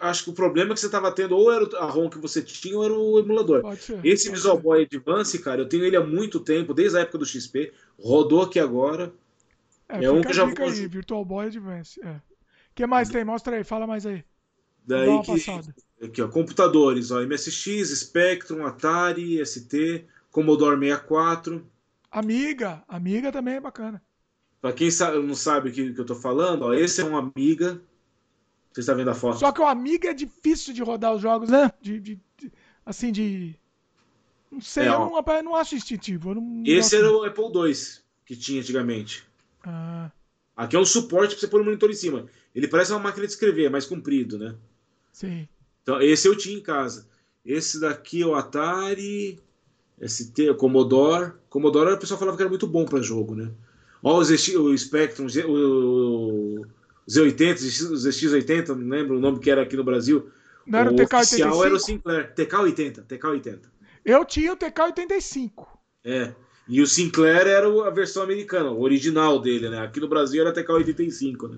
acho 0.00 0.24
que 0.24 0.30
o 0.30 0.34
problema 0.34 0.72
é 0.72 0.74
que 0.74 0.80
você 0.80 0.86
estava 0.86 1.10
tendo 1.12 1.36
ou 1.36 1.52
era 1.52 1.64
a 1.78 1.86
ROM 1.86 2.10
que 2.10 2.18
você 2.18 2.42
tinha 2.42 2.76
ou 2.76 2.84
era 2.84 2.92
o 2.92 3.18
emulador. 3.18 3.76
Ser, 3.76 4.04
Esse 4.04 4.30
Visual 4.30 4.56
ser. 4.56 4.62
Boy 4.62 4.82
Advance, 4.82 5.38
cara, 5.38 5.62
eu 5.62 5.68
tenho 5.68 5.84
ele 5.84 5.96
há 5.96 6.04
muito 6.04 6.40
tempo, 6.40 6.74
desde 6.74 6.98
a 6.98 7.00
época 7.00 7.18
do 7.18 7.26
XP, 7.26 7.72
rodou 7.98 8.42
aqui 8.42 8.58
agora. 8.58 9.12
É, 9.88 10.04
é 10.04 10.10
um 10.10 10.20
que 10.20 10.32
já 10.32 10.44
vou... 10.44 10.66
aí, 10.66 10.86
Virtual 10.86 11.24
Boy 11.24 11.46
Advance. 11.46 12.00
É. 12.02 12.10
O 12.10 12.74
que 12.74 12.86
mais 12.86 13.08
tem? 13.08 13.24
Mostra 13.24 13.56
aí, 13.56 13.64
fala 13.64 13.86
mais 13.86 14.04
aí. 14.04 14.24
Daí 14.84 15.08
que, 15.22 16.04
aqui, 16.04 16.22
ó, 16.22 16.28
computadores, 16.28 17.10
ó, 17.10 17.22
MSX, 17.22 17.98
Spectrum, 17.98 18.66
Atari, 18.66 19.44
ST, 19.44 20.06
Commodore 20.30 20.78
64. 20.78 21.64
Amiga, 22.10 22.82
Amiga 22.88 23.30
também 23.30 23.54
é 23.54 23.60
bacana. 23.60 24.02
Para 24.60 24.72
quem 24.72 24.90
sabe, 24.90 25.18
não 25.18 25.34
sabe 25.34 25.70
o 25.70 25.72
que, 25.72 25.92
que 25.92 26.00
eu 26.00 26.04
tô 26.04 26.14
falando, 26.14 26.62
ó, 26.62 26.74
esse 26.74 27.00
é 27.00 27.04
um 27.04 27.16
Amiga 27.16 27.80
você 28.72 28.80
está 28.80 28.94
vendo 28.94 29.10
a 29.10 29.14
foto. 29.14 29.38
Só 29.38 29.52
que 29.52 29.60
o 29.60 29.66
Amiga 29.66 30.10
é 30.10 30.14
difícil 30.14 30.72
de 30.72 30.82
rodar 30.82 31.14
os 31.14 31.20
jogos, 31.20 31.48
né? 31.50 31.70
De, 31.80 32.00
de, 32.00 32.20
de 32.36 32.52
assim, 32.84 33.12
de. 33.12 33.54
Não 34.50 34.60
sei, 34.60 34.84
é, 34.84 34.88
eu 34.88 34.98
não, 34.98 35.18
eu 35.18 35.42
não 35.42 35.54
acho 35.54 35.74
instintivo. 35.74 36.34
Não 36.34 36.62
esse 36.64 36.96
era 36.96 37.10
o 37.10 37.24
Apple 37.24 37.44
II 37.44 37.74
que 38.24 38.36
tinha 38.36 38.60
antigamente. 38.60 39.26
Ah. 39.64 40.10
Aqui 40.56 40.76
é 40.76 40.78
um 40.78 40.84
suporte 40.84 41.34
para 41.34 41.40
você 41.40 41.48
pôr 41.48 41.60
o 41.60 41.64
monitor 41.64 41.90
em 41.90 41.94
cima. 41.94 42.26
Ele 42.54 42.68
parece 42.68 42.92
uma 42.92 43.00
máquina 43.00 43.26
de 43.26 43.32
escrever, 43.32 43.64
é 43.64 43.70
mais 43.70 43.86
comprido, 43.86 44.38
né? 44.38 44.54
Sim. 45.12 45.48
Então, 45.82 46.00
esse 46.00 46.28
eu 46.28 46.36
tinha 46.36 46.56
em 46.56 46.60
casa. 46.60 47.08
Esse 47.44 47.80
daqui 47.80 48.22
é 48.22 48.26
o 48.26 48.34
Atari, 48.34 49.40
ST, 50.06 50.50
o 50.50 50.54
Commodore. 50.54 51.32
Commodore 51.48 51.92
o 51.92 51.98
pessoal 51.98 52.18
falava 52.18 52.36
que 52.36 52.42
era 52.42 52.50
muito 52.50 52.66
bom 52.66 52.84
para 52.84 53.00
jogo, 53.00 53.34
né? 53.34 53.50
Olha 54.02 54.18
os 54.18 54.30
o 54.30 54.76
Spectrum, 54.76 55.26
o 55.46 56.66
Z80, 57.08 57.54
os 57.90 58.06
ZX80, 58.06 58.68
não 58.68 58.88
lembro 58.88 59.16
o 59.16 59.20
nome 59.20 59.40
que 59.40 59.50
era 59.50 59.62
aqui 59.62 59.76
no 59.76 59.84
Brasil. 59.84 60.30
Não 60.66 60.78
era 60.78 60.90
o, 60.90 60.94
o 60.94 60.96
TK-85? 60.96 61.18
oficial 61.18 61.64
era 61.64 61.74
o 61.74 61.78
Sinclair, 61.78 62.34
TK-80, 62.34 63.04
TK-80. 63.06 63.60
Eu 64.04 64.24
tinha 64.24 64.52
o 64.52 64.56
TK-85. 64.56 65.66
É, 66.04 66.34
e 66.68 66.80
o 66.80 66.86
Sinclair 66.86 67.46
era 67.46 67.66
a 67.86 67.90
versão 67.90 68.22
americana, 68.22 68.70
o 68.70 68.82
original 68.82 69.40
dele, 69.40 69.68
né? 69.68 69.80
Aqui 69.80 70.00
no 70.00 70.08
Brasil 70.08 70.40
era 70.40 70.52
TK-85, 70.52 71.50
né? 71.50 71.56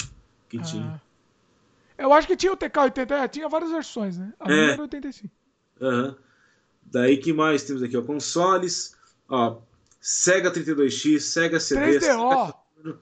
Que 0.49 0.59
ah. 0.59 0.63
tinha. 0.63 1.03
Eu 1.97 2.13
acho 2.13 2.27
que 2.27 2.37
tinha 2.37 2.53
o 2.53 2.57
TK-80, 2.57 3.11
é, 3.13 3.29
tinha 3.29 3.49
várias 3.49 3.71
versões, 3.71 4.19
né? 4.19 4.33
A 4.41 4.51
é. 4.51 4.71
era 4.73 4.83
85. 4.83 5.33
Uhum. 5.81 6.15
Daí 6.83 7.17
que 7.17 7.33
mais 7.33 7.63
temos 7.65 7.83
aqui, 7.83 7.97
ó, 7.97 8.03
consoles, 8.03 8.97
ó, 9.29 9.59
Sega 10.01 10.51
32X, 10.51 11.21
Sega 11.21 11.59
CD, 11.59 11.99
3DO. 11.99 12.55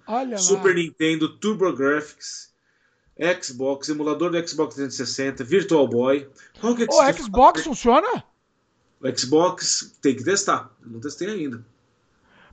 Olha 0.06 0.38
Super 0.38 0.68
lá. 0.68 0.74
Nintendo, 0.74 1.36
TurboGrafx, 1.36 2.52
Xbox, 3.40 3.88
emulador 3.88 4.30
do 4.30 4.48
Xbox 4.48 4.74
360, 4.74 5.44
Virtual 5.44 5.88
Boy. 5.88 6.28
Qual 6.60 6.74
que 6.74 6.84
é 6.84 6.86
o 6.86 7.12
Xbox 7.12 7.64
funciona? 7.64 8.24
O 9.00 9.18
Xbox 9.18 9.96
tem 10.00 10.14
que 10.14 10.24
testar, 10.24 10.70
eu 10.82 10.90
não 10.90 11.00
testei 11.00 11.28
ainda. 11.28 11.64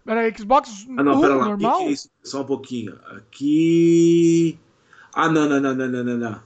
Peraí, 0.04 0.34
Xbox 0.36 0.88
ah, 0.98 1.04
não, 1.04 1.22
pera 1.22 1.36
lá. 1.36 1.46
normal? 1.46 1.78
Que 1.78 1.84
que 1.84 1.90
é 1.90 1.92
isso? 1.92 2.10
Só 2.24 2.42
um 2.42 2.46
pouquinho. 2.46 3.00
Aqui. 3.16 4.58
Ah, 5.14 5.30
não, 5.30 5.48
não, 5.48 5.60
não, 5.60 5.76
não, 5.76 6.04
não, 6.04 6.18
não. 6.18 6.44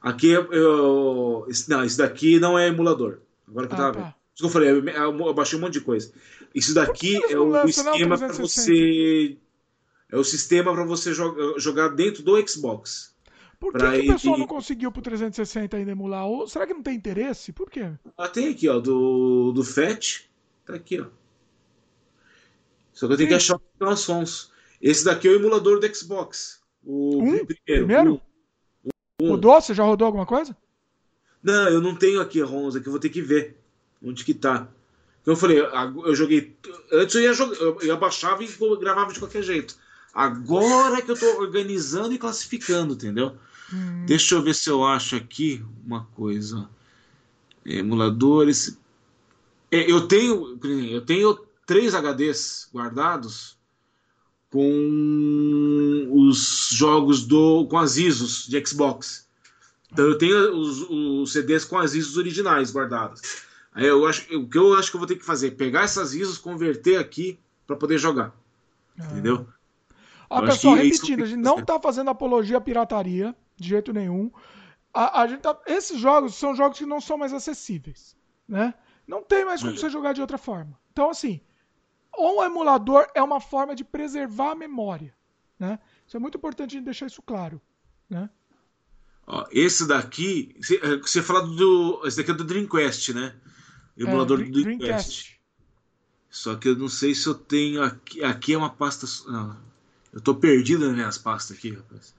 Aqui 0.00 0.28
eu. 0.30 1.46
Não, 1.68 1.84
isso 1.84 1.98
daqui 1.98 2.40
não 2.40 2.58
é 2.58 2.68
emulador. 2.68 3.18
Agora 3.46 3.66
que 3.66 3.74
eu 3.74 3.78
ah, 3.78 3.80
tava 3.80 3.92
tá. 3.92 4.00
vendo. 4.00 4.14
Isso 4.34 4.42
que 4.42 4.44
eu 4.44 4.48
falei, 4.48 4.70
eu 4.70 5.34
baixei 5.34 5.58
um 5.58 5.60
monte 5.60 5.74
de 5.74 5.82
coisa. 5.82 6.10
Isso 6.54 6.74
daqui 6.74 7.20
é 7.30 7.38
o 7.38 7.66
esquema 7.66 8.16
para 8.16 8.32
você. 8.32 9.36
É 10.12 10.16
o 10.16 10.22
sistema 10.22 10.72
para 10.72 10.84
você 10.84 11.14
jogar, 11.14 11.58
jogar 11.58 11.88
dentro 11.88 12.22
do 12.22 12.46
Xbox. 12.46 13.12
Por 13.58 13.72
que, 13.72 13.78
que 13.78 14.10
o 14.10 14.12
pessoal 14.12 14.38
não 14.38 14.46
conseguiu 14.46 14.92
pro 14.92 15.00
360 15.00 15.76
ainda 15.76 15.90
emular? 15.90 16.26
Ou 16.26 16.46
será 16.46 16.66
que 16.66 16.74
não 16.74 16.82
tem 16.82 16.94
interesse? 16.94 17.52
Por 17.52 17.70
quê? 17.70 17.92
Ah, 18.18 18.28
tem 18.28 18.48
aqui, 18.48 18.68
ó, 18.68 18.78
do, 18.78 19.52
do 19.52 19.64
FAT. 19.64 20.28
Tá 20.66 20.74
aqui, 20.74 21.00
ó. 21.00 21.06
Só 22.92 23.06
que 23.06 23.14
eu 23.14 23.16
tenho 23.16 23.28
Sim. 23.28 23.30
que 23.30 23.34
achar 23.34 23.60
os 23.80 24.00
sons. 24.00 24.52
Esse 24.80 25.04
daqui 25.04 25.28
é 25.28 25.30
o 25.30 25.36
emulador 25.36 25.80
do 25.80 25.94
Xbox. 25.94 26.60
O 26.84 27.22
um? 27.22 27.46
primeiro. 27.46 27.54
primeiro? 27.64 28.22
Um. 29.20 29.30
Rodou? 29.30 29.60
Você 29.60 29.72
já 29.72 29.84
rodou 29.84 30.06
alguma 30.06 30.26
coisa? 30.26 30.54
Não, 31.42 31.68
eu 31.68 31.80
não 31.80 31.94
tenho 31.96 32.20
aqui 32.20 32.42
a 32.42 32.44
ROMs 32.44 32.76
aqui, 32.76 32.86
eu 32.86 32.92
vou 32.92 33.00
ter 33.00 33.08
que 33.08 33.22
ver 33.22 33.56
onde 34.04 34.24
que 34.24 34.34
tá. 34.34 34.68
Eu 35.24 35.36
falei, 35.36 35.60
eu 35.60 36.14
joguei. 36.14 36.56
Antes 36.92 37.14
eu 37.14 37.22
ia, 37.22 37.32
jogar, 37.32 37.54
eu 37.56 37.78
ia 37.82 37.96
baixava 37.96 38.42
e 38.42 38.48
gravava 38.78 39.12
de 39.12 39.20
qualquer 39.20 39.42
jeito. 39.42 39.76
Agora 40.12 41.00
que 41.00 41.10
eu 41.10 41.18
tô 41.18 41.40
organizando 41.40 42.12
e 42.12 42.18
classificando, 42.18 42.94
entendeu? 42.94 43.36
Hum. 43.72 44.04
Deixa 44.06 44.34
eu 44.34 44.42
ver 44.42 44.54
se 44.54 44.68
eu 44.68 44.84
acho 44.84 45.16
aqui 45.16 45.64
uma 45.86 46.04
coisa. 46.14 46.68
Emuladores. 47.64 48.78
É, 49.70 49.90
eu 49.90 50.06
tenho. 50.06 50.58
Eu 50.62 51.00
tenho 51.00 51.38
três 51.64 51.94
HDs 51.94 52.68
guardados 52.72 53.56
com 54.50 56.08
os 56.10 56.68
jogos 56.72 57.24
do 57.24 57.66
com 57.66 57.78
as 57.78 57.96
ISOs 57.96 58.46
de 58.46 58.62
Xbox. 58.66 59.26
Então 59.90 60.06
eu 60.06 60.18
tenho 60.18 60.54
os, 60.54 60.86
os 60.90 61.32
CDs 61.32 61.64
com 61.64 61.78
as 61.78 61.94
ISOs 61.94 62.18
originais 62.18 62.70
guardadas. 62.70 63.20
Aí 63.74 63.86
eu 63.86 64.06
acho, 64.06 64.22
o 64.36 64.46
que 64.46 64.58
eu 64.58 64.74
acho 64.74 64.90
que 64.90 64.96
eu 64.96 65.00
vou 65.00 65.06
ter 65.06 65.16
que 65.16 65.24
fazer 65.24 65.52
pegar 65.52 65.84
essas 65.84 66.14
ISOs, 66.14 66.36
converter 66.36 66.98
aqui 66.98 67.38
para 67.66 67.76
poder 67.76 67.96
jogar. 67.96 68.34
Ah. 68.98 69.06
Entendeu? 69.06 69.46
Ó, 70.32 70.46
pessoal, 70.46 70.76
repetindo, 70.76 71.22
a 71.22 71.26
gente 71.26 71.40
não 71.40 71.58
está 71.58 71.78
fazendo 71.78 72.08
apologia 72.08 72.56
à 72.56 72.60
pirataria, 72.60 73.36
de 73.56 73.68
jeito 73.68 73.92
nenhum. 73.92 74.30
A, 74.94 75.22
a 75.22 75.26
gente 75.26 75.40
tá, 75.40 75.58
esses 75.66 75.98
jogos 75.98 76.34
são 76.34 76.54
jogos 76.54 76.78
que 76.78 76.86
não 76.86 77.00
são 77.00 77.18
mais 77.18 77.34
acessíveis, 77.34 78.16
né? 78.48 78.72
Não 79.06 79.22
tem 79.22 79.44
mais 79.44 79.60
como 79.62 79.76
você 79.76 79.90
jogar 79.90 80.14
de 80.14 80.22
outra 80.22 80.38
forma. 80.38 80.78
Então, 80.90 81.10
assim, 81.10 81.40
um 82.16 82.42
emulador 82.42 83.06
é 83.14 83.22
uma 83.22 83.40
forma 83.40 83.74
de 83.74 83.84
preservar 83.84 84.52
a 84.52 84.54
memória, 84.54 85.14
né? 85.58 85.78
Isso 86.06 86.16
é 86.16 86.20
muito 86.20 86.38
importante 86.38 86.70
a 86.70 86.78
gente 86.78 86.84
deixar 86.84 87.06
isso 87.06 87.20
claro, 87.20 87.60
né? 88.08 88.30
Ó, 89.26 89.44
esse 89.50 89.86
daqui, 89.86 90.56
você 90.58 91.18
é, 91.18 91.22
fala 91.22 91.42
do, 91.42 92.02
esse 92.06 92.16
daqui 92.16 92.30
é 92.30 92.34
do 92.34 92.44
Dreamcast, 92.44 93.12
né? 93.12 93.34
Emulador 93.96 94.40
é, 94.40 94.44
do 94.44 94.50
Dreamcast. 94.50 94.78
Dreamcast. 94.78 95.40
Só 96.30 96.54
que 96.54 96.68
eu 96.68 96.76
não 96.76 96.88
sei 96.88 97.14
se 97.14 97.26
eu 97.26 97.34
tenho 97.34 97.82
aqui, 97.82 98.24
aqui 98.24 98.54
é 98.54 98.58
uma 98.58 98.70
pasta, 98.70 99.06
não, 99.30 99.71
eu 100.12 100.20
tô 100.20 100.34
perdido 100.34 100.86
nas 100.86 100.94
minhas 100.94 101.18
pastas 101.18 101.56
aqui, 101.56 101.70
rapaz. 101.70 102.14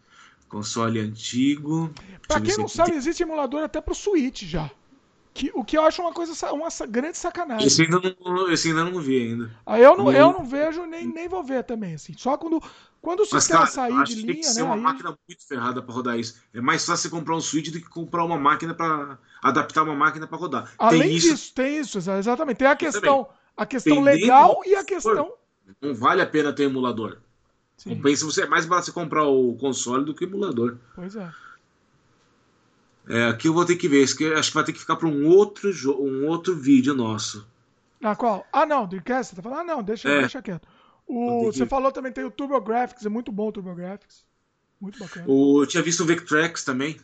Console 0.49 0.99
antigo. 0.99 1.91
Pra 2.27 2.39
quem 2.39 2.57
não 2.57 2.67
sabe, 2.67 2.91
tem... 2.91 2.97
existe 2.97 3.23
emulador 3.23 3.63
até 3.63 3.81
pro 3.81 3.95
Switch 3.95 4.43
já. 4.43 4.69
Que, 5.33 5.51
o 5.55 5.63
que 5.63 5.75
eu 5.75 5.83
acho 5.83 5.99
uma 5.99 6.13
coisa, 6.13 6.51
uma 6.51 6.69
grande 6.87 7.17
sacanagem. 7.17 7.65
Esse 7.65 7.81
ainda 7.81 8.15
não, 8.23 8.51
esse 8.51 8.67
ainda 8.67 8.83
não 8.85 9.01
vi 9.01 9.19
ainda. 9.19 9.51
Aí 9.65 9.81
eu 9.81 9.97
não, 9.97 10.11
eu 10.11 10.31
não 10.31 10.45
vejo 10.45 10.85
nem, 10.85 11.07
nem 11.07 11.27
vou 11.27 11.43
ver 11.43 11.63
também, 11.63 11.95
assim. 11.95 12.13
Só 12.15 12.37
quando, 12.37 12.61
quando 13.01 13.21
o 13.21 13.25
sistema 13.25 13.61
Mas, 13.61 13.73
cara, 13.73 13.89
sair 13.89 14.03
de 14.03 14.21
linha, 14.21 14.35
que 14.35 14.43
ser 14.43 14.59
né, 14.59 14.65
uma 14.65 14.75
aí... 14.75 14.81
máquina 14.81 15.17
muito 15.27 15.47
ferrada 15.47 15.81
para 15.81 15.93
rodar 15.93 16.19
isso. 16.19 16.39
É 16.53 16.61
mais 16.61 16.85
fácil 16.85 17.09
você 17.09 17.15
comprar 17.15 17.35
um 17.35 17.41
Switch 17.41 17.71
do 17.71 17.79
que 17.79 17.89
comprar 17.89 18.23
uma 18.23 18.37
máquina 18.37 18.75
para 18.75 19.17
adaptar 19.41 19.81
uma 19.81 19.95
máquina 19.95 20.27
para 20.27 20.37
rodar. 20.37 20.71
Além 20.77 21.01
tem 21.01 21.11
disso, 21.13 21.33
isso... 21.33 21.53
tem 21.55 21.77
isso, 21.79 21.97
exatamente. 21.97 22.57
Tem 22.57 22.67
a 22.67 22.75
questão, 22.75 23.27
a 23.57 23.65
questão 23.65 24.01
legal 24.01 24.61
e 24.67 24.75
a 24.75 24.83
questão. 24.83 25.33
Não 25.81 25.95
vale 25.95 26.21
a 26.21 26.27
pena 26.27 26.53
ter 26.53 26.63
emulador. 26.63 27.17
Sim. 27.77 27.95
Compensa 27.95 28.25
você 28.25 28.43
é 28.43 28.47
mais 28.47 28.65
barato 28.65 28.85
você 28.85 28.91
comprar 28.91 29.25
o 29.25 29.55
console 29.55 30.05
do 30.05 30.13
que 30.13 30.23
o 30.23 30.27
emulador. 30.27 30.77
Pois 30.95 31.15
é. 31.15 31.31
É, 33.09 33.25
aqui 33.25 33.47
eu 33.47 33.53
vou 33.53 33.65
ter 33.65 33.75
que 33.75 33.87
ver, 33.87 34.03
acho 34.03 34.15
que 34.15 34.53
vai 34.53 34.63
ter 34.63 34.71
que 34.71 34.79
ficar 34.79 34.95
para 34.95 35.07
um 35.07 35.27
outro 35.27 35.69
um 35.99 36.27
outro 36.27 36.55
vídeo 36.55 36.93
nosso. 36.93 37.45
Ah, 38.01 38.15
qual? 38.15 38.47
Ah, 38.51 38.65
não, 38.65 38.87
Dreamcast, 38.87 39.29
você 39.29 39.35
tá 39.35 39.41
falando? 39.41 39.69
Ah, 39.69 39.75
não, 39.75 39.83
deixa, 39.83 40.09
é. 40.09 40.19
deixa 40.19 40.41
quieto. 40.41 40.67
O, 41.05 41.45
você 41.51 41.65
falou 41.65 41.91
também 41.91 42.11
tem 42.11 42.23
o 42.23 42.31
TurboGrafx, 42.31 43.05
é 43.05 43.09
muito 43.09 43.31
bom 43.31 43.47
o 43.47 43.51
TurboGrafx. 43.51 44.25
Muito 44.79 44.99
bacana. 44.99 45.25
O, 45.27 45.63
eu 45.63 45.67
tinha 45.67 45.83
visto 45.83 46.01
o 46.01 46.05
Vectrex 46.05 46.63
também. 46.63 46.99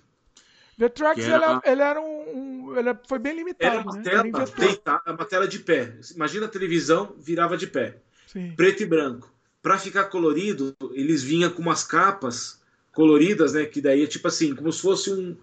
Vectrex, 0.77 1.19
era... 1.25 1.51
ele, 1.51 1.61
ele, 1.65 1.81
era 1.81 2.01
um, 2.01 2.67
um, 2.67 2.77
Ele 2.77 2.97
foi 3.07 3.19
bem 3.19 3.35
limitado. 3.35 3.73
Era 3.73 3.83
uma 3.83 3.95
né? 3.95 4.01
tela 4.01 4.27
era 4.27 4.45
deitada, 4.45 5.11
uma 5.11 5.25
tela 5.25 5.47
de 5.47 5.59
pé. 5.59 5.97
Imagina 6.15 6.45
a 6.45 6.49
televisão, 6.49 7.13
virava 7.17 7.57
de 7.57 7.67
pé. 7.67 7.97
Sim. 8.27 8.53
Preto 8.55 8.83
e 8.83 8.85
branco. 8.85 9.33
Para 9.61 9.77
ficar 9.77 10.05
colorido, 10.05 10.75
eles 10.93 11.21
vinham 11.21 11.49
com 11.49 11.61
umas 11.61 11.83
capas 11.83 12.59
coloridas, 12.93 13.53
né? 13.53 13.65
Que 13.65 13.81
daí 13.81 14.03
é 14.03 14.07
tipo 14.07 14.27
assim, 14.27 14.55
como 14.55 14.71
se 14.71 14.81
fosse 14.81 15.11
um, 15.11 15.35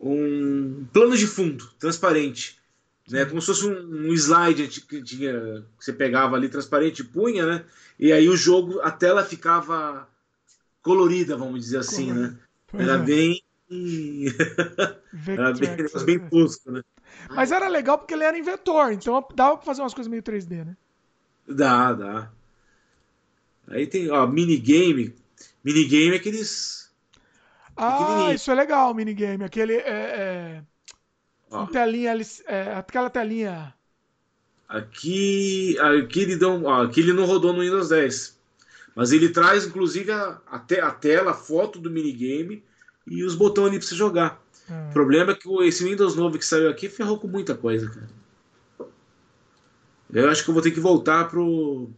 um 0.00 0.86
plano 0.92 1.16
de 1.16 1.26
fundo 1.26 1.68
transparente. 1.78 2.58
Né, 3.06 3.26
como 3.26 3.38
se 3.38 3.48
fosse 3.48 3.66
um, 3.66 4.08
um 4.08 4.12
slide 4.14 4.66
que, 4.80 5.02
tinha, 5.02 5.62
que 5.78 5.84
você 5.84 5.92
pegava 5.92 6.36
ali 6.36 6.48
transparente 6.48 7.00
e 7.00 7.04
punha, 7.04 7.44
né? 7.44 7.64
E 7.98 8.10
aí 8.10 8.26
o 8.30 8.36
jogo, 8.36 8.80
a 8.80 8.90
tela 8.90 9.22
ficava 9.22 10.08
colorida, 10.80 11.36
vamos 11.36 11.60
dizer 11.60 11.78
assim, 11.78 12.12
né? 12.12 12.34
Era 12.72 12.94
é. 12.94 12.98
bem. 12.98 13.42
era 15.28 15.52
bem, 15.52 15.76
bem 16.06 16.28
tosco, 16.30 16.70
né? 16.70 16.82
Mas 17.28 17.52
era 17.52 17.68
legal 17.68 17.98
porque 17.98 18.14
ele 18.14 18.24
era 18.24 18.38
inventor, 18.38 18.92
então 18.92 19.22
dava 19.34 19.56
pra 19.56 19.66
fazer 19.66 19.82
umas 19.82 19.94
coisas 19.94 20.10
meio 20.10 20.22
3D, 20.22 20.64
né? 20.64 20.76
Dá, 21.46 21.92
dá. 21.92 22.30
Aí 23.68 23.86
tem, 23.86 24.10
ó, 24.10 24.26
minigame. 24.26 25.14
Minigame 25.62 26.12
é 26.12 26.16
aqueles. 26.16 26.92
Ah, 27.76 28.32
isso 28.34 28.50
é 28.50 28.54
legal, 28.54 28.94
minigame. 28.94 29.44
Aquele. 29.44 29.74
É, 29.74 30.62
é... 31.50 31.66
telinha, 31.72 32.14
é, 32.46 32.74
aquela 32.74 33.10
telinha. 33.10 33.74
Aqui, 34.68 35.78
aqui 35.78 36.20
ele, 36.20 36.36
dão, 36.36 36.64
ó, 36.64 36.82
aqui 36.82 37.00
ele 37.00 37.12
não 37.12 37.26
rodou 37.26 37.52
no 37.52 37.60
Windows 37.60 37.88
10. 37.88 38.38
Mas 38.94 39.12
ele 39.12 39.28
traz, 39.28 39.66
inclusive, 39.66 40.10
a, 40.10 40.40
a, 40.46 40.58
te, 40.58 40.80
a 40.80 40.90
tela, 40.90 41.32
a 41.32 41.34
foto 41.34 41.78
do 41.78 41.90
minigame 41.90 42.62
e 43.06 43.24
os 43.24 43.34
botões 43.34 43.68
ali 43.68 43.78
pra 43.78 43.86
você 43.86 43.94
jogar. 43.94 44.40
Hum. 44.70 44.88
O 44.90 44.92
problema 44.92 45.32
é 45.32 45.34
que 45.34 45.48
esse 45.64 45.84
Windows 45.84 46.14
novo 46.14 46.38
que 46.38 46.46
saiu 46.46 46.70
aqui 46.70 46.88
ferrou 46.88 47.18
com 47.18 47.26
muita 47.26 47.54
coisa, 47.54 47.88
cara. 47.90 48.08
Eu 50.12 50.30
acho 50.30 50.44
que 50.44 50.50
eu 50.50 50.54
vou 50.54 50.62
ter 50.62 50.70
que 50.70 50.80
voltar 50.80 51.28
pro, 51.28 51.90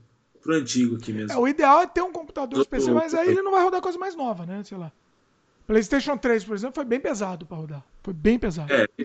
pro 0.46 0.54
antigo 0.54 0.96
aqui 0.96 1.12
mesmo. 1.12 1.32
É, 1.32 1.36
o 1.36 1.46
ideal 1.46 1.82
é 1.82 1.86
ter 1.86 2.02
um 2.02 2.12
computador 2.12 2.64
PC, 2.66 2.90
mas 2.92 3.12
aí 3.12 3.28
ele 3.28 3.42
não 3.42 3.50
vai 3.50 3.62
rodar 3.62 3.80
coisa 3.80 3.98
mais 3.98 4.14
nova, 4.14 4.46
né? 4.46 4.62
Sei 4.64 4.78
lá. 4.78 4.90
PlayStation 5.66 6.16
3, 6.16 6.44
por 6.44 6.54
exemplo, 6.54 6.74
foi 6.74 6.84
bem 6.84 7.00
pesado 7.00 7.44
para 7.44 7.56
rodar. 7.56 7.84
Foi 8.02 8.14
bem 8.14 8.38
pesado. 8.38 8.72
É, 8.72 8.86
é, 8.98 9.04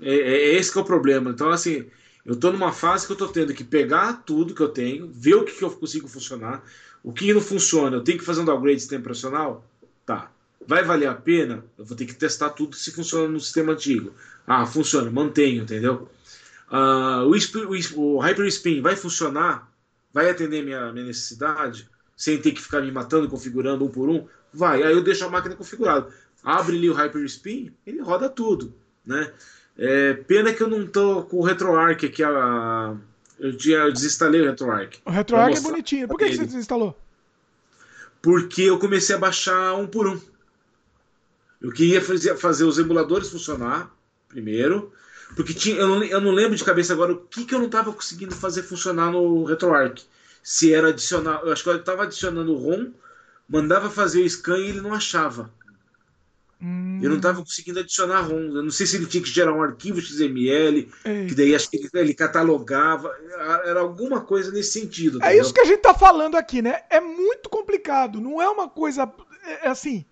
é, 0.00 0.54
esse 0.54 0.72
que 0.72 0.78
é 0.78 0.82
o 0.82 0.84
problema. 0.84 1.30
Então, 1.30 1.50
assim, 1.50 1.86
Eu 2.24 2.34
estou 2.34 2.52
numa 2.52 2.72
fase 2.72 3.04
que 3.04 3.12
eu 3.12 3.14
estou 3.14 3.28
tendo 3.28 3.52
que 3.52 3.64
pegar 3.64 4.22
tudo 4.24 4.54
que 4.54 4.60
eu 4.60 4.68
tenho, 4.68 5.08
ver 5.12 5.34
o 5.34 5.44
que, 5.44 5.52
que 5.52 5.64
eu 5.64 5.70
consigo 5.70 6.06
funcionar, 6.06 6.62
o 7.02 7.12
que 7.12 7.32
não 7.34 7.40
funciona, 7.40 7.96
eu 7.96 8.04
tenho 8.04 8.18
que 8.18 8.24
fazer 8.24 8.42
um 8.42 8.44
downgrade 8.44 8.76
de 8.76 8.82
sistema 8.82 9.00
operacional? 9.00 9.64
Tá. 10.06 10.30
Vai 10.66 10.84
valer 10.84 11.08
a 11.08 11.14
pena? 11.14 11.64
Eu 11.76 11.84
vou 11.84 11.96
ter 11.96 12.06
que 12.06 12.14
testar 12.14 12.50
tudo 12.50 12.76
se 12.76 12.92
funciona 12.92 13.26
no 13.26 13.40
sistema 13.40 13.72
antigo. 13.72 14.12
Ah, 14.46 14.64
funciona, 14.64 15.10
mantenho, 15.10 15.62
entendeu? 15.62 16.08
Uh, 16.70 17.26
o, 17.26 17.96
o, 17.98 18.16
o 18.16 18.18
Hyperspin 18.20 18.80
vai 18.80 18.94
funcionar? 18.94 19.68
Vai 20.12 20.30
atender 20.30 20.62
minha, 20.62 20.92
minha 20.92 21.06
necessidade? 21.06 21.88
Sem 22.16 22.40
ter 22.40 22.52
que 22.52 22.60
ficar 22.60 22.80
me 22.80 22.90
matando, 22.90 23.28
configurando 23.28 23.84
um 23.84 23.88
por 23.88 24.08
um? 24.08 24.26
Vai. 24.52 24.82
Aí 24.82 24.92
eu 24.92 25.02
deixo 25.02 25.24
a 25.24 25.30
máquina 25.30 25.56
configurada. 25.56 26.08
Abre 26.44 26.76
ali 26.76 26.90
o 26.90 26.94
Hyperspin, 26.94 27.72
ele 27.86 28.00
roda 28.00 28.28
tudo, 28.28 28.74
né? 29.04 29.32
É, 29.78 30.14
pena 30.14 30.52
que 30.52 30.62
eu 30.62 30.68
não 30.68 30.86
tô 30.86 31.22
com 31.22 31.38
o 31.38 31.42
RetroArch 31.42 32.04
aqui. 32.04 32.22
A, 32.22 32.96
eu, 33.38 33.56
tinha, 33.56 33.78
eu 33.78 33.92
desinstalei 33.92 34.42
o 34.42 34.44
RetroArch. 34.44 35.00
O 35.04 35.10
RetroArch 35.10 35.58
é 35.58 35.60
bonitinho. 35.60 36.08
Por 36.08 36.18
que, 36.18 36.28
que 36.28 36.36
você 36.36 36.44
desinstalou? 36.44 36.98
Porque 38.20 38.62
eu 38.62 38.78
comecei 38.78 39.16
a 39.16 39.18
baixar 39.18 39.74
um 39.74 39.86
por 39.86 40.06
um. 40.06 40.20
Eu 41.60 41.72
queria 41.72 42.02
fazer, 42.02 42.36
fazer 42.36 42.64
os 42.64 42.78
emuladores 42.78 43.30
funcionar 43.30 43.90
primeiro. 44.28 44.92
Porque 45.34 45.54
tinha, 45.54 45.76
eu, 45.76 45.88
não, 45.88 46.04
eu 46.04 46.20
não 46.20 46.30
lembro 46.30 46.56
de 46.56 46.64
cabeça 46.64 46.92
agora 46.92 47.12
o 47.12 47.18
que, 47.18 47.44
que 47.44 47.54
eu 47.54 47.58
não 47.58 47.66
estava 47.66 47.92
conseguindo 47.92 48.34
fazer 48.34 48.62
funcionar 48.62 49.10
no 49.10 49.44
RetroArch. 49.44 50.06
Se 50.42 50.72
era 50.74 50.88
adicionar. 50.88 51.40
Eu 51.42 51.52
acho 51.52 51.62
que 51.62 51.68
eu 51.68 51.76
estava 51.76 52.02
adicionando 52.02 52.52
o 52.52 52.58
ROM, 52.58 52.90
mandava 53.48 53.88
fazer 53.88 54.22
o 54.22 54.28
scan 54.28 54.58
e 54.58 54.68
ele 54.68 54.80
não 54.80 54.92
achava. 54.92 55.50
Hum. 56.60 57.00
Eu 57.02 57.10
não 57.10 57.16
estava 57.16 57.40
conseguindo 57.40 57.80
adicionar 57.80 58.20
ROM. 58.20 58.56
Eu 58.56 58.62
não 58.62 58.70
sei 58.70 58.86
se 58.86 58.96
ele 58.96 59.06
tinha 59.06 59.22
que 59.22 59.30
gerar 59.30 59.52
um 59.52 59.62
arquivo 59.62 60.00
XML, 60.00 60.90
Ei. 61.04 61.26
que 61.26 61.34
daí 61.34 61.54
acho 61.54 61.70
que 61.70 61.76
ele, 61.76 61.88
ele, 61.94 62.14
catalogava. 62.14 63.14
Era 63.64 63.80
alguma 63.80 64.20
coisa 64.20 64.50
nesse 64.52 64.80
sentido. 64.80 65.22
É 65.22 65.36
isso 65.36 65.54
que 65.54 65.60
a 65.60 65.64
gente 65.64 65.78
está 65.78 65.94
falando 65.94 66.36
aqui, 66.36 66.60
né? 66.60 66.82
É 66.90 67.00
muito 67.00 67.48
complicado. 67.48 68.20
Não 68.20 68.40
é 68.42 68.48
uma 68.48 68.68
coisa. 68.68 69.10
É, 69.44 69.66
é 69.66 69.68
assim. 69.70 70.04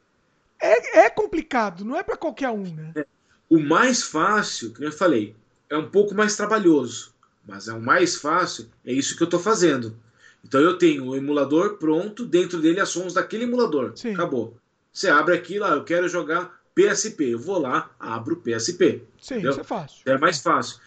É, 0.60 1.04
é 1.06 1.10
complicado, 1.10 1.84
não 1.84 1.96
é 1.96 2.02
para 2.02 2.18
qualquer 2.18 2.50
um, 2.50 2.64
né? 2.74 2.92
É. 2.94 3.06
O 3.50 3.58
mais 3.58 4.02
fácil, 4.02 4.72
como 4.72 4.84
eu 4.84 4.92
falei, 4.92 5.34
é 5.68 5.76
um 5.76 5.90
pouco 5.90 6.14
mais 6.14 6.36
trabalhoso. 6.36 7.12
Mas 7.46 7.66
é 7.66 7.72
o 7.72 7.82
mais 7.82 8.14
fácil, 8.14 8.70
é 8.84 8.92
isso 8.92 9.16
que 9.16 9.22
eu 9.22 9.26
estou 9.26 9.40
fazendo. 9.40 9.96
Então 10.44 10.60
eu 10.60 10.78
tenho 10.78 11.04
o 11.04 11.16
emulador 11.16 11.76
pronto, 11.76 12.24
dentro 12.24 12.60
dele 12.60 12.78
as 12.78 12.90
sons 12.90 13.12
daquele 13.12 13.44
emulador. 13.44 13.92
Sim. 13.96 14.14
Acabou. 14.14 14.56
Você 14.92 15.08
abre 15.08 15.34
aqui 15.34 15.58
lá, 15.58 15.70
eu 15.70 15.82
quero 15.82 16.08
jogar 16.08 16.60
PSP. 16.74 17.30
Eu 17.30 17.40
vou 17.40 17.58
lá, 17.58 17.90
abro 17.98 18.34
o 18.34 18.40
PSP. 18.40 19.02
Sim, 19.20 19.34
entendeu? 19.34 19.50
isso 19.50 19.60
é 19.60 19.64
fácil. 19.64 20.02
É 20.06 20.16
mais 20.16 20.40
fácil. 20.40 20.78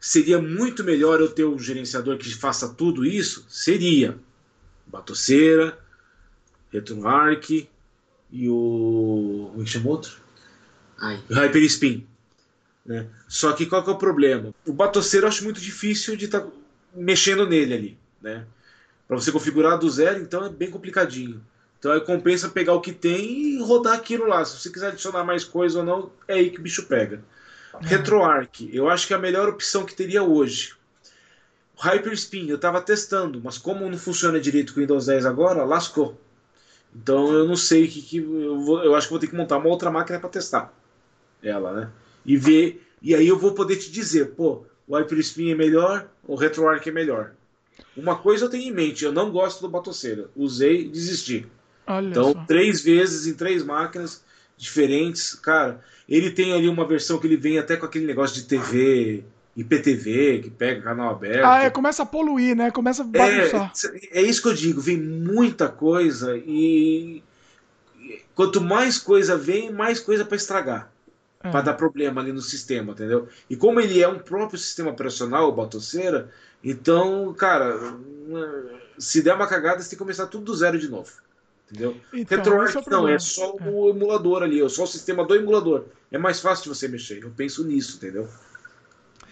Seria 0.00 0.40
muito 0.40 0.82
melhor 0.82 1.20
eu 1.20 1.28
ter 1.28 1.44
um 1.44 1.58
gerenciador 1.58 2.18
que 2.18 2.32
faça 2.34 2.68
tudo 2.68 3.04
isso? 3.04 3.44
Seria. 3.48 4.16
Batoceira, 4.86 5.78
RetroArch 6.72 7.68
e 8.30 8.48
o. 8.48 9.48
Como 9.50 9.62
é 9.62 9.64
que 9.64 9.70
chama 9.70 9.90
outro? 9.90 10.16
Ai. 10.98 11.22
Hyperspin. 11.30 12.06
Né? 12.84 13.06
Só 13.28 13.52
que 13.52 13.66
qual 13.66 13.82
que 13.82 13.90
é 13.90 13.92
o 13.92 13.98
problema? 13.98 14.52
O 14.66 14.72
batoceiro 14.72 15.24
eu 15.24 15.28
acho 15.28 15.44
muito 15.44 15.60
difícil 15.60 16.16
de 16.16 16.24
estar 16.24 16.40
tá 16.40 16.48
mexendo 16.94 17.46
nele 17.46 17.74
ali. 17.74 17.98
Né? 18.20 18.44
Para 19.06 19.16
você 19.16 19.30
configurar 19.30 19.78
do 19.78 19.88
zero, 19.88 20.20
então 20.20 20.44
é 20.44 20.48
bem 20.48 20.70
complicadinho. 20.70 21.44
Então 21.78 21.92
aí 21.92 22.00
compensa 22.00 22.48
pegar 22.48 22.74
o 22.74 22.80
que 22.80 22.92
tem 22.92 23.54
e 23.54 23.62
rodar 23.62 23.94
aquilo 23.94 24.26
lá. 24.26 24.44
Se 24.44 24.58
você 24.58 24.70
quiser 24.70 24.88
adicionar 24.88 25.24
mais 25.24 25.44
coisa 25.44 25.80
ou 25.80 25.84
não, 25.84 26.10
é 26.28 26.34
aí 26.34 26.50
que 26.50 26.58
o 26.58 26.62
bicho 26.62 26.86
pega. 26.86 27.22
Uhum. 27.74 27.80
RetroArch, 27.80 28.70
eu 28.72 28.88
acho 28.88 29.06
que 29.06 29.12
é 29.12 29.16
a 29.16 29.20
melhor 29.20 29.48
opção 29.48 29.84
que 29.84 29.94
teria 29.94 30.22
hoje. 30.22 30.74
Hyperspin, 31.76 32.48
eu 32.48 32.56
estava 32.56 32.80
testando, 32.80 33.40
mas 33.42 33.58
como 33.58 33.88
não 33.88 33.98
funciona 33.98 34.38
direito 34.38 34.72
com 34.72 34.78
o 34.78 34.82
Windows 34.82 35.06
10 35.06 35.26
agora, 35.26 35.64
lascou. 35.64 36.20
Então 36.94 37.32
eu 37.32 37.46
não 37.46 37.56
sei 37.56 37.88
que, 37.88 38.02
que 38.02 38.18
eu, 38.18 38.60
vou, 38.60 38.84
eu 38.84 38.94
acho 38.94 39.06
que 39.06 39.12
vou 39.12 39.18
ter 39.18 39.26
que 39.26 39.34
montar 39.34 39.56
uma 39.56 39.68
outra 39.68 39.90
máquina 39.90 40.20
para 40.20 40.28
testar 40.28 40.72
ela, 41.42 41.72
né? 41.72 41.90
E 42.24 42.36
ver, 42.36 42.86
e 43.00 43.14
aí 43.14 43.26
eu 43.26 43.38
vou 43.38 43.52
poder 43.52 43.76
te 43.76 43.90
dizer, 43.90 44.32
pô, 44.32 44.64
o 44.86 44.96
Hyperspin 44.96 45.50
é 45.50 45.54
melhor, 45.54 46.08
o 46.24 46.34
RetroArch 46.34 46.88
é 46.88 46.92
melhor. 46.92 47.32
Uma 47.96 48.16
coisa 48.16 48.44
eu 48.44 48.50
tenho 48.50 48.64
em 48.64 48.72
mente, 48.72 49.04
eu 49.04 49.12
não 49.12 49.30
gosto 49.30 49.60
do 49.60 49.68
Batoceira. 49.68 50.28
Usei, 50.36 50.88
desisti. 50.88 51.46
Olha 51.86 52.08
então, 52.08 52.32
só. 52.32 52.44
três 52.46 52.82
vezes 52.82 53.26
em 53.26 53.34
três 53.34 53.64
máquinas 53.64 54.22
diferentes. 54.56 55.34
Cara, 55.34 55.80
ele 56.08 56.30
tem 56.30 56.52
ali 56.52 56.68
uma 56.68 56.86
versão 56.86 57.18
que 57.18 57.26
ele 57.26 57.36
vem 57.36 57.58
até 57.58 57.76
com 57.76 57.86
aquele 57.86 58.06
negócio 58.06 58.36
de 58.36 58.46
TV, 58.46 59.24
IPTV, 59.56 60.40
que 60.44 60.50
pega 60.50 60.82
canal 60.82 61.10
aberto. 61.10 61.44
Ah, 61.44 61.62
é, 61.62 61.70
começa 61.70 62.02
a 62.02 62.06
poluir, 62.06 62.56
né? 62.56 62.70
Começa 62.70 63.02
a 63.02 63.06
bagunçar. 63.06 63.72
É, 64.10 64.20
é 64.20 64.22
isso 64.22 64.42
que 64.42 64.48
eu 64.48 64.54
digo, 64.54 64.80
vem 64.80 64.98
muita 64.98 65.68
coisa 65.68 66.36
e 66.36 67.22
quanto 68.34 68.60
mais 68.60 68.98
coisa 68.98 69.36
vem, 69.36 69.70
mais 69.70 70.00
coisa 70.00 70.24
para 70.24 70.36
estragar. 70.36 70.91
É. 71.42 71.50
Para 71.50 71.60
dar 71.62 71.74
problema 71.74 72.20
ali 72.20 72.32
no 72.32 72.40
sistema, 72.40 72.92
entendeu? 72.92 73.28
E 73.50 73.56
como 73.56 73.80
ele 73.80 74.00
é 74.00 74.06
um 74.06 74.18
próprio 74.18 74.58
sistema 74.58 74.90
operacional, 74.90 75.48
o 75.48 75.52
Batoceira, 75.52 76.30
então, 76.62 77.34
cara, 77.34 77.96
se 78.96 79.22
der 79.22 79.34
uma 79.34 79.48
cagada, 79.48 79.80
você 79.80 79.90
tem 79.90 79.96
que 79.96 80.04
começar 80.04 80.26
tudo 80.26 80.44
do 80.44 80.54
zero 80.54 80.78
de 80.78 80.88
novo. 80.88 81.10
Entendeu? 81.70 81.96
Então, 82.12 82.38
RetroArch 82.38 82.76
é 82.76 82.90
não, 82.90 83.08
é 83.08 83.18
só 83.18 83.56
é. 83.58 83.68
o 83.68 83.88
emulador 83.88 84.42
ali, 84.42 84.62
é 84.62 84.68
só 84.68 84.84
o 84.84 84.86
sistema 84.86 85.24
do 85.24 85.34
emulador. 85.34 85.86
É 86.10 86.18
mais 86.18 86.38
fácil 86.38 86.64
de 86.64 86.78
você 86.78 86.86
mexer. 86.86 87.22
Eu 87.22 87.30
penso 87.30 87.64
nisso, 87.64 87.96
entendeu? 87.96 88.28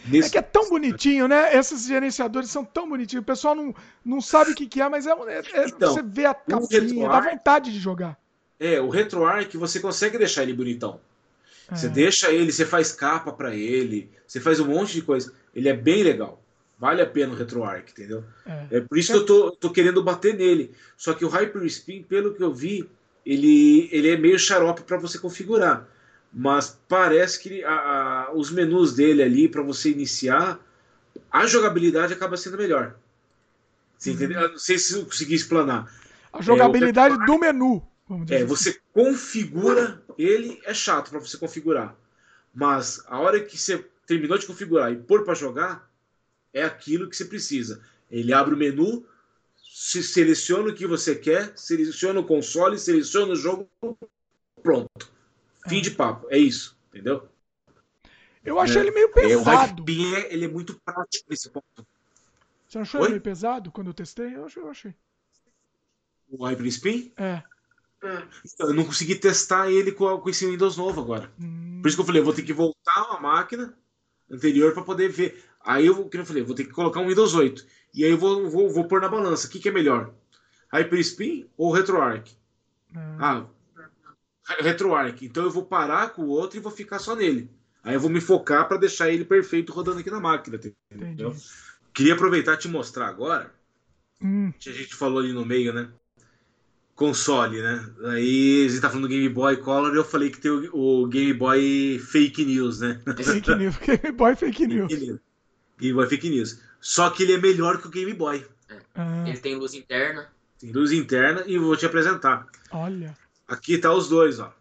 Nesse... 0.06 0.28
É 0.28 0.30
que 0.32 0.38
é 0.38 0.42
tão 0.42 0.68
bonitinho, 0.70 1.28
né? 1.28 1.54
Esses 1.54 1.86
gerenciadores 1.86 2.50
são 2.50 2.64
tão 2.64 2.88
bonitinhos. 2.88 3.22
O 3.22 3.26
pessoal 3.26 3.54
não, 3.54 3.74
não 4.02 4.20
sabe 4.20 4.52
o 4.52 4.54
que, 4.54 4.66
que 4.66 4.80
é, 4.80 4.88
mas 4.88 5.06
é, 5.06 5.10
é, 5.10 5.42
é 5.52 5.66
então, 5.66 5.92
você 5.92 6.02
vê 6.02 6.24
a 6.24 6.34
capinha, 6.34 7.08
dá 7.08 7.20
vontade 7.20 7.70
de 7.70 7.78
jogar. 7.78 8.18
É, 8.58 8.80
o 8.80 8.88
RetroArch 8.88 9.56
você 9.58 9.78
consegue 9.78 10.16
deixar 10.16 10.42
ele 10.42 10.54
bonitão. 10.54 10.98
É. 11.70 11.76
Você 11.76 11.88
deixa 11.88 12.30
ele, 12.32 12.52
você 12.52 12.66
faz 12.66 12.92
capa 12.92 13.32
para 13.32 13.54
ele, 13.54 14.10
você 14.26 14.40
faz 14.40 14.60
um 14.60 14.66
monte 14.66 14.92
de 14.92 15.02
coisa. 15.02 15.32
Ele 15.54 15.68
é 15.68 15.74
bem 15.74 16.02
legal. 16.02 16.42
Vale 16.78 17.02
a 17.02 17.06
pena 17.06 17.32
o 17.32 17.36
RetroArch, 17.36 17.92
entendeu? 17.92 18.24
É, 18.46 18.78
é 18.78 18.80
por 18.80 18.96
isso 18.96 19.12
que 19.12 19.18
eu 19.18 19.26
tô, 19.26 19.50
tô 19.50 19.70
querendo 19.70 20.02
bater 20.02 20.34
nele. 20.34 20.72
Só 20.96 21.12
que 21.12 21.24
o 21.24 21.28
Hyperspin, 21.28 22.02
pelo 22.02 22.32
que 22.32 22.42
eu 22.42 22.54
vi, 22.54 22.88
ele, 23.24 23.88
ele 23.92 24.08
é 24.08 24.16
meio 24.16 24.38
xarope 24.38 24.82
para 24.82 24.96
você 24.96 25.18
configurar. 25.18 25.86
Mas 26.32 26.78
parece 26.88 27.38
que 27.38 27.62
a, 27.64 27.72
a, 27.72 28.32
os 28.34 28.50
menus 28.50 28.94
dele 28.94 29.22
ali, 29.22 29.48
para 29.48 29.62
você 29.62 29.90
iniciar, 29.90 30.58
a 31.30 31.46
jogabilidade 31.46 32.14
acaba 32.14 32.36
sendo 32.36 32.56
melhor. 32.56 32.94
Você 33.98 34.12
uhum. 34.12 34.50
Não 34.52 34.58
sei 34.58 34.78
se 34.78 34.94
eu 34.94 35.04
consegui 35.04 35.34
explanar. 35.34 35.92
A 36.32 36.40
jogabilidade 36.40 37.16
é, 37.22 37.26
do 37.26 37.38
menu. 37.38 37.86
É, 38.28 38.36
assim. 38.36 38.44
você 38.44 38.80
configura 38.92 40.02
ele, 40.18 40.60
é 40.64 40.74
chato 40.74 41.10
para 41.10 41.20
você 41.20 41.36
configurar. 41.36 41.96
Mas 42.52 43.02
a 43.06 43.18
hora 43.18 43.40
que 43.40 43.56
você 43.56 43.78
terminou 44.06 44.36
de 44.36 44.46
configurar 44.46 44.92
e 44.92 44.96
pôr 44.96 45.24
para 45.24 45.34
jogar, 45.34 45.88
é 46.52 46.64
aquilo 46.64 47.08
que 47.08 47.16
você 47.16 47.24
precisa. 47.24 47.80
Ele 48.10 48.32
abre 48.32 48.54
o 48.54 48.56
menu, 48.56 49.06
se 49.56 50.02
seleciona 50.02 50.70
o 50.70 50.74
que 50.74 50.86
você 50.86 51.14
quer, 51.14 51.52
seleciona 51.56 52.20
o 52.20 52.26
console, 52.26 52.78
seleciona 52.78 53.32
o 53.32 53.36
jogo, 53.36 53.70
pronto. 54.62 55.12
Fim 55.68 55.80
de 55.80 55.92
papo. 55.92 56.26
É 56.30 56.38
isso, 56.38 56.76
entendeu? 56.88 57.28
Eu 58.44 58.58
achei 58.58 58.78
é, 58.78 58.80
ele 58.80 58.90
meio 58.90 59.12
pesado. 59.12 59.84
É, 59.86 59.92
o 59.92 60.16
é, 60.16 60.32
ele 60.32 60.44
é 60.46 60.48
muito 60.48 60.80
prático 60.80 61.26
nesse 61.30 61.50
ponto. 61.50 61.86
Você 62.66 62.78
achou 62.78 63.00
Oi? 63.00 63.06
ele 63.06 63.12
meio 63.14 63.22
pesado 63.22 63.70
quando 63.70 63.88
eu 63.88 63.94
testei? 63.94 64.34
Eu 64.34 64.46
achei. 64.46 64.62
Eu 64.62 64.70
achei. 64.70 64.94
O 66.28 66.44
Hyperspin? 66.44 67.12
É. 67.16 67.42
é. 68.02 68.22
Então, 68.44 68.68
eu 68.68 68.74
não 68.74 68.84
consegui 68.84 69.14
testar 69.14 69.70
ele 69.70 69.92
com, 69.92 70.18
com 70.18 70.30
esse 70.30 70.46
Windows 70.46 70.76
novo 70.76 71.00
agora. 71.00 71.30
Hum. 71.38 71.80
Por 71.82 71.88
isso 71.88 71.96
que 71.96 72.00
eu 72.00 72.06
falei, 72.06 72.20
eu 72.20 72.24
vou 72.24 72.34
ter 72.34 72.42
que 72.42 72.52
voltar 72.52 73.10
uma 73.10 73.20
máquina 73.20 73.74
anterior 74.30 74.72
para 74.72 74.82
poder 74.82 75.08
ver. 75.08 75.44
Aí 75.62 75.86
eu, 75.86 76.08
que 76.08 76.16
eu 76.16 76.24
falei, 76.24 76.42
vou 76.42 76.54
ter 76.54 76.64
que 76.64 76.72
colocar 76.72 77.00
um 77.00 77.08
Windows 77.08 77.34
8. 77.34 77.66
E 77.94 78.04
aí 78.04 78.10
eu 78.10 78.18
vou, 78.18 78.48
vou, 78.48 78.70
vou 78.72 78.88
pôr 78.88 79.00
na 79.00 79.08
balança. 79.08 79.46
O 79.46 79.50
que, 79.50 79.58
que 79.58 79.68
é 79.68 79.72
melhor? 79.72 80.12
Hyperspin 80.72 81.48
ou 81.56 81.72
RetroArch? 81.72 82.36
Hum. 82.94 83.16
Ah, 83.18 83.46
RetroArch. 84.60 85.24
Então 85.24 85.44
eu 85.44 85.50
vou 85.50 85.64
parar 85.64 86.10
com 86.10 86.22
o 86.22 86.28
outro 86.28 86.58
e 86.58 86.62
vou 86.62 86.72
ficar 86.72 86.98
só 86.98 87.14
nele. 87.14 87.50
Aí 87.82 87.94
eu 87.94 88.00
vou 88.00 88.10
me 88.10 88.20
focar 88.20 88.68
para 88.68 88.76
deixar 88.76 89.10
ele 89.10 89.24
perfeito 89.24 89.72
rodando 89.72 90.00
aqui 90.00 90.10
na 90.10 90.20
máquina. 90.20 90.58
Entendeu? 90.90 91.34
Queria 91.92 92.14
aproveitar 92.14 92.54
e 92.54 92.58
te 92.58 92.68
mostrar 92.68 93.08
agora. 93.08 93.52
Hum. 94.22 94.52
Que 94.58 94.70
a 94.70 94.72
gente 94.72 94.94
falou 94.94 95.18
ali 95.18 95.32
no 95.32 95.44
meio, 95.44 95.72
né? 95.72 95.90
Console, 97.00 97.62
né? 97.62 97.94
Aí 98.10 98.66
a 98.66 98.68
gente 98.68 98.80
tá 98.82 98.90
falando 98.90 99.04
do 99.04 99.08
Game 99.08 99.26
Boy 99.30 99.56
Color 99.56 99.94
e 99.94 99.96
eu 99.96 100.04
falei 100.04 100.28
que 100.28 100.38
tem 100.38 100.50
o, 100.50 100.70
o 100.74 101.06
Game 101.06 101.32
Boy 101.32 101.98
Fake 101.98 102.44
News, 102.44 102.80
né? 102.80 103.00
Fake 103.16 103.54
News, 103.54 103.78
Game 103.80 104.12
Boy 104.12 104.36
Fake 104.36 104.66
News. 104.66 104.92
Game 105.78 105.94
Boy 105.94 106.06
Fake 106.06 106.28
News. 106.28 106.60
Só 106.78 107.08
que 107.08 107.22
ele 107.22 107.32
é 107.32 107.38
melhor 107.38 107.80
que 107.80 107.86
o 107.86 107.90
Game 107.90 108.12
Boy. 108.12 108.46
É. 108.68 108.78
Ah. 108.94 109.24
Ele 109.26 109.38
tem 109.38 109.54
luz 109.54 109.72
interna. 109.72 110.30
Tem 110.58 110.70
luz 110.72 110.92
interna 110.92 111.42
e 111.46 111.56
vou 111.56 111.74
te 111.74 111.86
apresentar. 111.86 112.46
Olha. 112.70 113.16
Aqui 113.48 113.78
tá 113.78 113.90
os 113.94 114.10
dois, 114.10 114.38
ó. 114.38 114.54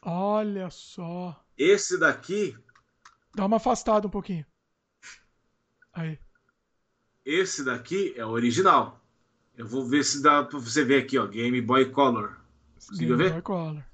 Olha 0.00 0.70
só. 0.70 1.44
Esse 1.58 1.98
daqui. 1.98 2.56
Dá 3.34 3.46
uma 3.46 3.56
afastada 3.56 4.06
um 4.06 4.10
pouquinho. 4.10 4.46
Aí. 5.92 6.20
Esse 7.24 7.64
daqui 7.64 8.14
é 8.16 8.24
o 8.24 8.30
original. 8.30 9.01
Eu 9.62 9.68
vou 9.68 9.84
ver 9.86 10.04
se 10.04 10.20
dá 10.20 10.42
pra 10.42 10.58
você 10.58 10.84
ver 10.84 11.04
aqui, 11.04 11.16
ó. 11.16 11.24
Game 11.24 11.60
Boy 11.60 11.88
Color. 11.90 12.36
Conseguiu 12.88 13.16
ver? 13.16 13.30
Boy 13.30 13.42
Color. 13.42 13.84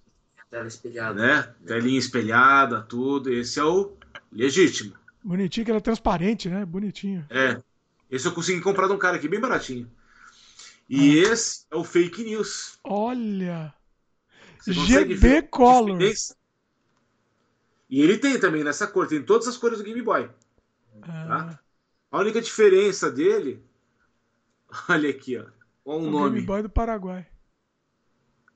Tela 0.50 0.66
espelhada. 0.66 1.20
Né? 1.20 1.54
Telinha 1.66 1.98
espelhada, 1.98 2.80
tudo. 2.80 3.30
Esse 3.30 3.60
é 3.60 3.64
o 3.64 3.92
legítimo. 4.32 4.94
Bonitinho, 5.22 5.66
que 5.66 5.70
era 5.70 5.80
transparente, 5.80 6.48
né? 6.48 6.64
Bonitinho. 6.64 7.26
É. 7.28 7.60
Esse 8.10 8.26
eu 8.26 8.32
consegui 8.32 8.62
comprar 8.62 8.86
de 8.86 8.94
um 8.94 8.98
cara 8.98 9.16
aqui, 9.16 9.28
bem 9.28 9.38
baratinho. 9.38 9.90
E 10.88 11.20
ah. 11.20 11.32
esse 11.32 11.66
é 11.70 11.76
o 11.76 11.84
fake 11.84 12.24
news. 12.24 12.78
Olha! 12.82 13.74
GB 14.66 15.42
Color. 15.42 16.00
E 17.90 18.00
ele 18.00 18.16
tem 18.16 18.40
também 18.40 18.64
nessa 18.64 18.86
cor, 18.86 19.06
tem 19.06 19.22
todas 19.22 19.46
as 19.46 19.58
cores 19.58 19.76
do 19.76 19.84
Game 19.84 20.00
Boy. 20.00 20.30
Ah. 21.02 21.26
Tá? 21.26 21.60
A 22.10 22.20
única 22.20 22.40
diferença 22.40 23.10
dele. 23.10 23.62
Olha 24.88 25.10
aqui, 25.10 25.36
ó. 25.36 25.57
Olha 25.88 26.04
o, 26.04 26.06
o 26.06 26.10
nome. 26.10 26.34
Game 26.34 26.46
Boy 26.46 26.62
do 26.62 26.68
Paraguai. 26.68 27.26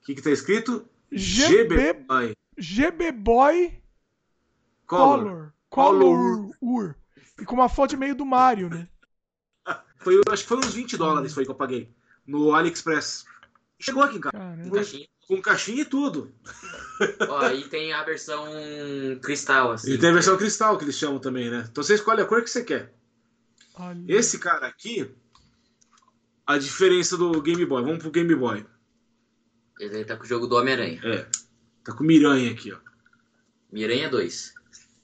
O 0.03 0.05
que, 0.05 0.15
que 0.15 0.23
tá 0.23 0.31
escrito? 0.31 0.87
GB 1.11 1.95
Boy. 1.95 2.37
GB 2.59 3.13
Boy 3.13 3.83
Color. 4.87 5.55
Color. 5.71 6.55
Color. 6.61 6.97
E 7.41 7.45
com 7.47 7.55
uma 7.55 7.71
fonte 7.71 7.97
meio 7.97 8.15
do 8.15 8.27
Mario, 8.27 8.69
né? 8.69 8.87
Foi, 9.97 10.21
acho 10.31 10.43
que 10.43 10.49
foi 10.49 10.59
uns 10.59 10.75
20 10.75 10.97
dólares 10.97 11.33
foi 11.33 11.45
que 11.45 11.51
eu 11.51 11.55
paguei. 11.55 11.89
No 12.27 12.53
AliExpress. 12.55 13.25
Chegou 13.79 14.03
aqui, 14.03 14.19
cara. 14.19 14.59
Com 14.65 14.71
caixinha. 14.71 15.09
com 15.29 15.41
caixinha 15.41 15.83
e 15.83 15.85
tudo. 15.85 16.35
Ó, 17.29 17.39
aí 17.39 17.69
tem 17.69 17.93
a 17.93 18.03
versão 18.03 18.45
cristal, 19.23 19.73
assim. 19.73 19.93
E 19.93 19.99
tem 19.99 20.11
a 20.11 20.13
versão 20.13 20.37
cristal 20.37 20.77
que 20.77 20.85
eles 20.85 20.99
chamam 20.99 21.21
também, 21.21 21.49
né? 21.51 21.67
Então 21.71 21.83
você 21.83 21.95
escolhe 21.95 22.21
a 22.21 22.27
cor 22.27 22.43
que 22.43 22.51
você 22.51 22.65
quer. 22.65 22.93
Olha. 23.75 24.05
Esse 24.09 24.39
cara 24.39 24.67
aqui, 24.67 25.09
a 26.47 26.59
diferença 26.59 27.17
do 27.17 27.41
Game 27.41 27.65
Boy. 27.65 27.83
Vamos 27.83 27.99
pro 27.99 28.11
Game 28.11 28.35
Boy. 28.35 28.67
Ele 29.79 30.05
tá 30.05 30.17
com 30.17 30.25
o 30.25 30.27
jogo 30.27 30.47
do 30.47 30.57
Homem-Aranha. 30.57 31.01
É. 31.05 31.27
Tá 31.85 31.93
com 31.93 32.05
Miranha 32.05 32.53
aqui, 32.53 32.73
ó. 32.73 32.79
Miranha 33.71 34.09
2. 34.09 34.55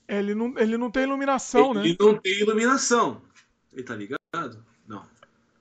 Ele 0.07 0.35
não, 0.35 0.55
ele 0.57 0.77
não 0.77 0.91
tem 0.91 1.03
iluminação, 1.03 1.71
ele 1.71 1.81
né? 1.81 1.87
Ele 1.87 1.97
não 2.01 2.17
tem 2.17 2.41
iluminação. 2.41 3.23
Ele 3.73 3.83
tá 3.83 3.95
ligado? 3.95 4.65
Não. 4.87 5.05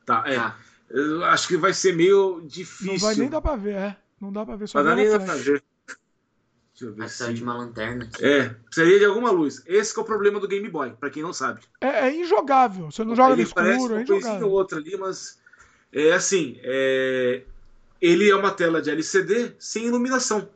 Tá, 0.06 0.24
é. 0.26 0.38
Ah. 0.38 0.56
Eu 0.90 1.24
acho 1.26 1.48
que 1.50 1.58
vai 1.58 1.74
ser 1.74 1.94
meio 1.94 2.42
difícil. 2.46 2.94
Não 2.94 3.00
vai 3.00 3.16
nem 3.16 3.30
dar 3.30 3.42
pra 3.42 3.56
ver, 3.56 3.76
é. 3.76 3.98
Não 4.22 4.32
dá 4.32 4.46
pra 4.46 4.56
ver 4.56 4.68
só 4.68 4.82
Vai 4.82 4.96
nem 4.96 5.10
dar 5.10 5.20
pra 5.20 5.36
ver. 5.36 5.62
Deixa 6.72 6.86
eu 6.86 6.92
ver 6.92 7.00
vai 7.00 7.10
se... 7.10 7.34
de 7.34 7.44
uma 7.44 7.58
lanterna. 7.58 8.10
É, 8.22 8.50
precisaria 8.50 9.00
de 9.00 9.06
alguma 9.06 9.32
luz. 9.32 9.62
Esse 9.66 9.98
é 9.98 10.02
o 10.02 10.06
problema 10.06 10.40
do 10.40 10.48
Game 10.48 10.70
Boy, 10.70 10.92
pra 10.92 11.10
quem 11.10 11.24
não 11.24 11.34
sabe. 11.34 11.62
É, 11.82 12.08
é 12.08 12.16
injogável. 12.16 12.90
Você 12.90 13.04
não 13.04 13.16
joga 13.16 13.34
ele 13.34 13.42
no 13.42 13.48
escuro, 13.48 13.96
é 13.96 14.04
injogável. 14.04 14.50
outra 14.50 14.78
ali, 14.78 14.96
mas 14.96 15.40
é 15.98 16.14
assim, 16.14 16.60
é... 16.62 17.42
ele 18.02 18.30
é 18.30 18.36
uma 18.36 18.52
tela 18.52 18.82
de 18.82 18.90
LCD 18.90 19.54
sem 19.58 19.86
iluminação. 19.86 20.50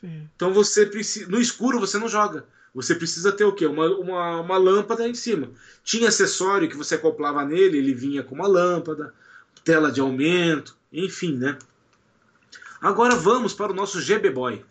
Sim. 0.00 0.28
Então 0.34 0.52
você 0.52 0.86
precisa. 0.86 1.28
No 1.28 1.40
escuro 1.40 1.80
você 1.80 1.98
não 1.98 2.08
joga. 2.08 2.46
Você 2.74 2.94
precisa 2.94 3.32
ter 3.32 3.44
o 3.44 3.54
quê? 3.54 3.66
Uma, 3.66 3.86
uma, 3.96 4.40
uma 4.42 4.56
lâmpada 4.58 5.08
em 5.08 5.14
cima. 5.14 5.50
Tinha 5.82 6.08
acessório 6.08 6.68
que 6.68 6.76
você 6.76 6.96
acoplava 6.96 7.42
nele, 7.42 7.78
ele 7.78 7.94
vinha 7.94 8.22
com 8.22 8.34
uma 8.34 8.46
lâmpada, 8.46 9.14
tela 9.64 9.90
de 9.90 10.00
aumento, 10.00 10.76
enfim, 10.92 11.36
né? 11.36 11.56
Agora 12.80 13.16
vamos 13.16 13.54
para 13.54 13.72
o 13.72 13.74
nosso 13.74 14.00
GB 14.00 14.30
Boy. 14.30 14.62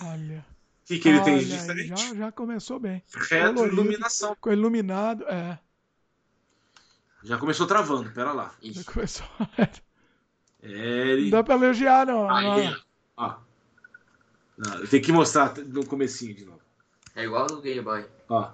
Olha. 0.00 0.46
O 0.84 0.86
que, 0.86 0.98
que 0.98 1.08
ele 1.08 1.20
tem 1.22 1.38
de 1.38 1.46
diferente? 1.46 2.08
Já, 2.08 2.14
já 2.14 2.32
começou 2.32 2.78
bem. 2.78 3.02
Reto 3.14 3.66
iluminação. 3.66 4.36
Com 4.40 4.52
iluminado, 4.52 5.24
é. 5.28 5.58
Já 7.24 7.38
começou 7.38 7.66
travando, 7.66 8.10
pera 8.10 8.32
lá. 8.32 8.54
Já 8.62 8.84
começou. 8.84 9.26
É, 10.64 10.68
ele... 10.68 11.24
Não 11.24 11.30
dá 11.30 11.42
pra 11.42 11.56
elogiar, 11.56 12.06
não. 12.06 12.30
Aí, 12.30 12.70
não. 12.70 12.80
ó. 13.16 13.34
Não, 14.56 14.74
eu 14.78 14.86
tenho 14.86 15.02
que 15.02 15.10
mostrar 15.10 15.56
no 15.58 15.84
comecinho 15.84 16.36
de 16.36 16.44
novo. 16.44 16.60
É 17.16 17.24
igual 17.24 17.48
do 17.48 17.60
Game 17.60 17.80
Boy. 17.80 18.06
Ó. 18.28 18.52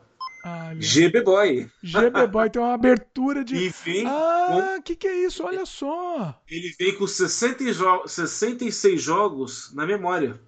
GB 0.78 1.22
Boy. 1.22 1.70
GB 1.82 2.26
Boy 2.28 2.48
tem 2.48 2.62
uma 2.62 2.74
abertura 2.74 3.44
de. 3.44 3.56
E 3.60 3.68
vem 3.68 4.06
ah, 4.06 4.76
o 4.78 4.82
que, 4.82 4.96
que 4.96 5.06
é 5.06 5.26
isso? 5.26 5.44
Olha 5.44 5.66
só. 5.66 6.40
Ele 6.48 6.74
vem 6.78 6.94
com 6.94 7.06
60 7.06 7.72
jo 7.72 8.06
66 8.06 9.02
jogos 9.02 9.74
na 9.74 9.84
memória. 9.84 10.40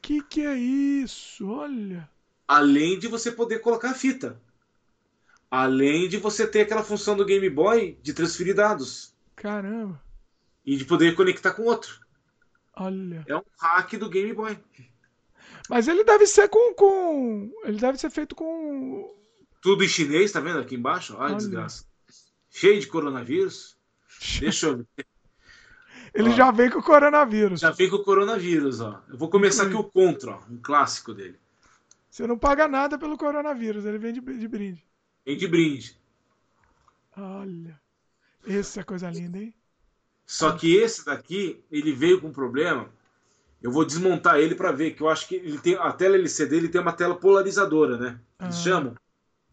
Que 0.00 0.22
que 0.22 0.40
é 0.40 0.56
isso? 0.56 1.50
Olha. 1.50 2.08
Além 2.46 2.98
de 2.98 3.08
você 3.08 3.30
poder 3.30 3.58
colocar 3.60 3.90
a 3.90 3.94
fita. 3.94 4.40
Além 5.54 6.08
de 6.08 6.16
você 6.16 6.48
ter 6.48 6.62
aquela 6.62 6.82
função 6.82 7.16
do 7.16 7.24
Game 7.24 7.48
Boy 7.48 7.96
de 8.02 8.12
transferir 8.12 8.56
dados. 8.56 9.14
Caramba. 9.36 10.02
E 10.66 10.76
de 10.76 10.84
poder 10.84 11.14
conectar 11.14 11.52
com 11.52 11.62
outro. 11.62 12.00
Olha. 12.74 13.24
É 13.24 13.36
um 13.36 13.42
hack 13.60 13.92
do 13.92 14.10
Game 14.10 14.32
Boy. 14.32 14.58
Mas 15.70 15.86
ele 15.86 16.02
deve 16.02 16.26
ser 16.26 16.48
com, 16.48 16.74
com. 16.74 17.52
Ele 17.62 17.78
deve 17.78 17.98
ser 17.98 18.10
feito 18.10 18.34
com. 18.34 19.16
Tudo 19.60 19.84
em 19.84 19.88
chinês, 19.88 20.32
tá 20.32 20.40
vendo 20.40 20.58
aqui 20.58 20.74
embaixo? 20.74 21.14
Ai, 21.20 21.28
Olha. 21.28 21.36
desgraça. 21.36 21.84
Cheio 22.50 22.80
de 22.80 22.88
coronavírus. 22.88 23.76
Deixa 24.40 24.66
eu 24.66 24.78
ver. 24.78 25.06
Ele 26.12 26.30
ó, 26.30 26.32
já 26.32 26.50
vem 26.50 26.68
com 26.68 26.80
o 26.80 26.82
coronavírus. 26.82 27.60
Já 27.60 27.70
vem 27.70 27.88
com 27.88 27.96
o 27.96 28.04
coronavírus, 28.04 28.80
ó. 28.80 29.04
Eu 29.08 29.16
vou 29.16 29.30
começar 29.30 29.66
aqui 29.66 29.76
o 29.76 29.84
Contra, 29.84 30.32
ó, 30.32 30.40
um 30.50 30.58
clássico 30.60 31.14
dele. 31.14 31.38
Você 32.10 32.26
não 32.26 32.36
paga 32.36 32.66
nada 32.66 32.98
pelo 32.98 33.16
coronavírus, 33.16 33.84
ele 33.84 33.98
vem 33.98 34.12
de, 34.12 34.20
de 34.20 34.48
brinde. 34.48 34.84
Vem 35.24 35.36
de 35.36 35.46
brinde. 35.46 35.98
Olha. 37.16 37.80
Essa 38.46 38.80
é 38.80 38.84
coisa 38.84 39.10
linda, 39.10 39.38
hein? 39.38 39.54
Só 40.26 40.52
que 40.52 40.74
esse 40.76 41.04
daqui, 41.04 41.62
ele 41.70 41.92
veio 41.92 42.20
com 42.20 42.28
um 42.28 42.32
problema 42.32 42.90
eu 43.64 43.70
vou 43.70 43.82
desmontar 43.82 44.38
ele 44.38 44.54
para 44.54 44.70
ver, 44.70 44.90
que 44.90 45.00
eu 45.00 45.08
acho 45.08 45.26
que 45.26 45.36
ele 45.36 45.58
tem 45.58 45.74
a 45.74 45.90
tela 45.90 46.16
LCD 46.16 46.54
ele 46.54 46.68
tem 46.68 46.78
uma 46.78 46.92
tela 46.92 47.14
polarizadora, 47.14 47.96
né? 47.96 48.20
Eles 48.38 48.56
ah. 48.56 48.62
chamam. 48.62 48.94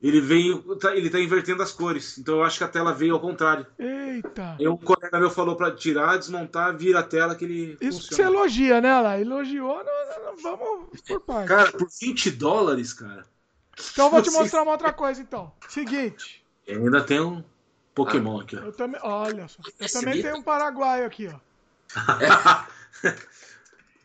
Ele 0.02 0.20
veio, 0.20 0.76
tá, 0.76 0.94
ele 0.94 1.10
tá 1.10 1.18
invertendo 1.18 1.64
as 1.64 1.72
cores. 1.72 2.18
Então 2.18 2.36
eu 2.36 2.44
acho 2.44 2.58
que 2.58 2.64
a 2.66 2.68
tela 2.68 2.92
veio 2.94 3.14
ao 3.14 3.22
contrário. 3.22 3.66
Eita! 3.80 4.58
E 4.60 4.68
um 4.68 4.76
colega 4.76 5.18
meu 5.18 5.30
falou 5.30 5.56
para 5.56 5.72
tirar, 5.72 6.18
desmontar, 6.18 6.76
vira 6.76 7.00
a 7.00 7.04
tela 7.04 7.36
que 7.36 7.46
ele. 7.46 7.78
Isso 7.80 8.02
funciona. 8.02 8.30
você 8.30 8.38
elogia, 8.38 8.82
né, 8.82 9.00
lá? 9.00 9.18
Elogiou, 9.18 9.78
não, 9.78 9.86
não, 9.86 10.26
não, 10.26 10.38
vamos 10.38 11.02
por 11.08 11.22
parte. 11.22 11.48
Cara, 11.48 11.72
por 11.72 11.88
20 12.02 12.32
dólares, 12.32 12.92
cara. 12.92 13.26
Então 13.92 14.06
eu 14.06 14.12
vou 14.12 14.22
te 14.22 14.32
mostrar 14.32 14.64
uma 14.64 14.72
outra 14.72 14.94
coisa, 14.94 15.22
então. 15.22 15.52
Seguinte. 15.68 16.44
Eu 16.68 16.84
ainda 16.84 17.04
tem 17.04 17.20
um 17.20 17.44
Pokémon 17.94 18.40
aqui, 18.40 18.56
ó. 18.56 18.60
Eu 18.60 18.74
também, 18.74 19.00
olha 19.04 19.48
só. 19.48 19.62
Eu 19.80 19.92
também 19.92 20.22
tenho 20.22 20.38
um 20.38 20.44
paraguaio 20.44 21.06
aqui, 21.06 21.28
ó. 21.28 21.40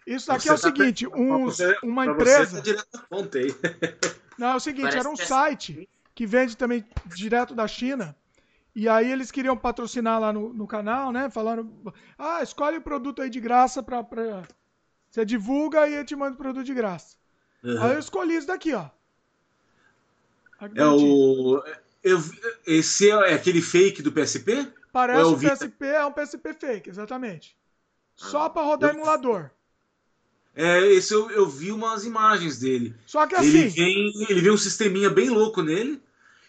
Isso 0.06 0.28
daqui 0.28 0.48
é 0.48 0.52
o 0.52 0.54
tá 0.54 0.62
seguinte, 0.62 1.06
um, 1.08 1.46
você, 1.46 1.76
uma 1.82 2.06
empresa. 2.06 2.62
Não, 4.38 4.48
é 4.48 4.54
o 4.54 4.60
seguinte, 4.60 4.82
Parece 4.82 4.98
era 4.98 5.08
um 5.08 5.14
é 5.14 5.24
site 5.24 5.88
que 6.14 6.26
vende 6.26 6.56
também 6.56 6.84
direto 7.06 7.54
da 7.54 7.66
China. 7.66 8.14
E 8.74 8.88
aí 8.88 9.10
eles 9.10 9.30
queriam 9.30 9.56
patrocinar 9.56 10.20
lá 10.20 10.32
no, 10.32 10.52
no 10.52 10.66
canal, 10.66 11.10
né? 11.10 11.28
Falando, 11.30 11.92
ah, 12.18 12.42
escolhe 12.42 12.76
o 12.76 12.82
produto 12.82 13.22
aí 13.22 13.30
de 13.30 13.40
graça 13.40 13.82
pra, 13.82 14.04
pra... 14.04 14.44
Você 15.10 15.24
divulga 15.24 15.88
e 15.88 15.94
eu 15.94 16.04
te 16.04 16.14
manda 16.14 16.34
o 16.34 16.36
produto 16.36 16.64
de 16.64 16.74
graça. 16.74 17.16
Uhum. 17.64 17.82
Aí 17.82 17.94
eu 17.94 17.98
escolhi 17.98 18.36
isso 18.36 18.46
daqui, 18.46 18.74
ó. 18.74 18.88
É 20.74 20.86
o... 20.86 21.62
Eu, 22.02 22.22
esse 22.66 23.10
é 23.10 23.34
aquele 23.34 23.60
fake 23.60 24.00
do 24.00 24.12
PSP? 24.12 24.72
Parece 24.92 25.20
é 25.20 25.24
o 25.24 25.36
PSP, 25.36 25.86
é 25.86 26.06
um 26.06 26.12
PSP 26.12 26.54
fake, 26.54 26.88
exatamente. 26.88 27.56
Só 28.14 28.44
ah, 28.44 28.50
para 28.50 28.62
rodar 28.62 28.90
eu... 28.90 28.94
emulador. 28.94 29.50
É, 30.54 30.86
esse 30.86 31.12
eu, 31.12 31.30
eu 31.30 31.46
vi 31.46 31.70
umas 31.70 32.06
imagens 32.06 32.58
dele. 32.58 32.94
Só 33.04 33.26
que 33.26 33.34
assim. 33.34 33.48
Ele 33.48 33.68
vem, 33.68 34.26
ele 34.30 34.40
vem 34.40 34.52
um 34.52 34.56
sisteminha 34.56 35.10
bem 35.10 35.28
louco 35.28 35.62
nele. 35.62 36.02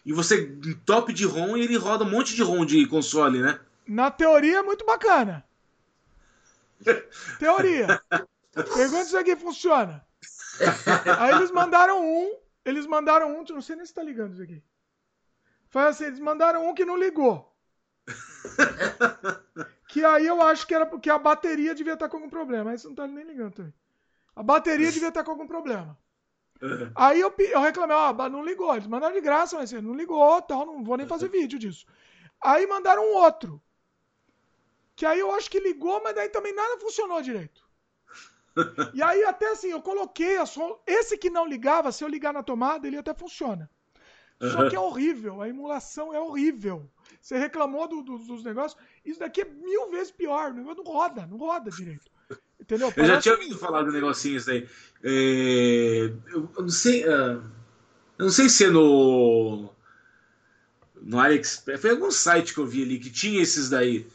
E 0.05 0.13
você 0.13 0.57
top 0.85 1.11
de 1.11 1.25
ROM 1.25 1.57
e 1.57 1.63
ele 1.63 1.75
roda 1.75 2.05
um 2.05 2.09
monte 2.09 2.33
de 2.33 2.41
ROM 2.41 2.65
de 2.65 2.87
console, 2.87 3.41
né? 3.41 3.59
Na 3.85 4.09
teoria 4.09 4.59
é 4.59 4.63
muito 4.63 4.85
bacana. 4.85 5.43
teoria. 7.37 8.01
Pergunta 8.53 9.03
se 9.03 9.17
aqui 9.17 9.35
funciona. 9.35 10.05
Aí 11.19 11.35
eles 11.35 11.51
mandaram 11.51 12.01
um. 12.01 12.33
Eles 12.67 12.85
mandaram 12.85 13.31
um. 13.31 13.43
Não 13.43 13.61
sei 13.61 13.77
nem 13.77 13.85
se 13.85 13.93
tá 13.93 14.03
ligando 14.03 14.33
isso 14.33 14.43
aqui. 14.43 14.61
Foi 15.69 15.83
assim, 15.83 16.03
eles 16.03 16.19
mandaram 16.19 16.67
um 16.67 16.73
que 16.73 16.83
não 16.83 16.97
ligou. 16.97 17.55
que 19.87 20.03
aí 20.03 20.27
eu 20.27 20.41
acho 20.41 20.67
que 20.67 20.75
era 20.75 20.85
porque 20.85 21.09
a 21.09 21.17
bateria 21.17 21.73
devia 21.73 21.93
estar 21.93 22.09
com 22.09 22.17
algum 22.17 22.29
problema. 22.29 22.71
Aí 22.71 22.77
você 22.77 22.87
não 22.89 22.95
tá 22.95 23.07
nem 23.07 23.23
ligando 23.23 23.53
também. 23.53 23.73
A 24.35 24.43
bateria 24.43 24.91
devia 24.91 25.07
estar 25.07 25.23
com 25.23 25.31
algum 25.31 25.47
problema. 25.47 25.97
Uhum. 26.61 26.91
Aí 26.93 27.21
eu, 27.21 27.33
eu 27.37 27.61
reclamei, 27.61 27.95
ó, 27.95 28.09
ah, 28.09 28.29
não 28.29 28.43
ligou. 28.43 28.73
Eles 28.73 28.87
mandaram 28.87 29.15
de 29.15 29.21
graça, 29.21 29.57
mas 29.57 29.71
não 29.71 29.93
ligou, 29.93 30.41
tal, 30.41 30.65
não 30.65 30.83
vou 30.83 30.97
nem 30.97 31.07
fazer 31.07 31.29
vídeo 31.29 31.57
disso. 31.57 31.85
Aí 32.41 32.67
mandaram 32.67 33.03
um 33.03 33.15
outro. 33.15 33.61
Que 34.93 35.05
aí 35.05 35.19
eu 35.19 35.31
acho 35.33 35.49
que 35.49 35.59
ligou, 35.59 36.01
mas 36.03 36.15
daí 36.15 36.27
também 36.29 36.53
nada 36.53 36.79
funcionou 36.79 37.21
direito. 37.21 37.66
E 38.93 39.01
aí 39.01 39.23
até 39.23 39.51
assim, 39.51 39.69
eu 39.69 39.81
coloquei 39.81 40.37
a 40.37 40.45
som... 40.45 40.79
esse 40.85 41.17
que 41.17 41.29
não 41.29 41.45
ligava, 41.45 41.91
se 41.91 42.03
eu 42.03 42.07
ligar 42.07 42.33
na 42.33 42.43
tomada, 42.43 42.87
ele 42.87 42.97
até 42.97 43.13
funciona. 43.13 43.69
Uhum. 44.41 44.51
Só 44.51 44.69
que 44.69 44.75
é 44.75 44.79
horrível, 44.79 45.41
a 45.41 45.49
emulação 45.49 46.13
é 46.13 46.19
horrível. 46.19 46.89
Você 47.21 47.37
reclamou 47.37 47.87
do, 47.87 48.01
do, 48.01 48.17
dos 48.19 48.43
negócios, 48.43 48.79
isso 49.03 49.19
daqui 49.19 49.41
é 49.41 49.45
mil 49.45 49.89
vezes 49.89 50.11
pior. 50.11 50.51
O 50.51 50.53
negócio 50.53 50.83
não 50.83 50.91
roda, 50.91 51.25
não 51.25 51.37
roda 51.37 51.71
direito. 51.71 52.11
Entendeu? 52.59 52.91
Parece... 52.91 52.99
Eu 52.99 53.15
já 53.15 53.21
tinha 53.21 53.35
ouvido 53.35 53.57
falar 53.57 53.83
do 53.83 53.91
negocinho 53.91 54.41
aí. 54.47 54.67
É... 55.03 56.13
Eu 56.31 56.49
não 56.57 56.69
sei. 56.69 57.03
Uh... 57.03 57.43
Eu 58.17 58.25
não 58.25 58.31
sei 58.31 58.49
se 58.49 58.65
é 58.65 58.69
no. 58.69 59.69
No 60.95 61.19
AliExpress. 61.19 61.79
Foi 61.79 61.91
algum 61.91 62.09
site 62.09 62.53
que 62.53 62.59
eu 62.59 62.65
vi 62.65 62.83
ali 62.83 62.99
que 62.99 63.11
tinha 63.11 63.41
esses 63.41 63.69
daí. 63.69 64.07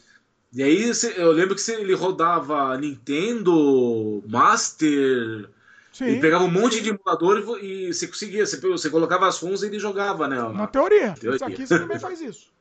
E 0.53 0.61
aí 0.61 0.91
eu 1.17 1.31
lembro 1.31 1.55
que 1.55 1.71
ele 1.71 1.95
rodava 1.95 2.77
Nintendo, 2.77 4.23
Master. 4.27 5.49
Sim. 5.91 6.05
Ele 6.05 6.21
pegava 6.21 6.43
um 6.43 6.51
monte 6.51 6.79
de 6.79 6.89
emulador 6.89 7.59
e, 7.59 7.91
você 7.91 8.07
conseguia. 8.07 8.45
Você, 8.45 8.57
você 8.59 8.89
colocava 8.89 9.27
as 9.27 9.39
funções 9.39 9.63
e 9.63 9.65
ele 9.65 9.79
jogava, 9.79 10.27
né? 10.27 10.37
Na 10.53 10.67
teoria. 10.67 11.13
teoria. 11.13 11.35
Isso 11.35 11.45
aqui 11.45 11.67
você 11.67 11.79
também 11.79 11.99
faz 11.99 12.21
isso. 12.21 12.51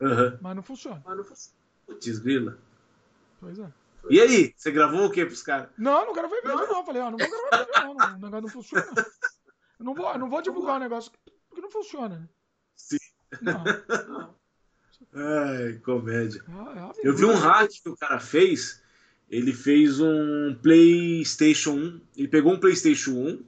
Uhum. 0.00 0.38
Mas 0.40 0.56
não 0.56 0.62
funciona. 0.62 1.02
Mas 1.04 1.16
não 1.18 1.24
funciona. 1.24 1.56
Putz, 1.86 2.18
grila. 2.18 2.58
Pois 3.38 3.58
é. 3.58 3.70
E 4.08 4.18
aí, 4.18 4.54
você 4.56 4.70
gravou 4.70 5.04
o 5.04 5.10
que 5.10 5.26
pros 5.26 5.42
caras? 5.42 5.68
Não, 5.76 6.06
não 6.06 6.14
gravei 6.14 6.40
vídeo, 6.40 6.56
não. 6.56 6.86
Falei, 6.86 7.02
ó, 7.02 7.10
não 7.10 7.18
vou 7.18 7.28
gravar 7.28 7.66
vídeo, 7.66 7.82
não. 7.82 7.90
O 7.90 8.18
negócio 8.18 8.40
não 8.40 8.48
funciona. 8.48 8.86
Eu 9.78 9.84
não 9.84 9.94
vou, 9.94 10.12
eu 10.12 10.18
não 10.18 10.30
vou 10.30 10.40
divulgar 10.42 10.74
o 10.74 10.76
um 10.76 10.80
negócio 10.80 11.12
porque 11.48 11.60
não 11.60 11.70
funciona, 11.70 12.18
né? 12.18 12.28
Sim. 12.76 12.98
Não. 13.42 13.62
não. 14.08 14.39
Ai, 15.12 15.74
comédia. 15.84 16.42
Ah, 16.48 16.92
é 16.96 17.08
eu 17.08 17.14
vi 17.14 17.24
um 17.24 17.34
hack 17.34 17.70
que 17.70 17.88
o 17.88 17.96
cara 17.96 18.20
fez. 18.20 18.80
Ele 19.28 19.52
fez 19.52 20.00
um 20.00 20.54
PlayStation 20.60 21.72
1. 21.72 22.00
Ele 22.16 22.28
pegou 22.28 22.52
um 22.52 22.60
PlayStation 22.60 23.12
1 23.12 23.44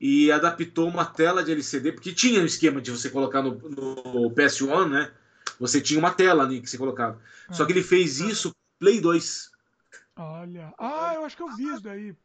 e 0.00 0.32
adaptou 0.32 0.88
uma 0.88 1.04
tela 1.04 1.44
de 1.44 1.52
LCD, 1.52 1.92
porque 1.92 2.12
tinha 2.12 2.40
um 2.40 2.46
esquema 2.46 2.80
de 2.80 2.90
você 2.90 3.10
colocar 3.10 3.42
no, 3.42 3.52
no 3.52 4.30
PS1, 4.34 4.88
né? 4.88 5.12
Você 5.58 5.80
tinha 5.80 5.98
uma 5.98 6.10
tela 6.10 6.42
ali 6.42 6.60
que 6.60 6.70
você 6.70 6.78
colocava. 6.78 7.20
Ah, 7.48 7.52
Só 7.52 7.66
que 7.66 7.72
ele 7.72 7.82
fez 7.82 8.18
isso 8.18 8.54
Play 8.78 8.98
2. 8.98 9.50
Olha. 10.16 10.74
Ah, 10.78 11.12
eu 11.14 11.24
acho 11.24 11.36
que 11.36 11.42
eu 11.42 11.54
vi 11.54 11.64
isso 11.64 11.82
daí. 11.82 12.16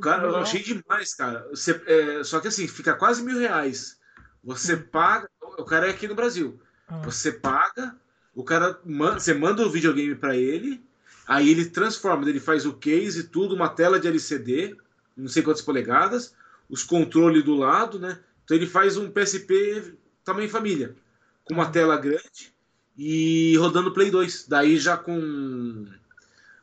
cara, 0.00 0.24
eu 0.26 0.36
achei 0.36 0.62
demais, 0.62 1.14
cara. 1.14 1.46
Você, 1.50 1.80
é, 1.86 2.24
só 2.24 2.40
que 2.40 2.48
assim, 2.48 2.66
fica 2.66 2.94
quase 2.94 3.22
mil 3.22 3.38
reais. 3.38 3.98
Você 4.42 4.76
paga. 4.76 5.28
O 5.58 5.64
cara 5.64 5.86
é 5.86 5.90
aqui 5.90 6.08
no 6.08 6.14
Brasil. 6.14 6.58
Ah. 6.90 7.02
Você 7.04 7.32
paga, 7.32 7.96
o 8.34 8.42
cara 8.42 8.78
manda, 8.84 9.20
você 9.20 9.32
manda 9.32 9.66
o 9.66 9.70
videogame 9.70 10.14
para 10.14 10.36
ele, 10.36 10.82
aí 11.26 11.48
ele 11.48 11.66
transforma, 11.66 12.28
ele 12.28 12.40
faz 12.40 12.66
o 12.66 12.74
case 12.74 13.20
e 13.20 13.24
tudo, 13.24 13.54
uma 13.54 13.68
tela 13.68 14.00
de 14.00 14.08
LCD, 14.08 14.76
não 15.16 15.28
sei 15.28 15.42
quantas 15.42 15.62
polegadas, 15.62 16.34
os 16.68 16.82
controles 16.82 17.44
do 17.44 17.54
lado, 17.54 17.98
né? 17.98 18.18
Então 18.44 18.56
ele 18.56 18.66
faz 18.66 18.96
um 18.96 19.10
PSP 19.10 19.94
tamanho 20.24 20.50
família, 20.50 20.94
com 21.44 21.54
uma 21.54 21.64
ah. 21.64 21.70
tela 21.70 21.96
grande 21.96 22.52
e 22.98 23.56
rodando 23.56 23.92
Play 23.92 24.10
2. 24.10 24.46
Daí 24.48 24.76
já 24.76 24.96
com 24.96 25.86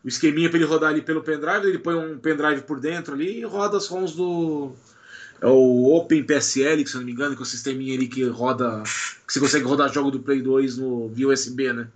o 0.03 0.07
esqueminha 0.07 0.49
para 0.49 0.59
ele 0.59 0.67
rodar 0.67 0.91
ali 0.91 1.01
pelo 1.01 1.23
pendrive, 1.23 1.67
ele 1.67 1.79
põe 1.79 1.95
um 1.95 2.19
pendrive 2.19 2.61
por 2.61 2.79
dentro 2.79 3.13
ali 3.13 3.39
e 3.39 3.43
roda 3.43 3.77
as 3.77 3.87
ROMs 3.87 4.15
do 4.15 4.73
é 5.41 5.47
o 5.47 5.93
Open 5.95 6.23
PSL, 6.23 6.83
que 6.83 6.89
se 6.89 6.95
eu 6.95 6.99
não 6.99 7.05
me 7.05 7.11
engano, 7.11 7.35
que 7.35 7.41
é 7.41 7.43
o 7.43 7.45
sisteminha 7.45 7.95
ali 7.95 8.07
que 8.07 8.23
roda. 8.25 8.83
que 9.25 9.33
você 9.33 9.39
consegue 9.39 9.65
rodar 9.65 9.93
jogo 9.93 10.09
do 10.09 10.19
Play 10.19 10.41
2 10.41 10.77
no 10.77 11.09
via 11.09 11.27
USB, 11.27 11.71
né? 11.73 11.87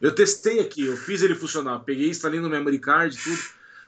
Eu 0.00 0.14
testei 0.14 0.60
aqui, 0.60 0.86
eu 0.86 0.96
fiz 0.96 1.22
ele 1.22 1.34
funcionar. 1.34 1.80
Peguei, 1.80 2.08
instalei 2.08 2.40
no 2.40 2.48
memory 2.48 2.78
card 2.78 3.16
tudo. 3.16 3.40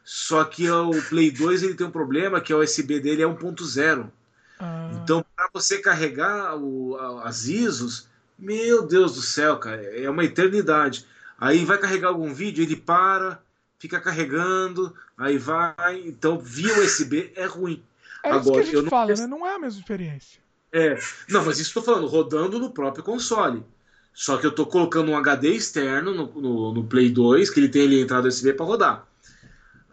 Só 0.04 0.44
que 0.44 0.68
o 0.70 0.90
Play 1.08 1.30
2 1.30 1.62
ele 1.62 1.74
tem 1.74 1.86
um 1.86 1.90
problema 1.90 2.40
que 2.40 2.52
o 2.52 2.60
USB 2.60 3.00
dele 3.00 3.22
é 3.22 3.26
1.0. 3.26 4.10
Ah. 4.58 4.90
Então, 4.94 5.24
para 5.34 5.48
você 5.52 5.78
carregar 5.78 6.56
o, 6.56 6.96
as 7.24 7.46
ISOs, 7.46 8.08
meu 8.38 8.86
Deus 8.86 9.14
do 9.14 9.22
céu, 9.22 9.56
cara, 9.58 9.82
é 9.82 10.08
uma 10.08 10.24
eternidade. 10.24 11.06
Aí 11.38 11.64
vai 11.64 11.78
carregar 11.78 12.08
algum 12.08 12.32
vídeo, 12.32 12.62
ele 12.62 12.76
para, 12.76 13.40
fica 13.78 14.00
carregando, 14.00 14.94
aí 15.16 15.38
vai. 15.38 16.02
Então, 16.04 16.38
via 16.38 16.78
USB 16.78 17.32
é 17.34 17.46
ruim. 17.46 17.82
É 18.24 18.30
Agora, 18.30 18.40
isso 18.40 18.52
que 18.52 18.58
a 18.58 18.64
gente 18.64 18.82
não... 18.84 18.90
fala, 18.90 19.14
né? 19.14 19.26
Não 19.26 19.46
é 19.46 19.54
a 19.54 19.58
mesma 19.58 19.80
experiência. 19.80 20.40
É, 20.72 20.98
não, 21.28 21.44
mas 21.44 21.58
isso 21.58 21.68
estou 21.68 21.82
falando, 21.82 22.06
rodando 22.06 22.58
no 22.58 22.70
próprio 22.70 23.04
console. 23.04 23.62
Só 24.14 24.36
que 24.36 24.46
eu 24.46 24.50
estou 24.50 24.66
colocando 24.66 25.10
um 25.10 25.16
HD 25.16 25.50
externo 25.50 26.14
no, 26.14 26.40
no, 26.40 26.74
no, 26.74 26.84
Play 26.84 27.10
2, 27.10 27.50
que 27.50 27.60
ele 27.60 27.68
tem 27.68 27.82
ali 27.82 28.00
entrada 28.00 28.28
USB 28.28 28.52
para 28.52 28.66
rodar. 28.66 29.08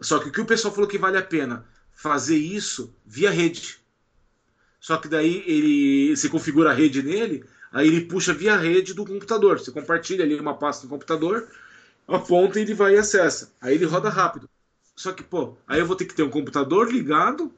Só 0.00 0.18
que 0.18 0.28
o 0.28 0.32
que 0.32 0.40
o 0.40 0.46
pessoal 0.46 0.72
falou 0.72 0.88
que 0.88 0.98
vale 0.98 1.18
a 1.18 1.22
pena 1.22 1.66
fazer 1.92 2.36
isso 2.36 2.94
via 3.04 3.30
rede. 3.30 3.78
Só 4.78 4.96
que 4.96 5.08
daí 5.08 5.42
ele 5.46 6.16
se 6.16 6.28
configura 6.28 6.70
a 6.70 6.74
rede 6.74 7.02
nele, 7.02 7.44
aí 7.70 7.86
ele 7.86 8.06
puxa 8.06 8.32
via 8.32 8.56
rede 8.56 8.94
do 8.94 9.04
computador. 9.04 9.58
Você 9.58 9.70
compartilha 9.70 10.24
ali 10.24 10.38
uma 10.38 10.54
pasta 10.54 10.84
no 10.84 10.90
computador, 10.90 11.48
aponta 12.08 12.58
e 12.58 12.62
ele 12.62 12.74
vai 12.74 12.94
e 12.94 12.98
acessa. 12.98 13.52
Aí 13.60 13.74
ele 13.74 13.84
roda 13.84 14.08
rápido. 14.08 14.48
Só 14.96 15.12
que, 15.12 15.22
pô, 15.22 15.56
aí 15.66 15.80
eu 15.80 15.86
vou 15.86 15.96
ter 15.96 16.06
que 16.06 16.14
ter 16.14 16.22
um 16.22 16.30
computador 16.30 16.90
ligado 16.90 17.52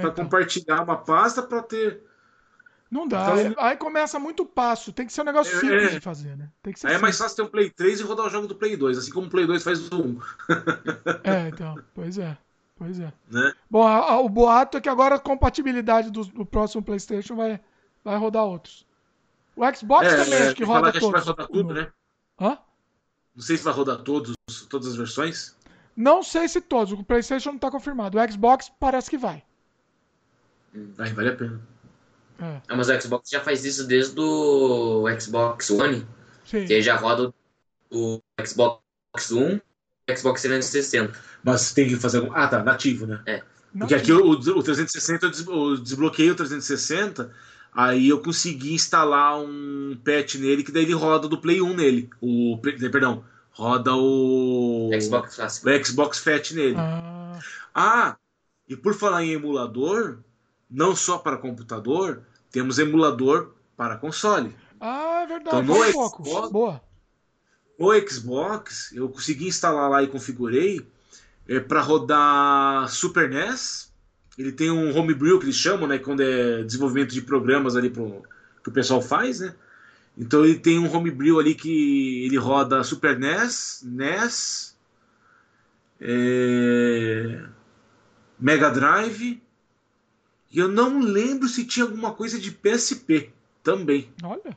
para 0.00 0.10
então. 0.10 0.24
compartilhar 0.24 0.82
uma 0.82 0.96
pasta 0.96 1.42
para 1.42 1.62
ter. 1.62 2.02
Não 2.90 3.06
dá. 3.06 3.34
Então, 3.42 3.64
aí 3.64 3.76
começa 3.76 4.18
muito 4.18 4.46
passo. 4.46 4.92
Tem 4.92 5.06
que 5.06 5.12
ser 5.12 5.20
um 5.20 5.24
negócio 5.24 5.54
é, 5.56 5.60
simples 5.60 5.90
de 5.92 6.00
fazer, 6.00 6.36
né? 6.36 6.48
Tem 6.62 6.72
que 6.72 6.80
ser 6.80 6.86
aí 6.86 6.94
simples. 6.94 7.00
é 7.00 7.02
mais 7.02 7.18
fácil 7.18 7.36
ter 7.36 7.42
um 7.42 7.48
Play 7.48 7.70
3 7.70 8.00
e 8.00 8.02
rodar 8.02 8.26
o 8.26 8.30
jogo 8.30 8.46
do 8.46 8.54
Play 8.54 8.76
2, 8.76 8.96
assim 8.96 9.10
como 9.10 9.26
o 9.26 9.30
Play 9.30 9.46
2 9.46 9.62
faz 9.62 9.88
do 9.88 10.02
1. 10.02 10.20
é, 11.24 11.48
então. 11.52 11.74
Pois 11.94 12.16
é. 12.16 12.38
Pois 12.76 13.00
é. 13.00 13.12
Né? 13.28 13.52
Bom, 13.68 13.86
a, 13.86 14.12
a, 14.12 14.20
o 14.20 14.28
boato 14.28 14.78
é 14.78 14.80
que 14.80 14.88
agora 14.88 15.16
a 15.16 15.18
compatibilidade 15.18 16.10
do, 16.10 16.24
do, 16.24 16.46
próximo 16.46 16.82
PlayStation 16.82 17.34
vai, 17.34 17.60
vai 18.04 18.16
rodar 18.16 18.44
outros. 18.44 18.86
O 19.56 19.62
Xbox 19.74 20.06
é, 20.06 20.16
também, 20.16 20.38
é, 20.38 20.46
acho 20.46 20.54
que 20.54 20.64
roda 20.64 20.92
que 20.92 21.00
todos. 21.00 21.24
vai 21.24 21.34
rodar 21.34 21.48
tudo, 21.48 21.74
né? 21.74 21.90
Hã? 22.40 22.56
Não 23.34 23.42
sei 23.42 23.56
se 23.56 23.64
vai 23.64 23.72
rodar 23.72 23.98
todos, 23.98 24.36
todas 24.70 24.86
as 24.86 24.96
versões. 24.96 25.56
Não 25.96 26.22
sei 26.22 26.48
se 26.48 26.60
todos. 26.60 26.92
O 26.92 27.02
PlayStation 27.02 27.50
não 27.50 27.56
está 27.56 27.68
confirmado. 27.70 28.16
O 28.16 28.32
Xbox 28.32 28.70
parece 28.78 29.10
que 29.10 29.18
vai. 29.18 29.42
Aí 30.98 31.12
vale 31.12 31.28
a 31.30 31.36
pena. 31.36 31.60
É. 32.40 32.60
Ah, 32.68 32.76
mas 32.76 32.88
o 32.88 33.00
Xbox 33.00 33.30
já 33.30 33.40
faz 33.40 33.64
isso 33.64 33.86
desde 33.86 34.20
o 34.20 35.04
Xbox 35.18 35.70
One. 35.70 36.06
Sim. 36.44 36.64
Que 36.66 36.80
já 36.80 36.96
roda 36.96 37.32
o 37.90 38.22
Xbox 38.44 38.80
One 39.30 39.60
e 40.06 40.12
o 40.12 40.16
Xbox 40.16 40.42
360. 40.42 41.12
Mas 41.42 41.72
tem 41.72 41.88
que 41.88 41.96
fazer 41.96 42.18
algum. 42.18 42.32
Ah, 42.32 42.46
tá, 42.46 42.62
nativo, 42.62 43.06
né? 43.06 43.20
É. 43.26 43.42
Porque 43.76 43.94
aqui 43.94 44.12
o, 44.12 44.30
o 44.30 44.62
360 44.62 45.26
eu 45.26 45.76
desbloqueei 45.76 46.30
o 46.30 46.34
360, 46.34 47.30
aí 47.72 48.08
eu 48.08 48.20
consegui 48.20 48.74
instalar 48.74 49.38
um 49.38 49.96
patch 50.02 50.36
nele 50.36 50.64
que 50.64 50.72
daí 50.72 50.84
ele 50.84 50.94
roda 50.94 51.28
do 51.28 51.38
Play 51.38 51.60
1 51.60 51.74
nele. 51.74 52.10
O, 52.20 52.58
perdão, 52.58 53.24
roda 53.50 53.94
o. 53.94 54.90
Xbox 55.00 55.36
Clássico. 55.36 55.68
O 55.68 55.84
Xbox 55.84 56.18
Fat 56.18 56.52
nele. 56.52 56.76
Ah. 56.78 57.38
ah, 57.74 58.16
e 58.68 58.76
por 58.76 58.94
falar 58.94 59.22
em 59.24 59.32
emulador, 59.32 60.18
não 60.70 60.94
só 60.94 61.18
para 61.18 61.36
computador, 61.36 62.22
temos 62.50 62.78
emulador 62.78 63.52
para 63.76 63.96
console. 63.96 64.54
Ah, 64.80 65.22
é 65.22 65.26
verdade. 65.26 65.56
Então, 65.56 65.62
no 65.62 65.84
Xbox, 65.84 66.50
Boa. 66.50 66.82
No 67.78 68.08
Xbox, 68.08 68.92
eu 68.92 69.08
consegui 69.08 69.46
instalar 69.46 69.88
lá 69.88 70.02
e 70.02 70.08
configurei 70.08 70.84
é, 71.48 71.60
para 71.60 71.80
rodar 71.80 72.88
Super 72.88 73.28
NES. 73.30 73.92
Ele 74.36 74.52
tem 74.52 74.70
um 74.70 74.96
homebrew 74.96 75.38
que 75.38 75.46
eles 75.46 75.56
chamam, 75.56 75.86
né? 75.86 75.98
Quando 75.98 76.20
é 76.20 76.62
desenvolvimento 76.62 77.12
de 77.12 77.22
programas 77.22 77.76
ali 77.76 77.88
pro, 77.88 78.22
que 78.62 78.68
o 78.68 78.72
pessoal 78.72 79.00
faz, 79.00 79.40
né? 79.40 79.54
Então 80.16 80.44
ele 80.44 80.58
tem 80.58 80.78
um 80.78 80.92
homebrew 80.92 81.38
ali 81.38 81.54
que 81.54 82.24
ele 82.24 82.36
roda 82.36 82.82
Super 82.82 83.16
NES, 83.16 83.82
NES, 83.84 84.76
é, 86.00 87.44
Mega 88.38 88.70
Drive 88.70 89.40
e 90.50 90.58
eu 90.58 90.68
não 90.68 91.00
lembro 91.00 91.48
se 91.48 91.64
tinha 91.64 91.84
alguma 91.84 92.12
coisa 92.12 92.38
de 92.38 92.50
PSP 92.50 93.30
também. 93.62 94.10
Olha. 94.22 94.56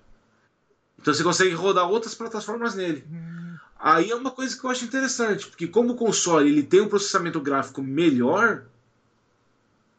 Então 1.00 1.14
você 1.14 1.24
consegue 1.24 1.54
rodar 1.54 1.90
outras 1.90 2.16
plataformas 2.16 2.76
nele. 2.76 3.04
Hum. 3.12 3.56
Aí 3.80 4.12
é 4.12 4.16
uma 4.16 4.32
coisa 4.32 4.58
que 4.58 4.64
eu 4.64 4.70
acho 4.70 4.86
interessante, 4.86 5.48
porque 5.48 5.68
como 5.68 5.94
o 5.94 5.96
console 5.96 6.50
ele 6.50 6.64
tem 6.64 6.82
um 6.82 6.88
processamento 6.88 7.42
gráfico 7.42 7.82
melhor 7.82 8.64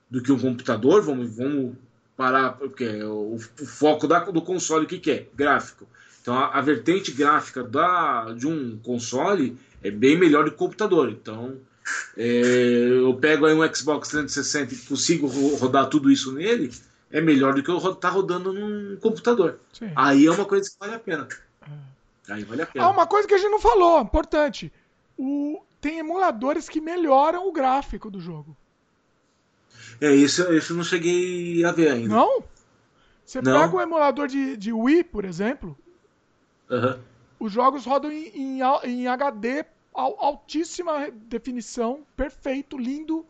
do 0.09 0.23
que 0.23 0.31
um 0.31 0.39
computador, 0.39 1.03
vamos, 1.03 1.37
vamos 1.37 1.75
parar, 2.17 2.53
porque 2.53 2.85
é 2.85 3.05
o, 3.05 3.35
o 3.35 3.67
foco 3.67 4.07
da, 4.07 4.21
do 4.21 4.41
console 4.41 4.85
o 4.85 4.89
que, 4.89 4.99
que 4.99 5.11
é? 5.11 5.27
Gráfico. 5.35 5.89
Então 6.21 6.35
a, 6.39 6.59
a, 6.59 6.61
vertente 6.61 7.11
gráfica 7.11 7.65
da, 7.65 8.33
de 8.33 8.47
um 8.47 8.79
console 8.79 9.59
é 9.83 9.91
bem 9.91 10.17
melhor 10.17 10.45
do 10.45 10.51
que 10.51 10.57
o 10.57 10.59
computador. 10.59 11.11
Então 11.11 11.57
eu 12.17 13.15
pego 13.15 13.47
aí 13.47 13.55
um 13.55 13.75
Xbox 13.75 14.09
360 14.09 14.75
e 14.75 14.77
consigo 14.79 15.27
rodar 15.57 15.89
tudo 15.89 16.11
isso 16.11 16.33
nele, 16.33 16.73
é 17.11 17.21
melhor 17.21 17.55
do 17.55 17.63
que 17.63 17.71
eu 17.71 17.77
estar 17.77 17.95
tá 17.95 18.09
rodando 18.09 18.53
num 18.53 18.97
computador. 18.97 19.61
Sim. 19.73 19.91
Aí 19.95 20.27
é 20.27 20.31
uma 20.31 20.45
coisa 20.45 20.71
que 20.71 20.77
vale 20.79 20.95
a 20.95 20.99
pena. 20.99 21.29
É. 21.63 22.33
Aí 22.33 22.45
vale 22.45 22.63
a 22.63 22.67
pena. 22.67 22.87
Ah, 22.87 22.91
uma 22.91 23.07
coisa 23.07 23.29
que 23.29 23.35
a 23.35 23.39
gente 23.39 23.51
não 23.51 23.61
falou, 23.61 24.01
importante. 24.01 24.73
O... 25.17 25.63
Tem 25.81 25.99
emuladores 25.99 26.69
que 26.69 26.81
melhoram 26.81 27.49
o 27.49 27.53
gráfico 27.53 28.09
do 28.09 28.21
jogo. 28.21 28.57
É, 30.01 30.15
isso, 30.15 30.53
isso 30.53 30.73
eu 30.73 30.77
não 30.77 30.85
cheguei 30.85 31.65
a 31.65 31.73
ver 31.73 31.91
ainda. 31.91 32.15
Não? 32.15 32.45
Você 33.25 33.43
pega 33.43 33.75
o 33.75 33.81
emulador 33.81 34.29
de, 34.29 34.57
de 34.57 34.73
Wii, 34.73 35.05
por 35.05 35.25
exemplo, 35.25 35.77
uhum. 36.69 36.99
os 37.41 37.53
jogos 37.53 37.85
rodam 37.87 38.13
em, 38.13 38.29
em, 38.29 38.61
em 38.85 39.07
HD, 39.07 39.65
altíssima 39.95 41.11
definição, 41.11 42.07
perfeito, 42.17 42.79
lindo. 42.79 43.27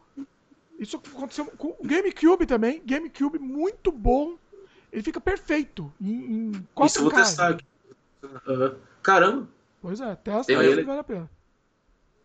Isso 0.78 0.96
aconteceu 0.96 1.46
com 1.46 1.76
o 1.78 1.86
GameCube 1.86 2.46
também. 2.46 2.82
GameCube 2.84 3.38
muito 3.38 3.92
bom. 3.92 4.36
Ele 4.92 5.02
fica 5.02 5.20
perfeito 5.20 5.92
em, 6.00 6.10
em 6.10 6.52
4K. 6.76 6.86
Isso 6.86 6.98
eu 6.98 7.02
vou 7.04 7.12
testar 7.12 7.48
aqui. 7.50 7.64
Uhum. 8.22 8.74
Caramba! 9.02 9.48
Pois 9.80 10.00
é, 10.00 10.14
testa 10.14 10.52
aí, 10.52 10.84
vale 10.84 11.00
a 11.00 11.04
pena. 11.04 11.30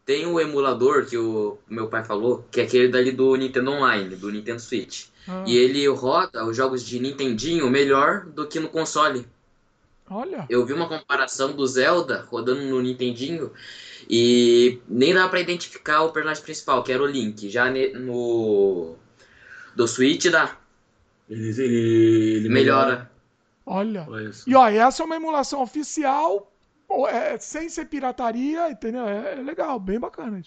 Tem 0.05 0.25
o 0.25 0.39
emulador 0.39 1.05
que 1.05 1.17
o 1.17 1.57
meu 1.67 1.89
pai 1.89 2.03
falou, 2.03 2.45
que 2.49 2.61
é 2.61 2.63
aquele 2.63 2.87
dali 2.87 3.11
do 3.11 3.35
Nintendo 3.35 3.71
Online, 3.71 4.15
do 4.15 4.31
Nintendo 4.31 4.61
Switch. 4.61 5.07
Ah. 5.27 5.43
E 5.45 5.57
ele 5.57 5.85
roda 5.87 6.45
os 6.45 6.55
jogos 6.55 6.81
de 6.83 6.99
Nintendinho 6.99 7.69
melhor 7.69 8.25
do 8.25 8.47
que 8.47 8.59
no 8.59 8.69
console. 8.69 9.27
Olha. 10.09 10.45
Eu 10.49 10.65
vi 10.65 10.73
uma 10.73 10.87
comparação 10.87 11.53
do 11.53 11.67
Zelda 11.67 12.25
rodando 12.29 12.61
no 12.63 12.81
Nintendinho 12.81 13.51
e 14.09 14.79
nem 14.87 15.13
dá 15.13 15.27
para 15.27 15.41
identificar 15.41 16.03
o 16.03 16.11
personagem 16.11 16.43
principal, 16.43 16.83
que 16.83 16.91
era 16.91 17.03
o 17.03 17.07
Link. 17.07 17.49
Já 17.49 17.69
no 17.69 18.95
do 19.75 19.87
Switch 19.87 20.25
dá. 20.27 20.57
Ele, 21.29 21.49
ele, 21.49 22.35
ele 22.37 22.49
melhora. 22.49 23.11
Olha. 23.65 24.07
E 24.45 24.55
ó, 24.55 24.67
essa 24.69 25.03
é 25.03 25.05
uma 25.05 25.17
emulação 25.17 25.61
oficial 25.61 26.51
é, 27.09 27.37
sem 27.37 27.67
ser 27.67 27.85
pirataria, 27.85 28.71
entendeu? 28.71 29.07
É, 29.07 29.33
é 29.33 29.35
legal, 29.35 29.77
bem 29.77 29.99
bacana. 29.99 30.41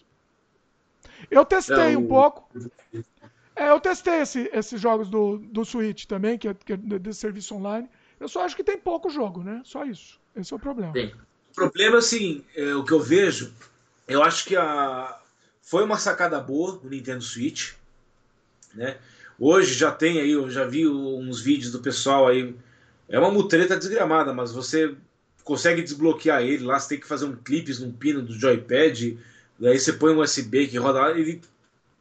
Eu 1.30 1.44
testei 1.44 1.92
é, 1.92 1.96
o... 1.96 2.00
um 2.00 2.08
pouco. 2.08 2.48
É, 3.54 3.68
eu 3.68 3.78
testei 3.78 4.20
esse, 4.20 4.50
esses 4.54 4.80
jogos 4.80 5.10
do, 5.10 5.38
do 5.38 5.64
Switch 5.66 6.06
também, 6.06 6.38
que 6.38 6.48
é, 6.48 6.54
que 6.54 6.72
é 6.72 6.76
de 6.76 7.12
serviço 7.12 7.54
online. 7.54 7.88
Eu 8.20 8.28
só 8.28 8.44
acho 8.44 8.54
que 8.54 8.62
tem 8.62 8.78
pouco 8.78 9.08
jogo, 9.08 9.42
né? 9.42 9.62
Só 9.64 9.84
isso. 9.84 10.20
Esse 10.36 10.52
é 10.52 10.56
o 10.56 10.60
problema. 10.60 10.92
Tem. 10.92 11.14
O 11.50 11.54
problema 11.54 11.96
é 11.96 11.98
assim, 11.98 12.44
é, 12.54 12.74
o 12.74 12.84
que 12.84 12.92
eu 12.92 13.00
vejo, 13.00 13.52
eu 14.06 14.22
acho 14.22 14.44
que 14.44 14.54
a, 14.56 15.18
foi 15.62 15.82
uma 15.82 15.98
sacada 15.98 16.38
boa 16.38 16.80
o 16.84 16.88
Nintendo 16.88 17.22
Switch, 17.22 17.72
né? 18.74 18.98
Hoje 19.38 19.74
já 19.74 19.90
tem 19.90 20.20
aí, 20.20 20.32
eu 20.32 20.50
já 20.50 20.64
vi 20.64 20.86
uns 20.86 21.40
vídeos 21.40 21.72
do 21.72 21.80
pessoal 21.80 22.28
aí. 22.28 22.54
É 23.08 23.18
uma 23.18 23.30
mutreta 23.30 23.76
desgramada, 23.76 24.34
mas 24.34 24.52
você 24.52 24.94
consegue 25.42 25.82
desbloquear 25.82 26.42
ele 26.42 26.64
lá, 26.64 26.78
você 26.78 26.90
tem 26.90 27.00
que 27.00 27.06
fazer 27.06 27.24
um 27.24 27.34
clipe 27.34 27.72
num 27.80 27.90
pino 27.90 28.22
do 28.22 28.38
joypad, 28.38 29.18
daí 29.58 29.78
você 29.78 29.94
põe 29.94 30.14
um 30.14 30.20
USB 30.20 30.68
que 30.68 30.76
roda 30.76 31.10
ele 31.18 31.40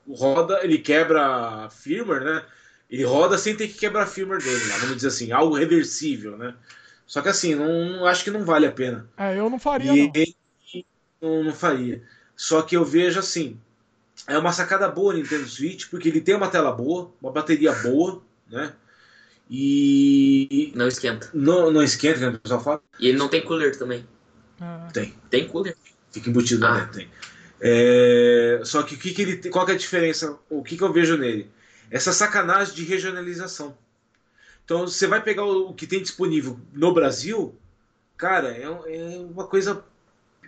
roda, 0.07 0.59
ele 0.63 0.77
quebra 0.79 1.69
firmware, 1.69 2.23
né? 2.23 2.45
Ele 2.89 3.03
roda 3.03 3.37
sem 3.37 3.55
ter 3.55 3.67
que 3.67 3.75
quebrar 3.75 4.03
a 4.03 4.07
firmware 4.07 4.41
dele, 4.41 4.65
né? 4.65 4.77
vamos 4.79 4.95
dizer 4.95 5.09
assim, 5.09 5.31
algo 5.31 5.55
reversível, 5.55 6.37
né? 6.37 6.55
Só 7.05 7.21
que 7.21 7.29
assim, 7.29 7.55
não 7.55 8.05
acho 8.05 8.23
que 8.23 8.31
não 8.31 8.43
vale 8.43 8.65
a 8.65 8.71
pena. 8.71 9.09
É, 9.17 9.37
eu 9.37 9.49
não 9.49 9.59
faria 9.59 9.91
e, 9.93 10.35
não. 11.21 11.29
não. 11.29 11.43
Não 11.45 11.53
faria. 11.53 12.03
Só 12.35 12.61
que 12.61 12.75
eu 12.75 12.85
vejo 12.85 13.19
assim, 13.19 13.59
é 14.27 14.37
uma 14.37 14.51
sacada 14.51 14.87
boa 14.87 15.13
o 15.13 15.17
Nintendo 15.17 15.47
Switch, 15.47 15.87
porque 15.89 16.07
ele 16.07 16.21
tem 16.21 16.35
uma 16.35 16.49
tela 16.49 16.71
boa, 16.71 17.11
uma 17.21 17.31
bateria 17.31 17.73
boa, 17.73 18.21
né? 18.49 18.73
E. 19.49 20.71
Não 20.75 20.87
esquenta. 20.87 21.29
Não, 21.33 21.71
não 21.71 21.81
esquenta, 21.81 22.19
que 22.19 22.37
o 22.37 22.39
pessoal 22.39 22.63
fala. 22.63 22.81
E 22.99 23.07
ele 23.07 23.17
não 23.17 23.27
tem 23.27 23.43
cooler 23.43 23.77
também. 23.77 24.05
Ah. 24.61 24.87
Tem. 24.93 25.15
Tem 25.29 25.47
cooler. 25.47 25.75
Fica 26.11 26.29
embutido 26.29 26.65
ah. 26.65 26.75
né? 26.75 26.89
Tem. 26.93 27.09
É... 27.61 28.61
Só 28.63 28.83
que, 28.83 28.95
o 28.95 28.97
que, 28.97 29.13
que 29.13 29.21
ele 29.21 29.49
qual 29.49 29.65
que 29.65 29.71
é 29.71 29.75
a 29.75 29.77
diferença? 29.77 30.37
O 30.49 30.63
que, 30.63 30.77
que 30.77 30.83
eu 30.83 30.93
vejo 30.93 31.17
nele? 31.17 31.49
Essa 31.91 32.13
sacanagem 32.13 32.75
de 32.75 32.83
regionalização. 32.83 33.77
Então 34.63 34.87
você 34.87 35.07
vai 35.07 35.21
pegar 35.21 35.43
o, 35.45 35.73
que 35.73 35.87
tem 35.87 36.01
disponível 36.01 36.59
no 36.73 36.93
Brasil, 36.93 37.55
cara, 38.15 38.49
é, 38.49 38.63
é 38.63 39.19
uma 39.19 39.47
coisa 39.47 39.83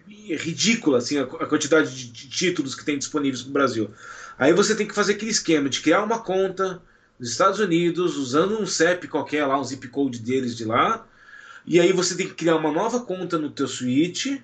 ridícula 0.07 0.99
assim, 0.99 1.17
a, 1.17 1.23
a 1.23 1.47
quantidade 1.47 1.95
de, 1.95 2.11
de 2.11 2.29
títulos 2.29 2.75
que 2.75 2.85
tem 2.85 2.97
disponíveis 2.97 3.43
no 3.43 3.51
Brasil. 3.51 3.89
Aí 4.37 4.53
você 4.53 4.75
tem 4.75 4.87
que 4.87 4.93
fazer 4.93 5.13
aquele 5.13 5.31
esquema 5.31 5.69
de 5.69 5.81
criar 5.81 6.03
uma 6.03 6.19
conta 6.19 6.81
nos 7.19 7.31
Estados 7.31 7.59
Unidos, 7.59 8.17
usando 8.17 8.59
um 8.59 8.65
CEP 8.65 9.07
qualquer 9.07 9.45
lá, 9.45 9.59
um 9.59 9.63
zip 9.63 9.87
code 9.87 10.19
deles 10.19 10.55
de 10.55 10.65
lá. 10.65 11.05
E 11.65 11.79
aí 11.79 11.93
você 11.93 12.15
tem 12.15 12.27
que 12.27 12.33
criar 12.33 12.55
uma 12.55 12.71
nova 12.71 13.01
conta 13.01 13.37
no 13.37 13.51
teu 13.51 13.67
Switch 13.67 14.41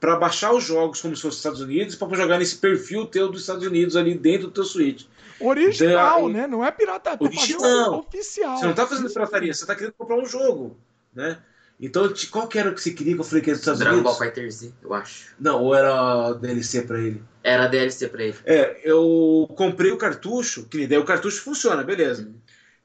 para 0.00 0.16
baixar 0.16 0.52
os 0.52 0.64
jogos 0.64 1.00
como 1.00 1.14
se 1.14 1.22
fosse 1.22 1.38
Estados 1.38 1.60
Unidos 1.60 1.94
para 1.94 2.16
jogar 2.16 2.38
nesse 2.38 2.56
perfil 2.56 3.06
teu 3.06 3.28
dos 3.28 3.42
Estados 3.42 3.64
Unidos 3.64 3.96
ali 3.96 4.16
dentro 4.16 4.48
do 4.48 4.52
teu 4.52 4.64
Switch. 4.64 5.04
Original, 5.40 6.18
então, 6.18 6.28
né? 6.28 6.46
Não 6.46 6.64
é 6.64 6.70
pirata, 6.70 7.16
tá 7.16 7.24
original. 7.24 7.98
oficial. 7.98 8.58
Você 8.58 8.66
não 8.66 8.74
tá 8.74 8.86
fazendo 8.86 9.10
pirataria, 9.10 9.54
você 9.54 9.66
tá 9.66 9.74
querendo 9.74 9.92
comprar 9.92 10.16
um 10.16 10.26
jogo, 10.26 10.76
né? 11.14 11.38
Então, 11.80 12.12
qual 12.30 12.48
que 12.48 12.58
era 12.58 12.70
o 12.70 12.74
que 12.74 12.82
você 12.82 12.90
queria 12.90 13.14
que 13.14 13.20
eu 13.20 13.24
falei 13.24 13.42
que 13.42 13.50
era 13.50 13.56
dos 13.56 13.60
Estados 13.60 13.78
Dragon 13.78 13.98
Unidos? 13.98 14.18
Ball 14.18 14.26
Fighter 14.26 14.50
Z, 14.50 14.72
eu 14.82 14.92
acho. 14.92 15.32
Não, 15.38 15.62
ou 15.62 15.74
era 15.74 16.32
DLC 16.32 16.82
pra 16.82 16.98
ele? 16.98 17.22
Era 17.42 17.68
DLC 17.68 18.08
pra 18.08 18.24
ele. 18.24 18.36
É, 18.44 18.80
eu 18.82 19.48
comprei 19.56 19.92
o 19.92 19.96
cartucho, 19.96 20.64
que 20.64 20.88
daí 20.88 20.98
o 20.98 21.04
cartucho 21.04 21.40
funciona, 21.40 21.84
beleza. 21.84 22.22
Uhum. 22.22 22.34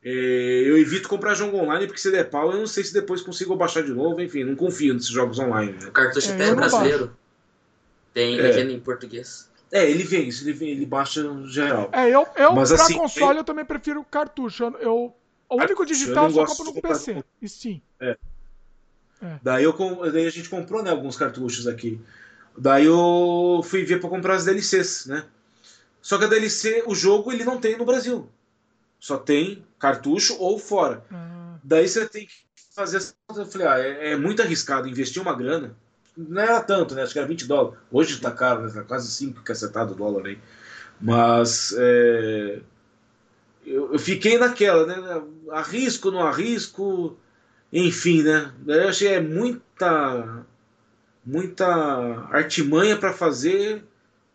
É, 0.06 0.10
eu 0.66 0.78
evito 0.78 1.10
comprar 1.10 1.34
jogo 1.34 1.58
online 1.58 1.88
porque 1.88 2.02
se 2.02 2.12
der 2.12 2.30
pau, 2.30 2.52
eu 2.52 2.60
não 2.60 2.68
sei 2.68 2.84
se 2.84 2.94
depois 2.94 3.22
consigo 3.22 3.56
baixar 3.56 3.84
de 3.84 3.92
novo, 3.94 4.22
enfim, 4.22 4.44
não 4.44 4.56
confio 4.56 4.94
nesses 4.94 5.10
jogos 5.10 5.40
online. 5.40 5.72
Né? 5.72 5.88
O 5.88 5.92
cartucho 5.92 6.30
é, 6.30 6.34
até 6.36 6.50
é 6.50 6.56
brasileiro. 6.56 7.06
Baixo. 7.06 7.18
Tem 8.14 8.38
é. 8.38 8.42
legenda 8.42 8.72
em 8.74 8.80
português. 8.80 9.50
É, 9.74 9.90
ele 9.90 10.04
vem, 10.04 10.28
isso 10.28 10.44
ele 10.44 10.54
vem, 10.54 10.70
ele 10.70 10.86
baixa 10.86 11.24
no 11.24 11.48
geral. 11.48 11.90
É, 11.92 12.08
eu, 12.08 12.28
eu 12.36 12.54
Mas, 12.54 12.72
pra 12.72 12.84
assim, 12.84 12.96
console 12.96 13.40
eu 13.40 13.44
também 13.44 13.66
prefiro 13.66 14.04
cartucho. 14.04 14.66
Eu, 14.80 15.12
o 15.50 15.56
único 15.56 15.84
digital 15.84 16.26
eu 16.26 16.32
só 16.32 16.46
compro 16.46 16.66
no 16.66 16.82
PC, 16.82 17.24
Steam. 17.44 17.82
É. 18.00 18.16
É. 19.24 19.40
Daí, 19.42 19.64
eu, 19.64 19.74
daí 20.12 20.28
a 20.28 20.30
gente 20.30 20.48
comprou 20.48 20.84
né, 20.84 20.92
alguns 20.92 21.16
cartuchos 21.16 21.68
aqui. 21.68 22.00
Daí 22.56 22.86
eu 22.86 23.62
fui 23.64 23.84
ver 23.84 24.00
para 24.00 24.10
comprar 24.10 24.36
as 24.36 24.46
DLCs, 24.46 25.08
né? 25.08 25.26
Só 26.02 26.20
que 26.20 26.26
a 26.26 26.28
DLC, 26.28 26.84
o 26.86 26.94
jogo, 26.94 27.32
ele 27.32 27.44
não 27.44 27.60
tem 27.60 27.76
no 27.76 27.86
Brasil. 27.86 28.30
Só 29.00 29.18
tem 29.18 29.66
cartucho 29.80 30.38
ou 30.38 30.60
fora. 30.60 31.04
Uhum. 31.10 31.58
Daí 31.64 31.88
você 31.88 32.08
tem 32.08 32.28
que 32.28 32.34
fazer 32.76 32.98
essa. 32.98 33.16
Eu 33.36 33.46
falei, 33.48 33.68
ah, 33.68 33.80
é, 33.80 34.12
é, 34.12 34.18
muito 34.18 34.42
arriscado 34.42 34.88
investir 34.88 35.22
uma 35.22 35.34
grana. 35.34 35.76
Não 36.16 36.42
era 36.42 36.62
tanto, 36.62 36.94
né? 36.94 37.04
Acho 37.04 37.14
que 37.14 37.20
era 37.20 37.28
20 37.28 37.48
dólares. 37.48 37.80
Hoje 37.92 38.20
tá 38.20 38.32
caro, 38.32 38.62
né? 38.62 38.72
Tá 38.74 38.84
quase 38.84 39.10
5 39.12 39.42
cacetado 39.42 39.96
dólar 39.96 40.28
aí. 40.28 40.38
Mas 41.02 41.74
é... 41.78 42.60
eu, 43.66 43.94
eu, 43.94 44.00
fiquei 44.00 44.38
naquela, 44.38 44.86
né? 44.86 45.24
Arrisco, 45.52 46.12
não 46.12 46.22
arrisco. 46.22 47.18
Enfim, 47.72 48.24
né? 48.24 48.52
Eu 48.68 48.90
achei 48.90 49.10
é 49.10 49.22
muita 49.22 50.46
muita 51.26 51.66
artimanha 52.32 52.98
para 52.98 53.14
fazer 53.14 53.84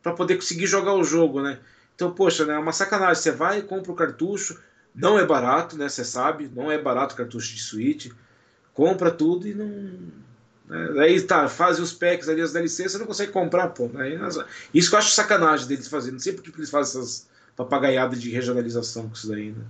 para 0.02 0.14
poder 0.14 0.36
conseguir 0.36 0.66
jogar 0.66 0.94
o 0.94 1.04
jogo, 1.04 1.42
né? 1.42 1.58
Então, 1.94 2.12
poxa, 2.12 2.46
né, 2.46 2.54
é 2.54 2.58
uma 2.58 2.72
sacanagem. 2.72 3.22
Você 3.22 3.32
vai 3.32 3.62
compra 3.62 3.92
o 3.92 3.94
cartucho, 3.94 4.60
não 4.94 5.18
é 5.18 5.24
barato, 5.24 5.76
né? 5.76 5.88
Você 5.88 6.04
sabe, 6.04 6.50
não 6.54 6.70
é 6.70 6.78
barato 6.78 7.14
o 7.14 7.16
cartucho 7.16 7.54
de 7.54 7.62
Switch. 7.62 8.10
Compra 8.72 9.10
tudo 9.10 9.46
e 9.46 9.54
não. 9.54 10.27
Né? 10.68 11.02
Aí 11.02 11.20
tá, 11.22 11.48
fazem 11.48 11.82
os 11.82 11.92
packs 11.92 12.28
ali, 12.28 12.40
as 12.40 12.52
DLCs, 12.52 12.92
você 12.92 12.98
não 12.98 13.06
consegue 13.06 13.32
comprar, 13.32 13.68
pô. 13.68 13.88
Né? 13.88 14.18
Isso 14.72 14.90
que 14.90 14.94
eu 14.94 14.98
acho 14.98 15.10
sacanagem 15.10 15.66
deles 15.66 15.88
fazendo. 15.88 16.14
Não 16.14 16.20
sei 16.20 16.32
por 16.32 16.42
que 16.42 16.50
eles 16.50 16.70
fazem 16.70 17.00
essas 17.00 17.28
papagaiadas 17.56 18.20
de 18.20 18.30
regionalização 18.30 19.08
com 19.08 19.14
isso 19.14 19.28
daí, 19.28 19.50
né? 19.50 19.64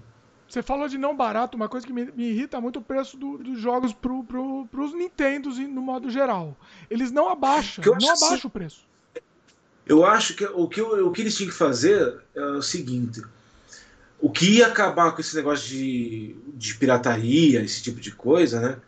Você 0.48 0.62
falou 0.62 0.88
de 0.88 0.96
não 0.96 1.14
barato, 1.14 1.58
uma 1.58 1.68
coisa 1.68 1.86
que 1.86 1.92
me, 1.92 2.06
me 2.06 2.30
irrita 2.30 2.58
muito 2.58 2.78
o 2.78 2.82
preço 2.82 3.18
do, 3.18 3.36
dos 3.36 3.60
jogos 3.60 3.92
pro, 3.92 4.24
pro, 4.24 4.66
pros 4.70 4.94
Nintendos 4.94 5.58
no 5.58 5.82
modo 5.82 6.10
geral. 6.10 6.56
Eles 6.88 7.10
não 7.10 7.28
abaixam, 7.28 7.84
não 7.84 7.92
abaixam 7.92 8.34
assim, 8.34 8.46
o 8.46 8.50
preço. 8.50 8.80
Eu 9.86 10.06
acho 10.06 10.34
que 10.34 10.46
o 10.46 10.66
que, 10.66 10.80
o 10.80 11.12
que 11.12 11.20
eles 11.20 11.36
tinham 11.36 11.50
que 11.50 11.56
fazer 11.56 12.18
é 12.34 12.42
o 12.42 12.62
seguinte: 12.62 13.22
o 14.18 14.30
que 14.30 14.56
ia 14.56 14.68
acabar 14.68 15.12
com 15.12 15.20
esse 15.20 15.36
negócio 15.36 15.68
de, 15.68 16.34
de 16.54 16.74
pirataria, 16.76 17.60
esse 17.60 17.82
tipo 17.82 18.00
de 18.00 18.12
coisa, 18.12 18.58
né? 18.58 18.78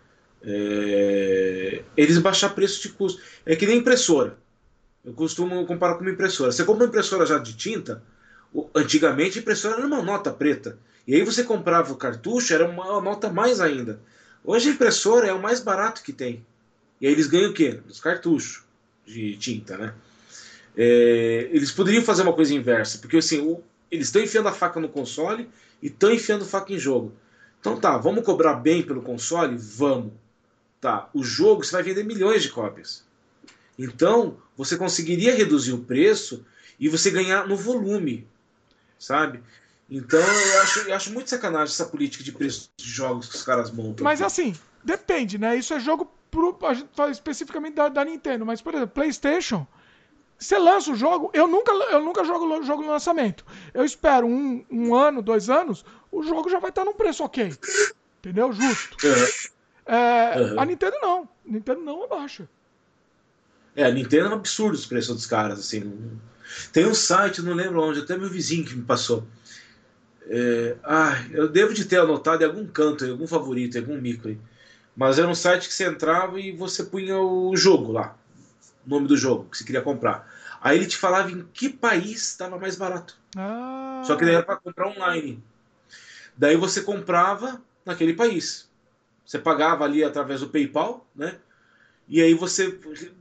É, 0.42 1.82
eles 1.96 2.18
baixar 2.18 2.50
preço 2.50 2.82
de 2.82 2.90
custo. 2.90 3.20
É 3.44 3.54
que 3.56 3.66
nem 3.66 3.78
impressora. 3.78 4.36
Eu 5.04 5.12
costumo 5.12 5.66
comparar 5.66 5.94
com 5.94 6.02
uma 6.02 6.10
impressora. 6.10 6.52
Você 6.52 6.64
compra 6.64 6.84
uma 6.84 6.88
impressora 6.88 7.24
já 7.24 7.38
de 7.38 7.54
tinta, 7.54 8.02
antigamente 8.74 9.38
a 9.38 9.42
impressora 9.42 9.76
era 9.76 9.86
uma 9.86 10.02
nota 10.02 10.30
preta. 10.30 10.78
E 11.06 11.14
aí 11.14 11.22
você 11.22 11.42
comprava 11.42 11.92
o 11.92 11.96
cartucho, 11.96 12.52
era 12.52 12.68
uma 12.68 13.00
nota 13.00 13.30
mais 13.30 13.60
ainda. 13.60 14.00
Hoje 14.44 14.68
a 14.68 14.72
impressora 14.72 15.26
é 15.26 15.32
o 15.32 15.40
mais 15.40 15.60
barato 15.60 16.02
que 16.02 16.12
tem. 16.12 16.44
E 17.00 17.06
aí 17.06 17.12
eles 17.12 17.26
ganham 17.26 17.50
o 17.50 17.54
quê? 17.54 17.80
Os 17.88 18.00
cartuchos 18.00 18.62
de 19.06 19.36
tinta, 19.36 19.76
né? 19.76 19.94
É, 20.76 21.48
eles 21.52 21.72
poderiam 21.72 22.02
fazer 22.02 22.22
uma 22.22 22.32
coisa 22.32 22.54
inversa, 22.54 22.98
porque 22.98 23.16
assim, 23.16 23.40
o, 23.40 23.62
eles 23.90 24.06
estão 24.06 24.22
enfiando 24.22 24.48
a 24.48 24.52
faca 24.52 24.78
no 24.78 24.88
console 24.88 25.48
e 25.82 25.88
estão 25.88 26.12
enfiando 26.12 26.44
faca 26.44 26.72
em 26.72 26.78
jogo. 26.78 27.12
Então 27.58 27.78
tá, 27.78 27.98
vamos 27.98 28.24
cobrar 28.24 28.54
bem 28.54 28.82
pelo 28.82 29.02
console? 29.02 29.56
Vamos. 29.58 30.12
Tá, 30.80 31.10
o 31.12 31.22
jogo 31.22 31.62
você 31.62 31.72
vai 31.72 31.82
vender 31.82 32.04
milhões 32.04 32.42
de 32.42 32.48
cópias. 32.48 33.04
Então, 33.78 34.38
você 34.56 34.76
conseguiria 34.76 35.34
reduzir 35.34 35.72
o 35.72 35.84
preço 35.84 36.44
e 36.78 36.88
você 36.88 37.10
ganhar 37.10 37.46
no 37.46 37.56
volume, 37.56 38.26
sabe? 38.98 39.42
Então 39.90 40.20
eu 40.20 40.62
acho, 40.62 40.80
eu 40.80 40.94
acho 40.94 41.12
muito 41.12 41.28
sacanagem 41.28 41.74
essa 41.74 41.84
política 41.84 42.22
de 42.22 42.30
preço 42.30 42.70
de 42.76 42.88
jogos 42.88 43.28
que 43.28 43.34
os 43.34 43.42
caras 43.42 43.70
montam. 43.70 44.04
Mas 44.04 44.22
assim, 44.22 44.54
depende, 44.84 45.36
né? 45.36 45.56
Isso 45.56 45.74
é 45.74 45.80
jogo 45.80 46.10
pro, 46.30 46.56
a 46.62 46.74
gente 46.74 46.88
fala 46.94 47.10
especificamente 47.10 47.74
da, 47.74 47.88
da 47.88 48.04
Nintendo, 48.04 48.46
mas 48.46 48.62
por 48.62 48.72
exemplo, 48.72 48.94
PlayStation, 48.94 49.66
você 50.38 50.56
lança 50.56 50.92
o 50.92 50.94
jogo, 50.94 51.30
eu 51.34 51.48
nunca, 51.48 51.72
eu 51.72 52.02
nunca 52.02 52.24
jogo 52.24 52.62
jogo 52.62 52.82
no 52.82 52.88
lançamento. 52.88 53.44
Eu 53.74 53.84
espero 53.84 54.26
um, 54.26 54.64
um 54.70 54.94
ano, 54.94 55.20
dois 55.20 55.50
anos, 55.50 55.84
o 56.10 56.22
jogo 56.22 56.48
já 56.48 56.58
vai 56.58 56.70
estar 56.70 56.84
num 56.84 56.94
preço 56.94 57.24
ok. 57.24 57.52
Entendeu? 58.18 58.52
Justo. 58.52 58.96
Uhum. 59.06 59.26
É, 59.90 60.40
uhum. 60.40 60.60
A 60.60 60.64
Nintendo 60.64 60.96
não. 61.02 61.22
A 61.22 61.52
Nintendo 61.52 61.80
não 61.80 62.04
abaixa. 62.04 62.48
É, 63.74 63.84
a 63.84 63.90
Nintendo 63.90 64.26
é 64.26 64.28
um 64.30 64.34
absurdo 64.34 64.74
os 64.74 64.86
preços 64.86 65.16
dos 65.16 65.26
caras, 65.26 65.58
assim. 65.58 66.18
Tem 66.72 66.86
um 66.86 66.94
site, 66.94 67.42
não 67.42 67.54
lembro 67.54 67.82
onde, 67.82 67.98
até 67.98 68.16
meu 68.16 68.30
vizinho 68.30 68.64
que 68.64 68.76
me 68.76 68.84
passou. 68.84 69.26
É, 70.28 70.76
ah, 70.84 71.24
eu 71.32 71.48
devo 71.48 71.74
de 71.74 71.84
ter 71.84 71.98
anotado 71.98 72.44
em 72.44 72.46
algum 72.46 72.64
canto, 72.68 73.04
em 73.04 73.10
algum 73.10 73.26
favorito, 73.26 73.76
em 73.76 73.80
algum 73.80 74.00
mico 74.00 74.28
aí. 74.28 74.38
Mas 74.94 75.18
era 75.18 75.26
um 75.26 75.34
site 75.34 75.66
que 75.66 75.74
você 75.74 75.88
entrava 75.88 76.38
e 76.38 76.52
você 76.52 76.84
punha 76.84 77.18
o 77.18 77.56
jogo 77.56 77.90
lá. 77.90 78.16
O 78.86 78.90
nome 78.90 79.08
do 79.08 79.16
jogo 79.16 79.48
que 79.50 79.58
você 79.58 79.64
queria 79.64 79.82
comprar. 79.82 80.32
Aí 80.60 80.76
ele 80.78 80.86
te 80.86 80.96
falava 80.96 81.32
em 81.32 81.44
que 81.52 81.68
país 81.68 82.28
estava 82.28 82.58
mais 82.58 82.76
barato. 82.76 83.18
Ah. 83.36 84.02
Só 84.06 84.14
que 84.14 84.24
daí 84.24 84.34
era 84.34 84.44
para 84.44 84.56
comprar 84.56 84.86
online. 84.86 85.42
Daí 86.36 86.56
você 86.56 86.80
comprava 86.82 87.60
naquele 87.84 88.14
país. 88.14 88.69
Você 89.30 89.38
pagava 89.38 89.84
ali 89.84 90.02
através 90.02 90.40
do 90.40 90.48
PayPal, 90.48 91.06
né? 91.14 91.36
E 92.08 92.20
aí 92.20 92.34
você 92.34 92.76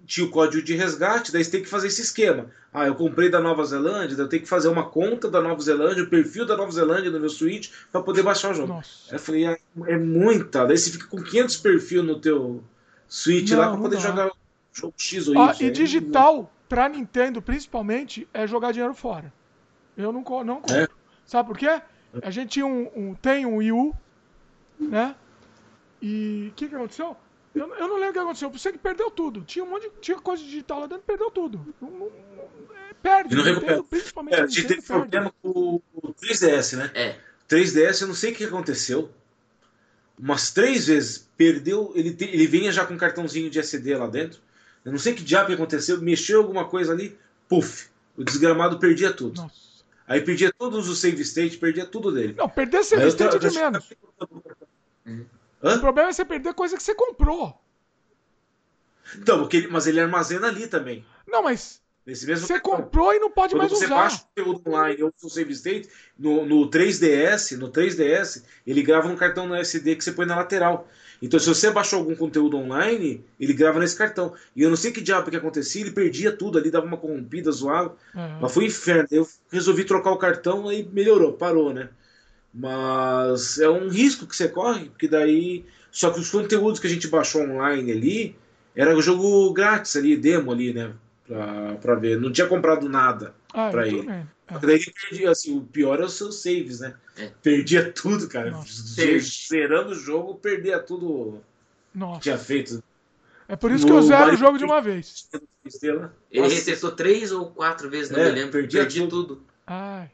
tinha 0.07 0.25
o 0.25 0.31
código 0.31 0.63
de 0.63 0.73
resgate, 0.73 1.31
daí 1.31 1.43
você 1.43 1.51
tem 1.51 1.61
que 1.61 1.69
fazer 1.69 1.85
esse 1.85 2.01
esquema. 2.01 2.47
Ah, 2.73 2.87
eu 2.87 2.95
comprei 2.95 3.29
da 3.29 3.39
Nova 3.39 3.63
Zelândia, 3.63 4.15
eu 4.17 4.27
tenho 4.27 4.41
que 4.41 4.49
fazer 4.49 4.69
uma 4.69 4.89
conta 4.89 5.29
da 5.29 5.39
Nova 5.39 5.61
Zelândia, 5.61 6.03
o 6.03 6.09
perfil 6.09 6.47
da 6.47 6.57
Nova 6.57 6.71
Zelândia 6.71 7.11
no 7.11 7.19
meu 7.19 7.29
Switch 7.29 7.69
para 7.91 8.01
poder 8.01 8.23
baixar 8.23 8.49
o 8.49 8.53
jogo. 8.55 8.73
Nossa. 8.73 9.13
Eu 9.13 9.19
falei, 9.19 9.45
é, 9.45 9.59
é, 9.85 9.97
muita. 9.99 10.65
Daí 10.65 10.79
você 10.79 10.89
fica 10.89 11.05
com 11.05 11.21
500 11.21 11.57
perfis 11.57 12.03
no 12.03 12.19
teu 12.19 12.63
Switch 13.07 13.51
não, 13.51 13.59
lá 13.59 13.69
para 13.69 13.77
poder 13.77 13.97
dá. 13.97 14.01
jogar 14.01 14.27
o 14.29 14.35
jogo 14.73 14.93
X 14.97 15.27
ou 15.27 15.35
Y. 15.35 15.47
Ah, 15.47 15.55
e 15.59 15.69
digital, 15.69 16.51
para 16.67 16.89
Nintendo 16.89 17.39
principalmente, 17.39 18.27
é 18.33 18.47
jogar 18.47 18.71
dinheiro 18.71 18.95
fora. 18.95 19.31
Eu 19.95 20.11
não, 20.11 20.23
não 20.43 20.59
compro. 20.59 20.75
É. 20.75 20.87
Sabe 21.23 21.47
por 21.47 21.55
quê? 21.55 21.79
A 22.23 22.31
gente 22.31 22.49
tinha 22.49 22.65
um, 22.65 22.89
um, 22.95 23.13
tem 23.13 23.45
um 23.45 23.57
Wii 23.57 23.71
U, 23.73 23.93
né? 24.79 25.13
E 26.01 26.49
o 26.51 26.53
que, 26.55 26.67
que 26.67 26.75
aconteceu? 26.75 27.15
Eu, 27.53 27.73
eu 27.75 27.87
não 27.87 27.95
lembro 27.95 28.09
o 28.09 28.13
que 28.13 28.19
aconteceu. 28.19 28.49
Você 28.49 28.71
que 28.71 28.77
perdeu 28.77 29.09
tudo. 29.09 29.41
Tinha 29.41 29.65
um 29.65 29.69
monte 29.69 29.89
de 29.89 29.95
tinha 30.01 30.17
coisa 30.19 30.43
digital 30.43 30.81
lá 30.81 30.87
dentro, 30.87 31.03
perdeu 31.05 31.31
tudo. 31.31 31.75
Não, 31.81 31.89
não, 31.89 32.07
é, 32.07 32.93
perde. 33.01 33.35
Não 33.35 33.43
Nintendo, 33.43 33.83
principalmente. 33.83 34.35
É, 34.35 34.41
a 34.41 34.47
gente 34.47 34.67
teve 34.67 34.81
problema 34.81 35.33
com 35.41 35.81
o 35.93 36.13
3DS, 36.13 36.77
né? 36.77 36.91
É. 36.93 37.15
3DS, 37.49 38.01
eu 38.01 38.07
não 38.07 38.15
sei 38.15 38.31
o 38.31 38.35
que 38.35 38.43
aconteceu. 38.45 39.09
Umas 40.17 40.51
três 40.51 40.87
vezes 40.87 41.29
perdeu. 41.35 41.91
Ele, 41.95 42.13
te, 42.13 42.25
ele 42.25 42.45
vinha 42.45 42.71
já 42.71 42.85
com 42.85 42.93
um 42.93 42.97
cartãozinho 42.97 43.49
de 43.49 43.59
SD 43.59 43.97
lá 43.97 44.07
dentro. 44.07 44.39
Eu 44.85 44.91
não 44.91 44.99
sei 44.99 45.13
que 45.13 45.23
diabo 45.23 45.51
aconteceu. 45.51 45.99
Mexeu 46.01 46.39
alguma 46.39 46.65
coisa 46.65 46.93
ali. 46.93 47.17
Puf. 47.47 47.89
O 48.15 48.23
desgramado 48.23 48.79
perdia 48.79 49.11
tudo. 49.11 49.41
Nossa. 49.41 49.69
Aí 50.07 50.21
perdia 50.21 50.51
todos 50.51 50.89
os 50.89 50.99
save 50.99 51.21
state, 51.21 51.57
perdia 51.57 51.85
tudo 51.85 52.11
dele. 52.11 52.33
Não, 52.37 52.49
perder 52.49 52.83
save 52.83 53.03
Aí 53.03 53.09
state 53.09 53.35
é 53.35 53.39
de 53.39 53.55
menos. 53.55 53.93
Hã? 55.61 55.77
O 55.77 55.79
problema 55.79 56.09
é 56.09 56.13
você 56.13 56.25
perder 56.25 56.53
coisa 56.53 56.77
que 56.77 56.83
você 56.83 56.95
comprou. 56.95 57.59
Então, 59.17 59.39
porque 59.39 59.57
ele, 59.57 59.67
mas 59.67 59.87
ele 59.87 59.99
armazena 59.99 60.47
ali 60.47 60.67
também. 60.67 61.05
Não, 61.27 61.43
mas 61.43 61.81
você 62.05 62.59
comprou 62.59 63.13
e 63.13 63.19
não 63.19 63.29
pode 63.29 63.53
Quando 63.53 63.59
mais 63.59 63.71
você 63.71 63.85
usar. 63.85 63.95
Você 63.95 64.01
baixa 64.01 64.15
o 64.17 64.27
conteúdo 64.27 64.69
online 64.69 65.03
ou 65.03 65.13
o 65.21 65.29
save 65.29 65.53
state, 65.53 65.89
no, 66.17 66.45
no 66.45 66.69
3DS, 66.69 67.57
no 67.57 67.69
3DS, 67.69 68.43
ele 68.65 68.81
grava 68.81 69.07
no 69.07 69.17
cartão 69.17 69.47
no 69.47 69.55
SD 69.55 69.95
que 69.95 70.03
você 70.03 70.11
põe 70.11 70.25
na 70.25 70.35
lateral. 70.35 70.87
Então, 71.21 71.39
se 71.39 71.47
você 71.47 71.69
baixou 71.69 71.99
algum 71.99 72.15
conteúdo 72.15 72.57
online, 72.57 73.23
ele 73.39 73.53
grava 73.53 73.79
nesse 73.79 73.95
cartão. 73.95 74.33
E 74.55 74.63
eu 74.63 74.69
não 74.69 74.77
sei 74.77 74.91
que 74.91 75.01
diabo 75.01 75.29
que 75.29 75.35
acontecia, 75.35 75.81
ele 75.81 75.91
perdia 75.91 76.31
tudo 76.31 76.57
ali, 76.57 76.71
dava 76.71 76.85
uma 76.85 76.97
corrompida, 76.97 77.51
zoava. 77.51 77.95
Uhum. 78.15 78.39
Mas 78.41 78.53
foi 78.53 78.63
um 78.63 78.67
inferno. 78.67 79.07
Eu 79.11 79.27
resolvi 79.51 79.83
trocar 79.83 80.11
o 80.11 80.17
cartão 80.17 80.71
e 80.71 80.83
melhorou, 80.83 81.33
parou, 81.33 81.73
né? 81.73 81.89
Mas 82.53 83.59
é 83.59 83.69
um 83.69 83.89
risco 83.89 84.25
que 84.25 84.35
você 84.35 84.47
corre, 84.47 84.89
porque 84.89 85.07
daí. 85.07 85.65
Só 85.91 86.11
que 86.11 86.19
os 86.19 86.29
conteúdos 86.29 86.79
que 86.79 86.87
a 86.87 86.89
gente 86.89 87.07
baixou 87.07 87.41
online 87.41 87.91
ali 87.91 88.35
era 88.75 88.95
o 88.95 89.01
jogo 89.01 89.51
grátis 89.53 89.95
ali, 89.95 90.15
demo 90.15 90.51
ali, 90.51 90.73
né? 90.73 90.93
Pra, 91.27 91.75
pra 91.75 91.95
ver. 91.95 92.19
Não 92.19 92.31
tinha 92.31 92.47
comprado 92.47 92.87
nada 92.87 93.33
ah, 93.53 93.69
pra 93.69 93.87
ele. 93.87 93.99
Também. 93.99 94.27
É. 94.47 94.59
Daí 94.59 94.83
perdia, 94.83 95.29
assim, 95.29 95.57
o 95.57 95.61
pior 95.61 95.99
é 95.99 96.05
os 96.05 96.13
seus 96.13 96.41
saves, 96.41 96.79
né? 96.79 96.95
É. 97.17 97.31
Perdia 97.41 97.91
tudo, 97.91 98.27
cara. 98.27 98.51
Zerando 99.19 99.91
o 99.91 99.95
jogo, 99.95 100.35
perdia 100.35 100.79
tudo 100.79 101.41
Nossa. 101.93 102.17
que 102.17 102.23
tinha 102.23 102.37
feito. 102.37 102.83
É 103.47 103.55
por 103.55 103.71
isso 103.71 103.85
que 103.85 103.91
eu 103.91 104.01
zero 104.01 104.33
o 104.33 104.37
jogo 104.37 104.57
de 104.57 104.63
uma 104.63 104.81
vez. 104.81 105.27
Ele 106.31 106.47
resetou 106.47 106.91
três 106.91 107.31
ou 107.31 107.51
quatro 107.51 107.89
vezes, 107.89 108.11
não 108.11 108.19
é, 108.19 108.25
me 108.25 108.31
lembro. 108.31 108.51
Perdia 108.51 108.81
Perdi 108.81 108.99
tudo. 109.01 109.09
tudo. 109.09 109.43
Ai. 109.65 110.09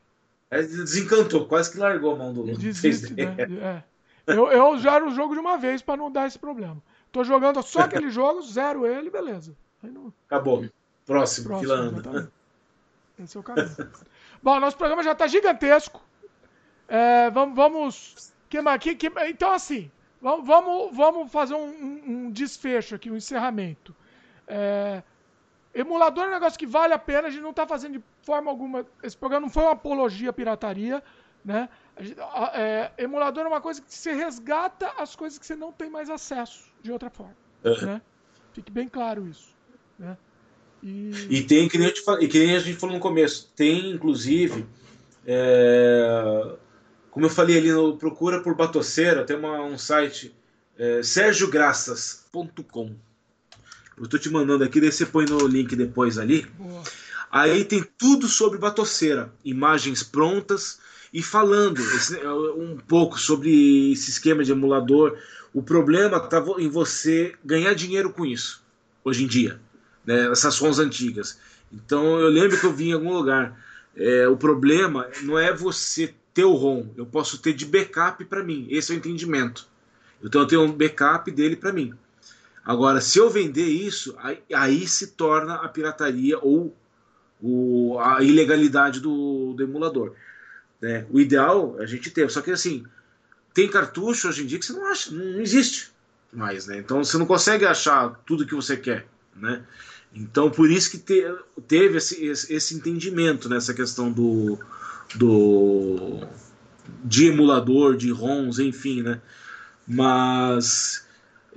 Desencantou, 0.61 1.45
quase 1.47 1.71
que 1.71 1.77
largou 1.77 2.13
a 2.13 2.17
mão 2.17 2.33
do 2.33 2.43
Desiste, 2.43 3.13
né? 3.13 3.35
é. 4.27 4.33
eu, 4.33 4.51
eu 4.51 4.77
zero 4.77 5.07
o 5.07 5.13
jogo 5.13 5.33
de 5.33 5.39
uma 5.39 5.57
vez 5.57 5.81
para 5.81 5.97
não 5.97 6.11
dar 6.11 6.27
esse 6.27 6.37
problema. 6.39 6.81
Tô 7.11 7.23
jogando 7.23 7.61
só 7.63 7.81
aquele 7.85 8.09
jogo, 8.09 8.41
zero 8.41 8.85
ele, 8.85 9.09
beleza. 9.09 9.55
Não... 9.81 10.13
Acabou. 10.27 10.65
Próximo, 11.05 11.47
Próximo 11.47 11.59
fila 11.59 11.75
anda. 11.75 12.31
Esse 13.19 13.37
é 13.37 13.39
o 13.39 13.43
caminho. 13.43 13.69
Bom, 14.41 14.59
nosso 14.59 14.77
programa 14.77 15.03
já 15.03 15.13
está 15.13 15.27
gigantesco. 15.27 16.01
É, 16.87 17.29
vamos. 17.29 17.55
vamos 17.55 18.33
que, 18.49 18.61
que, 18.79 19.09
que, 19.09 19.19
então, 19.27 19.51
assim, 19.51 19.89
vamos, 20.21 20.45
vamos, 20.45 20.95
vamos 20.95 21.31
fazer 21.31 21.55
um, 21.55 21.67
um, 22.05 22.31
desfecho 22.31 22.95
aqui, 22.95 23.09
um 23.09 23.15
encerramento. 23.15 23.95
É, 24.47 25.01
emulador 25.75 26.23
é 26.23 26.27
um 26.29 26.31
negócio 26.31 26.57
que 26.57 26.65
vale 26.65 26.93
a 26.93 26.99
pena, 26.99 27.27
a 27.27 27.31
gente 27.31 27.43
não 27.43 27.49
está 27.51 27.67
fazendo 27.67 27.99
de 27.99 28.03
forma 28.23 28.49
alguma. 28.49 28.85
Esse 29.03 29.17
programa 29.17 29.45
não 29.45 29.53
foi 29.53 29.63
uma 29.63 29.73
apologia 29.73 30.29
à 30.29 30.33
pirataria. 30.33 31.03
Né? 31.43 31.69
É, 32.53 32.91
emulador 32.97 33.45
é 33.45 33.47
uma 33.47 33.61
coisa 33.61 33.79
que 33.81 33.93
você 33.93 34.13
resgata 34.13 34.91
as 34.97 35.15
coisas 35.15 35.37
que 35.37 35.45
você 35.45 35.55
não 35.55 35.71
tem 35.71 35.89
mais 35.89 36.09
acesso 36.09 36.71
de 36.81 36.91
outra 36.91 37.09
forma. 37.11 37.35
Né? 37.63 38.01
Fique 38.53 38.71
bem 38.71 38.87
claro 38.87 39.27
isso. 39.27 39.53
Né? 39.99 40.17
E... 40.81 41.11
e 41.29 41.43
tem, 41.43 41.67
que 41.67 41.77
nem, 41.77 41.89
e 42.21 42.27
que 42.27 42.39
nem 42.39 42.55
a 42.55 42.59
gente 42.59 42.77
falou 42.77 42.95
no 42.95 43.01
começo, 43.01 43.51
tem 43.55 43.91
inclusive, 43.91 44.65
é, 45.25 46.55
como 47.11 47.25
eu 47.25 47.29
falei 47.29 47.57
ali 47.57 47.71
no 47.71 47.97
Procura 47.97 48.41
por 48.41 48.55
Batoceira, 48.55 49.25
tem 49.25 49.35
uma, 49.35 49.61
um 49.61 49.77
site, 49.77 50.35
é, 50.77 51.01
sergiograças.com. 51.03 52.95
Eu 53.97 54.05
estou 54.05 54.19
te 54.19 54.29
mandando 54.29 54.63
aqui, 54.63 54.81
daí 54.81 54.91
você 54.91 55.05
põe 55.05 55.25
no 55.25 55.47
link 55.47 55.75
depois 55.75 56.17
ali. 56.17 56.45
Boa. 56.57 56.83
Aí 57.31 57.65
tem 57.65 57.83
tudo 57.97 58.27
sobre 58.27 58.57
batoceira, 58.57 59.33
imagens 59.43 60.03
prontas 60.03 60.79
e 61.13 61.21
falando 61.21 61.79
esse, 61.79 62.17
um 62.27 62.77
pouco 62.77 63.19
sobre 63.19 63.91
esse 63.91 64.11
esquema 64.11 64.43
de 64.43 64.51
emulador. 64.51 65.17
O 65.53 65.61
problema 65.61 66.17
está 66.17 66.43
em 66.59 66.69
você 66.69 67.33
ganhar 67.43 67.73
dinheiro 67.73 68.11
com 68.11 68.25
isso, 68.25 68.63
hoje 69.03 69.23
em 69.23 69.27
dia 69.27 69.59
né, 70.05 70.31
essas 70.31 70.57
ROMs 70.57 70.79
antigas. 70.79 71.39
Então 71.71 72.19
eu 72.19 72.29
lembro 72.29 72.59
que 72.59 72.65
eu 72.65 72.73
vi 72.73 72.89
em 72.89 72.93
algum 72.93 73.13
lugar. 73.13 73.59
É, 73.95 74.27
o 74.27 74.37
problema 74.37 75.07
não 75.23 75.39
é 75.39 75.53
você 75.53 76.13
ter 76.33 76.43
o 76.43 76.53
ROM, 76.53 76.87
eu 76.97 77.05
posso 77.05 77.37
ter 77.37 77.53
de 77.53 77.65
backup 77.65 78.23
para 78.25 78.43
mim. 78.43 78.67
Esse 78.69 78.91
é 78.91 78.95
o 78.95 78.97
entendimento. 78.97 79.67
Então 80.23 80.41
eu 80.41 80.47
tenho 80.47 80.61
um 80.61 80.71
backup 80.71 81.29
dele 81.31 81.55
para 81.55 81.73
mim. 81.73 81.93
Agora, 82.65 82.99
se 82.99 83.19
eu 83.19 83.29
vender 83.29 83.67
isso, 83.67 84.15
aí, 84.17 84.39
aí 84.53 84.87
se 84.87 85.07
torna 85.07 85.55
a 85.55 85.69
pirataria 85.69 86.39
ou 86.39 86.75
o, 87.41 87.99
a 87.99 88.23
ilegalidade 88.23 88.99
do, 88.99 89.53
do 89.53 89.63
emulador. 89.63 90.13
Né? 90.81 91.05
O 91.11 91.19
ideal 91.19 91.75
é 91.79 91.83
a 91.83 91.85
gente 91.85 92.09
ter, 92.09 92.29
só 92.31 92.41
que 92.41 92.51
assim, 92.51 92.83
tem 93.53 93.69
cartucho 93.69 94.27
hoje 94.27 94.43
em 94.43 94.47
dia 94.47 94.57
que 94.57 94.65
você 94.65 94.73
não 94.73 94.85
acha, 94.87 95.11
não 95.11 95.39
existe 95.39 95.93
mais, 96.33 96.67
né? 96.67 96.77
Então 96.77 97.03
você 97.03 97.17
não 97.17 97.25
consegue 97.25 97.65
achar 97.65 98.21
tudo 98.25 98.45
que 98.45 98.53
você 98.55 98.75
quer, 98.75 99.07
né? 99.35 99.63
Então, 100.13 100.49
por 100.49 100.71
isso 100.71 100.91
que 100.91 100.97
te, 100.97 101.25
teve 101.67 101.97
esse, 101.97 102.25
esse, 102.25 102.75
entendimento 102.75 103.49
nessa 103.49 103.73
questão 103.73 104.11
do, 104.11 104.57
do 105.13 106.25
de 107.03 107.27
emulador, 107.27 107.97
de 107.97 108.11
ROMs, 108.11 108.59
enfim, 108.59 109.01
né? 109.01 109.21
Mas, 109.85 111.04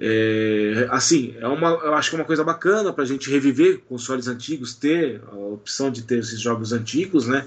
é, 0.00 0.86
assim, 0.90 1.34
é 1.38 1.46
uma, 1.48 1.70
eu 1.70 1.94
acho 1.94 2.10
que 2.10 2.16
é 2.16 2.18
uma 2.18 2.24
coisa 2.24 2.44
bacana 2.44 2.92
para 2.92 3.02
a 3.02 3.06
gente 3.06 3.30
reviver 3.30 3.80
consoles 3.88 4.28
antigos, 4.28 4.74
ter 4.74 5.20
a 5.26 5.34
opção 5.34 5.90
de 5.90 6.02
ter 6.02 6.18
esses 6.18 6.40
jogos 6.40 6.72
antigos, 6.72 7.26
né? 7.26 7.46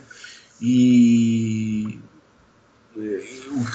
E 0.61 1.99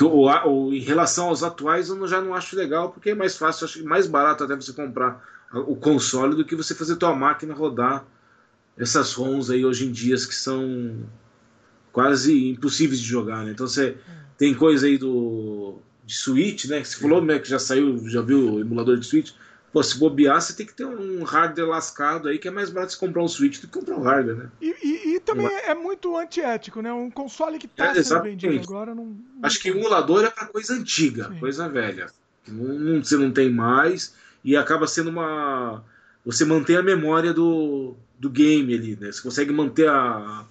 o, 0.00 0.72
em 0.72 0.80
relação 0.80 1.28
aos 1.28 1.42
atuais, 1.42 1.88
eu 1.88 2.06
já 2.06 2.20
não 2.20 2.34
acho 2.34 2.54
legal, 2.54 2.90
porque 2.90 3.10
é 3.10 3.14
mais 3.14 3.36
fácil, 3.36 3.64
acho 3.64 3.84
mais 3.84 4.06
barato 4.06 4.44
até 4.44 4.54
você 4.54 4.72
comprar 4.72 5.24
o 5.52 5.74
console 5.76 6.36
do 6.36 6.44
que 6.44 6.54
você 6.54 6.74
fazer 6.74 6.96
tua 6.96 7.14
máquina 7.14 7.54
rodar 7.54 8.04
essas 8.76 9.14
ROMs 9.14 9.50
aí 9.50 9.64
hoje 9.64 9.86
em 9.86 9.92
dia 9.92 10.16
que 10.16 10.34
são 10.34 10.96
quase 11.92 12.50
impossíveis 12.50 13.00
de 13.00 13.06
jogar, 13.06 13.44
né? 13.44 13.52
Então 13.52 13.66
você 13.66 13.96
tem 14.36 14.54
coisa 14.54 14.86
aí 14.86 14.98
do 14.98 15.55
de 16.06 16.14
Switch, 16.14 16.66
né? 16.66 16.80
Que 16.80 16.88
você 16.88 16.96
falou, 16.96 17.20
né, 17.20 17.38
que 17.38 17.48
já 17.48 17.58
saiu, 17.58 18.08
já 18.08 18.22
viu 18.22 18.54
o 18.54 18.60
emulador 18.60 18.96
de 18.96 19.04
Switch. 19.04 19.32
Pô, 19.72 19.82
se 19.82 19.98
bobear, 19.98 20.40
você 20.40 20.54
tem 20.54 20.64
que 20.64 20.72
ter 20.72 20.86
um 20.86 21.22
hardware 21.24 21.68
lascado 21.68 22.28
aí, 22.28 22.38
que 22.38 22.48
é 22.48 22.50
mais 22.50 22.70
barato 22.70 22.92
você 22.92 22.98
comprar 22.98 23.22
um 23.22 23.28
Switch 23.28 23.60
do 23.60 23.66
que 23.66 23.74
comprar 23.74 23.96
um 23.96 24.02
hardware, 24.02 24.36
né? 24.36 24.50
E, 24.62 24.74
e, 24.82 25.14
e 25.16 25.20
também 25.20 25.48
é 25.48 25.74
muito 25.74 26.16
antiético, 26.16 26.80
né? 26.80 26.92
Um 26.92 27.10
console 27.10 27.58
que 27.58 27.68
tá 27.68 27.88
é, 27.88 28.02
sendo 28.02 28.22
vendido 28.22 28.58
agora 28.58 28.94
não. 28.94 29.04
não 29.04 29.18
Acho 29.42 29.60
que 29.60 29.68
emulador 29.68 30.24
é 30.24 30.30
para 30.30 30.46
coisa 30.46 30.72
antiga, 30.72 31.28
Sim. 31.28 31.40
coisa 31.40 31.68
velha. 31.68 32.06
Não, 32.48 33.02
você 33.02 33.16
não 33.16 33.30
tem 33.30 33.50
mais 33.50 34.14
e 34.44 34.56
acaba 34.56 34.86
sendo 34.86 35.10
uma. 35.10 35.84
Você 36.24 36.44
mantém 36.44 36.76
a 36.76 36.82
memória 36.82 37.34
do, 37.34 37.96
do 38.18 38.30
game 38.30 38.72
ali, 38.72 38.96
né? 38.98 39.12
Você 39.12 39.20
consegue 39.20 39.52
manter 39.52 39.88
a, 39.88 40.46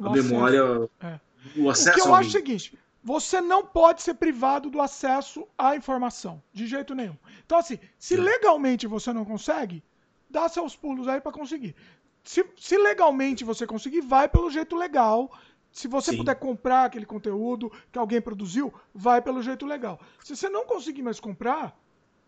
a 0.00 0.10
memória, 0.10 0.88
é. 1.00 1.20
o 1.56 1.68
acesso. 1.68 1.98
O 1.98 2.02
que 2.02 2.08
eu 2.08 2.14
acho 2.14 2.28
é 2.28 2.28
o 2.28 2.32
seguinte: 2.32 2.78
você 3.02 3.40
não 3.40 3.66
pode 3.66 4.02
ser 4.02 4.14
privado 4.14 4.70
do 4.70 4.80
acesso 4.80 5.46
à 5.58 5.74
informação, 5.74 6.42
de 6.52 6.66
jeito 6.66 6.94
nenhum. 6.94 7.16
Então, 7.44 7.58
assim, 7.58 7.78
se 7.98 8.16
legalmente 8.16 8.86
você 8.86 9.12
não 9.12 9.24
consegue, 9.24 9.82
dá 10.30 10.48
seus 10.48 10.76
pulos 10.76 11.08
aí 11.08 11.20
para 11.20 11.32
conseguir. 11.32 11.74
Se, 12.22 12.44
se, 12.56 12.78
legalmente 12.78 13.44
você 13.44 13.66
conseguir, 13.66 14.00
vai 14.00 14.28
pelo 14.28 14.50
jeito 14.50 14.76
legal. 14.76 15.36
Se 15.72 15.88
você 15.88 16.12
Sim. 16.12 16.18
puder 16.18 16.36
comprar 16.36 16.84
aquele 16.84 17.04
conteúdo 17.04 17.72
que 17.90 17.98
alguém 17.98 18.20
produziu, 18.20 18.72
vai 18.94 19.20
pelo 19.20 19.42
jeito 19.42 19.66
legal. 19.66 19.98
Se 20.22 20.36
você 20.36 20.48
não 20.48 20.64
conseguir 20.64 21.02
mais 21.02 21.18
comprar, 21.18 21.76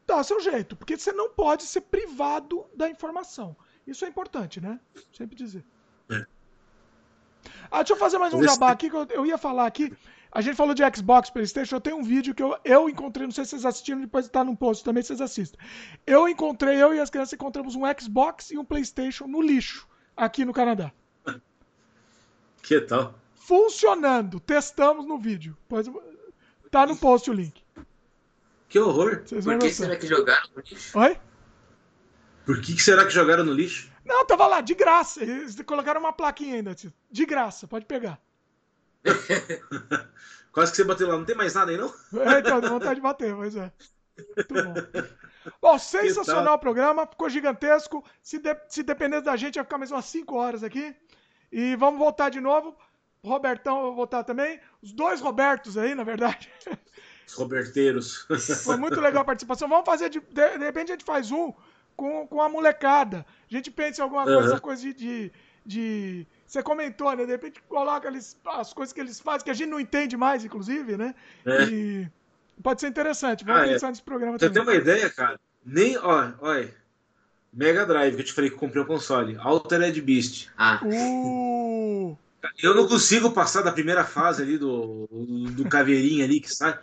dá 0.04 0.22
seu 0.24 0.40
jeito, 0.40 0.74
porque 0.74 0.96
você 0.96 1.12
não 1.12 1.30
pode 1.30 1.62
ser 1.62 1.82
privado 1.82 2.66
da 2.74 2.88
informação. 2.88 3.56
Isso 3.86 4.04
é 4.04 4.08
importante, 4.08 4.60
né? 4.60 4.80
Sempre 5.12 5.36
dizer. 5.36 5.64
É. 6.10 6.26
Ah, 7.70 7.78
deixa 7.78 7.92
eu 7.92 7.98
fazer 7.98 8.18
mais 8.18 8.34
um 8.34 8.42
jabá 8.42 8.70
aqui, 8.70 8.90
que 8.90 8.96
eu, 8.96 9.06
eu 9.10 9.26
ia 9.26 9.38
falar 9.38 9.66
aqui. 9.66 9.94
A 10.34 10.40
gente 10.40 10.56
falou 10.56 10.74
de 10.74 10.82
Xbox, 10.94 11.30
Playstation, 11.30 11.76
eu 11.76 11.80
tenho 11.80 11.96
um 11.96 12.02
vídeo 12.02 12.34
que 12.34 12.42
eu, 12.42 12.58
eu 12.64 12.88
encontrei, 12.88 13.24
não 13.24 13.32
sei 13.32 13.44
se 13.44 13.50
vocês 13.50 13.64
assistiram, 13.64 14.00
depois 14.00 14.28
tá 14.28 14.42
no 14.42 14.56
post 14.56 14.82
também, 14.82 15.00
vocês 15.00 15.20
assistem. 15.20 15.60
Eu 16.04 16.28
encontrei, 16.28 16.82
eu 16.82 16.92
e 16.92 16.98
as 16.98 17.08
crianças 17.08 17.34
encontramos 17.34 17.76
um 17.76 17.82
Xbox 17.96 18.50
e 18.50 18.58
um 18.58 18.64
Playstation 18.64 19.28
no 19.28 19.40
lixo, 19.40 19.86
aqui 20.16 20.44
no 20.44 20.52
Canadá. 20.52 20.92
Que 22.60 22.80
tal? 22.80 23.14
Funcionando, 23.34 24.40
testamos 24.40 25.06
no 25.06 25.18
vídeo. 25.18 25.54
Pois, 25.68 25.86
tá 26.70 26.86
no 26.86 26.96
post 26.96 27.30
o 27.30 27.34
link. 27.34 27.62
Que 28.70 28.78
horror. 28.78 29.22
Vocês 29.22 29.44
Por 29.44 29.58
que 29.58 29.70
será 29.70 29.96
que 29.96 30.06
jogaram 30.06 30.48
no 30.56 30.62
lixo? 30.62 30.98
Oi? 30.98 31.16
Por 32.46 32.60
que, 32.62 32.74
que 32.74 32.82
será 32.82 33.04
que 33.04 33.10
jogaram 33.10 33.44
no 33.44 33.52
lixo? 33.52 33.92
Não, 34.02 34.24
tava 34.24 34.46
lá, 34.46 34.62
de 34.62 34.74
graça. 34.74 35.22
Eles 35.22 35.60
colocaram 35.60 36.00
uma 36.00 36.12
plaquinha 36.12 36.56
ainda. 36.56 36.74
De 37.10 37.26
graça, 37.26 37.68
pode 37.68 37.84
pegar. 37.84 38.18
Quase 40.52 40.70
que 40.70 40.76
você 40.76 40.84
bateu 40.84 41.08
lá, 41.08 41.16
não 41.16 41.24
tem 41.24 41.34
mais 41.34 41.55
nada 41.55 41.70
aí, 41.70 41.76
não? 41.76 41.92
É, 42.20 42.39
então, 42.39 42.60
deu 42.60 42.70
vontade 42.70 42.97
de 42.97 43.00
bater, 43.00 43.34
mas 43.34 43.57
é. 43.57 43.73
Muito 44.36 44.55
bom. 44.55 44.74
Bom, 45.60 45.78
sensacional 45.78 46.55
o 46.55 46.58
programa, 46.58 47.07
ficou 47.07 47.28
gigantesco. 47.28 48.05
Se, 48.23 48.39
de, 48.39 48.57
se 48.68 48.83
depender 48.83 49.20
da 49.20 49.36
gente, 49.36 49.57
vai 49.57 49.65
ficar 49.65 49.78
mais 49.78 49.91
umas 49.91 50.05
5 50.07 50.34
horas 50.34 50.62
aqui. 50.62 50.94
E 51.50 51.76
vamos 51.76 51.99
voltar 51.99 52.31
de 52.31 52.41
novo. 52.41 52.76
Robertão, 53.23 53.78
eu 53.78 53.83
vou 53.86 53.94
voltar 53.94 54.24
também. 54.24 54.60
Os 54.83 54.92
dois 54.92 55.20
Robertos 55.20 55.76
aí, 55.76 55.94
na 55.94 56.05
verdade. 56.05 56.50
Os 57.26 57.34
Roberteiros. 57.34 58.26
Foi 58.62 58.76
muito 58.76 59.00
legal 59.00 59.23
a 59.23 59.24
participação. 59.24 59.68
Vamos 59.68 59.86
fazer, 59.86 60.08
de, 60.08 60.20
de, 60.20 60.58
de 60.58 60.65
repente 60.65 60.92
a 60.92 60.94
gente 60.94 61.05
faz 61.05 61.31
um 61.31 61.52
com, 61.97 62.26
com 62.26 62.42
a 62.42 62.49
molecada. 62.49 63.24
A 63.50 63.55
gente 63.55 63.70
pensa 63.70 64.00
em 64.00 64.05
alguma 64.05 64.24
coisa, 64.24 64.55
uhum. 64.55 64.60
coisa 64.60 64.83
de, 64.83 64.92
de, 64.94 65.33
de 65.65 66.26
você 66.47 66.62
comentou, 66.62 67.14
né? 67.16 67.24
De 67.24 67.32
repente 67.32 67.62
coloca 67.68 68.08
eles, 68.08 68.36
as 68.44 68.73
coisas 68.73 68.92
que 68.92 69.00
eles 69.00 69.20
fazem, 69.20 69.44
que 69.44 69.50
a 69.50 69.55
gente 69.55 69.70
não 69.70 69.81
entende 69.81 70.16
mais, 70.16 70.44
inclusive, 70.44 70.97
né? 70.97 71.14
É. 71.44 71.64
E 71.64 72.08
pode 72.62 72.81
ser 72.81 72.89
interessante. 72.89 73.44
Vamos 73.44 73.62
ah, 73.62 73.66
é. 73.66 73.73
pensar 73.73 73.86
é. 73.86 73.90
nesse 73.90 74.02
programa 74.02 74.39
Você 74.39 74.50
também. 74.50 74.64
Você 74.64 74.70
tem 74.70 74.78
uma 74.78 74.82
ideia, 74.82 75.10
cara? 75.10 75.40
Nem, 75.64 75.97
ó, 75.98 76.32
olha. 76.40 76.74
Mega 77.52 77.86
Drive, 77.86 78.16
que 78.16 78.20
eu 78.20 78.24
te 78.24 78.32
falei 78.32 78.50
que 78.50 78.56
comprei 78.56 78.82
um 78.82 78.86
console. 78.86 79.36
Altered 79.39 80.00
Beast. 80.00 80.48
Ah. 80.58 80.81
Uh. 80.84 82.16
Eu 82.62 82.74
não 82.74 82.86
consigo 82.86 83.31
passar 83.31 83.62
da 83.62 83.73
primeira 83.73 84.05
fase 84.05 84.42
ali 84.42 84.58
do, 84.58 85.08
do 85.10 85.64
caveirinho 85.68 86.24
ali 86.24 86.40
que 86.40 86.52
sai. 86.52 86.78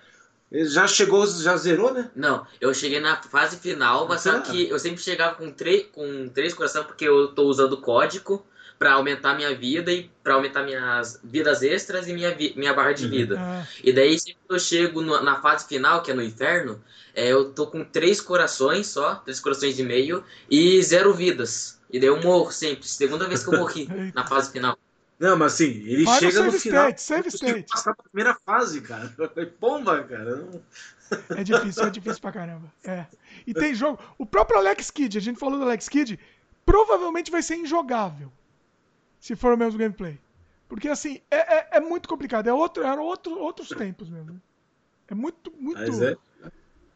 Já 0.52 0.88
chegou, 0.88 1.26
já 1.28 1.56
zerou, 1.56 1.94
né? 1.94 2.10
Não, 2.16 2.46
eu 2.60 2.74
cheguei 2.74 3.00
na 3.00 3.22
fase 3.22 3.58
final, 3.58 4.08
mas 4.08 4.22
só 4.22 4.40
que 4.40 4.68
eu 4.68 4.78
sempre 4.80 5.02
chegava 5.02 5.36
com, 5.36 5.54
com 5.94 6.30
três 6.30 6.54
coração 6.54 6.84
porque 6.84 7.08
eu 7.08 7.34
tô 7.34 7.44
usando 7.44 7.80
código 7.80 8.46
para 8.82 8.94
aumentar 8.94 9.36
minha 9.36 9.54
vida 9.54 9.94
e 9.94 10.10
para 10.24 10.34
aumentar 10.34 10.64
minhas 10.64 11.20
vidas 11.24 11.62
extras 11.62 12.08
e 12.08 12.14
minha, 12.14 12.36
minha 12.56 12.74
barra 12.74 12.94
de 12.94 13.04
uhum. 13.04 13.12
vida. 13.12 13.36
Uhum. 13.36 13.64
E 13.84 13.94
daí, 13.94 14.20
sempre 14.20 14.40
que 14.48 14.56
eu 14.56 14.58
chego 14.58 15.04
no, 15.04 15.22
na 15.22 15.40
fase 15.40 15.68
final, 15.68 16.02
que 16.02 16.10
é 16.10 16.16
no 16.16 16.24
inferno, 16.24 16.84
é, 17.14 17.28
eu 17.28 17.54
tô 17.54 17.68
com 17.68 17.84
três 17.84 18.20
corações 18.20 18.88
só, 18.88 19.18
três 19.18 19.40
corações 19.40 19.78
e 19.78 19.84
meio, 19.84 20.24
e 20.50 20.82
zero 20.82 21.14
vidas. 21.14 21.80
E 21.92 22.00
daí 22.00 22.10
eu 22.10 22.20
morro 22.24 22.52
sempre. 22.52 22.88
Segunda 22.88 23.28
vez 23.28 23.44
que 23.44 23.54
eu 23.54 23.60
morri 23.60 23.88
na 24.16 24.26
fase 24.26 24.52
final. 24.52 24.76
Não, 25.20 25.38
mas 25.38 25.54
assim, 25.54 25.84
ele 25.86 26.08
chega 26.18 26.42
no, 26.42 26.52
final. 26.52 26.90
State, 26.90 27.02
save 27.04 27.28
state. 27.28 27.70
passar 27.72 27.94
pra 27.94 28.04
primeira 28.12 28.36
fase, 28.44 28.82
cara. 28.82 29.14
Foi 29.32 29.46
pomba, 29.46 30.04
cara. 30.06 30.38
Não... 30.38 30.62
É 31.38 31.44
difícil, 31.44 31.84
é 31.84 31.90
difícil 31.92 32.22
pra 32.22 32.32
caramba. 32.32 32.74
É. 32.84 33.06
E 33.46 33.54
tem 33.54 33.76
jogo. 33.76 34.00
O 34.18 34.26
próprio 34.26 34.58
Alex 34.58 34.90
Kidd, 34.90 35.20
a 35.20 35.22
gente 35.22 35.38
falou 35.38 35.60
do 35.60 35.66
Alex 35.66 35.88
Kidd, 35.88 36.18
provavelmente 36.66 37.30
vai 37.30 37.44
ser 37.44 37.58
injogável 37.58 38.32
se 39.22 39.36
for 39.36 39.54
o 39.54 39.58
mesmo 39.58 39.80
gameplay. 39.80 40.20
Porque 40.68 40.90
assim, 40.90 41.22
é, 41.30 41.58
é, 41.58 41.68
é 41.74 41.80
muito 41.80 42.10
complicado. 42.10 42.48
É 42.48 42.54
outro, 42.54 42.84
eram 42.84 43.04
outro, 43.04 43.38
outros 43.38 43.70
tempos 43.70 44.10
mesmo. 44.10 44.42
É 45.08 45.14
muito, 45.14 45.54
muito. 45.58 46.04
É. 46.04 46.14
é. 46.14 46.18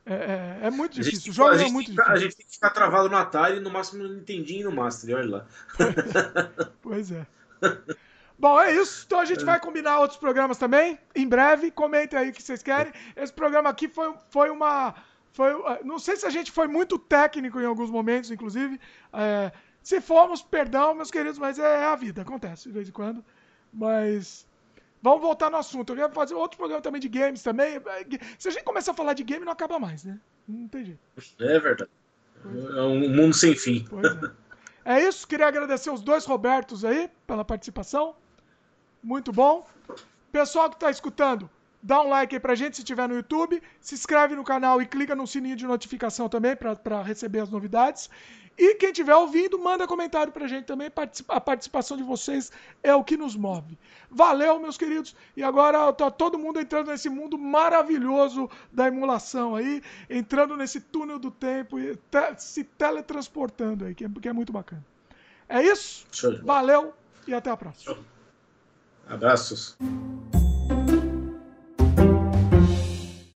É, 0.08 0.60
é, 0.68 0.72
muito 0.72 0.94
difícil. 0.94 1.32
O 1.32 1.34
jogo 1.34 1.56
é 1.56 1.70
muito 1.70 1.90
difícil. 1.90 2.14
A 2.14 2.18
gente 2.18 2.36
tem 2.36 2.46
que 2.46 2.54
ficar 2.54 2.70
travado 2.70 3.10
no 3.10 3.18
Atari 3.18 3.60
no 3.60 3.72
máximo 3.72 4.04
no 4.04 4.14
Nintendinho 4.14 4.62
e 4.62 4.64
no 4.66 4.72
Master, 4.72 5.16
olha 5.16 5.30
lá. 5.38 5.48
pois 6.80 7.12
é. 7.12 7.26
Bom, 8.38 8.60
é 8.62 8.72
isso. 8.76 9.04
Então 9.08 9.20
a 9.20 9.26
gente 9.26 9.44
vai 9.44 9.60
combinar 9.60 10.00
outros 10.00 10.20
programas 10.20 10.60
também. 10.60 11.00
Em 11.16 11.28
breve. 11.28 11.72
Comentem 11.72 12.20
aí 12.20 12.30
o 12.30 12.34
que 12.34 12.44
vocês 12.44 12.62
querem. 12.62 12.94
Esse 13.16 13.34
programa 13.34 13.70
aqui 13.70 13.88
foi, 13.88 14.14
foi 14.30 14.50
uma. 14.52 14.94
Foi, 15.32 15.52
não 15.84 15.98
sei 15.98 16.16
se 16.16 16.26
a 16.26 16.30
gente 16.30 16.52
foi 16.52 16.68
muito 16.68 17.00
técnico 17.00 17.60
em 17.60 17.66
alguns 17.66 17.90
momentos, 17.90 18.30
inclusive. 18.30 18.80
É, 19.12 19.52
se 19.86 20.02
formos, 20.02 20.42
perdão, 20.42 20.96
meus 20.96 21.12
queridos, 21.12 21.38
mas 21.38 21.60
é 21.60 21.86
a 21.86 21.96
vida, 21.96 22.24
acontece 22.24 22.64
de 22.64 22.74
vez 22.74 22.90
em 22.90 22.92
quando. 22.92 23.24
Mas 23.72 24.48
vamos 25.00 25.22
voltar 25.22 25.52
no 25.52 25.58
assunto. 25.58 25.94
Eu 25.94 26.00
ia 26.00 26.10
fazer 26.10 26.34
outro 26.34 26.58
programa 26.58 26.82
também 26.82 27.00
de 27.00 27.08
games 27.08 27.44
também. 27.44 27.80
Se 28.40 28.48
a 28.48 28.52
gente 28.52 28.64
começar 28.64 28.94
a 28.94 28.96
falar 28.96 29.14
de 29.14 29.24
game, 29.24 29.46
não 29.46 29.52
acaba 29.52 29.78
mais, 29.78 30.04
né? 30.04 30.20
Não 30.48 30.68
tem 30.68 30.86
jeito. 30.86 31.00
É 31.40 31.60
verdade. 31.60 31.92
É 32.76 32.82
um 32.82 33.16
mundo 33.16 33.36
sem 33.36 33.56
fim. 33.56 33.86
É. 34.86 34.98
é 34.98 35.08
isso, 35.08 35.28
queria 35.28 35.46
agradecer 35.46 35.92
os 35.92 36.02
dois 36.02 36.26
Robertos 36.26 36.84
aí 36.84 37.08
pela 37.28 37.46
participação. 37.46 38.16
Muito 39.04 39.32
bom. 39.32 39.68
Pessoal 40.32 40.68
que 40.68 40.78
está 40.78 40.90
escutando, 40.90 41.48
dá 41.84 42.02
um 42.02 42.10
like 42.10 42.34
aí 42.34 42.40
pra 42.40 42.56
gente 42.56 42.76
se 42.76 42.82
estiver 42.82 43.08
no 43.08 43.14
YouTube, 43.14 43.62
se 43.80 43.94
inscreve 43.94 44.36
no 44.36 44.44
canal 44.44 44.82
e 44.82 44.88
clica 44.88 45.16
no 45.16 45.28
sininho 45.28 45.56
de 45.56 45.68
notificação 45.68 46.28
também 46.28 46.56
para 46.56 47.04
receber 47.04 47.42
as 47.42 47.52
novidades. 47.52 48.10
E 48.58 48.76
quem 48.76 48.90
estiver 48.90 49.16
ouvindo, 49.16 49.60
manda 49.60 49.86
comentário 49.86 50.32
pra 50.32 50.48
gente 50.48 50.66
também. 50.66 50.90
A 51.28 51.42
participação 51.42 51.98
de 51.98 52.04
vocês 52.04 52.52
é 52.82 52.96
o 52.96 53.04
que 53.04 53.18
nos 53.18 53.36
move. 53.36 53.78
Valeu, 54.10 54.60
meus 54.60 54.78
queridos. 54.78 55.16
E 55.36 55.44
agora 55.44 55.92
tá 55.92 56.10
todo 56.10 56.40
mundo 56.40 56.60
entrando 56.60 56.90
nesse 56.90 57.10
mundo 57.10 57.38
maravilhoso 57.38 58.50
da 58.72 58.88
emulação 58.88 59.56
aí, 59.56 59.82
entrando 60.10 60.56
nesse 60.56 60.80
túnel 60.80 61.20
do 61.20 61.30
tempo 61.30 61.78
e 61.78 61.96
te 61.96 62.36
se 62.38 62.64
teletransportando 62.64 63.86
aí, 63.86 63.94
que 63.94 64.06
é, 64.06 64.10
que 64.22 64.30
é 64.30 64.34
muito 64.34 64.54
bacana. 64.54 64.86
É 65.50 65.62
isso? 65.62 66.06
Valeu 66.44 66.94
e 67.28 67.34
até 67.34 67.50
a 67.50 67.58
próxima. 67.58 67.98
Abraços. 69.08 69.78